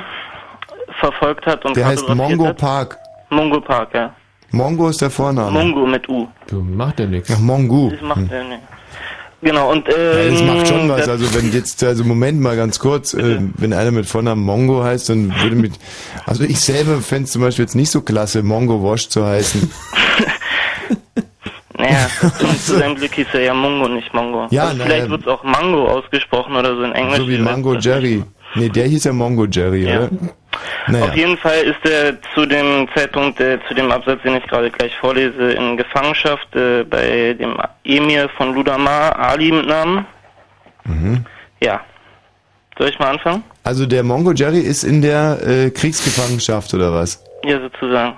verfolgt 0.99 1.45
hat 1.45 1.63
und 1.65 1.75
Der 1.75 1.85
heißt 1.87 2.07
Mongo 2.09 2.47
hat. 2.47 2.57
Park. 2.57 2.97
Mungo 3.29 3.61
Park, 3.61 3.89
ja. 3.93 4.13
Mongo 4.51 4.89
ist 4.89 5.01
der 5.01 5.09
Vorname. 5.09 5.51
Mungo 5.51 5.85
mit 5.85 6.07
U. 6.09 6.27
Du 6.47 6.61
macht 6.61 6.99
ja 6.99 7.05
nichts. 7.05 7.31
Ach, 7.33 7.39
Mongo. 7.39 7.89
Das 7.91 8.01
macht 8.01 8.29
er 8.31 8.43
nicht. 8.43 8.59
Genau, 9.43 9.71
und 9.71 9.87
äh, 9.87 10.25
Ja, 10.25 10.31
das 10.31 10.43
macht 10.43 10.67
schon 10.67 10.89
was. 10.89 11.07
Also 11.09 11.33
wenn 11.33 11.51
jetzt, 11.51 11.83
also 11.83 12.03
Moment 12.03 12.39
mal 12.41 12.55
ganz 12.55 12.77
kurz, 12.77 13.13
äh, 13.13 13.39
wenn 13.57 13.73
einer 13.73 13.91
mit 13.91 14.05
Vornamen 14.05 14.43
Mongo 14.43 14.83
heißt, 14.83 15.09
dann 15.09 15.33
würde 15.41 15.55
mit, 15.55 15.73
also 16.25 16.43
ich 16.43 16.59
selber 16.59 16.99
fände 16.99 17.23
es 17.23 17.31
zum 17.31 17.41
Beispiel 17.41 17.63
jetzt 17.63 17.75
nicht 17.75 17.89
so 17.89 18.01
klasse, 18.01 18.43
Mongo 18.43 18.83
Wash 18.83 19.07
zu 19.09 19.25
heißen. 19.25 19.71
Naja, 21.81 22.07
zu 22.59 22.77
seinem 22.77 22.95
Glück 22.95 23.13
hieß 23.13 23.27
er 23.33 23.41
ja 23.41 23.53
Mungo, 23.53 23.87
nicht 23.87 24.13
Mongo. 24.13 24.47
Ja, 24.51 24.65
also 24.69 24.83
vielleicht 24.83 25.09
wird 25.09 25.21
es 25.21 25.27
auch 25.27 25.43
Mango 25.43 25.87
ausgesprochen 25.87 26.55
oder 26.55 26.75
so 26.75 26.83
in 26.83 26.91
Englisch. 26.93 27.17
so 27.17 27.27
wie 27.27 27.37
Mango 27.37 27.75
Jerry. 27.75 28.23
Nee, 28.55 28.69
der 28.69 28.85
hieß 28.87 29.05
ja 29.05 29.13
Mongo 29.13 29.45
Jerry, 29.45 29.85
Ja. 29.87 29.97
oder? 29.99 30.09
Naja. 30.87 31.05
Auf 31.05 31.15
jeden 31.15 31.37
Fall 31.37 31.59
ist 31.63 31.83
er 31.89 32.17
zu 32.35 32.45
dem 32.45 32.87
Zeitpunkt, 32.93 33.39
äh, 33.39 33.57
zu 33.67 33.73
dem 33.73 33.89
Absatz, 33.91 34.21
den 34.23 34.35
ich 34.35 34.43
gerade 34.47 34.69
gleich 34.69 34.95
vorlese, 34.97 35.53
in 35.53 35.77
Gefangenschaft 35.77 36.53
äh, 36.55 36.83
bei 36.83 37.33
dem 37.39 37.55
Emir 37.85 38.27
von 38.35 38.53
Ludamar, 38.53 39.17
Ali 39.17 39.51
mit 39.51 39.67
Namen. 39.67 40.05
Mhm. 40.83 41.25
Ja. 41.63 41.79
Soll 42.77 42.89
ich 42.89 42.99
mal 42.99 43.11
anfangen? 43.11 43.43
Also 43.63 43.85
der 43.85 44.03
Mongo 44.03 44.33
Jerry 44.33 44.59
ist 44.59 44.83
in 44.83 45.01
der 45.01 45.39
äh, 45.45 45.69
Kriegsgefangenschaft 45.69 46.73
oder 46.73 46.91
was? 46.93 47.23
Ja, 47.45 47.59
sozusagen. 47.61 48.15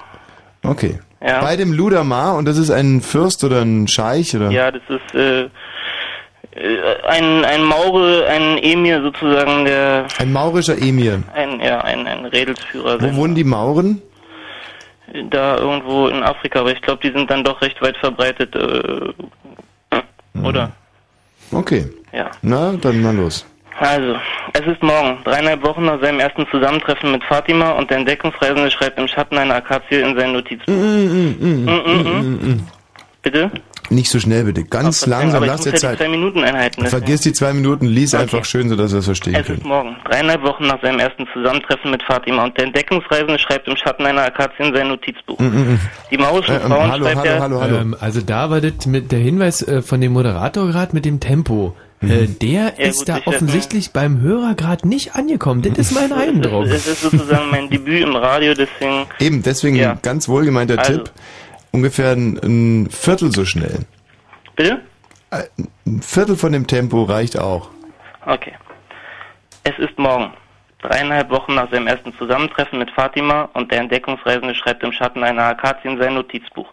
Okay. 0.64 1.00
Ja. 1.25 1.39
Bei 1.41 1.55
dem 1.55 1.71
Ludamar 1.71 2.35
und 2.35 2.45
das 2.45 2.57
ist 2.57 2.69
ein 2.69 3.01
Fürst 3.01 3.43
oder 3.43 3.61
ein 3.61 3.87
Scheich 3.87 4.35
oder? 4.35 4.49
Ja, 4.49 4.71
das 4.71 4.81
ist 4.89 5.15
äh, 5.15 5.43
äh, 5.43 5.49
ein, 7.07 7.45
ein 7.45 7.63
Maure, 7.63 8.27
ein 8.27 8.57
Emir 8.57 9.01
sozusagen, 9.01 9.65
der 9.65 10.05
Ein 10.19 10.33
maurischer 10.33 10.77
Emir. 10.77 11.23
ein, 11.33 11.59
ja, 11.61 11.79
ein, 11.81 12.05
ein 12.07 12.25
Redelsführer 12.25 13.01
Wo 13.01 13.15
wohnen 13.15 13.35
die 13.35 13.43
Mauren? 13.45 14.01
da 15.29 15.57
irgendwo 15.57 16.07
in 16.07 16.23
Afrika, 16.23 16.61
aber 16.61 16.71
ich 16.71 16.81
glaube, 16.81 16.99
die 17.03 17.11
sind 17.15 17.29
dann 17.29 17.43
doch 17.43 17.61
recht 17.61 17.81
weit 17.81 17.97
verbreitet, 17.97 18.55
äh, 18.55 19.13
oder? 20.43 20.71
Okay. 21.51 21.85
Ja. 22.11 22.31
Na, 22.41 22.73
dann 22.73 23.01
mal 23.01 23.15
los. 23.15 23.45
Also, 23.79 24.15
es 24.53 24.61
ist 24.67 24.81
morgen, 24.83 25.17
dreieinhalb 25.23 25.63
Wochen 25.63 25.85
nach 25.85 25.99
seinem 26.01 26.19
ersten 26.19 26.45
Zusammentreffen 26.51 27.11
mit 27.11 27.23
Fatima 27.23 27.71
und 27.71 27.89
der 27.89 27.97
Entdeckungsreisende 27.97 28.69
schreibt 28.71 28.99
im 28.99 29.07
Schatten 29.07 29.37
einer 29.37 29.55
Akazie 29.55 29.95
in 30.01 30.15
sein 30.17 30.31
Notizbuch. 30.33 30.71
Mm, 30.73 31.35
Mm, 31.39 31.65
mm, 31.65 32.47
mm. 32.49 32.67
Bitte? 33.23 33.51
Nicht 33.89 34.09
so 34.09 34.19
schnell 34.19 34.45
bitte. 34.45 34.63
Ganz 34.63 34.99
Verzeihung, 34.99 35.31
langsam, 35.31 35.43
lass 35.45 35.61
dir 35.61 35.69
ja 35.69 35.75
die 35.75 35.81
Zeit. 35.81 35.97
zwei 35.97 36.07
Minuten 36.07 36.43
einhalten. 36.43 36.81
deswegen. 36.83 36.89
Vergiss 36.89 37.21
die 37.21 37.33
zwei 37.33 37.53
Minuten, 37.53 37.85
lies 37.85 38.13
Okay. 38.13 38.23
einfach 38.23 38.45
schön, 38.45 38.69
sodass 38.69 38.91
wir 38.91 38.99
es 38.99 39.05
verstehen 39.05 39.35
Es 39.35 39.45
können. 39.47 39.59
ist 39.59 39.65
morgen, 39.65 39.95
dreieinhalb 40.05 40.41
Wochen 40.43 40.67
nach 40.67 40.81
seinem 40.81 40.99
ersten 40.99 41.27
Zusammentreffen 41.33 41.91
mit 41.91 42.01
Fatima 42.03 42.43
und 42.45 42.57
der 42.57 42.65
Entdeckungsreisende 42.65 43.37
schreibt 43.39 43.67
im 43.67 43.75
Schatten 43.75 44.05
einer 44.05 44.23
Akazie 44.23 44.63
in 44.63 44.73
sein 44.75 44.87
Notizbuch. 44.87 45.39
Mm, 45.39 45.43
mm, 45.45 45.73
mm. 45.73 45.79
Die 46.11 46.17
maurischen 46.17 46.55
Äh, 46.55 46.59
ähm, 46.59 46.67
Frauen 46.71 46.91
hallo, 46.91 47.05
schreibt 47.05 47.17
hallo, 47.17 47.29
er... 47.29 47.41
hallo, 47.41 47.61
hallo. 47.61 47.77
Ähm, 47.77 47.95
also 47.99 48.21
da 48.21 48.49
war 48.49 48.61
das 48.61 48.85
mit 48.85 49.11
der 49.11 49.19
Hinweis 49.19 49.61
äh, 49.67 49.81
von 49.81 49.99
dem 50.01 50.13
Moderator 50.13 50.67
gerade 50.67 50.93
mit 50.93 51.05
dem 51.05 51.19
Tempo. 51.19 51.75
Äh, 52.09 52.27
der 52.27 52.49
Ja, 52.51 52.67
ist 52.69 52.99
gut, 52.99 53.09
da 53.09 53.19
offensichtlich 53.25 53.91
beim 53.91 54.19
Hörer 54.22 54.56
gerade 54.56 54.88
nicht 54.88 55.15
angekommen. 55.15 55.61
Das 55.61 55.77
ist 55.77 55.91
mein 55.93 56.11
Eindruck. 56.14 56.65
Es 56.65 56.88
ist 56.88 57.01
sozusagen 57.01 57.49
mein 57.51 57.69
Debüt 57.69 58.01
im 58.03 58.15
Radio, 58.15 58.53
deswegen... 58.53 59.06
Eben, 59.19 59.43
deswegen 59.43 59.75
Ja. 59.75 59.91
ein 59.91 59.99
ganz 60.01 60.27
wohlgemeinter 60.30 60.77
Also. 60.80 60.98
Tipp. 60.98 61.11
Ungefähr 61.72 62.11
ein, 62.11 62.38
ein 62.43 62.90
Viertel 62.91 63.32
so 63.32 63.45
schnell. 63.45 63.80
Bitte? 64.56 64.82
Äh, 65.32 65.43
Ein 65.88 66.01
Viertel 66.01 66.35
von 66.35 66.51
dem 66.51 66.67
Tempo 66.67 67.03
reicht 67.03 67.38
auch. 67.40 67.69
Okay. 68.25 68.53
Es 69.64 69.77
ist 69.80 69.98
morgen. 69.98 70.32
Dreieinhalb 70.82 71.30
Wochen 71.30 71.56
nach 71.56 71.72
seinem 71.72 71.88
ersten 71.88 72.14
Zusammentreffen 72.17 72.77
mit 72.77 72.91
Fatima 72.91 73.49
und 73.53 73.72
der 73.72 73.80
Entdeckungsreisende 73.80 74.53
schreibt 74.53 74.83
im 74.83 74.91
Schatten 74.91 75.23
einer 75.23 75.43
Akazie 75.43 75.88
in 75.88 75.98
sein 75.98 76.14
Notizbuch. 76.14 76.67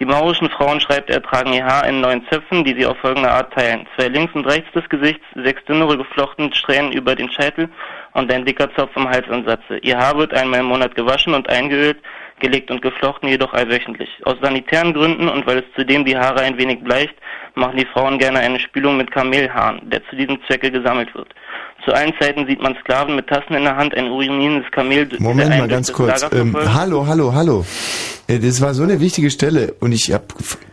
Die 0.00 0.06
maurischen 0.06 0.48
Frauen, 0.48 0.80
schreibt 0.80 1.10
er, 1.10 1.22
tragen 1.22 1.52
ihr 1.52 1.66
Haar 1.66 1.86
in 1.86 2.00
neun 2.00 2.26
Zöpfen, 2.30 2.64
die 2.64 2.74
sie 2.74 2.86
auf 2.86 2.96
folgende 3.00 3.30
Art 3.30 3.52
teilen. 3.52 3.86
Zwei 3.96 4.08
links 4.08 4.34
und 4.34 4.46
rechts 4.46 4.72
des 4.72 4.88
Gesichts, 4.88 5.22
sechs 5.34 5.62
dünnere 5.66 5.98
geflochtene 5.98 6.54
Strähnen 6.54 6.90
über 6.92 7.14
den 7.14 7.30
Scheitel 7.30 7.68
und 8.14 8.32
ein 8.32 8.46
dicker 8.46 8.74
Zopf 8.74 8.96
am 8.96 9.10
Halsansatze. 9.10 9.76
Ihr 9.82 9.98
Haar 9.98 10.16
wird 10.16 10.32
einmal 10.32 10.60
im 10.60 10.66
Monat 10.66 10.94
gewaschen 10.94 11.34
und 11.34 11.50
eingeölt, 11.50 11.98
gelegt 12.38 12.70
und 12.70 12.80
geflochten, 12.80 13.28
jedoch 13.28 13.52
allwöchentlich. 13.52 14.08
Aus 14.24 14.36
sanitären 14.40 14.94
Gründen 14.94 15.28
und 15.28 15.46
weil 15.46 15.58
es 15.58 15.64
zudem 15.76 16.06
die 16.06 16.16
Haare 16.16 16.40
ein 16.40 16.56
wenig 16.56 16.82
bleicht, 16.82 17.14
machen 17.60 17.76
die 17.76 17.86
Frauen 17.92 18.18
gerne 18.18 18.40
eine 18.40 18.58
Spülung 18.58 18.96
mit 18.96 19.12
Kamelhaaren, 19.12 19.88
der 19.88 20.00
zu 20.10 20.16
diesem 20.16 20.38
Zwecke 20.46 20.70
gesammelt 20.72 21.14
wird. 21.14 21.28
Zu 21.84 21.92
allen 21.94 22.12
Zeiten 22.20 22.46
sieht 22.46 22.60
man 22.60 22.76
Sklaven 22.80 23.16
mit 23.16 23.26
Tassen 23.28 23.54
in 23.54 23.62
der 23.64 23.76
Hand 23.76 23.94
ein 23.94 24.06
urinierendes 24.10 24.70
Kamel 24.70 25.08
Moment 25.18 25.48
mal 25.50 25.66
ganz 25.68 25.90
kurz. 25.92 26.26
Ähm, 26.32 26.54
hallo, 26.74 27.06
hallo, 27.06 27.32
hallo. 27.32 27.64
Äh, 28.26 28.38
Das 28.38 28.60
war 28.60 28.74
so 28.74 28.82
eine 28.82 29.00
wichtige 29.00 29.30
Stelle 29.30 29.74
und 29.80 29.92
ich 29.92 30.12
habe 30.12 30.24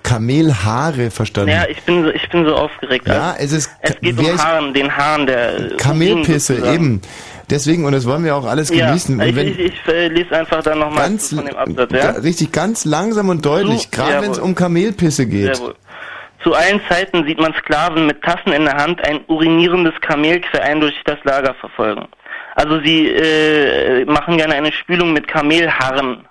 Kamelhaare 0.03 1.09
verstanden. 1.11 1.51
Ja, 1.51 1.65
ich 1.69 1.81
bin 1.83 2.03
so, 2.03 2.09
ich 2.09 2.27
bin 2.29 2.45
so 2.45 2.55
aufgeregt. 2.55 3.07
Ja, 3.07 3.31
Also, 3.31 3.43
es 3.43 3.53
ist 3.53 3.71
es 3.81 3.99
geht 4.01 4.17
um 4.19 4.25
ich- 4.25 4.37
Haaren, 4.43 4.73
den 4.73 4.95
Haaren 4.97 5.27
der 5.27 5.77
Kamelpisse, 5.77 6.55
eben. 6.73 7.01
Deswegen, 7.49 7.85
und 7.85 7.93
das 7.93 8.05
wollen 8.05 8.25
wir 8.25 8.35
auch 8.35 8.43
alles 8.45 8.69
Ja, 8.69 8.87
genießen. 8.87 9.21
Und 9.21 9.25
ich, 9.25 9.35
wenn, 9.37 9.47
ich, 9.47 9.59
ich 9.59 9.87
äh, 9.87 10.09
lese 10.09 10.35
einfach 10.37 10.61
dann 10.63 10.79
nochmal 10.79 11.03
Ganz 11.07 11.33
von 11.33 11.45
dem 11.45 11.55
Absatz, 11.55 11.91
ja? 11.93 12.09
richtig 12.11 12.51
ganz 12.51 12.83
langsam 12.83 13.29
und 13.29 13.45
deutlich, 13.45 13.89
gerade 13.91 14.21
wenn 14.23 14.31
es 14.31 14.39
um 14.39 14.53
Kamelpisse 14.53 15.25
geht. 15.27 15.55
Sehr 15.55 15.65
wohl. 15.67 15.75
Zu 16.47 16.53
allen 16.53 16.79
Zeiten 16.87 17.27
sieht 17.27 17.41
man 17.41 17.53
Sklaven 17.55 18.05
mit 18.05 18.21
Tassen 18.21 18.53
in 18.53 18.63
der 18.63 18.77
Hand 18.77 19.05
ein 19.05 19.19
urinierendes 19.27 19.99
Kamel 19.99 20.39
querein 20.39 20.79
durch 20.79 20.95
das 21.03 21.17
Lager 21.25 21.53
verfolgen. 21.55 22.07
Also 22.55 22.79
sie 22.85 23.09
äh, 23.09 24.05
machen 24.05 24.37
gerne 24.37 24.53
eine 24.53 24.71
Spülung 24.71 25.11
mit 25.11 25.27
Kamelhaaren, 25.27 26.25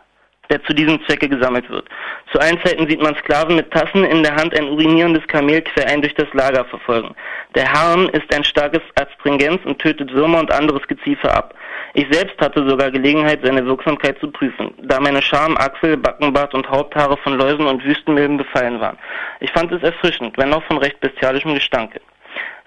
der 0.49 0.65
zu 0.65 0.73
diesem 0.73 1.05
Zwecke 1.05 1.29
gesammelt 1.29 1.69
wird. 1.69 1.87
Zu 2.33 2.41
allen 2.41 2.59
Zeiten 2.65 2.89
sieht 2.89 3.03
man 3.03 3.15
Sklaven 3.17 3.57
mit 3.57 3.71
Tassen 3.71 4.05
in 4.05 4.23
der 4.23 4.35
Hand 4.37 4.59
ein 4.59 4.71
urinierendes 4.71 5.27
Kamel 5.27 5.61
querein 5.61 6.01
durch 6.01 6.15
das 6.15 6.33
Lager 6.33 6.65
verfolgen. 6.65 7.15
Der 7.55 7.71
Harn 7.71 8.09
ist 8.09 8.35
ein 8.35 8.43
starkes 8.43 8.81
Astringenz 8.95 9.61
und 9.67 9.81
tötet 9.81 10.15
Würmer 10.15 10.39
und 10.39 10.51
anderes 10.51 10.87
Geziefer 10.87 11.37
ab. 11.37 11.55
Ich 11.99 12.07
selbst 12.11 12.39
hatte 12.43 12.69
sogar 12.69 12.91
Gelegenheit, 12.91 13.41
seine 13.43 13.65
Wirksamkeit 13.65 14.19
zu 14.19 14.31
prüfen, 14.31 14.71
da 14.83 15.01
meine 15.01 15.23
Scham, 15.23 15.57
Achsel, 15.57 15.97
Backenbart 15.97 16.53
und 16.53 16.69
Haupthaare 16.69 17.17
von 17.17 17.39
Läusen 17.39 17.67
und 17.67 17.83
Wüstenmilben 17.83 18.37
befallen 18.37 18.79
waren. 18.81 18.99
Ich 19.41 19.51
fand 19.51 19.73
es 19.73 19.83
erfrischend, 19.83 20.37
wenn 20.37 20.53
auch 20.53 20.63
von 20.65 20.77
recht 20.77 21.01
bestialischem 21.01 21.55
Gestanke. 21.55 22.03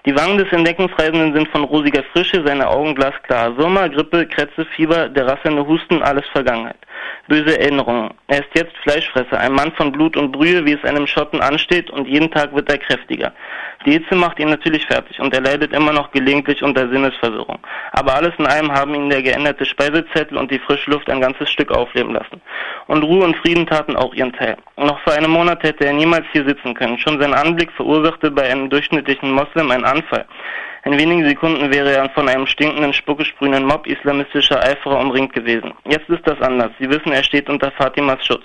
Die 0.07 0.15
Wangen 0.15 0.39
des 0.39 0.51
Entdeckungsreisenden 0.51 1.33
sind 1.35 1.47
von 1.49 1.63
rosiger 1.65 2.01
Frische, 2.11 2.41
seine 2.43 2.67
Augen 2.67 2.95
glasklar. 2.95 3.55
Würmer, 3.55 3.87
Grippe, 3.89 4.25
Krätze, 4.25 4.65
Fieber, 4.75 5.09
der 5.09 5.27
rasselnde 5.27 5.67
Husten, 5.67 6.01
alles 6.01 6.25
Vergangenheit. 6.29 6.79
Böse 7.27 7.59
Erinnerungen. 7.59 8.09
Er 8.27 8.39
ist 8.39 8.49
jetzt 8.55 8.75
Fleischfresser, 8.77 9.39
ein 9.39 9.53
Mann 9.53 9.71
von 9.73 9.91
Blut 9.91 10.17
und 10.17 10.31
Brühe, 10.31 10.65
wie 10.65 10.73
es 10.73 10.83
einem 10.83 11.05
Schotten 11.05 11.41
ansteht, 11.41 11.91
und 11.91 12.07
jeden 12.07 12.31
Tag 12.31 12.55
wird 12.55 12.67
er 12.71 12.79
kräftiger. 12.79 13.31
Die 13.85 13.93
Hitze 13.93 14.13
macht 14.15 14.39
ihn 14.39 14.49
natürlich 14.49 14.85
fertig, 14.85 15.19
und 15.21 15.33
er 15.33 15.39
leidet 15.39 15.73
immer 15.73 15.93
noch 15.93 16.11
gelegentlich 16.11 16.61
unter 16.61 16.89
Sinnesverwirrung. 16.89 17.59
Aber 17.93 18.13
alles 18.15 18.33
in 18.37 18.45
allem 18.45 18.71
haben 18.71 18.93
ihn 18.93 19.09
der 19.09 19.21
geänderte 19.21 19.65
Speisezettel 19.65 20.37
und 20.37 20.51
die 20.51 20.59
frische 20.59 20.91
Luft 20.91 21.09
ein 21.09 21.21
ganzes 21.21 21.49
Stück 21.49 21.71
aufleben 21.71 22.13
lassen. 22.13 22.41
Und 22.87 23.03
Ruhe 23.03 23.23
und 23.23 23.37
Frieden 23.37 23.65
taten 23.65 23.95
auch 23.95 24.13
ihren 24.13 24.33
Teil. 24.33 24.57
Noch 24.75 24.99
vor 25.01 25.13
einem 25.13 25.31
Monat 25.31 25.63
hätte 25.63 25.85
er 25.85 25.93
niemals 25.93 26.25
hier 26.33 26.45
sitzen 26.45 26.73
können. 26.73 26.97
Schon 26.97 27.21
sein 27.21 27.33
Anblick 27.33 27.71
verursachte 27.71 28.31
bei 28.31 28.51
einem 28.51 28.69
durchschnittlichen 28.69 29.31
Moslem 29.31 29.71
einen 29.71 29.85
Anfall. 29.85 30.25
In 30.83 30.97
wenigen 30.97 31.27
Sekunden 31.27 31.73
wäre 31.73 31.93
er 31.93 32.09
von 32.09 32.27
einem 32.27 32.47
stinkenden, 32.47 32.93
spuckesprühenden 32.93 33.65
Mob 33.65 33.87
islamistischer 33.87 34.61
Eiferer 34.61 34.99
umringt 34.99 35.33
gewesen. 35.33 35.73
Jetzt 35.85 36.09
ist 36.09 36.25
das 36.25 36.41
anders. 36.41 36.71
Sie 36.79 36.89
wissen, 36.89 37.11
er 37.11 37.23
steht 37.23 37.49
unter 37.49 37.71
Fatimas 37.71 38.25
Schutz. 38.25 38.43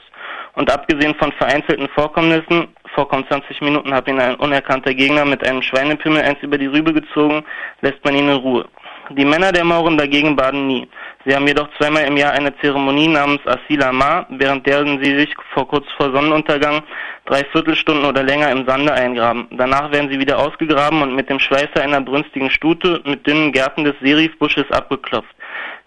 Und 0.54 0.70
abgesehen 0.72 1.14
von 1.16 1.32
vereinzelten 1.32 1.88
Vorkommnissen, 1.88 2.68
vor 2.94 3.08
kaum 3.08 3.26
20 3.26 3.60
Minuten 3.60 3.92
hat 3.92 4.08
ihn 4.08 4.20
ein 4.20 4.36
unerkannter 4.36 4.94
Gegner 4.94 5.24
mit 5.24 5.46
einem 5.46 5.62
Schweinepimmel 5.62 6.22
eins 6.22 6.38
über 6.42 6.58
die 6.58 6.66
Rübe 6.66 6.92
gezogen, 6.92 7.44
lässt 7.80 8.04
man 8.04 8.14
ihn 8.14 8.28
in 8.28 8.36
Ruhe. 8.36 8.66
Die 9.10 9.24
Männer 9.24 9.52
der 9.52 9.64
Mauren 9.64 9.98
dagegen 9.98 10.34
baden 10.34 10.66
nie. 10.66 10.88
Sie 11.26 11.34
haben 11.34 11.46
jedoch 11.46 11.68
zweimal 11.76 12.04
im 12.04 12.16
Jahr 12.16 12.32
eine 12.32 12.56
Zeremonie 12.58 13.08
namens 13.08 13.40
Asila 13.46 13.92
Ma, 13.92 14.26
während 14.30 14.66
der 14.66 14.86
sie 15.02 15.18
sich 15.18 15.34
vor 15.52 15.68
kurz 15.68 15.84
vor 15.96 16.10
Sonnenuntergang 16.10 16.82
drei 17.26 17.44
Viertelstunden 17.52 18.06
oder 18.06 18.22
länger 18.22 18.50
im 18.50 18.66
Sande 18.66 18.92
eingraben. 18.92 19.46
Danach 19.50 19.92
werden 19.92 20.10
sie 20.10 20.18
wieder 20.18 20.38
ausgegraben 20.38 21.02
und 21.02 21.14
mit 21.14 21.28
dem 21.28 21.38
Schweißer 21.38 21.82
einer 21.82 22.00
brünstigen 22.00 22.50
Stute 22.50 23.02
mit 23.04 23.26
dünnen 23.26 23.52
Gärten 23.52 23.84
des 23.84 23.94
Serifbusches 24.00 24.70
abgeklopft. 24.70 25.34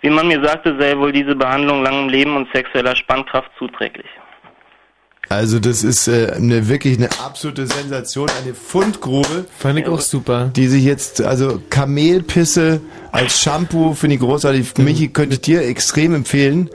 Wie 0.02 0.10
man 0.12 0.28
mir 0.28 0.44
sagte, 0.44 0.76
sei 0.80 0.96
wohl 0.98 1.12
diese 1.12 1.36
Behandlung 1.36 1.82
langem 1.82 2.10
Leben 2.10 2.36
und 2.36 2.54
sexueller 2.54 2.96
Spannkraft 2.96 3.50
zuträglich. 3.58 4.08
Also 5.30 5.60
das 5.60 5.84
ist 5.84 6.08
äh, 6.08 6.32
eine 6.36 6.70
wirklich 6.70 6.98
eine 6.98 7.10
absolute 7.24 7.68
Sensation, 7.68 8.30
eine 8.44 8.54
Fundgrube. 8.54 9.46
Fand 9.58 9.80
ich 9.80 9.88
auch 9.88 10.00
super. 10.00 10.52
Die 10.56 10.68
sich 10.68 10.84
jetzt, 10.84 11.22
also 11.22 11.62
Kamelpisse 11.70 12.82
als 13.12 13.42
Shampoo 13.42 13.94
finde 13.94 14.16
ich 14.16 14.22
großartig. 14.22 14.78
Michi 14.78 15.10
könnte 15.10 15.36
ich 15.36 15.42
dir 15.42 15.64
extrem 15.64 16.14
empfehlen. 16.14 16.70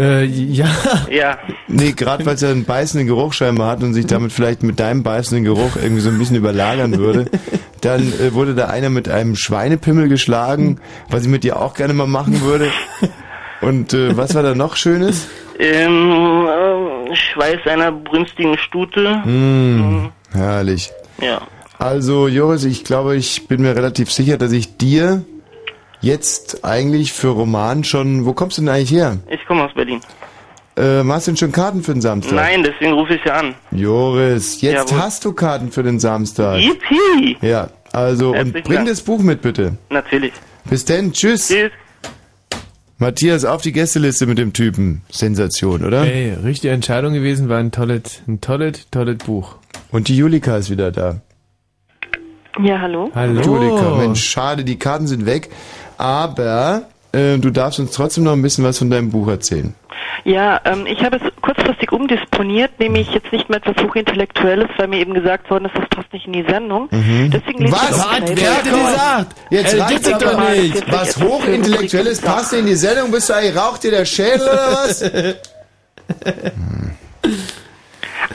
Äh, 0.00 0.24
ja. 0.24 0.68
Ja. 1.08 1.38
Nee, 1.68 1.92
gerade 1.92 2.26
weil 2.26 2.34
es 2.34 2.40
ja 2.40 2.50
einen 2.50 2.64
beißenden 2.64 3.06
Geruch 3.06 3.32
scheinbar 3.32 3.70
hat 3.70 3.82
und 3.84 3.94
sich 3.94 4.06
damit 4.06 4.32
vielleicht 4.32 4.64
mit 4.64 4.80
deinem 4.80 5.04
beißenden 5.04 5.44
Geruch 5.44 5.76
irgendwie 5.80 6.00
so 6.00 6.08
ein 6.08 6.18
bisschen 6.18 6.36
überlagern 6.36 6.98
würde. 6.98 7.26
Dann 7.80 8.12
äh, 8.14 8.34
wurde 8.34 8.54
da 8.56 8.66
einer 8.66 8.90
mit 8.90 9.08
einem 9.08 9.36
Schweinepimmel 9.36 10.08
geschlagen, 10.08 10.80
was 11.10 11.22
ich 11.22 11.28
mit 11.28 11.44
dir 11.44 11.60
auch 11.60 11.74
gerne 11.74 11.94
mal 11.94 12.08
machen 12.08 12.40
würde. 12.40 12.70
Und 13.60 13.94
äh, 13.94 14.16
was 14.16 14.34
war 14.34 14.42
da 14.42 14.54
noch 14.54 14.76
Schönes? 14.76 15.28
Ähm, 15.58 16.46
äh, 16.48 16.93
Schweiß 17.12 17.66
einer 17.66 17.92
brünstigen 17.92 18.56
Stute. 18.58 19.22
Mmh, 19.24 20.10
herrlich. 20.32 20.92
Ja. 21.20 21.42
Also 21.78 22.28
Joris, 22.28 22.64
ich 22.64 22.84
glaube, 22.84 23.16
ich 23.16 23.48
bin 23.48 23.62
mir 23.62 23.76
relativ 23.76 24.10
sicher, 24.12 24.36
dass 24.38 24.52
ich 24.52 24.76
dir 24.76 25.24
jetzt 26.00 26.64
eigentlich 26.64 27.12
für 27.12 27.28
Roman 27.28 27.84
schon... 27.84 28.26
Wo 28.26 28.32
kommst 28.32 28.58
du 28.58 28.62
denn 28.62 28.68
eigentlich 28.68 28.92
her? 28.92 29.18
Ich 29.28 29.44
komme 29.46 29.64
aus 29.64 29.74
Berlin. 29.74 30.00
Äh, 30.76 31.04
hast 31.04 31.26
du 31.26 31.30
denn 31.30 31.36
schon 31.36 31.52
Karten 31.52 31.82
für 31.82 31.92
den 31.92 32.00
Samstag? 32.00 32.34
Nein, 32.34 32.62
deswegen 32.64 32.92
rufe 32.94 33.14
ich 33.14 33.24
ja 33.24 33.34
an. 33.34 33.54
Joris, 33.70 34.60
jetzt 34.60 34.90
Jawohl. 34.90 35.02
hast 35.04 35.24
du 35.24 35.32
Karten 35.32 35.70
für 35.70 35.82
den 35.82 36.00
Samstag. 36.00 36.58
Yippie! 36.58 37.36
Ja, 37.42 37.68
also 37.92 38.34
Herzlichen 38.34 38.56
und 38.56 38.64
bring 38.64 38.76
Dank. 38.76 38.88
das 38.88 39.00
Buch 39.02 39.20
mit 39.20 39.40
bitte. 39.40 39.76
Natürlich. 39.90 40.32
Bis 40.64 40.84
denn, 40.84 41.12
tschüss. 41.12 41.48
Tschüss. 41.48 41.70
Matthias, 42.98 43.44
auf 43.44 43.62
die 43.62 43.72
Gästeliste 43.72 44.26
mit 44.26 44.38
dem 44.38 44.52
Typen. 44.52 45.02
Sensation, 45.10 45.84
oder? 45.84 46.02
Ey, 46.04 46.32
richtige 46.32 46.72
Entscheidung 46.72 47.12
gewesen, 47.12 47.48
war 47.48 47.58
ein 47.58 47.72
tolles, 47.72 48.22
ein 48.28 48.40
tolles, 48.40 48.88
tolles 48.90 49.18
Buch. 49.18 49.56
Und 49.90 50.08
die 50.08 50.16
Julika 50.16 50.56
ist 50.56 50.70
wieder 50.70 50.92
da. 50.92 51.20
Ja, 52.62 52.80
hallo. 52.80 53.10
Hallo. 53.14 53.40
Julika, 53.40 53.96
Mensch, 53.96 54.22
schade, 54.22 54.64
die 54.64 54.78
Karten 54.78 55.08
sind 55.08 55.26
weg. 55.26 55.50
Aber 55.98 56.82
äh, 57.12 57.38
du 57.38 57.50
darfst 57.50 57.80
uns 57.80 57.90
trotzdem 57.90 58.24
noch 58.24 58.32
ein 58.32 58.42
bisschen 58.42 58.64
was 58.64 58.78
von 58.78 58.90
deinem 58.90 59.10
Buch 59.10 59.26
erzählen. 59.26 59.74
Ja, 60.24 60.60
ähm, 60.64 60.86
ich 60.86 61.02
habe 61.02 61.16
es 61.16 61.22
kurzfristig 61.54 61.92
umdisponiert, 61.92 62.78
nämlich 62.78 63.08
jetzt 63.12 63.30
nicht 63.32 63.48
mehr 63.48 63.58
etwas 63.64 63.82
Hochintellektuelles, 63.84 64.68
weil 64.76 64.88
mir 64.88 64.98
eben 65.00 65.14
gesagt 65.14 65.50
worden 65.50 65.66
ist, 65.66 65.74
das 65.76 65.88
passt 65.88 66.12
nicht 66.12 66.26
in 66.26 66.32
die 66.32 66.44
Sendung. 66.48 66.88
Mhm. 66.90 67.30
Deswegen 67.32 67.58
lese 67.64 67.74
ich 67.76 67.90
Was? 67.90 67.98
doch 67.98 68.10
Playboy. 68.10 68.36
Wer 68.36 68.56
hat 68.56 68.66
denn 68.66 68.72
gesagt? 68.86 69.36
Jetzt 69.50 69.74
Äh, 69.74 69.80
reicht's 69.82 70.08
aber 70.12 70.24
doch 70.24 70.36
mal, 70.38 70.56
nicht. 70.58 70.76
das 70.76 70.92
Was 70.92 71.16
Hochintellektuelles 71.22 72.20
passt 72.20 72.52
in 72.52 72.66
die 72.66 72.74
Sendung? 72.74 73.10
Bist 73.10 73.28
du 73.28 73.34
eigentlich, 73.34 73.56
raucht 73.56 73.82
dir 73.84 73.90
der 73.92 74.04
Schädel 74.04 74.42
oder 74.42 74.72
was? 74.72 75.04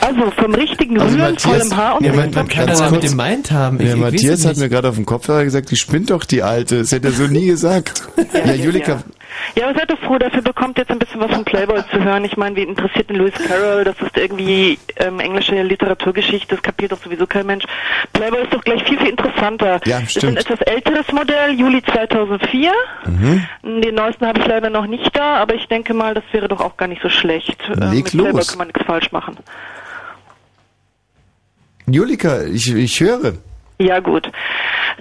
Also 0.01 0.31
vom 0.31 0.53
richtigen 0.53 0.99
Also 0.99 1.15
Rühren, 1.17 1.33
Matthias- 1.33 1.43
vollem 1.43 1.75
Haar 1.75 1.98
und 1.98 2.06
Ja, 2.06 2.11
Moment, 2.11 2.35
man- 2.35 2.48
Kann 2.48 2.67
Ganz 2.67 2.80
kurz. 2.80 2.91
mit 2.91 3.01
gemeint 3.01 3.51
haben? 3.51 3.80
Ich, 3.80 3.88
Ja, 3.88 3.93
ich 3.95 3.99
Matthias 3.99 4.45
hat 4.45 4.57
mir 4.57 4.69
gerade 4.69 4.88
auf 4.89 4.95
dem 4.95 5.06
Kopfhörer 5.06 5.43
gesagt, 5.43 5.72
die 5.72 5.75
spinnt 5.75 6.09
doch 6.11 6.23
die 6.25 6.41
Alte. 6.43 6.80
Das 6.80 6.91
hätte 6.91 7.07
er 7.07 7.14
so 7.14 7.23
nie 7.23 7.48
gesagt. 7.48 8.03
Ja, 8.33 8.53
Julika, 8.53 9.03
Ja, 9.55 9.67
aber 9.67 9.77
seid 9.79 9.89
doch 9.91 9.99
froh, 9.99 10.17
dafür 10.17 10.41
bekommt 10.41 10.77
jetzt 10.77 10.91
ein 10.91 10.99
bisschen 10.99 11.19
was 11.19 11.31
von 11.31 11.43
Playboy 11.45 11.81
zu 11.91 12.03
hören. 12.03 12.23
Ich 12.25 12.37
meine, 12.37 12.55
wie 12.55 12.63
interessiert 12.63 13.09
denn 13.09 13.17
Lewis 13.17 13.33
Carroll? 13.47 13.83
Das 13.83 13.95
ist 14.01 14.15
irgendwie 14.17 14.77
ähm, 14.97 15.19
englische 15.19 15.61
Literaturgeschichte, 15.61 16.55
das 16.55 16.61
kapiert 16.61 16.91
doch 16.91 17.01
sowieso 17.01 17.25
kein 17.27 17.45
Mensch. 17.45 17.65
Playboy 18.13 18.43
ist 18.43 18.53
doch 18.53 18.63
gleich 18.63 18.83
viel, 18.83 18.97
viel 18.99 19.09
interessanter. 19.09 19.79
Ja, 19.85 19.99
Das 19.99 20.03
ist 20.03 20.11
stimmt. 20.17 20.37
ein 20.37 20.37
etwas 20.37 20.61
älteres 20.61 21.11
Modell, 21.11 21.51
Juli 21.59 21.81
2004. 21.83 22.71
Mhm. 23.05 23.47
Den 23.81 23.95
neuesten 23.95 24.25
habe 24.27 24.39
ich 24.39 24.45
leider 24.47 24.69
noch 24.69 24.85
nicht 24.87 25.15
da, 25.17 25.35
aber 25.37 25.55
ich 25.55 25.67
denke 25.67 25.93
mal, 25.93 26.13
das 26.13 26.23
wäre 26.31 26.47
doch 26.47 26.61
auch 26.61 26.77
gar 26.77 26.87
nicht 26.87 27.01
so 27.01 27.09
schlecht. 27.09 27.57
Ähm, 27.81 27.91
mit 27.91 28.05
Playboy 28.05 28.31
los. 28.33 28.47
kann 28.49 28.57
man 28.59 28.67
nichts 28.67 28.83
falsch 28.85 29.11
machen. 29.11 29.37
Julika, 31.87 32.43
ich, 32.43 32.73
ich 32.73 32.99
höre. 32.99 33.33
Ja, 33.82 33.99
gut. 33.99 34.30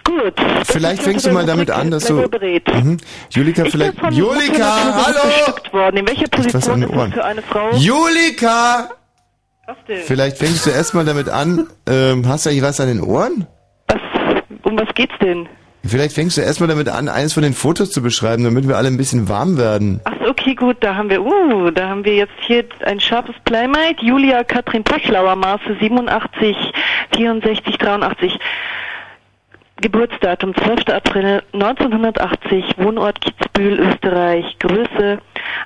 Gut. 0.05 0.35
Vielleicht 0.65 1.03
fängst 1.03 1.27
du 1.27 1.33
mal 1.33 1.45
damit 1.45 1.71
an, 1.71 1.91
dass 1.91 2.05
du... 2.05 2.15
Mhm. 2.15 2.99
Julika, 3.31 3.65
vielleicht... 3.65 3.95
Julika, 4.11 5.05
hallo! 5.05 5.89
In 5.89 6.07
welcher 6.07 6.23
was 6.23 6.31
Position 6.31 6.75
an 6.75 6.83
ist 6.83 6.89
den 6.89 6.97
Ohren. 6.99 7.11
das 7.11 7.19
für 7.19 7.25
eine 7.25 7.43
Frau? 7.43 7.71
Julika! 7.73 8.91
Was 9.67 9.77
denn? 9.89 10.03
Vielleicht 10.03 10.39
fängst 10.39 10.65
du 10.65 10.71
erstmal 10.71 11.05
damit 11.05 11.29
an, 11.29 11.67
ähm, 11.87 12.27
hast 12.27 12.47
du 12.47 12.51
eigentlich 12.51 12.63
was 12.63 12.81
an 12.81 12.89
den 12.89 13.03
Ohren? 13.03 13.47
Um 14.63 14.79
was 14.79 14.89
geht's 14.95 15.15
denn? 15.21 15.49
Vielleicht 15.85 16.15
fängst 16.15 16.37
du 16.37 16.41
erstmal 16.41 16.69
damit 16.69 16.89
an, 16.89 17.09
eines 17.09 17.33
von 17.33 17.43
den 17.43 17.55
Fotos 17.55 17.91
zu 17.91 18.01
beschreiben, 18.03 18.45
damit 18.45 18.69
wir 18.69 18.77
alle 18.77 18.89
ein 18.89 18.97
bisschen 18.97 19.29
warm 19.29 19.59
werden. 19.59 20.01
Ach 20.05 20.18
okay, 20.39 20.55
gut, 20.55 20.76
da 20.81 20.94
haben 20.94 21.10
wir, 21.10 21.23
uh, 21.23 21.70
da 21.70 21.89
haben 21.89 22.05
wir 22.05 22.15
jetzt 22.15 22.34
hier 22.41 22.65
ein 22.84 23.00
scharfes 23.00 23.34
Playmate. 23.44 24.05
Julia 24.05 24.44
Katrin 24.44 24.84
Pöchlauer, 24.84 25.36
Maße 25.36 25.76
87, 25.81 26.57
64, 27.15 27.78
83. 27.78 28.39
Geburtsdatum 29.81 30.57
12. 30.57 30.89
April 30.89 31.43
1980, 31.53 32.79
Wohnort 32.79 33.21
Kitzbühel, 33.21 33.79
Österreich, 33.79 34.59
Größe 34.59 35.19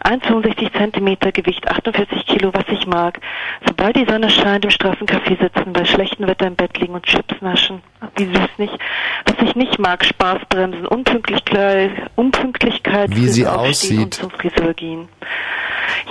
1,65 0.05 0.77
Zentimeter, 0.77 1.33
Gewicht 1.33 1.67
48 1.67 2.27
Kilo, 2.27 2.53
was 2.53 2.65
ich 2.69 2.87
mag. 2.87 3.19
Sobald 3.67 3.97
die 3.97 4.05
Sonne 4.05 4.29
scheint, 4.29 4.65
im 4.65 4.71
Straßencafé 4.71 5.41
sitzen, 5.41 5.73
bei 5.73 5.87
schlechtem 5.87 6.27
Wetter 6.27 6.47
im 6.47 6.57
Bett 6.57 6.79
liegen 6.79 6.93
und 6.93 7.07
Chips 7.07 7.41
naschen. 7.41 7.81
Ach, 8.01 8.09
Wie 8.17 8.25
süß 8.25 8.59
nicht. 8.59 8.79
Was 9.25 9.49
ich 9.49 9.57
nicht 9.57 9.79
mag, 9.79 10.05
Spaßbremsen, 10.05 10.87
Unpünktlichkeit, 10.87 11.93
Unpünktlichkeit, 12.15 13.17
Wie 13.17 13.29
sie 13.29 13.47
aussieht. 13.47 13.99
Und 13.99 14.15
zum 14.15 14.31
Friseur 14.31 14.75
gehen. 14.75 15.09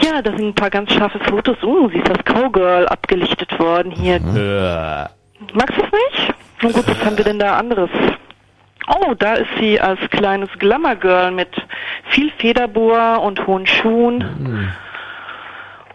Ja, 0.02 0.24
da 0.24 0.32
sind 0.36 0.48
ein 0.48 0.56
paar 0.56 0.72
ganz 0.72 0.92
scharfe 0.92 1.20
Fotos. 1.20 1.62
Uh, 1.62 1.90
sie 1.90 2.00
ist 2.00 2.10
als 2.10 2.24
Cowgirl 2.26 2.88
abgelichtet 2.88 3.60
worden 3.60 3.92
hier. 3.92 4.20
Magst 5.54 5.78
du 5.78 5.84
es 5.84 5.92
nicht? 5.92 6.41
Na 6.62 6.72
gut, 6.72 6.88
was 6.88 7.04
haben 7.06 7.18
wir 7.18 7.24
denn 7.26 7.40
da 7.40 7.58
anderes? 7.58 7.90
Oh, 8.88 9.14
da 9.18 9.36
ist 9.36 9.50
sie 9.60 9.80
als 9.80 10.00
kleines 10.10 10.50
Glamour-Girl 10.60 11.32
mit 11.32 11.50
viel 12.10 12.32
Federbohr 12.38 13.22
und 13.22 13.46
hohen 13.48 13.66
Schuhen. 13.68 14.72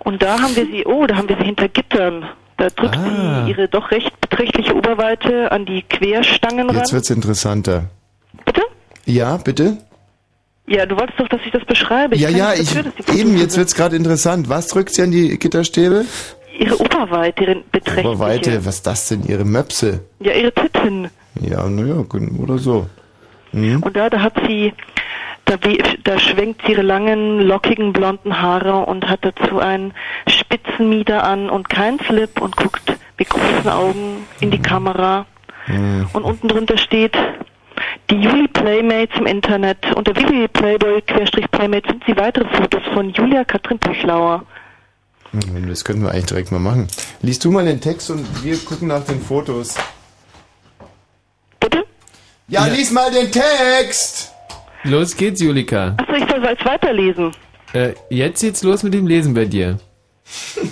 Und 0.00 0.22
da 0.22 0.40
haben 0.40 0.54
wir 0.56 0.66
sie, 0.66 0.84
oh, 0.86 1.06
da 1.06 1.16
haben 1.16 1.28
wir 1.28 1.36
sie 1.36 1.44
hinter 1.44 1.68
Gittern. 1.68 2.26
Da 2.58 2.68
drückt 2.70 2.96
Ah. 2.96 3.44
sie 3.44 3.50
ihre 3.50 3.68
doch 3.68 3.90
recht 3.90 4.18
beträchtliche 4.20 4.74
Oberweite 4.74 5.52
an 5.52 5.66
die 5.66 5.82
Querstangen 5.82 6.68
Jetzt 6.70 6.86
ran. 6.86 6.92
wird's 6.92 7.10
interessanter. 7.10 7.84
Bitte? 8.44 8.62
Ja, 9.04 9.36
bitte? 9.36 9.76
Ja, 10.68 10.86
du 10.86 10.96
wolltest 10.98 11.20
doch, 11.20 11.28
dass 11.28 11.40
ich 11.44 11.52
das 11.52 11.64
beschreibe. 11.64 12.16
ja, 12.16 12.28
kann 12.28 12.36
ja, 12.38 12.52
ich, 12.54 12.72
dafür, 12.74 12.90
Fotos 12.92 13.14
eben, 13.14 13.36
jetzt 13.36 13.56
wird's 13.56 13.74
gerade 13.74 13.94
interessant. 13.94 14.48
Was 14.48 14.68
drückt 14.68 14.94
sie 14.94 15.02
an 15.02 15.10
die 15.10 15.38
Gitterstäbe? 15.38 16.06
Ihre 16.59 16.81
Oberweite, 16.81 17.44
ihre 17.44 17.57
beträchtliche. 17.70 18.09
Aber 18.09 18.18
weite, 18.18 18.65
was 18.65 18.76
ist 18.76 18.86
das 18.86 19.09
denn? 19.09 19.25
Ihre 19.26 19.44
Möpse? 19.44 20.01
Ja, 20.20 20.33
ihre 20.33 20.52
Titten. 20.52 21.10
Ja, 21.41 21.68
naja, 21.68 22.05
oder 22.39 22.59
so. 22.59 22.86
Mhm. 23.52 23.83
Und 23.83 23.97
da, 23.97 24.09
da 24.10 24.20
hat 24.20 24.35
sie, 24.47 24.73
da, 25.44 25.57
da 26.05 26.18
schwenkt 26.18 26.62
sie 26.67 26.73
ihre 26.73 26.83
langen, 26.83 27.41
lockigen, 27.41 27.93
blonden 27.93 28.41
Haare 28.41 28.86
und 28.86 29.09
hat 29.09 29.20
dazu 29.23 29.59
einen 29.59 29.93
Spitzenmieder 30.28 31.25
an 31.25 31.51
und 31.51 31.68
keinen 31.68 31.99
Slip 32.01 32.41
und 32.41 32.57
guckt 32.57 32.97
mit 33.18 33.28
großen 33.28 33.70
Augen 33.70 34.26
in 34.41 34.51
die 34.51 34.60
Kamera. 34.60 35.26
Mhm. 35.67 36.07
Und 36.12 36.25
unten 36.25 36.49
drunter 36.49 36.78
steht, 36.78 37.17
die 38.10 38.17
Juli 38.17 38.49
Playmates 38.49 39.18
im 39.18 39.26
Internet. 39.26 39.78
Unter 39.94 40.15
www.playboy-playmate 40.15 41.89
finden 41.89 42.05
Sie 42.07 42.17
weitere 42.17 42.47
Fotos 42.57 42.83
von 42.94 43.10
Julia 43.10 43.44
Katrin 43.44 43.78
Pöchlauer. 43.78 44.44
Hm, 45.32 45.68
Das 45.68 45.84
könnten 45.84 46.02
wir 46.02 46.10
eigentlich 46.12 46.26
direkt 46.26 46.52
mal 46.52 46.58
machen. 46.58 46.88
Liest 47.22 47.44
du 47.44 47.50
mal 47.50 47.64
den 47.64 47.80
Text 47.80 48.10
und 48.10 48.26
wir 48.44 48.56
gucken 48.58 48.88
nach 48.88 49.05
den 49.05 49.20
Fotos. 49.20 49.74
Bitte? 51.60 51.84
Ja, 52.48 52.66
lies 52.66 52.90
mal 52.90 53.10
den 53.10 53.30
Text! 53.30 54.32
Los 54.84 55.16
geht's, 55.16 55.40
Julika. 55.40 55.96
Achso, 55.98 56.12
ich 56.14 56.30
soll 56.30 56.44
es 56.44 56.64
weiterlesen. 56.64 57.32
Äh, 57.72 57.94
jetzt 58.08 58.40
geht's 58.40 58.62
los 58.62 58.82
mit 58.84 58.94
dem 58.94 59.06
Lesen 59.06 59.34
bei 59.34 59.44
dir. 59.44 59.78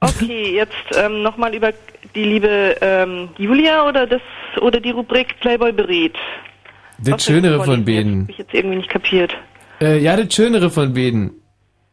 Okay, 0.00 0.54
jetzt 0.54 0.74
ähm, 0.98 1.22
nochmal 1.22 1.54
über 1.54 1.72
die 2.14 2.24
liebe 2.24 2.76
ähm, 2.82 3.30
Julia 3.38 3.88
oder 3.88 4.06
das 4.06 4.20
oder 4.60 4.78
die 4.78 4.90
Rubrik 4.90 5.40
Playboy 5.40 5.72
berät. 5.72 6.14
Das 6.98 7.14
Was 7.14 7.24
Schönere 7.24 7.56
von 7.56 7.64
vorliest 7.64 7.88
jetzt? 7.88 7.96
beiden. 8.04 8.20
Hab 8.24 8.28
ich 8.28 8.36
jetzt 8.38 8.52
irgendwie 8.52 8.76
nicht 8.76 8.90
kapiert. 8.90 9.34
Äh, 9.80 10.00
ja, 10.02 10.14
das 10.14 10.34
Schönere 10.34 10.70
von 10.70 10.92
beiden. 10.92 11.30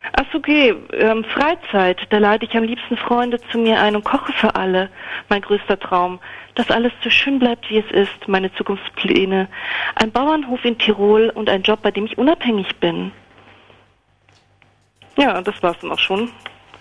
Ach 0.02 0.34
okay, 0.34 0.76
ähm, 0.94 1.24
Freizeit, 1.24 2.00
da 2.10 2.18
lade 2.18 2.46
ich 2.46 2.58
am 2.58 2.64
liebsten 2.64 2.98
Freunde 2.98 3.40
zu 3.52 3.60
mir 3.60 3.80
ein 3.80 3.96
und 3.96 4.04
koche 4.04 4.34
für 4.34 4.56
alle. 4.56 4.90
Mein 5.30 5.42
größter 5.42 5.80
Traum, 5.80 6.20
dass 6.56 6.72
alles 6.72 6.92
so 7.04 7.12
schön 7.12 7.38
bleibt, 7.38 7.70
wie 7.70 7.78
es 7.78 7.92
ist, 7.92 8.28
meine 8.28 8.52
Zukunftspläne. 8.56 9.48
Ein 9.96 10.12
Bauernhof 10.12 10.66
in 10.66 10.78
Tirol 10.80 11.32
und 11.36 11.50
ein 11.50 11.62
Job, 11.62 11.84
bei 11.84 11.92
dem 11.92 12.06
ich 12.06 12.18
unabhängig 12.18 12.76
bin. 12.78 13.12
Ja, 15.18 15.40
das 15.42 15.62
war's 15.62 15.78
dann 15.82 15.92
auch 15.92 16.00
schon. 16.00 16.32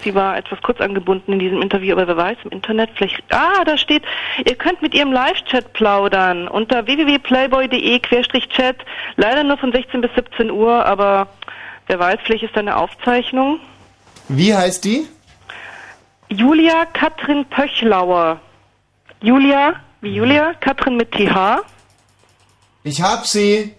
Sie 0.03 0.15
war 0.15 0.39
etwas 0.39 0.63
kurz 0.63 0.81
angebunden 0.81 1.35
in 1.35 1.39
diesem 1.41 1.61
Interview, 1.61 1.93
aber 1.93 2.09
wer 2.09 2.17
weiß, 2.17 2.39
im 2.45 2.53
Internet 2.53 2.89
vielleicht. 2.95 3.23
Ah, 3.31 3.65
da 3.67 3.77
steht, 3.77 4.03
ihr 4.47 4.55
könnt 4.55 4.81
mit 4.81 4.95
ihrem 4.95 5.13
Live-Chat 5.13 5.75
plaudern 5.75 6.49
unter 6.49 6.87
www.playboy.de-chat. 6.87 8.77
Leider 9.17 9.45
nur 9.45 9.59
von 9.59 9.73
16 9.73 10.01
bis 10.01 10.11
17 10.15 10.51
Uhr, 10.51 10.87
aber 10.87 11.29
wer 11.91 11.99
weiß, 11.99 12.21
vielleicht 12.25 12.45
ist 12.45 12.55
da 12.55 12.61
eine 12.61 12.77
Aufzeichnung. 12.77 13.59
Wie 14.29 14.55
heißt 14.55 14.85
die? 14.85 15.09
Julia 16.29 16.87
Katrin 16.87 17.45
Pöchlauer. 17.47 18.41
Julia, 19.21 19.75
wie 20.01 20.15
Julia, 20.15 20.55
Katrin 20.61 20.97
mit 20.97 21.11
TH 21.11 21.63
Ich 22.85 23.03
hab 23.03 23.27
sie. 23.27 23.75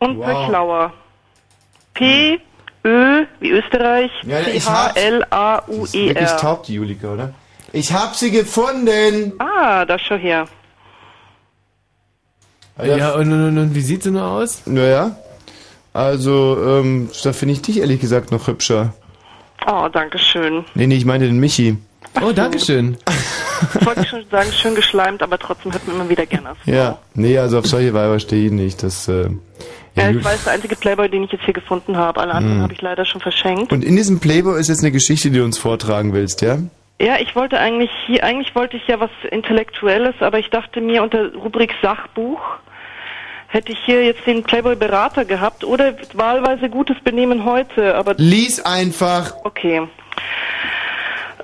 und 0.00 0.18
Wow. 0.18 0.26
Pöchlauer. 0.26 0.92
P, 1.94 2.40
Ö, 2.84 3.24
wie 3.38 3.50
Österreich, 3.50 4.10
Ja, 4.24 4.38
H. 4.38 4.90
L, 4.96 5.24
A, 5.30 5.62
U, 5.68 5.86
E, 5.92 6.08
Wirklich 6.08 6.28
R. 6.28 6.36
taub, 6.38 6.64
die 6.64 6.74
Julika, 6.74 7.12
oder? 7.12 7.32
Ich 7.72 7.92
hab 7.92 8.16
sie 8.16 8.32
gefunden. 8.32 9.34
Ah, 9.38 9.84
da 9.84 9.96
schau 9.98 10.16
her. 10.16 10.48
Ja, 12.82 13.12
und, 13.14 13.32
und, 13.32 13.48
und, 13.48 13.58
und 13.58 13.74
wie 13.76 13.80
sieht 13.80 14.02
sie 14.02 14.10
nur 14.10 14.24
aus? 14.26 14.62
Naja. 14.66 15.14
Also, 15.92 16.56
ähm, 16.64 17.10
da 17.22 17.32
finde 17.32 17.52
ich 17.54 17.62
dich 17.62 17.80
ehrlich 17.80 18.00
gesagt 18.00 18.32
noch 18.32 18.46
hübscher. 18.46 18.94
Oh, 19.66 19.88
danke 19.92 20.18
schön. 20.18 20.64
Nee, 20.74 20.86
nee, 20.86 20.96
ich 20.96 21.04
meine 21.04 21.26
den 21.26 21.38
Michi. 21.38 21.76
Oh, 22.20 22.32
danke 22.32 22.58
schön. 22.58 22.96
Ich 23.78 23.86
wollte 23.86 24.04
schon 24.06 24.24
sagen, 24.30 24.50
schön 24.52 24.74
geschleimt, 24.74 25.22
aber 25.22 25.38
trotzdem 25.38 25.72
hört 25.72 25.86
man 25.86 25.96
immer 25.96 26.08
wieder 26.08 26.26
gerne. 26.26 26.50
Ja, 26.64 26.98
nee, 27.14 27.38
also 27.38 27.58
auf 27.58 27.66
solche 27.66 27.94
Weiber 27.94 28.18
stehe 28.18 28.46
ich 28.46 28.52
nicht. 28.52 28.82
Das, 28.82 29.06
äh, 29.08 29.28
Ja, 29.94 30.10
ich 30.10 30.24
weiß, 30.24 30.44
der 30.44 30.54
einzige 30.54 30.74
Playboy, 30.76 31.08
den 31.08 31.24
ich 31.24 31.32
jetzt 31.32 31.44
hier 31.44 31.54
gefunden 31.54 31.96
habe. 31.96 32.20
Alle 32.20 32.32
anderen 32.32 32.56
Hm. 32.56 32.62
habe 32.62 32.72
ich 32.72 32.80
leider 32.82 33.04
schon 33.04 33.20
verschenkt. 33.20 33.72
Und 33.72 33.84
in 33.84 33.94
diesem 33.94 34.18
Playboy 34.20 34.58
ist 34.58 34.68
jetzt 34.68 34.80
eine 34.80 34.90
Geschichte, 34.90 35.30
die 35.30 35.38
du 35.38 35.44
uns 35.44 35.58
vortragen 35.58 36.12
willst, 36.12 36.40
ja? 36.42 36.58
Ja, 37.00 37.16
ich 37.20 37.34
wollte 37.36 37.58
eigentlich 37.58 37.90
hier, 38.06 38.24
eigentlich 38.24 38.54
wollte 38.54 38.76
ich 38.76 38.86
ja 38.88 38.98
was 39.00 39.10
Intellektuelles, 39.30 40.14
aber 40.20 40.38
ich 40.38 40.50
dachte 40.50 40.80
mir 40.80 41.02
unter 41.02 41.32
Rubrik 41.34 41.72
Sachbuch 41.82 42.40
hätte 43.52 43.72
ich 43.72 43.78
hier 43.84 44.02
jetzt 44.02 44.26
den 44.26 44.42
Playboy-Berater 44.42 45.26
gehabt 45.26 45.62
oder 45.62 45.94
wahlweise 46.14 46.70
gutes 46.70 46.98
Benehmen 47.00 47.44
heute, 47.44 47.94
aber... 47.94 48.14
Lies 48.16 48.64
einfach. 48.64 49.34
Okay. 49.44 49.86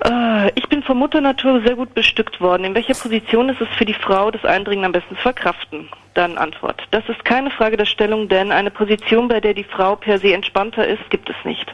Äh, 0.03 0.51
Ich 0.55 0.67
bin 0.69 0.81
von 0.81 0.97
Mutter 0.97 1.21
Natur 1.21 1.61
sehr 1.61 1.75
gut 1.75 1.93
bestückt 1.93 2.41
worden. 2.41 2.63
In 2.63 2.73
welcher 2.73 2.95
Position 2.95 3.49
ist 3.49 3.61
es 3.61 3.67
für 3.77 3.85
die 3.85 3.93
Frau, 3.93 4.31
das 4.31 4.43
Eindringen 4.43 4.85
am 4.85 4.91
besten 4.91 5.15
zu 5.15 5.21
verkraften? 5.21 5.87
Dann 6.15 6.39
Antwort. 6.39 6.81
Das 6.89 7.07
ist 7.07 7.23
keine 7.23 7.51
Frage 7.51 7.77
der 7.77 7.85
Stellung, 7.85 8.27
denn 8.27 8.51
eine 8.51 8.71
Position, 8.71 9.27
bei 9.27 9.39
der 9.39 9.53
die 9.53 9.63
Frau 9.63 9.95
per 9.95 10.17
se 10.17 10.33
entspannter 10.33 10.87
ist, 10.87 11.07
gibt 11.11 11.29
es 11.29 11.35
nicht. 11.43 11.73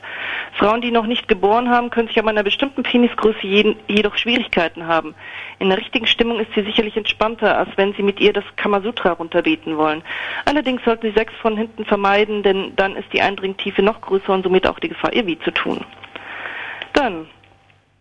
Frauen, 0.58 0.82
die 0.82 0.92
noch 0.92 1.06
nicht 1.06 1.28
geboren 1.28 1.70
haben, 1.70 1.90
können 1.90 2.08
sich 2.08 2.18
ab 2.18 2.28
einer 2.28 2.44
bestimmten 2.44 2.84
Penisgröße 2.84 3.46
jeden, 3.46 3.76
jedoch 3.88 4.18
Schwierigkeiten 4.18 4.88
haben. 4.88 5.14
In 5.60 5.70
der 5.70 5.78
richtigen 5.78 6.08
Stimmung 6.08 6.40
ist 6.40 6.52
sie 6.56 6.64
sicherlich 6.64 6.96
entspannter, 6.96 7.58
als 7.58 7.70
wenn 7.76 7.94
sie 7.94 8.04
mit 8.04 8.22
ihr 8.22 8.32
das 8.32 8.46
Kamasutra 8.56 9.12
runterbeten 9.12 9.78
wollen. 9.78 10.02
Allerdings 10.46 10.84
sollten 10.86 11.08
sie 11.08 11.18
Sex 11.18 11.34
von 11.42 11.58
hinten 11.58 11.84
vermeiden, 11.86 12.42
denn 12.42 12.74
dann 12.76 12.96
ist 12.96 13.12
die 13.12 13.22
Eindringtiefe 13.22 13.82
noch 13.82 14.00
größer 14.00 14.34
und 14.34 14.44
somit 14.44 14.66
auch 14.66 14.80
die 14.80 14.90
Gefahr, 14.90 15.14
ihr 15.14 15.28
weh 15.28 15.38
zu 15.44 15.52
tun. 15.52 15.82
Dann, 16.94 17.28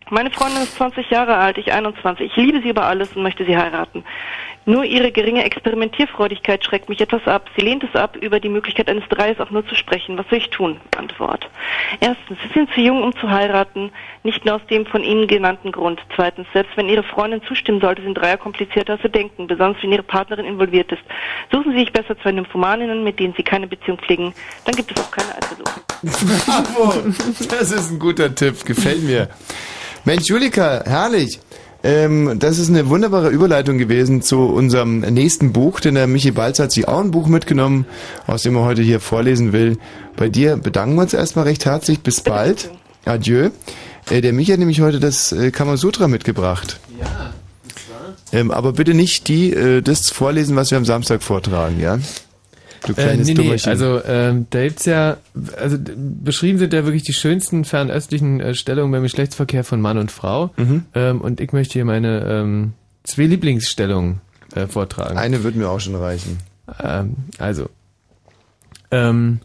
meine 0.09 0.31
Freundin 0.31 0.63
ist 0.63 0.75
20 0.75 1.09
Jahre 1.09 1.35
alt, 1.35 1.57
ich 1.57 1.73
21. 1.73 2.31
Ich 2.31 2.35
liebe 2.37 2.61
sie 2.61 2.69
über 2.69 2.85
alles 2.85 3.15
und 3.15 3.23
möchte 3.23 3.43
sie 3.43 3.57
heiraten. 3.57 4.05
Nur 4.67 4.83
ihre 4.83 5.11
geringe 5.11 5.43
Experimentierfreudigkeit 5.43 6.63
schreckt 6.65 6.89
mich 6.89 6.99
etwas 6.99 7.27
ab. 7.27 7.49
Sie 7.55 7.63
lehnt 7.63 7.83
es 7.83 7.93
ab, 7.95 8.17
über 8.19 8.39
die 8.39 8.49
Möglichkeit 8.49 8.89
eines 8.89 9.07
Dreies 9.09 9.39
auch 9.39 9.51
nur 9.51 9.65
zu 9.67 9.75
sprechen. 9.75 10.17
Was 10.17 10.27
soll 10.29 10.39
ich 10.39 10.49
tun? 10.49 10.81
Antwort. 10.97 11.47
Erstens, 11.99 12.39
sie 12.41 12.53
sind 12.53 12.73
zu 12.73 12.81
jung, 12.81 13.03
um 13.03 13.15
zu 13.15 13.29
heiraten, 13.29 13.91
nicht 14.23 14.43
nur 14.43 14.55
aus 14.55 14.65
dem 14.69 14.87
von 14.87 15.03
Ihnen 15.03 15.27
genannten 15.27 15.71
Grund. 15.71 16.01
Zweitens, 16.15 16.47
selbst 16.51 16.75
wenn 16.77 16.89
Ihre 16.89 17.03
Freundin 17.03 17.43
zustimmen 17.43 17.79
sollte, 17.79 18.01
sind 18.01 18.15
Dreier 18.15 18.37
komplizierter 18.37 18.93
als 18.93 19.03
Sie 19.03 19.09
denken, 19.09 19.45
besonders 19.45 19.81
wenn 19.83 19.91
Ihre 19.91 20.03
Partnerin 20.03 20.45
involviert 20.45 20.91
ist. 20.91 21.03
Suchen 21.51 21.73
Sie 21.73 21.79
sich 21.79 21.93
besser 21.93 22.19
zwei 22.19 22.31
Nymphomaninnen, 22.31 23.03
mit 23.03 23.19
denen 23.19 23.35
Sie 23.37 23.43
keine 23.43 23.67
Beziehung 23.67 23.99
pflegen, 23.99 24.33
dann 24.65 24.75
gibt 24.75 24.91
es 24.91 25.03
auch 25.03 25.11
keine 25.11 25.35
Eifersucht. 25.35 25.85
Bravo. 26.45 26.93
Das 27.49 27.71
ist 27.71 27.91
ein 27.91 27.99
guter 27.99 28.33
Tipp, 28.33 28.65
gefällt 28.65 29.03
mir. 29.03 29.29
Mensch, 30.05 30.27
Julika, 30.27 30.83
herrlich. 30.85 31.39
Ähm, 31.85 32.39
das 32.39 32.57
ist 32.57 32.69
eine 32.69 32.89
wunderbare 32.89 33.29
Überleitung 33.29 33.77
gewesen 33.77 34.23
zu 34.23 34.39
unserem 34.39 35.01
nächsten 35.01 35.53
Buch, 35.53 35.79
denn 35.79 35.93
der 35.93 36.07
Michi 36.07 36.31
Balz 36.31 36.57
hat 36.57 36.71
sich 36.71 36.87
auch 36.87 36.99
ein 36.99 37.11
Buch 37.11 37.27
mitgenommen, 37.27 37.85
aus 38.25 38.41
dem 38.41 38.55
er 38.55 38.63
heute 38.63 38.81
hier 38.81 38.99
vorlesen 38.99 39.53
will. 39.53 39.77
Bei 40.15 40.27
dir 40.27 40.57
bedanken 40.57 40.95
wir 40.95 41.03
uns 41.03 41.13
erstmal 41.13 41.45
recht 41.45 41.63
herzlich. 41.65 41.99
Bis 41.99 42.21
bald. 42.21 42.71
Adieu. 43.05 43.51
Äh, 44.09 44.21
der 44.21 44.33
Michi 44.33 44.51
hat 44.51 44.57
nämlich 44.57 44.81
heute 44.81 44.99
das 44.99 45.31
äh, 45.31 45.51
Kamasutra 45.51 46.07
mitgebracht. 46.07 46.79
Ja, 46.99 47.33
Ähm, 48.31 48.49
aber 48.49 48.73
bitte 48.73 48.95
nicht 48.95 49.27
die, 49.27 49.53
äh, 49.53 49.83
das 49.83 50.09
vorlesen, 50.09 50.55
was 50.55 50.71
wir 50.71 50.79
am 50.79 50.85
Samstag 50.85 51.21
vortragen, 51.21 51.79
ja? 51.79 51.99
Du 52.85 52.93
Äh, 52.93 52.95
kleines 52.95 53.27
nee, 53.27 53.33
nee, 53.33 53.43
Dummerchen. 53.43 53.69
also 53.69 54.01
ähm, 54.05 54.47
da 54.49 54.63
gibt's 54.63 54.85
ja, 54.85 55.17
also 55.57 55.77
beschrieben 56.23 56.59
sind 56.59 56.73
ja 56.73 56.85
wirklich 56.85 57.03
die 57.03 57.13
schönsten 57.13 57.65
fernöstlichen 57.65 58.39
äh, 58.39 58.53
Stellungen 58.53 58.91
beim 58.91 59.03
Geschlechtsverkehr 59.03 59.63
von 59.63 59.81
Mann 59.81 59.97
und 59.97 60.11
Frau. 60.11 60.51
Mhm. 60.57 60.85
Ähm, 60.93 61.21
und 61.21 61.41
ich 61.41 61.51
möchte 61.53 61.73
hier 61.73 61.85
meine 61.85 62.25
ähm, 62.27 62.73
zwei 63.03 63.23
Lieblingsstellungen 63.23 64.21
äh, 64.53 64.67
vortragen. 64.67 65.17
Eine 65.17 65.43
wird 65.43 65.55
mir 65.55 65.69
auch 65.69 65.79
schon 65.79 65.95
reichen. 65.95 66.37
Ähm, 66.81 67.15
also, 67.37 67.69
ähm, 68.91 69.39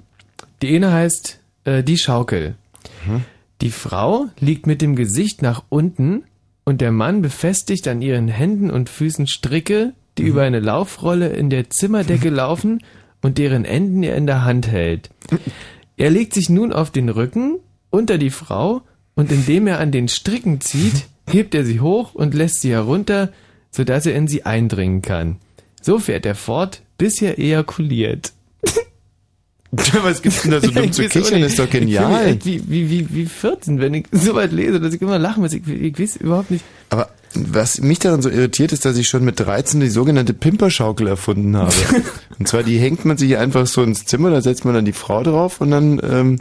die 0.62 0.74
eine 0.76 0.92
heißt 0.92 1.40
äh, 1.64 1.82
die 1.82 1.98
Schaukel. 1.98 2.54
Mhm. 3.06 3.24
Die 3.60 3.70
Frau 3.70 4.26
liegt 4.38 4.66
mit 4.66 4.80
dem 4.80 4.96
Gesicht 4.96 5.42
nach 5.42 5.62
unten 5.68 6.24
und 6.64 6.80
der 6.80 6.92
Mann 6.92 7.22
befestigt 7.22 7.88
an 7.88 8.00
ihren 8.02 8.28
Händen 8.28 8.70
und 8.70 8.88
Füßen 8.88 9.26
Stricke, 9.26 9.92
die 10.18 10.22
über 10.22 10.42
eine 10.42 10.60
Laufrolle 10.60 11.28
in 11.28 11.50
der 11.50 11.70
Zimmerdecke 11.70 12.28
laufen 12.30 12.82
und 13.22 13.38
deren 13.38 13.64
Enden 13.64 14.02
er 14.02 14.16
in 14.16 14.26
der 14.26 14.44
Hand 14.44 14.68
hält. 14.68 15.10
Er 15.96 16.10
legt 16.10 16.34
sich 16.34 16.48
nun 16.48 16.72
auf 16.72 16.90
den 16.90 17.08
Rücken 17.08 17.58
unter 17.90 18.18
die 18.18 18.30
Frau 18.30 18.82
und 19.14 19.30
indem 19.32 19.66
er 19.66 19.78
an 19.80 19.92
den 19.92 20.08
Stricken 20.08 20.60
zieht, 20.60 21.06
hebt 21.28 21.54
er 21.54 21.64
sie 21.64 21.80
hoch 21.80 22.14
und 22.14 22.34
lässt 22.34 22.60
sie 22.62 22.70
herunter, 22.72 23.32
sodass 23.70 24.06
er 24.06 24.14
in 24.14 24.26
sie 24.28 24.44
eindringen 24.46 25.02
kann. 25.02 25.36
So 25.82 25.98
fährt 25.98 26.26
er 26.26 26.34
fort, 26.34 26.82
bis 26.98 27.20
er 27.22 27.38
ejakuliert. 27.38 28.32
Was 29.72 30.20
gibt's 30.22 30.42
denn 30.42 30.50
da 30.50 30.60
so 30.60 30.68
dumm 30.70 30.90
zu 30.92 31.04
Ich 31.04 31.10
kichern? 31.10 31.40
nicht. 31.40 31.50
Ist 31.50 31.58
doch 31.58 31.64
Ich 31.66 31.70
genial. 31.70 32.26
echt 32.28 32.44
Wie, 32.44 32.68
wie, 32.68 32.90
wie, 32.90 33.14
wie 33.14 33.26
14, 33.26 33.80
wenn 33.80 33.94
ich 33.94 34.06
so 34.12 34.34
weit 34.34 34.50
lese, 34.52 34.80
dass 34.80 34.92
ich 34.94 35.00
immer 35.00 35.18
lachen 35.18 35.42
muss. 35.42 35.52
Ich, 35.52 35.66
ich 35.68 35.98
weiß 35.98 36.16
überhaupt 36.16 36.50
nicht. 36.50 36.64
Aber 36.88 37.08
was 37.34 37.80
mich 37.80 37.98
daran 38.00 38.22
so 38.22 38.28
irritiert, 38.28 38.72
ist, 38.72 38.84
dass 38.84 38.96
ich 38.96 39.08
schon 39.08 39.24
mit 39.24 39.38
13 39.40 39.80
die 39.80 39.88
sogenannte 39.88 40.34
Pimperschaukel 40.34 41.06
erfunden 41.06 41.56
habe. 41.56 41.72
und 42.38 42.48
zwar, 42.48 42.62
die 42.62 42.78
hängt 42.78 43.04
man 43.04 43.16
sich 43.16 43.36
einfach 43.36 43.66
so 43.66 43.82
ins 43.82 44.04
Zimmer, 44.04 44.30
da 44.30 44.40
setzt 44.40 44.64
man 44.64 44.74
dann 44.74 44.84
die 44.84 44.92
Frau 44.92 45.22
drauf 45.22 45.60
und 45.60 45.70
dann, 45.70 46.00
ähm, 46.02 46.40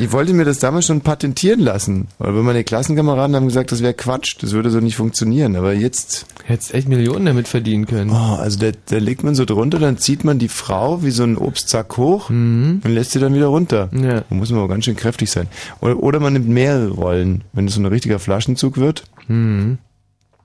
ich 0.00 0.12
wollte 0.12 0.32
mir 0.32 0.44
das 0.44 0.60
damals 0.60 0.86
schon 0.86 1.00
patentieren 1.00 1.58
lassen. 1.60 2.06
Aber 2.20 2.42
meine 2.44 2.62
Klassenkameraden 2.62 3.34
haben 3.34 3.46
gesagt, 3.48 3.72
das 3.72 3.82
wäre 3.82 3.92
Quatsch, 3.94 4.36
das 4.40 4.52
würde 4.52 4.70
so 4.70 4.78
nicht 4.80 4.94
funktionieren. 4.96 5.56
Aber 5.56 5.72
jetzt... 5.74 6.26
Hättest 6.44 6.72
echt 6.72 6.88
Millionen 6.88 7.26
damit 7.26 7.48
verdienen 7.48 7.86
können. 7.86 8.10
Oh, 8.10 8.36
also 8.36 8.58
da, 8.60 8.70
da 8.86 8.98
legt 8.98 9.24
man 9.24 9.34
so 9.34 9.44
drunter, 9.44 9.78
dann 9.80 9.98
zieht 9.98 10.22
man 10.24 10.38
die 10.38 10.48
Frau 10.48 11.02
wie 11.02 11.10
so 11.10 11.24
ein 11.24 11.36
Obstsack 11.36 11.96
hoch 11.96 12.30
Mhm. 12.30 12.80
und 12.84 12.90
lässt 12.92 13.10
sie 13.10 13.18
dann 13.18 13.34
wieder 13.34 13.46
runter. 13.46 13.88
Ja. 13.92 14.20
Da 14.20 14.34
muss 14.34 14.50
man 14.50 14.60
aber 14.60 14.68
ganz 14.68 14.84
schön 14.84 14.96
kräftig 14.96 15.30
sein. 15.30 15.48
Oder, 15.80 16.00
oder 16.02 16.20
man 16.20 16.32
nimmt 16.34 16.48
mehrere 16.48 16.90
Rollen, 16.90 17.42
wenn 17.52 17.66
es 17.66 17.74
so 17.74 17.80
ein 17.80 17.86
richtiger 17.86 18.18
Flaschenzug 18.20 18.76
wird. 18.76 19.04
Mhm. 19.26 19.78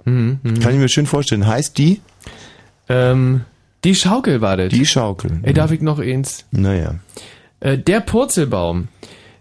Mhm. 0.06 0.40
Mhm. 0.42 0.59
Kann 0.61 0.74
ich 0.74 0.80
mir 0.80 0.90
schön 0.90 1.06
vorstellen. 1.06 1.45
Heißt 1.45 1.77
die? 1.77 2.01
Ähm, 2.88 3.42
die 3.84 3.93
Schaukel 3.93 4.42
war 4.42 4.58
das. 4.58 4.69
Die 4.69 4.85
Schaukel. 4.85 5.40
Ey, 5.43 5.53
darf 5.53 5.72
ich 5.72 5.82
noch 5.82 6.00
eins? 6.00 6.45
Naja. 6.51 6.95
Äh, 7.59 7.77
der 7.77 7.99
Purzelbaum. 7.99 8.88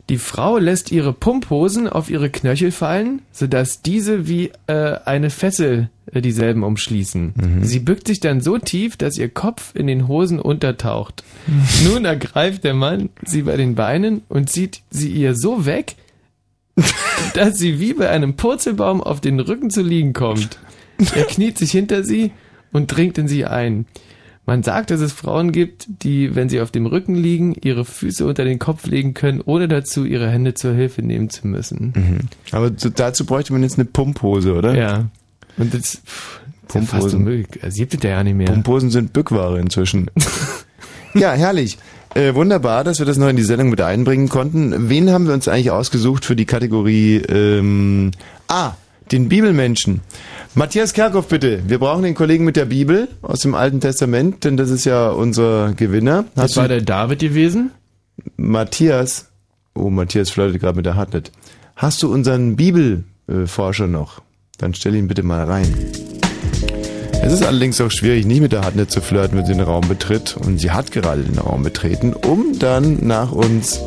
Die 0.08 0.18
Frau 0.18 0.56
lässt 0.56 0.90
ihre 0.90 1.12
Pumphosen 1.12 1.86
auf 1.86 2.08
ihre 2.08 2.30
Knöchel 2.30 2.70
fallen, 2.70 3.20
sodass 3.30 3.82
diese 3.82 4.26
wie 4.26 4.52
äh, 4.66 4.96
eine 5.04 5.28
Fessel 5.28 5.90
äh, 6.12 6.22
dieselben 6.22 6.62
umschließen. 6.62 7.34
Mhm. 7.36 7.64
Sie 7.64 7.78
bückt 7.78 8.06
sich 8.06 8.18
dann 8.20 8.40
so 8.40 8.56
tief, 8.56 8.96
dass 8.96 9.18
ihr 9.18 9.28
Kopf 9.28 9.74
in 9.74 9.86
den 9.86 10.08
Hosen 10.08 10.40
untertaucht. 10.40 11.24
Nun 11.84 12.06
ergreift 12.06 12.64
der 12.64 12.74
Mann 12.74 13.10
sie 13.24 13.42
bei 13.42 13.56
den 13.58 13.74
Beinen 13.74 14.22
und 14.28 14.48
zieht 14.48 14.80
sie 14.90 15.10
ihr 15.10 15.34
so 15.34 15.66
weg, 15.66 15.96
dass 17.34 17.58
sie 17.58 17.78
wie 17.78 17.92
bei 17.92 18.08
einem 18.08 18.34
Purzelbaum 18.34 19.02
auf 19.02 19.20
den 19.20 19.40
Rücken 19.40 19.68
zu 19.68 19.82
liegen 19.82 20.14
kommt. 20.14 20.58
Er 21.14 21.24
kniet 21.24 21.58
sich 21.58 21.70
hinter 21.72 22.02
sie 22.02 22.32
und 22.72 22.86
dringt 22.86 23.18
in 23.18 23.28
sie 23.28 23.44
ein. 23.44 23.86
Man 24.48 24.62
sagt, 24.62 24.90
dass 24.90 25.02
es 25.02 25.12
Frauen 25.12 25.52
gibt, 25.52 25.86
die, 26.02 26.34
wenn 26.34 26.48
sie 26.48 26.62
auf 26.62 26.70
dem 26.70 26.86
Rücken 26.86 27.14
liegen, 27.14 27.54
ihre 27.60 27.84
Füße 27.84 28.24
unter 28.24 28.46
den 28.46 28.58
Kopf 28.58 28.86
legen 28.86 29.12
können, 29.12 29.42
ohne 29.44 29.68
dazu 29.68 30.06
ihre 30.06 30.30
Hände 30.30 30.54
zur 30.54 30.72
Hilfe 30.72 31.02
nehmen 31.02 31.28
zu 31.28 31.46
müssen. 31.46 31.92
Mhm. 31.94 32.18
Aber 32.52 32.70
dazu 32.70 33.26
bräuchte 33.26 33.52
man 33.52 33.62
jetzt 33.62 33.74
eine 33.74 33.84
Pumphose, 33.84 34.54
oder? 34.54 34.74
Ja. 34.74 35.10
Und 35.58 35.74
das, 35.74 36.00
Pumphosen. 36.66 36.82
ist 36.82 36.90
fast 37.04 37.14
unmöglich. 37.14 37.62
Also 37.62 37.76
gibt 37.76 37.92
es 37.92 38.02
ja 38.02 38.08
ja 38.08 38.24
nicht 38.24 38.36
mehr. 38.36 38.46
Pumphosen 38.46 38.88
sind 38.88 39.12
Bückware 39.12 39.60
inzwischen. 39.60 40.10
ja, 41.14 41.32
herrlich. 41.32 41.76
Äh, 42.14 42.34
wunderbar, 42.34 42.84
dass 42.84 43.00
wir 43.00 43.04
das 43.04 43.18
noch 43.18 43.28
in 43.28 43.36
die 43.36 43.42
Sendung 43.42 43.68
mit 43.68 43.82
einbringen 43.82 44.30
konnten. 44.30 44.88
Wen 44.88 45.10
haben 45.10 45.26
wir 45.26 45.34
uns 45.34 45.46
eigentlich 45.46 45.72
ausgesucht 45.72 46.24
für 46.24 46.36
die 46.36 46.46
Kategorie 46.46 47.16
ähm, 47.16 48.12
A? 48.46 48.68
Ah, 48.68 48.76
den 49.12 49.28
Bibelmenschen. 49.28 50.00
Matthias 50.54 50.92
Kerkhoff, 50.92 51.28
bitte. 51.28 51.62
Wir 51.66 51.78
brauchen 51.78 52.02
den 52.02 52.14
Kollegen 52.14 52.44
mit 52.44 52.56
der 52.56 52.64
Bibel 52.64 53.08
aus 53.22 53.40
dem 53.40 53.54
Alten 53.54 53.80
Testament, 53.80 54.44
denn 54.44 54.56
das 54.56 54.70
ist 54.70 54.84
ja 54.84 55.10
unser 55.10 55.72
Gewinner. 55.74 56.24
Hast 56.36 56.50
das 56.50 56.56
war 56.56 56.68
der 56.68 56.82
David 56.82 57.20
gewesen? 57.20 57.70
Matthias. 58.36 59.26
Oh, 59.74 59.90
Matthias 59.90 60.30
flirtet 60.30 60.60
gerade 60.60 60.76
mit 60.76 60.86
der 60.86 60.96
Hartnett. 60.96 61.30
Hast 61.76 62.02
du 62.02 62.12
unseren 62.12 62.56
Bibelforscher 62.56 63.86
noch? 63.86 64.20
Dann 64.58 64.74
stell 64.74 64.96
ihn 64.96 65.06
bitte 65.06 65.22
mal 65.22 65.44
rein. 65.44 65.72
Es 67.22 67.32
ist 67.32 67.44
allerdings 67.44 67.80
auch 67.80 67.90
schwierig, 67.90 68.26
nicht 68.26 68.40
mit 68.40 68.52
der 68.52 68.62
Hartnett 68.62 68.90
zu 68.90 69.00
flirten, 69.00 69.38
wenn 69.38 69.46
sie 69.46 69.52
den 69.52 69.60
Raum 69.60 69.86
betritt. 69.86 70.36
Und 70.36 70.58
sie 70.58 70.70
hat 70.70 70.92
gerade 70.92 71.22
den 71.22 71.38
Raum 71.38 71.62
betreten, 71.62 72.14
um 72.14 72.58
dann 72.58 73.06
nach 73.06 73.32
uns. 73.32 73.80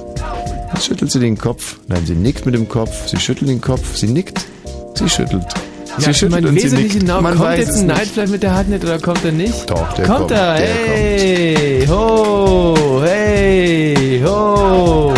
Jetzt 0.74 0.85
schüttelt 0.85 1.11
sie 1.11 1.19
den 1.19 1.38
Kopf. 1.38 1.80
Nein, 1.88 2.06
sie 2.06 2.16
nickt 2.16 2.45
mit 2.45 2.56
dem 2.56 2.69
Kopf. 2.69 3.08
Sie 3.08 3.17
schüttelt 3.17 3.50
den 3.50 3.61
Kopf. 3.61 3.95
Sie 3.95 4.08
nickt. 4.08 4.45
Sie 4.95 5.09
schüttelt. 5.09 5.43
Sie 5.85 5.93
also 5.95 6.13
schüttelt 6.13 6.43
man 6.43 6.45
und 6.51 6.59
sie 6.59 6.75
nickt. 6.75 6.99
Genau, 6.99 7.21
man 7.21 7.37
kommt 7.37 7.57
jetzt 7.57 7.77
ein 7.77 7.87
Nightfly 7.87 8.27
mit 8.27 8.43
der 8.43 8.53
Hardnet 8.53 8.83
oder 8.83 8.99
kommt 8.99 9.25
er 9.25 9.31
nicht? 9.31 9.69
Doch, 9.69 9.93
der 9.93 10.05
kommt. 10.05 10.19
Kommt 10.19 10.31
er? 10.31 10.55
Der 10.55 10.67
hey, 10.67 11.85
kommt. 11.85 11.99
ho, 11.99 13.01
hey, 13.03 14.21
ho. 14.25 15.13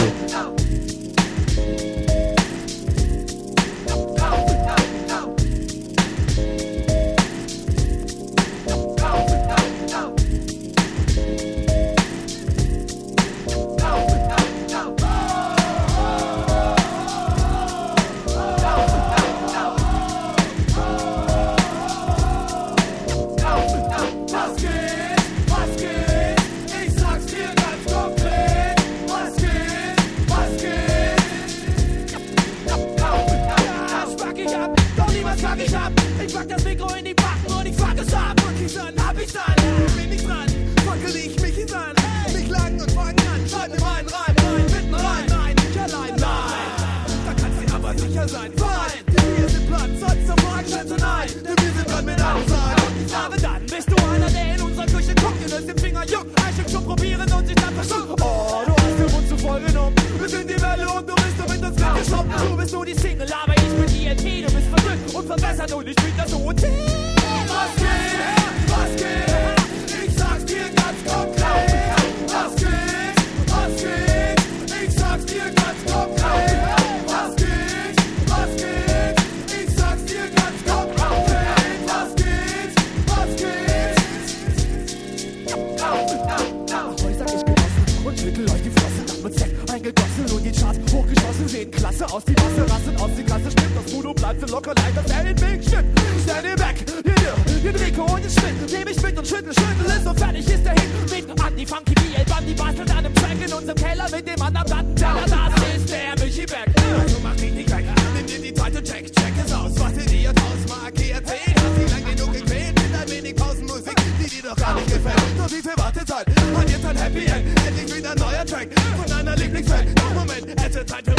Hälfte 94.43 94.51
locker 94.51 94.73
leider 94.75 95.07
Selling 95.07 95.35
Big 95.35 95.63
Shit. 95.63 95.85
Standing 96.23 96.55
back, 96.55 96.75
hier, 97.03 97.35
hier, 97.61 97.71
den 97.71 97.81
Rico 97.81 98.03
und 98.03 98.23
den 98.23 98.31
Schmidt. 98.31 98.71
Nehm 98.71 98.87
ich 98.87 99.01
mit 99.01 99.17
und 99.17 99.27
schüttel, 99.27 99.53
schüttel 99.53 99.85
ist 99.85 100.07
und 100.07 100.19
fertig 100.19 100.47
ist 100.47 100.65
der 100.65 100.73
Hit. 100.73 101.29
Mit 101.29 101.45
Andy 101.45 101.65
Funky, 101.65 101.95
die 101.95 102.15
Elband, 102.15 102.47
die 102.47 102.53
bastelt 102.53 102.91
an 102.91 102.97
einem 102.97 103.15
Track 103.15 103.37
in 103.45 103.53
unserem 103.53 103.75
Keller 103.75 104.09
mit 104.11 104.27
dem 104.27 104.41
anderen 104.41 104.65
Platten. 104.65 104.95
Da, 104.95 105.15
das 105.25 105.77
ist 105.77 105.89
der 105.89 106.25
Michi 106.25 106.45
Beck. 106.45 106.67
Also 106.99 107.17
mach 107.23 107.35
dich 107.35 107.53
nicht 107.53 107.71
weg, 107.71 107.85
nimm 108.15 108.25
dir 108.25 108.39
die 108.39 108.53
zweite 108.53 108.77
und 108.79 108.85
check, 108.85 109.05
check 109.05 109.33
es 109.45 109.53
aus. 109.53 109.71
Was 109.79 109.91
in 110.05 110.13
ihr 110.13 110.33
draus 110.33 110.61
markiert, 110.67 111.27
seht, 111.27 111.55
hat 111.55 111.71
sie 111.77 111.93
lang 111.93 112.15
genug 112.15 112.33
gequält. 112.33 112.75
Mit 112.75 113.01
ein 113.01 113.09
wenig 113.09 113.35
Pausenmusik, 113.35 113.95
die 114.19 114.29
dir 114.29 114.43
doch 114.43 114.55
gar 114.55 114.75
nicht 114.75 114.87
gefällt. 114.87 115.37
Nur 115.37 115.47
wie 115.47 115.61
viel 115.61 115.77
Wartezeit, 115.77 116.27
und 116.27 116.69
jetzt 116.69 116.85
ein 116.85 116.97
Happy 116.97 117.25
End. 117.25 117.67
Endlich 117.67 117.97
wieder 117.97 118.11
ein 118.11 118.17
neuer 118.17 118.45
Track 118.45 118.67
von 118.97 119.09
deiner 119.09 119.35
Lieblingsfan. 119.35 119.95
Doch 119.95 120.13
Moment, 120.13 120.47
es 120.59 120.75
ist 120.75 120.89
Zeit 120.89 121.05
für 121.05 121.12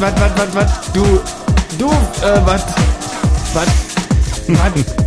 Was, 0.00 0.12
was, 0.12 0.20
was, 0.20 0.32
was, 0.36 0.54
wat, 0.54 0.68
du, 0.92 1.04
du, 1.78 1.86
äh, 1.86 2.40
was? 2.44 2.64
Was? 3.54 3.66
Was, 4.48 4.58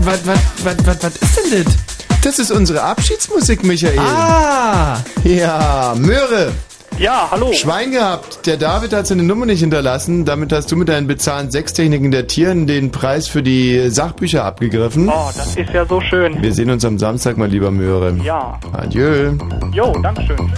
was, 0.06 0.25
was, 0.25 0.40
was, 0.64 0.88
wat, 0.88 1.03
wat 1.03 1.16
ist 1.16 1.38
denn 1.38 1.64
das? 1.66 1.75
Das 2.24 2.40
ist 2.40 2.51
unsere 2.51 2.82
Abschiedsmusik, 2.82 3.64
Michael. 3.64 3.99
Ah! 3.99 4.98
Ja, 5.24 5.93
Möhre. 5.98 6.53
Ja, 6.99 7.27
hallo. 7.30 7.53
Schwein 7.53 7.91
gehabt. 7.91 8.48
Der 8.48 8.57
David 8.57 8.91
hat 8.91 9.06
seine 9.06 9.22
Nummer 9.22 9.45
nicht 9.45 9.59
hinterlassen. 9.59 10.25
Damit 10.25 10.51
hast 10.51 10.72
du 10.72 10.75
mit 10.75 10.90
deinen 10.90 11.06
bezahlten 11.06 11.51
Sechstechniken 11.51 12.09
der 12.09 12.25
Tieren 12.25 12.66
den 12.66 12.90
Preis 12.91 13.27
für 13.27 13.43
die 13.43 13.90
Sachbücher 13.90 14.43
abgegriffen. 14.43 15.07
Oh, 15.07 15.30
das 15.35 15.56
ist 15.56 15.69
ja 15.74 15.85
so 15.85 16.01
schön. 16.01 16.41
Wir 16.41 16.53
sehen 16.53 16.72
uns 16.72 16.83
am 16.85 16.98
Samstag 16.98 17.38
mal, 17.38 17.48
lieber 17.49 17.69
Möhre. 17.69 18.17
Ja. 18.24 18.59
Adieu. 18.74 19.33
Jo, 19.74 19.91
Dankeschön. 20.01 20.51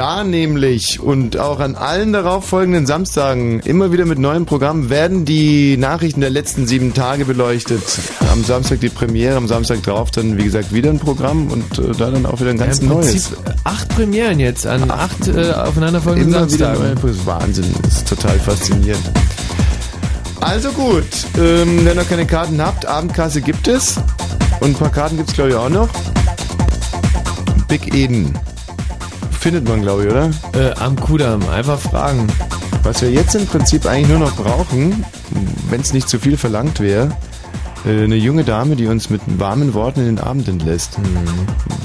Da 0.00 0.24
nämlich 0.24 0.98
und 0.98 1.36
auch 1.36 1.60
an 1.60 1.74
allen 1.74 2.14
darauffolgenden 2.14 2.86
Samstagen 2.86 3.60
immer 3.60 3.92
wieder 3.92 4.06
mit 4.06 4.18
neuen 4.18 4.46
Programmen 4.46 4.88
werden 4.88 5.26
die 5.26 5.76
Nachrichten 5.76 6.22
der 6.22 6.30
letzten 6.30 6.66
sieben 6.66 6.94
Tage 6.94 7.26
beleuchtet. 7.26 7.82
Am 8.32 8.42
Samstag 8.42 8.80
die 8.80 8.88
Premiere, 8.88 9.36
am 9.36 9.46
Samstag 9.46 9.82
drauf 9.82 10.10
dann 10.10 10.38
wie 10.38 10.44
gesagt 10.44 10.72
wieder 10.72 10.88
ein 10.88 10.98
Programm 10.98 11.48
und 11.48 11.78
äh, 11.78 11.92
da 11.98 12.10
dann 12.10 12.24
auch 12.24 12.40
wieder 12.40 12.48
ein 12.48 12.56
ganz 12.56 12.78
Im 12.78 12.88
neues. 12.88 13.28
Prinzip 13.28 13.54
acht 13.64 13.88
Premieren 13.90 14.40
jetzt 14.40 14.66
an 14.66 14.90
acht 14.90 15.28
äh, 15.28 15.52
aufeinanderfolgenden 15.52 16.32
Immer 16.32 16.50
wieder 16.50 16.74
Samstagen. 16.74 16.82
neue 16.82 16.94
das 16.94 17.10
ist 17.10 17.26
Wahnsinn, 17.26 17.74
das 17.82 17.96
ist 17.98 18.08
total 18.08 18.38
faszinierend. 18.38 19.10
Also 20.40 20.70
gut, 20.72 21.04
ähm, 21.36 21.80
wenn 21.80 21.88
ihr 21.88 21.94
noch 21.96 22.08
keine 22.08 22.24
Karten 22.24 22.58
habt, 22.62 22.86
Abendkasse 22.86 23.42
gibt 23.42 23.68
es 23.68 23.96
und 24.60 24.70
ein 24.70 24.74
paar 24.76 24.92
Karten 24.92 25.18
gibt 25.18 25.28
es 25.28 25.34
glaube 25.34 25.50
ich 25.50 25.56
auch 25.56 25.68
noch. 25.68 25.90
Big 27.68 27.94
Eden. 27.94 28.34
Findet 29.40 29.66
man 29.66 29.80
glaube 29.80 30.04
ich, 30.04 30.10
oder? 30.10 30.30
Äh, 30.52 30.72
am 30.78 30.96
Kudamm, 30.96 31.48
einfach 31.48 31.78
fragen. 31.80 32.26
Was 32.82 33.00
wir 33.00 33.10
jetzt 33.10 33.34
im 33.34 33.46
Prinzip 33.46 33.86
eigentlich 33.86 34.08
nur 34.08 34.18
noch 34.18 34.36
brauchen, 34.36 35.02
wenn 35.70 35.80
es 35.80 35.92
nicht 35.94 36.08
zu 36.10 36.18
viel 36.18 36.36
verlangt 36.36 36.78
wäre, 36.80 37.10
äh, 37.86 38.04
eine 38.04 38.16
junge 38.16 38.44
Dame, 38.44 38.76
die 38.76 38.86
uns 38.86 39.08
mit 39.08 39.22
warmen 39.38 39.72
Worten 39.72 40.00
in 40.00 40.06
den 40.16 40.18
Abend 40.18 40.46
entlässt. 40.48 40.98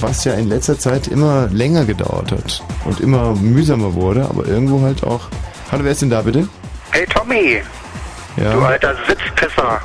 Was 0.02 0.26
ja 0.26 0.34
in 0.34 0.50
letzter 0.50 0.78
Zeit 0.78 1.08
immer 1.08 1.48
länger 1.48 1.86
gedauert 1.86 2.34
hat 2.34 2.62
und 2.84 3.00
immer 3.00 3.34
mühsamer 3.36 3.94
wurde, 3.94 4.26
aber 4.30 4.46
irgendwo 4.46 4.82
halt 4.82 5.04
auch. 5.06 5.30
Hallo, 5.72 5.86
wer 5.86 5.94
ist 5.94 6.02
denn 6.02 6.10
da 6.10 6.22
bitte? 6.24 6.48
Hey 6.92 7.06
Tommy, 7.10 7.62
Ja. 8.36 8.54
du 8.54 8.60
alter 8.66 8.96
Sitzpisser. 9.08 9.80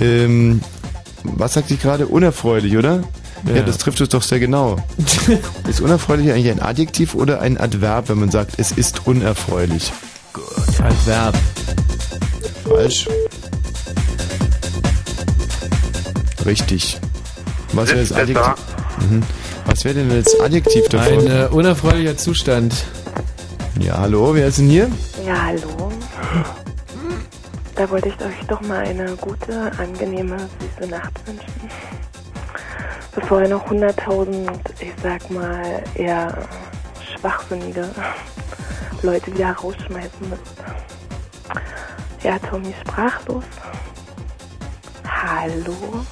Ähm, 0.00 0.60
was 1.24 1.54
sagt 1.54 1.68
sie 1.68 1.76
gerade? 1.76 2.06
Unerfreulich, 2.06 2.76
oder? 2.76 3.02
Ja. 3.46 3.56
Ja. 3.56 3.62
das 3.62 3.78
trifft 3.78 4.00
es 4.00 4.08
doch 4.08 4.22
sehr 4.22 4.40
genau. 4.40 4.76
ist 5.68 5.80
unerfreulich 5.80 6.30
eigentlich 6.30 6.50
ein 6.50 6.60
Adjektiv 6.60 7.14
oder 7.14 7.40
ein 7.40 7.58
Adverb, 7.58 8.08
wenn 8.08 8.18
man 8.18 8.30
sagt, 8.30 8.54
es 8.58 8.72
ist 8.72 9.06
unerfreulich? 9.06 9.92
Adverb. 10.82 11.36
Falsch. 12.64 13.08
Richtig. 16.44 16.98
Was 17.72 17.88
wäre 17.88 18.00
das. 18.00 18.12
Adjektiv? 18.12 18.54
Mhm. 19.10 19.22
Was 19.66 19.84
wäre 19.84 19.94
denn 19.94 20.08
das 20.08 20.40
Adjektiv 20.40 20.88
davon? 20.88 21.18
Ein 21.18 21.26
äh, 21.26 21.48
unerfreulicher 21.50 22.16
Zustand. 22.16 22.84
Ja, 23.80 23.98
hallo, 23.98 24.34
wer 24.34 24.46
ist 24.46 24.58
denn 24.58 24.68
hier? 24.68 24.90
Ja, 25.26 25.46
hallo. 25.46 25.92
Da 27.74 27.90
wollte 27.90 28.08
ich 28.08 28.14
euch 28.14 28.46
doch 28.48 28.60
mal 28.62 28.78
eine 28.78 29.16
gute, 29.16 29.70
angenehme, 29.78 30.36
süße 30.78 30.90
Nacht 30.90 31.12
wünschen. 31.26 31.52
Bevor 33.16 33.40
ihr 33.40 33.48
noch 33.48 33.66
100.000, 33.70 34.60
ich 34.78 34.92
sag 35.02 35.30
mal, 35.30 35.82
eher 35.94 36.46
schwachsinnige 37.00 37.90
Leute 39.00 39.32
wieder 39.32 39.52
rausschmeißen 39.52 40.28
müsst. 40.28 40.62
Ja, 42.22 42.38
Tommy 42.38 42.74
sprachlos. 42.82 43.44
Hallo. 45.04 46.04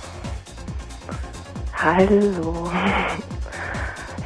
Hallo. 1.74 2.70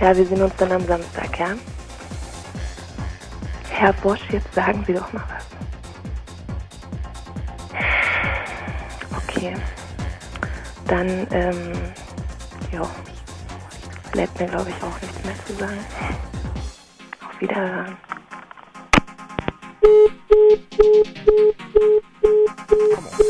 Ja, 0.00 0.16
wir 0.16 0.26
sehen 0.26 0.42
uns 0.42 0.54
dann 0.56 0.70
am 0.70 0.86
Samstag, 0.86 1.36
ja? 1.36 1.48
Herr 3.70 3.92
Bosch, 3.94 4.20
jetzt 4.30 4.54
sagen 4.54 4.84
Sie 4.86 4.94
doch 4.94 5.12
mal 5.12 5.24
was. 5.28 5.46
Okay. 9.26 9.56
Dann, 10.86 11.26
ähm, 11.32 11.72
ja, 12.72 12.88
bleibt 14.12 14.38
mir, 14.38 14.46
glaube 14.46 14.70
ich, 14.70 14.82
auch 14.82 15.00
nichts 15.00 15.24
mehr 15.24 15.34
zu 15.46 15.52
sagen. 15.54 15.84
Auf 17.26 17.40
Wiederhören. 17.40 17.96
Come 22.88 23.06
on. 23.06 23.28